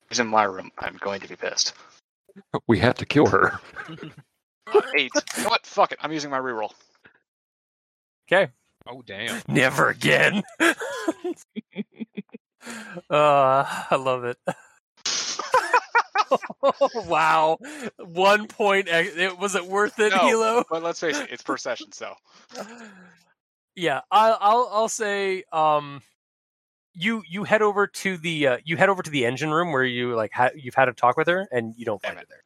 He's 0.09 0.21
in 0.21 0.29
my 0.29 0.45
room. 0.45 0.71
I'm 0.79 0.97
going 1.01 1.21
to 1.21 1.29
be 1.29 1.37
pissed. 1.37 1.75
We 2.69 2.79
have 2.81 2.97
to 2.97 3.07
kill 3.07 3.29
her. 3.29 3.61
Eight. 4.95 5.25
you 5.37 5.43
know 5.45 5.51
what? 5.51 5.67
Fuck 5.67 5.93
it. 5.93 5.99
I'm 6.03 6.13
using 6.13 6.31
my 6.31 6.39
reroll. 6.39 6.73
Okay. 8.33 8.53
Oh 8.89 9.03
damn. 9.03 9.43
Never 9.49 9.89
again. 9.91 10.43
uh, 10.61 10.75
I 13.11 13.97
love 13.99 14.25
it. 14.25 14.39
wow. 17.07 17.59
One 17.99 18.47
point. 18.47 18.89
ex- 18.91 19.17
It 19.17 19.39
was 19.39 19.55
it 19.55 19.67
worth 19.67 19.99
it, 19.99 20.13
No. 20.13 20.19
Hilo? 20.27 20.65
But 20.71 20.83
let's 20.83 21.01
face 21.01 21.19
it, 21.19 21.31
it's 21.31 21.43
per 21.43 21.57
session, 21.57 21.93
so. 21.93 22.15
yeah, 23.77 24.01
I'll 24.11 24.39
I'll 24.41 24.69
I'll 24.73 24.89
say 24.89 25.45
um 25.53 26.03
you 26.95 27.23
you 27.29 27.45
head 27.45 27.63
over 27.63 27.87
to 27.87 28.17
the 28.19 28.47
uh, 28.47 28.59
you 28.65 28.77
head 28.77 28.89
over 28.89 29.03
to 29.03 29.11
the 29.11 29.25
engine 29.27 29.51
room 29.51 29.73
where 29.73 29.85
you 29.85 30.15
like 30.15 30.33
ha- 30.33 30.51
you've 30.55 30.75
had 30.77 30.89
a 30.89 30.93
talk 30.93 31.17
with 31.17 31.27
her 31.29 31.49
and 31.51 31.75
you 31.77 31.85
don't 31.85 32.01
find 32.03 32.19
her 32.19 32.25
there. 32.29 32.45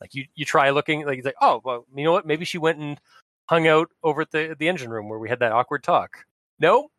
Like 0.00 0.14
you 0.14 0.24
you 0.34 0.44
try 0.44 0.70
looking 0.70 1.06
like 1.06 1.18
it's 1.18 1.26
like 1.26 1.36
oh 1.40 1.60
well 1.64 1.86
you 1.94 2.04
know 2.04 2.12
what 2.12 2.26
maybe 2.26 2.44
she 2.44 2.58
went 2.58 2.78
and 2.78 3.00
hung 3.48 3.66
out 3.68 3.88
over 4.02 4.22
at 4.22 4.30
the 4.30 4.56
the 4.58 4.68
engine 4.68 4.90
room 4.90 5.08
where 5.08 5.18
we 5.18 5.28
had 5.28 5.40
that 5.40 5.52
awkward 5.52 5.82
talk. 5.82 6.24
No, 6.60 6.90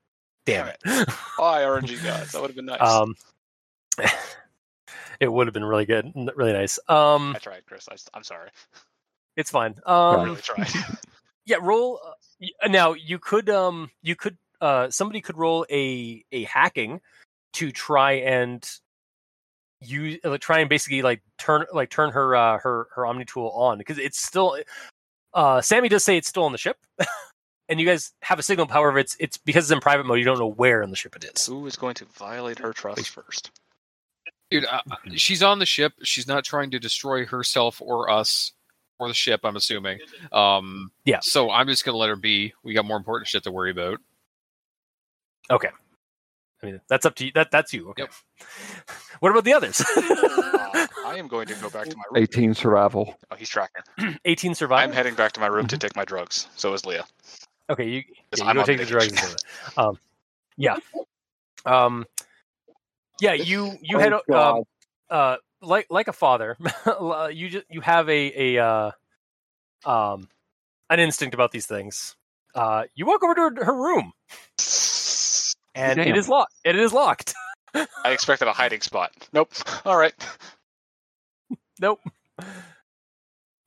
damn 0.46 0.68
it. 0.68 0.78
Hi, 0.86 1.62
RNG 1.64 2.02
gods. 2.04 2.32
That 2.32 2.42
would 2.42 2.50
have 2.50 2.56
been 2.56 2.66
nice. 2.66 2.82
Um, 2.82 3.16
it 5.20 5.32
would 5.32 5.48
have 5.48 5.54
been 5.54 5.66
really 5.66 5.86
good, 5.86 6.12
really 6.36 6.54
nice. 6.54 6.80
Um, 6.88 7.34
I 7.36 7.40
tried, 7.40 7.66
Chris. 7.66 7.88
I, 7.90 7.96
am 8.18 8.24
sorry. 8.24 8.50
it's 9.36 9.52
fine. 9.52 9.76
I 9.86 10.14
Um, 10.16 10.24
really 10.26 10.42
tried. 10.42 10.70
yeah, 11.46 11.58
roll. 11.62 12.00
Uh, 12.64 12.68
now 12.68 12.94
you 12.94 13.20
could, 13.20 13.50
um, 13.50 13.92
you 14.02 14.16
could, 14.16 14.38
uh, 14.62 14.90
somebody 14.90 15.22
could 15.22 15.38
roll 15.38 15.66
a 15.70 16.24
a 16.32 16.44
hacking 16.46 17.02
to 17.54 17.72
try 17.72 18.14
and 18.14 18.70
use, 19.82 20.20
uh, 20.24 20.38
try 20.40 20.60
and 20.60 20.70
basically 20.70 21.02
like 21.02 21.22
turn, 21.38 21.66
like 21.74 21.90
turn 21.90 22.12
her, 22.12 22.36
uh, 22.36 22.58
her, 22.60 22.88
her 22.96 23.06
Omni 23.06 23.26
tool 23.26 23.50
on 23.50 23.78
because 23.78 23.98
it's 23.98 24.22
still. 24.22 24.58
Uh, 25.34 25.62
Sammy 25.62 25.90
does 25.90 26.04
say 26.04 26.18
it's 26.18 26.28
still 26.28 26.44
on 26.46 26.52
the 26.54 26.58
ship, 26.58 26.78
and 27.70 27.80
you 27.80 27.86
guys 27.86 28.14
have 28.24 28.40
a 28.40 28.44
signal. 28.44 28.68
However, 28.68 28.98
it's 28.98 29.16
it's 29.20 29.38
because 29.38 29.66
it's 29.66 29.72
in 29.72 29.80
private 29.80 30.06
mode. 30.08 30.18
You 30.18 30.26
don't 30.26 30.40
know 30.40 30.48
where 30.52 30.82
on 30.82 30.90
the 30.90 30.96
ship 30.96 31.16
it 31.16 31.24
is. 31.24 31.46
Who 31.46 31.68
is 31.68 31.76
going 31.76 31.94
to 31.96 32.06
violate 32.06 32.58
her 32.60 32.74
trust 32.74 33.10
first? 33.10 33.52
Dude, 34.52 34.66
uh, 34.66 34.82
she's 35.16 35.44
on 35.44 35.60
the 35.60 35.66
ship. 35.66 35.94
She's 36.04 36.28
not 36.28 36.44
trying 36.44 36.72
to 36.72 36.80
destroy 36.80 37.26
herself 37.26 37.82
or 37.82 38.10
us 38.10 38.54
or 38.98 39.08
the 39.08 39.14
ship. 39.14 39.42
I'm 39.44 39.56
assuming. 39.56 40.00
Um, 40.32 40.92
Yeah. 41.06 41.20
So 41.22 41.52
I'm 41.52 41.68
just 41.68 41.86
gonna 41.86 41.98
let 41.98 42.10
her 42.10 42.16
be. 42.16 42.54
We 42.64 42.74
got 42.74 42.86
more 42.86 42.98
important 42.98 43.28
shit 43.28 43.44
to 43.44 43.52
worry 43.52 43.72
about. 43.72 44.00
Okay. 45.52 45.70
I 46.62 46.66
mean, 46.66 46.82
that's 46.90 47.06
up 47.06 47.16
to 47.16 47.26
you. 47.26 47.32
That 47.36 47.52
that's 47.52 47.74
you. 47.74 47.90
Okay. 47.92 48.04
Yep. 48.04 48.12
What 49.20 49.32
about 49.32 49.44
the 49.44 49.52
others? 49.52 49.82
Uh, 49.82 50.88
I 51.06 51.16
am 51.18 51.28
going 51.28 51.46
to 51.48 51.54
go 51.56 51.70
back 51.70 51.90
to 51.90 51.98
my 51.98 52.04
room. 52.10 52.24
18 52.24 52.54
survival. 52.54 53.18
Oh, 53.30 53.36
he's 53.36 53.50
tracking. 53.50 53.82
18 54.24 54.56
survival. 54.56 54.90
I'm 54.90 54.96
heading 54.96 55.14
back 55.14 55.34
to 55.34 55.42
my 55.42 55.48
room 55.48 55.68
to 55.68 55.78
take 55.78 55.94
my 55.98 56.06
drugs. 56.06 56.48
So 56.56 56.72
is 56.74 56.86
Lia. 56.86 57.04
Okay, 57.70 57.84
you, 57.86 57.96
Yes, 58.08 58.16
yeah, 58.38 58.44
you 58.46 58.50
I'm 58.50 58.56
go 58.56 58.62
on 58.62 58.66
take 58.66 58.78
the 58.78 58.86
drugs. 58.86 59.08
vacation. 59.12 59.36
and. 59.76 59.88
Um, 59.88 60.00
yeah. 60.56 60.78
Um, 61.66 62.06
yeah, 63.20 63.34
you 63.34 63.78
you 63.82 63.98
Oh, 63.98 64.00
had 64.00 64.14
um, 64.36 64.64
uh 65.10 65.38
like 65.62 65.88
like 65.90 66.08
a 66.08 66.14
father, 66.14 66.58
you 67.32 67.50
just 67.50 67.66
you 67.70 67.82
have 67.82 68.10
a 68.10 68.56
a 68.58 68.64
uh, 68.64 68.92
um 69.86 70.30
an 70.90 71.00
instinct 71.00 71.34
about 71.34 71.52
these 71.52 71.66
things. 71.66 72.16
Uh, 72.56 72.86
you 72.96 73.06
walk 73.06 73.24
over 73.24 73.36
to 73.36 73.42
her, 73.42 73.66
her 73.66 73.76
room, 73.76 74.12
and 75.76 76.00
it 76.00 76.06
Damn. 76.06 76.16
is 76.16 76.28
locked. 76.28 76.54
It 76.64 76.76
is 76.76 76.92
locked. 76.94 77.34
I 77.76 77.88
expected 78.12 78.48
a 78.48 78.54
hiding 78.54 78.82
spot. 78.82 79.12
Nope. 79.34 79.54
All 79.86 79.98
right. 79.98 80.14
Nope. 81.80 82.00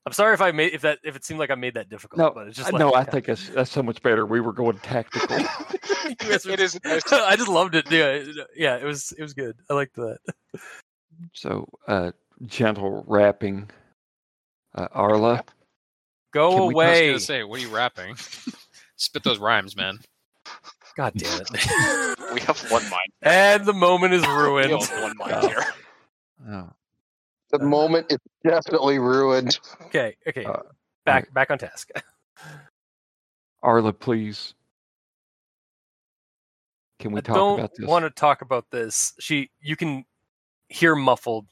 I'm 0.05 0.13
sorry 0.13 0.35
if 0.35 0.41
I 0.41 0.51
made 0.51 0.73
if 0.75 0.81
that 0.83 0.99
if 1.05 1.15
it 1.15 1.25
seemed 1.25 1.39
like 1.39 1.51
I 1.51 1.55
made 1.55 1.75
that 1.75 1.89
difficult. 1.89 2.19
No, 2.19 2.31
but 2.33 2.49
it's 2.49 2.57
just 2.57 2.73
like, 2.73 2.81
no, 2.81 2.93
I 2.95 3.05
think 3.11 3.27
that's, 3.27 3.49
that's 3.51 3.71
so 3.71 3.83
much 3.83 4.03
better. 4.03 4.27
We 4.27 4.41
were 4.41 4.53
going 4.53 4.79
tactical. 4.79 5.37
it 6.11 6.61
is. 6.61 6.79
I 7.13 7.37
just 7.37 7.49
loved 7.49 7.75
it. 7.77 7.91
Yeah, 7.91 8.23
yeah, 8.57 8.77
it 8.77 8.85
was 8.85 9.13
it 9.13 9.23
was 9.23 9.33
good. 9.33 9.57
I 9.71 9.75
liked 9.75 9.95
that. 9.97 10.19
so, 11.33 11.69
uh, 11.87 12.11
gentle 12.47 13.05
rapping. 13.07 13.71
Uh, 14.75 14.89
Arla, 14.93 15.45
Go 16.33 16.51
Can 16.51 16.59
we- 16.59 16.63
I 16.63 16.67
was 16.67 16.87
I 16.87 16.91
was 16.91 16.97
away. 16.99 17.07
gonna 17.09 17.21
say, 17.21 17.45
what 17.45 17.59
are 17.61 17.63
you 17.63 17.69
rapping? 17.75 18.17
Spit 18.97 19.23
those 19.23 19.39
rhymes, 19.39 19.77
man. 19.77 19.99
God 20.97 21.13
damn 21.15 21.41
it. 21.43 22.19
We 22.35 22.41
have 22.41 22.59
one 22.71 22.83
mind. 22.91 23.13
and 23.23 23.65
the 23.67 23.73
moment 23.73 24.15
is 24.15 24.23
We 24.27 24.33
ruined. 24.33 24.73
own 24.73 24.81
one 25.03 25.17
mind 25.19 25.47
here. 25.47 25.65
oh, 26.49 26.71
The 27.53 27.59
moment 27.59 28.07
is 28.11 28.19
definitely 28.45 28.99
ruined. 28.99 29.59
Okay, 29.87 30.17
okay. 30.27 30.45
Uh, 30.45 30.63
back 31.05 31.33
back 31.35 31.51
on 31.51 31.59
task. 31.59 31.91
Arla, 33.63 33.93
please. 33.93 34.55
Can 36.99 37.13
we 37.13 37.19
I 37.19 37.21
talk 37.21 37.37
don't 37.37 37.89
want 37.89 38.05
to 38.05 38.11
talk 38.11 38.41
about 38.41 38.71
this. 38.71 39.13
She 39.21 39.51
you 39.61 39.77
can 39.77 40.05
hear 40.69 40.97
muffled. 40.97 41.47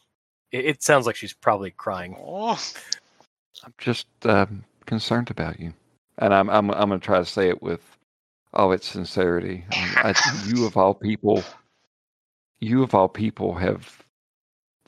It, 0.53 0.65
it 0.65 0.83
sounds 0.83 1.07
like 1.07 1.17
she's 1.17 1.35
probably 1.35 1.71
crying. 1.71 2.17
Oh, 2.19 2.59
I'm 3.63 3.75
just 3.77 4.07
um, 4.25 4.65
concerned 4.87 5.31
about 5.31 5.61
you, 5.61 5.75
and 6.17 6.33
I'm 6.33 6.49
I'm 6.49 6.71
I'm 6.71 6.89
gonna 6.89 6.99
try 6.99 7.19
to 7.19 7.27
say 7.27 7.51
it 7.51 7.63
with 7.63 7.83
all 8.55 8.73
its 8.73 8.89
sincerity. 8.89 9.67
I, 9.71 10.15
I, 10.15 10.47
you 10.47 10.65
of 10.65 10.77
all 10.77 10.95
people, 10.95 11.45
you 12.59 12.83
of 12.83 12.95
all 12.95 13.09
people 13.09 13.55
have 13.55 14.03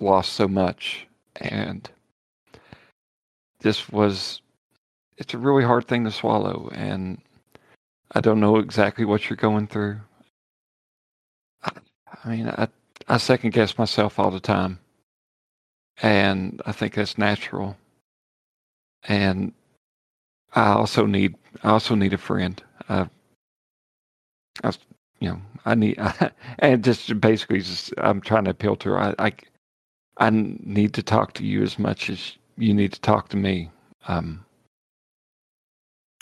lost 0.02 0.34
so 0.34 0.48
much, 0.48 1.06
and 1.36 1.88
this 3.60 3.88
was 3.90 4.42
it's 5.18 5.34
a 5.34 5.38
really 5.38 5.64
hard 5.64 5.86
thing 5.88 6.04
to 6.04 6.10
swallow, 6.10 6.70
and 6.74 7.20
I 8.12 8.20
don't 8.20 8.40
know 8.40 8.56
exactly 8.56 9.04
what 9.04 9.30
you're 9.30 9.36
going 9.36 9.66
through. 9.68 10.00
I, 11.64 11.72
I 12.24 12.28
mean, 12.28 12.48
I 12.48 12.68
I 13.08 13.16
second 13.18 13.52
guess 13.52 13.78
myself 13.78 14.18
all 14.18 14.30
the 14.30 14.40
time, 14.40 14.78
and 16.02 16.60
I 16.66 16.72
think 16.72 16.94
that's 16.94 17.18
natural 17.18 17.76
and 19.04 19.52
I 20.54 20.72
also 20.72 21.06
need 21.06 21.34
I 21.62 21.70
also 21.70 21.94
need 21.94 22.12
a 22.12 22.18
friend. 22.18 22.62
Uh, 22.88 23.06
I, 24.64 24.72
you 25.20 25.30
know, 25.30 25.42
I 25.64 25.74
need 25.74 25.98
and 26.58 26.84
just 26.84 27.20
basically 27.20 27.60
just 27.60 27.94
I'm 27.98 28.20
trying 28.20 28.44
to 28.44 28.50
appeal 28.50 28.76
to 28.76 28.90
her. 28.90 28.98
I, 28.98 29.14
I 29.18 29.32
I 30.18 30.30
need 30.30 30.94
to 30.94 31.02
talk 31.02 31.32
to 31.34 31.44
you 31.44 31.62
as 31.62 31.78
much 31.78 32.10
as 32.10 32.36
you 32.56 32.74
need 32.74 32.92
to 32.92 33.00
talk 33.00 33.28
to 33.30 33.36
me. 33.36 33.70
Um, 34.08 34.44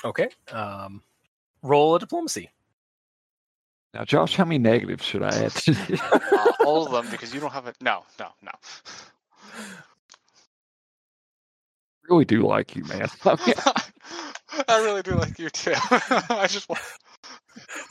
Okay. 0.05 0.29
Um, 0.51 1.03
roll 1.63 1.95
a 1.95 1.99
diplomacy. 1.99 2.51
now, 3.93 4.05
Josh, 4.05 4.35
how 4.37 4.45
many 4.45 4.59
negatives 4.59 5.05
should 5.05 5.23
I 5.23 5.29
add? 5.29 5.53
uh, 6.33 6.53
all 6.65 6.87
of 6.87 6.93
them 6.93 7.11
because 7.11 7.35
you 7.35 7.41
don't 7.41 7.53
have 7.53 7.67
it. 7.67 7.77
No, 7.83 8.05
no, 8.19 8.29
no. 8.43 8.53
really 12.09 12.25
do 12.25 12.47
like 12.47 12.75
you, 12.77 12.85
man. 12.85 13.09
I 13.25 13.83
I 14.69 14.79
really 14.83 15.03
do 15.03 15.15
like 15.17 15.39
you 15.39 15.51
too. 15.51 15.75
I 16.31 16.47
just 16.49 16.69
want 16.69 16.81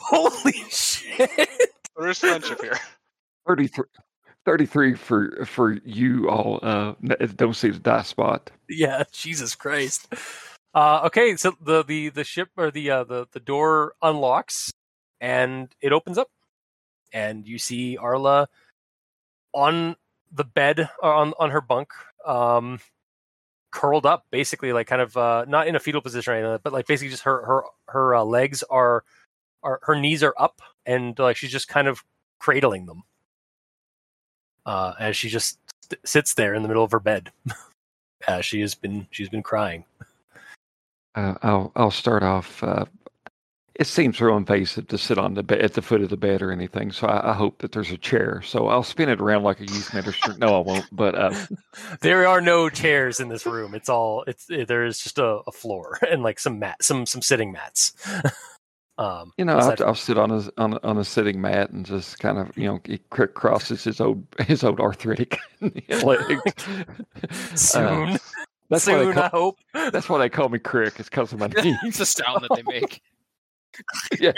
Holy 0.00 0.52
shit! 0.68 1.30
there 1.96 2.08
is 2.08 2.18
friendship 2.18 2.60
here. 2.60 2.78
33, 3.46 3.84
33 4.46 4.94
for 4.94 5.44
for 5.44 5.78
you 5.84 6.28
all. 6.28 6.60
Uh, 6.62 6.94
don't 7.36 7.54
see 7.54 7.70
the 7.70 7.78
die 7.78 8.02
spot. 8.02 8.50
Yeah, 8.68 9.04
Jesus 9.12 9.54
Christ. 9.54 10.12
Uh, 10.74 11.02
okay, 11.06 11.36
so 11.36 11.52
the 11.60 11.82
the 11.84 12.10
the 12.10 12.24
ship 12.24 12.48
or 12.56 12.70
the 12.70 12.90
uh, 12.90 13.04
the 13.04 13.26
the 13.32 13.40
door 13.40 13.94
unlocks 14.02 14.72
and 15.20 15.74
it 15.80 15.92
opens 15.92 16.18
up, 16.18 16.28
and 17.12 17.46
you 17.46 17.58
see 17.58 17.96
Arla 17.96 18.48
on 19.52 19.96
the 20.32 20.44
bed 20.44 20.88
on 21.02 21.34
on 21.38 21.50
her 21.50 21.60
bunk, 21.60 21.90
um, 22.26 22.80
curled 23.72 24.06
up, 24.06 24.26
basically 24.30 24.72
like 24.72 24.86
kind 24.86 25.02
of 25.02 25.16
uh, 25.16 25.44
not 25.46 25.68
in 25.68 25.76
a 25.76 25.80
fetal 25.80 26.00
position 26.00 26.32
or 26.32 26.36
anything, 26.36 26.60
but 26.62 26.72
like 26.72 26.86
basically 26.86 27.10
just 27.10 27.24
her 27.24 27.44
her 27.44 27.64
her 27.88 28.14
uh, 28.14 28.24
legs 28.24 28.62
are 28.70 29.04
are 29.62 29.80
her 29.82 29.96
knees 29.96 30.22
are 30.22 30.34
up, 30.38 30.60
and 30.86 31.18
like 31.18 31.36
she's 31.36 31.52
just 31.52 31.68
kind 31.68 31.88
of 31.88 32.02
cradling 32.38 32.86
them, 32.86 33.02
uh, 34.70 34.94
as 35.00 35.16
she 35.16 35.28
just 35.28 35.58
st- 35.82 36.06
sits 36.06 36.34
there 36.34 36.54
in 36.54 36.62
the 36.62 36.68
middle 36.68 36.84
of 36.84 36.92
her 36.92 37.00
bed. 37.00 37.32
as 38.28 38.44
she 38.46 38.60
has 38.60 38.74
been 38.74 39.06
she's 39.10 39.28
been 39.28 39.42
crying. 39.42 39.84
Uh, 41.16 41.34
I'll 41.42 41.72
I'll 41.74 41.90
start 41.90 42.22
off. 42.22 42.62
Uh, 42.62 42.84
it 43.74 43.86
seems 43.86 44.20
real 44.20 44.36
invasive 44.36 44.86
to 44.88 44.98
sit 44.98 45.18
on 45.18 45.34
the 45.34 45.42
bed 45.42 45.60
at 45.60 45.72
the 45.72 45.82
foot 45.82 46.02
of 46.02 46.10
the 46.10 46.16
bed 46.16 46.40
or 46.42 46.52
anything, 46.52 46.92
so 46.92 47.08
I, 47.08 47.30
I 47.30 47.32
hope 47.32 47.58
that 47.58 47.72
there's 47.72 47.90
a 47.90 47.96
chair. 47.96 48.42
So 48.42 48.68
I'll 48.68 48.84
spin 48.84 49.08
it 49.08 49.20
around 49.20 49.42
like 49.42 49.58
a 49.58 49.66
youth 49.66 49.92
minister. 49.92 50.36
No, 50.38 50.54
I 50.54 50.60
won't. 50.60 50.86
But 50.92 51.14
uh, 51.16 51.34
there 52.00 52.28
are 52.28 52.40
no 52.40 52.68
chairs 52.68 53.18
in 53.18 53.28
this 53.28 53.46
room. 53.46 53.74
It's 53.74 53.88
all 53.88 54.22
it's 54.28 54.48
it, 54.50 54.68
there 54.68 54.84
is 54.84 55.00
just 55.00 55.18
a, 55.18 55.40
a 55.48 55.52
floor 55.52 55.98
and 56.10 56.22
like 56.22 56.38
some 56.38 56.60
mat 56.60 56.84
some 56.84 57.06
some 57.06 57.22
sitting 57.22 57.50
mats. 57.50 57.92
Um, 59.00 59.32
you 59.38 59.46
know, 59.46 59.54
I'll, 59.54 59.60
aside 59.72 59.80
I'll 59.80 59.94
sit 59.94 60.18
on 60.18 60.30
a 60.30 60.42
on 60.58 60.78
on 60.82 60.98
a 60.98 61.04
sitting 61.04 61.40
mat 61.40 61.70
and 61.70 61.86
just 61.86 62.18
kind 62.18 62.36
of 62.38 62.56
you 62.56 62.66
know 62.66 62.80
he 62.84 62.98
cr- 63.10 63.24
crosses 63.24 63.82
his 63.82 63.98
old 64.00 64.26
his 64.46 64.62
old 64.62 64.78
arthritic 64.78 65.38
legs. 65.60 66.52
from- 66.62 66.84
Uh, 67.32 67.56
soon, 67.56 68.18
that's 68.68 68.86
why 68.86 68.92
soon 68.92 69.06
they 69.08 69.12
call, 69.14 69.22
I 69.24 69.28
hope. 69.28 69.58
that's 69.72 70.08
why 70.08 70.18
they 70.18 70.28
call 70.28 70.48
me 70.50 70.58
Krick. 70.58 71.00
It's 71.00 71.08
because 71.08 71.32
of 71.32 71.38
my 71.40 71.46
knee. 71.48 71.76
It's 71.84 71.98
the 71.98 72.04
sound 72.06 72.44
that 72.44 72.54
they 72.54 72.62
make. 72.62 73.00
yeah, 74.20 74.32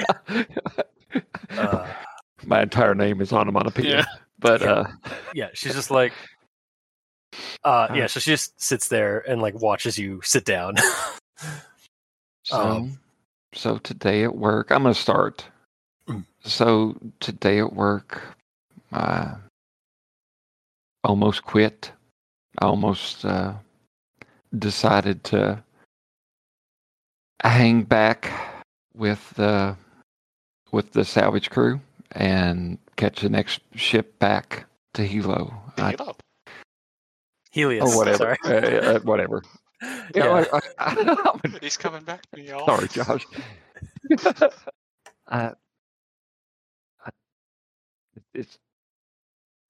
Uh, 1.58 1.86
my 2.46 2.62
entire 2.62 2.94
name 2.94 3.20
is 3.20 3.32
onomatopoeia. 3.32 3.88
Yeah. 3.98 4.04
But 4.38 4.60
Yeah. 4.60 4.72
uh, 4.72 4.90
yeah, 5.34 5.48
she's 5.54 5.74
just 5.74 5.90
like, 5.90 6.12
uh, 7.64 7.88
yeah. 7.94 8.06
So 8.06 8.20
she 8.20 8.30
just 8.30 8.60
sits 8.60 8.88
there 8.88 9.18
and 9.28 9.42
like 9.42 9.54
watches 9.60 9.98
you 9.98 10.20
sit 10.22 10.44
down. 10.44 10.76
So, 12.44 12.58
Um, 12.58 12.98
so 13.54 13.78
today 13.78 14.24
at 14.24 14.36
work, 14.36 14.70
I'm 14.70 14.82
gonna 14.82 14.94
start. 14.94 15.44
Mm. 16.08 16.24
So 16.44 16.96
today 17.20 17.58
at 17.58 17.72
work, 17.72 18.22
I 18.92 19.34
almost 21.04 21.44
quit. 21.44 21.92
I 22.58 22.66
almost 22.66 23.24
uh, 23.24 23.54
decided 24.58 25.24
to 25.24 25.62
hang 27.42 27.82
back 27.82 28.30
with 28.94 29.30
the 29.36 29.76
with 30.70 30.92
the 30.92 31.04
salvage 31.04 31.50
crew 31.50 31.80
and 32.12 32.78
catch 32.96 33.20
the 33.20 33.28
next 33.28 33.60
ship 33.74 34.18
back 34.18 34.66
to 34.94 35.04
Hilo. 35.04 35.54
I, 35.78 35.96
Heleus. 37.52 37.82
or 37.82 37.96
whatever. 37.96 38.36
Sorry. 38.42 38.78
Uh, 38.78 38.92
uh, 38.92 39.00
whatever. 39.00 39.42
You 40.14 40.22
know, 40.22 40.32
Yeah. 40.34 40.44
I, 40.52 40.58
I, 40.58 40.60
I'm 41.34 41.42
He's 41.60 41.76
coming 41.76 42.04
back 42.04 42.22
to 42.22 42.28
me, 42.34 42.48
y'all. 42.48 42.68
Sorry, 42.68 42.88
Josh. 42.88 43.26
I, 45.28 45.52
I, 47.06 47.10
it's, 48.34 48.58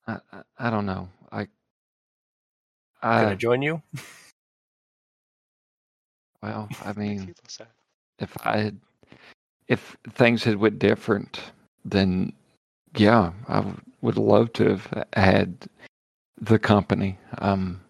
I, 0.06 0.18
I, 0.32 0.42
I 0.58 0.70
don't 0.70 0.86
know. 0.86 1.08
I, 1.32 1.48
Can 3.16 3.28
I 3.28 3.34
I, 3.34 3.34
join 3.34 3.62
you? 3.62 3.82
well, 6.42 6.68
I 6.84 6.92
mean, 6.94 7.34
if 8.18 8.36
I 8.44 8.58
had, 8.58 8.78
if 9.68 9.96
things 10.14 10.44
had 10.44 10.56
went 10.56 10.78
different, 10.78 11.40
then 11.84 12.32
yeah, 12.96 13.32
I 13.48 13.64
would 14.02 14.18
love 14.18 14.52
to 14.54 14.68
have 14.70 15.06
had 15.14 15.68
the 16.40 16.58
company. 16.58 17.18
Um, 17.38 17.80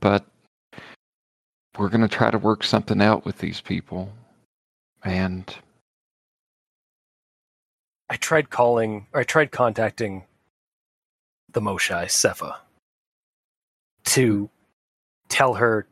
but 0.00 0.26
we're 1.78 1.88
gonna 1.88 2.08
try 2.08 2.30
to 2.30 2.38
work 2.38 2.64
something 2.64 3.00
out 3.02 3.24
with 3.24 3.38
these 3.38 3.60
people, 3.60 4.12
and 5.04 5.54
I 8.08 8.16
tried 8.16 8.50
calling, 8.50 9.06
or 9.12 9.20
I 9.20 9.24
tried 9.24 9.50
contacting 9.50 10.24
the 11.52 11.60
Moshae 11.60 12.06
Sjefa 12.06 12.56
to 14.04 14.48
tell 15.28 15.54
her 15.54 15.86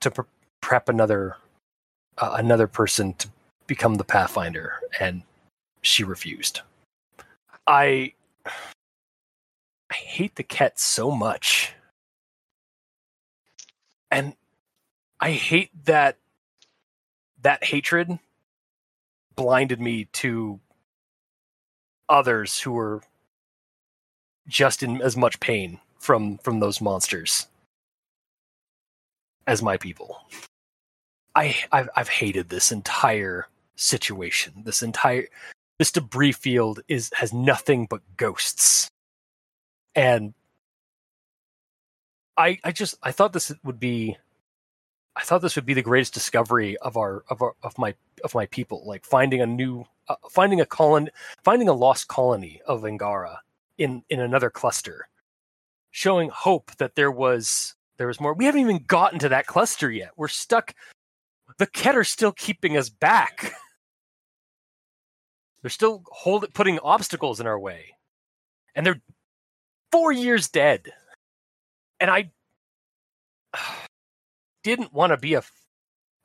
to 0.00 0.10
pre- 0.10 0.24
prep 0.60 0.88
another 0.88 1.36
uh, 2.18 2.34
another 2.38 2.66
person 2.66 3.14
to 3.14 3.28
become 3.66 3.96
the 3.96 4.04
Pathfinder, 4.04 4.80
and 4.98 5.22
she 5.82 6.04
refused. 6.04 6.60
I 7.66 8.14
I 8.46 9.94
hate 9.94 10.36
the 10.36 10.42
cat 10.42 10.78
so 10.78 11.10
much, 11.10 11.74
and 14.10 14.34
I 15.20 15.32
hate 15.32 15.70
that 15.84 16.16
that 17.42 17.62
hatred 17.62 18.18
blinded 19.36 19.80
me 19.80 20.06
to 20.12 20.60
others 22.08 22.60
who 22.60 22.72
were 22.72 23.02
just 24.48 24.82
in 24.82 25.00
as 25.02 25.16
much 25.16 25.38
pain 25.40 25.78
from 25.98 26.38
from 26.38 26.60
those 26.60 26.80
monsters 26.80 27.46
as 29.46 29.62
my 29.62 29.76
people. 29.76 30.18
I 31.34 31.56
I've, 31.70 31.90
I've 31.94 32.08
hated 32.08 32.48
this 32.48 32.72
entire 32.72 33.46
situation. 33.76 34.62
This 34.64 34.82
entire 34.82 35.26
this 35.78 35.92
debris 35.92 36.32
field 36.32 36.80
is 36.88 37.10
has 37.14 37.32
nothing 37.32 37.86
but 37.86 38.00
ghosts, 38.16 38.90
and 39.94 40.34
I 42.36 42.58
I 42.64 42.72
just 42.72 42.96
I 43.02 43.12
thought 43.12 43.32
this 43.34 43.52
would 43.62 43.78
be 43.78 44.16
I 45.20 45.22
thought 45.22 45.42
this 45.42 45.54
would 45.54 45.66
be 45.66 45.74
the 45.74 45.82
greatest 45.82 46.14
discovery 46.14 46.78
of 46.78 46.96
our 46.96 47.24
of 47.28 47.42
our 47.42 47.52
of 47.62 47.76
my 47.76 47.94
of 48.24 48.34
my 48.34 48.46
people, 48.46 48.82
like 48.86 49.04
finding 49.04 49.42
a 49.42 49.46
new 49.46 49.84
uh, 50.08 50.14
finding 50.30 50.62
a 50.62 50.66
colon 50.66 51.10
finding 51.44 51.68
a 51.68 51.74
lost 51.74 52.08
colony 52.08 52.62
of 52.66 52.86
Angara 52.86 53.42
in 53.76 54.02
in 54.08 54.18
another 54.18 54.48
cluster, 54.48 55.10
showing 55.90 56.30
hope 56.30 56.74
that 56.76 56.94
there 56.94 57.10
was 57.10 57.74
there 57.98 58.06
was 58.06 58.18
more. 58.18 58.32
We 58.32 58.46
haven't 58.46 58.62
even 58.62 58.84
gotten 58.86 59.18
to 59.18 59.28
that 59.28 59.46
cluster 59.46 59.90
yet. 59.90 60.12
We're 60.16 60.28
stuck. 60.28 60.74
The 61.58 61.66
Kett 61.66 61.96
are 61.96 62.04
still 62.04 62.32
keeping 62.32 62.78
us 62.78 62.88
back. 62.88 63.52
They're 65.62 65.68
still 65.68 66.02
hold, 66.06 66.46
putting 66.54 66.78
obstacles 66.78 67.40
in 67.40 67.46
our 67.46 67.58
way, 67.58 67.94
and 68.74 68.86
they're 68.86 69.02
four 69.92 70.12
years 70.12 70.48
dead. 70.48 70.90
And 72.00 72.10
I 72.10 72.30
didn't 74.62 74.92
want 74.92 75.10
to 75.10 75.16
be 75.16 75.34
a, 75.34 75.42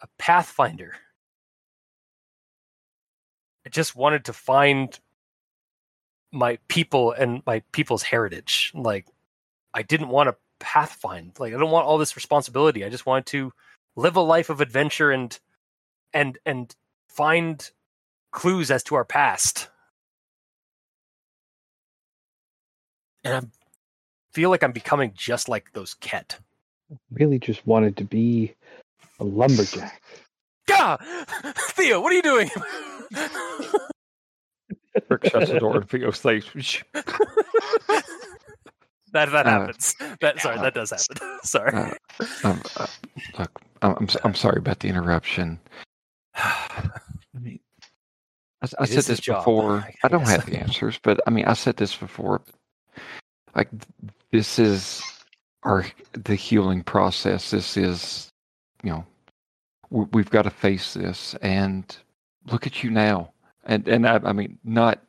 a 0.01 0.07
pathfinder. 0.17 0.93
I 3.65 3.69
just 3.69 3.95
wanted 3.95 4.25
to 4.25 4.33
find 4.33 4.97
my 6.31 6.59
people 6.67 7.11
and 7.11 7.41
my 7.45 7.61
people's 7.71 8.03
heritage. 8.03 8.71
Like, 8.75 9.07
I 9.73 9.81
didn't 9.81 10.09
want 10.09 10.29
to 10.29 10.35
pathfind. 10.59 11.39
Like, 11.39 11.53
I 11.53 11.57
don't 11.57 11.71
want 11.71 11.87
all 11.87 11.97
this 11.97 12.15
responsibility. 12.15 12.83
I 12.85 12.89
just 12.89 13.05
wanted 13.05 13.25
to 13.27 13.53
live 13.95 14.15
a 14.15 14.21
life 14.21 14.49
of 14.49 14.61
adventure 14.61 15.11
and 15.11 15.37
and 16.13 16.37
and 16.45 16.75
find 17.09 17.69
clues 18.31 18.69
as 18.71 18.83
to 18.83 18.95
our 18.95 19.05
past. 19.05 19.69
And 23.23 23.33
I 23.33 23.41
feel 24.33 24.49
like 24.49 24.63
I'm 24.63 24.71
becoming 24.71 25.13
just 25.15 25.49
like 25.49 25.71
those 25.73 25.95
Kett. 25.95 26.39
Really 27.11 27.39
just 27.39 27.65
wanted 27.65 27.97
to 27.97 28.03
be 28.05 28.53
a 29.19 29.23
lumberjack. 29.23 30.01
Gah! 30.67 30.97
Theo, 31.71 32.01
what 32.01 32.11
are 32.11 32.15
you 32.15 32.21
doing? 32.21 32.49
Rick 35.09 35.25
shuts 35.25 35.51
the 35.51 35.59
door 35.59 35.77
and 35.77 35.89
Theo 35.89 36.11
stays. 36.11 36.45
"Shh." 36.57 36.83
that 36.93 38.03
that 39.13 39.45
Uh, 39.45 39.49
happens. 39.49 39.95
That 40.21 40.39
sorry, 40.39 40.57
that 40.57 40.73
does 40.73 40.91
happen. 40.91 41.39
sorry. 41.43 41.71
Uh, 41.73 41.93
um, 42.43 42.61
uh, 42.77 42.87
look, 43.39 43.61
I'm, 43.81 43.95
I'm 43.97 44.07
I'm 44.23 44.35
sorry 44.35 44.57
about 44.57 44.79
the 44.79 44.87
interruption. 44.89 45.59
I 46.35 46.89
mean, 47.39 47.59
I, 48.61 48.67
I 48.79 48.85
said 48.85 49.03
this 49.03 49.19
before. 49.21 49.77
I 49.85 49.93
I 50.03 50.07
don't 50.07 50.27
have 50.27 50.45
the 50.45 50.57
answers, 50.57 50.99
but 51.03 51.19
I 51.27 51.29
mean, 51.29 51.45
I 51.45 51.53
said 51.53 51.77
this 51.77 51.95
before. 51.95 52.41
Like, 53.55 53.69
this 54.31 54.59
is 54.59 55.01
our 55.65 55.85
the 56.13 56.35
healing 56.35 56.83
process. 56.83 57.51
This 57.51 57.75
is, 57.75 58.29
you 58.83 58.91
know, 58.91 59.05
we, 59.89 60.05
we've 60.13 60.29
got 60.29 60.43
to 60.43 60.49
face 60.49 60.93
this. 60.93 61.35
And 61.41 61.95
look 62.45 62.65
at 62.65 62.83
you 62.83 62.91
now. 62.91 63.31
And 63.65 63.87
and 63.87 64.07
I, 64.07 64.21
I 64.23 64.31
mean, 64.31 64.57
not 64.63 65.01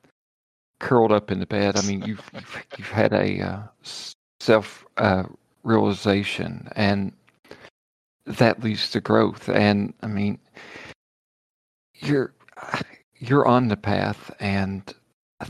curled 0.81 1.13
up 1.13 1.31
in 1.31 1.39
the 1.39 1.47
bed. 1.47 1.77
I 1.77 1.83
mean, 1.83 2.03
you've 2.03 2.29
you've, 2.33 2.67
you've 2.79 2.89
had 2.89 3.13
a 3.13 3.41
uh, 3.41 3.63
self 4.41 4.85
uh, 4.97 5.25
realization, 5.63 6.69
and 6.75 7.13
that 8.25 8.65
leads 8.65 8.91
to 8.91 9.01
growth. 9.01 9.49
And 9.51 9.93
I 10.03 10.07
mean, 10.07 10.39
you're 11.97 12.33
you're 13.19 13.47
on 13.47 13.69
the 13.69 13.77
path, 13.77 14.31
and 14.41 14.83
I, 15.41 15.49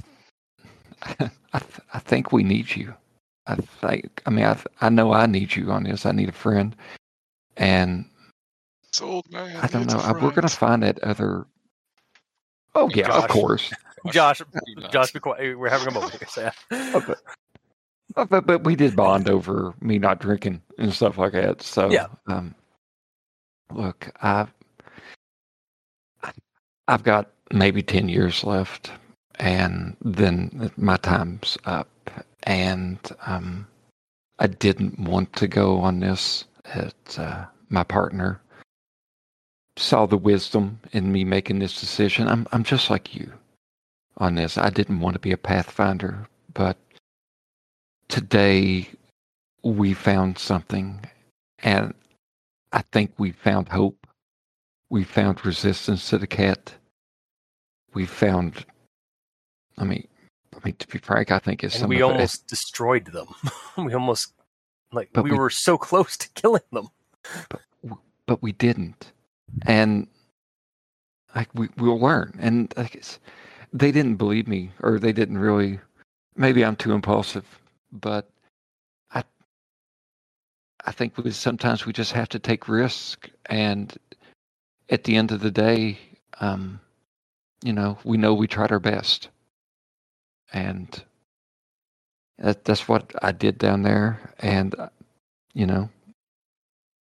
I, 1.53 1.59
th- 1.59 1.81
I 1.95 1.99
think 2.01 2.33
we 2.33 2.43
need 2.43 2.75
you. 2.75 2.93
I 3.47 3.57
think. 3.57 4.23
I 4.27 4.31
mean, 4.31 4.45
I 4.45 4.59
I 4.81 4.89
know 4.89 5.13
I 5.13 5.27
need 5.27 5.55
you 5.55 5.71
on 5.71 5.85
this. 5.85 6.07
I 6.07 6.13
need 6.13 6.29
a 6.29 6.33
friend, 6.33 6.75
and 7.57 8.05
It's 8.89 9.01
old 9.01 9.31
man. 9.31 9.57
I 9.57 9.67
don't 9.69 9.87
know. 9.87 9.99
a 9.99 10.03
I, 10.03 10.13
we're 10.13 10.33
gonna 10.33 10.49
find 10.49 10.83
that 10.83 10.99
other. 11.01 11.47
Oh 12.75 12.91
yeah, 12.95 13.07
Josh. 13.07 13.25
of 13.25 13.29
course. 13.31 13.73
Josh. 14.11 14.43
Josh, 14.91 15.13
be 15.13 15.21
quiet. 15.21 15.59
We're 15.59 15.69
having 15.69 15.89
a 15.89 15.91
moment 15.93 16.13
here. 16.15 16.29
So, 16.29 16.51
Oh, 16.95 17.03
but, 17.07 17.19
but, 18.15 18.29
but 18.29 18.47
but 18.47 18.65
we 18.65 18.77
did 18.77 18.95
bond 18.97 19.29
over 19.29 19.75
me 19.81 19.99
not 19.99 20.21
drinking 20.21 20.63
and 20.79 20.93
stuff 20.93 21.19
like 21.19 21.33
that. 21.33 21.63
So 21.63 21.91
Yeah. 21.91 22.07
Um, 22.27 22.55
look, 23.73 24.11
I've 24.23 24.53
I've 26.89 27.03
got 27.03 27.31
maybe 27.53 27.83
ten 27.83 28.09
years 28.09 28.45
left, 28.45 28.91
and 29.37 29.97
then 30.03 30.71
my 30.77 30.97
time's 30.99 31.59
up. 31.65 31.89
And 32.47 32.99
um, 33.27 33.67
I 34.39 34.47
didn't 34.47 34.99
want 34.99 35.35
to 35.35 35.49
go 35.49 35.79
on 35.81 36.01
this. 36.01 36.45
Uh, 37.19 37.45
my 37.69 37.85
partner 37.85 38.41
saw 39.77 40.07
the 40.07 40.17
wisdom 40.17 40.81
in 40.93 41.13
me 41.13 41.25
making 41.25 41.59
this 41.59 41.79
decision. 41.79 42.29
I'm 42.29 42.47
I'm 42.53 42.65
just 42.65 42.91
like 42.91 43.15
you 43.15 43.33
on 44.19 44.35
this. 44.35 44.57
I 44.57 44.71
didn't 44.71 45.01
want 45.01 45.15
to 45.15 45.21
be 45.21 45.33
a 45.33 45.37
pathfinder, 45.37 46.27
but 46.55 46.77
today 48.09 48.89
we 49.63 49.93
found 49.95 50.39
something 50.39 51.05
and 51.59 51.93
I 52.73 52.83
think 52.93 53.13
we 53.19 53.33
found 53.33 53.69
hope. 53.69 54.07
We 54.91 55.05
found 55.05 55.45
resistance 55.45 56.09
to 56.11 56.19
the 56.19 56.27
Kett. 56.27 56.75
We 57.95 58.07
found 58.07 58.65
I 59.79 59.85
mean 59.85 60.07
Mean 60.67 60.77
to 60.77 60.89
be 60.89 60.99
frank, 60.99 61.31
I 61.31 61.39
think 61.39 61.63
is 61.65 61.81
and 61.81 61.89
we 61.89 61.99
it- 61.99 62.03
almost 62.03 62.47
destroyed 62.49 63.07
them. 63.07 63.29
we 63.79 63.95
almost 63.95 64.33
like 64.93 65.11
we, 65.15 65.31
we- 65.31 65.37
were 65.39 65.51
so 65.51 65.79
close 65.79 66.17
to 66.17 66.29
killing 66.31 66.63
them. 66.73 66.89
but 67.49 67.61
but 68.27 68.43
we 68.43 68.53
didn't. 68.53 69.13
And 69.63 70.09
like 71.35 71.49
we 71.55 71.69
we'll 71.77 72.01
learn. 72.01 72.37
And 72.41 72.73
like 72.77 72.95
it's, 72.97 73.19
they 73.73 73.93
didn't 73.93 74.17
believe 74.17 74.49
me, 74.49 74.73
or 74.83 74.99
they 74.99 75.13
didn't 75.13 75.39
really. 75.39 75.79
Maybe 76.35 76.65
I'm 76.65 76.77
too 76.77 76.93
impulsive, 76.93 77.47
but 77.93 78.29
I 79.13 79.23
I 80.85 80.93
think 80.93 81.17
we 81.17 81.31
sometimes 81.31 81.87
we 81.87 81.93
just 81.93 82.13
have 82.13 82.29
to 82.31 82.39
take 82.39 82.69
risk. 82.69 83.31
And 83.47 83.97
at 84.91 85.05
the 85.05 85.17
end 85.17 85.31
of 85.31 85.41
the 85.41 85.51
day, 85.51 85.99
um, 86.41 86.81
you 87.63 87.73
know, 87.73 87.99
we 88.05 88.17
know 88.17 88.35
we 88.35 88.47
tried 88.49 88.73
our 88.73 88.81
best, 88.81 89.29
and 90.53 91.05
that, 92.39 92.65
that's 92.65 92.89
what 92.89 93.13
I 93.23 93.33
did 93.33 93.59
down 93.59 93.83
there. 93.83 94.35
And 94.41 94.75
uh, 94.79 94.89
you 95.55 95.67
know, 95.67 95.89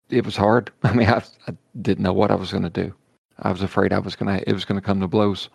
it 0.09 0.25
was 0.25 0.35
hard. 0.35 0.72
I 0.83 0.93
mean, 0.93 1.09
I, 1.09 1.23
I 1.47 1.53
didn't 1.81 2.03
know 2.03 2.13
what 2.13 2.31
I 2.31 2.35
was 2.35 2.51
going 2.51 2.63
to 2.63 2.69
do. 2.69 2.93
I 3.39 3.51
was 3.51 3.61
afraid 3.61 3.93
I 3.93 3.99
was 3.99 4.15
going 4.15 4.38
to. 4.38 4.49
It 4.49 4.53
was 4.53 4.65
going 4.65 4.80
to 4.80 4.85
come 4.85 4.99
to 4.99 5.07
blows. 5.07 5.49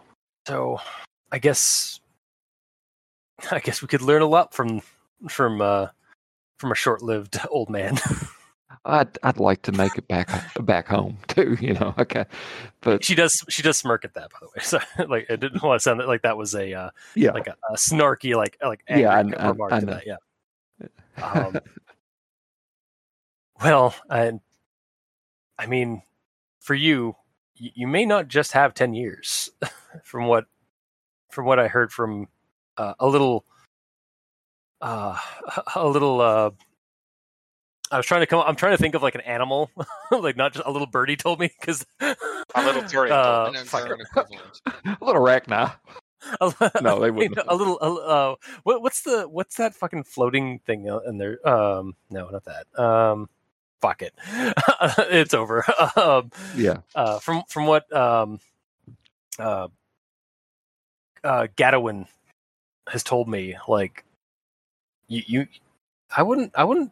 So 0.47 0.81
I 1.33 1.39
guess 1.39 2.01
I 3.51 3.61
guess 3.61 3.83
we 3.83 3.89
could 3.89 4.03
learn 4.03 4.23
a 4.23 4.27
lot 4.27 4.53
from 4.53 4.83
from 5.29 5.61
uh 5.61 5.89
from 6.59 6.73
a 6.73 6.77
short-lived 6.77 7.39
old 7.51 7.71
man. 7.71 7.99
I'd 8.85 9.19
I'd 9.23 9.39
like 9.39 9.63
to 9.63 9.73
make 9.73 9.97
it 9.97 10.07
back 10.09 10.29
back 10.65 10.87
home 10.89 11.19
too. 11.29 11.57
You 11.61 11.75
know, 11.75 11.95
okay, 11.99 12.25
but 12.81 13.03
she 13.05 13.15
does 13.15 13.43
she 13.49 13.63
does 13.63 13.79
smirk 13.79 14.05
at 14.05 14.15
that 14.15 14.31
by 14.31 14.39
the 14.41 14.47
way. 14.47 14.53
So 14.63 14.79
like 15.09 15.27
I 15.31 15.37
didn't 15.37 15.63
want 15.63 15.79
to 15.81 15.83
sound 15.83 16.01
like 16.07 16.23
that 16.23 16.37
was 16.37 16.55
a 16.55 16.73
uh, 16.75 16.91
yeah, 17.15 17.33
like 17.33 17.47
a, 17.47 17.57
a 17.71 17.75
snarky 17.77 18.37
like 18.37 18.57
like 18.63 18.83
Yeah, 18.89 19.11
I- 19.11 19.19
I- 19.21 19.49
remark 19.49 19.73
I 19.73 19.81
to 19.81 19.87
that. 19.87 20.07
Yeah. 20.07 20.17
Um, 21.23 21.59
well, 23.61 23.95
and 24.09 24.41
I 25.59 25.67
mean, 25.67 26.03
for 26.61 26.75
you, 26.75 27.17
y- 27.61 27.73
you 27.75 27.89
may 27.89 28.05
not 28.07 28.29
just 28.29 28.53
have 28.53 28.73
ten 28.75 28.95
years, 28.95 29.51
from 30.05 30.27
what 30.27 30.45
from 31.31 31.45
what 31.47 31.59
I 31.59 31.67
heard 31.67 31.91
from 31.93 32.29
uh, 32.77 32.95
a 33.01 33.07
little, 33.09 33.45
uh, 34.81 35.19
a 35.75 35.89
little. 35.89 36.21
I 37.91 37.97
was 37.97 38.07
trying 38.07 38.21
to 38.21 38.27
come. 38.27 38.43
I'm 38.47 38.57
trying 38.57 38.73
to 38.77 38.83
think 38.83 38.95
of 38.95 39.03
like 39.03 39.15
an 39.15 39.21
animal, 39.23 39.71
like 40.11 40.37
not 40.37 40.53
just 40.53 40.67
a 40.67 40.71
little 40.71 40.87
birdie 40.87 41.17
told 41.17 41.41
me 41.41 41.51
because 41.61 41.85
A 42.01 42.63
little 42.65 42.83
Turian 42.83 43.11
uh, 43.13 43.51
An 43.55 43.65
fuck. 43.65 43.85
Angaran 43.85 44.01
equivalent. 44.01 44.61
a 44.85 45.05
little 45.05 45.23
arachna. 45.23 45.75
A 46.41 46.53
No, 46.83 46.99
they 47.01 47.11
wouldn't 47.11 47.37
know. 47.37 47.45
A 47.49 47.55
little, 47.57 47.79
a, 47.81 47.89
li- 47.91 48.03
uh, 48.05 48.35
what, 48.65 48.83
what's 48.83 49.03
the 49.03 49.29
what's 49.29 49.57
that 49.57 49.75
fucking 49.75 50.05
floating 50.05 50.59
thing 50.61 50.89
uh, 50.91 50.99
in 51.07 51.17
there? 51.19 51.47
Um, 51.49 51.95
no, 52.11 52.29
not 52.29 52.45
that. 52.45 52.79
Um, 52.83 53.29
fuck 53.81 54.03
it, 54.03 54.13
it's 54.99 55.35
over. 55.35 55.65
um, 55.97 56.31
Yeah. 56.57 56.79
uh, 56.95 57.19
from 57.21 57.45
from 57.49 57.67
what 57.67 57.91
um, 57.95 58.41
uh, 59.39 59.69
uh, 61.25 61.47
Gadowin 61.57 62.07
has 62.89 63.03
told 63.03 63.29
me, 63.29 63.57
like 63.69 64.05
you, 65.07 65.23
you, 65.27 65.47
I 66.15 66.23
wouldn't, 66.23 66.53
I 66.55 66.65
wouldn't 66.65 66.91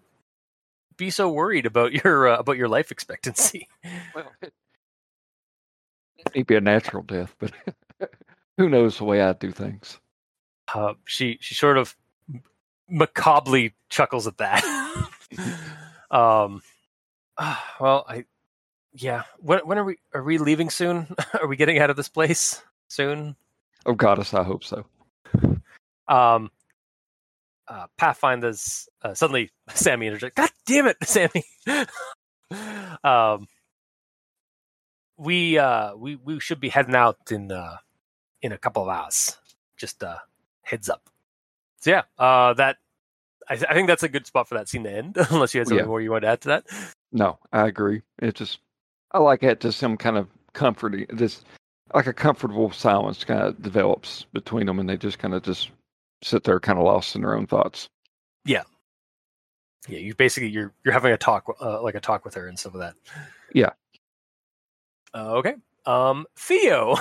be 0.96 1.10
so 1.10 1.30
worried 1.30 1.66
about 1.66 1.92
your 2.04 2.28
uh, 2.28 2.38
about 2.38 2.56
your 2.56 2.68
life 2.68 2.90
expectancy. 2.90 3.68
Well, 4.14 4.32
it 4.40 6.34
may 6.34 6.42
be 6.42 6.56
a 6.56 6.60
natural 6.60 7.02
death, 7.02 7.34
but 7.38 7.52
who 8.56 8.68
knows 8.68 8.98
the 8.98 9.04
way 9.04 9.22
I 9.22 9.32
do 9.32 9.52
things. 9.52 10.00
Uh, 10.74 10.94
she 11.04 11.38
she 11.40 11.54
sort 11.54 11.78
of 11.78 11.96
macabrely 12.88 13.74
chuckles 13.88 14.26
at 14.26 14.38
that. 14.38 14.64
um, 16.10 16.62
ah, 17.38 17.74
well, 17.80 18.04
I 18.08 18.24
yeah. 18.92 19.22
When 19.38 19.60
when 19.60 19.78
are 19.78 19.84
we 19.84 19.98
are 20.14 20.22
we 20.22 20.38
leaving 20.38 20.70
soon? 20.70 21.14
are 21.40 21.46
we 21.46 21.56
getting 21.56 21.78
out 21.78 21.90
of 21.90 21.96
this 21.96 22.08
place 22.08 22.62
soon? 22.88 23.36
Oh, 23.84 23.94
goddess, 23.94 24.34
I 24.34 24.42
hope 24.42 24.64
so. 24.64 24.84
Um, 26.08 26.50
uh, 27.68 27.86
Pathfinder's 27.98 28.88
uh, 29.02 29.14
suddenly 29.14 29.50
Sammy 29.74 30.06
interjects. 30.06 30.36
God 30.40 30.50
damn 30.66 30.86
it, 30.86 30.96
Sammy! 31.04 31.44
um, 33.04 33.46
we 35.18 35.58
uh 35.58 35.94
we 35.96 36.16
we 36.16 36.38
should 36.40 36.60
be 36.60 36.68
heading 36.68 36.94
out 36.94 37.16
in 37.30 37.50
uh 37.50 37.76
in 38.42 38.52
a 38.52 38.58
couple 38.58 38.82
of 38.82 38.88
hours. 38.88 39.36
Just 39.76 40.02
uh 40.02 40.18
heads 40.62 40.88
up. 40.88 41.08
So 41.80 41.90
yeah, 41.90 42.02
uh 42.18 42.52
that 42.54 42.76
I, 43.48 43.54
I 43.54 43.74
think 43.74 43.88
that's 43.88 44.02
a 44.02 44.08
good 44.08 44.26
spot 44.26 44.48
for 44.48 44.56
that 44.56 44.68
scene 44.68 44.84
to 44.84 44.90
end. 44.92 45.16
Unless 45.30 45.54
you 45.54 45.60
had 45.60 45.68
something 45.68 45.84
Yeah. 45.84 45.88
more 45.88 46.00
you 46.00 46.10
want 46.10 46.22
to 46.22 46.28
add 46.28 46.40
to 46.42 46.48
that. 46.48 46.66
No, 47.12 47.38
I 47.52 47.66
agree. 47.68 48.02
It 48.20 48.34
just, 48.34 48.58
I 49.12 49.18
like 49.20 49.42
it. 49.44 49.60
Just 49.60 49.78
some 49.78 49.96
kind 49.96 50.18
of 50.18 50.26
comforting, 50.52 51.06
This 51.10 51.44
like 51.94 52.08
a 52.08 52.12
comfortable 52.12 52.72
silence 52.72 53.24
kind 53.24 53.40
of 53.40 53.62
develops 53.62 54.26
between 54.32 54.66
them, 54.66 54.80
and 54.80 54.88
they 54.88 54.96
just 54.96 55.18
kind 55.20 55.32
of 55.32 55.42
just 55.44 55.70
sit 56.22 56.44
there, 56.44 56.60
kind 56.60 56.78
of 56.78 56.84
lost 56.84 57.14
in 57.16 57.22
their 57.22 57.36
own 57.36 57.46
thoughts. 57.46 57.88
Yeah, 58.44 58.62
Yeah, 59.88 59.98
you 59.98 60.14
basically 60.14 60.48
you're 60.50 60.72
you're 60.84 60.94
having 60.94 61.12
a 61.12 61.16
talk 61.18 61.44
uh, 61.60 61.82
like 61.82 61.94
a 61.94 62.00
talk 62.00 62.24
with 62.24 62.34
her 62.34 62.46
and 62.48 62.58
stuff 62.58 62.74
like 62.74 62.94
that. 62.94 62.94
Yeah. 63.52 63.70
Uh, 65.14 65.32
okay. 65.36 65.54
Um, 65.86 66.26
Theo. 66.38 66.96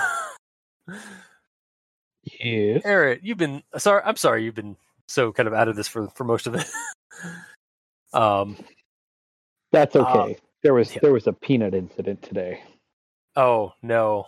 Yes. 2.40 2.82
Eric, 2.84 3.20
you've 3.22 3.38
been 3.38 3.62
sorry. 3.78 4.02
I'm 4.04 4.16
sorry 4.16 4.44
you've 4.44 4.54
been 4.54 4.76
so 5.06 5.32
kind 5.32 5.46
of 5.46 5.54
out 5.54 5.68
of 5.68 5.76
this 5.76 5.86
for 5.88 6.08
for 6.10 6.24
most 6.24 6.46
of 6.46 6.54
it. 6.56 6.66
um. 8.12 8.56
That's 9.72 9.94
Uh, 9.94 10.00
okay. 10.00 10.38
there 10.62 10.74
was 10.74 10.92
yeah. 10.94 11.00
there 11.02 11.12
was 11.12 11.26
a 11.26 11.32
peanut 11.32 11.74
incident 11.74 12.22
today. 12.22 12.62
Oh 13.36 13.72
no. 13.82 14.26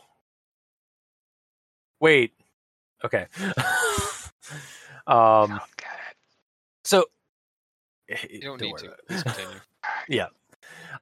Wait. 2.00 2.33
Okay. 3.05 3.26
um. 5.08 5.50
God, 5.50 5.60
God. 5.76 6.14
So. 6.84 7.04
You 8.30 8.40
don't, 8.40 8.58
don't 8.58 8.68
need 8.68 8.78
to. 8.78 8.96
Please 9.06 9.22
continue. 9.22 9.60
it. 10.08 10.28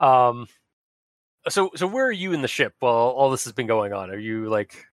Um. 0.01 0.49
So 1.49 1.71
so 1.77 1.87
where 1.87 2.07
are 2.07 2.13
you 2.13 2.33
in 2.33 2.43
the 2.43 2.49
ship 2.49 2.75
while 2.81 2.93
all 2.93 3.31
this 3.31 3.45
has 3.45 3.53
been 3.53 3.69
going 3.69 3.93
on? 3.93 4.11
Are 4.11 4.19
you 4.19 4.49
like 4.49 4.87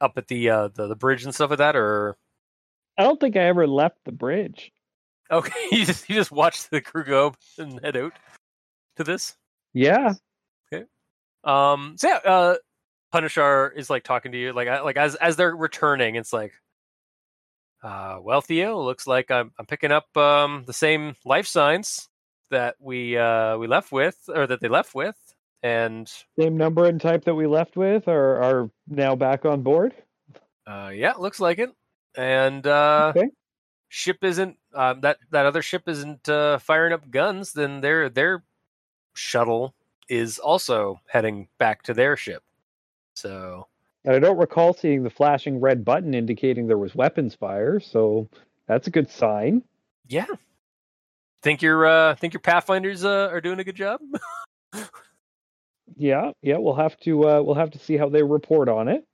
up 0.00 0.18
at 0.18 0.26
the 0.26 0.50
uh 0.50 0.68
the, 0.74 0.88
the 0.88 0.96
bridge 0.96 1.24
and 1.24 1.32
stuff 1.32 1.50
like 1.50 1.60
that, 1.60 1.76
or 1.76 2.16
I 2.98 3.04
don't 3.04 3.20
think 3.20 3.36
I 3.36 3.44
ever 3.44 3.66
left 3.66 3.98
the 4.04 4.12
bridge. 4.12 4.72
okay? 5.30 5.52
You 5.72 5.86
just 5.86 6.08
you 6.08 6.14
just 6.14 6.32
watch 6.32 6.68
the 6.68 6.80
crew 6.80 7.04
go 7.04 7.34
and 7.58 7.80
head 7.82 7.96
out 7.96 8.12
to 8.96 9.04
this. 9.04 9.36
Yeah. 9.72 10.14
Okay. 10.72 10.84
Um, 11.44 11.94
so 11.98 12.08
yeah, 12.08 12.30
uh, 12.30 12.54
Punisher 13.10 13.70
is 13.70 13.88
like 13.88 14.04
talking 14.04 14.32
to 14.32 14.38
you, 14.38 14.52
like 14.52 14.68
like 14.84 14.96
as 14.96 15.14
as 15.16 15.36
they're 15.36 15.56
returning, 15.56 16.16
it's 16.16 16.32
like, 16.32 16.52
uh, 17.82 18.18
well, 18.22 18.40
Theo, 18.40 18.80
looks 18.82 19.06
like 19.06 19.30
I'm 19.30 19.52
I'm 19.58 19.66
picking 19.66 19.92
up 19.92 20.16
um 20.16 20.64
the 20.66 20.72
same 20.72 21.16
life 21.24 21.46
signs 21.46 22.08
that 22.50 22.76
we 22.80 23.16
uh 23.16 23.56
we 23.58 23.66
left 23.66 23.92
with, 23.92 24.18
or 24.28 24.46
that 24.46 24.60
they 24.60 24.68
left 24.68 24.94
with, 24.94 25.16
and 25.62 26.10
Same 26.38 26.56
number 26.56 26.86
and 26.86 27.00
type 27.00 27.24
that 27.24 27.34
we 27.34 27.46
left 27.46 27.76
with 27.76 28.08
are 28.08 28.42
are 28.42 28.70
now 28.88 29.16
back 29.16 29.44
on 29.44 29.62
board. 29.62 29.94
uh 30.66 30.90
yeah, 30.94 31.12
looks 31.14 31.40
like 31.40 31.58
it, 31.58 31.70
and 32.16 32.66
uh. 32.66 33.12
Okay. 33.16 33.28
Ship 33.94 34.16
isn't 34.24 34.56
um, 34.72 35.02
that 35.02 35.18
that 35.32 35.44
other 35.44 35.60
ship 35.60 35.86
isn't 35.86 36.26
uh, 36.26 36.56
firing 36.56 36.94
up 36.94 37.10
guns. 37.10 37.52
Then 37.52 37.82
their 37.82 38.08
their 38.08 38.42
shuttle 39.12 39.74
is 40.08 40.38
also 40.38 40.98
heading 41.08 41.48
back 41.58 41.82
to 41.82 41.92
their 41.92 42.16
ship. 42.16 42.42
So 43.14 43.66
And 44.04 44.14
I 44.14 44.18
don't 44.18 44.38
recall 44.38 44.74
seeing 44.74 45.02
the 45.02 45.10
flashing 45.10 45.60
red 45.60 45.84
button 45.84 46.14
indicating 46.14 46.66
there 46.66 46.78
was 46.78 46.94
weapons 46.94 47.34
fire, 47.34 47.78
so 47.80 48.28
that's 48.66 48.86
a 48.88 48.90
good 48.90 49.10
sign. 49.10 49.62
Yeah. 50.08 50.26
Think 51.42 51.62
your 51.62 51.86
uh 51.86 52.14
think 52.16 52.32
your 52.34 52.40
Pathfinders 52.40 53.04
uh, 53.04 53.28
are 53.30 53.40
doing 53.40 53.58
a 53.58 53.64
good 53.64 53.76
job? 53.76 54.00
Yeah, 55.96 56.32
yeah, 56.40 56.56
we'll 56.58 56.74
have 56.74 56.98
to 57.00 57.28
uh 57.28 57.42
we'll 57.42 57.54
have 57.54 57.72
to 57.72 57.78
see 57.78 57.96
how 57.96 58.08
they 58.08 58.22
report 58.22 58.68
on 58.68 58.88
it. 58.88 59.06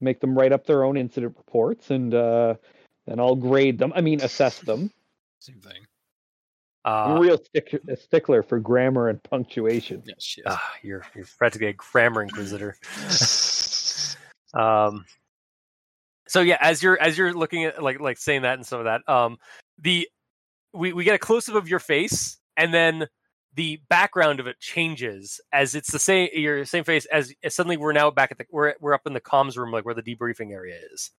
Make 0.00 0.20
them 0.20 0.36
write 0.36 0.52
up 0.52 0.66
their 0.66 0.84
own 0.84 0.96
incident 0.96 1.34
reports 1.36 1.90
and 1.90 2.14
uh 2.14 2.54
then 3.06 3.18
I'll 3.18 3.36
grade 3.36 3.78
them. 3.78 3.92
I 3.94 4.00
mean 4.00 4.22
assess 4.22 4.60
them. 4.60 4.90
Same 5.40 5.60
thing. 5.60 5.86
Uh, 6.84 7.18
real 7.20 7.38
stick- 7.38 7.80
a 7.88 7.96
stickler 7.96 8.42
for 8.42 8.58
grammar 8.58 9.08
and 9.08 9.22
punctuation. 9.22 10.02
Yes, 10.04 10.36
yes. 10.36 10.46
ah, 10.48 10.72
you're 10.82 11.04
you're 11.14 11.26
practically 11.38 11.68
a 11.68 11.72
grammar 11.72 12.22
inquisitor. 12.22 12.76
Um 14.54 15.04
so 16.28 16.40
yeah, 16.40 16.58
as 16.60 16.82
you're 16.82 17.00
as 17.00 17.18
you're 17.18 17.34
looking 17.34 17.64
at 17.64 17.82
like 17.82 18.00
like 18.00 18.18
saying 18.18 18.42
that 18.42 18.54
and 18.54 18.66
some 18.66 18.78
of 18.78 18.84
that, 18.86 19.08
um 19.08 19.38
the 19.78 20.08
we, 20.72 20.92
we 20.92 21.04
get 21.04 21.14
a 21.14 21.18
close 21.18 21.48
up 21.48 21.54
of 21.54 21.68
your 21.68 21.78
face 21.78 22.38
and 22.56 22.72
then 22.72 23.06
the 23.54 23.80
background 23.88 24.40
of 24.40 24.46
it 24.46 24.58
changes 24.60 25.40
as 25.52 25.74
it's 25.74 25.90
the 25.92 25.98
same 25.98 26.28
your 26.32 26.64
same 26.64 26.84
face 26.84 27.04
as, 27.06 27.32
as 27.42 27.54
suddenly 27.54 27.76
we're 27.76 27.92
now 27.92 28.10
back 28.10 28.30
at 28.30 28.38
the 28.38 28.46
we're 28.50 28.74
we're 28.80 28.94
up 28.94 29.06
in 29.06 29.12
the 29.12 29.20
comms 29.20 29.56
room 29.56 29.70
like 29.70 29.84
where 29.84 29.94
the 29.94 30.02
debriefing 30.02 30.52
area 30.52 30.78
is. 30.92 31.10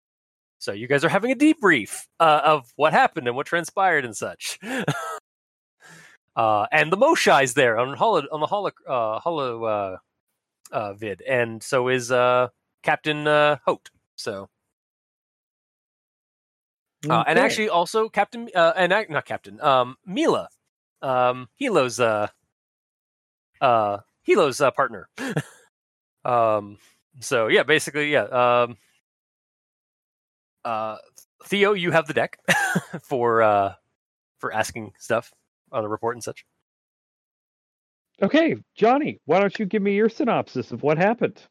So 0.58 0.72
you 0.72 0.86
guys 0.86 1.04
are 1.04 1.08
having 1.08 1.32
a 1.32 1.36
debrief 1.36 2.06
uh, 2.20 2.40
of 2.44 2.72
what 2.76 2.92
happened 2.92 3.26
and 3.26 3.36
what 3.36 3.46
transpired 3.46 4.04
and 4.04 4.16
such. 4.16 4.60
uh, 6.36 6.66
and 6.70 6.92
the 6.92 6.96
Moshae's 6.96 7.54
there 7.54 7.78
on 7.78 7.96
holo 7.96 8.22
on 8.30 8.40
the 8.40 8.46
holo 8.46 8.70
uh, 8.88 9.18
holo 9.18 9.64
uh, 9.64 9.96
uh, 10.70 10.94
vid, 10.94 11.20
and 11.22 11.62
so 11.62 11.88
is 11.88 12.12
uh, 12.12 12.48
Captain 12.82 13.26
uh, 13.26 13.56
Hote. 13.64 13.90
So 14.16 14.48
uh, 17.08 17.24
and 17.26 17.38
actually 17.38 17.68
also 17.68 18.08
Captain 18.08 18.48
uh, 18.54 18.72
and 18.76 18.92
ac- 18.92 19.08
not 19.10 19.24
Captain 19.24 19.60
um, 19.60 19.96
Mila, 20.06 20.48
um, 21.00 21.48
Hilo's 21.56 21.98
uh, 21.98 22.28
uh, 23.60 23.98
Hilo's 24.22 24.60
uh, 24.60 24.70
partner. 24.70 25.08
um, 26.24 26.78
so 27.20 27.48
yeah, 27.48 27.64
basically 27.64 28.12
yeah. 28.12 28.24
Um, 28.24 28.76
uh, 30.64 30.96
Theo, 31.44 31.72
you 31.72 31.90
have 31.90 32.06
the 32.06 32.14
deck 32.14 32.38
for 33.02 33.42
uh, 33.42 33.74
for 34.38 34.52
asking 34.52 34.92
stuff 34.98 35.32
on 35.72 35.82
the 35.82 35.88
report 35.88 36.14
and 36.14 36.22
such. 36.22 36.44
Okay, 38.22 38.54
Johnny, 38.76 39.18
why 39.24 39.40
don't 39.40 39.58
you 39.58 39.66
give 39.66 39.82
me 39.82 39.96
your 39.96 40.08
synopsis 40.08 40.70
of 40.70 40.84
what 40.84 40.98
happened? 40.98 41.42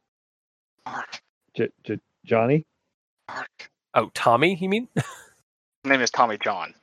Marc, 1.57 1.71
J- 1.71 1.95
J- 1.95 2.01
Johnny? 2.25 2.65
Oh, 3.93 4.09
Tommy, 4.13 4.55
you 4.55 4.69
mean? 4.69 4.87
His 4.95 5.05
name 5.85 6.01
is 6.01 6.11
Tommy 6.11 6.37
John. 6.43 6.73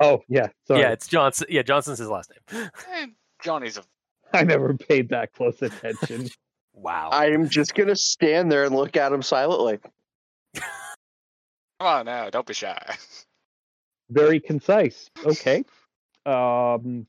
Oh, 0.00 0.22
yeah, 0.28 0.48
sorry. 0.66 0.80
Yeah, 0.80 0.90
it's 0.92 1.06
Johnson. 1.06 1.46
Yeah, 1.50 1.62
Johnson's 1.62 1.98
his 1.98 2.08
last 2.08 2.32
name. 2.52 2.70
Eh, 2.92 3.06
Johnny's 3.42 3.76
a 3.76 3.82
I 4.32 4.44
never 4.44 4.74
paid 4.74 5.08
that 5.10 5.32
close 5.34 5.60
attention. 5.60 6.28
Wow. 6.72 7.10
I'm 7.12 7.48
just 7.48 7.74
gonna 7.74 7.96
stand 7.96 8.50
there 8.50 8.64
and 8.64 8.74
look 8.74 8.96
at 8.96 9.12
him 9.12 9.20
silently. 9.22 9.78
come 10.54 10.64
on 11.80 12.06
now, 12.06 12.30
don't 12.30 12.46
be 12.46 12.54
shy. 12.54 12.80
Very 14.08 14.40
concise. 14.40 15.10
Okay. 15.24 15.64
Um, 16.24 17.06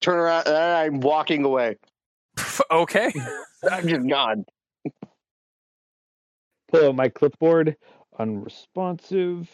Turn 0.00 0.18
around 0.18 0.46
I'm 0.46 1.00
walking 1.00 1.44
away. 1.44 1.78
okay. 2.70 3.12
I'm 3.70 3.88
just 3.88 4.06
gone. 4.06 4.44
Pull 6.68 6.88
out 6.88 6.94
my 6.96 7.08
clipboard. 7.08 7.76
Unresponsive. 8.18 9.50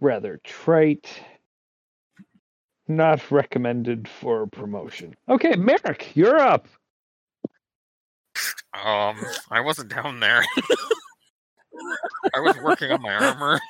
Rather 0.00 0.40
trite. 0.44 1.08
Not 2.86 3.30
recommended 3.30 4.08
for 4.08 4.46
promotion. 4.46 5.14
Okay, 5.28 5.56
Merrick, 5.56 6.16
you're 6.16 6.38
up. 6.38 6.66
Um, 8.72 9.16
I 9.50 9.60
wasn't 9.60 9.90
down 9.90 10.20
there. 10.20 10.44
I 12.34 12.40
was 12.40 12.56
working 12.62 12.90
on 12.90 13.02
my 13.02 13.14
armor. 13.14 13.60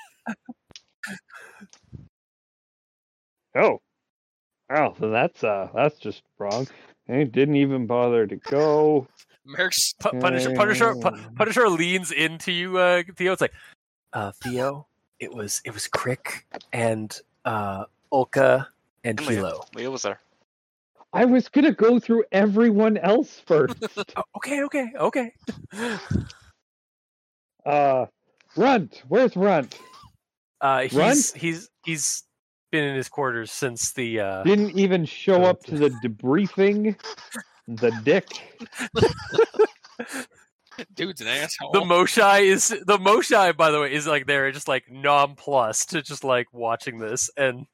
Oh. 3.54 3.80
Well, 4.70 4.94
then 5.00 5.12
that's 5.12 5.42
uh 5.42 5.68
that's 5.74 5.98
just 5.98 6.22
wrong. 6.38 6.68
He 7.06 7.24
didn't 7.24 7.56
even 7.56 7.86
bother 7.86 8.26
to 8.26 8.36
go. 8.36 9.08
Merrick's 9.48 9.94
Pu- 9.94 10.18
Punisher, 10.20 10.54
Punisher, 10.54 10.94
Pu- 10.94 11.16
Punisher 11.34 11.68
leans 11.68 12.12
into 12.12 12.52
you, 12.52 12.76
uh, 12.78 13.02
Theo. 13.16 13.32
It's 13.32 13.40
like, 13.40 13.54
uh, 14.12 14.32
Theo, 14.44 14.86
it 15.20 15.32
was 15.34 15.60
it 15.64 15.72
was 15.72 15.88
Krick 15.88 16.42
and 16.72 17.18
uh, 17.44 17.84
Olka 18.12 18.66
and 19.04 19.18
And 19.18 19.26
Lia. 19.26 19.36
Hilo. 19.38 19.64
Lia 19.74 19.90
was 19.90 20.02
there. 20.02 20.20
I 21.14 21.24
was 21.24 21.48
gonna 21.48 21.72
go 21.72 21.98
through 21.98 22.24
everyone 22.32 22.98
else 22.98 23.40
first. 23.46 23.76
Oh, 24.16 24.22
okay, 24.36 24.62
okay, 24.64 24.92
okay. 24.98 25.32
uh, 27.64 28.06
Runt, 28.56 29.02
where's 29.08 29.34
Runt? 29.36 29.78
Uh, 30.60 30.82
he's 30.82 30.94
Runt? 30.94 31.32
he's 31.36 31.70
he's 31.84 32.24
been 32.70 32.84
in 32.84 32.94
his 32.96 33.08
quarters 33.08 33.50
since 33.50 33.92
the 33.92 34.20
uh, 34.20 34.42
Didn't 34.42 34.78
even 34.78 35.06
show 35.06 35.44
up 35.44 35.62
to 35.64 35.76
the 35.78 35.88
debriefing. 36.04 36.98
The 37.68 37.90
dick. 38.02 38.26
dude's 40.94 41.20
an 41.20 41.26
asshole. 41.26 41.72
the 41.72 41.80
Moshae 41.80 42.44
is 42.44 42.68
the 42.68 42.98
Moshae. 42.98 43.56
By 43.56 43.70
the 43.70 43.80
way, 43.80 43.92
is 43.92 44.06
like 44.06 44.26
there, 44.26 44.50
just 44.52 44.68
like 44.68 44.84
nonplussed, 44.90 45.90
just 46.04 46.24
like 46.24 46.46
watching 46.52 46.98
this, 46.98 47.30
and 47.36 47.66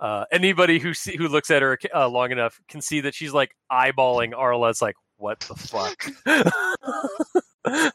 uh, 0.00 0.24
anybody 0.30 0.78
who 0.78 0.92
see, 0.92 1.16
who 1.16 1.28
looks 1.28 1.50
at 1.50 1.62
her 1.62 1.78
uh, 1.94 2.08
long 2.08 2.30
enough 2.30 2.60
can 2.68 2.80
see 2.82 3.00
that 3.02 3.14
she's 3.14 3.32
like 3.32 3.52
eyeballing 3.72 4.34
Arla. 4.36 4.68
It's 4.70 4.82
like, 4.82 4.96
what 5.16 5.40
the 5.40 5.54
fuck? 5.54 6.06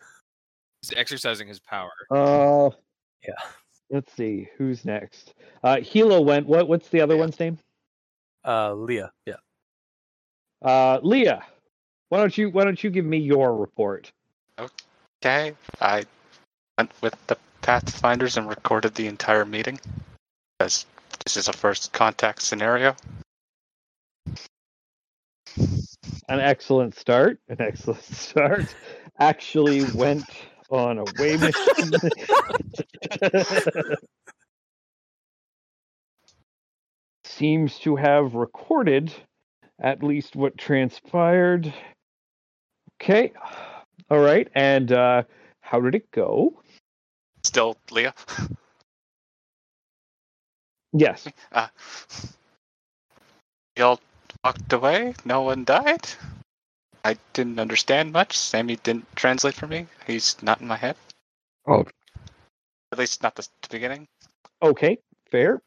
He's 0.81 0.93
exercising 0.95 1.47
his 1.47 1.59
power. 1.59 1.89
Uh, 2.11 2.69
Yeah. 3.27 3.33
Let's 3.89 4.13
see 4.13 4.47
who's 4.57 4.85
next. 4.85 5.33
Uh, 5.63 5.77
Hilo 5.81 6.21
went. 6.21 6.45
What? 6.47 6.67
What's 6.67 6.89
the 6.89 7.01
other 7.01 7.15
Yeah. 7.15 7.19
one's 7.21 7.39
name? 7.39 7.57
uh, 8.47 8.73
Lia, 8.75 9.11
yeah. 9.25 9.37
Uh, 10.66 11.00
Lia. 11.03 11.44
Why 12.10 12.18
don't 12.18 12.35
you 12.35 12.50
Why 12.50 12.64
don't 12.64 12.84
you 12.84 12.90
give 12.90 13.06
me 13.06 13.19
your 13.19 13.56
report? 13.56 14.11
Okay, 15.22 15.53
I 15.80 16.06
went 16.77 16.92
with 17.02 17.16
the 17.27 17.38
Pathfinders 17.61 18.35
and 18.38 18.50
recorded 18.50 18.95
the 18.95 19.06
entire 19.06 19.45
meeting. 19.45 19.80
Because 20.58 20.88
this 21.24 21.38
is 21.38 21.48
a 21.48 21.53
first 21.53 21.94
contact 21.94 22.42
scenario. 22.42 22.95
An 25.58 26.40
excellent 26.40 26.95
start. 26.95 27.40
An 27.48 27.58
excellent 27.60 28.03
start. 28.16 28.76
Actually 29.19 29.84
went 29.94 30.26
on 30.72 30.98
a 30.98 31.03
way 31.19 31.38
mission. 31.38 31.92
Seems 37.24 37.77
to 37.80 37.95
have 37.95 38.34
recorded 38.34 39.14
at 39.79 40.03
least 40.03 40.35
what 40.35 40.57
transpired. 40.57 41.73
Okay. 43.01 43.33
All 44.09 44.19
right. 44.19 44.47
And 44.55 44.91
uh, 44.91 45.23
how 45.61 45.81
did 45.81 45.95
it 45.95 46.11
go? 46.11 46.61
Still, 47.43 47.77
Lia? 47.91 48.13
Yes. 50.93 51.27
Uh, 51.51 51.67
y'all 53.75 53.99
walked 54.43 54.71
away? 54.71 55.13
No 55.25 55.41
one 55.41 55.63
died? 55.65 56.07
I 57.03 57.17
didn't 57.33 57.59
understand 57.59 58.13
much. 58.13 58.37
Sammy 58.37 58.77
didn't 58.77 59.05
translate 59.15 59.55
for 59.55 59.67
me. 59.67 59.87
He's 60.07 60.41
not 60.41 60.61
in 60.61 60.67
my 60.67 60.77
head. 60.77 60.95
Oh. 61.67 61.85
At 62.91 62.97
least 62.97 63.21
not 63.21 63.35
the, 63.35 63.47
the 63.61 63.69
beginning. 63.69 64.07
Okay. 64.63 64.97
Fair. 65.29 65.61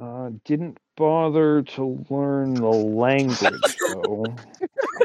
Uh, 0.00 0.30
didn't 0.44 0.78
bother 0.96 1.62
to 1.62 2.02
learn 2.08 2.54
the 2.54 2.66
language 2.66 3.76
though. 3.92 4.24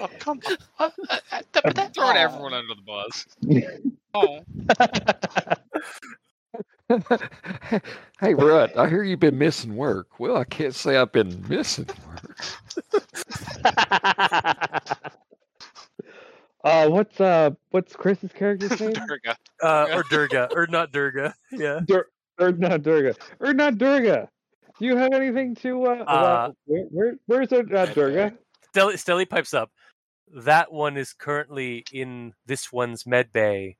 Oh, 0.01 0.09
come 0.19 0.41
on. 0.47 0.57
Uh, 0.77 0.89
uh, 1.09 1.41
uh, 1.63 1.71
that- 1.73 1.93
Throwing 1.93 2.17
oh. 2.17 2.19
everyone 2.19 2.53
under 2.53 2.75
the 2.75 2.81
bus. 2.81 3.25
Oh, 4.13 4.43
hey, 8.19 8.33
Rut, 8.33 8.77
I 8.77 8.87
hear 8.89 9.03
you've 9.03 9.19
been 9.19 9.37
missing 9.37 9.75
work. 9.75 10.19
Well, 10.19 10.37
I 10.37 10.43
can't 10.43 10.75
say 10.75 10.97
I've 10.97 11.11
been 11.11 11.43
missing 11.47 11.87
work. 12.07 12.45
uh, 16.63 16.89
what's 16.89 17.19
uh, 17.19 17.51
what's 17.71 17.95
Chris's 17.95 18.31
character's 18.33 18.79
name? 18.79 18.93
Durga. 18.93 19.37
Uh, 19.61 19.87
or 19.93 20.03
Durga, 20.09 20.49
or 20.53 20.67
not 20.67 20.91
Durga, 20.91 21.33
yeah. 21.51 21.79
Dur- 21.85 22.09
or 22.37 22.51
not 22.51 22.83
Durga, 22.83 23.15
or 23.39 23.53
not 23.53 23.77
Durga. 23.77 24.29
Do 24.79 24.85
you 24.85 24.97
have 24.97 25.13
anything 25.13 25.55
to? 25.55 25.83
Uh, 25.85 26.03
Uh, 26.07 26.51
where, 26.65 26.83
where, 26.91 27.15
where's 27.27 27.51
uh, 27.53 27.63
uh, 27.73 27.85
Durga? 27.87 28.33
Stelly, 28.73 28.93
Stelly 28.95 29.29
pipes 29.29 29.53
up. 29.53 29.71
That 30.35 30.71
one 30.71 30.97
is 30.97 31.13
currently 31.13 31.85
in 31.93 32.33
this 32.45 32.71
one's 32.73 33.05
med 33.05 33.31
bay, 33.31 33.77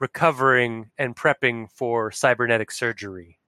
recovering 0.00 0.90
and 0.98 1.16
prepping 1.16 1.68
for 1.74 2.10
cybernetic 2.12 2.70
surgery, 2.70 3.38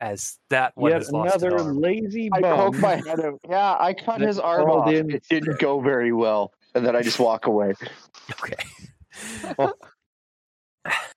as 0.00 0.38
that 0.50 0.72
one 0.76 0.92
Yet 0.92 1.00
has 1.00 1.10
lost 1.10 1.36
an 1.42 1.48
another 1.48 1.64
arm. 1.64 1.80
lazy 1.80 2.30
I 2.32 2.40
poke 2.40 2.76
my 2.78 2.96
head 2.96 3.20
out. 3.20 3.40
Yeah, 3.48 3.76
I 3.80 3.94
cut 3.94 4.20
That 4.20 4.28
his 4.28 4.38
arm 4.38 4.70
off. 4.70 4.92
in- 4.92 5.10
It 5.10 5.24
didn't 5.28 5.58
go 5.58 5.80
very 5.80 6.12
well. 6.12 6.52
And 6.74 6.86
then 6.86 6.94
I 6.94 7.02
just 7.02 7.18
walk 7.18 7.46
away. 7.46 7.74
Okay. 8.42 8.54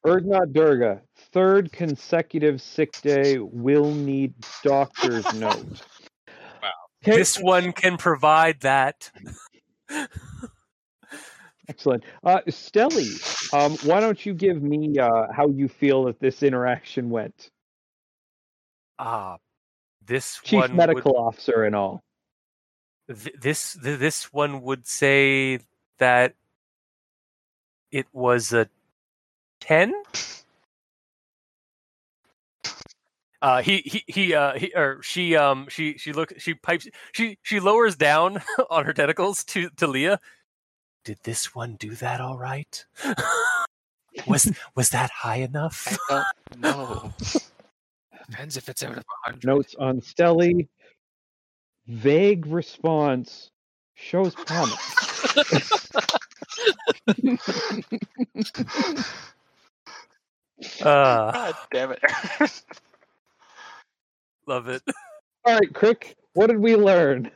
Urdnot 0.05 0.53
Durga, 0.53 1.01
third 1.31 1.71
consecutive 1.71 2.61
sick 2.61 3.01
day 3.01 3.37
will 3.39 3.93
need 3.93 4.33
doctor's 4.63 5.31
note. 5.39 5.81
Wow. 6.61 6.69
Okay, 7.03 7.17
This 7.17 7.37
one 7.37 7.71
can 7.73 7.97
provide 7.97 8.59
that. 8.61 9.11
excellent. 11.67 12.03
Uh, 12.23 12.41
Stelly, 12.47 13.53
um, 13.53 13.77
why 13.87 13.99
don't 13.99 14.25
you 14.25 14.33
give 14.33 14.61
me 14.61 14.97
uh, 14.99 15.31
how 15.31 15.47
you 15.49 15.67
feel 15.67 16.05
that 16.05 16.19
this 16.19 16.43
interaction 16.43 17.09
went? 17.09 17.49
Ah, 18.99 19.37
this 20.05 20.39
Chief 20.43 20.71
medical 20.71 21.17
officer 21.17 21.63
and 21.63 21.75
all. 21.75 22.03
Th- 23.07 23.35
this 23.41 23.77
th- 23.81 23.99
this 23.99 24.31
one 24.31 24.61
would 24.61 24.85
say 24.85 25.59
that 25.97 26.35
it 27.91 28.05
was 28.13 28.53
a 28.53 28.69
ten. 29.59 29.93
Uh, 33.41 33.61
he 33.61 33.77
he 33.79 34.03
he 34.07 34.33
uh 34.35 34.53
he 34.53 34.71
or 34.75 35.01
she 35.01 35.35
um 35.35 35.65
she 35.67 35.97
she 35.97 36.13
look 36.13 36.31
she 36.37 36.53
pipes 36.53 36.87
she 37.11 37.37
she 37.41 37.59
lowers 37.59 37.95
down 37.95 38.39
on 38.69 38.85
her 38.85 38.93
tentacles 38.93 39.43
to 39.43 39.69
to 39.77 39.87
Lia. 39.87 40.19
Did 41.03 41.17
this 41.23 41.55
one 41.55 41.75
do 41.75 41.95
that 41.95 42.21
all 42.21 42.37
right? 42.37 42.85
was 44.27 44.51
was 44.75 44.91
that 44.91 45.09
high 45.09 45.37
enough? 45.37 45.97
I 46.09 46.23
don't 46.51 46.61
know. 46.61 47.13
depends 48.29 48.57
if 48.57 48.69
it's 48.69 48.83
out 48.83 48.97
of 48.97 49.03
hundred. 49.23 49.45
Notes 49.45 49.75
on 49.79 50.01
Stelly. 50.01 50.67
Vague 51.87 52.45
response 52.45 53.49
shows 53.95 54.35
promise. 54.35 54.77
Uh, 60.81 61.31
God 61.31 61.55
damn 61.71 61.91
it. 61.91 62.03
Love 64.51 64.67
it. 64.67 64.83
All 65.45 65.53
right, 65.53 65.71
Krick, 65.71 66.13
what 66.33 66.47
did 66.47 66.57
we 66.59 66.75
learn? 66.75 67.31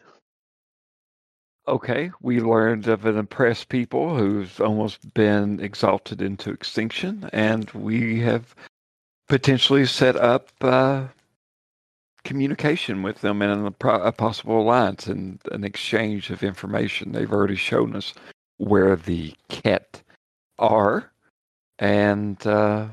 Okay, 1.65 2.11
we 2.21 2.41
learned 2.41 2.89
of 2.89 3.05
an 3.05 3.17
oppressed 3.17 3.69
people 3.69 4.17
who's 4.17 4.59
almost 4.59 5.13
been 5.13 5.61
exalted 5.61 6.21
into 6.21 6.51
extinction, 6.51 7.29
and 7.31 7.71
we 7.71 8.19
have 8.19 8.53
potentially 9.29 9.85
set 9.85 10.17
up 10.17 10.49
uh, 10.59 11.05
communication 12.25 13.01
with 13.01 13.21
them 13.21 13.41
and 13.41 13.65
a, 13.65 13.87
a 13.87 14.11
possible 14.11 14.59
alliance 14.59 15.07
and 15.07 15.39
an 15.53 15.63
exchange 15.63 16.29
of 16.31 16.43
information. 16.43 17.13
They've 17.13 17.31
already 17.31 17.55
shown 17.55 17.95
us 17.95 18.13
where 18.57 18.97
the 18.97 19.33
Kett 19.47 20.03
are, 20.59 21.09
and 21.79 22.45
uh, 22.45 22.87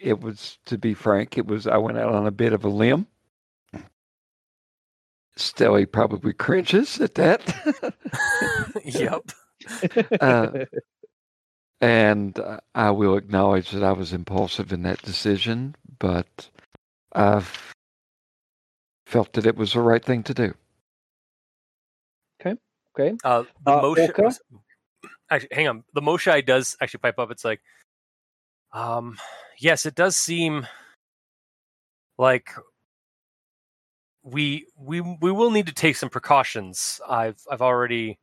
it 0.00 0.22
was, 0.22 0.56
to 0.64 0.78
be 0.78 0.94
frank, 0.94 1.36
it 1.36 1.46
was 1.46 1.66
I 1.66 1.76
went 1.76 1.98
out 1.98 2.14
on 2.14 2.26
a 2.26 2.30
bit 2.30 2.54
of 2.54 2.64
a 2.64 2.70
limb. 2.70 3.06
Stelly 5.40 5.90
probably 5.90 6.32
cringes 6.32 7.00
at 7.00 7.14
that. 7.16 7.94
yep. 8.84 9.22
Uh, 10.20 10.64
and 11.82 12.38
uh, 12.38 12.60
I 12.74 12.90
will 12.92 13.16
acknowledge 13.18 13.70
that 13.72 13.82
I 13.82 13.92
was 13.92 14.12
impulsive 14.14 14.72
in 14.72 14.82
that 14.84 15.02
decision, 15.02 15.74
but 15.98 16.48
I've 17.12 17.74
felt 19.06 19.34
that 19.34 19.44
it 19.46 19.56
was 19.56 19.74
the 19.74 19.80
right 19.80 20.02
thing 20.04 20.22
to 20.24 20.34
do. 20.34 20.54
okay. 22.42 23.14
Uh, 23.22 23.44
the 23.64 23.70
Uh, 23.70 23.82
motion. 23.82 24.08
Olka? 24.10 24.38
Actually, 25.30 25.48
hang 25.52 25.68
on. 25.68 25.84
The 25.94 26.00
Moshae 26.02 26.44
does 26.44 26.76
actually 26.80 27.00
pipe 27.00 27.18
up. 27.18 27.30
It's 27.30 27.44
like, 27.44 27.60
um, 28.72 29.18
yes, 29.58 29.84
it 29.86 29.94
does 29.94 30.16
seem 30.16 30.66
like 32.18 32.48
we 34.22 34.66
we 34.78 35.00
we 35.00 35.32
will 35.32 35.50
need 35.50 35.66
to 35.66 35.72
take 35.72 35.96
some 35.96 36.10
precautions. 36.10 37.00
I've 37.08 37.42
I've 37.50 37.62
already 37.62 38.18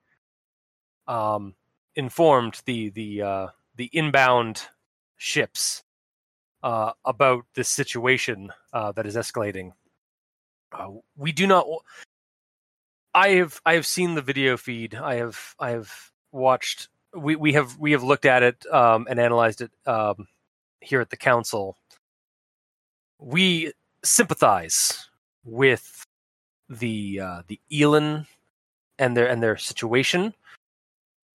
um, 1.08 1.56
informed 1.96 2.62
the 2.66 2.90
the 2.90 3.22
uh, 3.22 3.48
the 3.76 3.90
inbound 3.94 4.64
ships 5.16 5.84
uh, 6.64 6.92
about 7.06 7.46
this 7.56 7.70
situation 7.70 8.52
uh, 8.74 8.92
that 8.94 9.06
is 9.06 9.16
escalating. 9.16 9.72
Uh, 10.72 10.90
we 11.16 11.32
do 11.32 11.48
not. 11.48 11.66
I 13.14 13.30
have 13.30 13.60
I 13.66 13.74
have 13.74 13.86
seen 13.86 14.16
the 14.16 14.22
video 14.22 14.58
feed. 14.58 14.96
I 14.96 15.16
have 15.16 15.56
I 15.60 15.72
have 15.72 16.12
watched. 16.32 16.90
We 17.16 17.36
we 17.36 17.54
have 17.54 17.78
we 17.80 17.94
have 17.94 18.04
looked 18.04 18.26
at 18.26 18.44
it 18.44 18.66
um, 18.72 19.08
and 19.10 19.20
analyzed 19.20 19.62
it 19.62 19.72
um, 19.88 20.28
here 20.82 21.02
at 21.02 21.10
the 21.10 21.18
council. 21.18 21.78
We 23.20 23.74
sympathize 24.04 25.07
with 25.48 26.06
the 26.70 27.20
uh, 27.22 27.42
the 27.48 27.60
Elin 27.72 28.28
and 29.00 29.16
their 29.16 29.28
and 29.28 29.42
their 29.42 29.58
situation, 29.58 30.34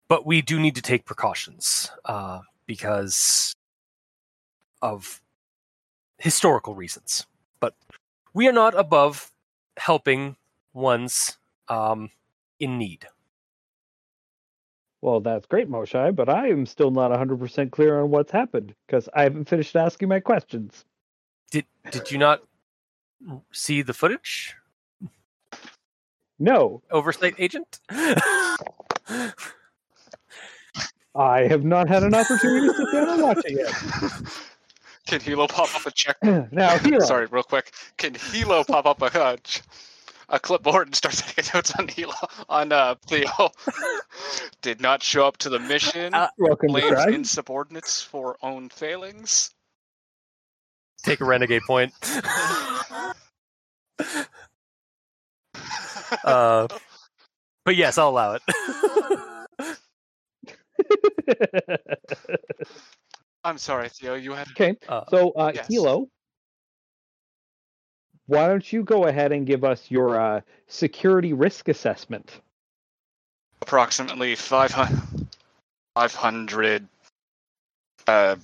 but 0.08 0.26
we 0.26 0.42
do 0.42 0.60
need 0.60 0.74
to 0.76 0.82
take 0.82 1.04
precautions 1.04 1.90
uh, 2.04 2.40
because 2.66 3.54
of 4.82 5.20
historical 6.18 6.74
reasons. 6.74 7.26
But 7.60 7.74
we 8.34 8.46
are 8.46 8.52
not 8.52 8.78
above 8.78 9.32
helping 9.78 10.36
ones 10.74 11.38
um, 11.68 12.10
in 12.60 12.78
need. 12.78 13.06
Well, 15.00 15.20
that's 15.20 15.46
great, 15.46 15.68
Moshae, 15.68 16.14
but 16.14 16.28
I 16.28 16.48
am 16.48 16.64
still 16.64 16.92
not 16.92 17.10
100% 17.10 17.72
clear 17.72 18.00
on 18.00 18.10
what's 18.10 18.30
happened 18.30 18.72
because 18.86 19.08
I 19.14 19.24
haven't 19.24 19.48
finished 19.48 19.74
asking 19.74 20.08
my 20.08 20.20
questions. 20.20 20.84
Did 21.50 21.66
did 21.90 22.10
you 22.10 22.18
not 22.18 22.42
see 23.52 23.82
the 23.82 23.92
footage, 23.94 24.54
No, 26.38 26.82
oversight 26.90 27.34
agent? 27.38 27.80
I 31.14 31.40
have 31.42 31.62
not 31.64 31.88
had 31.88 32.02
an 32.04 32.14
opportunity 32.14 32.68
to 32.68 32.74
sit 32.74 32.92
down 32.92 33.08
and 33.10 33.22
watch 33.22 33.38
it 33.44 33.52
yet. 33.58 34.22
Can 35.06 35.20
Hilo 35.20 35.46
pop 35.46 35.74
up 35.74 35.84
a 35.84 35.90
check? 35.90 36.16
now, 36.22 36.78
Hilo, 36.82 37.00
Sorry, 37.00 37.26
real 37.26 37.42
quick. 37.42 37.72
Can 37.98 38.14
Hilo 38.14 38.64
pop 38.64 38.86
up 38.86 39.02
a 39.02 39.06
uh, 39.20 39.36
ch- 39.42 39.60
a 40.30 40.38
clipboard 40.40 40.86
and 40.88 40.94
start 40.94 41.14
taking 41.14 41.50
notes 41.54 41.72
on 41.78 41.88
Hilo 41.88 42.14
on 42.48 42.72
uh, 42.72 42.94
Theo? 43.06 43.50
Did 44.62 44.80
not 44.80 45.02
show 45.02 45.26
up 45.26 45.36
to 45.38 45.50
the 45.50 45.58
mission. 45.58 46.14
Uh, 46.14 46.28
welcome 46.38 46.68
to 46.68 46.72
blames 46.72 46.88
Tribe. 46.90 47.08
insubordinates 47.10 48.02
for 48.02 48.38
own 48.42 48.70
failings. 48.70 49.50
Take 51.02 51.20
a 51.20 51.24
renegade 51.24 51.62
point. 51.66 51.92
uh, 56.24 56.68
but 57.64 57.76
yes, 57.76 57.98
I'll 57.98 58.10
allow 58.10 58.34
it. 58.34 58.42
I'm 63.44 63.58
sorry, 63.58 63.88
Theo. 63.88 64.14
You 64.14 64.32
had 64.32 64.48
okay, 64.50 64.76
Uh, 64.88 65.02
so 65.10 65.32
uh, 65.32 65.50
Yes. 65.54 65.66
Hilo, 65.68 66.08
why 68.26 68.46
don't 68.46 68.72
you 68.72 68.84
go 68.84 69.06
ahead 69.06 69.32
and 69.32 69.44
give 69.46 69.64
us 69.64 69.90
your 69.90 70.20
uh, 70.20 70.40
security 70.68 71.32
risk 71.32 71.68
assessment? 71.68 72.40
approximately 73.62 74.34
500, 74.34 75.26
500 75.94 76.88
uh, 78.08 78.36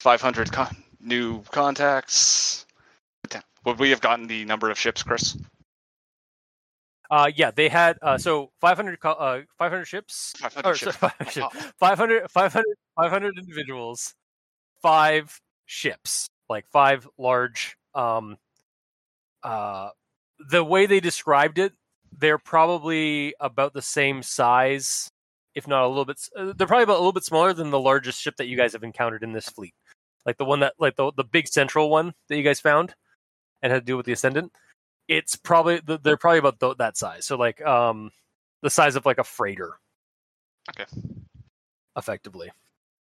500 0.00 0.52
con- 0.52 0.76
new 1.00 1.42
contacts. 1.50 2.66
Would 3.64 3.78
we 3.78 3.90
have 3.90 4.00
gotten 4.00 4.26
the 4.26 4.44
number 4.44 4.70
of 4.70 4.78
ships, 4.78 5.02
Chris? 5.02 5.36
uh, 7.10 7.30
yeah, 7.34 7.50
they 7.50 7.68
had 7.68 7.96
uh, 8.02 8.18
so 8.18 8.50
500 8.60 8.98
uh, 9.02 9.40
500 9.58 9.84
ships 9.86 10.32
500 10.38 10.68
or 10.68 10.74
ships. 10.74 10.98
sorry, 10.98 11.12
500, 11.18 11.32
ships. 11.32 11.72
500, 11.78 12.30
500, 12.30 12.64
500 12.96 13.38
individuals, 13.38 14.14
five 14.82 15.40
ships, 15.66 16.28
like 16.48 16.66
five 16.70 17.08
large. 17.18 17.76
Um, 17.94 18.36
uh, 19.42 19.90
the 20.50 20.62
way 20.62 20.86
they 20.86 21.00
described 21.00 21.58
it, 21.58 21.72
they're 22.16 22.38
probably 22.38 23.34
about 23.40 23.72
the 23.74 23.82
same 23.82 24.22
size, 24.22 25.10
if 25.54 25.66
not 25.66 25.84
a 25.84 25.88
little 25.88 26.04
bit. 26.04 26.20
uh, 26.36 26.52
They're 26.56 26.66
probably 26.66 26.84
about 26.84 26.94
a 26.96 27.00
little 27.00 27.12
bit 27.12 27.24
smaller 27.24 27.52
than 27.52 27.70
the 27.70 27.80
largest 27.80 28.20
ship 28.20 28.36
that 28.36 28.46
you 28.48 28.56
guys 28.56 28.72
have 28.74 28.82
encountered 28.84 29.22
in 29.22 29.32
this 29.32 29.48
fleet, 29.48 29.74
like 30.28 30.36
the 30.36 30.44
one 30.44 30.60
that, 30.60 30.74
like 30.78 30.94
the 30.96 31.10
the 31.16 31.24
big 31.24 31.48
central 31.48 31.88
one 31.88 32.12
that 32.28 32.36
you 32.36 32.42
guys 32.42 32.60
found 32.60 32.94
and 33.62 33.72
had 33.72 33.80
to 33.80 33.84
do 33.84 33.96
with 33.96 34.04
the 34.04 34.12
ascendant. 34.12 34.52
It's 35.08 35.36
probably 35.36 35.80
they're 36.02 36.18
probably 36.18 36.38
about 36.38 36.60
th- 36.60 36.76
that 36.76 36.98
size. 36.98 37.24
So 37.24 37.36
like 37.36 37.64
um, 37.64 38.10
the 38.60 38.68
size 38.68 38.94
of 38.94 39.06
like 39.06 39.16
a 39.16 39.24
freighter 39.24 39.72
Okay. 40.68 40.84
effectively. 41.96 42.50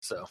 So 0.01 0.27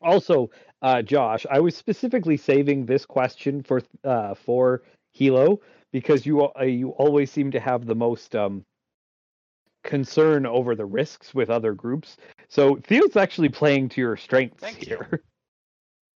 Also, 0.00 0.50
uh, 0.82 1.02
Josh, 1.02 1.46
I 1.48 1.60
was 1.60 1.76
specifically 1.76 2.36
saving 2.36 2.84
this 2.84 3.06
question 3.06 3.62
for 3.62 3.80
uh, 4.02 4.34
for 4.34 4.82
Hilo 5.12 5.60
because 5.92 6.26
you 6.26 6.42
uh, 6.42 6.64
you 6.64 6.90
always 6.90 7.30
seem 7.30 7.52
to 7.52 7.60
have 7.60 7.86
the 7.86 7.94
most 7.94 8.34
um, 8.34 8.64
concern 9.84 10.46
over 10.46 10.74
the 10.74 10.84
risks 10.84 11.32
with 11.32 11.48
other 11.48 11.74
groups. 11.74 12.16
So 12.48 12.76
Theo's 12.76 13.16
actually 13.16 13.50
playing 13.50 13.90
to 13.90 14.00
your 14.00 14.16
strengths 14.16 14.62
Thank 14.62 14.88
you. 14.88 14.98
here. 14.98 15.22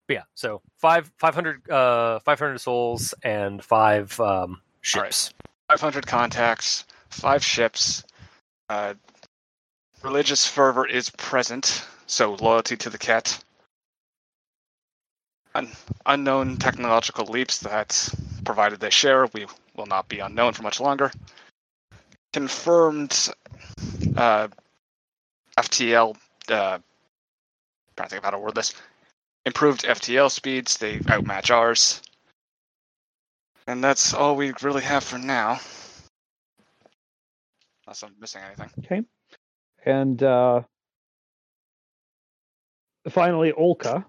but 0.10 0.16
yeah, 0.16 0.24
so 0.34 0.60
five 0.76 1.12
five 1.20 1.36
hundred 1.36 1.70
uh 1.70 2.18
five 2.22 2.40
hundred 2.40 2.58
souls 2.58 3.14
and 3.22 3.64
five 3.64 4.20
um 4.20 4.60
All 4.96 5.04
right. 5.04 5.14
ships. 5.14 5.32
500 5.70 6.08
contacts, 6.08 6.84
five 7.12 7.44
ships. 7.44 8.04
Uh, 8.70 8.96
religious 10.02 10.44
fervor 10.44 10.88
is 10.88 11.12
present, 11.12 11.86
so 12.08 12.34
loyalty 12.34 12.76
to 12.76 12.90
the 12.90 12.98
Kett. 12.98 13.44
Un- 15.54 15.70
unknown 16.08 16.58
technological 16.58 17.26
leaps 17.26 17.60
that, 17.60 18.10
provided 18.46 18.80
they 18.80 18.90
share, 18.90 19.28
we 19.28 19.46
will 19.76 19.86
not 19.86 20.10
be 20.10 20.22
unknown 20.22 20.54
for 20.54 20.64
much 20.64 20.80
longer. 20.80 21.12
Confirmed 22.34 23.30
uh, 24.18 24.48
FTL. 25.56 26.16
Uh, 26.50 26.80
trying 27.96 28.10
to 28.10 28.10
think 28.10 28.18
of 28.18 28.24
how 28.24 28.32
to 28.32 28.40
word 28.40 28.56
this. 28.56 28.74
Improved 29.46 29.84
FTL 29.84 30.30
speeds, 30.30 30.78
they 30.78 31.00
outmatch 31.08 31.50
ours. 31.50 32.02
And 33.68 33.84
that's 33.84 34.14
all 34.14 34.36
we 34.36 34.54
really 34.62 34.82
have 34.82 35.04
for 35.04 35.18
now. 35.18 35.60
Unless 37.86 38.04
I'm 38.04 38.16
missing 38.20 38.42
anything. 38.46 38.70
Okay, 38.80 39.04
and 39.86 40.22
uh, 40.22 40.62
finally, 43.10 43.52
Olka. 43.52 44.06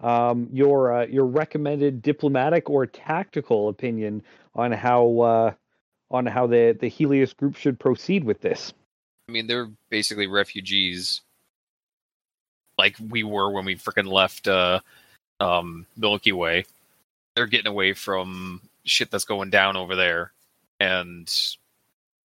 Um, 0.00 0.48
your 0.52 0.92
uh, 0.92 1.06
your 1.06 1.24
recommended 1.24 2.02
diplomatic 2.02 2.68
or 2.68 2.84
tactical 2.84 3.68
opinion 3.68 4.22
on 4.54 4.72
how 4.72 5.20
uh, 5.20 5.52
on 6.10 6.26
how 6.26 6.46
the 6.46 6.76
the 6.78 6.88
Heleus 6.88 7.32
group 7.32 7.56
should 7.56 7.78
proceed 7.78 8.24
with 8.24 8.40
this. 8.40 8.72
I 9.28 9.32
mean, 9.32 9.46
they're 9.46 9.70
basically 9.88 10.26
refugees, 10.26 11.22
like 12.78 12.96
we 13.08 13.22
were 13.22 13.50
when 13.50 13.64
we 13.64 13.76
freaking 13.76 14.10
left 14.10 14.48
uh, 14.48 14.80
um, 15.40 15.86
Milky 15.96 16.32
Way. 16.32 16.64
They're 17.34 17.46
getting 17.46 17.70
away 17.70 17.92
from 17.94 18.60
shit 18.84 19.10
that's 19.10 19.24
going 19.24 19.50
down 19.50 19.76
over 19.76 19.96
there, 19.96 20.32
and 20.80 21.30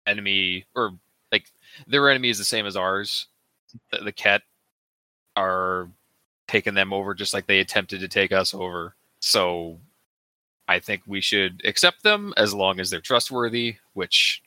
enemy 0.06 0.64
or 0.74 0.92
like 1.32 1.50
their 1.86 2.08
enemy 2.10 2.30
is 2.30 2.38
the 2.38 2.44
same 2.44 2.66
as 2.66 2.76
ours. 2.76 3.26
The, 3.90 3.98
the 3.98 4.40
are 5.36 5.88
taking 6.48 6.74
them 6.74 6.92
over 6.92 7.14
just 7.14 7.34
like 7.34 7.46
they 7.46 7.60
attempted 7.60 8.00
to 8.00 8.08
take 8.08 8.32
us 8.32 8.54
over. 8.54 8.94
So 9.20 9.78
I 10.66 10.78
think 10.80 11.02
we 11.06 11.20
should 11.20 11.62
accept 11.64 12.02
them 12.02 12.32
as 12.36 12.54
long 12.54 12.80
as 12.80 12.90
they're 12.90 13.00
trustworthy. 13.00 13.76
Which, 13.92 14.42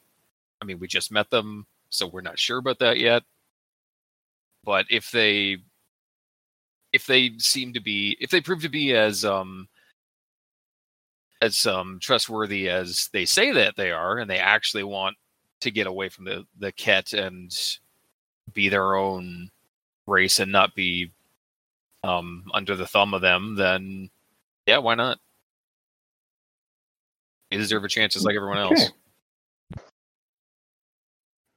I 0.62 0.66
mean, 0.66 0.80
we 0.80 0.88
just 0.88 1.12
met 1.12 1.30
them 1.30 1.66
so 1.92 2.08
we're 2.08 2.22
not 2.22 2.40
sure 2.40 2.58
about 2.58 2.80
that 2.80 2.98
yet. 2.98 3.24
But 4.64 4.86
if 4.90 5.12
they 5.12 5.58
if 6.94 7.06
they 7.06 7.32
seem 7.38 7.74
to 7.74 7.82
be 7.82 8.18
if 8.20 8.30
they 8.30 8.42
prove 8.42 8.62
to 8.62 8.70
be 8.70 8.94
as 8.94 9.24
um 9.26 9.68
as 11.42 11.66
um 11.66 12.00
trustworthy 12.02 12.70
as 12.70 13.10
they 13.14 13.26
say 13.26 13.52
that 13.52 13.76
they 13.76 13.92
are 13.92 14.18
and 14.20 14.30
they 14.30 14.38
actually 14.40 14.84
want 14.84 15.16
to 15.62 15.72
get 15.72 15.88
away 15.88 16.10
from 16.10 16.26
the 16.26 16.46
the 16.60 16.72
Kett 16.72 17.14
and 17.14 17.52
be 18.54 18.70
their 18.70 18.96
own 18.96 19.50
race 20.08 20.40
and 20.40 20.52
not 20.52 20.76
be 20.76 21.12
um 22.04 22.44
under 22.54 22.76
the 22.76 22.88
thumb 22.88 23.14
of 23.14 23.22
them 23.22 23.56
then 23.56 24.10
yeah 24.66 24.78
why 24.78 24.96
not 24.96 25.20
they 27.50 27.58
deserve 27.58 27.84
a 27.84 27.88
chance 27.90 28.14
just 28.14 28.26
like 28.26 28.36
everyone 28.36 28.58
else 28.58 28.82
Okay. 28.82 28.94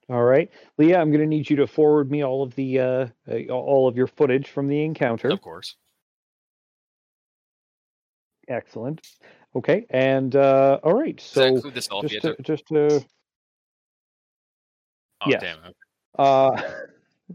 All 0.09 0.23
right, 0.23 0.51
Lia, 0.77 0.99
I'm 0.99 1.09
going 1.09 1.21
to 1.21 1.27
need 1.27 1.49
you 1.49 1.55
to 1.57 1.67
forward 1.67 2.11
me 2.11 2.23
all 2.23 2.43
of 2.43 2.53
the 2.55 2.79
uh, 2.79 3.07
uh, 3.29 3.51
all 3.51 3.87
of 3.87 3.97
your 3.97 4.07
footage 4.07 4.49
from 4.49 4.67
the 4.67 4.83
encounter. 4.83 5.29
of 5.29 5.41
course 5.41 5.75
Excellent. 8.47 9.01
Okay, 9.55 9.85
and 9.89 10.35
uh, 10.35 10.79
all 10.83 10.93
right. 10.93 11.19
So 11.19 11.43
include 11.45 11.73
the 11.73 11.79
selfie? 11.79 12.09
Just 12.09 12.21
to, 12.21 12.35
just 12.43 12.67
to 12.67 13.03
Oh, 15.21 15.29
yes. 15.29 15.41
damn. 15.41 15.57
Uh, 16.17 16.61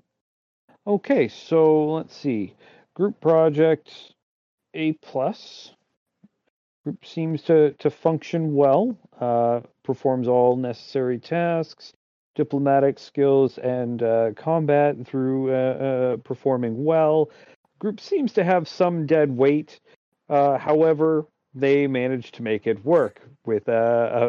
okay, 0.87 1.29
so 1.29 1.93
let's 1.93 2.17
see. 2.17 2.55
Group 2.95 3.21
project 3.21 4.15
A 4.75 4.93
plus. 4.93 5.73
Group 6.85 7.05
seems 7.05 7.43
to 7.43 7.73
to 7.73 7.91
function 7.91 8.55
well. 8.55 8.97
Uh, 9.19 9.61
performs 9.83 10.29
all 10.29 10.57
necessary 10.57 11.19
tasks, 11.19 11.93
diplomatic 12.35 12.99
skills, 12.99 13.59
and 13.59 14.03
uh, 14.03 14.31
combat 14.37 14.97
through 15.07 15.53
uh, 15.53 15.55
uh, 15.55 16.17
performing 16.19 16.85
well. 16.85 17.31
Group 17.79 18.01
seems 18.01 18.33
to 18.35 18.45
have 18.45 18.69
some 18.69 19.07
dead 19.07 19.31
weight. 19.31 19.81
Uh, 20.29 20.59
however, 20.59 21.27
they 21.55 21.87
managed 21.87 22.35
to 22.35 22.43
make 22.43 22.67
it 22.67 22.85
work 22.85 23.21
with 23.45 23.69
uh, 23.69 23.73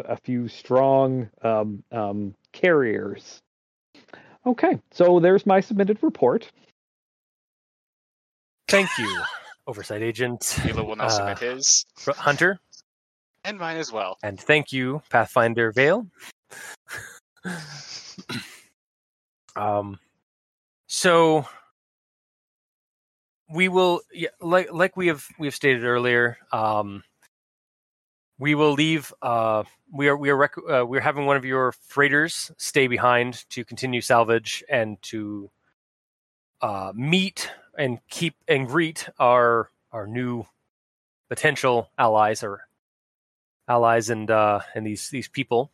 a, 0.08 0.12
a 0.12 0.16
few 0.16 0.48
strong 0.48 1.28
um, 1.42 1.82
um, 1.92 2.34
carriers. 2.52 3.40
Okay, 4.44 4.80
so 4.90 5.20
there's 5.20 5.46
my 5.46 5.60
submitted 5.60 5.98
report. 6.02 6.50
Thank 8.68 8.88
you, 8.98 9.22
Oversight 9.66 10.02
Agent 10.02 10.58
Mila 10.64 10.82
will 10.82 10.96
now 10.96 11.04
uh, 11.04 11.08
submit 11.10 11.38
his, 11.38 11.84
Hunter, 12.08 12.58
and 13.44 13.58
mine 13.58 13.76
as 13.76 13.92
well. 13.92 14.18
and 14.22 14.40
thank 14.40 14.72
you, 14.72 15.02
Pathfinder 15.10 15.72
Vael. 15.72 16.08
um, 19.56 19.98
so 20.86 21.46
we 23.52 23.68
will, 23.68 24.00
yeah, 24.12 24.28
like 24.40 24.72
like 24.72 24.96
we 24.96 25.08
have 25.08 25.26
we 25.38 25.46
have 25.46 25.54
stated 25.54 25.84
earlier. 25.84 26.38
Um, 26.52 27.04
we 28.38 28.54
will 28.54 28.72
leave. 28.72 29.12
Uh, 29.22 29.64
we 29.92 30.08
are 30.08 30.16
we 30.16 30.30
are 30.30 30.36
rec- 30.36 30.56
uh, 30.68 30.84
we're 30.86 31.00
having 31.00 31.26
one 31.26 31.36
of 31.36 31.44
your 31.44 31.72
freighters 31.72 32.50
stay 32.56 32.86
behind 32.86 33.48
to 33.50 33.64
continue 33.64 34.00
salvage 34.00 34.64
and 34.68 35.00
to 35.02 35.50
uh, 36.60 36.92
meet 36.94 37.50
and 37.78 37.98
keep 38.08 38.34
and 38.48 38.66
greet 38.66 39.08
our 39.18 39.68
our 39.92 40.06
new 40.06 40.44
potential 41.28 41.90
allies 41.98 42.42
or 42.42 42.66
allies 43.68 44.10
and 44.10 44.30
uh, 44.30 44.60
and 44.74 44.86
these 44.86 45.10
these 45.10 45.28
people. 45.28 45.70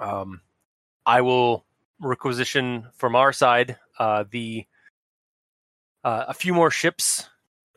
Um, 0.00 0.40
I 1.06 1.20
will 1.20 1.64
requisition 2.00 2.86
from 2.94 3.16
our 3.16 3.32
side 3.32 3.76
uh, 3.98 4.24
the 4.30 4.66
uh, 6.02 6.26
a 6.28 6.34
few 6.34 6.52
more 6.52 6.70
ships 6.70 7.28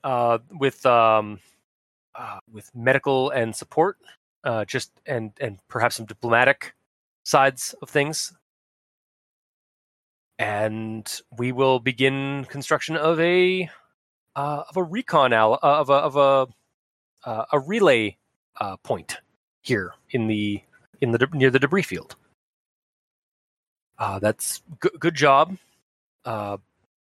uh, 0.03 0.39
with 0.51 0.85
um, 0.85 1.39
uh, 2.15 2.39
with 2.51 2.69
medical 2.75 3.29
and 3.31 3.55
support, 3.55 3.97
uh, 4.43 4.65
just 4.65 4.91
and 5.05 5.31
and 5.39 5.59
perhaps 5.67 5.95
some 5.95 6.05
diplomatic 6.05 6.73
sides 7.23 7.75
of 7.81 7.89
things. 7.89 8.33
And 10.39 11.09
we 11.37 11.51
will 11.51 11.79
begin 11.79 12.45
construction 12.49 12.95
of 12.95 13.19
a 13.19 13.69
uh, 14.35 14.63
of 14.69 14.77
a 14.77 14.83
recon 14.83 15.33
al- 15.33 15.59
of 15.61 15.89
a 15.89 15.93
of 15.93 16.15
a 16.15 16.47
a 17.51 17.59
relay 17.59 18.15
point 18.83 19.17
here 19.61 19.93
in 20.11 20.27
the 20.27 20.61
in 21.01 21.11
the 21.11 21.17
de- 21.17 21.37
near 21.37 21.49
the 21.49 21.59
debris 21.59 21.81
field. 21.81 22.15
Uh, 23.99 24.19
that's 24.19 24.61
good. 24.79 24.93
Good 24.99 25.15
job, 25.15 25.57
uh, 26.25 26.57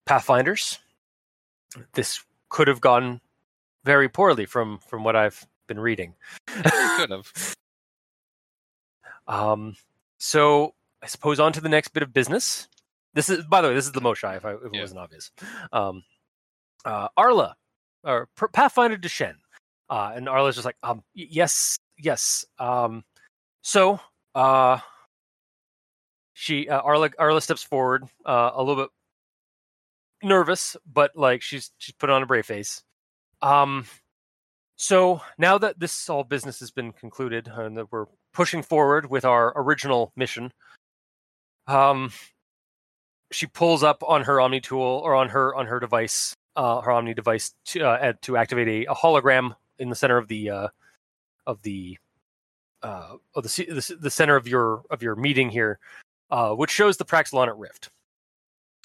Pathfinders. 0.06 0.80
This 1.94 2.24
could 2.50 2.68
have 2.68 2.80
gone 2.82 3.22
very 3.84 4.08
poorly 4.10 4.46
from 4.46 4.78
from 4.80 5.04
what 5.04 5.16
I've 5.16 5.46
been 5.68 5.80
reading. 5.80 6.14
Could 6.48 7.12
have. 7.12 7.56
Um, 9.28 9.76
so 10.20 10.76
I 11.02 11.08
suppose 11.08 11.40
on 11.40 11.52
to 11.54 11.62
the 11.62 11.68
next 11.70 11.90
bit 11.90 12.04
of 12.04 12.14
business. 12.14 12.68
This 13.16 13.28
is, 13.28 13.44
by 13.46 13.62
the 13.62 13.70
way, 13.70 13.74
this 13.74 13.86
is 13.88 13.92
the 13.92 14.00
Moshae. 14.02 14.38
If, 14.38 14.46
I, 14.46 14.54
if 14.54 14.64
it 14.66 14.70
Yeah. 14.74 14.82
wasn't 14.82 15.00
obvious, 15.00 15.32
um, 15.74 16.04
uh, 16.86 17.08
Arla 17.18 17.56
or 18.04 18.28
Pathfinder 18.54 18.98
Deshen, 18.98 19.36
uh, 19.90 20.12
and 20.16 20.30
Arla's 20.30 20.56
just 20.56 20.66
like, 20.66 20.78
um, 20.84 20.98
y- 21.18 21.26
yes, 21.30 21.78
yes. 21.98 22.46
Um, 22.60 23.04
so, 23.64 24.00
uh, 24.36 24.78
she 26.36 26.68
uh, 26.68 26.82
Arla 26.82 27.10
Arla 27.18 27.42
steps 27.42 27.64
forward, 27.64 28.04
uh, 28.26 28.52
a 28.54 28.62
little 28.62 28.84
bit 28.84 28.92
nervous, 30.22 30.76
but 30.94 31.16
like 31.16 31.42
she's 31.42 31.72
she's 31.78 31.96
put 31.96 32.10
on 32.10 32.22
a 32.22 32.26
brave 32.26 32.46
face. 32.46 32.84
Um, 33.42 33.86
so 34.76 35.22
now 35.38 35.58
that 35.58 35.80
this 35.80 36.10
all 36.10 36.26
business 36.26 36.60
has 36.60 36.72
been 36.72 36.92
concluded 36.92 37.48
and 37.48 37.78
that 37.78 37.90
we're 37.90 38.08
pushing 38.34 38.62
forward 38.62 39.10
with 39.10 39.24
our 39.24 39.54
original 39.56 40.12
mission, 40.18 40.52
um, 41.68 42.12
she 43.32 43.48
pulls 43.48 43.82
up 43.82 44.04
on 44.06 44.22
her 44.24 44.42
Omni 44.42 44.60
tool 44.60 45.02
or 45.06 45.16
on 45.16 45.30
her 45.30 45.56
on 45.56 45.66
her 45.68 45.80
device, 45.80 46.36
uh, 46.58 46.82
her 46.82 46.92
Omni 46.92 47.14
device 47.14 47.54
to 47.68 47.88
uh, 47.88 48.14
to 48.24 48.36
activate 48.36 48.68
a, 48.68 48.92
a 48.92 48.96
hologram 48.96 49.56
in 49.80 49.90
the 49.90 49.96
center 49.96 50.18
of 50.18 50.28
the 50.28 50.50
uh, 50.50 50.68
of 51.48 51.62
the 51.62 51.98
uh, 52.84 53.16
of 53.36 53.44
the, 53.44 53.66
the 53.68 53.98
the 54.02 54.12
center 54.12 54.36
of 54.36 54.50
your 54.50 54.84
of 54.90 55.02
your 55.02 55.16
meeting 55.16 55.50
here, 55.50 55.80
uh, 56.32 56.54
which 56.54 56.72
shows 56.72 56.98
the 56.98 57.06
Praxlonyyt 57.06 57.56
Rift. 57.58 57.90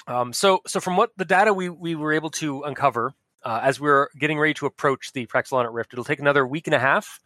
Um, 0.07 0.33
so 0.33 0.61
so 0.67 0.81
from 0.81 0.97
what 0.97 1.11
the 1.17 1.25
data 1.25 1.53
we 1.53 1.69
we 1.69 1.95
were 1.95 2.13
able 2.13 2.31
to 2.31 2.63
uncover 2.63 3.15
uh, 3.45 3.61
as 3.63 3.81
we're 3.81 4.09
getting 4.19 4.39
ready 4.39 4.55
to 4.55 4.67
approach 4.67 5.13
the 5.13 5.27
Praxlonyyt 5.27 5.73
Rift, 5.73 5.93
it'll 5.93 6.05
take 6.05 6.21
another 6.21 6.47
week 6.47 6.67
and 6.67 6.75
a 6.75 6.79
half 6.79 7.21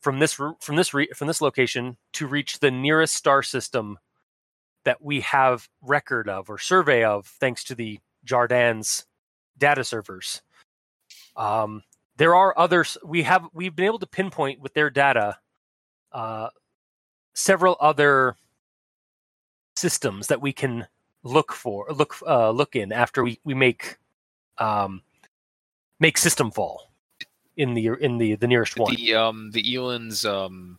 from 0.00 0.18
this 0.18 0.34
from 0.34 0.76
this 0.76 0.92
re- 0.92 1.08
from 1.14 1.26
this 1.26 1.40
location 1.40 1.96
to 2.12 2.26
reach 2.26 2.58
the 2.58 2.70
nearest 2.70 3.14
star 3.14 3.42
system 3.42 3.98
that 4.84 5.02
we 5.02 5.20
have 5.20 5.68
record 5.80 6.28
of 6.28 6.50
or 6.50 6.58
survey 6.58 7.04
of, 7.04 7.26
thanks 7.26 7.64
to 7.64 7.74
the 7.74 7.98
Jardaan 8.26 9.04
data 9.56 9.82
servers. 9.82 10.42
Um, 11.36 11.82
there 12.16 12.34
are 12.34 12.56
others 12.56 12.96
we 13.04 13.22
have 13.22 13.46
we've 13.52 13.74
been 13.74 13.86
able 13.86 13.98
to 13.98 14.06
pinpoint 14.06 14.60
with 14.60 14.74
their 14.74 14.90
data 14.90 15.38
uh, 16.12 16.48
several 17.34 17.76
other 17.80 18.36
systems 19.76 20.28
that 20.28 20.40
we 20.40 20.52
can 20.52 20.86
look 21.22 21.52
for 21.52 21.86
look 21.90 22.16
uh, 22.26 22.50
look 22.50 22.76
in 22.76 22.92
after 22.92 23.24
we 23.24 23.40
we 23.44 23.54
make 23.54 23.98
um, 24.58 25.02
make 26.00 26.18
system 26.18 26.50
fall 26.50 26.92
in 27.56 27.74
the 27.74 27.88
in 28.00 28.18
the 28.18 28.34
the 28.36 28.46
nearest 28.46 28.78
one. 28.78 28.94
The 28.94 29.14
um 29.14 29.50
the 29.52 29.74
Elin's 29.76 30.24
um 30.24 30.78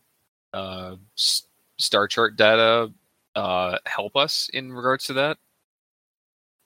uh 0.54 0.96
s- 1.18 1.48
star 1.78 2.08
chart 2.08 2.36
data 2.36 2.92
uh 3.36 3.78
help 3.86 4.16
us 4.16 4.50
in 4.54 4.72
regards 4.72 5.06
to 5.06 5.14
that 5.14 5.38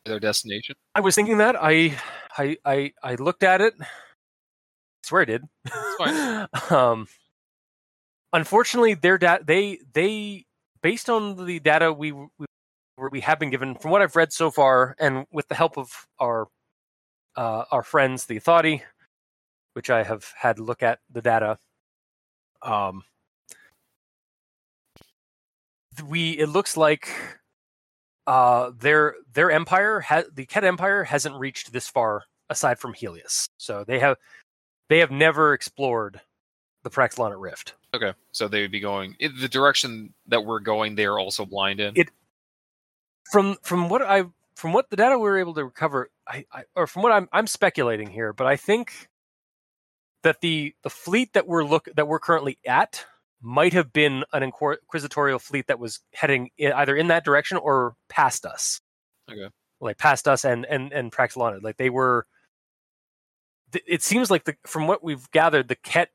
their 0.06 0.20
destination. 0.20 0.76
I 0.96 1.02
was 1.02 1.16
thinking 1.16 1.38
that 1.38 1.56
I 1.60 1.98
I 2.38 2.58
I, 2.66 2.94
I 3.02 3.16
looked 3.16 3.44
at 3.44 3.62
it. 3.62 3.74
I 3.80 3.88
swear 5.04 5.22
I 5.22 5.26
did. 5.26 5.44
fine. 5.98 6.48
um, 6.70 7.08
unfortunately, 8.34 8.96
their 8.96 9.18
data 9.18 9.44
they 9.46 9.80
they 9.94 10.46
based 10.82 11.10
on 11.10 11.46
the 11.46 11.60
data 11.60 11.92
we 11.94 12.12
we 12.12 12.46
we 13.12 13.22
have 13.22 13.40
been 13.40 13.50
given 13.50 13.76
from 13.76 13.92
what 13.92 14.02
I've 14.02 14.16
read 14.16 14.34
so 14.34 14.52
far, 14.52 14.96
and 15.00 15.26
with 15.32 15.48
the 15.48 15.56
help 15.56 15.78
of 15.78 16.08
our 16.20 16.48
uh, 17.36 17.64
our 17.72 17.84
friends 17.84 18.26
the 18.26 18.38
Authority, 18.38 18.84
which 19.74 19.90
I 19.90 20.04
have 20.04 20.32
had 20.38 20.60
look 20.60 20.84
at 20.84 21.00
the 21.10 21.22
data. 21.22 21.58
Um, 22.62 23.04
we 26.08 26.32
it 26.32 26.48
looks 26.48 26.78
like 26.78 27.10
uh 28.28 28.72
their 28.78 29.16
their 29.34 29.52
empire 29.52 30.00
has 30.02 30.26
the 30.34 30.46
Kett 30.46 30.64
Empire 30.64 31.04
hasn't 31.04 31.36
reached 31.36 31.72
this 31.74 31.88
far 31.88 32.24
aside 32.50 32.80
from 32.80 32.94
Heleus. 32.94 33.48
So 33.58 33.84
they 33.86 34.00
have 34.00 34.18
they 34.90 35.00
have 35.00 35.12
never 35.12 35.54
explored 35.54 36.22
the 36.84 36.90
Praxlonyyt 36.90 37.40
Rift. 37.40 37.74
Okay, 37.94 38.14
so 38.32 38.48
they 38.48 38.62
would 38.62 38.72
be 38.72 38.80
going 38.80 39.16
in 39.20 39.34
the 39.40 39.48
direction 39.50 40.14
that 40.28 40.46
we're 40.46 40.60
going. 40.60 40.96
They 40.96 41.06
are 41.06 41.20
also 41.20 41.46
blind 41.46 41.80
in. 41.80 41.94
It- 41.96 42.12
From 43.32 43.58
from 43.62 43.90
what 43.90 44.02
I 44.02 44.24
from 44.56 44.74
what 44.74 44.90
the 44.90 44.96
data 44.96 45.18
we 45.18 45.24
were 45.24 45.40
able 45.40 45.54
to 45.56 45.64
recover, 45.66 46.10
I, 46.28 46.46
I 46.52 46.64
or 46.76 46.88
from 46.88 47.04
what 47.04 47.12
I'm 47.12 47.28
I'm 47.32 47.48
speculating 47.48 48.10
here, 48.10 48.34
but 48.34 48.48
I 48.48 48.56
think 48.56 49.10
that 50.24 50.42
the 50.42 50.74
the 50.84 50.90
fleet 50.90 51.34
that 51.34 51.48
we're 51.48 51.64
look 51.64 51.88
that 51.96 52.08
we're 52.08 52.20
currently 52.20 52.58
at 52.66 53.06
might 53.42 53.72
have 53.74 53.94
been 53.94 54.26
an 54.34 54.44
inquisitorial 54.44 55.40
fleet 55.40 55.68
that 55.68 55.80
was 55.80 56.02
heading 56.14 56.50
either 56.60 56.96
in 56.96 57.08
that 57.08 57.24
direction 57.24 57.58
or 57.58 57.96
past 58.10 58.46
us. 58.46 58.82
Okay. 59.32 59.48
like 59.80 59.98
past 59.98 60.28
us 60.28 60.44
and 60.44 60.66
and 60.66 60.92
and 60.92 61.12
Praxilana. 61.12 61.62
Like 61.62 61.78
they 61.78 61.90
were. 61.90 62.26
It 63.86 64.02
seems 64.02 64.32
like 64.32 64.46
the 64.46 64.56
from 64.66 64.88
what 64.88 65.04
we've 65.04 65.30
gathered, 65.32 65.68
the 65.68 65.76
Kett 65.76 66.10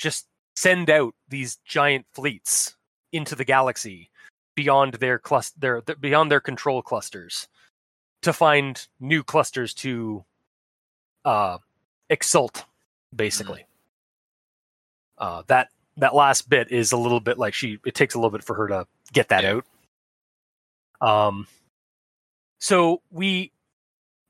just 0.00 0.26
send 0.56 0.90
out 0.90 1.14
these 1.28 1.58
giant 1.64 2.06
fleets 2.12 2.74
into 3.12 3.34
the 3.36 3.44
galaxy 3.44 4.10
beyond 4.56 4.94
their 4.94 5.18
cluster, 5.18 5.56
their, 5.60 5.80
their 5.82 5.96
beyond 5.96 6.30
their 6.30 6.40
control 6.40 6.82
clusters, 6.82 7.46
to 8.22 8.32
find 8.32 8.88
new 8.98 9.22
clusters 9.22 9.74
to 9.74 10.24
uh 11.24 11.58
exalt, 12.08 12.64
basically. 13.14 13.64
Uh, 15.18 15.42
that 15.48 15.68
that 15.98 16.14
last 16.14 16.48
bit 16.48 16.72
is 16.72 16.92
a 16.92 16.96
little 16.96 17.20
bit 17.20 17.38
like 17.38 17.52
she. 17.52 17.78
It 17.84 17.94
takes 17.94 18.14
a 18.14 18.18
little 18.18 18.30
bit 18.30 18.42
for 18.42 18.54
her 18.54 18.68
to 18.68 18.86
get 19.12 19.28
that 19.28 19.44
Yeah. 19.44 19.60
out. 21.02 21.26
Um, 21.28 21.46
so 22.58 23.02
we 23.10 23.52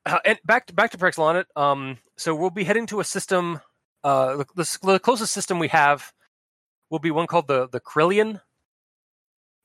uh, 0.07 0.19
and 0.25 0.39
back 0.45 0.67
to 0.67 0.75
back 0.75 0.91
to 0.93 0.99
Praxlonyyt. 0.99 1.45
Um, 1.57 1.99
so 2.17 2.35
we'll 2.35 2.51
be 2.51 2.65
heading 2.65 2.87
to 2.87 3.01
a 3.01 3.05
system. 3.05 3.61
Uh, 4.03 4.37
the, 4.37 4.47
the, 4.57 4.79
the 4.83 4.99
closest 4.99 5.33
system 5.33 5.59
we 5.59 5.69
have 5.69 6.13
will 6.91 6.99
be 6.99 7.11
one 7.11 7.27
called 7.27 7.49
the 7.49 7.69
the 7.69 7.81
Carillion. 7.81 8.41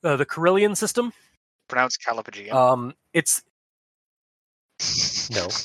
Uh, 0.04 0.16
the 0.16 0.26
Carillion 0.26 0.76
system. 0.76 1.14
Pronounced 1.68 2.00
Calipagian. 2.06 2.54
Um, 2.54 2.94
it's 3.14 3.44
no. 5.32 5.48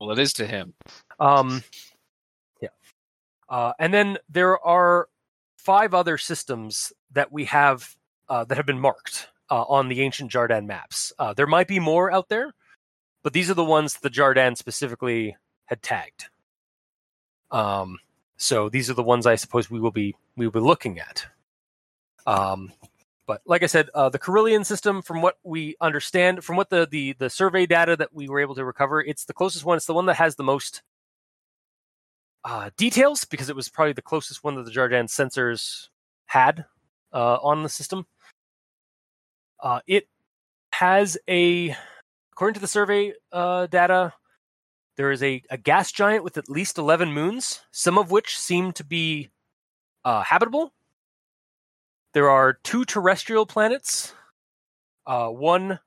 Well, 0.00 0.12
it 0.12 0.18
is 0.18 0.32
to 0.34 0.46
him. 0.46 0.74
Um, 1.18 1.62
yeah. 2.60 2.68
Uh, 3.48 3.72
and 3.78 3.92
then 3.92 4.18
there 4.28 4.58
are 4.64 5.08
five 5.56 5.94
other 5.94 6.18
systems 6.18 6.92
that 7.12 7.32
we 7.32 7.46
have 7.46 7.96
uh, 8.28 8.44
that 8.44 8.56
have 8.56 8.66
been 8.66 8.80
marked 8.80 9.28
uh, 9.50 9.62
on 9.62 9.88
the 9.88 10.02
ancient 10.02 10.30
Jardaan 10.30 10.66
maps. 10.66 11.12
Uh, 11.18 11.32
there 11.34 11.46
might 11.46 11.68
be 11.68 11.80
more 11.80 12.10
out 12.12 12.28
there, 12.28 12.54
but 13.22 13.32
these 13.32 13.50
are 13.50 13.54
the 13.54 13.64
ones 13.64 13.94
the 13.94 14.10
Jardaan 14.10 14.56
specifically 14.56 15.36
had 15.66 15.82
tagged. 15.82 16.26
Um, 17.50 17.98
so 18.36 18.68
these 18.68 18.90
are 18.90 18.94
the 18.94 19.02
ones 19.02 19.26
I 19.26 19.34
suppose 19.36 19.70
we 19.70 19.80
will 19.80 19.90
be 19.90 20.14
we 20.36 20.46
will 20.46 20.52
be 20.52 20.60
looking 20.60 20.98
at. 20.98 21.26
Um, 22.26 22.72
but 23.26 23.42
like 23.46 23.62
I 23.62 23.66
said, 23.66 23.90
uh, 23.94 24.08
the 24.08 24.18
Carillion 24.18 24.64
system, 24.64 25.02
from 25.02 25.20
what 25.20 25.36
we 25.42 25.76
understand, 25.80 26.44
from 26.44 26.56
what 26.56 26.70
the, 26.70 26.86
the 26.90 27.14
the 27.18 27.30
survey 27.30 27.66
data 27.66 27.96
that 27.96 28.14
we 28.14 28.28
were 28.28 28.40
able 28.40 28.54
to 28.54 28.64
recover, 28.64 29.00
it's 29.02 29.24
the 29.24 29.34
closest 29.34 29.64
one. 29.64 29.76
It's 29.76 29.86
the 29.86 29.94
one 29.94 30.06
that 30.06 30.16
has 30.16 30.36
the 30.36 30.44
most 30.44 30.82
uh, 32.44 32.70
details 32.76 33.24
because 33.24 33.50
it 33.50 33.56
was 33.56 33.68
probably 33.68 33.92
the 33.92 34.02
closest 34.02 34.42
one 34.44 34.54
that 34.54 34.64
the 34.64 34.70
Jardaan 34.70 35.04
sensors 35.04 35.88
had 36.26 36.64
uh, 37.12 37.36
on 37.42 37.62
the 37.62 37.68
system. 37.68 38.06
Uh, 39.60 39.80
it 39.86 40.08
has 40.72 41.18
a, 41.28 41.76
according 42.32 42.54
to 42.54 42.60
the 42.60 42.68
survey 42.68 43.12
uh, 43.32 43.66
data, 43.66 44.14
there 44.98 45.12
is 45.12 45.22
a, 45.22 45.40
a 45.48 45.56
gas 45.56 45.92
giant 45.92 46.24
with 46.24 46.36
at 46.36 46.50
least 46.50 46.76
11 46.76 47.12
moons, 47.12 47.60
some 47.70 47.96
of 47.96 48.10
which 48.10 48.36
seem 48.36 48.72
to 48.72 48.84
be 48.84 49.30
uh, 50.04 50.22
habitable. 50.22 50.74
There 52.14 52.28
are 52.28 52.58
two 52.64 52.84
terrestrial 52.84 53.46
planets, 53.46 54.12
uh, 55.06 55.28
one 55.28 55.78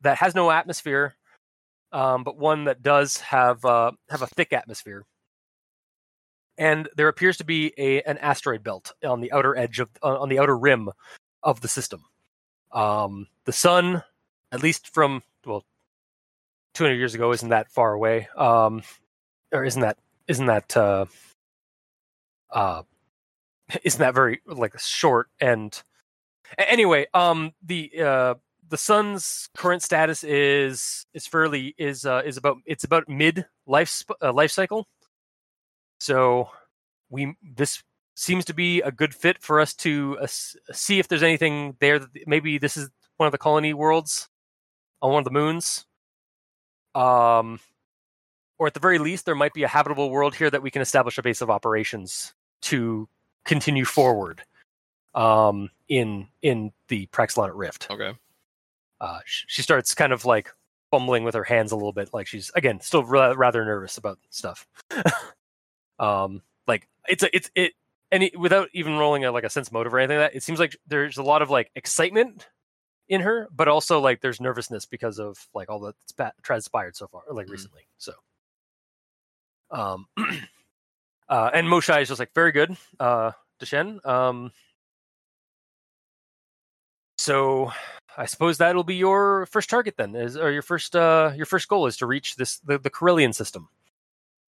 that 0.00 0.16
has 0.18 0.34
no 0.34 0.50
atmosphere, 0.50 1.14
um, 1.92 2.24
but 2.24 2.38
one 2.38 2.64
that 2.64 2.82
does 2.82 3.18
have 3.18 3.62
uh, 3.66 3.92
have 4.08 4.22
a 4.22 4.26
thick 4.28 4.54
atmosphere. 4.54 5.04
And 6.56 6.88
there 6.96 7.08
appears 7.08 7.36
to 7.36 7.44
be 7.44 7.74
a 7.76 8.00
an 8.02 8.16
asteroid 8.16 8.62
belt 8.62 8.92
on 9.04 9.20
the 9.20 9.32
outer 9.32 9.54
edge 9.54 9.78
of 9.78 9.90
on 10.02 10.30
the 10.30 10.38
outer 10.38 10.56
rim 10.56 10.88
of 11.42 11.60
the 11.60 11.68
system. 11.68 12.04
Um, 12.72 13.26
the 13.44 13.52
sun, 13.52 14.04
at 14.50 14.62
least 14.62 14.88
from 14.88 15.22
well, 15.44 15.64
200 16.74 16.96
years 16.96 17.14
ago, 17.14 17.32
isn't 17.32 17.50
that 17.50 17.70
far 17.70 17.92
away, 17.92 18.28
um, 18.36 18.82
or 19.52 19.64
isn't 19.64 19.82
that 19.82 19.98
isn't 20.28 20.46
that 20.46 20.76
uh, 20.76 21.06
uh, 22.50 22.82
isn't 23.84 24.00
that 24.00 24.14
very 24.14 24.40
like 24.46 24.78
short 24.78 25.28
and 25.40 25.82
anyway 26.58 27.06
um 27.14 27.52
the 27.62 27.90
uh 28.00 28.34
the 28.68 28.76
sun's 28.76 29.48
current 29.54 29.82
status 29.82 30.24
is 30.24 31.06
is 31.14 31.26
fairly 31.26 31.74
is 31.78 32.06
uh 32.06 32.22
is 32.24 32.36
about 32.36 32.56
it's 32.66 32.84
about 32.84 33.08
mid 33.08 33.44
life 33.66 34.02
uh, 34.22 34.32
life 34.32 34.50
cycle. 34.50 34.86
So 36.00 36.48
we 37.10 37.34
this 37.42 37.82
seems 38.16 38.44
to 38.46 38.54
be 38.54 38.80
a 38.80 38.90
good 38.90 39.14
fit 39.14 39.42
for 39.42 39.60
us 39.60 39.74
to 39.74 40.18
uh, 40.20 40.26
see 40.26 40.98
if 40.98 41.08
there's 41.08 41.22
anything 41.22 41.76
there 41.80 41.98
that 41.98 42.08
maybe 42.26 42.58
this 42.58 42.76
is 42.76 42.90
one 43.16 43.26
of 43.26 43.32
the 43.32 43.38
colony 43.38 43.74
worlds 43.74 44.28
on 45.00 45.12
one 45.12 45.20
of 45.20 45.24
the 45.24 45.30
moons 45.30 45.86
um 46.94 47.58
or 48.58 48.66
at 48.66 48.74
the 48.74 48.80
very 48.80 48.98
least 48.98 49.26
there 49.26 49.34
might 49.34 49.54
be 49.54 49.64
a 49.64 49.68
habitable 49.68 50.10
world 50.10 50.34
here 50.34 50.50
that 50.50 50.62
we 50.62 50.70
can 50.70 50.82
establish 50.82 51.18
a 51.18 51.22
base 51.22 51.40
of 51.40 51.50
operations 51.50 52.32
to 52.60 53.08
continue 53.44 53.84
forward 53.84 54.42
um, 55.14 55.70
in 55.88 56.28
in 56.42 56.72
the 56.88 57.06
Praxlonyyt 57.06 57.52
Rift. 57.54 57.88
Okay. 57.90 58.14
Uh, 59.00 59.18
sh- 59.24 59.44
she 59.48 59.62
starts 59.62 59.94
kind 59.94 60.12
of 60.12 60.24
like 60.24 60.50
fumbling 60.90 61.24
with 61.24 61.34
her 61.34 61.44
hands 61.44 61.72
a 61.72 61.76
little 61.76 61.92
bit, 61.92 62.10
like 62.12 62.26
she's 62.26 62.50
again 62.54 62.80
still 62.80 63.04
ra- 63.04 63.34
rather 63.36 63.64
nervous 63.64 63.98
about 63.98 64.18
stuff. 64.30 64.66
um, 65.98 66.42
like 66.66 66.88
it's 67.08 67.22
a 67.22 67.34
it's 67.34 67.50
it 67.54 67.72
and 68.10 68.22
it, 68.22 68.38
without 68.38 68.68
even 68.72 68.96
rolling 68.96 69.24
a 69.24 69.32
like 69.32 69.44
a 69.44 69.50
sense 69.50 69.72
motive 69.72 69.92
or 69.92 69.98
anything 69.98 70.18
like 70.18 70.32
that, 70.32 70.36
it 70.36 70.42
seems 70.42 70.58
like 70.58 70.76
there's 70.86 71.18
a 71.18 71.22
lot 71.22 71.42
of 71.42 71.50
like 71.50 71.70
excitement 71.74 72.48
in 73.08 73.20
her, 73.22 73.48
but 73.54 73.68
also 73.68 74.00
like 74.00 74.20
there's 74.20 74.40
nervousness 74.40 74.86
because 74.86 75.18
of 75.18 75.46
like 75.54 75.68
all 75.70 75.80
that's 75.80 75.98
spa- 76.06 76.32
transpired 76.42 76.96
so 76.96 77.06
far, 77.08 77.22
like 77.30 77.46
Mhm. 77.46 77.50
recently. 77.52 77.86
So, 77.98 78.14
um, 79.70 80.06
uh, 81.28 81.50
and 81.54 81.66
Moshae 81.66 82.02
is 82.02 82.08
just 82.08 82.20
like 82.20 82.32
very 82.34 82.52
good, 82.52 82.76
uh, 83.00 83.32
Deshen. 83.60 84.04
Um, 84.06 84.52
so 87.18 87.70
I 88.16 88.26
suppose 88.26 88.58
that'll 88.58 88.84
be 88.84 88.96
your 88.96 89.46
first 89.46 89.70
target 89.70 89.96
then, 89.96 90.14
is 90.16 90.36
or 90.36 90.50
your 90.50 90.62
first 90.62 90.96
uh 90.96 91.32
your 91.36 91.46
first 91.46 91.68
goal 91.68 91.86
is 91.86 91.96
to 91.98 92.06
reach 92.06 92.36
this 92.36 92.58
the, 92.58 92.78
the 92.78 92.90
Carillion 92.90 93.32
system, 93.32 93.68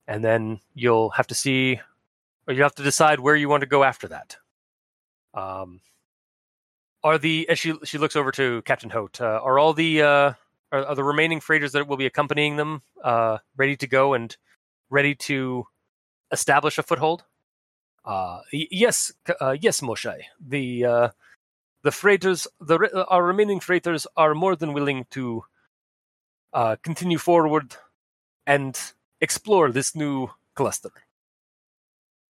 and 0.06 0.24
then 0.24 0.60
you'll 0.74 1.10
have 1.10 1.26
to 1.28 1.34
see, 1.34 1.80
or 2.46 2.54
you 2.54 2.62
have 2.62 2.74
to 2.76 2.82
decide 2.82 3.20
where 3.20 3.36
you 3.36 3.48
want 3.48 3.60
to 3.62 3.66
go 3.66 3.84
after 3.84 4.08
that. 4.08 4.36
Um, 5.34 5.80
are 7.04 7.18
the 7.18 7.48
as 7.48 7.58
she 7.58 7.74
she 7.84 7.98
looks 7.98 8.16
over 8.16 8.30
to 8.32 8.62
Captain 8.62 8.90
Hote, 8.90 9.20
uh, 9.20 9.40
are 9.42 9.58
all 9.58 9.72
the 9.74 10.02
uh 10.02 10.32
are, 10.72 10.86
are 10.86 10.94
the 10.94 11.04
remaining 11.04 11.40
freighters 11.40 11.72
that 11.72 11.86
will 11.88 11.96
be 11.96 12.06
accompanying 12.06 12.56
them 12.56 12.82
uh 13.02 13.38
ready 13.56 13.76
to 13.76 13.86
go 13.86 14.14
and 14.14 14.36
ready 14.90 15.14
to 15.14 15.66
establish 16.32 16.78
a 16.78 16.82
foothold? 16.82 17.24
Uh, 18.04 18.40
y- 18.52 18.68
yes, 18.70 19.12
uh, 19.40 19.56
yes, 19.60 19.80
Moshae. 19.80 20.22
The 20.40 20.84
uh, 20.84 21.08
the 21.82 21.92
freighters, 21.92 22.46
the 22.60 22.78
re- 22.78 22.90
uh, 22.92 23.04
our 23.08 23.24
remaining 23.24 23.60
freighters 23.60 24.06
are 24.16 24.34
more 24.34 24.56
than 24.56 24.72
willing 24.72 25.06
to 25.10 25.44
uh, 26.52 26.76
continue 26.82 27.18
forward 27.18 27.76
and 28.46 28.78
explore 29.20 29.70
this 29.70 29.94
new 29.94 30.28
cluster. 30.54 30.90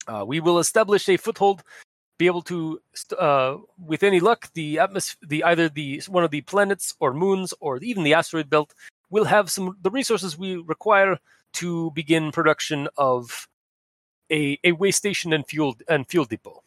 Uh, 0.07 0.25
we 0.27 0.41
will 0.41 0.59
establish 0.59 1.09
a 1.09 1.17
foothold, 1.17 1.63
be 2.19 2.27
able 2.27 2.43
to, 2.43 2.81
uh, 3.19 3.57
with 3.79 4.03
any 4.03 4.21
luck, 4.21 4.51
the 4.55 4.79
atmosphere, 4.79 5.29
the 5.29 5.45
either 5.45 5.69
the 5.69 6.03
one 6.09 6.25
of 6.25 6.31
the 6.31 6.43
planets 6.43 6.95
or 7.01 7.13
moons 7.13 7.55
or 7.61 7.79
even 7.79 8.05
the 8.05 8.15
asteroid 8.15 8.49
belt 8.49 8.75
will 9.11 9.25
have 9.25 9.51
some 9.51 9.77
the 9.83 9.91
resources 9.91 10.39
we 10.39 10.57
require 10.57 11.19
to 11.55 11.91
begin 11.93 12.33
production 12.33 12.89
of 12.97 13.49
a, 14.31 14.59
a 14.65 14.73
way 14.73 14.91
station 14.91 15.33
and 15.33 15.47
fuel 15.47 15.77
and 15.89 16.09
fuel 16.09 16.25
depot 16.25 16.63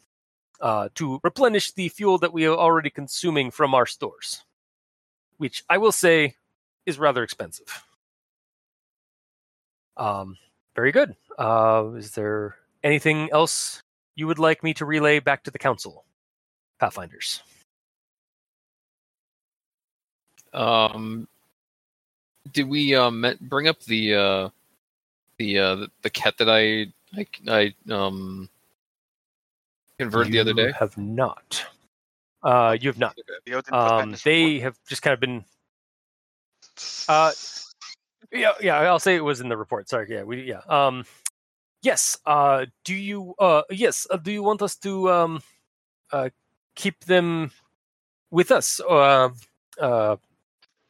uh, 0.60 0.88
to 0.94 1.20
replenish 1.22 1.72
the 1.72 1.88
fuel 1.88 2.18
that 2.18 2.32
we 2.32 2.46
are 2.46 2.56
already 2.56 2.90
consuming 2.90 3.50
from 3.50 3.74
our 3.74 3.86
stores, 3.86 4.44
which 5.38 5.64
I 5.68 5.78
will 5.78 5.92
say 5.92 6.36
is 6.86 6.98
rather 6.98 7.22
expensive. 7.22 7.84
Um, 9.96 10.36
very 10.74 10.92
good. 10.92 11.16
Uh, 11.38 11.92
is 11.96 12.12
there 12.12 12.56
anything 12.84 13.30
else 13.32 13.82
you 14.16 14.26
would 14.26 14.38
like 14.38 14.64
me 14.64 14.74
to 14.74 14.84
relay 14.84 15.20
back 15.20 15.44
to 15.44 15.50
the 15.50 15.58
council, 15.58 16.04
Pathfinders? 16.80 17.42
Um, 20.52 21.28
did 22.52 22.68
we 22.68 22.94
um 22.94 23.20
me- 23.20 23.36
bring 23.40 23.68
up 23.68 23.80
the 23.82 24.14
uh 24.14 24.48
the 25.38 25.58
uh 25.58 25.74
the, 25.76 25.90
the 26.02 26.10
Kett 26.10 26.38
that 26.38 26.48
I 26.48 26.92
I, 27.16 27.26
I 27.88 27.92
um 27.92 28.48
converted 29.98 30.32
the 30.32 30.40
other 30.40 30.54
day? 30.54 30.72
Have 30.78 30.96
not. 30.96 31.64
Uh, 32.42 32.76
you 32.80 32.88
have 32.88 32.98
not. 32.98 33.18
Um, 33.70 34.14
they 34.24 34.60
have 34.60 34.78
just 34.88 35.02
kind 35.02 35.14
of 35.14 35.20
been. 35.20 35.44
Uh, 37.08 37.32
yeah, 38.30 38.52
yeah. 38.60 38.78
I'll 38.80 38.98
say 38.98 39.16
it 39.16 39.24
was 39.24 39.40
in 39.40 39.48
the 39.48 39.56
report. 39.56 39.88
Sorry. 39.88 40.06
Yeah, 40.08 40.22
we. 40.22 40.42
Yeah. 40.42 40.60
Um, 40.68 41.04
yes. 41.86 42.18
Uh, 42.26 42.66
do 42.84 42.94
you? 42.94 43.34
Uh, 43.38 43.62
yes. 43.70 44.06
Uh, 44.10 44.18
do 44.18 44.32
you 44.32 44.42
want 44.42 44.60
us 44.60 44.74
to 44.76 45.10
um, 45.10 45.42
uh, 46.12 46.28
keep 46.74 47.04
them 47.04 47.52
with 48.30 48.50
us, 48.50 48.80
uh, 48.80 49.30
uh, 49.80 50.16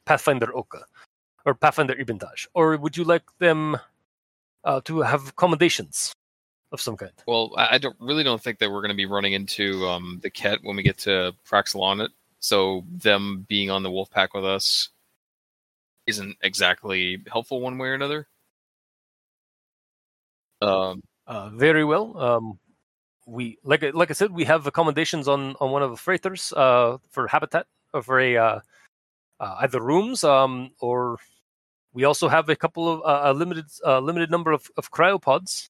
Pathfinder 0.07 0.49
Olka, 0.49 0.83
or 1.45 1.55
Pathfinder 1.55 1.95
Ibn'taaj, 1.95 2.49
or 2.55 2.77
would 2.79 2.97
you 2.97 3.05
like 3.05 3.25
them 3.39 3.77
uh, 4.65 4.81
to 4.85 5.03
have 5.03 5.29
accommodations 5.29 6.13
of 6.73 6.81
some 6.81 6.97
kind? 6.97 7.13
Well, 7.29 7.53
I 7.57 7.79
don't 7.79 7.97
really 8.01 8.25
don't 8.25 8.43
think 8.43 8.59
that 8.59 8.71
we're 8.71 8.81
going 8.81 8.97
to 8.97 8.97
be 8.97 9.07
running 9.07 9.35
into 9.35 9.87
um 9.87 10.19
the 10.23 10.31
Kett 10.31 10.59
when 10.63 10.77
we 10.77 10.83
get 10.83 10.99
to 11.05 11.33
Praxlonyyt. 11.49 12.11
So 12.41 12.85
them 12.91 13.45
being 13.49 13.71
on 13.71 13.83
the 13.83 13.91
wolf 13.91 14.11
pack 14.11 14.35
with 14.35 14.45
us 14.45 14.91
isn't 16.07 16.37
exactly 16.43 17.23
helpful 17.31 17.61
one 17.61 17.79
way 17.79 17.89
or 17.89 17.95
another. 17.95 18.29
Um, 20.63 21.03
Uh, 21.27 21.51
very 21.51 21.85
well. 21.85 22.17
Um, 22.17 22.59
we 23.27 23.59
like 23.65 23.83
I- 23.83 23.91
like 23.91 24.11
I 24.11 24.15
said, 24.15 24.31
we 24.31 24.45
have 24.45 24.67
accommodations 24.67 25.27
on 25.27 25.57
on 25.61 25.73
one 25.73 25.83
of 25.83 25.91
the 25.91 25.97
freighters 25.97 26.53
uh, 26.53 26.99
for 27.11 27.27
habitat 27.27 27.67
or 27.93 28.03
for 28.03 28.21
a 28.21 28.37
uh, 28.37 28.61
uh, 29.41 29.57
either 29.63 29.83
rooms 29.83 30.23
um, 30.23 30.71
or 30.79 31.19
we 31.93 32.05
also 32.05 32.29
have 32.29 32.49
a 32.49 32.55
couple 32.55 32.89
of 32.89 33.01
uh, 33.03 33.31
a 33.31 33.35
limited 33.35 33.67
uh, 33.85 33.99
limited 33.99 34.31
number 34.31 34.53
of, 34.53 34.71
of 34.77 34.91
cryopods. 34.93 35.69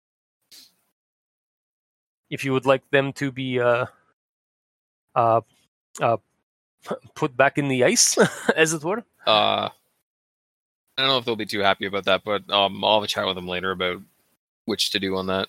If 2.28 2.44
you 2.44 2.52
would 2.52 2.66
like 2.66 2.82
them 2.90 3.12
to 3.14 3.32
be 3.32 3.60
uh, 3.60 3.86
uh, 5.14 5.40
uh, 6.00 6.16
put 7.14 7.36
back 7.36 7.56
in 7.56 7.68
the 7.68 7.84
ice, 7.84 8.18
as 8.56 8.74
it 8.74 8.84
were. 8.84 9.04
Uh, 9.26 9.70
I 10.98 11.02
don't 11.02 11.08
know 11.08 11.18
if 11.18 11.24
they'll 11.24 11.36
be 11.36 11.46
too 11.46 11.60
happy 11.60 11.86
about 11.86 12.04
that, 12.04 12.24
but 12.24 12.48
um, 12.50 12.84
I'll 12.84 13.00
have 13.00 13.04
a 13.04 13.06
chat 13.06 13.26
with 13.26 13.36
them 13.36 13.48
later 13.48 13.70
about 13.70 14.02
which 14.66 14.90
to 14.90 15.00
do 15.00 15.16
on 15.16 15.26
that. 15.28 15.48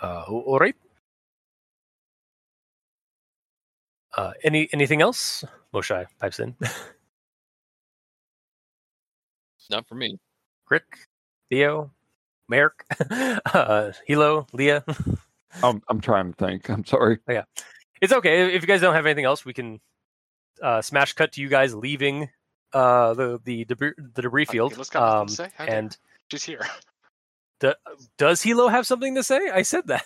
Uh, 0.00 0.24
all 0.28 0.58
right. 0.58 0.76
Uh, 4.16 4.32
any 4.44 4.68
anything 4.72 5.00
else? 5.02 5.44
Moshae 5.74 6.06
pipes 6.20 6.38
in. 6.38 6.54
Not 9.70 9.86
for 9.88 9.94
me. 9.94 10.18
Krick, 10.70 10.82
Theo, 11.50 11.90
Merrick, 12.48 12.84
uh, 13.10 13.92
Hilo, 14.06 14.46
Lia. 14.52 14.84
I'm, 15.62 15.82
I'm 15.88 16.00
trying 16.00 16.32
to 16.32 16.36
think. 16.46 16.68
I'm 16.68 16.84
sorry. 16.84 17.18
Yeah. 17.28 17.44
It's 18.00 18.12
okay 18.12 18.54
if 18.54 18.62
you 18.62 18.66
guys 18.66 18.80
don't 18.80 18.94
have 18.94 19.06
anything 19.06 19.24
else. 19.24 19.44
We 19.44 19.54
can 19.54 19.80
uh, 20.60 20.82
smash 20.82 21.12
cut 21.14 21.32
to 21.32 21.40
you 21.40 21.48
guys 21.48 21.74
leaving 21.74 22.28
uh, 22.72 23.14
the 23.14 23.40
the 23.44 23.64
debris 23.64 23.92
the 23.96 24.22
debris 24.22 24.44
field. 24.46 24.76
Let's 24.76 24.94
Um, 24.94 25.28
to 25.28 25.32
say. 25.32 25.48
How 25.56 25.64
dare- 25.66 25.78
and 25.78 25.96
she's 26.32 26.44
here. 26.44 26.66
do, 27.60 27.74
does 28.16 28.42
Hilo 28.42 28.68
have 28.68 28.86
something 28.86 29.14
to 29.14 29.22
say? 29.22 29.50
I 29.50 29.62
said 29.62 29.86
that. 29.88 30.04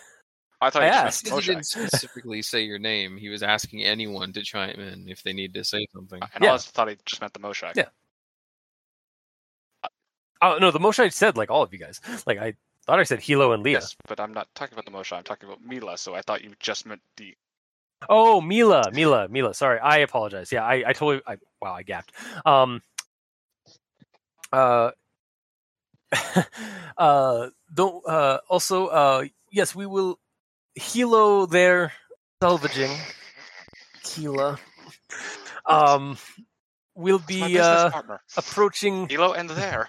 I 0.59 0.69
thought 0.69 0.83
I 0.83 0.87
you 0.87 0.91
just 0.91 1.05
asked. 1.05 1.23
meant 1.25 1.35
Because 1.35 1.45
he 1.45 1.51
didn't 1.53 1.65
specifically 1.91 2.41
say 2.41 2.61
your 2.63 2.79
name. 2.79 3.15
He 3.17 3.29
was 3.29 3.43
asking 3.43 3.83
anyone 3.83 4.33
to 4.33 4.41
chime 4.41 4.79
in 4.79 5.07
if 5.07 5.23
they 5.23 5.31
need 5.33 5.53
to 5.53 5.63
say 5.63 5.87
something. 5.93 6.19
And 6.33 6.43
Yeah. 6.43 6.49
I 6.49 6.51
also 6.53 6.71
thought 6.73 6.89
he 6.89 6.97
just 7.05 7.21
meant 7.21 7.33
the 7.33 7.39
Moshae. 7.39 7.71
Yeah. 7.75 7.85
Oh 10.41 10.57
no, 10.59 10.69
the 10.69 10.79
Moshae 10.79 11.11
said 11.11 11.37
like 11.37 11.49
all 11.49 11.63
of 11.63 11.73
you 11.73 11.79
guys. 11.79 11.99
Like 12.27 12.37
I 12.37 12.53
thought 12.85 12.99
I 12.99 13.03
said 13.03 13.21
Hilo 13.21 13.53
and 13.53 13.63
Lia. 13.63 13.79
Yes, 13.79 13.95
but 14.07 14.19
I'm 14.19 14.33
not 14.33 14.47
talking 14.55 14.73
about 14.73 14.85
the 14.85 14.91
Moshae. 14.91 15.17
I'm 15.17 15.23
talking 15.23 15.47
about 15.47 15.63
Mila. 15.65 15.97
So 15.97 16.13
I 16.13 16.21
thought 16.21 16.43
you 16.43 16.53
just 16.59 16.85
meant 16.85 17.01
the. 17.15 17.33
Oh, 18.09 18.39
Mila, 18.41 18.91
Mila, 18.93 19.27
Mila. 19.27 19.55
Sorry, 19.55 19.79
I 19.79 19.97
apologize. 19.97 20.51
Yeah, 20.51 20.63
I, 20.63 20.83
I 20.87 20.93
totally. 20.93 21.21
I, 21.25 21.37
wow, 21.59 21.73
I 21.73 21.81
gapped. 21.81 22.11
Um. 22.45 22.81
Uh. 24.51 24.91
uh. 26.97 27.49
Don't. 27.73 28.03
Uh. 28.07 28.39
Also. 28.49 28.87
Uh. 28.87 29.25
Yes, 29.51 29.75
we 29.75 29.85
will. 29.85 30.19
Hilo 30.75 31.45
there, 31.47 31.93
salvaging. 32.41 32.91
Hila. 34.03 34.59
Um. 35.65 36.17
We'll 36.95 37.19
be 37.19 37.59
uh 37.59 37.91
approaching. 38.35 39.07
Hilo 39.07 39.33
and 39.33 39.49
there. 39.49 39.87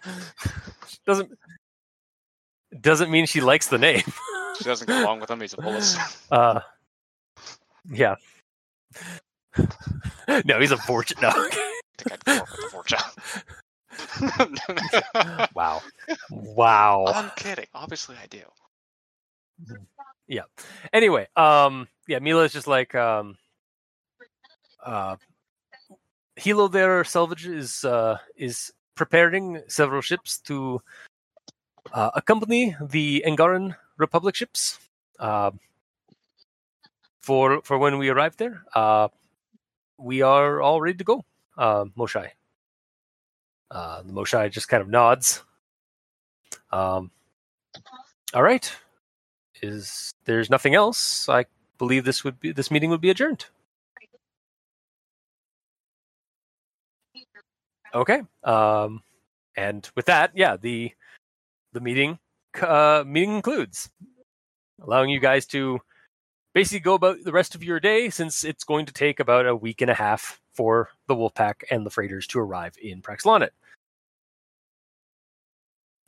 Doesn't. 1.07 1.31
Doesn't 2.79 3.11
mean 3.11 3.25
she 3.25 3.41
likes 3.41 3.69
the 3.69 3.79
name. 3.79 4.03
She 4.59 4.65
doesn't 4.65 4.87
get 4.87 5.03
along 5.03 5.21
with 5.21 5.31
him. 5.31 5.41
He's 5.41 5.55
a 5.55 5.57
bullis. 5.57 5.97
Uh, 6.31 6.61
yeah. 7.91 8.17
no, 10.45 10.61
he's 10.61 10.73
a 10.73 10.77
fortune. 10.77 11.17
No. 11.23 11.29
I 11.29 11.49
think 11.97 12.13
I'd 12.13 12.25
go 12.25 12.41
with 12.43 12.61
the 12.61 12.69
fortune. 12.71 12.99
wow. 15.55 15.83
Wow. 16.31 17.05
I'm 17.07 17.31
kidding. 17.37 17.67
Obviously, 17.75 18.17
I 18.23 18.27
do. 18.27 18.43
Yeah. 20.27 20.43
Anyway, 20.93 21.27
um, 21.37 21.89
yeah, 22.07 22.19
Mila's 22.19 22.53
just 22.53 22.67
like, 22.67 22.95
um, 22.95 23.37
uh, 24.85 25.17
Hilo 26.37 26.69
there, 26.69 27.03
salvage 27.03 27.47
is 27.47 27.85
uh 27.85 28.17
is 28.37 28.73
preparing 28.95 29.61
several 29.67 30.01
ships 30.01 30.39
to 30.39 30.81
uh, 31.93 32.11
accompany 32.15 32.77
the 32.81 33.25
Angaran 33.27 33.75
Republic 33.97 34.35
ships. 34.37 34.79
Uh, 35.19 35.51
for 37.21 37.61
for 37.63 37.77
when 37.79 37.99
we 37.99 38.09
arrive 38.09 38.37
there, 38.37 38.63
uh, 38.75 39.09
we 39.99 40.23
are 40.23 40.63
all 40.63 40.81
ready 40.81 40.99
to 40.99 41.05
go. 41.05 41.25
Uh, 41.57 41.87
Moshae. 41.97 42.31
Uh, 43.71 44.03
the 44.03 44.13
Moshae 44.13 44.51
just 44.51 44.69
kind 44.69 44.81
of 44.81 44.89
nods. 44.89 45.43
Um, 46.71 47.11
all 48.35 48.43
right. 48.43 48.75
Is 49.63 50.15
there's 50.25 50.51
nothing 50.51 50.75
else? 50.75 51.29
I 51.29 51.47
believe 51.79 52.05
this 52.05 52.25
would 52.25 52.39
be 52.41 52.53
this 52.53 52.71
meeting 52.71 52.91
would 52.91 53.01
be 53.01 53.11
adjourned. 53.11 53.47
Okay. 57.95 58.23
Um, 58.45 59.03
and 59.57 59.89
with 59.97 60.07
that, 60.07 60.33
yeah, 60.35 60.57
the 60.57 60.93
the 61.73 61.81
meeting 61.81 62.19
uh, 62.61 63.05
meeting 63.07 63.31
concludes, 63.43 63.91
allowing 64.83 65.11
you 65.11 65.21
guys 65.21 65.47
to 65.47 65.81
basically 66.55 66.81
go 66.81 66.95
about 66.95 67.25
the 67.25 67.33
rest 67.33 67.55
of 67.55 67.65
your 67.65 67.81
day, 67.81 68.11
since 68.11 68.45
it's 68.45 68.65
going 68.65 68.87
to 68.87 68.93
take 68.93 69.21
about 69.21 69.47
a 69.47 69.57
week 69.57 69.81
and 69.81 69.91
a 69.91 69.95
half 69.95 70.41
for 70.59 70.91
the 71.07 71.15
Wolfpack 71.15 71.63
and 71.71 71.87
the 71.87 71.91
freighters 71.91 72.27
to 72.27 72.41
arrive 72.41 72.75
in 72.83 73.01
Praxlonyyt. 73.01 73.51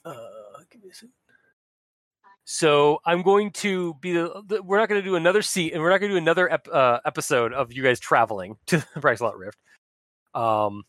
Uh, 0.04 0.14
give 0.68 0.82
me 0.82 0.90
a 0.90 0.94
second. 0.94 1.12
So 2.44 2.98
I'm 3.06 3.22
going 3.22 3.52
to 3.52 3.94
be 4.00 4.12
the. 4.12 4.42
the 4.44 4.60
we're 4.60 4.78
not 4.78 4.88
going 4.88 5.00
to 5.00 5.08
do 5.08 5.14
another 5.14 5.40
seat, 5.40 5.72
and 5.72 5.80
we're 5.80 5.90
not 5.90 6.00
going 6.00 6.10
to 6.10 6.16
do 6.16 6.22
another 6.22 6.50
ep, 6.50 6.66
uh, 6.66 6.98
episode 7.04 7.52
of 7.52 7.72
you 7.72 7.84
guys 7.84 8.00
traveling 8.00 8.56
to 8.66 8.78
the 8.78 8.86
Praxlonyyt 9.00 9.38
Rift. 9.38 9.58
Um, 10.34 10.82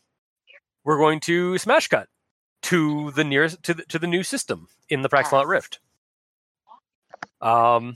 we're 0.82 0.98
going 0.98 1.20
to 1.20 1.56
smash 1.58 1.86
cut 1.86 2.08
to 2.62 3.12
the 3.12 3.22
nearest 3.22 3.62
to 3.62 3.74
the 3.74 3.84
to 3.84 4.00
the 4.00 4.08
new 4.08 4.24
system 4.24 4.66
in 4.88 5.02
the 5.02 5.08
Praxlonyyt 5.08 5.46
Rift. 5.46 5.78
Um, 7.40 7.94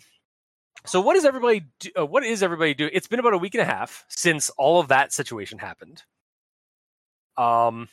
so 0.87 1.01
what 1.01 1.17
is 1.17 1.25
everybody? 1.25 1.65
Do, 1.81 1.91
uh, 1.99 2.07
what 2.07 2.25
is 2.25 2.43
everybody 2.43 2.75
doing? 2.75 2.91
It's 2.93 3.09
been 3.09 3.21
about 3.21 3.35
a 3.35 3.39
week 3.39 3.55
and 3.55 3.63
a 3.63 3.67
half 3.67 4.05
since 4.09 4.51
all 4.51 4.81
of 4.81 4.89
that 4.89 5.13
situation 5.13 5.59
happened. 5.59 6.03
Um, 7.37 7.89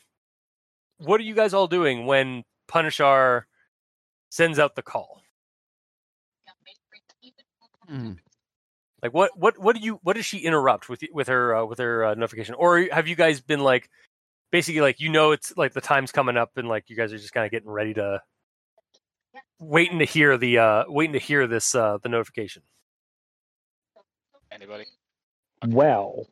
what 0.97 1.19
are 1.19 1.23
you 1.23 1.35
guys 1.35 1.53
all 1.53 1.67
doing 1.67 2.05
when 2.05 2.43
Punishar 2.67 3.43
sends 4.29 4.59
out 4.59 4.75
the 4.75 4.81
call? 4.81 5.21
Hmm. 7.87 8.13
Like 9.01 9.13
what 9.13 9.37
what 9.37 9.59
what 9.59 9.75
do 9.75 9.81
you 9.81 9.99
what 10.03 10.15
does 10.15 10.25
she 10.25 10.39
interrupt 10.39 10.87
with 10.87 11.03
with 11.11 11.27
her 11.27 11.55
uh, 11.55 11.65
with 11.65 11.79
her 11.79 12.05
uh, 12.05 12.13
notification? 12.13 12.55
Or 12.55 12.87
have 12.91 13.07
you 13.07 13.15
guys 13.15 13.41
been 13.41 13.59
like 13.59 13.89
basically 14.51 14.79
like 14.79 15.01
you 15.01 15.09
know 15.09 15.31
it's 15.31 15.51
like 15.57 15.73
the 15.73 15.81
time's 15.81 16.11
coming 16.13 16.37
up 16.37 16.51
and 16.55 16.69
like 16.69 16.89
you 16.89 16.95
guys 16.95 17.11
are 17.11 17.17
just 17.17 17.33
kind 17.33 17.45
of 17.45 17.51
getting 17.51 17.69
ready 17.69 17.93
to 17.95 18.21
waiting 19.59 19.99
to 19.99 20.05
hear 20.05 20.37
the 20.37 20.57
uh 20.57 20.83
waiting 20.87 21.13
to 21.13 21.19
hear 21.19 21.47
this 21.47 21.75
uh 21.75 21.97
the 22.01 22.07
notification. 22.07 22.63
Anybody? 24.53 24.85
Well, 25.67 26.27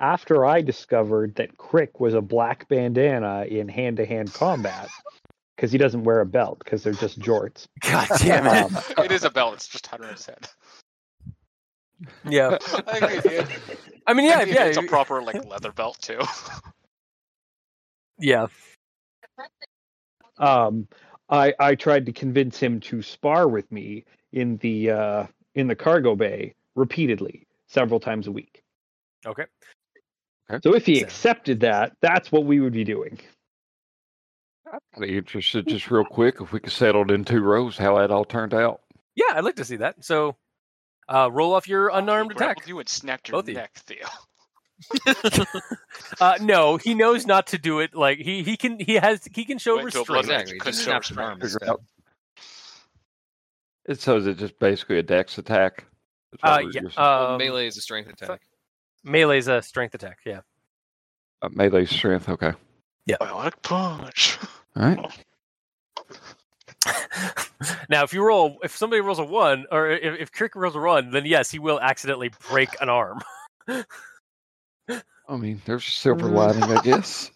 after 0.00 0.46
I 0.46 0.62
discovered 0.62 1.34
that 1.36 1.56
Krick 1.58 1.98
was 2.00 2.14
a 2.14 2.20
black 2.20 2.68
bandana 2.68 3.44
in 3.44 3.68
hand 3.68 3.96
to 3.98 4.06
hand 4.06 4.32
combat, 4.32 4.88
because 5.56 5.72
he 5.72 5.78
doesn't 5.78 6.04
wear 6.04 6.20
a 6.20 6.26
belt 6.26 6.58
because 6.58 6.82
they're 6.82 6.92
just 6.92 7.18
jorts. 7.18 7.66
God 7.80 8.08
damn 8.18 8.46
it. 8.46 8.72
Um, 8.98 9.04
it 9.04 9.12
is 9.12 9.24
a 9.24 9.30
belt. 9.30 9.54
It's 9.54 9.68
just 9.68 9.92
under 9.92 10.06
his 10.08 10.26
head. 10.26 10.48
yeah. 12.28 12.58
I 12.86 13.08
think 13.08 13.26
it- 13.26 13.78
I 14.06 14.12
mean 14.14 14.26
yeah, 14.26 14.38
I 14.38 14.44
think 14.44 14.56
yeah. 14.56 14.64
It's 14.66 14.76
a 14.76 14.82
proper 14.82 15.20
like 15.22 15.44
leather 15.46 15.72
belt 15.72 15.98
too. 16.00 16.20
yeah. 18.20 18.46
um, 20.38 20.86
I 21.28 21.54
I 21.58 21.74
tried 21.74 22.06
to 22.06 22.12
convince 22.12 22.58
him 22.58 22.78
to 22.80 23.02
spar 23.02 23.48
with 23.48 23.70
me 23.72 24.04
in 24.32 24.58
the 24.58 24.90
uh, 24.90 25.26
in 25.56 25.66
the 25.66 25.74
cargo 25.74 26.14
bay 26.14 26.54
repeatedly, 26.76 27.45
several 27.68 28.00
times 28.00 28.26
a 28.26 28.32
week. 28.32 28.62
Okay. 29.26 29.44
So 30.62 30.74
if 30.74 30.86
he 30.86 31.00
So- 31.00 31.04
accepted 31.06 31.60
that, 31.60 31.92
that's 32.00 32.30
what 32.30 32.44
we 32.44 32.60
would 32.60 32.72
be 32.72 32.84
doing. 32.84 33.18
I'd 34.72 35.00
be 35.00 35.16
interested, 35.16 35.66
just 35.68 35.90
real 35.90 36.04
quick, 36.04 36.40
if 36.40 36.52
we 36.52 36.58
could 36.60 36.72
settle 36.72 37.02
it 37.02 37.10
in 37.12 37.24
two 37.24 37.40
rows, 37.40 37.76
how 37.78 37.98
that 37.98 38.10
all 38.10 38.24
turned 38.24 38.52
out. 38.54 38.82
Yeah, 39.14 39.32
I'd 39.34 39.44
like 39.44 39.56
to 39.56 39.64
see 39.64 39.76
that. 39.76 40.04
So 40.04 40.36
uh 41.08 41.30
roll 41.32 41.54
off 41.54 41.68
your 41.68 41.88
unarmed 41.88 42.32
He 42.32 42.36
grappled 42.36 42.56
attack. 42.58 42.68
You 42.68 42.78
and 42.80 42.88
snapped 42.88 43.28
your 43.28 43.40
Both 43.42 43.48
of 43.48 43.54
neck, 43.54 43.72
Theo. 43.76 44.06
Uh 46.20 46.36
no, 46.40 46.76
he 46.76 46.94
knows 46.94 47.26
not 47.26 47.46
to 47.48 47.58
do 47.58 47.78
it 47.80 47.94
like 47.94 48.18
he 48.18 48.42
he 48.42 48.56
can 48.56 48.78
he 48.78 48.94
has 48.94 49.26
he 49.32 49.44
can 49.44 49.58
show 49.58 49.76
Went 49.76 49.92
to 49.92 50.00
a 50.00 50.04
blood 50.04 50.26
restraint. 50.26 50.50
rage. 50.50 50.52
Exactly. 50.52 50.58
couldn't 50.58 50.72
Just 50.72 50.84
snaps 50.84 51.10
an 51.10 51.16
restraint. 51.40 51.70
arm 51.70 51.78
out. 53.88 53.98
So 53.98 54.16
is 54.16 54.26
it 54.26 54.36
just 54.38 54.58
basically 54.58 54.98
a 54.98 55.02
dex 55.02 55.38
attack? 55.38 55.86
Is 56.36 56.40
that 56.42 56.52
Uh 56.52 56.58
yeah. 56.72 56.80
you're? 56.82 56.90
Well, 56.96 57.32
Um, 57.32 57.38
melee 57.38 57.66
is 57.66 57.76
a 57.76 57.80
strength 57.80 58.10
attack. 58.10 58.40
Melee 59.04 59.38
is 59.38 59.48
a 59.48 59.62
strength 59.62 59.94
attack, 59.94 60.18
yeah. 60.24 60.40
Uh, 61.42 61.48
melee 61.52 61.84
strength. 61.86 62.28
Okay. 62.28 62.52
Yeah. 63.06 63.16
Bionic 63.20 63.54
punch. 63.62 64.38
All 64.76 64.82
right. 64.82 65.24
Now, 67.88 68.02
if 68.04 68.12
you 68.12 68.22
roll, 68.24 68.58
if 68.62 68.76
somebody 68.76 69.00
rolls 69.00 69.18
a 69.18 69.24
one, 69.24 69.64
or 69.72 69.88
if, 69.90 70.20
if 70.20 70.30
Krick 70.32 70.50
rolls 70.54 70.76
a 70.76 70.78
one, 70.80 71.10
then 71.10 71.24
yes, 71.24 71.50
he 71.50 71.58
will 71.58 71.80
accidentally 71.80 72.30
break 72.50 72.68
an 72.80 72.88
arm. 72.88 73.20
I 73.68 73.84
mean, 75.36 75.62
there's 75.64 75.86
a 75.86 75.90
silver 75.90 76.26
lining, 76.28 76.64
I 76.64 76.82
guess. 76.84 77.30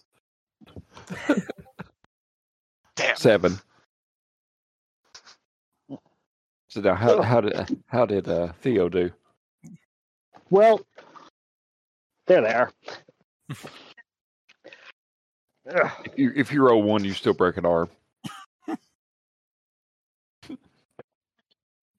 Damn. 2.97 3.17
Seven. 3.17 3.59
So 6.71 6.81
now, 6.81 6.95
how 6.95 7.21
how 7.23 7.41
did 7.41 7.79
how 7.87 8.07
did 8.07 8.29
uh, 8.29 8.53
Theo 8.63 8.89
do? 8.89 9.11
Well, 10.51 10.81
there 12.29 12.43
they 12.43 12.55
are. 12.55 12.73
Ugh. 15.69 15.91
If 16.05 16.19
you 16.19 16.33
if 16.35 16.53
you 16.53 16.65
roll 16.65 16.83
one, 16.83 17.05
you 17.05 17.13
still 17.13 17.35
break 17.35 17.57
an 17.57 17.67
arm. 17.67 17.91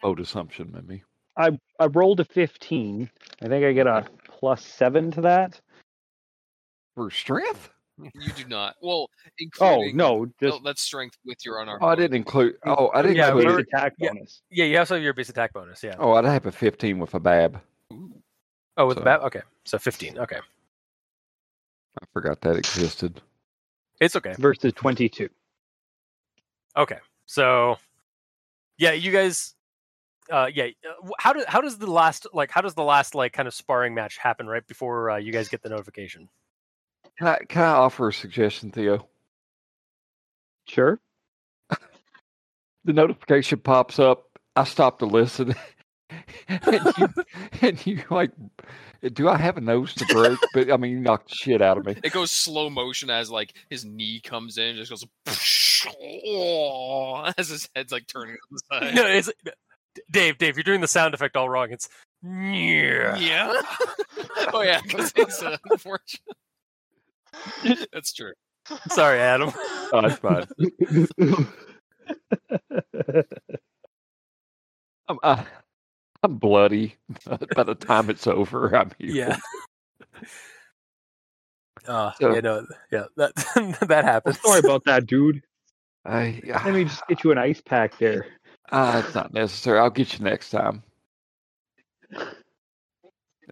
Bold 0.01 0.19
assumption, 0.19 0.71
maybe. 0.73 1.03
I 1.37 1.57
I 1.79 1.85
rolled 1.87 2.21
a 2.21 2.25
15. 2.25 3.09
I 3.41 3.47
think 3.47 3.65
I 3.65 3.73
get 3.73 3.87
a 3.87 4.05
plus 4.25 4.65
seven 4.65 5.11
to 5.11 5.21
that. 5.21 5.59
For 6.95 7.11
strength? 7.11 7.69
You 8.15 8.31
do 8.33 8.47
not. 8.47 8.75
Well, 8.81 9.09
Oh 9.09 9.11
including, 9.39 9.97
no, 9.97 10.25
no, 10.25 10.31
just 10.51 10.63
that's 10.63 10.81
strength 10.81 11.17
with 11.25 11.43
your 11.45 11.59
unarmed. 11.61 11.83
Oh, 11.83 11.87
I 11.87 11.95
didn't 11.95 12.15
include. 12.15 12.55
Oh, 12.65 12.89
I 12.93 13.01
didn't 13.01 13.17
Yeah, 13.17 13.27
yeah, 13.27 13.33
include. 13.33 13.45
were- 13.53 13.59
attack 13.59 13.93
yeah. 13.99 14.09
bonus. 14.13 14.41
Yeah, 14.49 14.65
you 14.65 14.77
also 14.79 14.95
have 14.95 15.03
your 15.03 15.13
base 15.13 15.29
attack 15.29 15.53
bonus. 15.53 15.83
Yeah. 15.83 15.95
Oh, 15.99 16.13
I'd 16.13 16.25
have 16.25 16.45
a 16.45 16.51
fifteen 16.51 16.99
with 16.99 17.13
a 17.13 17.19
bab. 17.19 17.61
Oh, 18.77 18.87
with 18.87 18.97
the 18.97 19.01
So- 19.01 19.05
bat. 19.05 19.21
Okay, 19.21 19.41
so 19.65 19.77
fifteen. 19.77 20.17
Okay, 20.17 20.37
I 22.01 22.05
forgot 22.13 22.41
that 22.41 22.55
existed. 22.55 23.21
it's 23.99 24.15
okay. 24.15 24.33
versus 24.39 24.73
22. 24.73 25.29
Okay, 26.77 26.97
so 27.25 27.77
yeah, 28.77 28.91
you 28.93 29.11
guys. 29.11 29.55
Uh, 30.29 30.47
yeah, 30.53 30.67
uh, 30.87 31.09
how 31.19 31.33
does 31.33 31.43
how 31.47 31.59
does 31.59 31.77
the 31.77 31.91
last 31.91 32.25
like 32.33 32.49
how 32.51 32.61
does 32.61 32.73
the 32.75 32.83
last 32.83 33.13
like 33.15 33.33
kind 33.33 33.47
of 33.47 33.53
sparring 33.53 33.93
match 33.93 34.17
happen 34.17 34.47
right 34.47 34.65
before 34.65 35.11
uh, 35.11 35.17
you 35.17 35.33
guys 35.33 35.49
get 35.49 35.61
the 35.61 35.67
notification? 35.67 36.29
Can 37.17 37.27
I 37.27 37.37
can 37.47 37.61
I 37.63 37.71
offer 37.71 38.07
a 38.07 38.13
suggestion, 38.13 38.71
Theo? 38.71 39.07
Sure. 40.67 40.99
The 42.83 42.93
notification 42.93 43.59
pops 43.59 43.99
up. 43.99 44.25
I 44.55 44.63
stop 44.63 44.99
to 44.99 45.05
listen, 45.05 45.53
and, 46.47 46.93
you, 46.97 47.07
and 47.61 47.85
you 47.85 48.03
like, 48.09 48.31
do 49.13 49.29
I 49.29 49.37
have 49.37 49.57
a 49.57 49.61
nose 49.61 49.93
to 49.95 50.05
break? 50.05 50.37
But 50.53 50.71
I 50.71 50.77
mean, 50.77 50.91
you 50.91 50.99
knocked 50.99 51.29
the 51.29 51.35
shit 51.35 51.61
out 51.61 51.77
of 51.77 51.85
me. 51.85 51.95
It 52.03 52.11
goes 52.11 52.31
slow 52.31 52.69
motion 52.69 53.09
as 53.09 53.29
like 53.29 53.53
his 53.69 53.85
knee 53.85 54.19
comes 54.19 54.57
in, 54.57 54.75
just 54.75 54.89
goes 54.89 55.05
as 57.37 57.49
his 57.49 57.69
head's 57.75 57.91
like 57.91 58.07
turning 58.07 58.35
to 58.35 58.41
the 58.49 58.61
side. 58.71 58.95
no, 58.95 59.05
it's 59.05 59.31
Dave. 60.09 60.37
Dave, 60.37 60.57
you're 60.57 60.63
doing 60.63 60.81
the 60.81 60.87
sound 60.87 61.13
effect 61.13 61.37
all 61.37 61.49
wrong. 61.49 61.71
It's 61.71 61.87
yeah. 62.23 63.17
Yeah. 63.17 63.53
oh 64.53 64.61
yeah, 64.61 64.81
because 64.81 65.13
it's 65.15 65.41
uh, 65.41 65.57
unfortunate. 65.69 66.37
That's 67.93 68.13
true. 68.13 68.33
Sorry, 68.89 69.19
Adam. 69.19 69.51
Oh, 69.91 70.01
that's 70.01 70.19
fine. 70.19 70.45
I'm, 75.07 75.19
I, 75.23 75.45
I'm 76.23 76.37
bloody. 76.37 76.95
By 77.55 77.63
the 77.63 77.75
time 77.75 78.09
it's 78.09 78.27
over, 78.27 78.75
I'm 78.75 78.91
healed. 78.99 79.15
Yeah. 79.15 79.37
Uh, 81.87 82.11
So- 82.19 82.33
yeah, 82.33 82.39
no, 82.41 82.65
yeah, 82.91 83.05
that 83.17 83.33
that 83.87 84.05
happens. 84.05 84.39
Sorry 84.41 84.59
about 84.59 84.83
that, 84.85 85.07
dude. 85.07 85.41
I, 86.05 86.41
Let 86.45 86.73
me 86.73 86.83
just 86.85 87.05
get 87.07 87.23
you 87.23 87.31
an 87.31 87.37
ice 87.39 87.61
pack 87.61 87.97
there. 87.97 88.25
uh, 88.71 89.01
it's 89.05 89.15
not 89.15 89.33
necessary. 89.33 89.79
I'll 89.79 89.89
get 89.89 90.17
you 90.17 90.23
next 90.25 90.51
time. 90.51 90.83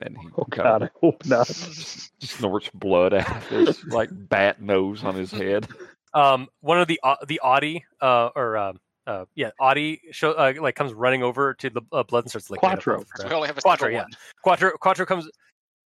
And 0.01 0.17
he 0.17 0.27
Oh 0.37 0.45
kinda 0.45 0.63
God, 0.63 0.83
I 0.83 0.89
hope 0.99 1.25
not. 1.27 1.47
snorts 1.47 2.69
blood 2.73 3.13
out 3.13 3.29
of 3.29 3.47
his 3.47 3.83
like 3.85 4.09
bat 4.11 4.61
nose 4.61 5.03
on 5.03 5.15
his 5.15 5.31
head. 5.31 5.67
um 6.13 6.47
one 6.61 6.79
of 6.79 6.87
the 6.87 6.99
Au- 7.03 7.23
the 7.27 7.39
Audi 7.43 7.85
uh 8.01 8.29
or 8.35 8.57
um 8.57 8.79
uh 9.07 9.25
yeah 9.35 9.51
Audi 9.59 10.01
show 10.11 10.31
uh, 10.31 10.53
like 10.59 10.75
comes 10.75 10.93
running 10.93 11.21
over 11.23 11.53
to 11.55 11.69
the 11.69 11.81
uh, 11.91 12.03
blood 12.03 12.23
and 12.23 12.31
starts 12.31 12.49
licking 12.49 12.69
it 12.69 12.73
up 12.73 12.83
Quattro. 12.83 13.05
So 13.15 13.27
we 13.27 13.33
only 13.33 13.47
have 13.47 13.57
a 13.57 13.61
Quattro, 13.61 13.89
yeah. 13.89 14.01
one. 14.01 14.11
Quattro 14.43 14.71
Quattro 14.79 15.05
comes 15.05 15.29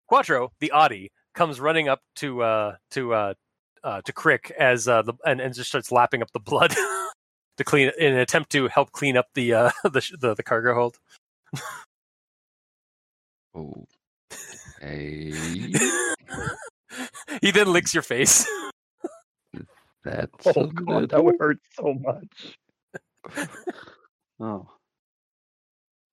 Quattro 0.08 0.52
the 0.60 0.70
Audi 0.72 1.10
comes 1.34 1.60
running 1.60 1.88
up 1.88 2.00
to 2.16 2.42
uh 2.42 2.76
to 2.90 3.14
uh 3.14 3.34
uh 3.82 4.00
to 4.02 4.12
Krick 4.12 4.50
as 4.52 4.86
uh 4.88 5.02
the 5.02 5.14
and, 5.24 5.40
and 5.40 5.54
just 5.54 5.68
starts 5.70 5.90
lapping 5.90 6.22
up 6.22 6.30
the 6.32 6.40
blood 6.40 6.74
to 7.56 7.64
clean 7.64 7.90
in 7.98 8.12
an 8.12 8.18
attempt 8.20 8.50
to 8.52 8.68
help 8.68 8.92
clean 8.92 9.16
up 9.16 9.26
the 9.34 9.54
uh 9.54 9.70
the 9.84 10.16
the, 10.20 10.34
the 10.34 10.42
cargo 10.42 10.74
hold. 10.74 10.98
Oh. 13.54 13.86
Hey, 14.82 15.30
he 17.40 17.52
then 17.52 17.72
licks 17.72 17.94
your 17.94 18.02
face. 18.02 18.44
that's 20.04 20.28
Oh 20.44 20.64
a 20.64 20.66
God, 20.66 21.10
that 21.10 21.24
would 21.24 21.36
hurt 21.38 21.58
so 21.74 21.94
much. 21.94 22.58
Oh, 24.40 24.66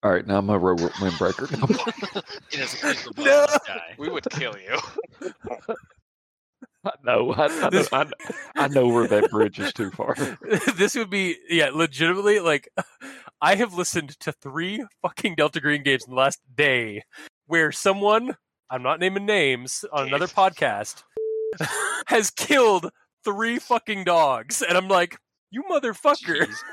All 0.04 0.12
right, 0.12 0.28
now 0.28 0.38
I'm 0.38 0.50
a 0.52 0.60
row 0.60 0.76
windbreaker. 0.76 1.50
It 2.54 2.60
a 2.84 2.96
No. 3.18 3.48
the. 3.66 3.96
We 3.98 4.10
would 4.10 4.30
kill 4.30 4.54
you. 4.56 4.78
I 6.86 6.92
know, 7.04 7.34
I, 7.34 7.46
I, 7.46 7.70
know, 7.72 7.86
I, 7.92 8.06
I 8.56 8.68
know 8.68 8.88
where 8.88 9.08
that 9.08 9.32
bridge 9.32 9.60
is 9.60 9.74
too 9.74 9.90
far. 9.90 10.14
this 10.76 10.94
would 10.96 11.10
be 11.10 11.38
yeah 11.50 11.72
legitimately 11.74 12.40
like 12.40 12.70
i 13.42 13.56
have 13.56 13.74
listened 13.74 14.10
to 14.20 14.32
three 14.32 14.86
fucking 15.02 15.34
delta 15.34 15.60
green 15.60 15.82
games 15.82 16.04
in 16.06 16.12
the 16.12 16.20
last 16.20 16.40
day 16.56 17.02
where 17.48 17.72
someone 17.72 18.36
i'm 18.70 18.84
not 18.84 19.00
naming 19.00 19.26
names 19.26 19.84
on 19.92 20.08
another 20.08 20.28
podcast 20.28 21.04
has 22.08 22.30
killed 22.30 22.92
three 23.26 23.60
fucking 23.60 24.04
dogs. 24.04 24.62
And 24.62 24.78
i'm 24.78 24.88
like 24.88 25.18
you 25.52 25.64
motherfucker. 25.70 26.48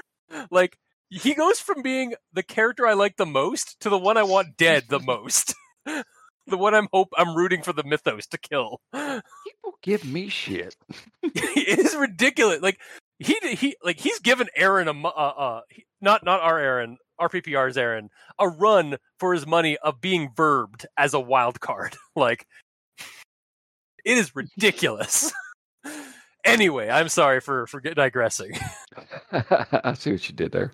Like 0.51 0.77
he 1.09 1.35
goes 1.35 1.61
from 1.61 1.83
being 1.83 2.15
the 2.33 2.43
character 2.43 2.85
i 2.87 2.95
like 2.95 3.17
the 3.17 3.25
most 3.27 3.79
to 3.81 3.89
the 3.89 3.97
one 3.99 4.17
i 4.17 4.25
want 4.25 4.57
dead 4.57 4.85
the 4.89 4.99
most. 5.07 5.55
The 5.87 6.57
one 6.57 6.75
i'm 6.75 6.89
hope 6.93 7.09
i'm 7.17 7.37
rooting 7.37 7.63
for 7.63 7.73
the 7.73 7.85
mythos 7.85 8.27
to 8.29 8.39
kill. 8.39 8.81
People 8.93 9.79
give 9.83 10.05
me 10.05 10.29
shit. 10.29 10.75
it 11.23 11.79
is 11.79 11.95
ridiculous. 11.95 12.61
Like 12.61 12.81
he 13.21 13.37
he 13.55 13.77
like 13.85 14.01
he's 14.01 14.19
given 14.19 14.49
Aaron 14.57 14.89
a 14.89 14.93
uh, 14.93 15.09
uh 15.11 15.61
he- 15.71 15.87
not 16.01 16.25
not 16.25 16.41
our 16.41 16.59
Aaron 16.59 16.99
RPPR's 17.21 17.77
Aaron 17.77 18.11
a 18.39 18.49
run 18.49 18.97
for 19.19 19.33
his 19.35 19.47
money 19.47 19.77
of 19.79 20.01
being 20.01 20.31
verbed 20.37 20.87
as 20.97 21.15
a 21.15 21.21
wild 21.21 21.61
card. 21.61 21.97
Like 22.17 22.47
it 24.07 24.17
is 24.17 24.35
ridiculous. 24.35 25.31
anyway, 26.47 26.89
I'm 26.89 27.11
sorry 27.11 27.41
for 27.41 27.67
for 27.67 27.79
digressing. 27.81 28.53
I 29.33 29.93
see 29.93 30.13
what 30.13 30.27
you 30.27 30.35
did 30.35 30.51
there. 30.51 30.73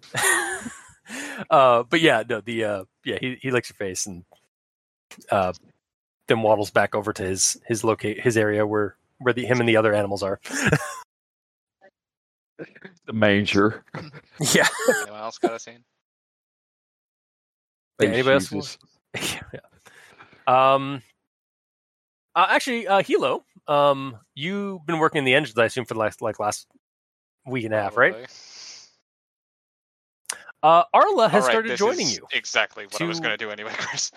uh, 1.50 1.82
but 1.82 2.00
yeah, 2.00 2.22
no, 2.28 2.40
the 2.42 2.64
uh, 2.64 2.84
yeah 3.04 3.18
he 3.20 3.38
he 3.42 3.50
licks 3.50 3.70
your 3.70 3.76
face 3.76 4.06
and 4.06 4.24
uh, 5.32 5.52
then 6.28 6.42
waddles 6.42 6.70
back 6.70 6.94
over 6.94 7.12
to 7.12 7.24
his 7.24 7.60
his 7.66 7.82
locate 7.82 8.20
his 8.20 8.36
area 8.36 8.64
where 8.64 8.94
where 9.18 9.34
the 9.34 9.44
him 9.44 9.58
and 9.58 9.68
the 9.68 9.76
other 9.76 9.92
animals 9.92 10.22
are. 10.22 10.38
The 13.06 13.12
manger. 13.12 13.84
yeah. 14.54 14.68
Anyone 15.02 15.20
else 15.20 15.38
got 15.38 15.54
a 15.54 15.58
scene? 15.58 15.84
Yeah, 18.00 18.06
Face 18.08 18.14
anybody 18.14 18.34
else 18.34 18.48
Jesus. 18.48 18.78
yeah. 19.52 19.60
Um. 20.46 21.02
Uh, 22.34 22.46
actually, 22.48 22.86
uh, 22.88 23.02
Hilo, 23.02 23.44
um, 23.68 24.16
you've 24.34 24.84
been 24.86 24.98
working 24.98 25.18
in 25.18 25.24
the 25.24 25.34
engines, 25.34 25.58
I 25.58 25.66
assume, 25.66 25.84
for 25.84 25.94
the 25.94 26.00
last 26.00 26.22
like 26.22 26.40
last 26.40 26.66
week 27.46 27.64
and 27.66 27.74
a 27.74 27.82
half, 27.82 27.96
right? 27.96 28.12
Probably. 28.12 28.28
Uh, 30.62 30.84
Arla 30.94 31.28
has 31.28 31.42
All 31.42 31.48
right, 31.48 31.52
started 31.52 31.72
this 31.72 31.78
joining 31.78 32.06
is 32.06 32.16
you. 32.16 32.26
Exactly 32.32 32.86
what 32.86 33.00
I 33.02 33.04
was 33.04 33.18
going 33.20 33.32
to 33.32 33.36
do 33.36 33.50
anyway, 33.50 33.72
Chris. 33.76 34.12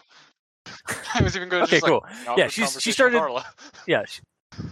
I 1.14 1.24
was 1.24 1.36
even 1.36 1.50
going 1.50 1.62
to 1.62 1.64
Okay, 1.66 1.78
just 1.78 1.86
cool. 1.88 2.06
like, 2.28 2.38
Yeah, 2.38 2.48
she's- 2.50 2.80
she 2.80 2.92
started- 2.92 3.18
Arla. 3.18 3.44
Yeah. 3.88 4.04
she- 4.08 4.22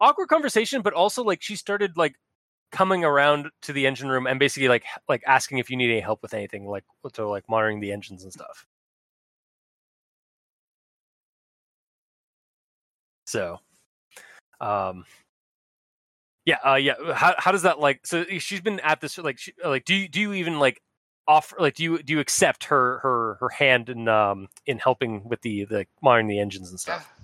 Awkward 0.00 0.28
conversation, 0.28 0.82
but 0.82 0.92
also 0.92 1.24
like 1.24 1.40
she 1.42 1.56
started 1.56 1.96
like 1.96 2.14
coming 2.74 3.04
around 3.04 3.50
to 3.62 3.72
the 3.72 3.86
engine 3.86 4.08
room 4.08 4.26
and 4.26 4.38
basically 4.38 4.68
like 4.68 4.84
like 5.08 5.22
asking 5.26 5.58
if 5.58 5.70
you 5.70 5.76
need 5.76 5.90
any 5.90 6.00
help 6.00 6.20
with 6.22 6.34
anything, 6.34 6.66
like 6.66 6.84
to 7.14 7.26
like 7.26 7.48
monitoring 7.48 7.80
the 7.80 7.92
engines 7.92 8.24
and 8.24 8.32
stuff. 8.32 8.66
So, 13.26 13.60
um, 14.60 15.04
yeah, 16.44 16.58
uh, 16.64 16.74
yeah. 16.74 16.94
How 17.14 17.34
how 17.38 17.52
does 17.52 17.62
that 17.62 17.78
like? 17.80 18.06
So 18.06 18.24
she's 18.38 18.60
been 18.60 18.80
at 18.80 19.00
this 19.00 19.16
like 19.18 19.38
she, 19.38 19.52
like 19.64 19.84
do 19.84 19.94
you 19.94 20.08
do 20.08 20.20
you 20.20 20.32
even 20.34 20.58
like 20.58 20.80
offer 21.26 21.56
like 21.58 21.74
do 21.74 21.84
you 21.84 22.02
do 22.02 22.12
you 22.12 22.20
accept 22.20 22.64
her 22.64 22.98
her 22.98 23.36
her 23.40 23.48
hand 23.48 23.88
in 23.88 24.08
um 24.08 24.48
in 24.66 24.78
helping 24.78 25.26
with 25.28 25.40
the 25.42 25.64
the 25.64 25.86
monitoring 26.02 26.26
the 26.26 26.40
engines 26.40 26.70
and 26.70 26.80
stuff, 26.80 27.14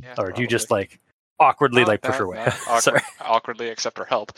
Yeah, 0.00 0.14
or 0.16 0.32
do 0.32 0.40
you 0.40 0.48
just 0.48 0.70
like 0.70 1.00
awkwardly 1.40 1.82
Not 1.82 1.88
like 1.88 2.02
push 2.02 2.12
bad, 2.12 2.18
her 2.18 2.24
away? 2.24 2.38
awkward- 2.66 2.82
Sorry. 2.82 3.00
awkwardly 3.20 3.68
accept 3.68 3.98
her 3.98 4.04
help. 4.04 4.32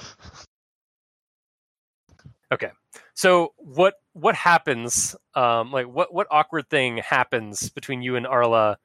Okay. 2.53 2.71
So 3.15 3.53
what 3.59 3.95
what 4.15 4.35
happens? 4.35 5.15
Um, 5.35 5.71
like 5.73 5.87
what 5.87 6.13
what 6.13 6.27
awkward 6.31 6.69
thing 6.69 6.99
happens 6.99 7.71
between 7.71 8.03
you 8.03 8.17
and 8.17 8.27
Arla 8.27 8.77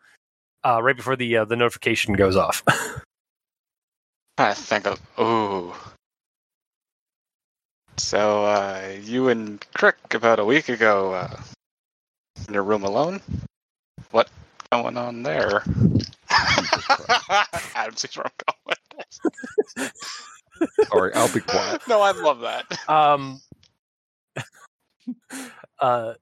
uh, 0.63 0.81
right 0.83 0.95
before 0.95 1.15
the 1.15 1.37
uh, 1.37 1.45
the 1.45 1.55
notification 1.55 2.13
goes 2.13 2.35
off? 2.35 2.61
I 4.37 4.53
think 4.53 4.85
of 4.85 4.99
ooh. 5.19 5.73
So 7.97 8.43
uh, 8.45 8.93
you 9.01 9.29
and 9.29 9.59
Krick 9.75 10.13
about 10.13 10.39
a 10.39 10.45
week 10.45 10.67
ago 10.69 11.13
uh, 11.13 11.37
in 12.47 12.53
your 12.53 12.63
room 12.63 12.83
alone. 12.83 13.21
What 14.11 14.29
going 14.71 14.97
on 14.97 15.23
there? 15.23 15.63
Adam 17.75 17.95
sees 17.95 18.15
where 18.17 18.25
I'm 18.25 18.31
going 18.47 18.59
with 18.67 18.79
this. 19.77 19.91
Sorry, 20.89 21.13
I'll 21.13 21.33
be 21.33 21.41
quiet. 21.41 21.81
No, 21.87 22.01
I 22.01 22.11
love 22.11 22.39
that. 22.41 22.65
um, 22.89 23.41
uh, 25.79 26.13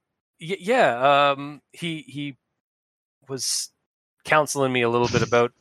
y- 0.41 0.57
yeah. 0.59 1.31
Um, 1.31 1.61
he 1.71 2.01
he 2.07 2.37
was 3.27 3.69
counseling 4.25 4.71
me 4.73 4.81
a 4.81 4.89
little 4.89 5.07
bit 5.07 5.21
about 5.21 5.51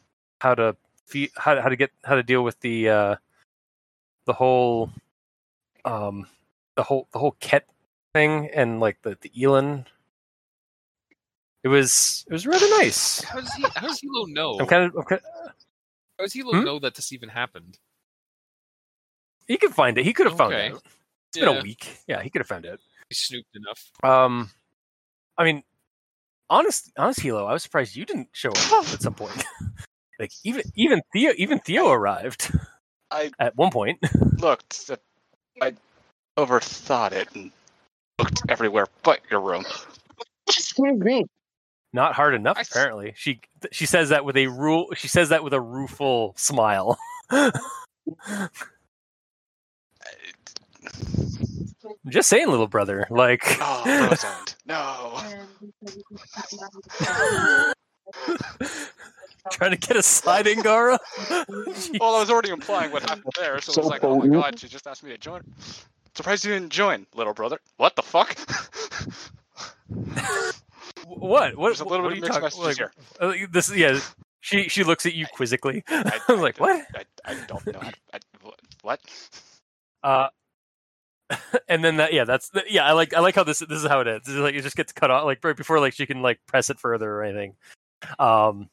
how 0.41 0.55
to 0.55 0.77
fe- 1.07 1.31
how 1.37 1.55
to- 1.55 1.63
how 1.63 1.69
to 1.69 1.77
get 1.77 1.91
how 2.05 2.15
to 2.15 2.23
deal 2.23 2.43
with 2.43 2.59
the 2.61 2.89
uh 2.89 3.17
the 4.27 4.33
whole 4.33 4.91
um 5.85 6.27
the 6.77 6.83
whole 6.83 7.09
the 7.13 7.19
whole 7.19 7.37
Kett 7.41 7.67
thing 8.15 8.49
and 8.55 8.81
like 8.81 9.01
the 9.03 9.17
the 9.21 9.31
Elin. 9.43 9.87
It 11.65 11.69
was 11.69 12.25
it 12.29 12.33
was 12.33 12.47
rather 12.47 12.69
nice. 12.81 13.23
How 13.23 13.41
does 13.41 13.53
he? 13.55 13.65
How 13.77 13.87
does 13.87 14.01
Hilo 14.01 14.27
know? 14.27 14.59
I'm 14.59 14.67
kind 14.67 14.85
of 14.85 14.97
I'm 14.97 15.05
kind 15.05 15.21
How 16.19 16.25
does 16.25 16.33
Hilo 16.33 16.55
Hmm? 16.59 16.65
know 16.65 16.79
that 16.81 16.95
this 16.95 17.13
even 17.13 17.29
happened? 17.29 17.79
he 19.49 19.57
could 19.59 19.75
find 19.75 19.99
it. 19.99 20.05
He 20.05 20.13
could 20.13 20.27
have 20.27 20.37
found 20.37 20.55
Okay. 20.55 20.71
out. 20.71 20.83
It's 21.29 21.39
been 21.39 21.49
a 21.49 21.63
week. 21.63 21.99
Yeah, 22.07 22.23
he 22.23 22.31
could 22.31 22.41
have 22.41 22.47
found 22.49 22.65
it. 22.65 22.81
He 23.09 23.15
snooped 23.15 23.55
enough. 23.55 23.91
Um, 24.03 24.51
I 25.37 25.45
mean, 25.45 25.63
honest, 26.49 26.91
honest, 26.97 27.21
Hilo, 27.21 27.45
I 27.47 27.53
was 27.53 27.63
surprised 27.63 27.97
you 27.97 28.05
didn't 28.05 28.29
show 28.33 28.51
up 28.51 28.89
at 28.93 29.03
some 29.03 29.15
point. 29.15 29.45
like 30.19 30.31
even 30.45 30.65
even 30.75 31.03
Theo 31.13 31.33
even 31.37 31.59
Theo 31.61 31.91
arrived 31.91 32.51
I 33.11 33.31
at 33.39 33.57
one 33.57 33.71
point. 33.71 33.99
looked. 34.39 34.91
At, 34.91 35.01
I 35.61 35.75
overthought 36.39 37.13
it 37.13 37.29
and 37.35 37.51
looked 38.19 38.43
everywhere 38.49 38.87
but 39.03 39.21
your 39.31 39.41
room. 39.41 39.65
Not 41.93 42.15
hard 42.15 42.35
enough, 42.35 42.57
I 42.57 42.61
s- 42.61 42.71
apparently. 42.71 43.13
She 43.17 43.41
she 43.71 43.87
says 43.87 44.09
that 44.11 44.25
with 44.25 44.37
a 44.37 44.47
rule. 44.47 44.89
She 44.97 45.09
says 45.09 45.29
that 45.31 45.45
with 45.45 45.53
a 45.53 45.61
rueful 45.61 46.35
smile. 46.37 46.99
I'm 47.31 47.51
just 52.11 52.29
saying, 52.29 52.49
little 52.49 52.67
brother. 52.67 53.07
Like, 53.11 53.43
Oh, 53.61 53.83
Rosalind, 54.09 54.57
no. 54.67 55.21
trying 59.51 59.71
to 59.73 59.77
get 59.77 59.97
a 59.97 60.03
side 60.03 60.47
Angara. 60.49 60.99
Well, 61.31 62.15
I 62.15 62.21
was 62.21 62.31
already 62.31 62.51
implying 62.51 62.91
what 62.93 63.03
happened 63.03 63.33
there, 63.39 63.61
so, 63.61 63.73
So 63.73 63.81
it's 63.83 63.91
like, 63.91 64.05
oh 64.05 64.17
my 64.19 64.27
god, 64.29 64.59
she 64.59 64.69
just 64.69 64.87
asked 64.87 65.03
me 65.03 65.11
to 65.11 65.19
join. 65.19 65.43
Surprised 66.15 66.45
you 66.45 66.53
didn't 66.53 66.71
join, 66.71 67.07
little 67.15 67.35
brother. 67.35 67.59
What 67.77 67.97
the 67.97 68.03
fuck? 68.03 68.37
What? 71.19 71.57
What? 71.57 71.69
There's 71.69 71.81
a 71.81 71.85
little 71.85 72.05
what 72.05 72.11
bit 72.11 72.11
are 72.11 72.11
of 72.13 72.17
you 72.17 72.21
mixed 72.23 72.41
talking? 72.41 72.45
messages 72.45 72.67
Like, 72.67 72.77
here. 72.77 72.93
uh, 73.21 73.47
this, 73.53 73.75
yeah. 73.75 73.99
She 74.41 74.69
she 74.69 74.83
looks 74.85 75.07
at 75.07 75.15
you 75.15 75.27
quizzically. 75.27 75.85
I, 75.89 76.21
I 76.29 76.33
was 76.33 76.41
like, 76.43 76.59
what? 76.59 76.85
I, 76.97 77.05
I 77.25 77.35
don't 77.47 77.67
know. 77.73 77.81
I, 78.13 78.19
what? 78.83 79.01
Uh, 80.03 80.29
and 81.69 81.85
then 81.85 81.97
that, 81.99 82.13
yeah, 82.13 82.25
that's 82.25 82.49
the, 82.51 82.65
yeah. 82.69 82.85
I 82.85 82.93
like 82.93 83.15
I 83.15 83.21
like 83.21 83.35
how 83.37 83.45
this 83.45 83.61
this 83.61 83.83
is 83.83 83.87
how 83.87 84.01
it 84.01 84.09
ends. 84.09 84.29
It's 84.29 84.37
like 84.37 84.55
it 84.55 84.63
just 84.63 84.77
gets 84.77 84.93
cut 84.93 85.11
off 85.11 85.25
like 85.25 85.43
right 85.45 85.57
before 85.57 85.79
like 85.81 85.95
she 85.95 86.07
can 86.07 86.23
like 86.23 86.41
press 86.49 86.71
it 86.71 86.79
further 86.81 87.09
or 87.11 87.23
anything. 87.23 87.55
Um, 88.19 88.69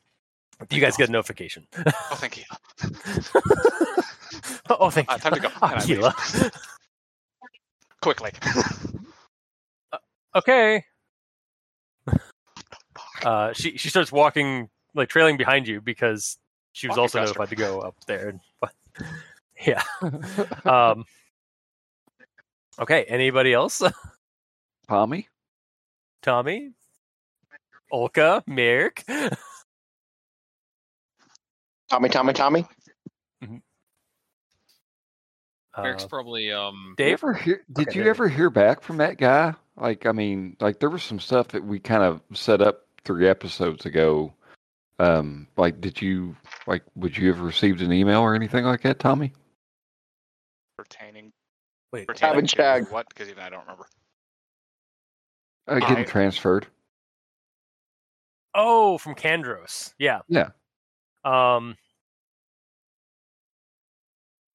you 0.72 0.82
guys 0.82 0.98
get 0.98 1.08
a 1.10 1.12
notification. 1.12 1.68
Oh, 1.86 2.16
thank 2.16 2.38
you. 2.38 2.44
oh, 4.72 4.90
thank 4.90 5.10
Uh, 5.10 5.14
you. 5.14 5.20
time 5.20 5.34
to 5.34 5.40
go. 5.40 5.50
I. 5.62 5.82
Keela. 5.86 6.16
Quickly. 8.02 8.32
Okay. 10.36 10.84
Uh, 13.26 13.52
she 13.52 13.78
she 13.78 13.90
starts 13.90 14.12
walking 14.14 14.70
like 14.96 15.10
trailing 15.10 15.36
behind 15.36 15.68
you 15.68 15.82
because 15.82 16.38
she 16.72 16.88
was 16.88 16.94
Walking 16.96 17.02
also 17.02 17.20
faster. 17.20 17.38
notified 17.40 17.50
to 17.50 17.56
go 17.56 17.80
up 17.82 17.96
there. 18.08 18.40
But 18.62 18.72
yeah. 19.66 19.84
Um. 20.66 21.04
Okay. 22.80 23.04
Anybody 23.04 23.52
else? 23.54 23.82
Tommy? 24.88 25.28
Tommy, 26.22 26.72
Olka, 27.92 28.42
Maerk. 28.48 29.04
Tommy, 31.90 32.10
Tommy, 32.10 32.34
Tommy. 32.34 32.66
Eric's 35.78 36.04
Uh, 36.04 36.08
probably 36.08 36.52
um. 36.52 36.94
Did 36.98 37.04
you 37.04 37.10
Dave. 37.10 37.14
ever 37.24 37.34
hear, 37.34 37.62
did 37.72 37.88
Okay, 37.90 37.98
you 38.00 38.04
Dave. 38.04 38.10
ever 38.10 38.28
hear 38.30 38.50
back 38.50 38.82
from 38.82 38.98
that 38.98 39.18
guy? 39.18 39.54
Like, 39.80 40.06
I 40.06 40.12
mean, 40.12 40.58
like 40.60 40.80
there 40.80 40.90
was 40.90 41.04
some 41.04 41.20
stuff 41.20 41.50
that 41.50 41.64
we 41.64 41.80
kind 41.80 42.04
of 42.04 42.22
set 42.38 42.62
up 42.62 42.86
three 43.06 43.28
episodes 43.28 43.86
ago. 43.86 44.34
Um, 45.00 45.48
like, 45.56 45.80
did 45.80 46.02
you 46.02 46.36
like? 46.68 46.84
Would 46.96 47.18
you 47.18 47.30
have 47.30 47.40
received 47.40 47.82
an 47.82 47.94
email 47.94 48.20
or 48.20 48.36
anything 48.36 48.66
like 48.66 48.82
that, 48.82 49.00
Tommy? 49.00 49.32
pertaining. 50.78 51.32
Wait, 51.92 52.08
pertaining 52.08 52.36
Haven't 52.36 52.50
to 52.50 52.56
checked. 52.56 52.92
What? 52.92 53.10
Because 53.10 53.30
even 53.30 53.44
I 53.44 53.50
don't 53.50 53.62
remember. 53.62 53.88
Uh, 55.68 55.80
getting 55.80 55.98
I- 55.98 56.04
transferred. 56.04 56.68
Oh, 58.56 58.98
from 58.98 59.16
Kandros. 59.16 59.94
Yeah. 60.00 60.20
Yeah. 60.28 60.50
Um. 61.24 61.76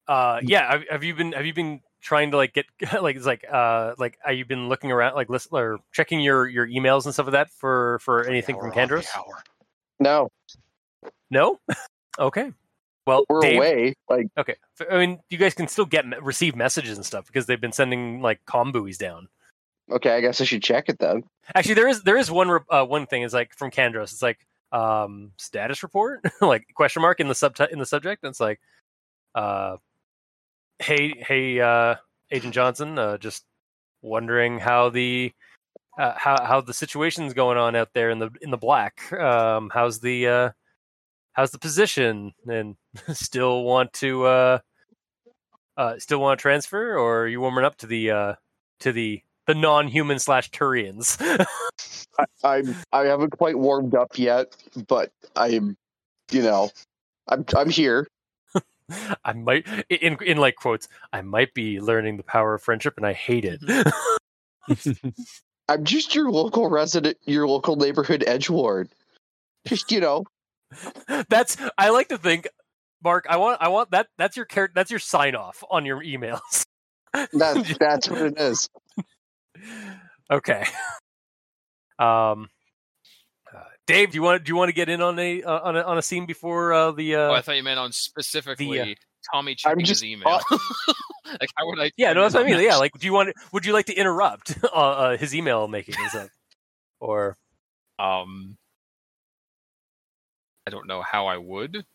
Uh. 0.07 0.39
Yeah. 0.43 0.71
Have, 0.71 0.83
have 0.89 1.03
you 1.03 1.15
been 1.15 1.31
Have 1.31 1.45
you 1.45 1.53
been 1.53 1.81
trying 2.05 2.29
to 2.31 2.37
like 2.37 2.53
get 2.53 2.65
like 3.01 3.15
it's 3.15 3.25
like 3.25 3.43
uh 3.51 3.95
like 3.97 4.17
have 4.23 4.35
you 4.35 4.45
been 4.45 4.69
looking 4.69 4.91
around 4.91 5.15
like 5.15 5.27
list 5.27 5.49
or 5.51 5.79
checking 5.91 6.21
your 6.21 6.47
your 6.47 6.67
emails 6.67 7.05
and 7.05 7.13
stuff 7.13 7.25
like 7.25 7.33
that 7.33 7.49
for 7.49 7.99
for 7.99 8.21
Every 8.21 8.33
anything 8.33 8.55
from 8.57 8.67
hour 8.67 8.75
Kandros? 8.75 9.07
No, 9.99 10.29
No. 11.31 11.59
okay. 12.19 12.51
Well, 13.07 13.23
we're 13.29 13.41
Dave, 13.41 13.57
away. 13.57 13.93
Like, 14.09 14.27
Okay. 14.37 14.55
I 14.89 14.97
mean, 14.97 15.19
you 15.29 15.37
guys 15.37 15.53
can 15.53 15.67
still 15.67 15.85
get 15.85 16.05
receive 16.23 16.55
messages 16.55 16.97
and 16.97 17.05
stuff 17.05 17.27
because 17.27 17.45
they've 17.45 17.61
been 17.61 17.71
sending 17.71 18.21
like 18.21 18.39
com 18.45 18.71
buoys 18.71 18.97
down. 18.97 19.27
okay, 19.91 20.11
I 20.15 20.21
guess 20.21 20.41
I 20.41 20.43
should 20.45 20.63
check 20.63 20.89
it 20.89 20.99
then. 20.99 21.23
Actually, 21.53 21.75
there 21.75 21.87
is 21.87 22.03
there 22.03 22.17
is 22.17 22.29
one 22.31 22.59
uh, 22.69 22.85
one 22.85 23.05
thing 23.07 23.23
is 23.23 23.33
like 23.33 23.53
from 23.55 23.71
Kandros. 23.71 24.11
It's 24.13 24.21
like 24.21 24.45
um 24.71 25.31
status 25.37 25.83
report, 25.83 26.21
like 26.41 26.65
question 26.73 27.01
mark 27.01 27.19
in 27.19 27.27
the 27.27 27.35
sub 27.35 27.55
in 27.71 27.79
the 27.79 27.85
subject. 27.85 28.23
And 28.23 28.31
it's 28.31 28.39
like, 28.39 28.59
uh, 29.35 29.77
hey 30.79 31.13
hey 31.27 31.59
uh, 31.59 31.95
Agent 32.31 32.53
Johnson, 32.53 32.97
uh, 32.97 33.17
just 33.17 33.43
wondering 34.01 34.59
how 34.59 34.89
the 34.89 35.33
uh, 35.97 36.13
how 36.15 36.43
how 36.43 36.61
the 36.61 36.73
situation's 36.73 37.33
going 37.33 37.57
on 37.57 37.75
out 37.75 37.89
there 37.93 38.09
in 38.09 38.19
the 38.19 38.29
in 38.41 38.51
the 38.51 38.57
black. 38.57 39.11
Um, 39.13 39.71
how's 39.73 39.99
the 39.99 40.27
uh, 40.27 40.49
how's 41.33 41.51
the 41.51 41.59
position? 41.59 42.33
And 42.47 42.75
still 43.13 43.63
want 43.63 43.93
to 43.93 44.25
uh, 44.25 44.59
uh, 45.77 45.99
still 45.99 46.19
want 46.19 46.39
to 46.39 46.41
transfer, 46.41 46.97
or 46.97 47.23
are 47.23 47.27
you 47.27 47.41
warming 47.41 47.65
up 47.65 47.77
to 47.77 47.87
the 47.87 48.11
uh, 48.11 48.33
to 48.81 48.91
the 48.91 49.21
the 49.47 49.55
non-human 49.55 50.19
slash 50.19 50.49
Turians? 50.51 51.17
I'm 52.43 52.75
I 52.91 53.05
haven't 53.05 53.37
quite 53.37 53.57
warmed 53.57 53.95
up 53.95 54.17
yet, 54.17 54.55
but 54.87 55.11
I'm, 55.35 55.77
you 56.31 56.41
know, 56.41 56.71
I'm 57.27 57.45
I'm 57.55 57.69
here. 57.69 58.07
I 59.25 59.33
might 59.33 59.67
in 59.89 60.17
in 60.23 60.37
like 60.37 60.55
quotes. 60.55 60.87
I 61.11 61.21
might 61.21 61.53
be 61.53 61.79
learning 61.79 62.17
the 62.17 62.23
power 62.23 62.53
of 62.55 62.61
friendship, 62.61 62.95
and 62.97 63.05
I 63.05 63.13
hate 63.13 63.45
it. 63.45 63.61
I'm 65.67 65.83
just 65.83 66.13
your 66.13 66.29
local 66.29 66.69
resident, 66.69 67.17
your 67.25 67.47
local 67.47 67.75
neighborhood 67.75 68.23
edge 68.25 68.49
ward. 68.49 68.89
Just 69.67 69.91
you 69.91 69.99
know, 69.99 70.25
that's 71.29 71.57
I 71.77 71.89
like 71.89 72.09
to 72.09 72.17
think, 72.17 72.47
Marc. 73.03 73.25
I 73.29 73.37
want 73.37 73.61
I 73.61 73.69
want 73.69 73.91
that. 73.91 74.07
That's 74.17 74.37
your 74.37 74.45
char- 74.45 74.71
That's 74.73 74.91
your 74.91 74.99
sign 74.99 75.35
off 75.35 75.63
on 75.69 75.85
your 75.85 76.03
emails. 76.03 76.65
that's 77.33 77.77
that's 77.79 78.09
what 78.09 78.21
it 78.21 78.39
is. 78.39 78.69
okay. 80.29 80.65
Um, 81.97 82.49
Dave, 83.87 84.11
do 84.11 84.15
you 84.15 84.21
want 84.23 84.43
do 84.43 84.49
you 84.51 84.55
want 84.55 84.69
to 84.69 84.73
get 84.73 84.89
in 84.89 85.01
on 85.01 85.17
a 85.19 85.43
uh, 85.43 85.59
on 85.59 85.75
a 85.77 85.81
on 85.81 85.97
a 85.97 86.01
scene 86.01 86.25
before 86.25 86.73
uh, 86.73 86.91
the? 86.91 87.15
Uh, 87.15 87.19
oh, 87.29 87.33
I 87.33 87.41
thought 87.41 87.55
you 87.55 87.63
meant 87.63 87.79
on 87.79 87.91
specifically 87.91 88.97
Tommy 89.31 89.51
I'm 89.51 89.55
checking 89.57 89.85
just- 89.85 90.01
his 90.01 90.11
email. 90.11 90.39
like, 91.39 91.49
how 91.55 91.67
would 91.67 91.79
I? 91.79 91.91
yeah, 91.97 92.13
no, 92.13 92.21
that's 92.23 92.33
what 92.33 92.41
I 92.43 92.45
mean. 92.47 92.55
chime 92.55 92.65
Yeah, 92.65 92.75
like, 92.77 92.93
do 92.93 93.05
you 93.05 93.13
want? 93.13 93.33
Would 93.51 93.65
you 93.65 93.73
like 93.73 93.85
to 93.87 93.93
interrupt 93.93 94.57
uh, 94.63 94.67
uh, 94.75 95.17
his 95.17 95.35
email 95.35 95.67
making? 95.67 95.95
Is 96.05 96.13
that 96.13 96.29
or? 96.99 97.37
Um, 97.99 98.57
I 100.67 100.71
don't 100.71 100.87
know 100.87 101.01
how 101.03 101.27
I 101.27 101.37
would, 101.37 101.85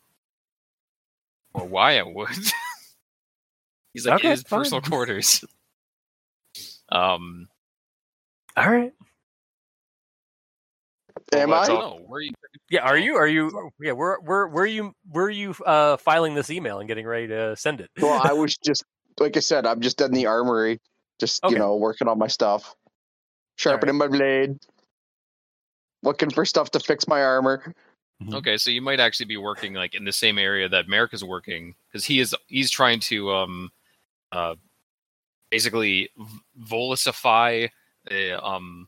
or 1.53 1.65
why 1.67 1.99
I 1.99 2.03
would. 2.03 2.29
He's 3.93 4.07
like 4.07 4.19
Okay, 4.19 4.27
in 4.27 4.31
his 4.31 4.43
fine. 4.43 4.59
personal 4.61 4.81
quarters. 4.81 5.43
Um, 6.89 7.49
All 8.55 8.69
right. 8.71 8.93
Am 11.33 11.49
Well, 11.49 11.57
I? 11.57 11.61
that's 11.61 11.69
I 11.69 11.73
don't 11.73 11.99
know. 12.01 12.05
Where 12.07 12.19
are 12.19 12.21
you? 12.21 12.31
Yeah. 12.69 12.81
Are 12.81 12.97
you? 12.97 13.15
Are 13.15 13.27
you? 13.27 13.71
Yeah. 13.79 13.93
Where? 13.93 14.17
Where? 14.19 14.47
Where 14.47 14.63
are 14.63 14.67
you? 14.67 14.93
Where 15.09 15.25
are 15.25 15.29
you? 15.29 15.55
Uh, 15.65 15.97
filing 15.97 16.35
this 16.35 16.49
email 16.49 16.79
and 16.79 16.87
getting 16.87 17.05
ready 17.05 17.27
to 17.27 17.55
send 17.55 17.81
it. 17.81 17.89
Well, 18.01 18.21
I 18.23 18.33
was 18.33 18.57
just 18.65 18.83
like 19.19 19.37
I 19.37 19.39
said, 19.39 19.65
I'm 19.65 19.81
just 19.81 20.01
in 20.01 20.11
the 20.11 20.25
armory, 20.25 20.79
just 21.19 21.43
Okay. 21.43 21.53
you 21.53 21.59
know, 21.59 21.75
working 21.75 22.07
on 22.07 22.17
my 22.17 22.27
stuff, 22.27 22.75
sharpening 23.55 23.97
my 23.97 24.07
blade, 24.07 24.57
looking 26.03 26.29
for 26.29 26.45
stuff 26.45 26.71
to 26.71 26.79
fix 26.79 27.07
my 27.07 27.21
armor. 27.23 27.73
Okay, 28.33 28.55
so 28.57 28.69
you 28.69 28.83
might 28.83 28.99
actually 28.99 29.25
be 29.25 29.37
working 29.37 29.73
like 29.73 29.95
in 29.95 30.05
the 30.05 30.11
same 30.11 30.37
area 30.37 30.69
that 30.69 30.85
Maerk 30.87 31.11
is 31.11 31.23
working 31.23 31.73
because 31.87 32.05
he 32.05 32.19
is 32.19 32.35
he's 32.45 32.69
trying 32.69 32.99
to 32.99 33.31
um 33.31 33.69
uh 34.31 34.53
basically 35.49 36.09
v- 36.15 36.39
volicify 36.69 37.67
uh, 38.11 38.37
um 38.45 38.87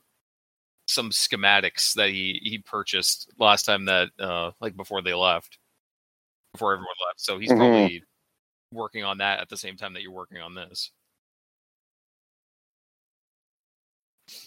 some 0.87 1.09
schematics 1.11 1.93
that 1.93 2.09
he 2.09 2.39
he 2.43 2.57
purchased 2.59 3.31
last 3.39 3.63
time 3.63 3.85
that 3.85 4.09
uh 4.19 4.51
like 4.59 4.75
before 4.75 5.01
they 5.01 5.13
left 5.13 5.57
before 6.53 6.73
everyone 6.73 6.95
left. 7.07 7.21
So 7.21 7.39
he's 7.39 7.49
Mhm. 7.51 7.57
probably 7.57 8.03
working 8.71 9.03
on 9.03 9.17
that 9.19 9.39
at 9.39 9.49
the 9.49 9.57
same 9.57 9.77
time 9.77 9.93
that 9.93 10.01
you're 10.01 10.11
working 10.11 10.39
on 10.39 10.55
this. 10.55 10.91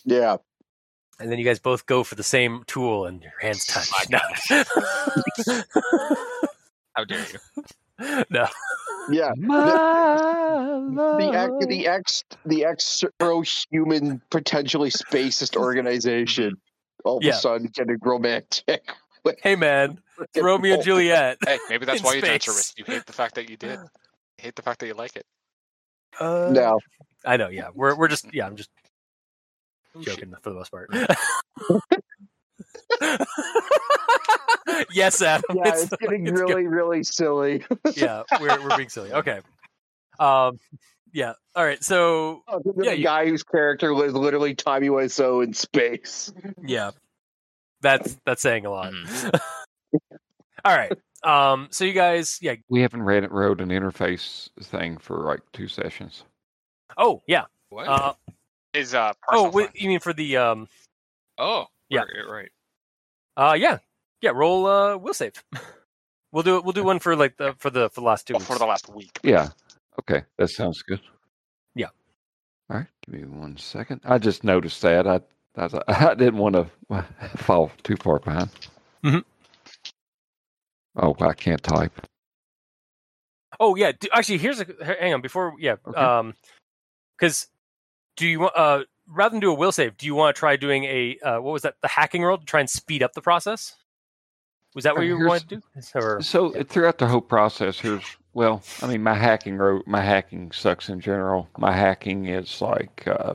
Yeah, 0.05 0.37
And 1.19 1.31
then 1.33 1.39
you 1.39 1.45
guys 1.45 1.59
both 1.59 1.87
go 1.87 2.05
for 2.05 2.15
the 2.15 2.23
same 2.23 2.63
tool, 2.67 3.07
and 3.07 3.23
your 3.23 3.33
hands 3.41 3.65
touch. 3.65 3.89
My 4.11 4.19
No. 4.19 4.21
How 6.95 7.05
dare 7.05 7.21
you? 7.21 7.39
no. 8.31 8.47
yeah. 9.11 9.31
My 9.37 11.17
The 11.19 11.31
ex, 11.35 11.51
love. 11.51 11.69
the 11.69 11.87
ex, 11.87 12.25
the 12.45 12.65
extra 12.65 13.11
human, 13.71 14.21
potentially 14.31 14.91
spacist 14.91 15.57
organization. 15.61 16.57
All 17.05 17.19
of 17.19 17.23
Yeah. 17.25 17.33
a 17.33 17.35
sudden, 17.37 17.69
getting 17.73 17.99
romantic. 18.03 18.83
Hey, 19.43 19.57
man. 19.57 19.99
Romeo 20.37 20.75
and 20.75 20.83
Juliet. 20.85 21.39
Hey, 21.47 21.59
maybe 21.69 21.85
that's 21.85 22.01
In 22.01 22.07
why 22.07 22.15
you 22.15 22.21
drank 22.21 22.43
to 22.43 22.51
risk. 22.53 22.79
You 22.79 22.85
hate 22.85 23.07
the 23.07 23.13
fact 23.13 23.35
that 23.37 23.49
you 23.51 23.57
did. 23.57 23.79
You 23.79 23.89
hate 24.39 24.55
the 24.57 24.63
fact 24.63 24.81
that 24.81 24.87
you 24.87 24.95
like 24.95 25.17
it. 25.17 25.25
Uh, 26.21 26.49
No, 26.53 26.79
I 27.25 27.37
know. 27.37 27.49
Yeah. 27.49 27.69
We're 27.75 27.95
we're 27.97 28.09
just 28.09 28.33
yeah. 28.33 28.47
I'm 28.47 28.57
just 28.57 28.71
Oh, 29.95 30.03
shit. 30.03 30.15
joking 30.19 30.35
for 30.43 30.51
the 30.51 30.57
most 30.57 30.71
part. 30.71 30.91
Yes, 34.93 35.23
Adam. 35.23 35.43
yeah, 35.55 35.63
it's, 35.75 35.97
getting 36.01 36.27
it's 36.27 36.41
really, 36.41 36.67
really 36.67 37.03
silly. 37.05 37.65
yeah, 37.95 38.23
we're 38.41 38.61
we're 38.63 38.77
being 38.77 38.89
silly. 38.89 39.13
Okay. 39.13 39.41
Um. 40.19 40.59
Yeah. 41.13 41.35
All 41.55 41.65
right. 41.65 41.83
So 41.83 42.43
the 42.49 42.85
Yeah, 42.85 42.93
you- 42.93 43.05
guy 43.05 43.27
whose 43.27 43.43
character 43.43 43.93
was 43.95 44.13
literally 44.13 44.55
Tommy 44.55 44.89
Wiseau 44.89 45.43
in 45.45 45.53
space. 45.55 46.33
yeah, 46.63 46.91
that's 47.81 48.17
that's 48.27 48.43
saying 48.43 48.67
a 48.67 48.71
lot. 48.71 48.93
Mhm. 48.93 49.41
All 50.65 50.77
right. 50.77 50.93
Um. 51.23 51.69
So 51.71 51.85
you 51.85 51.93
guys, 51.93 52.39
yeah. 52.43 52.57
We 52.69 52.83
haven't 52.83 53.03
read 53.03 53.25
it, 53.25 53.33
wrote 53.33 53.61
an 53.61 53.69
interface 53.71 54.49
thing 54.63 54.99
for 54.99 55.19
like 55.25 55.41
two 55.53 55.69
sessions. 55.69 56.25
Oh 56.99 57.23
yeah. 57.27 57.45
What? 57.71 57.87
Uh. 57.89 58.15
Is 58.75 58.95
uh 58.95 59.15
Oh, 59.31 59.51
wait, 59.51 59.71
you 59.75 59.89
mean 59.89 60.01
for 60.01 60.13
the 60.13 60.37
um? 60.37 60.69
oh, 61.39 61.65
yeah. 61.89 62.01
right, 62.01 62.29
right. 62.29 62.51
Uh. 63.37 63.55
Yeah. 63.55 63.79
Yeah. 64.27 64.33
Roll. 64.35 64.67
Uh. 64.67 64.97
We'll 64.97 65.15
save. 65.15 65.43
We'll 66.33 66.43
do. 66.43 66.57
It. 66.59 66.65
We'll 66.65 66.73
do 66.75 66.83
one 66.85 66.99
for 66.99 67.17
like 67.17 67.37
the 67.39 67.55
for 67.59 67.71
the 67.71 67.89
for 67.89 68.01
the 68.03 68.07
last 68.07 68.27
two. 68.27 68.35
Well, 68.35 68.41
weeks. 68.41 68.53
for 68.53 68.59
the 68.59 68.67
last 68.67 68.89
week. 68.91 69.19
Yeah. 69.23 69.49
Okay, 70.01 70.23
that 70.37 70.49
sounds 70.49 70.83
good. 70.83 71.01
Yeah. 71.75 71.87
All 72.69 72.77
right, 72.79 72.87
give 73.07 73.15
me 73.15 73.25
one 73.25 73.57
second. 73.57 74.03
I 74.05 74.19
just 74.19 74.45
noticed 74.45 74.83
that. 74.83 75.07
I 75.07 75.21
I, 75.57 75.69
I 76.11 76.15
didn't 76.15 76.37
want 76.39 76.57
to 76.57 77.05
fall 77.37 77.71
too 77.85 77.97
far 77.97 78.19
behind. 78.19 78.51
Mhm. 79.03 79.25
Oh, 80.97 81.17
I 81.21 81.33
can't 81.33 81.63
type. 81.63 81.93
Oh 83.59 83.75
yeah. 83.77 83.93
Do, 83.99 84.09
actually, 84.13 84.39
here's 84.39 84.61
a 84.61 84.67
hang 84.85 85.15
on 85.15 85.23
before. 85.23 85.55
Yeah. 85.59 85.77
Okay. 85.87 85.99
Um. 85.99 86.35
Because 87.17 87.47
do 88.17 88.27
you 88.27 88.41
want 88.41 88.53
uh 88.57 88.83
rather 89.09 89.31
than 89.33 89.41
do 89.41 89.53
a 89.53 89.55
will 89.55 89.73
save, 89.73 89.97
do 89.97 90.05
you 90.05 90.15
want 90.15 90.35
to 90.35 90.39
try 90.39 90.57
doing 90.57 90.85
a 90.85 91.17
uh 91.23 91.41
what 91.41 91.53
was 91.53 91.63
that 91.63 91.77
the 91.81 91.89
hacking 91.89 92.23
roll 92.23 92.37
to 92.37 92.45
try 92.45 92.61
and 92.61 92.69
speed 92.69 93.03
up 93.03 93.15
the 93.15 93.23
process? 93.23 93.75
Was 94.77 94.85
that 94.85 94.95
what 94.95 95.07
you 95.07 95.17
here's- 95.17 95.29
wanted 95.29 95.49
to 95.49 95.57
do? 95.57 95.63
Or, 95.99 96.21
So 96.21 96.51
throughout 96.65 96.99
the 96.99 97.07
whole 97.07 97.23
process, 97.23 97.81
here's 97.81 98.05
well, 98.35 98.63
I 98.83 98.87
mean, 98.89 99.03
my 99.03 99.15
hacking 99.15 99.57
wrote 99.57 99.87
my 99.87 100.03
hacking 100.03 100.53
sucks 100.53 100.91
in 100.91 101.01
general. 101.01 101.49
My 101.57 101.73
hacking 101.73 102.27
is 102.27 102.61
like 102.61 103.05
uh, 103.07 103.35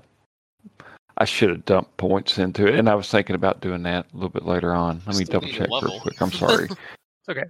I 1.17 1.25
should 1.25 1.49
have 1.49 1.65
dumped 1.65 1.97
points 1.97 2.37
into 2.37 2.67
it, 2.67 2.75
and 2.75 2.87
I 2.87 2.93
was 2.93 3.09
thinking 3.09 3.35
about 3.35 3.59
doing 3.59 3.81
that 3.83 4.05
a 4.13 4.15
little 4.15 4.29
bit 4.29 4.45
later 4.45 4.75
on. 4.75 5.01
Let 5.07 5.15
me 5.17 5.25
double 5.25 5.47
check 5.47 5.67
real 5.81 5.99
quick. 6.01 6.21
I'm 6.21 6.31
sorry. 6.43 6.65
It's 6.65 7.29
okay. 7.29 7.45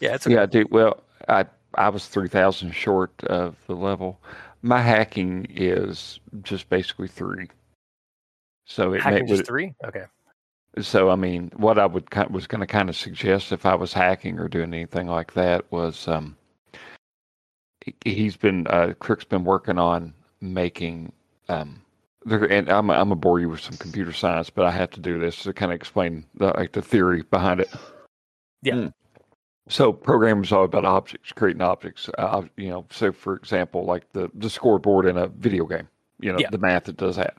Yeah. 0.00 0.14
It's 0.14 0.26
okay. 0.26 0.34
Yeah, 0.34 0.46
dude. 0.46 0.70
Well, 0.70 1.02
I 1.28 1.44
I 1.74 1.90
was 1.90 2.06
three 2.06 2.28
thousand 2.28 2.72
short 2.74 3.12
of 3.24 3.56
the 3.66 3.74
level. 3.76 4.18
My 4.62 4.80
hacking 4.80 5.46
is 5.50 6.18
just 6.42 6.70
basically 6.70 7.08
three. 7.08 7.48
So 8.64 8.94
it 8.94 9.02
Hacking 9.02 9.24
may, 9.24 9.28
just 9.28 9.40
would, 9.40 9.46
three. 9.46 9.74
Okay. 9.84 10.04
So 10.80 11.10
I 11.10 11.16
mean, 11.16 11.50
what 11.56 11.78
I 11.78 11.86
would 11.86 12.08
was 12.30 12.46
going 12.46 12.60
to 12.60 12.66
kind 12.66 12.88
of 12.88 12.96
suggest 12.96 13.52
if 13.52 13.66
I 13.66 13.74
was 13.74 13.92
hacking 13.92 14.38
or 14.38 14.48
doing 14.48 14.72
anything 14.72 15.06
like 15.06 15.34
that 15.34 15.70
was 15.70 16.08
um, 16.08 16.36
he- 17.84 17.94
he's 18.04 18.36
been 18.36 18.66
uh, 18.68 18.94
Krick's 19.00 19.24
been 19.24 19.44
working 19.44 19.78
on 19.78 20.14
making 20.40 21.12
um, 21.48 21.82
and 22.26 22.68
I'm 22.70 22.90
I'm 22.90 23.08
gonna 23.08 23.16
bore 23.16 23.40
you 23.40 23.48
with 23.50 23.60
some 23.60 23.76
computer 23.76 24.12
science, 24.12 24.48
but 24.48 24.64
I 24.64 24.70
have 24.70 24.90
to 24.92 25.00
do 25.00 25.18
this 25.18 25.42
to 25.42 25.52
kind 25.52 25.72
of 25.72 25.76
explain 25.76 26.24
the, 26.36 26.46
like 26.56 26.72
the 26.72 26.82
theory 26.82 27.22
behind 27.22 27.60
it. 27.60 27.70
Yeah. 28.62 28.74
Mm. 28.74 28.92
So 29.68 29.92
programming 29.92 30.44
is 30.44 30.52
all 30.52 30.64
about 30.64 30.84
objects, 30.84 31.32
creating 31.32 31.62
objects. 31.62 32.08
Uh, 32.18 32.42
you 32.56 32.68
know, 32.70 32.86
so 32.90 33.12
for 33.12 33.34
example, 33.36 33.84
like 33.84 34.10
the 34.12 34.30
the 34.34 34.48
scoreboard 34.48 35.06
in 35.06 35.16
a 35.16 35.26
video 35.26 35.66
game. 35.66 35.88
You 36.20 36.32
know, 36.32 36.38
Yeah. 36.38 36.50
the 36.50 36.58
math 36.58 36.84
that 36.84 36.96
does 36.96 37.16
that. 37.16 37.36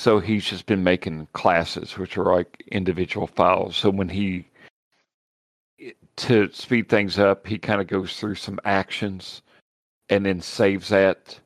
So 0.00 0.18
he's 0.18 0.46
just 0.46 0.64
been 0.64 0.82
making 0.82 1.28
classes, 1.34 1.98
which 1.98 2.16
are 2.16 2.34
like 2.34 2.64
individual 2.72 3.26
files. 3.26 3.76
So 3.76 3.90
when 3.90 4.08
he 4.08 4.48
to 6.16 6.50
speed 6.54 6.88
things 6.88 7.18
up, 7.18 7.46
he 7.46 7.58
kind 7.58 7.82
of 7.82 7.86
goes 7.86 8.18
through 8.18 8.36
some 8.36 8.58
actions 8.64 9.42
and 10.08 10.24
then 10.24 10.40
saves 10.40 10.88
that 10.88 11.38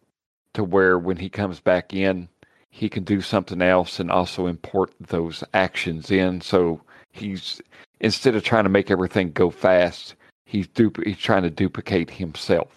to 0.53 0.63
where 0.63 1.01
when 1.01 1.17
he 1.17 1.29
comes 1.29 1.59
back 1.59 1.93
in, 1.93 2.29
he 2.71 2.89
can 2.89 3.03
do 3.03 3.21
something 3.21 3.61
else 3.61 3.99
and 3.99 4.09
also 4.09 4.47
import 4.47 4.93
those 5.01 5.43
actions 5.53 6.13
in. 6.13 6.41
So 6.41 6.81
he's 7.11 7.61
instead 7.99 8.37
of 8.37 8.45
trying 8.45 8.65
to 8.65 8.71
make 8.71 8.89
everything 8.89 9.33
go 9.33 9.51
fast, 9.51 10.15
he's 10.47 10.69
he's 11.05 11.19
trying 11.19 11.43
to 11.43 11.51
duplicate 11.51 12.09
himself. 12.09 12.71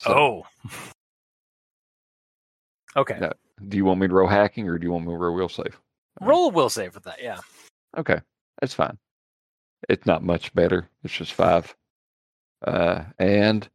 So, 0.00 0.12
Oh. 0.12 0.46
Okay. 2.96 3.18
Yeah. 3.20 3.32
do 3.68 3.76
you 3.76 3.84
want 3.84 4.00
me 4.00 4.08
to 4.08 4.14
roll 4.14 4.28
hacking 4.28 4.68
or 4.68 4.78
do 4.78 4.86
you 4.86 4.92
want 4.92 5.06
me 5.06 5.12
to 5.12 5.18
roll 5.18 5.34
will 5.34 5.48
save? 5.48 5.80
Roll 6.20 6.46
a 6.46 6.52
will 6.52 6.70
save 6.70 6.94
with 6.94 7.04
that. 7.04 7.22
Yeah. 7.22 7.38
Okay, 7.96 8.20
that's 8.60 8.74
fine. 8.74 8.98
It's 9.88 10.06
not 10.06 10.22
much 10.22 10.54
better. 10.54 10.88
It's 11.02 11.14
just 11.14 11.32
five. 11.32 11.74
Uh, 12.66 13.04
and 13.18 13.68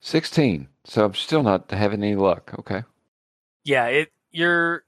16. 0.00 0.68
So 0.84 1.04
I'm 1.04 1.14
still 1.14 1.42
not 1.42 1.70
having 1.70 2.02
any 2.02 2.16
luck. 2.16 2.52
Okay. 2.58 2.82
Yeah. 3.64 3.86
It. 3.86 4.12
You're. 4.30 4.84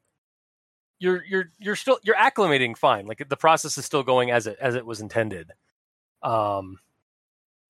You're 1.01 1.25
you're 1.25 1.51
you're 1.59 1.77
still 1.77 1.99
you're 2.03 2.17
acclimating 2.17 2.79
fine. 2.79 3.07
Like 3.07 3.27
the 3.29 3.37
process 3.37 3.77
is 3.77 3.85
still 3.85 4.03
going 4.03 4.31
as 4.31 4.47
it 4.47 4.57
as 4.61 4.75
it 4.75 4.87
was 4.87 5.01
intended. 5.01 5.51
Um, 6.23 6.79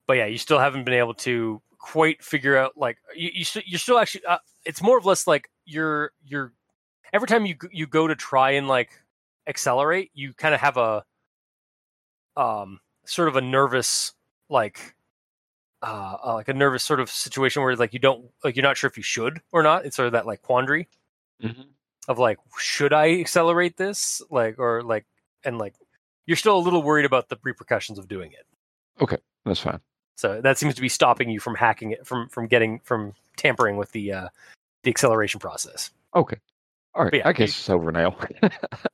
but 0.07 0.19
yeah, 0.19 0.27
you 0.27 0.39
still 0.39 0.59
haven't 0.59 0.85
been 0.85 0.95
able 0.95 1.15
to 1.15 1.61
quite 1.79 2.23
figure 2.23 2.57
out 2.57 2.73
like 2.77 2.99
you 3.17 3.31
you 3.33 3.45
st- 3.45 3.67
you're 3.67 3.79
still 3.79 3.99
actually. 3.99 4.25
Uh, 4.27 4.39
it's 4.65 4.83
more 4.83 4.99
or 4.99 5.01
less 5.01 5.27
like 5.27 5.49
you're 5.65 6.12
you're 6.25 6.52
every 7.12 7.28
time 7.28 7.47
you 7.47 7.57
you 7.73 7.86
go 7.86 8.07
to 8.07 8.15
try 8.15 8.52
and 8.52 8.68
like 8.68 8.91
accelerate, 9.47 10.10
you 10.15 10.33
kind 10.34 10.55
of 10.55 10.60
have 10.60 10.76
a 10.76 11.05
um 12.36 12.81
sort 13.07 13.28
of 13.28 13.36
a 13.36 13.41
nervous 13.41 14.12
like 14.49 14.94
uh, 15.83 16.17
uh 16.25 16.34
like 16.34 16.49
a 16.49 16.55
nervous 16.55 16.83
sort 16.83 17.01
of 17.01 17.10
situation 17.10 17.62
where 17.62 17.76
like 17.76 17.93
you 17.93 17.99
don't 17.99 18.26
like 18.43 18.57
you're 18.57 18.62
not 18.62 18.76
sure 18.76 18.89
if 18.89 18.97
you 18.97 19.02
should 19.02 19.41
or 19.52 19.62
not. 19.62 19.84
It's 19.86 19.97
sort 19.97 20.07
of 20.07 20.12
that 20.12 20.26
like 20.26 20.43
quandary 20.43 20.89
Mm-hmm. 21.43 21.62
of 22.09 22.18
like 22.18 22.39
should 22.59 22.93
I 22.93 23.20
accelerate 23.20 23.76
this 23.76 24.23
like 24.31 24.59
or 24.59 24.83
like 24.83 25.05
and 25.44 25.59
like 25.59 25.75
you're 26.26 26.36
still 26.36 26.57
a 26.57 26.60
little 26.60 26.83
worried 26.83 27.05
about 27.05 27.28
the 27.28 27.39
repercussions 27.43 27.99
of 27.99 28.09
doing 28.09 28.33
it. 28.33 28.47
Okay, 29.02 29.18
that's 29.44 29.60
fine. 29.60 29.81
So 30.17 30.41
that 30.41 30.57
seems 30.59 30.75
to 30.75 30.81
be 30.81 30.89
stopping 30.89 31.28
you 31.28 31.41
from 31.41 31.55
hacking 31.57 31.91
it 31.91 32.07
from 32.07 32.28
from 32.28 32.47
getting 32.47 32.81
from 32.81 33.12
tampering 33.36 33.76
with 33.76 33.93
the 33.93 34.12
uh 34.12 34.28
the 34.85 34.91
acceleration 34.91 35.41
process. 35.41 35.91
Okay. 36.15 36.37
All 36.95 37.03
right. 37.03 37.11
But 37.11 37.19
yeah, 37.19 37.29
I 37.29 37.33
guess 37.33 37.51
it's 37.51 37.71
over 37.71 37.91
now. 37.93 38.17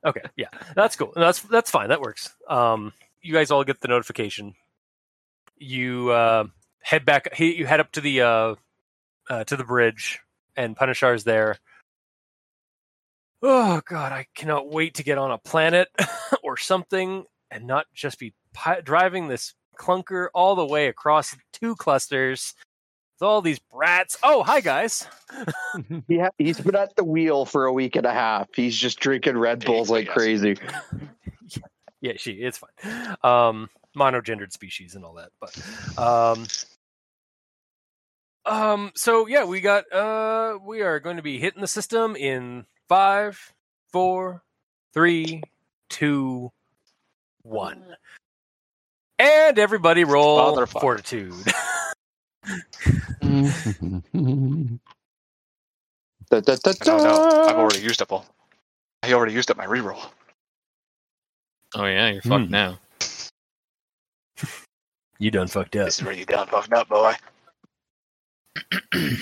Okay, 0.03 0.21
yeah, 0.35 0.47
that's 0.75 0.95
cool. 0.95 1.13
That's 1.15 1.41
that's 1.41 1.69
fine. 1.69 1.89
That 1.89 2.01
works. 2.01 2.35
Um, 2.49 2.91
you 3.21 3.33
guys 3.33 3.51
all 3.51 3.63
get 3.63 3.81
the 3.81 3.87
notification. 3.87 4.55
You 5.57 6.09
uh, 6.09 6.45
head 6.81 7.05
back. 7.05 7.37
You 7.39 7.67
head 7.67 7.79
up 7.79 7.91
to 7.91 8.01
the 8.01 8.21
uh, 8.21 8.55
uh, 9.29 9.43
to 9.43 9.55
the 9.55 9.63
bridge, 9.63 10.19
and 10.55 10.75
Punishar's 10.75 11.23
there. 11.23 11.57
Oh 13.43 13.81
god, 13.87 14.11
I 14.11 14.25
cannot 14.33 14.71
wait 14.71 14.95
to 14.95 15.03
get 15.03 15.19
on 15.19 15.29
a 15.29 15.37
planet 15.37 15.89
or 16.43 16.57
something 16.57 17.25
and 17.51 17.67
not 17.67 17.85
just 17.93 18.17
be 18.17 18.33
pi- 18.53 18.81
driving 18.81 19.27
this 19.27 19.53
clunker 19.79 20.27
all 20.33 20.55
the 20.55 20.65
way 20.65 20.87
across 20.87 21.35
two 21.53 21.75
clusters 21.75 22.53
with 23.21 23.27
all 23.27 23.41
these 23.43 23.59
brats. 23.59 24.17
Oh, 24.23 24.43
hi 24.43 24.59
guys. 24.61 25.07
He 26.09 26.19
ha- 26.19 26.31
he's 26.37 26.59
been 26.59 26.75
at 26.75 26.93
the 26.97 27.05
wheel 27.05 27.45
for 27.45 27.65
a 27.65 27.71
week 27.71 27.95
and 27.95 28.05
a 28.05 28.11
half. 28.11 28.49
He's 28.53 28.75
just 28.75 28.99
drinking 28.99 29.37
Red 29.37 29.63
Bulls 29.63 29.89
like 29.89 30.07
Yes. 30.07 30.13
crazy. 30.13 30.57
yeah, 32.01 32.13
she. 32.17 32.31
It's 32.33 32.57
fine. 32.59 33.15
Um, 33.23 33.69
monogendered 33.95 34.51
species 34.51 34.95
and 34.95 35.05
all 35.05 35.13
that, 35.13 35.29
but 35.39 35.57
um, 35.97 36.45
um. 38.45 38.91
So 38.95 39.27
yeah, 39.27 39.45
we 39.45 39.61
got. 39.61 39.91
Uh, 39.93 40.57
we 40.65 40.81
are 40.81 40.99
going 40.99 41.15
to 41.15 41.23
be 41.23 41.39
hitting 41.39 41.61
the 41.61 41.67
system 41.67 42.17
in 42.17 42.65
five, 42.89 43.53
four, 43.93 44.43
three, 44.93 45.41
two, 45.89 46.51
one, 47.43 47.85
and 49.17 49.57
everybody 49.57 50.03
roll 50.03 50.57
Motherfucker. 50.57 50.81
fortitude. 50.81 51.33
Da, 56.31 56.41
da, 56.41 56.55
da, 56.57 56.73
No, 56.85 56.99
no, 56.99 57.25
I've 57.45 57.57
already 57.57 57.81
used 57.81 58.01
up 58.01 58.11
all. 58.11 58.25
I 59.03 59.13
already 59.13 59.33
used 59.33 59.51
up 59.51 59.57
my 59.57 59.65
reroll. 59.67 60.03
Oh 61.75 61.85
yeah, 61.85 62.09
you're 62.11 62.21
fucked 62.23 62.49
Hmm. 62.49 62.51
now. 62.51 62.79
you 65.19 65.31
done 65.31 65.47
fucked 65.47 65.75
up. 65.77 65.85
This 65.87 65.99
is 65.99 66.05
where 66.05 66.13
you 66.13 66.25
done 66.25 66.47
fucked 66.47 66.73
up, 66.73 66.89
boy. 66.89 67.15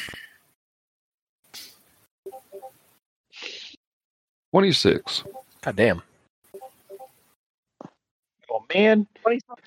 Twenty-six. 4.54 5.24
God 5.64 5.76
damn. 5.78 6.04
Oh 8.52 8.66
man, 8.74 9.08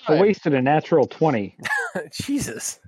I 0.07 0.13
wasted 0.15 0.53
a 0.53 0.61
natural 0.61 1.07
twenty. 1.07 1.57
Jesus. 2.13 2.79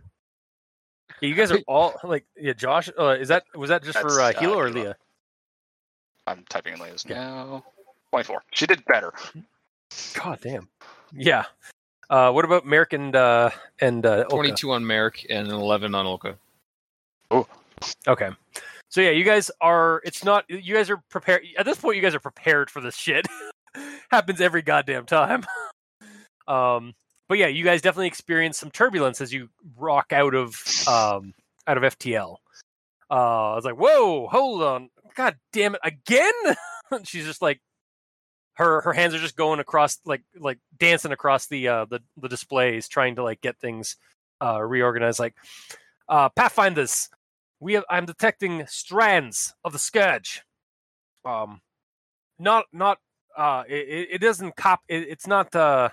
Yeah, 1.21 1.29
you 1.29 1.35
guys 1.35 1.51
are 1.51 1.59
all 1.67 1.93
like, 2.03 2.25
yeah. 2.37 2.53
Josh, 2.53 2.89
uh, 2.99 3.15
is 3.19 3.29
that 3.29 3.45
was 3.55 3.69
that 3.69 3.83
just 3.83 3.97
for 3.97 4.09
uh, 4.09 4.27
That's, 4.27 4.37
uh, 4.37 4.41
Hilo 4.41 4.59
or 4.59 4.69
Lia? 4.69 4.95
I'm 6.27 6.43
typing 6.49 6.73
in 6.73 6.79
Lia's 6.79 7.05
Yeah. 7.07 7.15
now. 7.15 7.63
24. 8.11 8.43
She 8.53 8.65
did 8.65 8.83
better. 8.85 9.13
God 10.13 10.39
damn. 10.41 10.69
Yeah. 11.13 11.45
Uh, 12.09 12.31
what 12.31 12.45
about 12.45 12.65
Maerk 12.65 12.93
and 12.93 13.15
uh, 13.15 13.49
and 13.79 14.05
uh, 14.05 14.25
Olka? 14.25 14.29
Twenty-two 14.29 14.71
on 14.71 14.83
Maerk 14.83 15.25
and 15.29 15.47
eleven 15.47 15.95
on 15.95 16.05
Olka. 16.05 16.35
Oh. 17.31 17.47
Okay. 18.07 18.29
So 18.89 19.01
yeah, 19.01 19.09
you 19.09 19.23
guys 19.23 19.49
are. 19.59 20.01
It's 20.05 20.23
not. 20.23 20.45
You 20.49 20.75
guys 20.75 20.89
are 20.89 20.97
prepared. 21.09 21.43
At 21.57 21.65
this 21.65 21.79
point, 21.79 21.95
you 21.95 22.01
guys 22.01 22.13
are 22.15 22.19
prepared 22.19 22.69
for 22.69 22.79
this 22.81 22.95
shit. 22.95 23.25
Happens 24.11 24.39
every 24.39 24.61
goddamn 24.61 25.05
time. 25.05 25.45
um. 26.47 26.93
But 27.27 27.37
yeah, 27.37 27.47
you 27.47 27.63
guys 27.63 27.81
definitely 27.81 28.07
experience 28.07 28.57
some 28.57 28.71
turbulence 28.71 29.19
as 29.21 29.33
you 29.33 29.49
rock 29.77 30.13
out 30.13 30.35
of 30.35 30.61
um 30.87 31.33
out 31.67 31.77
of 31.77 31.83
FTL. 31.97 32.37
Uh, 33.09 33.51
I 33.51 33.55
was 33.55 33.65
like, 33.65 33.75
whoa, 33.75 34.27
hold 34.27 34.63
on, 34.63 34.89
god 35.15 35.37
damn 35.53 35.75
it, 35.75 35.81
again? 35.83 36.33
She's 37.03 37.25
just 37.25 37.41
like, 37.41 37.61
her 38.53 38.81
her 38.81 38.93
hands 38.93 39.13
are 39.13 39.19
just 39.19 39.35
going 39.35 39.59
across, 39.59 39.99
like 40.05 40.23
like 40.37 40.59
dancing 40.77 41.11
across 41.11 41.47
the 41.47 41.67
uh 41.67 41.85
the 41.85 42.01
the 42.17 42.29
displays, 42.29 42.87
trying 42.87 43.15
to 43.15 43.23
like 43.23 43.41
get 43.41 43.59
things 43.59 43.97
uh 44.41 44.61
reorganized. 44.61 45.19
Like, 45.19 45.35
uh, 46.07 46.29
Pathfinders, 46.29 47.09
we 47.59 47.73
have 47.73 47.83
I'm 47.89 48.05
detecting 48.05 48.65
strands 48.67 49.53
of 49.63 49.73
the 49.73 49.79
scourge. 49.79 50.43
Um, 51.25 51.61
not 52.39 52.65
not 52.71 52.99
uh, 53.35 53.63
it, 53.67 54.09
it 54.11 54.21
doesn't 54.21 54.55
cop. 54.55 54.81
It, 54.87 55.07
it's 55.09 55.27
not 55.27 55.53
uh 55.55 55.89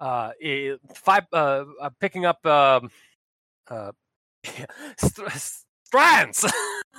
uh 0.00 0.32
five 0.94 1.26
uh, 1.32 1.64
uh 1.80 1.90
picking 2.00 2.24
up 2.26 2.44
um 2.46 2.90
uh 3.68 3.92
st- 4.98 5.30
strands 5.84 6.44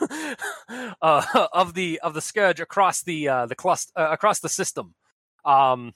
uh 1.02 1.48
of 1.54 1.74
the 1.74 2.00
of 2.02 2.14
the 2.14 2.22
scourge 2.22 2.60
across 2.60 3.04
the 3.04 3.28
uh 3.28 3.46
the 3.46 3.56
cluster 3.56 3.92
uh, 3.96 4.10
across 4.12 4.40
the 4.40 4.50
system. 4.50 4.94
Um 5.44 5.94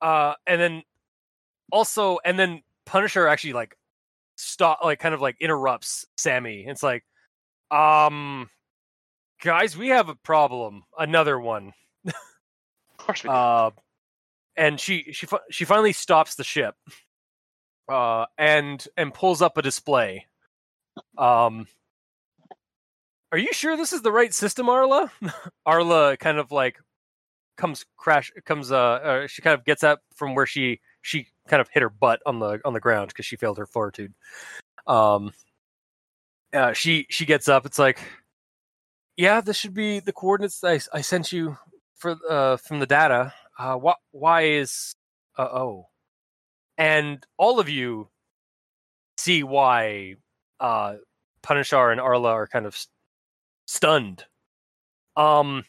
uh 0.00 0.34
and 0.46 0.60
then 0.60 0.82
also 1.70 2.18
and 2.24 2.38
then 2.38 2.62
punisher 2.86 3.26
actually 3.28 3.52
like 3.52 3.76
stop 4.36 4.80
like 4.84 4.98
kind 4.98 5.14
of 5.14 5.20
like 5.20 5.36
interrupts 5.40 6.06
sammy. 6.16 6.64
It's 6.66 6.82
like 6.82 7.04
um 7.70 8.48
guys 9.42 9.76
we 9.76 9.88
have 9.88 10.08
a 10.08 10.14
problem. 10.16 10.82
Another 10.98 11.38
one. 11.38 11.72
Of 12.06 12.14
course 12.98 13.22
we 13.22 13.30
did. 13.34 13.36
uh, 13.36 13.70
and 14.56 14.78
she 14.78 15.12
she 15.12 15.26
she 15.50 15.64
finally 15.64 15.92
stops 15.92 16.34
the 16.34 16.44
ship, 16.44 16.76
uh, 17.88 18.26
and 18.38 18.86
and 18.96 19.12
pulls 19.12 19.42
up 19.42 19.58
a 19.58 19.62
display. 19.62 20.26
Um, 21.18 21.66
are 23.32 23.38
you 23.38 23.52
sure 23.52 23.76
this 23.76 23.92
is 23.92 24.02
the 24.02 24.12
right 24.12 24.32
system, 24.32 24.68
Arla? 24.68 25.10
Arla 25.66 26.16
kind 26.16 26.38
of 26.38 26.52
like 26.52 26.78
comes 27.56 27.84
crash 27.96 28.32
comes 28.44 28.72
uh, 28.72 28.76
uh 28.76 29.26
she 29.28 29.40
kind 29.40 29.54
of 29.54 29.64
gets 29.64 29.84
up 29.84 30.00
from 30.14 30.34
where 30.34 30.46
she 30.46 30.80
she 31.02 31.28
kind 31.48 31.60
of 31.60 31.68
hit 31.68 31.82
her 31.82 31.88
butt 31.90 32.20
on 32.26 32.38
the 32.38 32.60
on 32.64 32.72
the 32.72 32.80
ground 32.80 33.08
because 33.08 33.26
she 33.26 33.36
failed 33.36 33.58
her 33.58 33.66
fortitude. 33.66 34.14
Um, 34.86 35.32
uh, 36.52 36.72
she 36.72 37.06
she 37.10 37.26
gets 37.26 37.48
up. 37.48 37.66
It's 37.66 37.78
like, 37.78 37.98
yeah, 39.16 39.40
this 39.40 39.56
should 39.56 39.74
be 39.74 40.00
the 40.00 40.12
coordinates 40.12 40.62
I 40.62 40.80
I 40.92 41.00
sent 41.00 41.32
you 41.32 41.56
for 41.96 42.16
uh 42.28 42.56
from 42.56 42.78
the 42.78 42.86
data. 42.86 43.34
Uh, 43.58 43.78
why 44.10 44.42
is 44.42 44.94
uh 45.38 45.48
oh, 45.50 45.86
and 46.76 47.24
all 47.36 47.60
of 47.60 47.68
you 47.68 48.08
see 49.16 49.42
why 49.42 50.16
uh 50.60 50.96
Punishar 51.42 51.92
and 51.92 52.00
Arla 52.00 52.30
are 52.30 52.46
kind 52.46 52.66
of 52.66 52.74
st- 52.74 52.90
stunned. 53.66 54.24
Um, 55.16 55.64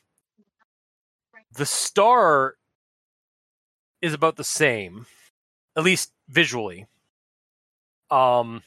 the 1.54 1.66
star 1.66 2.56
is 4.02 4.14
about 4.14 4.38
the 4.38 4.44
same, 4.44 5.06
at 5.78 5.84
least 5.84 6.12
visually. 6.30 6.88
Um, 8.10 8.64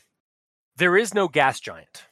there 0.77 0.97
is 0.97 1.15
no 1.15 1.29
gas 1.29 1.61
giant. 1.61 2.05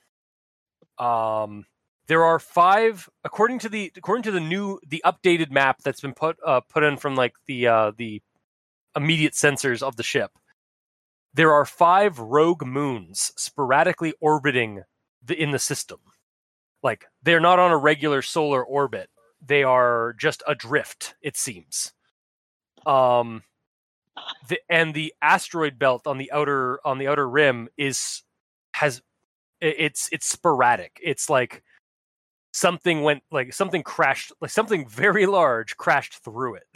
Um, 0.99 1.67
there 2.09 2.25
are 2.25 2.39
five, 2.39 3.09
according 3.25 3.59
to 3.61 3.69
the 3.69 3.93
according 3.97 4.23
to 4.25 4.31
the 4.31 4.41
new 4.41 4.79
the 4.87 5.03
updated 5.05 5.51
map 5.51 5.83
that's 5.83 6.01
been 6.01 6.15
put 6.15 6.37
uh, 6.45 6.61
put 6.61 6.85
in 6.85 6.97
from 6.97 7.17
like 7.17 7.35
the 7.47 7.67
uh, 7.67 7.93
the 7.97 8.23
immediate 8.95 9.35
sensors 9.35 9.83
of 9.83 9.97
the 9.97 10.03
ship. 10.03 10.31
There 11.35 11.53
are 11.53 11.67
five 11.67 12.19
rogue 12.19 12.65
moons 12.65 13.33
sporadically 13.37 14.15
orbiting 14.21 14.83
the, 15.23 15.41
in 15.41 15.51
the 15.51 15.59
system. 15.59 15.99
Like 16.83 17.07
they're 17.23 17.41
not 17.41 17.59
on 17.59 17.73
a 17.73 17.77
regular 17.77 18.23
solar 18.23 18.65
orbit. 18.65 19.11
They 19.45 19.63
are 19.63 20.15
just 20.19 20.43
adrift, 20.47 21.15
it 21.21 21.37
seems. 21.37 21.93
Um 22.87 23.43
the, 24.49 24.59
and 24.71 24.95
the 24.95 25.13
asteroid 25.21 25.79
belt 25.79 26.07
on 26.07 26.17
the 26.17 26.33
outer 26.33 26.81
on 26.87 26.99
the 26.99 27.09
outer 27.09 27.29
rim 27.29 27.69
is 27.77 28.23
has 28.73 29.03
it's 29.61 30.09
it's 30.13 30.27
sporadic. 30.27 30.99
It's 31.03 31.29
like 31.29 31.63
something 32.57 33.03
went 33.03 33.23
like 33.31 33.53
something 33.53 33.83
crashed 33.83 34.33
like 34.41 34.51
something 34.51 34.89
very 34.89 35.27
large 35.27 35.77
crashed 35.77 36.25
through 36.25 36.55
it. 36.55 36.67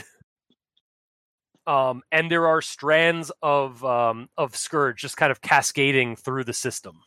Um 1.67 2.02
and 2.12 2.31
there 2.31 2.47
are 2.49 2.60
strands 2.60 3.33
of 3.42 3.83
um 3.84 4.28
of 4.36 4.55
scourge 4.55 5.00
just 5.00 5.17
kind 5.17 5.33
of 5.33 5.41
cascading 5.41 6.17
through 6.17 6.44
the 6.44 6.52
system. 6.52 7.00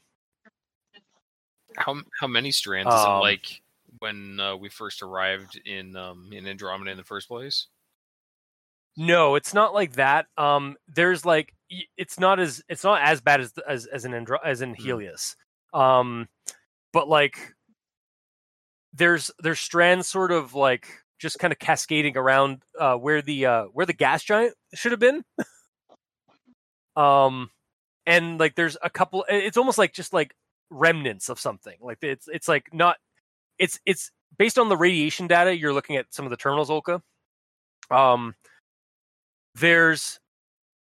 How 1.77 2.01
how 2.19 2.27
many 2.27 2.51
strands 2.51 2.93
is 2.93 3.01
it 3.01 3.07
Um, 3.07 3.19
like 3.21 3.61
when 3.99 4.39
uh, 4.39 4.55
we 4.55 4.69
first 4.69 5.01
arrived 5.03 5.59
in 5.65 5.95
um, 5.95 6.29
in 6.33 6.47
Andromeda 6.47 6.91
in 6.91 6.97
the 6.97 7.03
first 7.03 7.27
place? 7.27 7.67
No, 8.97 9.35
it's 9.35 9.53
not 9.53 9.73
like 9.73 9.93
that. 9.93 10.25
Um, 10.37 10.77
there's 10.87 11.25
like 11.25 11.53
it's 11.97 12.19
not 12.19 12.39
as 12.39 12.61
it's 12.69 12.83
not 12.83 13.01
as 13.01 13.21
bad 13.21 13.39
as 13.39 13.53
as 13.67 13.85
as 13.87 14.05
in 14.05 14.11
Andro- 14.11 14.43
as 14.43 14.61
in 14.61 14.73
Hmm. 14.75 14.83
Heleus. 14.83 15.35
Um, 15.73 16.27
but 16.91 17.07
like 17.07 17.37
there's 18.93 19.31
there's 19.39 19.59
strands 19.59 20.07
sort 20.07 20.31
of 20.31 20.53
like 20.53 20.87
just 21.19 21.39
kind 21.39 21.53
of 21.53 21.59
cascading 21.59 22.17
around 22.17 22.61
uh 22.79 22.95
where 22.95 23.21
the 23.21 23.45
uh 23.45 23.63
where 23.73 23.85
the 23.85 23.93
gas 23.93 24.23
giant 24.23 24.53
should 24.73 24.91
have 24.91 24.99
been. 24.99 25.23
um, 26.95 27.49
and 28.05 28.39
like 28.39 28.55
there's 28.55 28.77
a 28.83 28.89
couple. 28.89 29.25
It's 29.29 29.57
almost 29.57 29.77
like 29.77 29.93
just 29.93 30.13
like 30.13 30.35
remnants 30.69 31.29
of 31.29 31.39
something. 31.39 31.77
Like 31.81 31.99
it's 32.01 32.27
it's 32.27 32.47
like 32.47 32.73
not. 32.73 32.97
It's 33.59 33.79
it's 33.85 34.11
based 34.37 34.57
on 34.57 34.69
the 34.69 34.77
radiation 34.77 35.27
data. 35.27 35.57
You're 35.57 35.73
looking 35.73 35.95
at 35.95 36.13
some 36.13 36.25
of 36.25 36.31
the 36.31 36.37
terminals, 36.37 36.69
Olka. 36.69 37.01
Um, 37.91 38.35
there's 39.55 40.19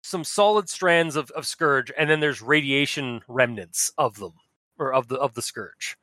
some 0.03 0.25
solid 0.25 0.69
strands 0.69 1.17
of, 1.17 1.31
of 1.33 1.47
scourge 1.47 1.93
and 1.97 2.09
then 2.09 2.21
there's 2.21 2.41
radiation 2.41 3.21
remnants 3.29 3.93
of 3.99 4.17
them 4.17 4.33
or 4.79 4.93
of 4.93 5.09
the 5.09 5.17
of 5.17 5.35
the 5.35 5.43
scourge. 5.43 5.97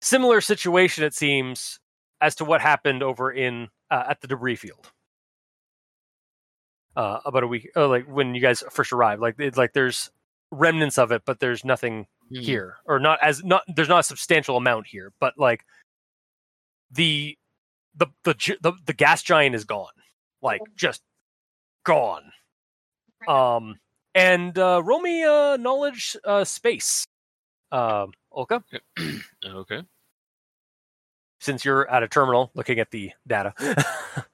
Similar 0.00 0.40
situation, 0.40 1.04
it 1.04 1.14
seems, 1.14 1.78
as 2.20 2.34
to 2.36 2.44
what 2.44 2.60
happened 2.60 3.02
over 3.02 3.30
in 3.30 3.68
uh, 3.90 4.04
at 4.08 4.20
the 4.20 4.26
debris 4.28 4.56
field 4.56 4.90
uh, 6.96 7.20
about 7.24 7.42
a 7.42 7.46
week, 7.46 7.70
oh, 7.76 7.88
like 7.88 8.06
when 8.06 8.34
you 8.34 8.40
guys 8.40 8.62
first 8.70 8.92
arrived. 8.92 9.22
Like 9.22 9.36
it's 9.38 9.58
like 9.58 9.72
there's 9.72 10.10
remnants 10.50 10.98
of 10.98 11.12
it, 11.12 11.22
but 11.24 11.40
there's 11.40 11.64
nothing 11.64 12.06
Hmm. 12.32 12.40
here, 12.40 12.76
or 12.86 13.00
not 13.00 13.18
as 13.22 13.42
not 13.42 13.64
there's 13.74 13.88
not 13.88 14.00
a 14.00 14.04
substantial 14.04 14.56
amount 14.56 14.86
here, 14.86 15.12
but 15.18 15.34
like 15.36 15.64
the 16.90 17.36
the 17.96 18.06
the 18.24 18.34
the, 18.60 18.72
the 18.86 18.92
gas 18.92 19.22
giant 19.22 19.54
is 19.56 19.64
gone, 19.64 19.92
like 20.42 20.60
just 20.76 21.02
gone. 21.84 22.30
Um, 23.26 23.80
and 24.14 24.56
uh, 24.56 24.80
roll 24.84 25.00
me 25.00 25.24
uh, 25.24 25.56
knowledge 25.56 26.16
uh, 26.24 26.44
space, 26.44 27.04
um, 27.72 28.12
Olka, 28.32 28.62
Okay. 29.46 29.82
since 31.40 31.64
you're 31.64 31.88
at 31.90 32.02
a 32.02 32.08
terminal 32.08 32.50
looking 32.54 32.78
at 32.78 32.90
the 32.90 33.12
data. 33.26 33.54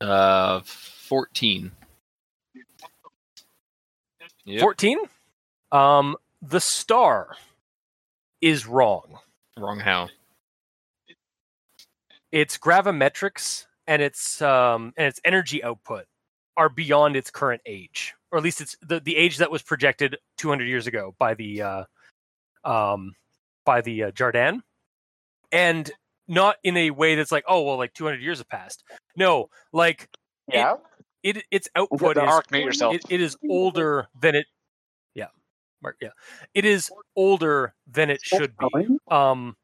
Uh, 0.00 0.60
fourteen. 0.64 1.72
Yep. 4.44 4.60
14 4.60 4.98
um 5.72 6.16
the 6.40 6.60
star 6.60 7.36
is 8.40 8.66
wrong 8.66 9.18
Wrong 9.58 9.80
how. 9.80 10.08
its 12.32 12.58
gravimetrics 12.58 13.66
and 13.86 14.02
its 14.02 14.40
um 14.42 14.94
and 14.96 15.06
its 15.08 15.20
energy 15.24 15.62
output 15.62 16.06
are 16.58 16.68
beyond 16.68 17.16
its 17.16 17.30
current 17.30 17.62
age 17.64 18.14
or 18.30 18.36
at 18.38 18.44
least 18.44 18.60
it's 18.60 18.76
the, 18.82 19.00
the 19.00 19.16
age 19.16 19.38
that 19.38 19.50
was 19.50 19.62
projected 19.62 20.18
200 20.36 20.66
years 20.68 20.86
ago 20.86 21.14
by 21.18 21.32
the 21.34 21.62
uh 21.62 21.84
um 22.64 23.14
by 23.64 23.80
the 23.80 24.04
uh, 24.04 24.10
Jardaan 24.10 24.60
and 25.52 25.90
not 26.26 26.56
in 26.64 26.76
a 26.76 26.90
way 26.90 27.14
that's 27.14 27.32
like 27.32 27.44
oh 27.46 27.62
well 27.62 27.76
like 27.78 27.94
200 27.94 28.20
years 28.20 28.38
have 28.38 28.48
passed 28.48 28.82
no 29.16 29.48
like 29.72 30.08
Yeah. 30.48 30.74
it 31.22 31.44
its 31.50 31.68
output 31.76 32.16
the 32.16 32.24
is 32.26 32.40
mute 32.50 32.64
yourself. 32.64 32.94
it, 32.96 33.02
it 33.08 33.20
is 33.20 33.36
older 33.48 34.08
than 34.20 34.34
it 34.34 34.46
yeah 35.14 35.28
Marc 35.80 35.96
yeah 36.02 36.10
it 36.54 36.64
is 36.64 36.90
older 37.14 37.72
than 37.86 38.10
it 38.10 38.20
should 38.20 38.52
be 38.58 38.98
um 39.10 39.56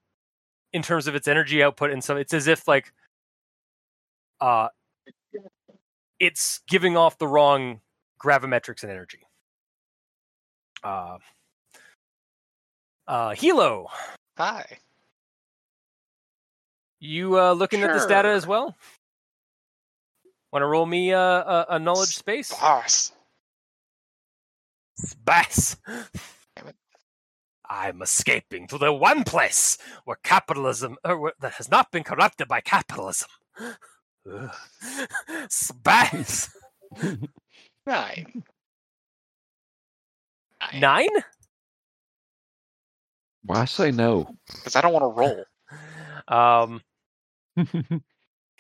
in 0.73 0.83
terms 0.83 1.09
of 1.09 1.17
its 1.17 1.27
energy 1.27 1.61
output 1.63 1.91
and 1.91 2.05
so 2.05 2.17
it's 2.17 2.33
as 2.33 2.47
if 2.47 2.69
like 2.69 2.93
uh 4.41 4.69
it's 6.25 6.61
giving 6.69 6.97
off 6.97 7.19
the 7.19 7.29
wrong 7.29 7.81
gravimetrics 8.23 8.83
and 8.83 8.91
energy 8.91 9.21
uh 10.83 11.19
uh 13.07 13.35
hilo 13.35 13.89
Hi. 14.37 14.79
you 17.01 17.39
uh 17.39 17.53
looking 17.53 17.83
at 17.83 17.93
this 17.93 18.07
data 18.07 18.29
as 18.29 18.47
well 18.47 18.75
want 20.53 20.63
to 20.63 20.67
roll 20.67 20.87
me 20.87 21.13
uh, 21.13 21.21
a, 21.21 21.67
a 21.71 21.79
knowledge 21.79 22.17
space 22.17 22.51
Boss. 22.53 23.13
Space. 24.97 25.77
Damn 26.57 26.69
it. 26.69 26.77
I'm 27.69 28.03
escaping 28.03 28.69
to 28.69 28.79
the 28.79 28.93
one 28.93 29.25
place 29.25 29.79
where 30.05 30.19
capitalism 30.23 30.97
or 31.05 31.19
where, 31.19 31.33
that 31.41 31.55
has 31.55 31.69
not 31.69 31.91
been 31.91 32.05
corrupted 32.05 32.47
by 32.47 32.61
capitalism. 32.61 33.29
Ugh. 34.31 34.51
Space. 35.49 36.51
Nine. 37.87 38.43
Nine. 40.73 40.81
Nine? 40.81 41.09
Why 43.45 43.67
say 43.67 43.91
no? 43.91 44.35
Because 44.47 44.77
I 44.77 44.81
don't 44.81 44.93
want 44.93 45.03
to 45.05 45.21
roll. 45.21 45.45
Um, 46.27 46.81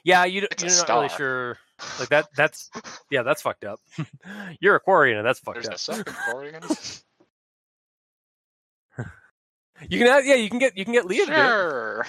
yeah, 0.05 0.25
you, 0.27 0.47
it's 0.51 0.63
you're 0.63 0.87
not 0.87 0.89
really 0.91 1.09
sure. 1.09 1.59
Like 1.99 2.11
that. 2.11 2.29
That's 2.37 2.71
yeah, 3.11 3.23
that's 3.23 3.43
fucked 3.43 3.65
up. 3.65 3.81
you're 4.61 4.77
a 4.77 4.81
Quarian, 4.81 5.17
and 5.17 5.27
that's 5.27 5.41
fucked 5.41 5.63
There's 5.63 5.69
up. 5.69 5.75
a 5.75 5.79
second 5.79 6.17
Oregon. 6.33 6.63
You 9.89 9.99
can, 9.99 10.07
have, 10.07 10.25
yeah, 10.25 10.37
you 10.37 10.49
can 10.49 10.61
get, 10.61 10.79
you 10.79 10.85
can 10.85 10.95
get 10.95 11.05
Lia 11.05 11.27
to 11.27 11.33
do 11.33 11.33
it. 11.33 11.37
Sure. 11.37 12.07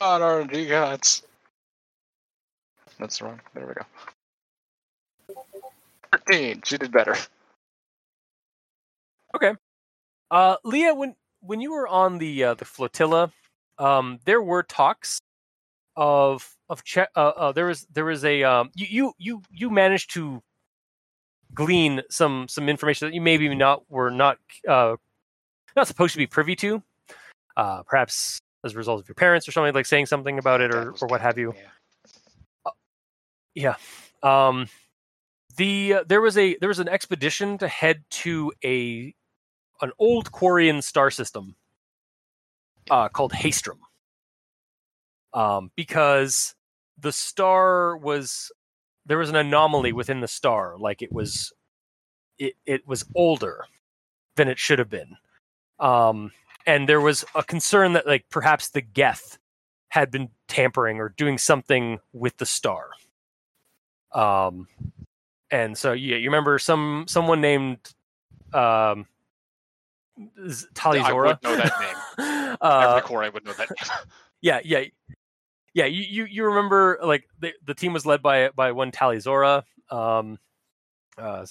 On 0.00 0.20
RNG 0.20 0.68
gods. 0.68 1.22
That's 2.98 3.20
wrong. 3.20 3.40
There 3.54 3.66
we 3.66 3.74
go. 3.74 3.82
Thirteen. 6.12 6.62
She 6.64 6.78
did 6.78 6.92
better. 6.92 7.16
Okay. 9.34 9.54
Uh, 10.30 10.56
Lia, 10.64 10.94
when 10.94 11.14
when 11.40 11.60
you 11.60 11.72
were 11.72 11.88
on 11.88 12.18
the 12.18 12.44
uh, 12.44 12.54
the 12.54 12.64
flotilla, 12.64 13.32
um, 13.78 14.18
there 14.24 14.42
were 14.42 14.62
talks 14.62 15.20
of 15.96 16.56
of 16.68 16.84
che- 16.84 17.06
uh, 17.16 17.32
uh, 17.36 17.52
there 17.52 17.66
was 17.66 17.86
there 17.92 18.04
was 18.04 18.24
a 18.24 18.42
um, 18.44 18.70
you 18.74 18.86
you 18.90 19.12
you 19.18 19.42
you 19.50 19.70
managed 19.70 20.12
to 20.14 20.42
glean 21.54 22.02
some 22.10 22.46
some 22.48 22.68
information 22.68 23.08
that 23.08 23.14
you 23.14 23.20
maybe 23.20 23.52
not 23.54 23.82
were 23.90 24.10
not 24.10 24.38
uh, 24.68 24.96
not 25.76 25.86
supposed 25.86 26.12
to 26.12 26.18
be 26.18 26.26
privy 26.26 26.56
to, 26.56 26.82
uh, 27.56 27.82
perhaps 27.84 28.40
as 28.64 28.74
a 28.74 28.76
result 28.76 29.00
of 29.00 29.08
your 29.08 29.14
parents 29.14 29.48
or 29.48 29.52
something 29.52 29.74
like 29.74 29.86
saying 29.86 30.06
something 30.06 30.38
about 30.38 30.60
it 30.60 30.74
or, 30.74 30.94
or 31.00 31.08
what 31.08 31.20
have 31.20 31.38
you. 31.38 31.54
Yeah. 33.54 33.74
Um, 34.22 34.68
the 35.56 35.94
uh, 35.94 36.04
there 36.06 36.20
was 36.20 36.38
a 36.38 36.56
there 36.58 36.68
was 36.68 36.78
an 36.78 36.88
expedition 36.88 37.58
to 37.58 37.68
head 37.68 38.04
to 38.10 38.52
a 38.64 39.14
an 39.80 39.92
old 39.98 40.32
Quarian 40.32 40.82
star 40.82 41.10
system 41.10 41.56
uh, 42.90 43.08
called 43.08 43.32
Haestrom. 43.32 43.78
Um, 45.34 45.70
because 45.76 46.54
the 46.98 47.12
star 47.12 47.96
was 47.96 48.50
there 49.06 49.18
was 49.18 49.28
an 49.28 49.36
anomaly 49.36 49.92
within 49.92 50.20
the 50.20 50.28
star, 50.28 50.76
like 50.78 51.02
it 51.02 51.12
was 51.12 51.52
it 52.38 52.54
it 52.66 52.86
was 52.86 53.04
older 53.14 53.64
than 54.36 54.48
it 54.48 54.58
should 54.58 54.78
have 54.78 54.90
been. 54.90 55.16
Um, 55.80 56.32
and 56.68 56.86
there 56.86 57.00
was 57.00 57.24
a 57.34 57.42
concern 57.42 57.94
that 57.94 58.06
like 58.06 58.26
perhaps 58.28 58.68
the 58.68 58.82
Geth 58.82 59.38
had 59.88 60.10
been 60.10 60.28
tampering 60.48 61.00
or 61.00 61.08
doing 61.08 61.38
something 61.38 61.98
with 62.12 62.36
the 62.36 62.44
star. 62.44 62.90
Um, 64.12 64.68
and 65.50 65.76
so 65.78 65.92
yeah, 65.92 66.16
you 66.16 66.28
remember 66.28 66.58
some 66.58 67.06
someone 67.08 67.40
named 67.40 67.78
um, 68.52 69.06
Z- 70.46 70.66
Tali'Zorah. 70.74 71.26
would 71.26 71.42
know 71.42 71.56
that 71.56 71.72
name. 71.80 72.56
uh, 72.60 72.86
Every 72.90 73.08
core 73.08 73.24
I 73.24 73.30
would 73.30 73.46
know 73.46 73.54
that 73.54 73.70
name. 73.70 73.98
yeah, 74.42 74.60
yeah, 74.62 74.84
yeah. 75.72 75.86
You, 75.86 76.02
you 76.02 76.24
you 76.26 76.44
remember 76.44 76.98
like 77.02 77.24
the 77.40 77.54
the 77.64 77.74
team 77.74 77.94
was 77.94 78.04
led 78.04 78.20
by 78.20 78.50
by 78.50 78.72
one 78.72 78.92
Tali'Zorah, 78.92 79.62
um, 79.90 80.38
uh, 81.16 81.46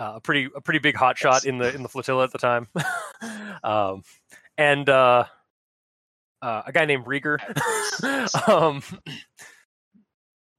uh, 0.00 0.12
a 0.16 0.20
pretty 0.20 0.48
a 0.56 0.60
pretty 0.60 0.78
big 0.80 0.96
hot 0.96 1.18
shot 1.18 1.44
in 1.44 1.58
the 1.58 1.74
in 1.74 1.82
the 1.82 1.88
flotilla 1.88 2.24
at 2.24 2.32
the 2.32 2.38
time, 2.38 2.68
um, 3.62 4.02
and 4.56 4.88
uh, 4.88 5.24
uh, 6.42 6.62
a 6.66 6.72
guy 6.72 6.86
named 6.86 7.04
Reegar. 7.04 7.38
Um, 8.48 8.82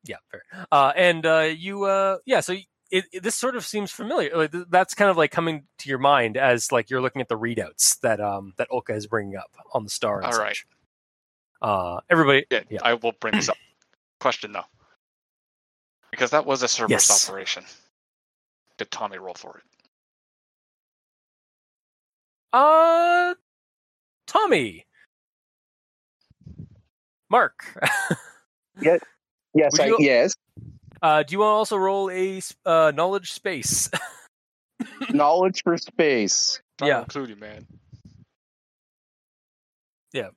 yeah, 0.05 0.17
fair. 0.31 0.43
Uh, 0.71 0.91
and 0.95 1.25
uh, 1.25 1.49
you, 1.55 1.83
uh, 1.83 2.17
yeah, 2.25 2.39
so 2.39 2.53
it, 2.89 3.05
it, 3.11 3.23
this 3.23 3.35
sort 3.35 3.55
of 3.55 3.65
seems 3.65 3.91
familiar. 3.91 4.35
Like, 4.35 4.51
th- 4.51 4.65
that's 4.69 4.93
kind 4.95 5.09
of 5.11 5.17
like 5.17 5.31
coming 5.31 5.63
to 5.79 5.89
your 5.89 5.99
mind 5.99 6.37
as 6.37 6.71
like 6.71 6.89
you're 6.89 7.01
looking 7.01 7.21
at 7.21 7.29
the 7.29 7.37
readouts 7.37 7.99
that 8.01 8.19
um 8.19 8.53
that 8.57 8.69
Olka 8.69 8.95
is 8.95 9.07
bringing 9.07 9.35
up 9.37 9.51
on 9.73 9.83
the 9.83 9.89
star. 9.89 10.17
And 10.21 10.33
All 10.33 10.39
right. 10.39 10.57
Uh, 11.61 11.99
everybody, 12.09 12.45
Yeah, 12.49 12.61
Yeah. 12.69 12.79
I 12.83 12.95
will 12.95 13.13
bring 13.19 13.35
this 13.35 13.47
up. 13.49 13.57
Question 14.19 14.51
though, 14.53 14.65
because 16.11 16.31
that 16.31 16.45
was 16.45 16.63
a 16.63 16.67
Cerberus 16.67 17.07
Yes. 17.09 17.29
operation. 17.29 17.63
Did 18.81 18.89
Tommy 18.89 19.19
roll 19.19 19.35
for 19.35 19.59
it? 19.59 19.63
uh, 22.51 23.35
Tommy, 24.25 24.87
Marc, 27.29 27.63
Yes, 29.53 29.73
Would 29.73 29.81
I, 29.81 29.85
you- 29.85 29.97
yes. 29.99 30.33
uh, 31.03 31.21
do 31.21 31.33
you 31.33 31.39
want 31.39 31.49
to 31.51 31.53
also 31.57 31.77
roll 31.77 32.09
a 32.09 32.41
uh, 32.65 32.91
knowledge 32.95 33.31
space? 33.33 33.91
Knowledge 35.11 35.61
for 35.63 35.77
space. 35.77 36.59
Trying 36.79 36.89
to 36.89 36.95
Yeah. 36.95 36.99
include 37.01 37.29
you, 37.29 37.35
man. 37.35 37.67
Yeah. 40.13 40.29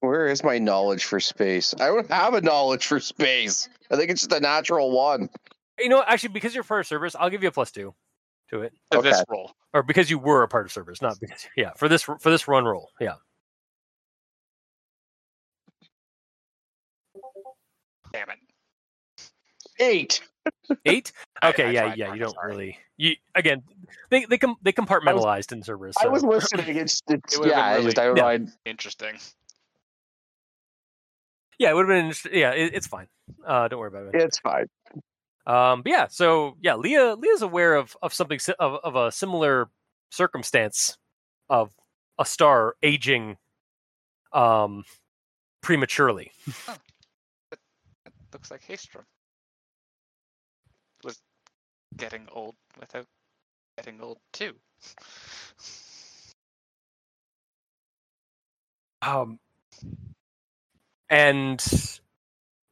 Where 0.00 0.26
is 0.28 0.44
my 0.44 0.58
knowledge 0.58 1.04
for 1.06 1.18
space? 1.18 1.74
I 1.80 1.86
don't 1.88 2.10
have 2.10 2.34
a 2.34 2.40
knowledge 2.40 2.86
for 2.86 3.00
space. 3.00 3.68
I 3.90 3.96
think 3.96 4.10
it's 4.10 4.20
just 4.20 4.32
a 4.32 4.40
natural 4.40 4.92
one. 4.92 5.28
You 5.78 5.88
know, 5.88 6.02
actually, 6.06 6.28
because 6.30 6.54
you're 6.54 6.64
part 6.64 6.80
of 6.80 6.86
Cerberus, 6.86 7.16
I'll 7.18 7.30
give 7.30 7.42
you 7.42 7.48
a 7.48 7.52
plus 7.52 7.70
two 7.72 7.94
to 8.50 8.62
it. 8.62 8.72
To 8.92 9.00
This 9.02 9.16
Okay. 9.16 9.24
roll. 9.28 9.52
or 9.72 9.82
because 9.82 10.08
you 10.10 10.18
were 10.18 10.42
a 10.42 10.48
part 10.48 10.66
of 10.66 10.72
Cerberus, 10.72 11.02
not 11.02 11.18
because 11.20 11.46
yeah 11.56 11.72
for 11.76 11.88
this 11.88 12.02
for 12.02 12.18
this 12.30 12.46
run 12.48 12.64
roll, 12.64 12.90
yeah. 13.00 13.14
Damn 18.12 18.28
it. 18.30 18.38
Eight. 19.80 20.20
Eight. 20.84 21.12
Okay, 21.42 21.64
I 21.64 21.70
yeah, 21.70 21.80
tried, 21.86 21.98
yeah. 21.98 22.06
You 22.06 22.12
I'm 22.12 22.18
don't 22.18 22.34
sorry. 22.34 22.50
really. 22.50 22.78
You 22.96 23.14
again. 23.34 23.62
They 24.10 24.24
they 24.26 24.38
com- 24.38 24.56
they 24.62 24.72
compartmentalized 24.72 25.52
in 25.52 25.62
Cerberus. 25.62 25.96
I 25.98 26.04
so- 26.04 26.10
was 26.10 26.22
listening. 26.22 26.76
It's, 26.76 27.00
it's 27.08 27.34
It 27.34 27.40
would've 27.40 27.52
yeah. 27.56 27.76
been 27.76 27.84
just 27.86 27.96
really- 27.98 28.10
I 28.12 28.14
Yeah. 28.16 28.22
mind. 28.38 28.52
Interesting. 28.64 29.14
Yeah, 31.58 31.70
it 31.70 31.74
would 31.74 31.82
have 31.82 31.88
been. 31.88 32.04
Interesting. 32.06 32.32
Yeah, 32.34 32.50
it, 32.52 32.74
it's 32.74 32.86
fine. 32.86 33.08
Uh, 33.44 33.68
don't 33.68 33.80
worry 33.80 33.88
about 33.88 34.14
it. 34.14 34.20
It's 34.22 34.38
fine. 34.38 34.66
Um, 35.46 35.82
but 35.82 35.90
yeah, 35.90 36.06
so 36.08 36.56
yeah, 36.60 36.74
Lia 36.76 37.14
Lia's 37.14 37.42
aware 37.42 37.74
of 37.74 37.96
of 38.02 38.14
something 38.14 38.40
of 38.58 38.80
of 38.82 38.96
a 38.96 39.12
similar 39.12 39.68
circumstance 40.10 40.96
of 41.50 41.72
a 42.18 42.24
star 42.24 42.76
aging 42.82 43.36
um 44.32 44.84
prematurely. 45.60 46.32
It 47.52 48.12
looks 48.32 48.50
like 48.50 48.62
Haestrom 48.66 49.04
was 51.02 51.20
getting 51.96 52.26
old 52.32 52.54
without 52.80 53.06
getting 53.76 54.00
old 54.00 54.18
too. 54.32 54.54
Um, 59.02 59.38
and 61.10 61.62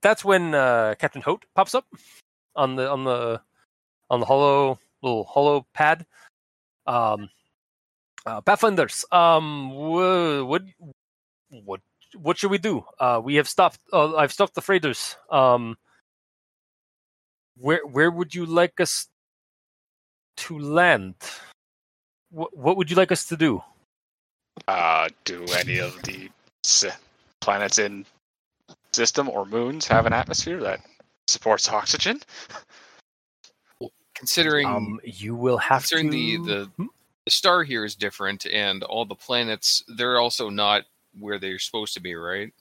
that's 0.01 0.25
when 0.25 0.55
uh, 0.55 0.95
Captain 0.99 1.23
Hote 1.23 1.45
pops 1.55 1.75
up 1.75 1.85
on 2.57 2.77
the 2.77 2.91
on 2.91 3.05
the 3.05 3.41
on 4.11 4.21
the 4.21 4.27
hollow 4.27 4.79
little 5.03 5.25
hollow 5.25 5.67
pad. 5.75 6.07
Um, 6.87 7.29
uh, 8.25 8.41
Pathfinders, 8.41 9.05
um, 9.11 9.71
what 9.71 10.63
what 11.51 11.81
what 12.15 12.39
should 12.39 12.51
we 12.51 12.59
do? 12.59 12.85
Uh, 12.99 13.21
we 13.23 13.37
have 13.37 13.49
stopped. 13.49 13.79
Uh, 13.93 14.15
I've 14.17 14.33
stopped 14.33 14.55
the 14.55 14.61
freighters. 14.61 15.17
Um, 15.31 15.77
where 17.57 17.85
where 17.87 18.11
would 18.11 18.35
you 18.35 18.47
like 18.47 18.81
us 18.81 19.09
to 20.37 20.59
land? 20.59 21.15
What 22.31 22.57
what 22.57 22.77
would 22.77 22.91
you 22.91 22.97
like 22.97 23.13
us 23.13 23.27
to 23.27 23.37
do? 23.37 23.63
Uh, 24.69 25.09
do 25.25 25.45
any 25.57 25.79
of 25.79 26.01
the 26.03 26.31
planets 27.41 27.79
in 27.79 28.07
system 28.93 29.29
or 29.29 29.47
moons 29.47 29.87
have 29.87 30.07
an 30.07 30.13
atmosphere 30.13 30.61
that 30.61 30.81
supports 31.29 31.69
oxygen? 31.69 32.21
Considering 34.15 34.67
Um, 34.67 35.01
you 35.05 35.35
will 35.35 35.59
have 35.59 35.83
considering 35.83 36.11
to. 36.11 36.45
the, 36.45 36.71
the 36.79 36.89
the 37.25 37.31
star 37.31 37.63
here 37.63 37.85
is 37.85 37.95
different, 37.95 38.47
and 38.47 38.83
all 38.85 39.05
the 39.05 39.15
planets 39.15 39.85
they're 39.97 40.19
also 40.19 40.49
not 40.49 40.83
where 41.19 41.39
they're 41.39 41.59
supposed 41.59 41.95
to 41.95 42.01
be, 42.01 42.15
right? 42.15 42.53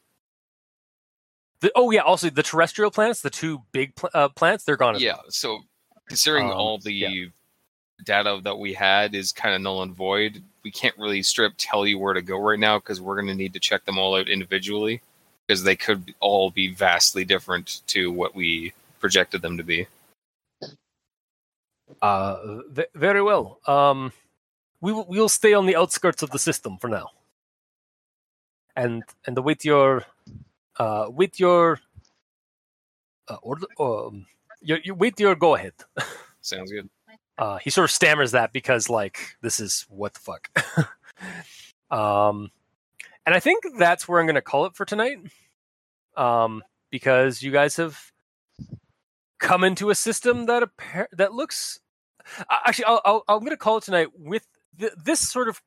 The- 1.62 1.72
oh 1.76 1.92
yeah, 1.92 2.02
also 2.02 2.30
the 2.30 2.44
terrestrial 2.44 2.92
planets, 2.92 3.22
the 3.22 3.30
two 3.30 3.62
big 3.72 3.96
pl- 3.96 4.10
uh, 4.14 4.30
planets, 4.30 4.64
they're 4.64 4.78
gone. 4.78 4.96
as 4.96 5.02
Yeah. 5.02 5.18
So 5.30 5.60
considering 6.08 6.46
Um, 6.48 6.58
all 6.58 6.78
the 6.80 6.94
yeah. 6.94 7.26
data 8.04 8.40
that 8.44 8.58
we 8.58 8.74
had 8.74 9.14
is 9.14 9.32
kind 9.32 9.54
of 9.56 9.62
null 9.62 9.84
and 9.84 9.96
void, 9.96 10.44
we 10.64 10.72
can't 10.72 10.98
really 10.98 11.22
strip 11.22 11.54
tell 11.58 11.86
you 11.86 12.00
where 12.00 12.14
to 12.14 12.22
go 12.22 12.40
right 12.40 12.60
now 12.60 12.80
because 12.80 13.00
we're 13.02 13.16
going 13.16 13.28
to 13.28 13.36
need 13.36 13.54
to 13.54 13.60
check 13.60 13.86
them 13.86 13.98
all 14.00 14.16
out 14.16 14.28
individually 14.30 15.02
because 15.52 15.64
they 15.64 15.76
could 15.76 16.16
all 16.22 16.50
be 16.50 16.74
vastly 16.74 17.26
different 17.26 17.82
to 17.86 18.10
what 18.10 18.34
we 18.34 18.72
projected 19.02 19.42
them 19.42 19.58
to 19.58 19.64
be. 19.64 19.86
Uh, 22.02 22.62
v- 22.70 22.86
very 22.96 23.22
well. 23.22 23.60
Um, 23.68 24.14
we 24.80 24.94
will 24.94 25.06
we'll 25.10 25.28
stay 25.28 25.54
on 25.54 25.66
the 25.66 25.76
outskirts 25.76 26.24
of 26.24 26.30
the 26.30 26.40
system 26.40 26.78
for 26.78 26.88
now, 26.88 27.10
and 28.78 29.04
and 29.28 29.38
await 29.38 29.66
your 29.66 30.06
uh 30.80 31.08
wait 31.10 31.38
your 31.38 31.82
uh, 33.28 33.36
order 33.42 33.68
um 33.78 34.26
you, 34.62 34.78
you 34.86 34.96
wait 34.96 35.20
your 35.20 35.36
go 35.36 35.56
ahead. 35.56 35.74
Sounds 36.40 36.72
good. 36.72 36.90
Uh, 37.38 37.58
he 37.58 37.70
sort 37.70 37.90
of 37.90 37.92
stammers 37.92 38.32
that 38.32 38.54
because 38.54 38.90
like 38.90 39.36
this 39.42 39.60
is 39.60 39.86
what 39.90 40.14
the 40.14 40.22
fuck. 40.22 40.50
um, 41.92 42.52
and 43.26 43.36
I 43.36 43.42
think 43.42 43.66
that's 43.78 44.08
where 44.08 44.22
I'm 44.22 44.26
going 44.26 44.36
to 44.36 44.42
call 44.42 44.66
it 44.66 44.76
for 44.76 44.86
tonight. 44.86 45.20
Um, 46.18 46.64
because 46.92 47.42
you 47.42 47.52
guys 47.52 47.78
have 47.78 48.00
come 49.40 49.64
into 49.64 49.90
a 49.90 49.96
system 49.96 50.46
that 50.48 50.64
appar- 50.64 51.08
that 51.14 51.34
looks. 51.34 51.80
Actually, 52.50 52.86
I'll, 52.86 53.02
I'll, 53.06 53.24
I'm 53.28 53.40
going 53.40 53.50
to 53.52 53.58
call 53.58 53.78
it 53.78 53.84
tonight 53.84 54.10
with 54.18 54.46
th- 54.80 54.94
this 55.04 55.20
sort 55.28 55.50
of 55.50 55.62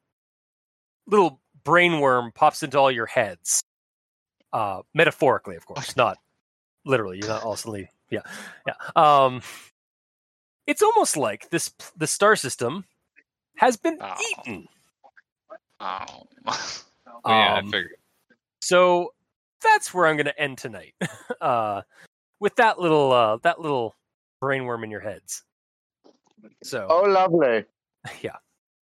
little 1.07 1.41
brainworm 1.65 2.35
pops 2.35 2.63
into 2.63 2.79
all 2.79 2.91
your 2.91 3.07
heads. 3.07 3.63
Uh, 4.53 4.83
metaphorically, 4.95 5.57
of 5.57 5.67
course, 5.67 5.97
not 5.97 6.17
literally. 6.85 7.19
You're 7.19 7.29
not 7.29 7.43
also 7.43 7.75
yeah, 8.11 8.21
yeah. 8.67 8.75
Um, 8.95 9.43
it's 10.67 10.83
almost 10.83 11.17
like 11.17 11.51
this 11.51 11.73
the 11.97 12.07
star 12.07 12.37
system 12.37 12.85
has 13.57 13.77
been 13.77 13.99
Oh. 14.01 14.15
eaten. 14.47 14.69
Oh. 15.81 16.05
Oh, 17.27 17.31
yeah, 17.31 17.55
I 17.55 17.59
Um, 17.61 17.67
figured. 17.71 17.95
so 18.61 19.15
that's 19.65 19.93
where 19.93 20.07
I'm 20.07 20.17
going 20.17 20.27
to 20.27 20.41
end 20.41 20.59
tonight. 20.59 20.95
uh, 21.41 21.83
with 22.41 22.57
that 22.57 22.79
little 22.79 23.13
uh, 23.13 23.39
that 23.43 23.61
little 23.61 23.95
brainworm 24.43 24.85
in 24.85 24.91
your 24.91 25.01
heads. 25.01 25.43
So 26.63 26.87
Oh, 26.89 27.03
lovely. 27.03 27.65
yeah. 28.23 28.37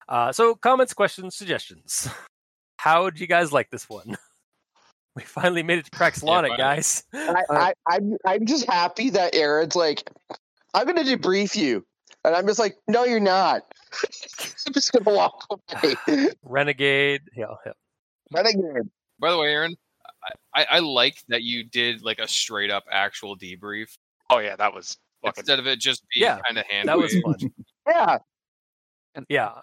Uh, 0.07 0.31
so 0.31 0.55
comments, 0.55 0.93
questions, 0.93 1.35
suggestions. 1.35 2.07
How 2.77 3.03
would 3.03 3.19
you 3.19 3.27
guys 3.27 3.51
like 3.53 3.69
this 3.69 3.87
one? 3.87 4.17
We 5.15 5.23
finally 5.23 5.61
made 5.61 5.79
it 5.79 5.85
to 5.85 5.91
Crack's 5.91 6.23
Yeah, 6.23 6.45
it 6.45 6.57
guys. 6.57 7.03
I, 7.13 7.43
I, 7.49 7.73
I'm, 7.87 8.17
I'm 8.25 8.45
just 8.45 8.65
happy 8.65 9.09
that 9.09 9.35
Aaron's 9.35 9.75
like, 9.75 10.09
I'm 10.73 10.85
going 10.85 11.05
to 11.05 11.17
debrief 11.17 11.55
you. 11.55 11.85
And 12.23 12.35
I'm 12.35 12.47
just 12.47 12.59
like, 12.59 12.77
no, 12.87 13.03
you're 13.03 13.19
not. 13.19 13.63
I'm 14.65 14.73
just 14.73 14.91
going 14.93 15.03
to 15.03 15.09
walk 15.09 15.45
away. 15.51 16.29
Renegade. 16.43 17.21
Yeah, 17.35 17.47
yeah. 17.65 17.73
Renegade. 18.31 18.89
By 19.19 19.31
the 19.31 19.37
way, 19.37 19.47
Aaron, 19.47 19.75
I, 20.23 20.61
I, 20.61 20.65
I 20.69 20.79
like 20.79 21.17
that 21.29 21.43
you 21.43 21.63
did 21.63 22.03
like 22.03 22.19
a 22.19 22.27
straight 22.27 22.71
up 22.71 22.83
actual 22.91 23.37
debrief 23.37 23.97
oh 24.31 24.39
yeah, 24.39 24.55
that 24.55 24.73
was 24.73 24.97
fucking. 25.23 25.41
instead 25.41 25.59
of 25.59 25.67
it 25.67 25.79
just 25.79 26.03
being 26.13 26.25
Yeah, 26.25 26.39
kind 26.47 26.57
of 26.57 26.65
hand. 26.65 26.87
That 26.87 26.97
was 26.97 27.15
fun. 27.23 27.35
Yeah. 27.87 28.17
Yeah. 29.27 29.53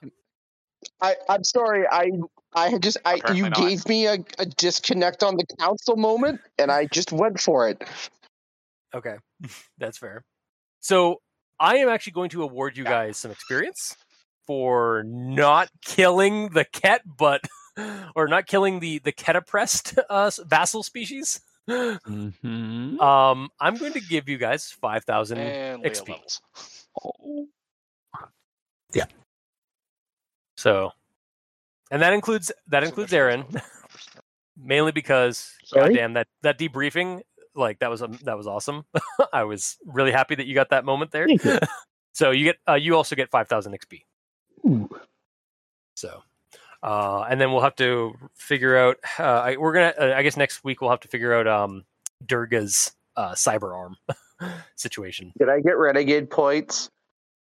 I, 1.01 1.15
I'm 1.29 1.45
sorry. 1.45 1.87
I 1.91 2.11
I 2.53 2.77
just 2.79 2.99
I 3.05 3.15
Apparently 3.15 3.37
you 3.39 3.51
not. 3.51 3.57
gave 3.57 3.89
me 3.89 4.07
a, 4.07 4.19
a 4.39 4.47
disconnect 4.47 5.23
on 5.23 5.37
the 5.37 5.45
council 5.59 5.97
moment 5.97 6.41
and 6.59 6.71
I 6.71 6.87
just 6.87 7.13
went 7.13 7.41
for 7.41 7.69
it. 7.69 7.83
Okay. 8.95 9.17
That's 9.79 9.99
fair. 9.99 10.25
So 10.81 11.21
I 11.61 11.77
am 11.77 11.89
actually 11.89 12.13
going 12.13 12.31
to 12.31 12.43
award 12.43 12.77
you 12.77 12.85
guys 12.85 13.17
some 13.17 13.31
experience 13.31 13.97
for 14.47 15.05
not 15.07 15.71
killing 15.85 16.51
the 16.51 16.65
Kett, 16.65 17.03
but 17.07 17.43
or 18.15 18.29
not 18.29 18.47
killing 18.47 18.81
the 18.81 18.99
the 19.01 19.13
Kett 19.13 19.37
oppressed 19.37 19.99
uh, 20.11 20.31
vassal 20.47 20.83
species. 20.83 21.41
Mm-hmm. 21.69 22.99
Um, 22.99 23.51
I'm 23.61 23.77
going 23.77 23.93
to 23.93 24.01
give 24.01 24.27
you 24.27 24.39
guys 24.39 24.71
five 24.71 25.05
thousand 25.05 25.37
and 25.37 25.83
Leo 25.83 25.91
XP. 25.91 26.19
Yeah. 28.95 29.05
So, 30.57 30.93
and 31.91 32.01
that 32.01 32.15
includes 32.15 32.51
that 32.69 32.85
So 32.85 32.89
includes 32.89 33.13
Aaron, 33.13 33.45
mainly 34.57 34.93
because 34.93 35.53
Sorry? 35.65 35.91
goddamn 35.91 36.15
that 36.15 36.29
that 36.41 36.59
debriefing, 36.59 37.21
like 37.55 37.81
that 37.81 37.91
was 37.91 38.01
um, 38.01 38.19
that 38.25 38.39
was 38.39 38.47
awesome. 38.47 38.85
I 39.35 39.45
was 39.45 39.77
really 39.85 40.13
happy 40.13 40.37
that 40.37 40.47
you 40.47 40.55
got 40.55 40.71
that 40.71 40.87
moment 40.87 41.11
there. 41.11 41.29
You. 41.29 41.39
so 42.15 42.31
you 42.31 42.45
get 42.45 42.57
uh, 42.67 42.75
you 42.77 42.97
also 42.97 43.15
get 43.15 43.31
five 43.31 43.47
thousand 43.47 43.77
XP. 43.79 44.05
Ooh. 44.67 44.89
So, 45.97 46.23
uh, 46.83 47.23
and 47.29 47.41
then 47.41 47.51
we'll 47.53 47.63
have 47.63 47.77
to 47.77 48.15
figure 48.35 48.77
out. 48.77 48.97
Uh, 49.19 49.23
I, 49.23 49.57
we're 49.57 49.73
gonna. 49.73 49.95
Uh, 49.99 50.15
I 50.17 50.23
guess 50.23 50.37
next 50.37 50.63
week 50.65 50.81
we'll 50.81 50.91
have 50.91 51.01
to 51.01 51.09
figure 51.09 51.35
out 51.35 51.47
um, 51.47 51.85
Durga's 52.25 52.93
uh, 53.17 53.33
cyber 53.33 53.75
arm 53.77 53.97
situation. 54.77 55.33
Did 55.39 55.49
I 55.49 55.61
get 55.61 55.77
renegade 55.77 56.31
points? 56.31 56.91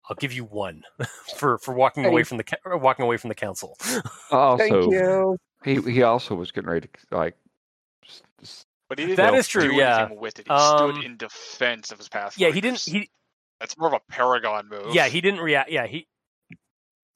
I'll 0.10 0.18
give 0.18 0.34
you 0.34 0.44
one 0.44 0.84
for 1.38 1.58
for 1.60 1.74
walking 1.74 2.06
away 2.06 2.24
from 2.24 2.38
the 2.38 2.44
walking 2.66 3.06
away 3.06 3.18
from 3.18 3.30
the 3.30 3.36
council. 3.36 3.78
Also, 4.32 4.58
Thank 4.58 4.92
you. 4.92 5.38
he 5.64 5.76
he 5.92 6.04
also 6.04 6.34
was 6.36 6.52
getting 6.52 6.70
ready 6.70 6.88
to 7.10 7.16
like. 7.18 7.36
s- 8.06 8.24
s- 8.42 8.66
But 8.90 8.98
he 9.00 9.06
didn't 9.06 9.18
That 9.18 9.32
do 9.32 9.44
true, 9.44 9.74
yeah. 9.76 10.10
with 10.12 10.40
it. 10.40 10.48
He 10.48 10.54
Um, 10.54 10.92
stood 10.96 11.06
in 11.06 11.18
defense 11.18 11.92
of 11.92 12.00
his 12.00 12.10
path. 12.10 12.34
yeah, 12.38 12.50
he 12.50 12.60
didn't. 12.62 12.80
He 12.82 13.10
That's 13.60 13.78
more 13.78 13.88
of 13.88 13.94
a 13.94 14.02
paragon 14.12 14.68
move. 14.70 14.94
yeah 14.96 15.08
he 15.08 15.22
didn't 15.22 15.40
react. 15.40 15.70
Yeah 15.72 15.86
he. 15.88 16.08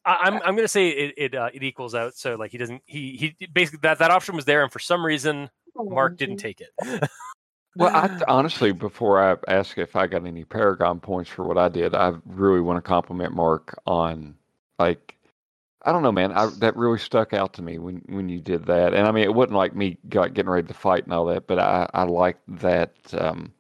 I, 0.08 0.20
I'm 0.24 0.34
I'm 0.36 0.56
gonna 0.56 0.68
say 0.70 0.90
it 0.90 1.14
it 1.18 1.36
uh, 1.36 1.50
it 1.54 1.64
equals 1.64 1.94
out. 1.94 2.16
So 2.16 2.36
like 2.36 2.52
he 2.52 2.58
doesn't 2.58 2.82
he 2.86 3.36
he 3.40 3.48
basically 3.48 3.80
that 3.84 4.00
that 4.00 4.10
option 4.10 4.36
was 4.36 4.46
there, 4.46 4.64
and 4.64 4.72
for 4.72 4.80
some 4.80 5.06
reason 5.06 5.50
Mark 5.76 6.18
didn't 6.18 6.38
take 6.38 6.62
it. 6.62 7.10
Well, 7.76 7.94
I 7.94 8.22
honestly, 8.28 8.72
before 8.72 9.22
I 9.22 9.36
ask 9.52 9.78
if 9.78 9.96
I 9.96 10.08
got 10.08 10.26
any 10.26 10.46
Paragon 10.46 11.00
points 11.02 11.30
for 11.30 11.44
what 11.44 11.58
I 11.58 11.68
did, 11.68 11.94
I 11.94 12.14
really 12.26 12.62
want 12.62 12.78
to 12.78 12.82
compliment 12.82 13.34
Mark 13.34 13.78
on 13.86 14.36
like 14.80 15.16
I 15.84 15.92
don't 15.92 16.04
know, 16.04 16.12
man. 16.12 16.32
I, 16.32 16.48
that 16.60 16.76
really 16.76 17.00
stuck 17.00 17.34
out 17.34 17.54
to 17.54 17.62
me 17.62 17.78
when 17.78 18.02
when 18.08 18.30
you 18.30 18.40
did 18.40 18.66
that. 18.68 18.94
And 18.94 19.06
I 19.06 19.12
mean, 19.12 19.26
it 19.26 19.34
wasn't 19.34 19.58
like 19.58 19.76
me 19.76 19.98
got, 20.08 20.34
getting 20.34 20.50
ready 20.50 20.68
to 20.68 20.74
fight 20.74 21.04
and 21.04 21.14
all 21.14 21.26
that, 21.26 21.48
but 21.48 21.60
I 21.60 21.90
I 21.94 22.04
liked 22.04 22.44
that 22.60 22.94
um, 23.14 23.52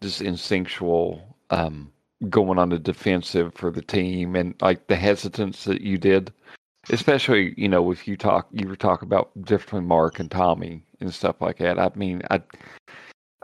just 0.00 0.20
instinctual 0.20 1.36
um, 1.50 1.90
going 2.28 2.58
on 2.58 2.70
the 2.70 2.78
defensive 2.78 3.54
for 3.54 3.70
the 3.70 3.82
team 3.82 4.36
and 4.36 4.54
like 4.60 4.86
the 4.86 4.96
hesitance 4.96 5.64
that 5.64 5.80
you 5.80 5.98
did, 5.98 6.32
especially 6.90 7.54
you 7.56 7.68
know 7.68 7.90
if 7.90 8.08
you 8.08 8.16
talk 8.16 8.48
you 8.52 8.68
were 8.68 8.76
talking 8.76 9.06
about 9.06 9.30
different 9.42 9.86
Mark 9.86 10.18
and 10.18 10.30
Tommy 10.30 10.82
and 11.00 11.12
stuff 11.12 11.40
like 11.40 11.58
that. 11.58 11.78
I 11.78 11.90
mean, 11.94 12.22
I 12.30 12.42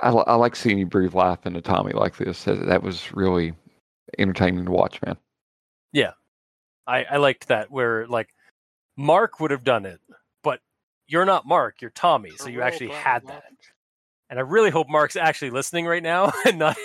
I, 0.03 0.11
I 0.11 0.35
like 0.35 0.57
seeing 0.57 0.79
you 0.79 0.87
breathe 0.87 1.15
life 1.15 1.47
into 1.47 1.61
Tommy 1.61 1.93
like 1.93 2.17
this. 2.17 2.45
That, 2.45 2.67
that 2.67 2.83
was 2.83 3.13
really 3.13 3.53
entertaining 4.19 4.65
to 4.65 4.71
watch, 4.71 5.01
man. 5.03 5.17
Yeah, 5.93 6.13
I, 6.87 7.05
I 7.05 7.17
liked 7.19 7.49
that 7.49 7.71
where 7.71 8.07
like 8.07 8.29
Mark 8.97 9.41
would 9.41 9.51
have 9.51 9.65
done 9.65 9.87
it, 9.87 10.01
but 10.43 10.61
you're 11.07 11.27
not 11.27 11.47
Mark, 11.47 11.81
you're 11.81 11.91
Tommy, 11.91 12.31
so 12.37 12.49
you 12.49 12.63
actually 12.63 12.91
had 12.91 13.27
that. 13.27 13.45
And 14.31 14.39
I 14.39 14.43
really 14.43 14.71
hope 14.71 14.89
Mark's 14.89 15.17
actually 15.17 15.51
listening 15.51 15.87
right 15.87 16.03
now 16.03 16.33
and 16.47 16.59
not 16.59 16.77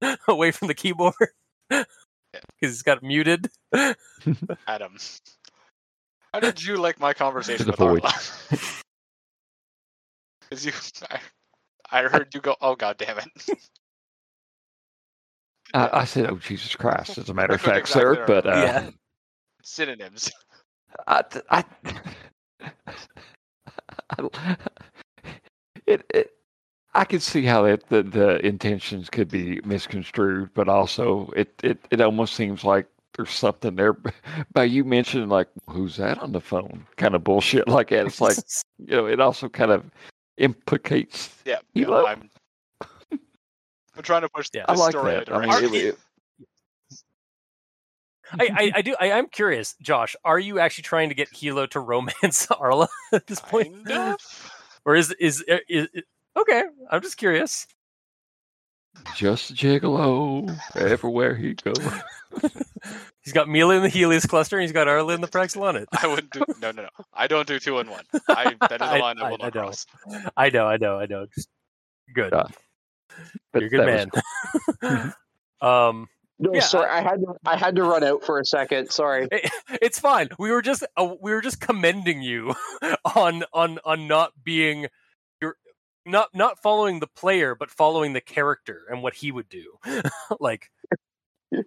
away 0.28 0.50
from 0.50 0.68
the 0.68 0.74
keyboard 0.74 1.14
because 1.70 1.86
he's 2.60 2.82
got 2.82 3.02
muted. 3.02 3.48
Adam. 4.66 4.96
How 6.32 6.40
did 6.40 6.62
you 6.62 6.76
like 6.76 7.00
my 7.00 7.14
conversation 7.14 7.66
The 7.66 7.72
with 7.72 7.80
Arla? 7.80 8.12
Because 10.50 10.64
you, 10.64 10.72
I, 11.10 11.20
I 11.90 12.02
heard 12.04 12.34
you 12.34 12.40
go, 12.40 12.56
"Oh 12.60 12.74
God 12.76 12.96
damn 12.98 13.18
it!" 13.18 13.58
I, 15.74 16.00
I 16.00 16.04
said, 16.04 16.26
"Oh 16.30 16.36
Jesus 16.36 16.74
Christ!" 16.74 17.18
As 17.18 17.28
a 17.28 17.34
matter 17.34 17.54
of 17.54 17.60
Exactly 17.60 17.80
fact, 17.80 17.88
sir. 17.88 18.18
right. 18.20 18.26
But 18.26 18.46
uh, 18.46 18.54
Yeah. 18.56 18.90
Synonyms. 19.62 20.30
I, 21.06 21.22
I, 21.50 21.64
I- 24.18 24.56
it, 25.86 26.04
it, 26.14 26.30
I 26.98 27.04
could 27.04 27.22
see 27.22 27.44
how 27.44 27.64
it, 27.64 27.88
the 27.90 28.02
the 28.02 28.44
intentions 28.44 29.08
could 29.08 29.28
be 29.28 29.60
misconstrued, 29.64 30.50
but 30.54 30.68
also 30.68 31.32
it, 31.36 31.48
it, 31.62 31.78
it 31.92 32.00
almost 32.00 32.34
seems 32.34 32.64
like 32.64 32.86
there's 33.16 33.30
something 33.30 33.76
there. 33.76 33.96
By 34.52 34.64
you 34.64 34.82
mentioning 34.82 35.28
like, 35.28 35.46
who's 35.70 35.96
that 35.98 36.18
on 36.18 36.32
the 36.32 36.40
phone? 36.40 36.84
Kind 36.96 37.14
of 37.14 37.22
bullshit 37.22 37.68
like 37.76 37.90
that. 37.90 38.06
It's 38.06 38.20
like 38.20 38.36
you 38.78 38.96
know, 38.96 39.06
it 39.06 39.20
also 39.20 39.48
kind 39.48 39.70
of 39.70 39.84
implicates. 40.38 41.30
Yeah, 41.44 41.58
You 41.72 41.82
yeah, 41.84 41.88
love- 41.88 42.06
I'm. 42.06 42.30
I'm 43.96 44.02
trying 44.02 44.22
to 44.22 44.28
push 44.28 44.48
Yeah. 44.52 44.64
the 44.66 44.72
I 44.72 44.74
like 44.74 44.90
story 44.90 45.12
that. 45.12 45.28
in 45.28 45.34
a 45.34 45.38
I 45.38 45.60
mean, 45.60 45.74
it, 45.74 45.74
it, 45.74 45.98
I, 48.32 48.48
I, 48.52 48.72
I 48.76 48.82
do 48.82 48.96
I 49.00 49.06
am 49.06 49.28
curious, 49.28 49.74
Josh, 49.80 50.16
are 50.24 50.38
you 50.38 50.58
actually 50.58 50.82
trying 50.82 51.08
to 51.10 51.14
get 51.14 51.28
Hilo 51.32 51.66
to 51.66 51.78
romance 51.80 52.48
Arla 52.50 52.88
at 53.12 53.28
this 53.28 53.38
point? 53.40 53.84
Kind 53.86 54.14
of. 54.14 54.52
Or 54.84 54.96
is 54.96 55.12
is, 55.20 55.44
uh, 55.50 55.58
is, 55.68 55.86
is 55.94 56.02
okay, 56.40 56.64
I'm 56.90 57.00
just 57.02 57.16
curious. 57.16 57.66
just 59.16 59.50
a 59.50 59.54
gigolo 59.54 60.56
everywhere 60.74 61.34
he 61.34 61.54
goes. 61.54 61.76
He's 63.22 63.32
got 63.32 63.48
Mila 63.48 63.76
in 63.76 63.82
the 63.82 63.88
Heleus 63.90 64.24
cluster 64.26 64.56
and 64.56 64.62
he's 64.62 64.72
got 64.72 64.88
Arla 64.88 65.12
in 65.14 65.20
the 65.20 65.26
Praxlonyyt. 65.28 65.86
I 66.02 66.06
wouldn't 66.06 66.30
do. 66.32 66.40
No, 66.62 66.70
no, 66.70 66.82
no. 66.82 66.88
I 67.12 67.26
don't 67.26 67.46
do 67.46 67.58
two 67.58 67.78
and 67.78 67.90
one. 67.90 68.04
I, 68.28 68.54
that 68.68 68.80
is 68.80 68.80
I- 68.88 68.98
a 68.98 69.00
line 69.02 69.18
I, 69.18 69.26
I- 69.26 69.30
will 69.30 69.38
I 69.40 69.46
not 69.46 69.54
know. 69.54 69.60
cross. 69.62 69.86
I 70.36 70.48
know, 70.50 70.66
I 70.66 70.76
know, 70.78 70.98
I 70.98 71.06
know. 71.06 71.26
Just 71.34 71.48
good. 72.14 72.32
Yeah. 72.32 72.44
But 73.52 73.62
You're 73.62 73.66
a 73.66 73.70
good 73.70 74.10
that 74.12 74.12
was 74.82 74.82
man. 74.82 75.14
um 75.60 76.08
No, 76.38 76.54
Yeah, 76.54 76.60
sorry, 76.60 76.88
I 76.90 77.02
had 77.02 77.20
to, 77.20 77.34
I 77.44 77.56
had 77.56 77.76
to 77.76 77.82
run 77.82 78.04
out 78.04 78.24
for 78.24 78.38
a 78.38 78.44
second. 78.46 78.90
Sorry. 78.90 79.28
it- 79.30 79.50
it's 79.82 79.98
fine. 79.98 80.28
We 80.38 80.50
were 80.50 80.62
just 80.62 80.84
uh, 80.96 81.14
we 81.20 81.32
were 81.32 81.42
just 81.42 81.60
commending 81.60 82.22
you 82.22 82.54
on 83.14 83.44
on 83.52 83.78
on 83.84 84.06
not 84.06 84.32
being 84.42 84.82
your 84.82 84.90
not 86.08 86.28
not 86.34 86.60
following 86.62 87.00
the 87.00 87.06
player, 87.06 87.54
but 87.54 87.70
following 87.70 88.12
the 88.12 88.20
character 88.20 88.82
and 88.90 89.02
what 89.02 89.14
he 89.14 89.30
would 89.32 89.48
do. 89.48 89.78
like 90.40 90.70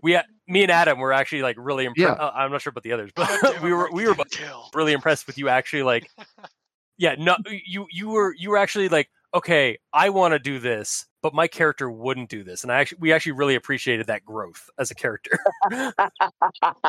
we, 0.03 0.11
had- 0.13 0.25
me 0.47 0.61
and 0.63 0.71
Adam 0.71 0.99
were 0.99 1.13
actually 1.13 1.41
like 1.41 1.55
really 1.59 1.85
impressed. 1.85 2.17
Yeah. 2.19 2.25
Uh, 2.25 2.31
I'm 2.35 2.51
not 2.51 2.61
sure 2.61 2.71
about 2.71 2.83
the 2.83 2.91
others, 2.93 3.11
but 3.15 3.61
we 3.63 3.73
were 3.73 3.89
we 3.91 4.05
were 4.07 4.13
didn't 4.15 4.51
really 4.75 4.93
impressed 4.93 5.27
with 5.27 5.37
you 5.37 5.49
actually 5.49 5.83
like 5.83 6.09
yeah 6.97 7.15
no 7.17 7.35
you 7.65 7.87
you 7.91 8.09
were 8.09 8.35
you 8.37 8.49
were 8.51 8.57
actually 8.57 8.89
like 8.89 9.09
okay 9.33 9.77
i 9.93 10.09
want 10.09 10.33
to 10.33 10.39
do 10.39 10.59
this 10.59 11.05
but 11.23 11.33
my 11.33 11.47
character 11.47 11.89
wouldn't 11.89 12.29
do 12.29 12.43
this 12.43 12.63
and 12.63 12.71
i 12.71 12.79
actually 12.81 12.97
we 12.99 13.13
actually 13.13 13.31
really 13.31 13.55
appreciated 13.55 14.07
that 14.07 14.23
growth 14.25 14.69
as 14.77 14.91
a 14.91 14.95
character 14.95 15.39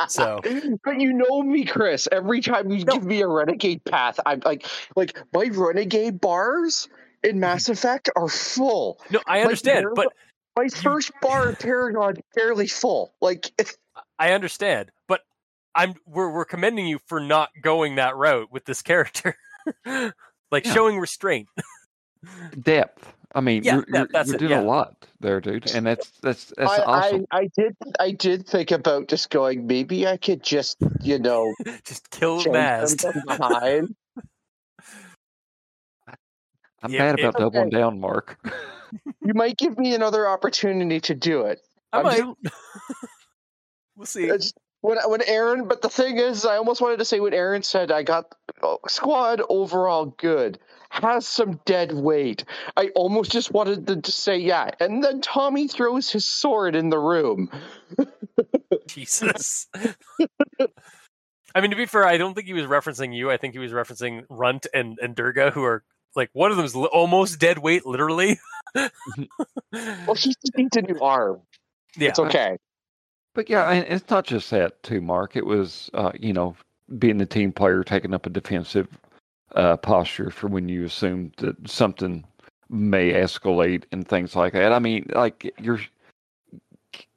So- 0.07 0.39
but 0.83 0.99
you 0.99 1.13
know 1.13 1.41
me, 1.43 1.63
Chris. 1.65 2.07
Every 2.11 2.41
time 2.41 2.69
you 2.71 2.83
No. 2.85 2.93
give 2.93 3.05
me 3.05 3.21
a 3.21 3.27
renegade 3.27 3.83
path, 3.85 4.19
I'm 4.25 4.41
like, 4.45 4.65
like 4.95 5.17
my 5.33 5.49
renegade 5.53 6.19
bars 6.19 6.87
in 7.23 7.39
Mass 7.39 7.69
Effect 7.69 8.09
are 8.15 8.27
full. 8.29 8.99
no 9.09 9.19
i 9.27 9.41
understand 9.41 9.85
Like, 9.85 9.95
but 9.95 10.13
My 10.55 10.67
first 10.69 11.11
bar 11.21 11.49
in 11.49 11.55
Paragon 11.55 12.15
barely 12.35 12.67
full. 12.67 13.13
Like, 13.21 13.51
i 14.19 14.31
understand 14.33 14.91
but 15.07 15.21
i'm 15.75 15.93
we're, 16.05 16.31
we're 16.31 16.45
commending 16.45 16.85
you 16.87 16.99
for 17.07 17.19
not 17.19 17.49
going 17.61 17.95
that 17.95 18.15
route 18.15 18.51
with 18.51 18.65
this 18.65 18.81
character 18.81 19.35
like 20.51 20.65
Yeah. 20.65 20.73
showing 20.73 20.99
restraint 20.99 21.47
depth. 22.61 23.11
I 23.35 23.41
mean, 23.41 23.63
Yeah, 23.63 23.75
you're, 23.77 23.85
yeah, 23.91 23.97
you're, 24.01 24.07
that's 24.11 24.27
you're 24.27 24.35
it, 24.35 24.39
doing 24.39 24.51
yeah. 24.51 24.61
a 24.61 24.63
lot 24.63 25.07
there, 25.19 25.41
dude, 25.41 25.71
and 25.73 25.85
that's 25.87 26.07
that's 26.21 26.53
that's 26.55 26.71
I, 26.79 26.83
awesome. 26.83 27.25
I, 27.31 27.37
I 27.39 27.49
did, 27.57 27.75
I 27.99 28.11
did 28.11 28.45
think 28.47 28.69
about 28.71 29.07
just 29.07 29.31
going. 29.31 29.65
Maybe 29.65 30.05
I 30.05 30.17
could 30.17 30.43
just, 30.43 30.77
you 31.01 31.17
know, 31.17 31.51
just 31.83 32.11
kill 32.11 32.35
change 32.37 32.43
them 32.45 32.53
Mast. 32.53 33.05
behind. 33.25 33.95
I'm 36.83 36.91
yeah, 36.91 36.99
mad 36.99 37.19
about 37.19 37.37
doubling 37.37 37.67
Okay. 37.67 37.77
down, 37.77 37.99
Mark. 37.99 38.37
you 39.25 39.33
might 39.33 39.57
give 39.57 39.77
me 39.77 39.95
another 39.95 40.27
opportunity 40.27 40.99
to 40.99 41.15
do 41.15 41.43
it. 41.43 41.61
i 41.93 41.99
I'm 41.99 42.03
might 42.03 42.23
we'll 43.95 44.05
see 44.05 44.25
It's, 44.25 44.53
when 44.81 44.97
when 45.05 45.21
Aaron, 45.25 45.67
but 45.69 45.81
the 45.81 45.89
thing 45.89 46.17
is, 46.17 46.45
I 46.45 46.57
almost 46.57 46.81
wanted 46.81 46.99
to 46.99 47.05
say 47.05 47.21
what 47.21 47.33
Aaron 47.33 47.63
said 47.63 47.89
I 47.89 48.03
got 48.03 48.35
oh, 48.61 48.79
squad 48.89 49.41
overall 49.47 50.07
good, 50.07 50.59
has 50.89 51.25
some 51.25 51.61
dead 51.63 51.93
weight. 51.93 52.43
I 52.75 52.89
almost 52.89 53.31
just 53.31 53.53
wanted 53.53 53.87
to 53.87 53.95
just 53.95 54.19
say 54.19 54.37
yeah, 54.37 54.71
and 54.81 55.01
then 55.01 55.21
Tommy 55.21 55.69
throws 55.69 56.11
his 56.11 56.27
sword 56.27 56.75
in 56.75 56.89
the 56.89 56.99
room. 56.99 57.49
Jesus. 58.87 59.67
I 61.55 61.61
mean, 61.61 61.69
to 61.69 61.77
be 61.77 61.85
fair, 61.85 62.05
I 62.05 62.17
don't 62.17 62.33
think 62.33 62.47
he 62.47 62.53
was 62.53 62.65
referencing 62.65 63.15
you. 63.15 63.31
I 63.31 63.37
think 63.37 63.53
he 63.53 63.59
was 63.59 63.71
referencing 63.71 64.23
Runt 64.27 64.65
and, 64.73 64.97
and 65.01 65.15
Durga, 65.15 65.51
who 65.51 65.63
are 65.63 65.83
like 66.15 66.29
one 66.33 66.51
of 66.51 66.57
them's 66.57 66.75
li- 66.75 66.89
almost 66.91 67.39
dead 67.39 67.59
weight, 67.59 67.85
literally. 67.85 68.39
Well, 69.73 70.15
he 70.15 70.29
just 70.29 70.57
needs 70.57 70.77
a 70.77 70.81
new 70.81 70.99
arm. 70.99 71.41
yeah, 71.97 72.09
It's 72.09 72.19
okay. 72.19 72.57
But 73.35 73.49
yeah, 73.49 73.69
and 73.71 73.85
it's 73.87 74.09
not 74.09 74.25
just 74.25 74.49
that 74.51 74.81
too, 74.83 75.01
Mark. 75.01 75.35
It 75.35 75.45
was, 75.45 75.89
uh, 75.93 76.11
you 76.19 76.33
know, 76.33 76.55
being 76.99 77.17
the 77.17 77.25
team 77.25 77.51
player, 77.51 77.83
taking 77.83 78.13
up 78.13 78.25
a 78.25 78.29
defensive 78.29 78.87
uh, 79.55 79.77
posture 79.77 80.29
for 80.29 80.47
when 80.47 80.69
you 80.69 80.85
assume 80.85 81.31
that 81.37 81.69
something 81.69 82.23
may 82.69 83.13
escalate 83.13 83.83
and 83.91 84.07
things 84.07 84.35
like 84.35 84.53
that. 84.53 84.71
I 84.73 84.79
mean, 84.79 85.07
like 85.13 85.53
you're, 85.59 85.81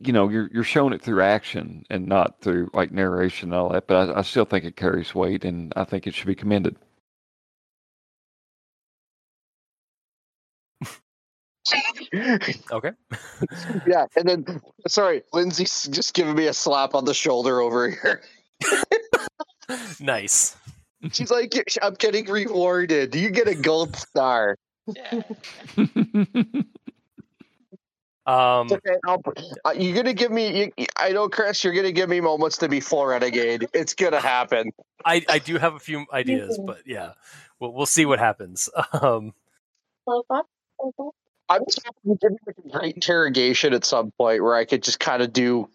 you 0.00 0.12
know, 0.12 0.28
you're 0.28 0.48
you're 0.52 0.64
showing 0.64 0.92
it 0.94 1.02
through 1.02 1.22
action 1.22 1.84
and 1.90 2.06
not 2.06 2.40
through 2.40 2.70
like 2.72 2.92
narration 2.92 3.50
and 3.52 3.60
all 3.60 3.68
that. 3.70 3.86
But 3.86 4.10
I, 4.10 4.20
I 4.20 4.22
still 4.22 4.46
think 4.46 4.64
it 4.64 4.76
carries 4.76 5.14
weight, 5.14 5.44
and 5.44 5.72
I 5.76 5.84
think 5.84 6.06
it 6.06 6.14
should 6.14 6.26
be 6.28 6.34
commended. 6.34 6.76
okay. 12.72 12.90
yeah, 13.86 14.06
and 14.16 14.28
then 14.28 14.60
sorry, 14.88 15.22
Lindsay's 15.32 15.84
just 15.84 16.14
giving 16.14 16.34
me 16.34 16.46
a 16.46 16.52
slap 16.52 16.94
on 16.94 17.04
the 17.04 17.14
shoulder 17.14 17.60
over 17.60 17.90
here. 17.90 18.22
Nice. 20.00 20.56
She's 21.12 21.30
like, 21.30 21.52
"I'm 21.82 21.94
getting 21.94 22.26
rewarded. 22.26 23.10
Do 23.10 23.18
you 23.18 23.30
get 23.30 23.48
a 23.48 23.54
gold 23.54 23.96
star." 23.96 24.56
Yeah. 24.86 25.22
Um, 28.26 28.66
okay. 28.72 28.96
I'll, 29.06 29.22
uh, 29.64 29.72
you're 29.78 29.94
gonna 29.94 30.12
give 30.12 30.32
me. 30.32 30.72
You, 30.76 30.86
I 30.96 31.12
know, 31.12 31.28
Chris. 31.28 31.62
You're 31.62 31.74
gonna 31.74 31.92
give 31.92 32.08
me 32.08 32.20
moments 32.20 32.58
to 32.58 32.68
be 32.68 32.80
full 32.80 33.06
renegade. 33.06 33.68
It's 33.72 33.94
gonna 33.94 34.20
happen. 34.20 34.72
I, 35.04 35.24
I 35.28 35.38
do 35.38 35.58
have 35.58 35.74
a 35.74 35.78
few 35.78 36.06
ideas, 36.12 36.58
but 36.66 36.78
yeah, 36.84 37.12
we'll, 37.60 37.72
we'll 37.72 37.86
see 37.86 38.04
what 38.04 38.18
happens. 38.18 38.68
Um, 39.00 39.32
I'm 41.48 41.62
just 41.68 41.80
hoping 41.86 42.16
to 42.16 42.18
give 42.20 42.30
me 42.32 42.38
like 42.46 42.56
a 42.58 42.78
great 42.78 42.94
interrogation 42.96 43.72
at 43.72 43.84
some 43.84 44.12
point 44.18 44.42
where 44.42 44.54
I 44.56 44.64
could 44.64 44.82
just 44.82 44.98
kind 45.00 45.22
of 45.22 45.32
do 45.32 45.68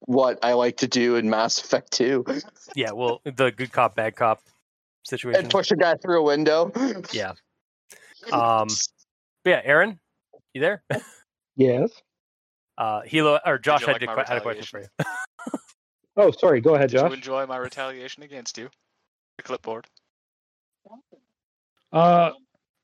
what 0.00 0.38
I 0.42 0.54
like 0.54 0.78
to 0.78 0.88
do 0.88 1.16
in 1.16 1.30
Mass 1.30 1.60
Effect 1.60 1.92
2 1.92 2.24
yeah, 2.74 2.90
well, 2.90 3.20
the 3.24 3.52
good 3.52 3.70
cop, 3.70 3.94
bad 3.94 4.16
cop 4.16 4.40
situation. 5.04 5.40
and 5.42 5.50
push 5.50 5.70
a 5.70 5.76
guy 5.76 5.94
through 5.94 6.20
a 6.20 6.22
window. 6.24 6.72
Yeah. 7.12 7.32
Um, 8.32 8.68
but 9.44 9.50
yeah, 9.50 9.60
Aaron, 9.64 10.00
you 10.54 10.60
there? 10.60 10.82
Yes. 11.56 11.90
Uh, 12.78 13.02
Hilo 13.02 13.38
or 13.44 13.58
Josh 13.58 13.82
you 13.82 13.86
had, 13.86 13.92
like 13.94 14.00
to, 14.00 14.06
my 14.06 14.14
que- 14.14 14.24
had 14.26 14.38
a 14.38 14.40
question 14.40 14.64
for 14.64 14.80
you. 14.80 14.86
Oh, 16.14 16.30
sorry. 16.30 16.60
Go 16.60 16.74
ahead, 16.74 16.90
Did 16.90 16.98
you 16.98 17.08
Josh. 17.08 17.16
enjoy 17.16 17.46
my 17.46 17.56
retaliation 17.56 18.22
against 18.22 18.58
you? 18.58 18.68
The 19.38 19.42
clipboard. 19.42 19.86
Uh, 21.90 22.32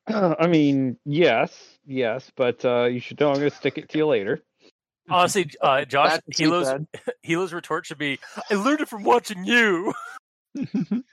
I 0.39 0.47
mean, 0.47 0.97
yes, 1.05 1.55
yes, 1.85 2.31
but 2.35 2.65
uh, 2.65 2.85
you 2.85 2.99
should 2.99 3.19
know 3.19 3.29
I'm 3.29 3.35
going 3.35 3.49
to 3.49 3.55
stick 3.55 3.77
it 3.77 3.89
to 3.89 3.97
you 3.99 4.07
later. 4.07 4.41
Honestly, 5.09 5.49
uh, 5.61 5.85
Josh, 5.85 6.19
That's 6.25 6.39
Hilo's. 6.39 6.73
Hilo's 7.23 7.53
retort 7.53 7.85
should 7.85 7.97
be, 7.97 8.19
"I 8.49 8.55
learned 8.55 8.81
it 8.81 8.89
from 8.89 9.03
watching 9.03 9.43
you." 9.43 9.93
Blamed 10.55 11.03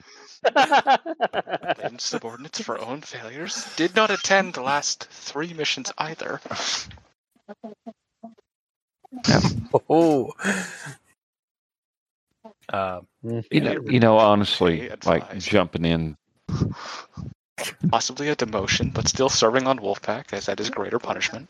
subordinates 1.99 2.61
for 2.61 2.79
own 2.79 3.01
failures. 3.01 3.67
Did 3.75 3.95
not 3.95 4.11
attend 4.11 4.53
the 4.53 4.61
last 4.61 5.07
three 5.09 5.53
missions 5.53 5.91
either. 5.97 6.41
Oh. 9.89 10.33
Uh, 12.71 12.99
You 13.23 13.61
know, 13.61 13.81
you 13.85 13.99
know, 14.01 14.17
honestly, 14.17 14.89
like 15.05 15.37
jumping 15.39 15.85
in. 15.85 16.17
Possibly 17.89 18.29
a 18.29 18.35
demotion, 18.35 18.93
but 18.93 19.07
still 19.07 19.29
serving 19.29 19.65
on 19.67 19.79
Wolfpack, 19.79 20.33
as 20.33 20.45
that 20.45 20.59
is 20.59 20.69
greater 20.69 20.99
punishment. 20.99 21.47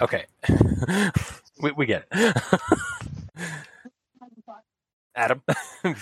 okay, 0.00 0.24
we 1.60 1.70
we 1.72 1.86
get 1.86 2.06
it. 2.10 2.36
Adam, 5.16 5.42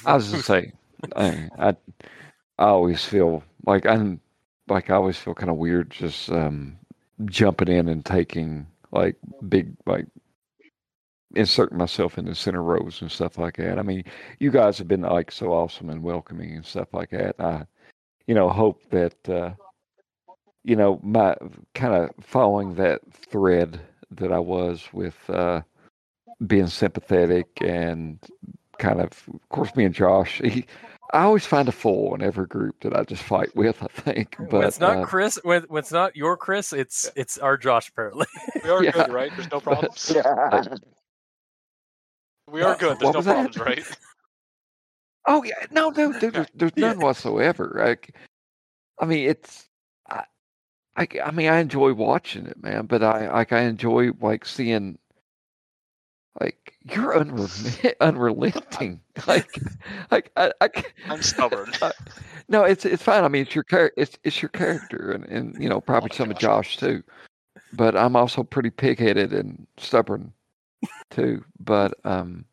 I 0.07 0.15
was 0.15 0.31
just 0.31 0.47
say, 0.47 0.73
I, 1.15 1.49
I, 1.59 1.69
I 1.69 1.75
always 2.65 3.05
feel 3.05 3.43
like 3.67 3.85
I'm, 3.85 4.21
like 4.69 4.89
I 4.89 4.95
always 4.95 5.19
feel 5.19 5.35
kind 5.35 5.51
of 5.51 5.57
weird 5.57 5.91
just 5.91 6.31
um, 6.31 6.79
jumping 7.27 7.69
in 7.69 7.89
and 7.89 8.05
taking 8.05 8.67
like 8.91 9.17
big 9.49 9.75
like 9.87 10.07
inserting 11.35 11.79
myself 11.79 12.19
in 12.19 12.25
the 12.27 12.35
center 12.35 12.63
rows 12.63 13.01
and 13.03 13.11
stuff 13.11 13.39
like 13.39 13.57
that. 13.57 13.79
I 13.79 13.83
mean, 13.83 14.05
you 14.39 14.51
guys 14.51 14.79
have 14.79 14.89
been 14.89 15.03
like 15.03 15.33
so 15.33 15.53
awesome 15.53 15.91
and 15.91 16.03
welcoming 16.03 16.55
and 16.55 16.65
stuff 16.65 16.89
like 16.93 17.11
that. 17.11 17.37
I, 17.39 17.65
you 18.27 18.35
know, 18.35 18.49
hope 18.51 18.81
that 18.91 19.29
uh, 19.29 19.51
you 20.65 20.77
know 20.77 21.01
my 21.03 21.37
kind 21.75 21.95
of 21.95 22.11
following 22.25 22.75
that 22.77 23.01
thread 23.13 23.81
that 24.13 24.33
I 24.33 24.39
was 24.39 24.89
with 24.93 25.17
uh, 25.31 25.63
being 26.47 26.67
sympathetic 26.67 27.47
and 27.61 28.19
kind 28.79 29.01
of, 29.01 29.09
of 29.33 29.49
course, 29.49 29.75
me 29.77 29.85
and 29.85 29.95
Josh. 29.95 30.41
He, 30.45 30.67
I 31.15 31.23
always 31.25 31.45
find 31.45 31.69
a 31.69 31.73
fool 31.73 32.15
in 32.15 32.23
every 32.23 32.47
group 32.47 32.81
that 32.81 32.97
I 32.97 33.05
just 33.05 33.23
fight 33.23 33.55
with. 33.55 33.83
I 33.83 33.87
think, 33.89 34.35
but 34.39 34.53
when 34.53 34.65
it's 34.69 34.81
not 34.81 34.97
uh, 34.99 35.05
Chris, 35.05 35.39
when, 35.43 35.63
when 35.65 35.81
it's 35.81 35.93
not 35.93 36.17
your 36.17 36.37
Chris, 36.39 36.73
it's 36.73 37.11
it's 37.17 37.37
our 37.39 37.57
Josh 37.59 37.89
apparently. 37.91 38.27
We 38.65 38.71
are 38.71 38.83
Yeah. 38.83 38.93
good, 38.93 39.13
right? 39.13 39.31
There's 39.37 39.51
no 39.51 39.61
problems. 39.69 40.11
Yeah. 40.15 40.65
We 42.51 42.63
are 42.63 42.77
good. 42.77 42.99
There's 42.99 43.03
What 43.03 43.13
no 43.15 43.19
was 43.19 43.27
that? 43.27 43.35
problems, 43.35 43.59
right? 43.59 43.99
Oh 45.25 45.45
yeah, 45.45 45.55
no, 45.71 45.91
no, 45.91 46.13
dude, 46.19 46.35
there's, 46.35 46.49
there's 46.53 46.77
none 46.77 46.99
whatsoever. 47.01 47.77
Like, 47.79 48.17
I 48.99 49.05
mean, 49.05 49.29
it's, 49.31 49.69
I, 50.11 50.25
I, 50.97 51.07
I 51.25 51.31
mean, 51.31 51.49
I 51.49 51.61
enjoy 51.61 51.93
watching 51.95 52.45
it, 52.47 52.61
man. 52.61 52.87
But 52.87 53.05
I 53.05 53.33
like, 53.33 53.53
I 53.53 53.61
enjoy 53.61 54.11
like 54.21 54.45
seeing, 54.45 54.99
like, 56.41 56.75
you're 56.83 57.15
unre- 57.15 57.95
unrelenting. 58.01 59.01
Like, 59.29 59.61
like 60.11 60.33
I, 60.37 60.53
I, 60.61 60.71
I'm 61.09 61.23
stubborn. 61.23 61.71
no, 62.49 62.65
it's 62.65 62.85
it's 62.85 63.05
fine. 63.05 63.23
I 63.23 63.29
mean, 63.29 63.43
it's 63.43 63.55
your 63.55 63.63
char- 63.65 63.93
it's 63.97 64.19
it's 64.25 64.43
your 64.43 64.49
character, 64.49 65.13
and 65.13 65.25
and 65.27 65.63
you 65.63 65.69
know 65.69 65.77
oh 65.77 65.81
probably 65.81 66.09
my 66.11 66.17
some 66.17 66.31
of. 66.33 66.39
Josh 66.39 66.79
too. 66.79 67.01
But 67.75 67.97
I'm 67.97 68.17
also 68.17 68.43
pretty 68.43 68.71
pig-headed 68.71 69.33
and 69.33 69.69
stubborn 69.79 70.33
too. 71.11 71.45
But 71.59 71.95
um, 72.05 72.45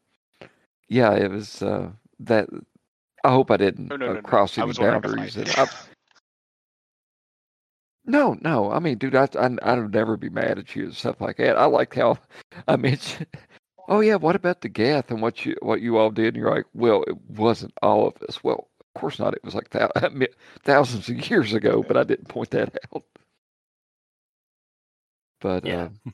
yeah, 0.87 1.13
it 1.13 1.29
was 1.31 1.61
uh 1.61 1.91
that. 2.21 2.47
I 3.23 3.31
hope 3.31 3.51
I 3.51 3.57
didn't 3.57 3.89
No, 3.89 3.97
no, 3.97 4.11
uh, 4.11 4.13
no. 4.15 4.21
cross 4.21 4.57
any 4.57 4.71
boundaries. 4.73 5.37
I 5.37 5.41
and 5.41 5.47
did. 5.49 5.59
I- 5.59 5.67
no, 8.05 8.37
no. 8.41 8.71
I 8.71 8.79
mean, 8.79 8.97
dude, 8.97 9.15
I, 9.15 9.27
I 9.37 9.49
I 9.61 9.75
would 9.77 9.93
never 9.93 10.17
be 10.17 10.29
mad 10.29 10.57
at 10.57 10.75
you 10.75 10.85
and 10.85 10.95
stuff 10.95 11.19
like 11.21 11.37
that. 11.37 11.57
I 11.57 11.65
like 11.65 11.93
how 11.95 12.17
I 12.67 12.75
mentioned. 12.77 13.27
Oh 13.87 13.99
yeah, 14.01 14.15
what 14.15 14.35
about 14.35 14.61
the 14.61 14.69
Geth 14.69 15.11
and 15.11 15.21
what 15.21 15.45
you 15.45 15.55
what 15.61 15.81
you 15.81 15.97
all 15.97 16.11
did? 16.11 16.27
And 16.35 16.37
you're 16.37 16.53
like, 16.55 16.65
well, 16.73 17.03
it 17.03 17.17
wasn't 17.29 17.73
all 17.81 18.07
of 18.07 18.21
us. 18.27 18.43
Well, 18.43 18.69
of 18.95 18.99
course 19.01 19.19
not. 19.19 19.33
It 19.33 19.43
was 19.43 19.55
like 19.55 19.69
thou- 19.71 19.91
I 19.95 20.09
mean, 20.09 20.29
thousands 20.63 21.09
of 21.09 21.29
years 21.29 21.53
ago, 21.53 21.83
but 21.87 21.97
I 21.97 22.03
didn't 22.03 22.27
point 22.29 22.51
that 22.51 22.75
out. 22.95 23.03
But 25.41 25.65
Yeah. 25.65 25.89
uh, 26.07 26.11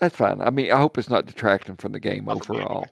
that's 0.00 0.16
fine. 0.16 0.40
I 0.40 0.50
mean, 0.50 0.70
I 0.70 0.78
hope 0.78 0.98
it's 0.98 1.10
not 1.10 1.26
detracting 1.26 1.76
from 1.76 1.92
the 1.92 2.00
game 2.00 2.24
Not 2.24 2.44
from 2.44 2.56
me 2.56 2.62
overall. 2.62 2.88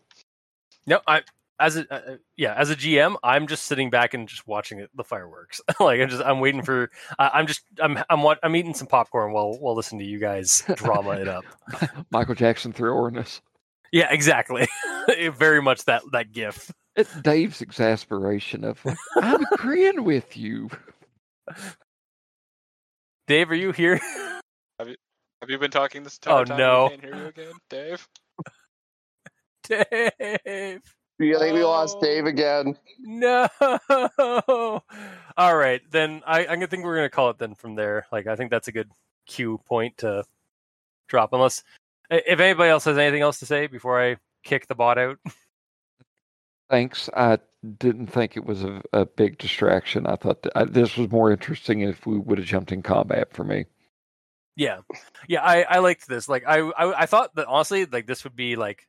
No, 0.86 1.00
I 1.06 1.22
as 1.62 1.76
a 1.76 1.92
uh, 1.92 2.12
uh, 2.12 2.16
yeah 2.36 2.54
as 2.54 2.70
a 2.70 2.76
GM, 2.76 3.16
I'm 3.22 3.46
just 3.46 3.64
sitting 3.66 3.88
back 3.88 4.14
and 4.14 4.28
just 4.28 4.46
watching 4.46 4.80
it, 4.80 4.90
the 4.94 5.04
fireworks. 5.04 5.60
like 5.80 6.00
I'm 6.00 6.08
just 6.08 6.22
I'm 6.22 6.40
waiting 6.40 6.62
for 6.62 6.90
I 7.18 7.30
I'm 7.34 7.46
just 7.46 7.62
I'm 7.80 7.98
I'm 8.10 8.22
wa- 8.22 8.36
I'm 8.42 8.56
eating 8.56 8.74
some 8.74 8.88
popcorn 8.88 9.32
while 9.32 9.54
while 9.58 9.74
listening 9.74 10.00
to 10.00 10.04
you 10.04 10.18
guys 10.18 10.62
drama 10.74 11.12
it 11.12 11.28
up. 11.28 11.44
Michael 12.10 12.34
Jackson 12.34 12.72
through 12.72 12.92
Ornus. 12.92 13.40
Yeah, 13.92 14.08
exactly. 14.10 14.68
Very 15.34 15.62
much 15.62 15.84
that 15.84 16.02
that 16.12 16.32
gif. 16.32 16.72
It's 16.96 17.14
Dave's 17.22 17.62
exasperation 17.62 18.64
of 18.64 18.84
I'm 19.16 19.44
agreeing 19.52 20.04
with 20.04 20.36
you. 20.36 20.68
Dave, 23.26 23.50
are 23.50 23.54
you 23.54 23.72
here? 23.72 24.00
Have 25.42 25.50
you 25.50 25.58
been 25.58 25.72
talking 25.72 26.04
this 26.04 26.18
entire 26.18 26.42
Oh, 26.42 26.44
time? 26.44 26.56
no. 26.56 26.84
We 26.84 26.88
can't 26.90 27.02
hear 27.02 27.16
you 27.16 27.26
again, 27.26 27.52
Dave. 27.68 28.08
Dave. 30.38 30.80
You 31.18 31.38
think 31.38 31.54
we 31.54 31.64
lost 31.64 31.96
Oh. 31.98 32.00
Dave 32.00 32.26
again? 32.26 32.78
No. 33.00 33.48
All 35.36 35.56
right, 35.56 35.80
then 35.90 36.22
I, 36.24 36.46
I 36.46 36.66
think 36.66 36.84
we're 36.84 36.94
gonna 36.94 37.10
call 37.10 37.30
it 37.30 37.38
then 37.38 37.56
from 37.56 37.74
there. 37.74 38.06
Like 38.12 38.28
I 38.28 38.36
think 38.36 38.52
that's 38.52 38.68
a 38.68 38.72
good 38.72 38.88
cue 39.26 39.58
point 39.66 39.98
to 39.98 40.22
drop. 41.08 41.32
Unless 41.32 41.64
if 42.08 42.38
anybody 42.38 42.70
else 42.70 42.84
has 42.84 42.96
anything 42.96 43.22
else 43.22 43.40
to 43.40 43.46
say 43.46 43.66
before 43.66 44.00
I 44.00 44.18
kick 44.44 44.68
the 44.68 44.76
bot 44.76 44.96
out. 44.98 45.18
Thanks. 46.70 47.10
I 47.16 47.38
didn't 47.78 48.06
think 48.06 48.36
it 48.36 48.44
was 48.44 48.62
a, 48.62 48.80
a 48.92 49.06
big 49.06 49.38
distraction. 49.38 50.06
I 50.06 50.14
thought 50.16 50.42
that, 50.42 50.52
I, 50.56 50.64
this 50.64 50.96
was 50.96 51.10
more 51.10 51.32
interesting 51.32 51.80
if 51.80 52.06
we 52.06 52.16
would 52.18 52.38
have 52.38 52.46
jumped 52.46 52.70
in 52.70 52.82
combat 52.82 53.32
for 53.32 53.42
me. 53.44 53.66
Yeah, 54.56 54.80
yeah, 55.28 55.42
I 55.42 55.62
I 55.62 55.78
liked 55.78 56.06
this. 56.08 56.28
Like 56.28 56.44
I 56.46 56.58
I, 56.58 57.02
I 57.02 57.06
thought 57.06 57.34
that 57.36 57.46
honestly, 57.46 57.86
like 57.86 58.06
this 58.06 58.24
would 58.24 58.36
be 58.36 58.56
like. 58.56 58.86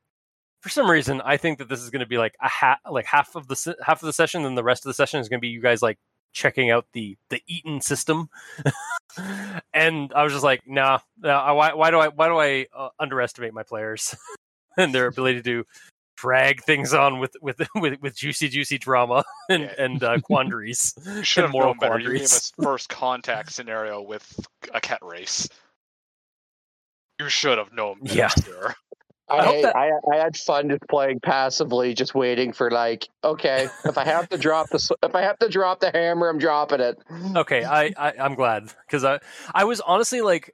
For 0.62 0.70
some 0.70 0.90
reason, 0.90 1.20
I 1.20 1.36
think 1.36 1.58
that 1.60 1.68
this 1.68 1.82
is 1.82 1.90
going 1.90 2.00
to 2.00 2.06
be 2.06 2.18
like 2.18 2.36
a 2.42 2.48
half, 2.48 2.80
like 2.90 3.06
half 3.06 3.36
of 3.36 3.50
the 3.50 3.56
se- 3.56 3.76
half 3.84 4.02
of 4.02 4.06
the 4.06 4.14
session, 4.14 4.46
and 4.46 4.58
the 4.58 4.64
rest 4.64 4.86
of 4.86 4.90
the 4.90 4.94
session 4.94 5.20
is 5.20 5.28
going 5.28 5.40
to 5.40 5.42
be 5.42 5.50
you 5.50 5.62
guys 5.62 5.82
like 5.82 5.98
checking 6.32 6.72
out 6.72 6.86
the 6.94 7.18
the 7.30 7.42
Eaton 7.48 7.82
system. 7.82 8.30
and 9.74 10.12
I 10.16 10.24
was 10.24 10.34
just 10.34 10.44
like, 10.44 10.62
nah, 10.66 11.00
nah 11.18 11.54
why 11.54 11.74
why 11.74 11.92
do 11.92 12.00
I 12.00 12.08
why 12.10 12.28
do 12.28 12.38
I 12.40 12.68
uh, 12.78 12.90
underestimate 13.00 13.54
my 13.54 13.64
players 13.64 14.16
and 14.78 14.94
their 14.96 15.08
ability 15.08 15.42
to 15.44 15.66
drag 16.24 16.64
things 16.64 16.94
on 16.94 17.20
with 17.20 17.36
with 17.42 17.60
with, 17.76 18.02
with 18.02 18.16
juicy 18.16 18.48
juicy 18.48 18.78
drama 18.78 19.24
and 19.50 19.64
Yeah. 19.64 19.74
and 19.86 20.04
uh, 20.04 20.20
quandaries. 20.22 20.94
You 21.06 21.24
should 21.24 21.44
have 21.44 21.52
moral 21.52 21.70
known 21.74 21.80
better. 21.80 22.00
You 22.00 22.12
gave 22.12 22.20
quandaries. 22.20 22.34
us 22.34 22.52
first 22.64 22.88
contact 22.90 23.52
scenario 23.52 24.02
with 24.02 24.26
a 24.74 24.80
Kett 24.80 25.00
race. 25.04 25.50
You 27.20 27.30
should 27.30 27.58
have 27.58 27.74
known 27.74 28.00
better, 28.02 28.16
Yeah. 28.16 28.28
sir. 28.30 28.74
I 29.30 29.44
hope 29.46 29.56
I, 29.56 29.62
that- 29.64 29.76
I 29.76 29.90
I 30.14 30.16
had 30.18 30.36
fun 30.38 30.70
just 30.70 30.84
playing 30.90 31.20
passively, 31.22 31.94
just 31.94 32.14
waiting 32.14 32.52
for 32.54 32.70
like, 32.72 33.08
okay, 33.24 33.68
if 33.86 33.98
I 33.98 34.04
have 34.06 34.28
to 34.30 34.38
drop 34.38 34.70
the 34.70 34.96
if 35.04 35.16
I 35.16 35.22
have 35.22 35.40
to 35.40 35.50
drop 35.50 35.80
the 35.80 35.92
hammer, 35.92 36.28
I'm 36.30 36.38
dropping 36.40 36.80
it. 36.82 36.98
okay 37.36 37.64
i, 37.64 37.92
I 37.98 38.14
i'm 38.20 38.36
glad 38.36 38.64
because 38.88 39.04
i 39.04 39.20
i 39.54 39.64
was 39.64 39.82
honestly 39.82 40.22
like 40.22 40.54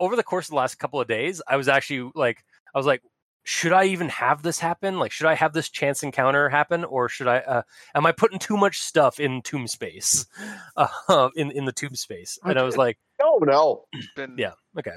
over 0.00 0.14
the 0.16 0.22
course 0.22 0.46
of 0.46 0.50
the 0.50 0.56
last 0.56 0.74
couple 0.78 1.00
of 1.00 1.06
days 1.08 1.40
i 1.48 1.56
was 1.56 1.68
actually 1.68 2.10
like 2.14 2.42
i 2.74 2.78
was 2.78 2.86
like 2.86 3.02
should 3.46 3.72
i 3.72 3.84
even 3.84 4.08
have 4.08 4.42
this 4.42 4.58
happen 4.58 4.98
like 4.98 5.12
should 5.12 5.26
i 5.26 5.34
have 5.34 5.52
this 5.52 5.68
chance 5.68 6.02
encounter 6.02 6.48
happen 6.48 6.84
or 6.84 7.08
should 7.08 7.28
i 7.28 7.38
uh, 7.38 7.62
am 7.94 8.04
i 8.04 8.12
putting 8.12 8.38
too 8.38 8.56
much 8.56 8.80
stuff 8.80 9.20
in 9.20 9.40
tomb 9.42 9.66
space 9.66 10.26
uh, 10.76 11.28
in 11.36 11.50
in 11.52 11.64
the 11.64 11.72
tomb 11.72 11.94
space 11.94 12.38
and 12.44 12.58
i 12.58 12.62
was 12.62 12.76
like 12.76 12.98
No, 13.18 13.38
no. 13.38 13.84
Yeah. 14.36 14.52
okay 14.78 14.96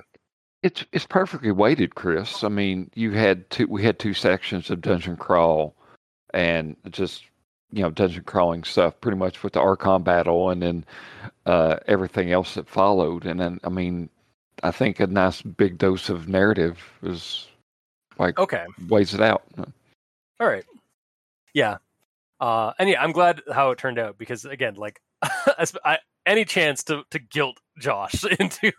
It's 0.64 0.84
it's 0.92 1.06
perfectly 1.06 1.52
weighted, 1.52 1.96
Chris. 1.96 2.44
I 2.44 2.50
mean, 2.50 2.90
you 2.96 3.12
had 3.12 3.50
two. 3.50 3.68
We 3.68 3.84
had 3.84 3.98
two 4.00 4.14
sections 4.14 4.70
of 4.70 4.82
dungeon 4.82 5.16
crawl, 5.16 5.76
and 6.34 6.76
just 6.90 7.24
you 7.72 7.82
know 7.82 7.92
dungeon 7.92 8.24
crawling 8.24 8.64
stuff, 8.66 9.00
pretty 9.00 9.18
much 9.18 9.42
with 9.44 9.54
the 9.54 9.62
Archon 9.62 10.04
battle, 10.04 10.50
and 10.50 10.62
then 10.62 10.86
uh, 11.46 11.78
everything 11.88 12.32
else 12.34 12.56
that 12.56 12.68
followed. 12.68 13.26
And 13.26 13.40
then, 13.40 13.60
I 13.64 13.70
mean, 13.70 14.10
I 14.64 14.72
think 14.72 15.00
a 15.00 15.08
nice 15.08 15.42
big 15.42 15.78
dose 15.78 16.10
of 16.10 16.28
narrative 16.28 16.78
is 17.04 17.48
like 18.20 18.38
okay 18.38 18.66
weighs 18.88 19.14
it 19.14 19.22
out. 19.22 19.44
all 19.58 20.48
right 20.48 20.66
yeah 21.54 21.78
uh 22.40 22.72
and 22.78 22.90
yeah 22.90 23.02
i'm 23.02 23.12
glad 23.12 23.42
how 23.52 23.72
it 23.72 23.78
turned 23.78 23.98
out 24.00 24.18
because 24.18 24.46
again 24.46 24.76
like 24.76 25.02
I, 25.24 25.98
any 26.26 26.46
chance 26.46 26.84
to 26.86 27.04
to 27.12 27.20
guilt 27.20 27.58
josh 27.80 28.24
into 28.40 28.72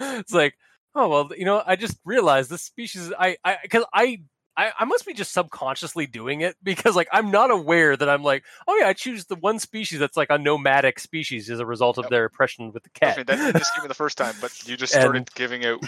it's 0.00 0.32
like 0.34 0.54
oh 0.94 1.08
well 1.08 1.30
you 1.36 1.44
know 1.44 1.62
i 1.66 1.76
just 1.76 1.98
realized 2.04 2.50
this 2.50 2.62
species 2.62 3.12
i 3.18 3.36
i 3.44 3.56
because 3.62 3.84
i 3.94 4.20
I, 4.56 4.72
I 4.80 4.84
must 4.86 5.06
be 5.06 5.12
just 5.14 5.32
subconsciously 5.32 6.06
doing 6.08 6.40
it 6.40 6.56
because 6.64 6.96
like 6.96 7.06
I'm 7.12 7.30
not 7.30 7.52
aware 7.52 7.96
that 7.96 8.08
I'm 8.08 8.24
like, 8.24 8.42
oh 8.66 8.74
yeah, 8.74 8.88
I 8.88 8.92
choose 8.92 9.24
the 9.26 9.36
one 9.36 9.60
species 9.60 10.00
that's 10.00 10.16
like 10.16 10.30
a 10.30 10.36
nomadic 10.36 10.98
species 10.98 11.48
as 11.48 11.60
a 11.60 11.64
result 11.64 11.96
of 11.96 12.06
Yep. 12.06 12.10
their 12.10 12.24
oppression 12.24 12.72
with 12.72 12.82
the 12.82 12.90
Kett. 12.90 13.18
me, 13.18 13.22
that 13.22 13.36
didn't 13.36 13.56
just 13.56 13.72
give 13.76 13.84
me 13.84 13.88
the 13.88 13.94
first 13.94 14.18
time, 14.18 14.34
but 14.40 14.50
you 14.68 14.76
just 14.76 14.92
And- 14.96 15.02
started 15.02 15.32
giving 15.36 15.64
out 15.64 15.78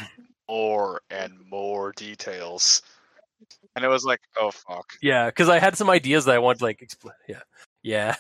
more 0.51 1.01
and 1.11 1.33
more 1.49 1.93
details, 1.93 2.83
and 3.77 3.85
it 3.85 3.89
was 3.89 4.05
like, 4.05 4.21
oh 4.39 4.51
fuck. 4.51 4.93
yeah, 5.01 5.27
because 5.27 5.49
I 5.49 5.59
had 5.61 5.77
some 5.77 5.89
ideas 5.89 6.25
that 6.25 6.35
I 6.35 6.39
wanted 6.39 6.59
to 6.59 6.65
like 6.65 6.83
explain. 6.83 7.15
Yeah, 7.29 7.43
yeah. 7.83 8.17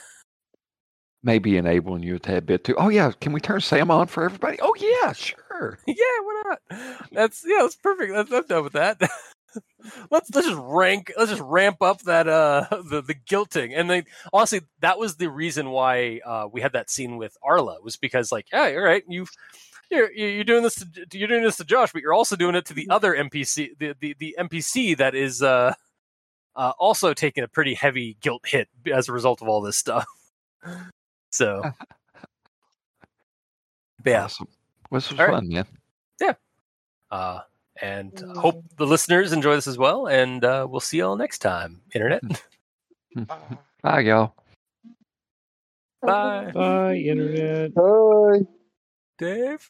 Maybe 1.22 1.58
enabling 1.58 2.02
you 2.02 2.14
a 2.14 2.18
tad 2.18 2.46
bit 2.46 2.64
too. 2.64 2.76
Oh 2.78 2.88
yeah, 2.88 3.12
can 3.20 3.32
we 3.32 3.40
turn 3.40 3.60
Sam 3.60 3.90
on 3.90 4.06
for 4.06 4.24
everybody? 4.24 4.58
Oh 4.62 4.74
yeah, 4.78 5.12
sure. 5.12 5.78
yeah, 5.86 5.94
why 6.22 6.42
not? 6.46 6.60
That's 7.12 7.42
yeah, 7.44 7.58
that's 7.60 7.76
perfect. 7.76 8.12
That's, 8.14 8.32
I'm 8.32 8.46
done 8.46 8.64
with 8.64 8.72
that. 8.74 8.98
let's 10.10 10.30
let's 10.34 10.48
just 10.48 10.60
rank. 10.62 11.12
Let's 11.18 11.30
just 11.30 11.42
ramp 11.42 11.82
up 11.82 12.00
that 12.02 12.26
uh 12.26 12.66
the 12.70 13.02
the 13.02 13.14
guilting. 13.14 13.72
And 13.74 13.90
then 13.90 14.04
honestly, 14.32 14.62
that 14.80 14.98
was 14.98 15.16
the 15.16 15.28
reason 15.28 15.70
why 15.70 16.20
uh 16.24 16.48
we 16.50 16.60
had 16.60 16.72
that 16.72 16.88
scene 16.88 17.16
with 17.16 17.36
Arla 17.42 17.80
was 17.82 17.96
because 17.96 18.32
like, 18.32 18.46
yeah, 18.52 18.72
all 18.74 18.80
right, 18.80 19.02
you've. 19.08 19.30
You're, 19.90 20.12
you're 20.12 20.44
doing 20.44 20.62
this. 20.62 20.76
To, 20.76 20.86
you're 21.18 21.28
doing 21.28 21.42
this 21.42 21.56
to 21.56 21.64
Josh, 21.64 21.92
but 21.92 22.02
you're 22.02 22.14
also 22.14 22.36
doing 22.36 22.54
it 22.54 22.64
to 22.66 22.74
the 22.74 22.88
other 22.90 23.14
NPC, 23.14 23.76
the 23.78 23.94
the, 24.00 24.14
the 24.18 24.36
NPC 24.38 24.96
that 24.98 25.14
is 25.14 25.42
uh, 25.42 25.74
uh, 26.56 26.72
also 26.78 27.12
taking 27.12 27.42
a 27.42 27.48
pretty 27.48 27.74
heavy 27.74 28.16
guilt 28.20 28.42
hit 28.46 28.68
as 28.92 29.08
a 29.08 29.12
result 29.12 29.42
of 29.42 29.48
all 29.48 29.60
this 29.60 29.76
stuff. 29.76 30.06
So, 31.32 31.62
but 34.02 34.10
yeah, 34.10 34.24
Awesome. 34.24 34.48
This 34.90 35.10
was 35.10 35.20
All 35.20 35.26
right. 35.26 35.34
fun, 35.34 35.50
Yeah. 35.50 35.62
Uh, 37.10 37.40
and 37.80 38.18
hope 38.36 38.64
the 38.76 38.86
listeners 38.86 39.32
enjoy 39.32 39.54
this 39.54 39.66
as 39.66 39.78
well. 39.78 40.06
And 40.06 40.44
uh, 40.44 40.66
we'll 40.68 40.80
see 40.80 40.98
y'all 40.98 41.16
next 41.16 41.38
time, 41.38 41.80
Internet. 41.94 42.22
Uh, 43.28 43.36
Bye, 43.82 44.00
y'all. 44.00 44.34
Bye, 46.02 46.50
Bye, 46.52 46.94
internet. 46.96 47.74
Bye. 47.74 48.40
Dave. 49.18 49.68